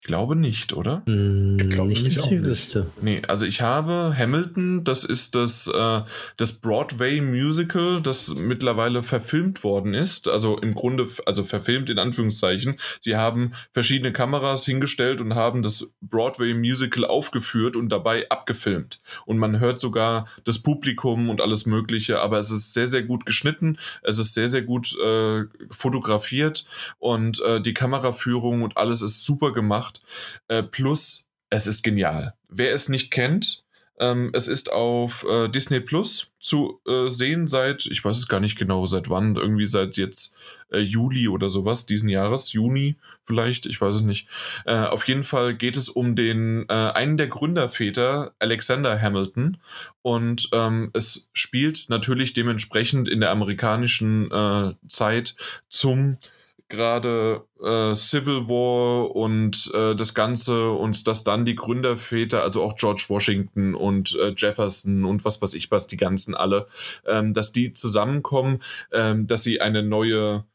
Ich 0.05 0.07
glaube 0.07 0.35
nicht, 0.35 0.73
oder? 0.73 1.01
Mm, 1.07 1.57
ich 1.59 1.67
glaube 1.71 1.89
nicht, 1.89 2.15
dass 2.15 2.27
ich 2.27 2.43
wüsste. 2.43 2.85
Nee, 3.01 3.23
also 3.27 3.47
ich 3.47 3.61
habe 3.61 4.13
Hamilton, 4.15 4.83
das 4.83 5.03
ist 5.03 5.33
das, 5.33 5.65
äh, 5.65 6.01
das 6.37 6.59
Broadway-Musical, 6.59 8.03
das 8.03 8.35
mittlerweile 8.35 9.01
verfilmt 9.01 9.63
worden 9.63 9.95
ist. 9.95 10.29
Also 10.29 10.59
im 10.59 10.75
Grunde, 10.75 11.07
also 11.25 11.43
verfilmt 11.43 11.89
in 11.89 11.97
Anführungszeichen. 11.97 12.75
Sie 12.99 13.15
haben 13.15 13.53
verschiedene 13.71 14.13
Kameras 14.13 14.63
hingestellt 14.63 15.21
und 15.21 15.33
haben 15.33 15.63
das 15.63 15.95
Broadway-Musical 16.01 17.03
aufgeführt 17.03 17.75
und 17.75 17.89
dabei 17.89 18.29
abgefilmt. 18.29 19.01
Und 19.25 19.39
man 19.39 19.59
hört 19.59 19.79
sogar 19.79 20.27
das 20.43 20.59
Publikum 20.59 21.31
und 21.31 21.41
alles 21.41 21.65
Mögliche, 21.65 22.21
aber 22.21 22.37
es 22.37 22.51
ist 22.51 22.75
sehr, 22.75 22.85
sehr 22.85 23.01
gut 23.01 23.25
geschnitten. 23.25 23.79
Es 24.03 24.19
ist 24.19 24.35
sehr, 24.35 24.49
sehr 24.49 24.61
gut 24.61 24.95
äh, 25.03 25.45
fotografiert 25.71 26.67
und 26.99 27.41
äh, 27.41 27.59
die 27.59 27.73
Kameraführung 27.73 28.61
und 28.61 28.77
alles 28.77 29.01
ist 29.01 29.25
super 29.25 29.51
gemacht 29.51 29.94
gemacht. 29.95 30.01
Äh, 30.47 30.63
plus, 30.63 31.27
es 31.49 31.67
ist 31.67 31.83
genial. 31.83 32.33
Wer 32.49 32.73
es 32.73 32.89
nicht 32.89 33.11
kennt, 33.11 33.63
ähm, 33.97 34.31
es 34.33 34.47
ist 34.49 34.71
auf 34.71 35.25
äh, 35.29 35.47
Disney 35.47 35.79
Plus 35.79 36.31
zu 36.39 36.81
äh, 36.85 37.09
sehen 37.09 37.47
seit, 37.47 37.85
ich 37.85 38.03
weiß 38.03 38.17
es 38.17 38.27
gar 38.27 38.41
nicht 38.41 38.57
genau, 38.57 38.85
seit 38.87 39.09
wann, 39.09 39.35
irgendwie 39.35 39.67
seit 39.67 39.95
jetzt 39.95 40.35
äh, 40.69 40.79
Juli 40.79 41.29
oder 41.29 41.49
sowas 41.49 41.85
diesen 41.85 42.09
Jahres, 42.09 42.51
Juni 42.51 42.97
vielleicht, 43.23 43.65
ich 43.65 43.79
weiß 43.79 43.95
es 43.95 44.01
nicht. 44.01 44.27
Äh, 44.65 44.75
auf 44.75 45.07
jeden 45.07 45.23
Fall 45.23 45.55
geht 45.55 45.77
es 45.77 45.87
um 45.87 46.15
den 46.15 46.65
äh, 46.67 46.73
einen 46.73 47.15
der 47.15 47.27
Gründerväter, 47.27 48.33
Alexander 48.37 49.01
Hamilton, 49.01 49.57
und 50.01 50.49
ähm, 50.51 50.91
es 50.93 51.29
spielt 51.31 51.85
natürlich 51.87 52.33
dementsprechend 52.33 53.07
in 53.07 53.21
der 53.21 53.31
amerikanischen 53.31 54.29
äh, 54.29 54.73
Zeit 54.89 55.35
zum 55.69 56.17
gerade 56.67 57.45
äh, 57.61 57.93
Civil 57.93 58.47
War 58.47 59.15
und 59.15 59.71
äh, 59.73 59.95
das 59.95 60.13
Ganze 60.13 60.71
und 60.71 61.07
dass 61.07 61.23
dann 61.23 61.45
die 61.45 61.55
Gründerväter, 61.55 62.41
also 62.41 62.63
auch 62.63 62.75
George 62.75 63.05
Washington 63.07 63.75
und 63.75 64.17
äh, 64.19 64.33
Jefferson 64.35 65.05
und 65.05 65.25
was 65.25 65.41
weiß 65.41 65.53
ich 65.53 65.69
was, 65.69 65.87
die 65.87 65.97
ganzen 65.97 66.33
alle, 66.33 66.65
ähm, 67.05 67.33
dass 67.33 67.51
die 67.51 67.73
zusammenkommen, 67.73 68.59
ähm, 68.91 69.27
dass 69.27 69.43
sie 69.43 69.61
eine 69.61 69.83
neue 69.83 70.45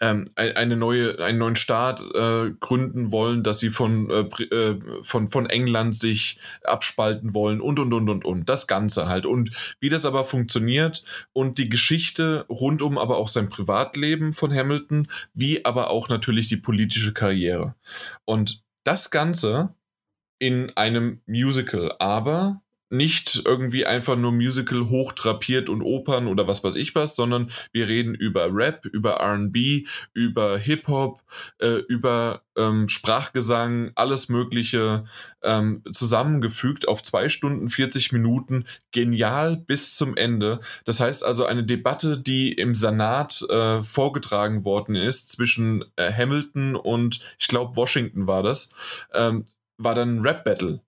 ähm, 0.00 0.30
eine 0.36 0.76
neue, 0.76 1.18
einen 1.18 1.38
neuen 1.38 1.56
Staat 1.56 2.00
äh, 2.14 2.50
gründen 2.60 3.10
wollen, 3.10 3.42
dass 3.42 3.58
sie 3.58 3.70
von, 3.70 4.10
äh, 4.10 4.44
äh, 4.44 4.80
von, 5.02 5.28
von 5.28 5.46
England 5.46 5.94
sich 5.94 6.38
abspalten 6.64 7.34
wollen 7.34 7.60
und 7.60 7.78
und 7.78 7.92
und 7.92 8.08
und 8.08 8.24
und. 8.24 8.48
Das 8.48 8.66
Ganze 8.66 9.08
halt. 9.08 9.26
Und 9.26 9.50
wie 9.80 9.88
das 9.88 10.06
aber 10.06 10.24
funktioniert 10.24 11.04
und 11.32 11.58
die 11.58 11.68
Geschichte 11.68 12.44
rund 12.48 12.82
um 12.82 12.98
aber 12.98 13.16
auch 13.16 13.28
sein 13.28 13.48
Privatleben 13.48 14.32
von 14.32 14.54
Hamilton, 14.54 15.08
wie 15.34 15.64
aber 15.64 15.90
auch 15.90 16.08
natürlich 16.08 16.48
die 16.48 16.56
politische 16.56 17.12
Karriere. 17.12 17.74
Und 18.24 18.62
das 18.84 19.10
Ganze 19.10 19.74
in 20.38 20.70
einem 20.76 21.20
Musical, 21.26 21.94
aber 21.98 22.62
nicht 22.90 23.42
irgendwie 23.44 23.86
einfach 23.86 24.16
nur 24.16 24.32
Musical 24.32 24.88
hochtrapiert 24.88 25.68
und 25.68 25.82
Opern 25.82 26.26
oder 26.26 26.48
was 26.48 26.64
weiß 26.64 26.74
ich 26.74 26.94
was, 26.96 27.14
sondern 27.14 27.50
wir 27.72 27.86
reden 27.86 28.14
über 28.14 28.48
Rap, 28.52 28.84
über 28.84 29.20
RB, 29.20 29.86
über 30.12 30.58
Hip-Hop, 30.58 31.22
äh, 31.58 31.78
über 31.88 32.42
ähm, 32.56 32.88
Sprachgesang, 32.88 33.92
alles 33.94 34.28
Mögliche 34.28 35.04
ähm, 35.42 35.84
zusammengefügt 35.92 36.88
auf 36.88 37.02
zwei 37.02 37.28
Stunden 37.28 37.70
40 37.70 38.12
Minuten, 38.12 38.66
genial 38.90 39.56
bis 39.56 39.94
zum 39.94 40.16
Ende. 40.16 40.58
Das 40.84 40.98
heißt 40.98 41.24
also 41.24 41.46
eine 41.46 41.64
Debatte, 41.64 42.18
die 42.18 42.52
im 42.52 42.74
Senat 42.74 43.42
äh, 43.48 43.82
vorgetragen 43.82 44.64
worden 44.64 44.96
ist 44.96 45.30
zwischen 45.30 45.84
äh, 45.94 46.12
Hamilton 46.12 46.74
und 46.74 47.20
ich 47.38 47.46
glaube 47.46 47.76
Washington 47.76 48.26
war 48.26 48.42
das, 48.42 48.70
ähm, 49.14 49.44
war 49.78 49.94
dann 49.94 50.16
ein 50.16 50.20
Rap-Battle 50.22 50.80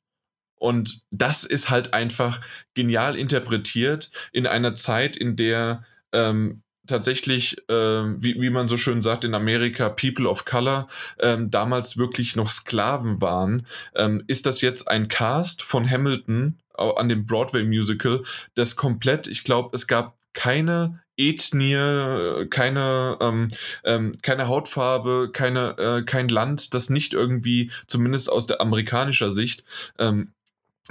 und 0.63 1.03
das 1.11 1.43
ist 1.43 1.71
halt 1.71 1.93
einfach 1.93 2.41
genial 2.75 3.17
interpretiert 3.17 4.13
in 4.31 4.47
einer 4.47 4.77
Zeit, 4.77 5.17
in 5.17 5.35
der 5.35 5.83
ähm, 6.13 6.63
tatsächlich, 6.87 7.59
äh, 7.69 7.75
wie, 7.75 8.41
wie 8.41 8.51
man 8.51 8.69
so 8.69 8.77
schön 8.77 9.03
sagt 9.03 9.25
in 9.25 9.35
Amerika, 9.35 9.89
People 9.89 10.29
of 10.29 10.45
Color 10.45 10.87
ähm, 11.19 11.51
damals 11.51 11.97
wirklich 11.97 12.37
noch 12.37 12.49
Sklaven 12.49 13.21
waren. 13.21 13.67
Ähm, 13.97 14.23
ist 14.29 14.47
das 14.47 14.61
jetzt 14.61 14.89
ein 14.89 15.09
Cast 15.09 15.65
von 15.65 15.91
Hamilton 15.91 16.61
an 16.75 17.09
dem 17.09 17.27
Broadway 17.27 17.65
Musical, 17.65 18.23
das 18.55 18.77
komplett, 18.77 19.27
ich 19.27 19.43
glaube, 19.43 19.71
es 19.75 19.89
gab 19.89 20.17
keine 20.33 21.01
Ethnie, 21.17 22.47
keine, 22.51 23.19
ähm, 23.21 23.49
ähm, 23.85 24.13
keine 24.23 24.47
Hautfarbe, 24.47 25.31
keine, 25.33 25.77
äh, 25.77 26.03
kein 26.03 26.29
Land, 26.29 26.73
das 26.73 26.89
nicht 26.89 27.13
irgendwie, 27.13 27.71
zumindest 27.87 28.31
aus 28.31 28.47
der 28.47 28.61
amerikanischer 28.61 29.31
Sicht, 29.31 29.65
ähm, 29.99 30.33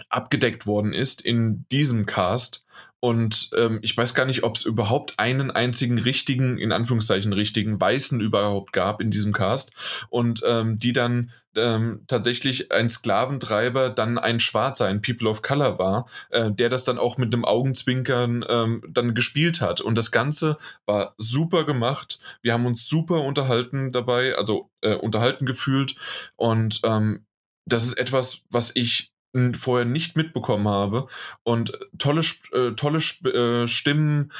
abgedeckt 0.10 0.66
worden 0.66 0.94
ist 0.94 1.22
in 1.22 1.66
diesem 1.72 2.06
Cast. 2.06 2.66
Und 3.00 3.50
ähm, 3.58 3.80
ich 3.82 3.98
weiß 3.98 4.14
gar 4.14 4.26
nicht, 4.26 4.44
ob 4.44 4.56
es 4.56 4.64
überhaupt 4.64 5.16
einen 5.18 5.50
einzigen 5.50 5.98
richtigen, 5.98 6.60
in 6.60 6.72
Anführungszeichen 6.72 7.34
richtigen 7.34 7.82
Weißen 7.82 8.22
überhaupt 8.22 8.74
gab 8.74 9.02
in 9.02 9.10
diesem 9.10 9.34
Cast. 9.34 9.74
Und 10.10 10.44
ähm, 10.46 10.78
die 10.78 10.94
dann 10.94 11.32
ähm, 11.56 12.04
tatsächlich 12.08 12.72
ein 12.72 12.90
Sklaventreiber, 12.90 13.90
dann 13.90 14.20
ein 14.20 14.40
Schwarzer, 14.40 14.86
ein 14.86 15.02
People 15.02 15.30
of 15.30 15.42
Color 15.42 15.80
war, 15.80 16.08
äh, 16.30 16.52
der 16.52 16.70
das 16.70 16.84
dann 16.84 17.00
auch 17.00 17.18
mit 17.18 17.34
einem 17.34 17.44
Augenzwinkern 17.44 18.46
ähm, 18.48 18.84
dann 18.88 19.16
gespielt 19.16 19.62
hat. 19.62 19.82
Und 19.82 19.96
das 19.96 20.12
Ganze 20.12 20.58
war 20.86 21.16
super 21.18 21.66
gemacht. 21.66 22.20
Wir 22.44 22.54
haben 22.54 22.68
uns 22.68 22.88
super 22.88 23.22
unterhalten 23.22 23.92
dabei, 23.92 24.36
also 24.36 24.70
äh, 24.82 24.94
unterhalten 24.94 25.48
gefühlt. 25.48 25.96
Und 26.36 26.82
ähm, 26.84 27.26
das 27.66 27.84
ist 27.84 27.98
etwas, 27.98 28.44
was 28.50 28.76
ich 28.76 29.11
vorher 29.56 29.86
nicht 29.86 30.16
mitbekommen 30.16 30.68
habe. 30.68 31.08
Und 31.44 31.78
tolle, 31.98 32.22
äh, 32.54 32.72
tolle 32.72 33.00
äh, 33.00 33.68
Stimmen. 33.68 34.32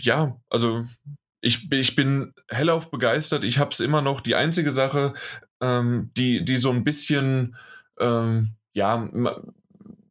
Ja, 0.00 0.40
also 0.48 0.84
ich, 1.40 1.70
ich 1.72 1.94
bin 1.94 2.34
hellauf 2.48 2.90
begeistert. 2.90 3.44
Ich 3.44 3.58
habe 3.58 3.70
es 3.70 3.80
immer 3.80 4.02
noch. 4.02 4.20
Die 4.20 4.34
einzige 4.34 4.70
Sache, 4.70 5.14
ähm, 5.60 6.10
die, 6.16 6.44
die 6.44 6.56
so 6.56 6.70
ein 6.70 6.84
bisschen, 6.84 7.56
ähm, 7.98 8.50
ja, 8.72 8.96
man, 9.12 9.34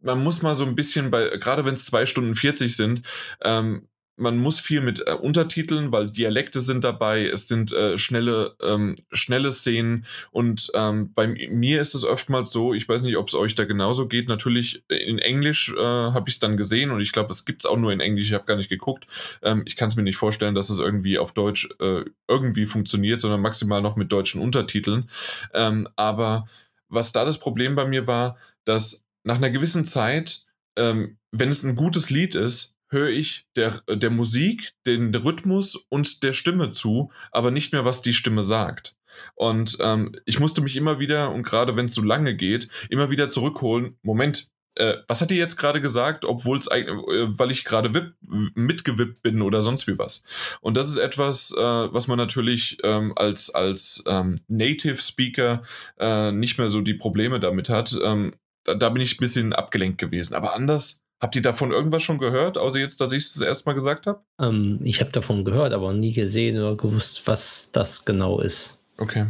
man, 0.01 0.23
muss 0.23 0.41
mal 0.41 0.55
so 0.55 0.65
ein 0.65 0.75
bisschen 0.75 1.11
bei, 1.11 1.37
gerade 1.37 1.65
wenn 1.65 1.73
es 1.73 1.85
zwei 1.85 2.05
Stunden 2.05 2.35
40 2.35 2.75
sind, 2.75 3.01
ähm, 3.43 3.87
man 4.17 4.37
muss 4.37 4.59
viel 4.59 4.81
mit 4.81 5.07
äh, 5.07 5.13
Untertiteln, 5.13 5.91
weil 5.91 6.07
Dialekte 6.07 6.59
sind 6.59 6.83
dabei, 6.83 7.25
es 7.25 7.47
sind 7.47 7.71
äh, 7.71 7.97
schnelle, 7.97 8.55
ähm, 8.61 8.95
schnelle 9.11 9.51
Szenen 9.51 10.05
und 10.31 10.71
ähm, 10.73 11.13
bei 11.13 11.27
mir 11.27 11.79
ist 11.79 11.93
es 11.93 12.03
oftmals 12.03 12.51
so, 12.51 12.73
ich 12.73 12.89
weiß 12.89 13.03
nicht, 13.03 13.17
ob 13.17 13.27
es 13.27 13.35
euch 13.35 13.55
da 13.55 13.65
genauso 13.65 14.07
geht, 14.07 14.27
natürlich 14.27 14.83
in 14.89 15.19
Englisch 15.19 15.73
äh, 15.77 15.81
habe 15.81 16.25
ich 16.27 16.35
es 16.35 16.39
dann 16.39 16.57
gesehen 16.57 16.91
und 16.91 16.99
ich 16.99 17.11
glaube, 17.11 17.31
es 17.31 17.45
gibt 17.45 17.63
es 17.63 17.69
auch 17.69 17.77
nur 17.77 17.93
in 17.93 17.99
Englisch, 17.99 18.27
ich 18.27 18.33
habe 18.33 18.45
gar 18.45 18.57
nicht 18.57 18.69
geguckt. 18.69 19.05
Ähm, 19.43 19.61
ich 19.65 19.75
kann 19.75 19.87
es 19.87 19.95
mir 19.95 20.03
nicht 20.03 20.17
vorstellen, 20.17 20.55
dass 20.55 20.69
es 20.69 20.79
irgendwie 20.79 21.19
auf 21.19 21.31
Deutsch 21.31 21.69
äh, 21.79 22.03
irgendwie 22.27 22.65
funktioniert, 22.65 23.21
sondern 23.21 23.41
maximal 23.41 23.81
noch 23.81 23.95
mit 23.95 24.11
deutschen 24.11 24.41
Untertiteln. 24.41 25.09
Ähm, 25.53 25.87
aber 25.95 26.47
was 26.89 27.11
da 27.11 27.23
das 27.23 27.39
Problem 27.39 27.75
bei 27.75 27.85
mir 27.85 28.07
war, 28.07 28.37
dass 28.65 29.05
nach 29.23 29.37
einer 29.37 29.51
gewissen 29.51 29.85
Zeit, 29.85 30.47
ähm, 30.75 31.17
wenn 31.31 31.49
es 31.49 31.63
ein 31.63 31.75
gutes 31.75 32.09
Lied 32.09 32.33
ist, 32.33 32.76
höre 32.89 33.09
ich 33.09 33.47
der, 33.55 33.81
der 33.89 34.09
Musik, 34.09 34.73
den 34.85 35.13
Rhythmus 35.13 35.75
und 35.89 36.23
der 36.23 36.33
Stimme 36.33 36.71
zu, 36.71 37.11
aber 37.31 37.51
nicht 37.51 37.73
mehr, 37.73 37.85
was 37.85 38.01
die 38.01 38.13
Stimme 38.13 38.43
sagt. 38.43 38.95
Und 39.35 39.77
ähm, 39.79 40.13
ich 40.25 40.39
musste 40.39 40.61
mich 40.61 40.75
immer 40.75 40.99
wieder, 40.99 41.31
und 41.31 41.43
gerade 41.43 41.75
wenn 41.75 41.87
es 41.87 41.95
so 41.95 42.03
lange 42.03 42.35
geht, 42.35 42.69
immer 42.89 43.09
wieder 43.09 43.29
zurückholen. 43.29 43.97
Moment, 44.03 44.51
äh, 44.75 44.97
was 45.07 45.21
hat 45.21 45.31
die 45.31 45.35
jetzt 45.35 45.57
gerade 45.57 45.81
gesagt, 45.81 46.25
obwohl 46.25 46.57
es 46.57 46.67
äh, 46.67 46.85
weil 46.87 47.51
ich 47.51 47.65
gerade 47.65 48.13
mitgewippt 48.53 49.21
bin 49.23 49.41
oder 49.41 49.61
sonst 49.61 49.87
wie 49.87 49.97
was. 49.97 50.23
Und 50.61 50.77
das 50.77 50.89
ist 50.89 50.97
etwas, 50.97 51.51
äh, 51.51 51.61
was 51.61 52.07
man 52.07 52.17
natürlich 52.17 52.77
ähm, 52.83 53.13
als, 53.15 53.49
als 53.49 54.03
ähm, 54.07 54.35
Native 54.47 55.01
Speaker 55.01 55.63
äh, 55.99 56.31
nicht 56.31 56.57
mehr 56.57 56.69
so 56.69 56.81
die 56.81 56.93
Probleme 56.93 57.39
damit 57.39 57.69
hat. 57.69 57.97
Ähm, 58.03 58.35
da, 58.63 58.75
da, 58.75 58.89
bin 58.89 59.01
ich 59.01 59.15
ein 59.15 59.19
bisschen 59.19 59.53
abgelenkt 59.53 59.97
gewesen. 59.97 60.35
Aber 60.35 60.53
anders 60.53 61.06
Habt 61.19 61.35
ihr 61.35 61.41
davon 61.41 61.71
irgendwas 61.71 62.03
schon 62.03 62.19
gehört, 62.19 62.57
außer 62.57 62.79
jetzt, 62.79 63.01
dass 63.01 63.11
ich 63.11 63.23
es 63.23 63.41
erstmal 63.41 63.73
gesagt 63.73 64.05
habe? 64.05 64.23
Ähm, 64.39 64.79
ich 64.83 64.99
habe 64.99 65.11
davon 65.11 65.43
gehört, 65.45 65.73
aber 65.73 65.93
nie 65.93 66.13
gesehen 66.13 66.57
oder 66.57 66.75
gewusst, 66.75 67.25
was 67.25 67.71
das 67.71 68.05
genau 68.05 68.39
ist. 68.39 68.83
Okay. 68.97 69.27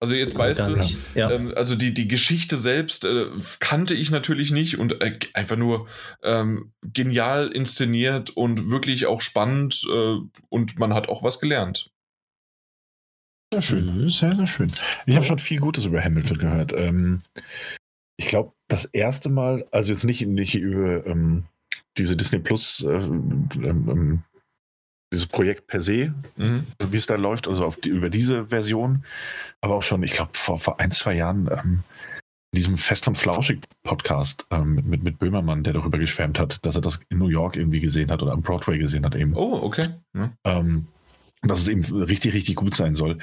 Also 0.00 0.14
jetzt 0.14 0.38
weißt 0.38 0.60
du 0.60 0.74
es. 0.74 0.96
Ja. 1.14 1.30
Ähm, 1.30 1.52
also 1.56 1.74
die, 1.74 1.92
die 1.92 2.06
Geschichte 2.06 2.56
selbst 2.56 3.04
äh, 3.04 3.26
kannte 3.58 3.94
ich 3.94 4.10
natürlich 4.10 4.52
nicht 4.52 4.78
und 4.78 5.00
äh, 5.00 5.18
einfach 5.34 5.56
nur 5.56 5.88
ähm, 6.22 6.72
genial 6.82 7.48
inszeniert 7.48 8.30
und 8.30 8.70
wirklich 8.70 9.06
auch 9.06 9.20
spannend 9.20 9.82
äh, 9.92 10.18
und 10.48 10.78
man 10.78 10.94
hat 10.94 11.08
auch 11.08 11.22
was 11.22 11.40
gelernt. 11.40 11.90
Sehr 13.52 13.62
schön, 13.62 13.86
mhm. 13.86 14.10
sehr, 14.10 14.36
sehr 14.36 14.46
schön. 14.46 14.70
Ich 15.06 15.16
habe 15.16 15.26
schon 15.26 15.38
viel 15.38 15.58
Gutes 15.58 15.84
über 15.84 16.02
Hamilton 16.02 16.38
gehört. 16.38 16.72
Ähm, 16.74 17.20
ich 18.16 18.26
glaube, 18.26 18.52
das 18.68 18.84
erste 18.84 19.28
Mal, 19.28 19.66
also 19.70 19.92
jetzt 19.92 20.04
nicht, 20.04 20.26
nicht 20.26 20.54
über 20.54 21.04
ähm, 21.06 21.44
diese 21.96 22.16
Disney 22.16 22.38
Plus, 22.38 22.84
äh, 22.84 22.92
ähm, 22.92 23.48
ähm, 23.54 24.22
dieses 25.12 25.26
Projekt 25.26 25.66
per 25.66 25.80
se, 25.80 26.12
mhm. 26.36 26.66
wie 26.90 26.96
es 26.96 27.06
da 27.06 27.16
läuft, 27.16 27.48
also 27.48 27.74
die, 27.82 27.88
über 27.88 28.10
diese 28.10 28.46
Version, 28.46 29.04
aber 29.62 29.76
auch 29.76 29.82
schon, 29.82 30.02
ich 30.02 30.10
glaube, 30.10 30.32
vor, 30.34 30.58
vor 30.58 30.80
ein, 30.80 30.90
zwei 30.90 31.14
Jahren 31.14 31.48
ähm, 31.50 31.82
in 32.52 32.58
diesem 32.58 32.78
Fest 32.78 33.08
und 33.08 33.16
Flauschig 33.16 33.60
Podcast 33.82 34.46
ähm, 34.50 34.82
mit, 34.86 35.02
mit 35.02 35.18
Böhmermann, 35.18 35.64
der 35.64 35.72
darüber 35.72 35.98
geschwärmt 35.98 36.38
hat, 36.38 36.64
dass 36.64 36.76
er 36.76 36.82
das 36.82 37.00
in 37.08 37.18
New 37.18 37.28
York 37.28 37.56
irgendwie 37.56 37.80
gesehen 37.80 38.10
hat 38.10 38.22
oder 38.22 38.32
am 38.32 38.42
Broadway 38.42 38.78
gesehen 38.78 39.04
hat 39.04 39.14
eben. 39.14 39.34
Oh, 39.34 39.60
okay. 39.62 39.94
Ja. 40.14 40.32
Ähm, 40.44 40.86
dass 41.42 41.60
es 41.60 41.68
eben 41.68 41.84
richtig, 41.84 42.34
richtig 42.34 42.56
gut 42.56 42.74
sein 42.74 42.94
soll. 42.94 43.18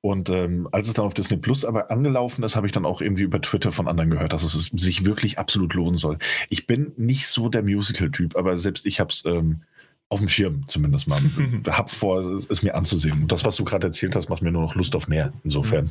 Und 0.00 0.30
ähm, 0.30 0.68
als 0.72 0.88
es 0.88 0.94
dann 0.94 1.04
auf 1.04 1.14
Disney 1.14 1.36
Plus 1.36 1.64
aber 1.64 1.90
angelaufen 1.90 2.42
ist, 2.42 2.56
habe 2.56 2.66
ich 2.66 2.72
dann 2.72 2.86
auch 2.86 3.00
irgendwie 3.00 3.22
über 3.22 3.40
Twitter 3.40 3.72
von 3.72 3.88
anderen 3.88 4.10
gehört, 4.10 4.32
dass 4.32 4.42
es 4.42 4.66
sich 4.66 5.04
wirklich 5.04 5.38
absolut 5.38 5.74
lohnen 5.74 5.98
soll. 5.98 6.18
Ich 6.48 6.66
bin 6.66 6.92
nicht 6.96 7.28
so 7.28 7.48
der 7.48 7.62
Musical-Typ, 7.62 8.36
aber 8.36 8.56
selbst 8.56 8.86
ich 8.86 9.00
habe 9.00 9.10
es 9.10 9.24
ähm, 9.26 9.62
auf 10.08 10.20
dem 10.20 10.28
Schirm 10.28 10.66
zumindest 10.66 11.08
mal. 11.08 11.20
hab 11.66 11.90
vor, 11.90 12.20
es 12.20 12.62
mir 12.62 12.74
anzusehen. 12.74 13.22
Und 13.22 13.32
das, 13.32 13.44
was 13.44 13.56
du 13.56 13.64
gerade 13.64 13.88
erzählt 13.88 14.16
hast, 14.16 14.30
macht 14.30 14.42
mir 14.42 14.52
nur 14.52 14.62
noch 14.62 14.74
Lust 14.74 14.96
auf 14.96 15.08
mehr. 15.08 15.32
Insofern. 15.44 15.86
Mhm 15.86 15.90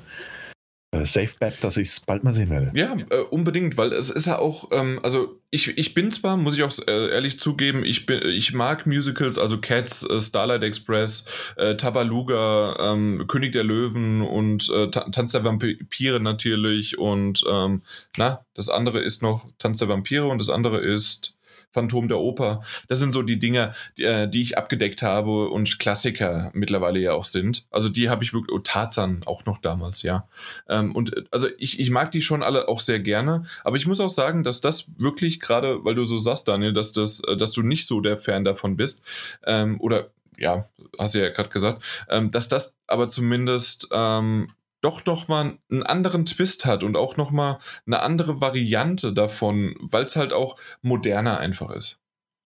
äh, 0.91 1.05
Safe 1.05 1.33
Bet, 1.39 1.63
dass 1.63 1.77
ich 1.77 1.89
es 1.89 1.99
bald 1.99 2.23
mal 2.23 2.33
sehen 2.33 2.49
werde. 2.49 2.71
Ja, 2.73 2.95
äh, 3.09 3.19
unbedingt, 3.29 3.77
weil 3.77 3.91
es 3.93 4.09
ist 4.09 4.25
ja 4.25 4.39
auch, 4.39 4.69
ähm, 4.71 4.99
also 5.03 5.36
ich, 5.49 5.77
ich 5.77 5.93
bin 5.93 6.11
zwar, 6.11 6.35
muss 6.35 6.55
ich 6.55 6.63
auch 6.63 6.71
äh, 6.87 7.09
ehrlich 7.09 7.39
zugeben, 7.39 7.85
ich, 7.85 8.05
bin, 8.05 8.21
ich 8.25 8.53
mag 8.53 8.85
Musicals, 8.85 9.37
also 9.37 9.59
Cats, 9.59 10.03
äh, 10.03 10.19
Starlight 10.19 10.63
Express, 10.63 11.25
äh, 11.55 11.75
Tabaluga, 11.75 12.75
ähm, 12.79 13.25
König 13.27 13.53
der 13.53 13.63
Löwen 13.63 14.21
und 14.21 14.69
äh, 14.69 14.89
Tanz 14.89 15.31
der 15.31 15.45
Vampire 15.45 16.19
natürlich 16.19 16.97
und 16.97 17.43
ähm, 17.49 17.81
na, 18.17 18.45
das 18.55 18.67
andere 18.67 18.99
ist 18.99 19.23
noch 19.23 19.45
Tanz 19.57 19.79
der 19.79 19.87
Vampire 19.87 20.27
und 20.27 20.39
das 20.39 20.49
andere 20.49 20.79
ist 20.79 21.36
Phantom 21.77 22.07
der 22.07 22.17
Oper. 22.17 22.61
Das 22.87 22.97
sind 22.97 23.11
so 23.11 23.21
die 23.21 23.37
Dinge, 23.37 23.75
die, 23.99 24.03
äh, 24.03 24.27
die, 24.27 24.41
ich 24.41 24.57
abgedeckt 24.57 25.03
habe 25.03 25.49
und 25.49 25.77
Klassiker 25.77 26.49
mittlerweile 26.55 26.99
ja 26.99 27.13
auch 27.13 27.25
sind. 27.25 27.67
Also 27.69 27.87
die 27.87 28.09
habe 28.09 28.23
ich 28.23 28.33
wirklich, 28.33 28.51
oh, 28.51 28.57
Tarzan 28.57 29.21
auch 29.27 29.45
noch 29.45 29.59
damals, 29.59 30.01
ja. 30.01 30.27
Ähm, 30.67 30.95
und 30.95 31.15
äh, 31.15 31.23
also 31.29 31.47
ich, 31.59 31.79
ich 31.79 31.91
mag 31.91 32.11
die 32.11 32.23
schon 32.23 32.41
alle 32.41 32.67
auch 32.67 32.79
sehr 32.79 32.99
gerne, 32.99 33.45
aber 33.63 33.77
ich 33.77 33.85
muss 33.85 33.99
auch 33.99 34.09
sagen, 34.09 34.43
dass 34.43 34.59
das 34.59 34.91
wirklich 34.97 35.39
gerade, 35.39 35.85
weil 35.85 35.93
du 35.93 36.03
so 36.03 36.17
sagst, 36.17 36.47
Daniel, 36.47 36.73
dass, 36.73 36.93
das, 36.93 37.19
äh, 37.19 37.37
dass 37.37 37.51
du 37.51 37.61
nicht 37.61 37.85
so 37.85 38.01
der 38.01 38.17
Fan 38.17 38.43
davon 38.43 38.75
bist, 38.75 39.05
ähm, 39.45 39.79
oder 39.79 40.09
ja, 40.39 40.67
hast 40.97 41.13
du 41.13 41.19
ja 41.19 41.29
gerade 41.29 41.49
gesagt, 41.49 41.83
ähm, 42.09 42.31
dass 42.31 42.49
das 42.49 42.77
aber 42.87 43.07
zumindest 43.07 43.89
ähm, 43.91 44.47
doch 44.81 45.05
noch 45.05 45.27
mal 45.27 45.57
einen 45.71 45.83
anderen 45.83 46.25
Twist 46.25 46.65
hat 46.65 46.83
und 46.83 46.95
auch 46.95 47.17
noch 47.17 47.31
mal 47.31 47.59
eine 47.85 48.01
andere 48.01 48.41
Variante 48.41 49.13
davon, 49.13 49.75
weil 49.79 50.05
es 50.05 50.15
halt 50.15 50.33
auch 50.33 50.57
moderner 50.81 51.39
einfach 51.39 51.71
ist 51.71 51.99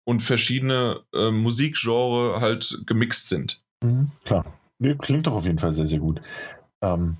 und 0.05 0.21
verschiedene 0.21 1.01
äh, 1.15 1.31
Musikgenre 1.31 2.41
halt 2.41 2.83
gemixt 2.87 3.29
sind. 3.29 3.63
Mhm, 3.83 4.11
klar, 4.25 4.45
klingt 4.99 5.27
doch 5.27 5.35
auf 5.35 5.45
jeden 5.45 5.59
Fall 5.59 5.75
sehr 5.75 5.87
sehr 5.87 6.01
gut. 6.01 6.21
Ähm, 6.83 7.17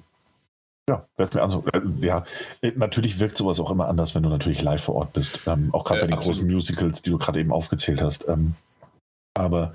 ja, 0.89 1.07
mir 1.19 1.43
also, 1.43 1.65
äh, 1.73 1.81
ja, 2.01 2.25
äh, 2.63 2.73
natürlich 2.75 3.19
wirkt 3.19 3.37
sowas 3.37 3.61
auch 3.61 3.71
immer 3.71 3.89
anders, 3.89 4.15
wenn 4.15 4.23
du 4.23 4.31
natürlich 4.31 4.63
live 4.63 4.83
vor 4.83 4.95
Ort 4.95 5.13
bist. 5.13 5.39
Ähm, 5.47 5.69
auch 5.75 5.85
gerade 5.85 6.01
bei 6.01 6.07
den 6.07 6.15
absolut. 6.15 6.39
großen 6.39 6.55
Musicals, 6.55 7.03
die 7.03 7.11
du 7.11 7.19
gerade 7.19 7.41
eben 7.41 7.53
aufgezählt 7.53 8.01
hast. 8.01 8.27
Ähm, 8.27 8.55
aber 9.35 9.75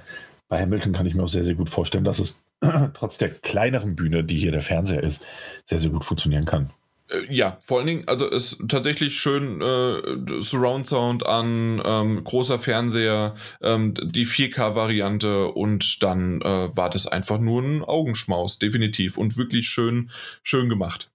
bei 0.54 0.62
Hamilton 0.62 0.94
kann 0.94 1.08
ich 1.08 1.16
mir 1.16 1.24
auch 1.24 1.30
sehr, 1.30 1.44
sehr 1.44 1.56
gut 1.56 1.72
vorstellen, 1.72 2.04
dass 2.04 2.20
es 2.20 2.40
trotz 2.94 3.18
der 3.18 3.32
kleineren 3.32 3.96
Bühne, 3.96 4.24
die 4.24 4.38
hier 4.38 4.52
der 4.52 4.62
Fernseher 4.62 5.02
ist, 5.02 5.26
sehr, 5.66 5.80
sehr 5.80 5.90
gut 5.90 6.06
funktionieren 6.06 6.46
kann. 6.46 6.70
Äh, 7.10 7.24
ja, 7.34 7.58
vor 7.66 7.80
allen 7.80 7.88
Dingen, 7.88 8.08
also 8.08 8.30
es 8.30 8.54
ist 8.54 8.70
tatsächlich 8.70 9.18
schön 9.18 9.62
äh, 9.62 10.42
Surround 10.42 10.86
Sound 10.86 11.26
an, 11.26 11.82
ähm, 11.84 12.24
großer 12.24 12.60
Fernseher, 12.60 13.34
ähm, 13.64 13.96
die 13.96 14.28
4K-Variante 14.28 15.48
und 15.48 16.04
dann 16.04 16.40
äh, 16.44 16.78
war 16.78 16.92
das 16.92 17.08
einfach 17.08 17.40
nur 17.40 17.64
ein 17.64 17.84
Augenschmaus, 17.84 18.60
definitiv. 18.60 19.18
Und 19.18 19.38
wirklich 19.38 19.66
schön, 19.66 20.12
schön 20.44 20.70
gemacht. 20.70 21.10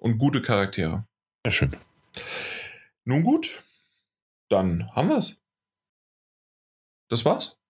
Und 0.00 0.18
gute 0.18 0.42
Charaktere. 0.42 1.06
Sehr 1.46 1.52
schön. 1.52 1.76
Nun 3.06 3.22
gut, 3.22 3.62
dann 4.50 4.94
haben 4.94 5.08
wir 5.08 5.16
es. 5.16 5.40
Das 7.08 7.24
war's. 7.24 7.61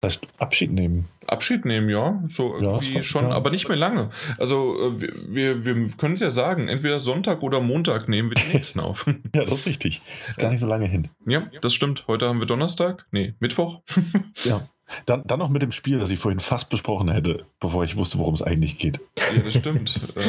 Das 0.00 0.14
heißt, 0.14 0.26
Abschied 0.38 0.72
nehmen. 0.72 1.08
Abschied 1.26 1.66
nehmen, 1.66 1.90
ja. 1.90 2.22
So 2.28 2.54
irgendwie 2.54 2.94
ja, 2.94 3.02
schon, 3.02 3.24
ja. 3.24 3.32
aber 3.32 3.50
nicht 3.50 3.68
mehr 3.68 3.76
lange. 3.76 4.08
Also 4.38 4.92
äh, 4.92 5.08
wir, 5.28 5.66
wir, 5.66 5.88
können 5.98 6.14
es 6.14 6.20
ja 6.20 6.30
sagen, 6.30 6.68
entweder 6.68 7.00
Sonntag 7.00 7.42
oder 7.42 7.60
Montag 7.60 8.08
nehmen 8.08 8.30
wir 8.30 8.36
den 8.36 8.48
nächsten 8.52 8.80
auf. 8.80 9.06
ja, 9.34 9.44
das 9.44 9.52
ist 9.52 9.66
richtig. 9.66 10.00
Das 10.22 10.30
ist 10.30 10.38
gar 10.38 10.50
nicht 10.50 10.60
so 10.60 10.66
lange 10.66 10.86
hin. 10.86 11.08
Ja, 11.26 11.42
das 11.60 11.74
stimmt. 11.74 12.04
Heute 12.08 12.28
haben 12.28 12.40
wir 12.40 12.46
Donnerstag. 12.46 13.06
Nee, 13.10 13.34
Mittwoch. 13.40 13.82
ja. 14.44 14.66
Dann, 15.06 15.22
dann 15.24 15.38
noch 15.38 15.50
mit 15.50 15.62
dem 15.62 15.70
Spiel, 15.70 15.98
das 15.98 16.10
ich 16.10 16.18
vorhin 16.18 16.40
fast 16.40 16.68
besprochen 16.68 17.10
hätte, 17.10 17.46
bevor 17.60 17.84
ich 17.84 17.94
wusste, 17.94 18.18
worum 18.18 18.34
es 18.34 18.42
eigentlich 18.42 18.78
geht. 18.78 19.00
Ja, 19.18 19.42
das 19.44 19.54
stimmt. 19.54 20.00
äh, 20.16 20.22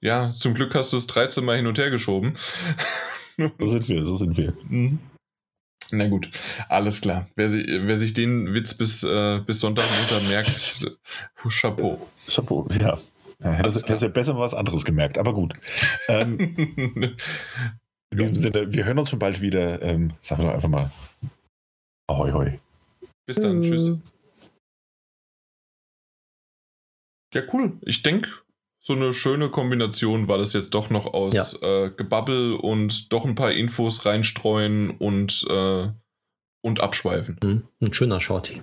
ja, 0.00 0.32
zum 0.32 0.54
Glück 0.54 0.74
hast 0.74 0.92
du 0.92 0.96
es 0.96 1.06
13 1.06 1.44
Mal 1.44 1.58
hin 1.58 1.66
und 1.66 1.78
her 1.78 1.90
geschoben. 1.90 2.34
so 3.36 3.66
sind 3.66 3.88
wir, 3.88 4.04
so 4.04 4.16
sind 4.16 4.36
wir. 4.36 4.54
Mhm. 4.68 4.98
Na 5.90 6.08
gut, 6.08 6.30
alles 6.68 7.00
klar. 7.00 7.28
Wer, 7.36 7.52
wer 7.52 7.96
sich 7.96 8.14
den 8.14 8.54
Witz 8.54 8.74
bis, 8.74 9.02
äh, 9.02 9.40
bis 9.46 9.60
Sonntag 9.60 9.84
merkt, 10.28 10.86
Chapeau. 11.48 12.06
Chapeau, 12.28 12.68
ja. 12.80 12.98
Er 13.40 13.52
hätte, 13.52 13.80
hätte 13.86 14.06
ja 14.06 14.08
besser 14.08 14.38
was 14.38 14.54
anderes 14.54 14.84
gemerkt, 14.84 15.18
aber 15.18 15.34
gut. 15.34 15.54
Ähm, 16.08 16.38
in 18.10 18.18
diesem 18.18 18.36
Sinne, 18.36 18.72
wir 18.72 18.84
hören 18.84 18.98
uns 18.98 19.10
schon 19.10 19.18
bald 19.18 19.40
wieder. 19.40 19.82
Ähm, 19.82 20.12
sagen 20.20 20.42
wir 20.42 20.48
doch 20.48 20.54
einfach 20.54 20.68
mal 20.68 20.90
Ahoi, 22.06 22.32
hoi. 22.32 22.60
Bis 23.26 23.36
dann, 23.36 23.62
tschüss. 23.62 23.98
Ja, 27.32 27.42
cool. 27.52 27.78
Ich 27.82 28.02
denke, 28.02 28.30
so 28.86 28.92
eine 28.92 29.14
schöne 29.14 29.48
Kombination 29.48 30.28
war 30.28 30.36
das 30.36 30.52
jetzt 30.52 30.74
doch 30.74 30.90
noch 30.90 31.06
aus 31.14 31.32
ja. 31.32 31.46
äh, 31.84 31.90
Gebabbel 31.90 32.52
und 32.52 33.10
doch 33.14 33.24
ein 33.24 33.34
paar 33.34 33.50
Infos 33.50 34.04
reinstreuen 34.04 34.90
und, 34.90 35.46
äh, 35.48 35.88
und 36.60 36.80
abschweifen. 36.80 37.38
Mhm. 37.42 37.62
Ein 37.80 37.94
schöner 37.94 38.20
Shorty. 38.20 38.62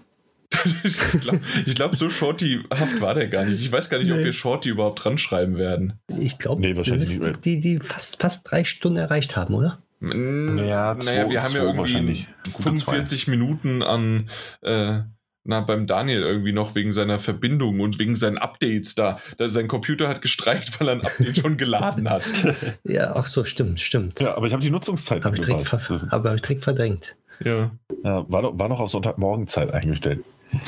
ich 0.84 1.22
glaube, 1.22 1.42
glaub, 1.74 1.96
so 1.96 2.12
Shorty-haft 2.12 3.02
war 3.02 3.16
der 3.16 3.30
gar 3.30 3.46
nicht. 3.46 3.62
Ich 3.62 3.72
weiß 3.72 3.90
gar 3.90 3.98
nicht, 3.98 4.10
nee. 4.10 4.14
ob 4.14 4.24
wir 4.24 4.32
Shorty 4.32 4.70
überhaupt 4.70 5.04
dran 5.04 5.18
schreiben 5.18 5.58
werden. 5.58 6.00
Ich 6.20 6.38
glaube, 6.38 6.62
nee, 6.62 6.78
wahrscheinlich 6.78 7.18
nicht. 7.18 7.44
Die, 7.44 7.60
die 7.60 7.80
fast, 7.80 8.22
fast 8.22 8.52
drei 8.52 8.64
Stunden 8.64 9.00
erreicht 9.00 9.36
haben, 9.36 9.56
oder? 9.56 9.82
Naja, 10.02 11.00
zwei, 11.00 11.16
naja 11.16 11.30
wir 11.32 11.44
haben 11.44 11.56
ja 11.56 11.64
irgendwie 11.64 12.28
45 12.62 13.28
Minuten 13.28 13.82
an 13.82 14.30
äh, 14.62 15.00
na, 15.44 15.62
beim 15.62 15.88
Daniel 15.88 16.22
irgendwie 16.22 16.52
noch 16.52 16.76
wegen 16.76 16.94
seiner 16.94 17.18
Verbindung 17.18 17.80
und 17.80 17.98
wegen 18.00 18.16
seinen 18.16 18.38
Updates 18.38 18.94
da. 18.96 19.20
da 19.38 19.50
sein 19.50 19.68
Computer 19.68 20.08
hat 20.08 20.22
gestreikt, 20.22 20.80
weil 20.80 20.90
er 20.90 20.96
ein 20.96 21.02
Update 21.02 21.38
schon 21.40 21.58
geladen 21.58 22.10
hat. 22.10 22.24
Ja, 22.84 23.16
ach 23.16 23.28
so, 23.28 23.44
stimmt, 23.44 23.80
stimmt. 23.80 24.20
Ja, 24.20 24.36
aber 24.36 24.48
ich 24.48 24.54
habe 24.54 24.62
die 24.62 24.70
Nutzungszeit 24.70 25.24
hab 25.24 25.34
ich 25.34 25.42
direkt 25.42 25.68
ver 25.68 25.80
Aber 26.10 26.30
habe 26.30 26.36
ich 26.36 26.42
direkt 26.42 26.64
verdrängt. 26.64 27.16
Ja. 27.44 27.72
ja 28.04 28.26
war, 28.30 28.42
noch, 28.42 28.58
war 28.58 28.70
noch 28.70 28.80
auf 28.80 28.90
Sonntagmorgenzeit 28.90 29.72
eingestellt. 29.74 30.24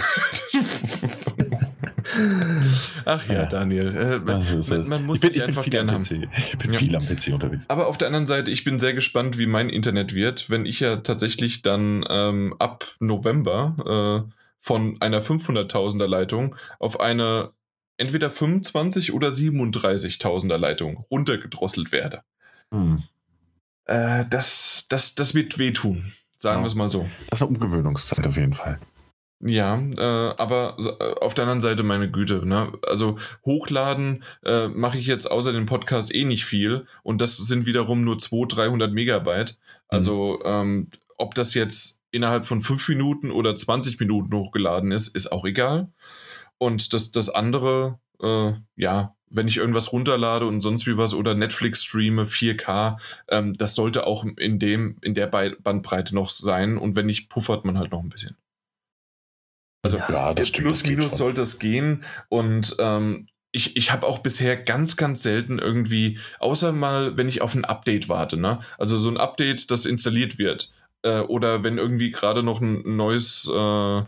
Ach 3.06 3.28
ja, 3.28 3.34
ja. 3.34 3.46
Daniel. 3.46 3.96
Äh, 3.96 4.20
man, 4.20 4.46
man, 4.46 4.88
man, 4.88 5.06
muss 5.06 5.24
ich 5.24 5.34
bin, 5.34 5.42
einfach 5.42 5.66
gerne 5.66 5.92
haben. 5.92 6.02
Ich 6.02 6.58
bin 6.58 6.74
ja. 6.74 6.80
viel 6.80 6.96
am 6.96 7.06
PC 7.06 7.34
unterwegs. 7.34 7.66
Aber 7.68 7.88
auf 7.88 7.98
der 7.98 8.08
anderen 8.08 8.26
Seite, 8.26 8.52
ich 8.52 8.64
bin 8.64 8.80
sehr 8.80 8.94
gespannt, 8.94 9.38
wie 9.38 9.46
mein 9.46 9.70
Internet 9.70 10.16
wird, 10.16 10.50
wenn 10.50 10.66
ich 10.66 10.80
ja 10.80 10.98
tatsächlich 10.98 11.62
dann 11.62 12.06
ähm, 12.10 12.56
ab 12.60 12.86
November 13.00 14.26
äh, 14.28 14.43
von 14.64 15.00
einer 15.02 15.22
500.000er 15.22 16.08
Leitung 16.08 16.56
auf 16.80 17.02
eine 17.02 17.52
entweder 17.98 18.32
25 18.32 19.12
oder 19.14 19.28
37.000er 19.28 20.58
Leitung 20.58 21.06
runtergedrosselt 21.12 21.92
werde. 21.92 22.24
Hm. 22.72 23.04
Äh, 23.86 24.26
das, 24.30 24.86
das, 24.88 25.16
das 25.16 25.36
wird 25.36 25.60
wehtun, 25.60 26.14
sagen 26.38 26.60
ja. 26.60 26.64
wir 26.64 26.68
es 26.68 26.76
mal 26.76 26.90
so. 26.90 27.06
Das 27.30 27.40
ist 27.40 27.44
eine 27.44 27.50
Umgewöhnungszeit 27.50 28.26
auf 28.26 28.38
jeden 28.38 28.54
Fall. 28.54 28.80
Ja, 29.42 29.78
äh, 29.78 30.34
aber 30.38 30.78
äh, 30.80 31.20
auf 31.20 31.34
der 31.34 31.44
anderen 31.44 31.60
Seite 31.60 31.84
meine 31.84 32.10
Güte, 32.10 32.46
ne? 32.46 32.72
Also 32.88 33.18
hochladen 33.46 34.24
äh, 34.46 34.70
mache 34.70 34.98
ich 34.98 35.08
jetzt 35.08 35.30
außer 35.30 35.52
dem 35.52 35.66
Podcast 35.66 36.16
eh 36.16 36.24
nicht 36.24 36.46
viel 36.46 36.86
und 37.04 37.20
das 37.20 37.36
sind 37.36 37.66
wiederum 37.66 38.06
nur 38.06 38.18
200, 38.18 38.58
300 38.58 38.94
Megabyte. 38.94 39.60
Also 39.90 40.40
mhm. 40.46 40.50
ähm, 40.50 40.88
ob 41.18 41.36
das 41.36 41.54
jetzt 41.54 42.03
innerhalb 42.14 42.46
von 42.46 42.62
fünf 42.62 42.88
Minuten 42.88 43.32
oder 43.32 43.56
20 43.56 44.00
Minuten 44.00 44.34
hochgeladen 44.34 44.92
ist, 44.92 45.10
ist 45.16 45.32
auch 45.32 45.46
egal. 45.46 45.92
Und 46.58 46.94
das, 46.94 47.12
das 47.12 47.30
andere, 47.30 48.00
äh, 48.22 48.54
ja, 48.76 49.16
wenn 49.30 49.48
ich 49.48 49.58
irgendwas 49.58 49.92
runterlade 49.92 50.46
und 50.46 50.62
sonst 50.62 50.86
wie 50.86 50.96
was 50.96 51.16
oder 51.16 51.34
Netflix 51.34 51.84
streame, 51.84 52.26
4K, 52.26 52.98
ähm, 53.30 53.54
das 53.54 53.74
sollte 53.74 54.06
auch 54.06 54.26
in 54.38 54.60
dem, 54.60 54.98
in 55.02 55.16
der 55.16 55.28
Bandbreite 55.28 56.14
noch 56.14 56.30
sein. 56.30 56.78
Und 56.78 56.96
wenn 56.96 57.08
nicht, 57.08 57.30
puffert 57.30 57.66
man 57.66 57.80
halt 57.80 57.92
noch 57.92 58.02
ein 58.02 58.10
bisschen. 58.10 58.38
Also 59.82 59.98
ja, 59.98 60.34
das 60.34 60.50
stimmt, 60.50 60.68
plus 60.68 60.86
minus 60.86 61.18
sollte 61.18 61.42
es 61.42 61.58
gehen. 61.58 62.04
Und 62.30 62.76
ähm, 62.80 63.28
ich, 63.52 63.76
ich 63.76 63.92
habe 63.92 64.06
auch 64.06 64.20
bisher 64.20 64.56
ganz, 64.56 64.98
ganz 64.98 65.24
selten 65.24 65.58
irgendwie, 65.58 66.20
außer 66.40 66.72
mal, 66.72 67.18
wenn 67.18 67.28
ich 67.28 67.42
auf 67.42 67.56
ein 67.56 67.66
Update 67.66 68.10
warte, 68.10 68.38
ne? 68.38 68.60
Also 68.78 68.98
so 68.98 69.10
ein 69.10 69.18
Update, 69.18 69.72
das 69.72 69.86
installiert 69.86 70.38
wird 70.38 70.72
äh, 71.04 71.20
oder 71.20 71.64
wenn 71.64 71.78
irgendwie 71.78 72.12
gerade 72.12 72.44
noch 72.44 72.62
ein 72.62 72.96
neues, 72.96 73.50
äh, 73.54 74.04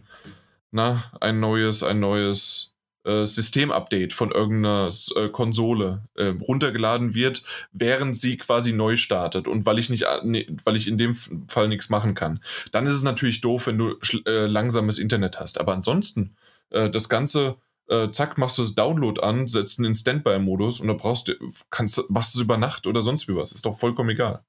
na, 0.72 1.04
ein 1.22 1.40
neues, 1.40 1.84
ein 1.84 2.00
neues 2.00 2.76
äh, 3.06 3.26
Systemupdate 3.26 4.14
von 4.14 4.32
irgendeiner 4.32 4.90
äh, 5.16 5.30
Konsole 5.30 6.08
äh, 6.16 6.34
runtergeladen 6.42 7.14
wird, 7.14 7.44
während 7.72 8.16
sie 8.16 8.38
quasi 8.38 8.74
neu 8.74 8.98
startet 8.98 9.48
und 9.48 9.66
weil 9.66 9.80
ich 9.80 9.90
nicht, 9.90 10.04
äh, 10.04 10.26
ne, 10.26 10.48
weil 10.64 10.76
ich 10.76 10.88
in 10.88 10.98
dem 10.98 11.16
Fall 11.48 11.68
nichts 11.68 11.90
machen 11.90 12.16
kann. 12.16 12.40
Dann 12.72 12.88
ist 12.88 12.94
es 12.94 13.04
natürlich 13.04 13.42
doof, 13.42 13.68
wenn 13.68 13.78
du 13.78 13.96
langsames 14.26 14.98
Internet 14.98 15.40
hast. 15.40 15.60
Aber 15.60 15.74
ansonsten, 15.74 16.36
das 16.70 17.10
Ganze 17.10 17.58
äh, 17.88 18.12
zack, 18.12 18.38
machst 18.38 18.58
du 18.58 18.64
das 18.64 18.76
Download 18.76 19.22
an, 19.22 19.48
setzt 19.48 19.80
ihn 19.80 19.86
in 19.86 19.96
Standby-Modus 19.96 20.80
und 20.80 20.88
da 20.88 20.94
brauchst 20.94 21.28
du, 21.28 21.34
kannst, 21.70 22.10
machst 22.10 22.34
du 22.34 22.40
es 22.40 22.44
über 22.44 22.58
Nacht 22.58 22.88
oder 22.88 23.02
sonst 23.02 23.28
wie 23.28 23.36
was. 23.36 23.52
Ist 23.52 23.66
doch 23.66 23.78
vollkommen 23.78 24.10
egal. 24.10 24.44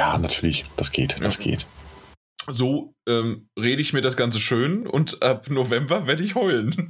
Ja, 0.00 0.16
natürlich, 0.16 0.64
das 0.78 0.92
geht, 0.92 1.18
das 1.20 1.36
ja. 1.36 1.44
geht. 1.44 1.66
So 2.48 2.94
ähm, 3.06 3.50
rede 3.58 3.82
ich 3.82 3.92
mir 3.92 4.00
das 4.00 4.16
Ganze 4.16 4.40
schön 4.40 4.86
und 4.86 5.22
ab 5.22 5.50
November 5.50 6.06
werde 6.06 6.22
ich 6.22 6.34
heulen. 6.34 6.88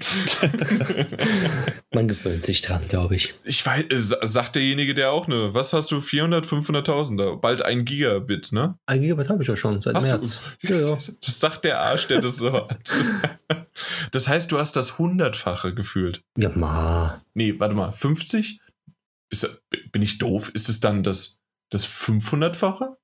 Man 1.93 2.07
gewöhnt 2.07 2.45
sich 2.45 2.63
dran, 2.63 2.87
glaube 2.89 3.17
ich. 3.17 3.35
Ich 3.43 3.67
weiß, 3.67 3.87
äh, 3.91 4.27
sagt 4.29 4.55
derjenige, 4.55 4.95
der 4.95 5.11
auch 5.11 5.27
ne, 5.27 5.53
was 5.53 5.73
hast 5.73 5.91
du, 5.91 6.01
400, 6.01 6.47
500.000, 6.47 7.41
bald 7.41 7.63
ein 7.63 7.85
Gigabit, 7.85 8.53
ne? 8.53 8.79
Ein 8.87 9.01
Gigabit 9.01 9.29
habe 9.29 9.43
ich 9.43 9.49
ja 9.49 9.57
schon, 9.57 9.83
seit 9.83 9.97
hast 9.97 10.05
März. 10.05 10.43
Du, 10.63 10.69
ja, 10.73 10.81
ja. 10.81 10.95
Das 10.95 11.41
sagt 11.41 11.65
der 11.65 11.81
Arsch, 11.81 12.07
der 12.07 12.21
das 12.21 12.37
so 12.37 12.53
hat. 12.53 12.95
Das 14.13 14.29
heißt, 14.29 14.53
du 14.53 14.59
hast 14.59 14.77
das 14.77 14.99
hundertfache 14.99 15.75
gefühlt. 15.75 16.23
Ja, 16.37 16.51
ma. 16.51 17.25
Nee, 17.35 17.59
warte 17.59 17.75
mal, 17.75 17.91
50? 17.91 18.61
Ist, 19.31 19.63
bin 19.91 20.03
ich 20.03 20.19
doof? 20.19 20.51
Ist 20.55 20.69
es 20.69 20.79
dann 20.79 21.03
das, 21.03 21.41
das 21.71 21.87
500-fache? 21.87 22.97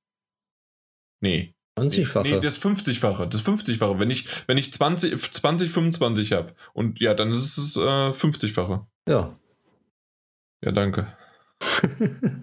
Nee. 1.21 1.53
20-fache. 1.77 2.23
Nee, 2.23 2.39
das 2.39 2.61
50-fache. 2.61 3.27
Das 3.27 3.43
50-fache. 3.45 3.99
Wenn 3.99 4.09
ich, 4.09 4.25
wenn 4.47 4.57
ich 4.57 4.73
20, 4.73 5.19
20 5.31 5.71
25 5.71 6.31
habe. 6.31 6.53
Und 6.73 6.99
ja, 6.99 7.13
dann 7.13 7.29
ist 7.29 7.57
es 7.57 7.75
äh, 7.75 7.79
50-fache. 7.79 8.85
Ja. 9.07 9.37
Ja, 10.63 10.71
danke. 10.71 11.07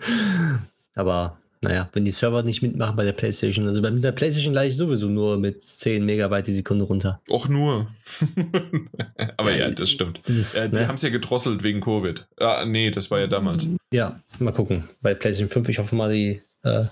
Aber 0.95 1.39
naja, 1.65 1.89
wenn 1.93 2.05
die 2.05 2.13
Server 2.13 2.43
nicht 2.43 2.63
mitmachen 2.63 2.95
bei 2.95 3.05
der 3.05 3.13
PlayStation, 3.13 3.67
also 3.67 3.81
bei 3.81 3.91
der 3.91 4.13
PlayStation 4.13 4.53
gleich 4.53 4.71
ich 4.71 4.77
sowieso 4.77 5.09
nur 5.09 5.39
mit 5.39 5.63
10 5.63 6.05
Megabyte 6.05 6.47
die 6.47 6.55
Sekunde 6.55 6.85
runter. 6.85 7.21
Och 7.29 7.49
nur. 7.49 7.89
Aber 9.37 9.51
ja, 9.51 9.69
ja, 9.69 9.71
das 9.71 9.91
stimmt. 9.91 10.21
Das 10.29 10.55
äh, 10.55 10.69
die 10.69 10.77
ne? 10.77 10.89
haben 10.89 10.97
es 10.97 11.03
ja 11.03 11.09
gedrosselt 11.09 11.63
wegen 11.63 11.81
Covid. 11.81 12.27
Ah, 12.39 12.65
nee, 12.67 12.91
das 12.91 13.11
war 13.11 13.19
ja 13.19 13.27
damals. 13.27 13.67
Ja, 13.93 14.21
mal 14.39 14.53
gucken. 14.53 14.85
Bei 15.01 15.15
PlayStation 15.15 15.49
5, 15.49 15.69
ich 15.71 15.79
hoffe 15.79 15.97
mal, 15.97 16.13
die. 16.13 16.43
Äh, 16.63 16.85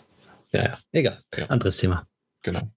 ja, 0.52 0.62
ja, 0.62 0.78
egal. 0.92 1.22
Ja. 1.36 1.46
Anderes 1.46 1.76
Thema. 1.78 2.06
Genau. 2.42 2.72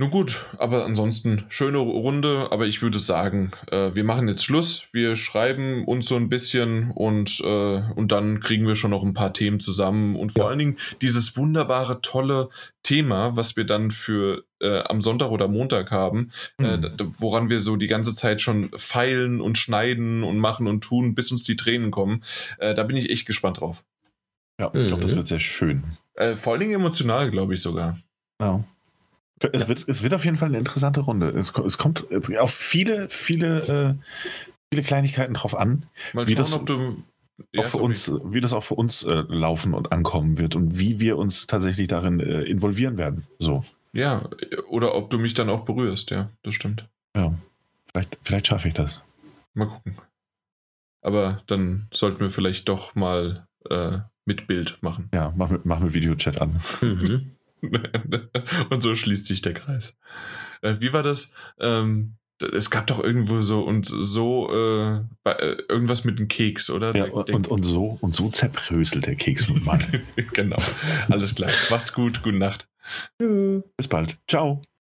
Nun 0.00 0.08
gut, 0.08 0.46
aber 0.56 0.86
ansonsten 0.86 1.44
schöne 1.50 1.76
Runde, 1.76 2.48
aber 2.52 2.66
ich 2.66 2.80
würde 2.80 2.98
sagen, 2.98 3.50
äh, 3.70 3.94
wir 3.94 4.02
machen 4.02 4.28
jetzt 4.28 4.46
Schluss. 4.46 4.84
Wir 4.94 5.14
schreiben 5.14 5.84
uns 5.84 6.08
so 6.08 6.16
ein 6.16 6.30
bisschen 6.30 6.90
und, 6.92 7.38
äh, 7.44 7.82
und 7.94 8.10
dann 8.10 8.40
kriegen 8.40 8.66
wir 8.66 8.76
schon 8.76 8.92
noch 8.92 9.02
ein 9.02 9.12
paar 9.12 9.34
Themen 9.34 9.60
zusammen 9.60 10.16
und 10.16 10.32
vor 10.32 10.44
ja. 10.44 10.48
allen 10.48 10.58
Dingen 10.58 10.76
dieses 11.02 11.36
wunderbare, 11.36 12.00
tolle 12.00 12.48
Thema, 12.82 13.36
was 13.36 13.58
wir 13.58 13.64
dann 13.64 13.90
für 13.90 14.44
äh, 14.62 14.78
am 14.84 15.02
Sonntag 15.02 15.32
oder 15.32 15.48
Montag 15.48 15.90
haben, 15.90 16.30
äh, 16.56 16.78
mhm. 16.78 16.94
woran 17.18 17.50
wir 17.50 17.60
so 17.60 17.76
die 17.76 17.86
ganze 17.86 18.14
Zeit 18.14 18.40
schon 18.40 18.70
feilen 18.74 19.42
und 19.42 19.58
schneiden 19.58 20.22
und 20.22 20.38
machen 20.38 20.66
und 20.66 20.82
tun, 20.82 21.14
bis 21.14 21.30
uns 21.30 21.44
die 21.44 21.56
Tränen 21.56 21.90
kommen. 21.90 22.24
Äh, 22.56 22.72
da 22.72 22.84
bin 22.84 22.96
ich 22.96 23.10
echt 23.10 23.26
gespannt 23.26 23.60
drauf. 23.60 23.84
Ja, 24.58 24.70
ich 24.74 24.88
glaube, 24.88 25.02
das 25.02 25.12
mhm. 25.12 25.16
wird 25.16 25.26
sehr 25.26 25.40
schön. 25.40 25.84
Äh, 26.20 26.36
vor 26.36 26.52
allen 26.52 26.60
Dingen 26.60 26.74
emotional, 26.74 27.30
glaube 27.30 27.54
ich 27.54 27.62
sogar. 27.62 27.98
Ja. 28.40 28.62
Es, 29.40 29.62
ja. 29.62 29.68
Wird, 29.68 29.88
es 29.88 30.02
wird 30.02 30.12
auf 30.12 30.24
jeden 30.24 30.36
Fall 30.36 30.48
eine 30.48 30.58
interessante 30.58 31.00
Runde. 31.00 31.30
Es, 31.30 31.52
es 31.56 31.78
kommt 31.78 32.04
auf 32.38 32.52
viele, 32.52 33.08
viele, 33.08 33.96
äh, 33.98 34.34
viele 34.70 34.82
Kleinigkeiten 34.82 35.32
drauf 35.32 35.56
an. 35.56 35.84
Mal 36.12 36.28
wie 36.28 36.32
schauen, 36.32 36.42
das, 36.42 36.52
ob 36.52 36.66
du. 36.66 37.02
Ja, 37.52 37.62
für 37.62 37.78
uns, 37.78 38.12
wie 38.22 38.42
das 38.42 38.52
auch 38.52 38.64
für 38.64 38.74
uns 38.74 39.02
äh, 39.02 39.24
laufen 39.28 39.72
und 39.72 39.92
ankommen 39.92 40.36
wird 40.36 40.56
und 40.56 40.78
wie 40.78 41.00
wir 41.00 41.16
uns 41.16 41.46
tatsächlich 41.46 41.88
darin 41.88 42.20
äh, 42.20 42.42
involvieren 42.42 42.98
werden. 42.98 43.26
So. 43.38 43.64
Ja, 43.94 44.28
oder 44.68 44.94
ob 44.94 45.08
du 45.08 45.18
mich 45.18 45.32
dann 45.32 45.48
auch 45.48 45.64
berührst, 45.64 46.10
ja, 46.10 46.28
das 46.42 46.54
stimmt. 46.54 46.86
Ja, 47.16 47.32
vielleicht, 47.90 48.18
vielleicht 48.24 48.46
schaffe 48.46 48.68
ich 48.68 48.74
das. 48.74 49.00
Mal 49.54 49.68
gucken. 49.68 49.96
Aber 51.00 51.42
dann 51.46 51.88
sollten 51.94 52.20
wir 52.20 52.30
vielleicht 52.30 52.68
doch 52.68 52.94
mal 52.94 53.46
äh, 53.70 54.00
mit 54.30 54.46
Bild 54.46 54.78
machen. 54.80 55.08
Ja, 55.12 55.34
mach 55.36 55.50
mit, 55.50 55.66
mach 55.66 55.80
mit 55.80 55.92
Videochat 55.92 56.40
an. 56.40 56.60
Mhm. 56.80 57.32
und 58.70 58.80
so 58.80 58.94
schließt 58.94 59.26
sich 59.26 59.42
der 59.42 59.54
Kreis. 59.54 59.96
Äh, 60.62 60.76
wie 60.78 60.92
war 60.92 61.02
das? 61.02 61.34
Ähm, 61.58 62.14
es 62.40 62.70
gab 62.70 62.86
doch 62.86 63.02
irgendwo 63.02 63.42
so 63.42 63.62
und 63.62 63.86
so 63.86 64.48
äh, 64.50 64.98
äh 65.24 65.56
irgendwas 65.68 66.04
mit 66.04 66.20
dem 66.20 66.28
Keks, 66.28 66.70
oder? 66.70 66.94
Ja, 66.96 67.06
der, 67.06 67.24
der 67.24 67.34
und, 67.34 67.48
und, 67.48 67.64
so, 67.64 67.98
und 68.00 68.14
so 68.14 68.30
zerbröselt 68.30 69.06
der 69.06 69.16
Keks 69.16 69.48
mit 69.48 69.64
Mann. 69.64 69.84
genau. 70.32 70.62
Alles 71.08 71.34
klar. 71.34 71.50
Macht's 71.70 71.92
gut. 71.92 72.22
Gute 72.22 72.38
Nacht. 72.38 72.68
Bis 73.18 73.88
bald. 73.88 74.16
Ciao. 74.28 74.62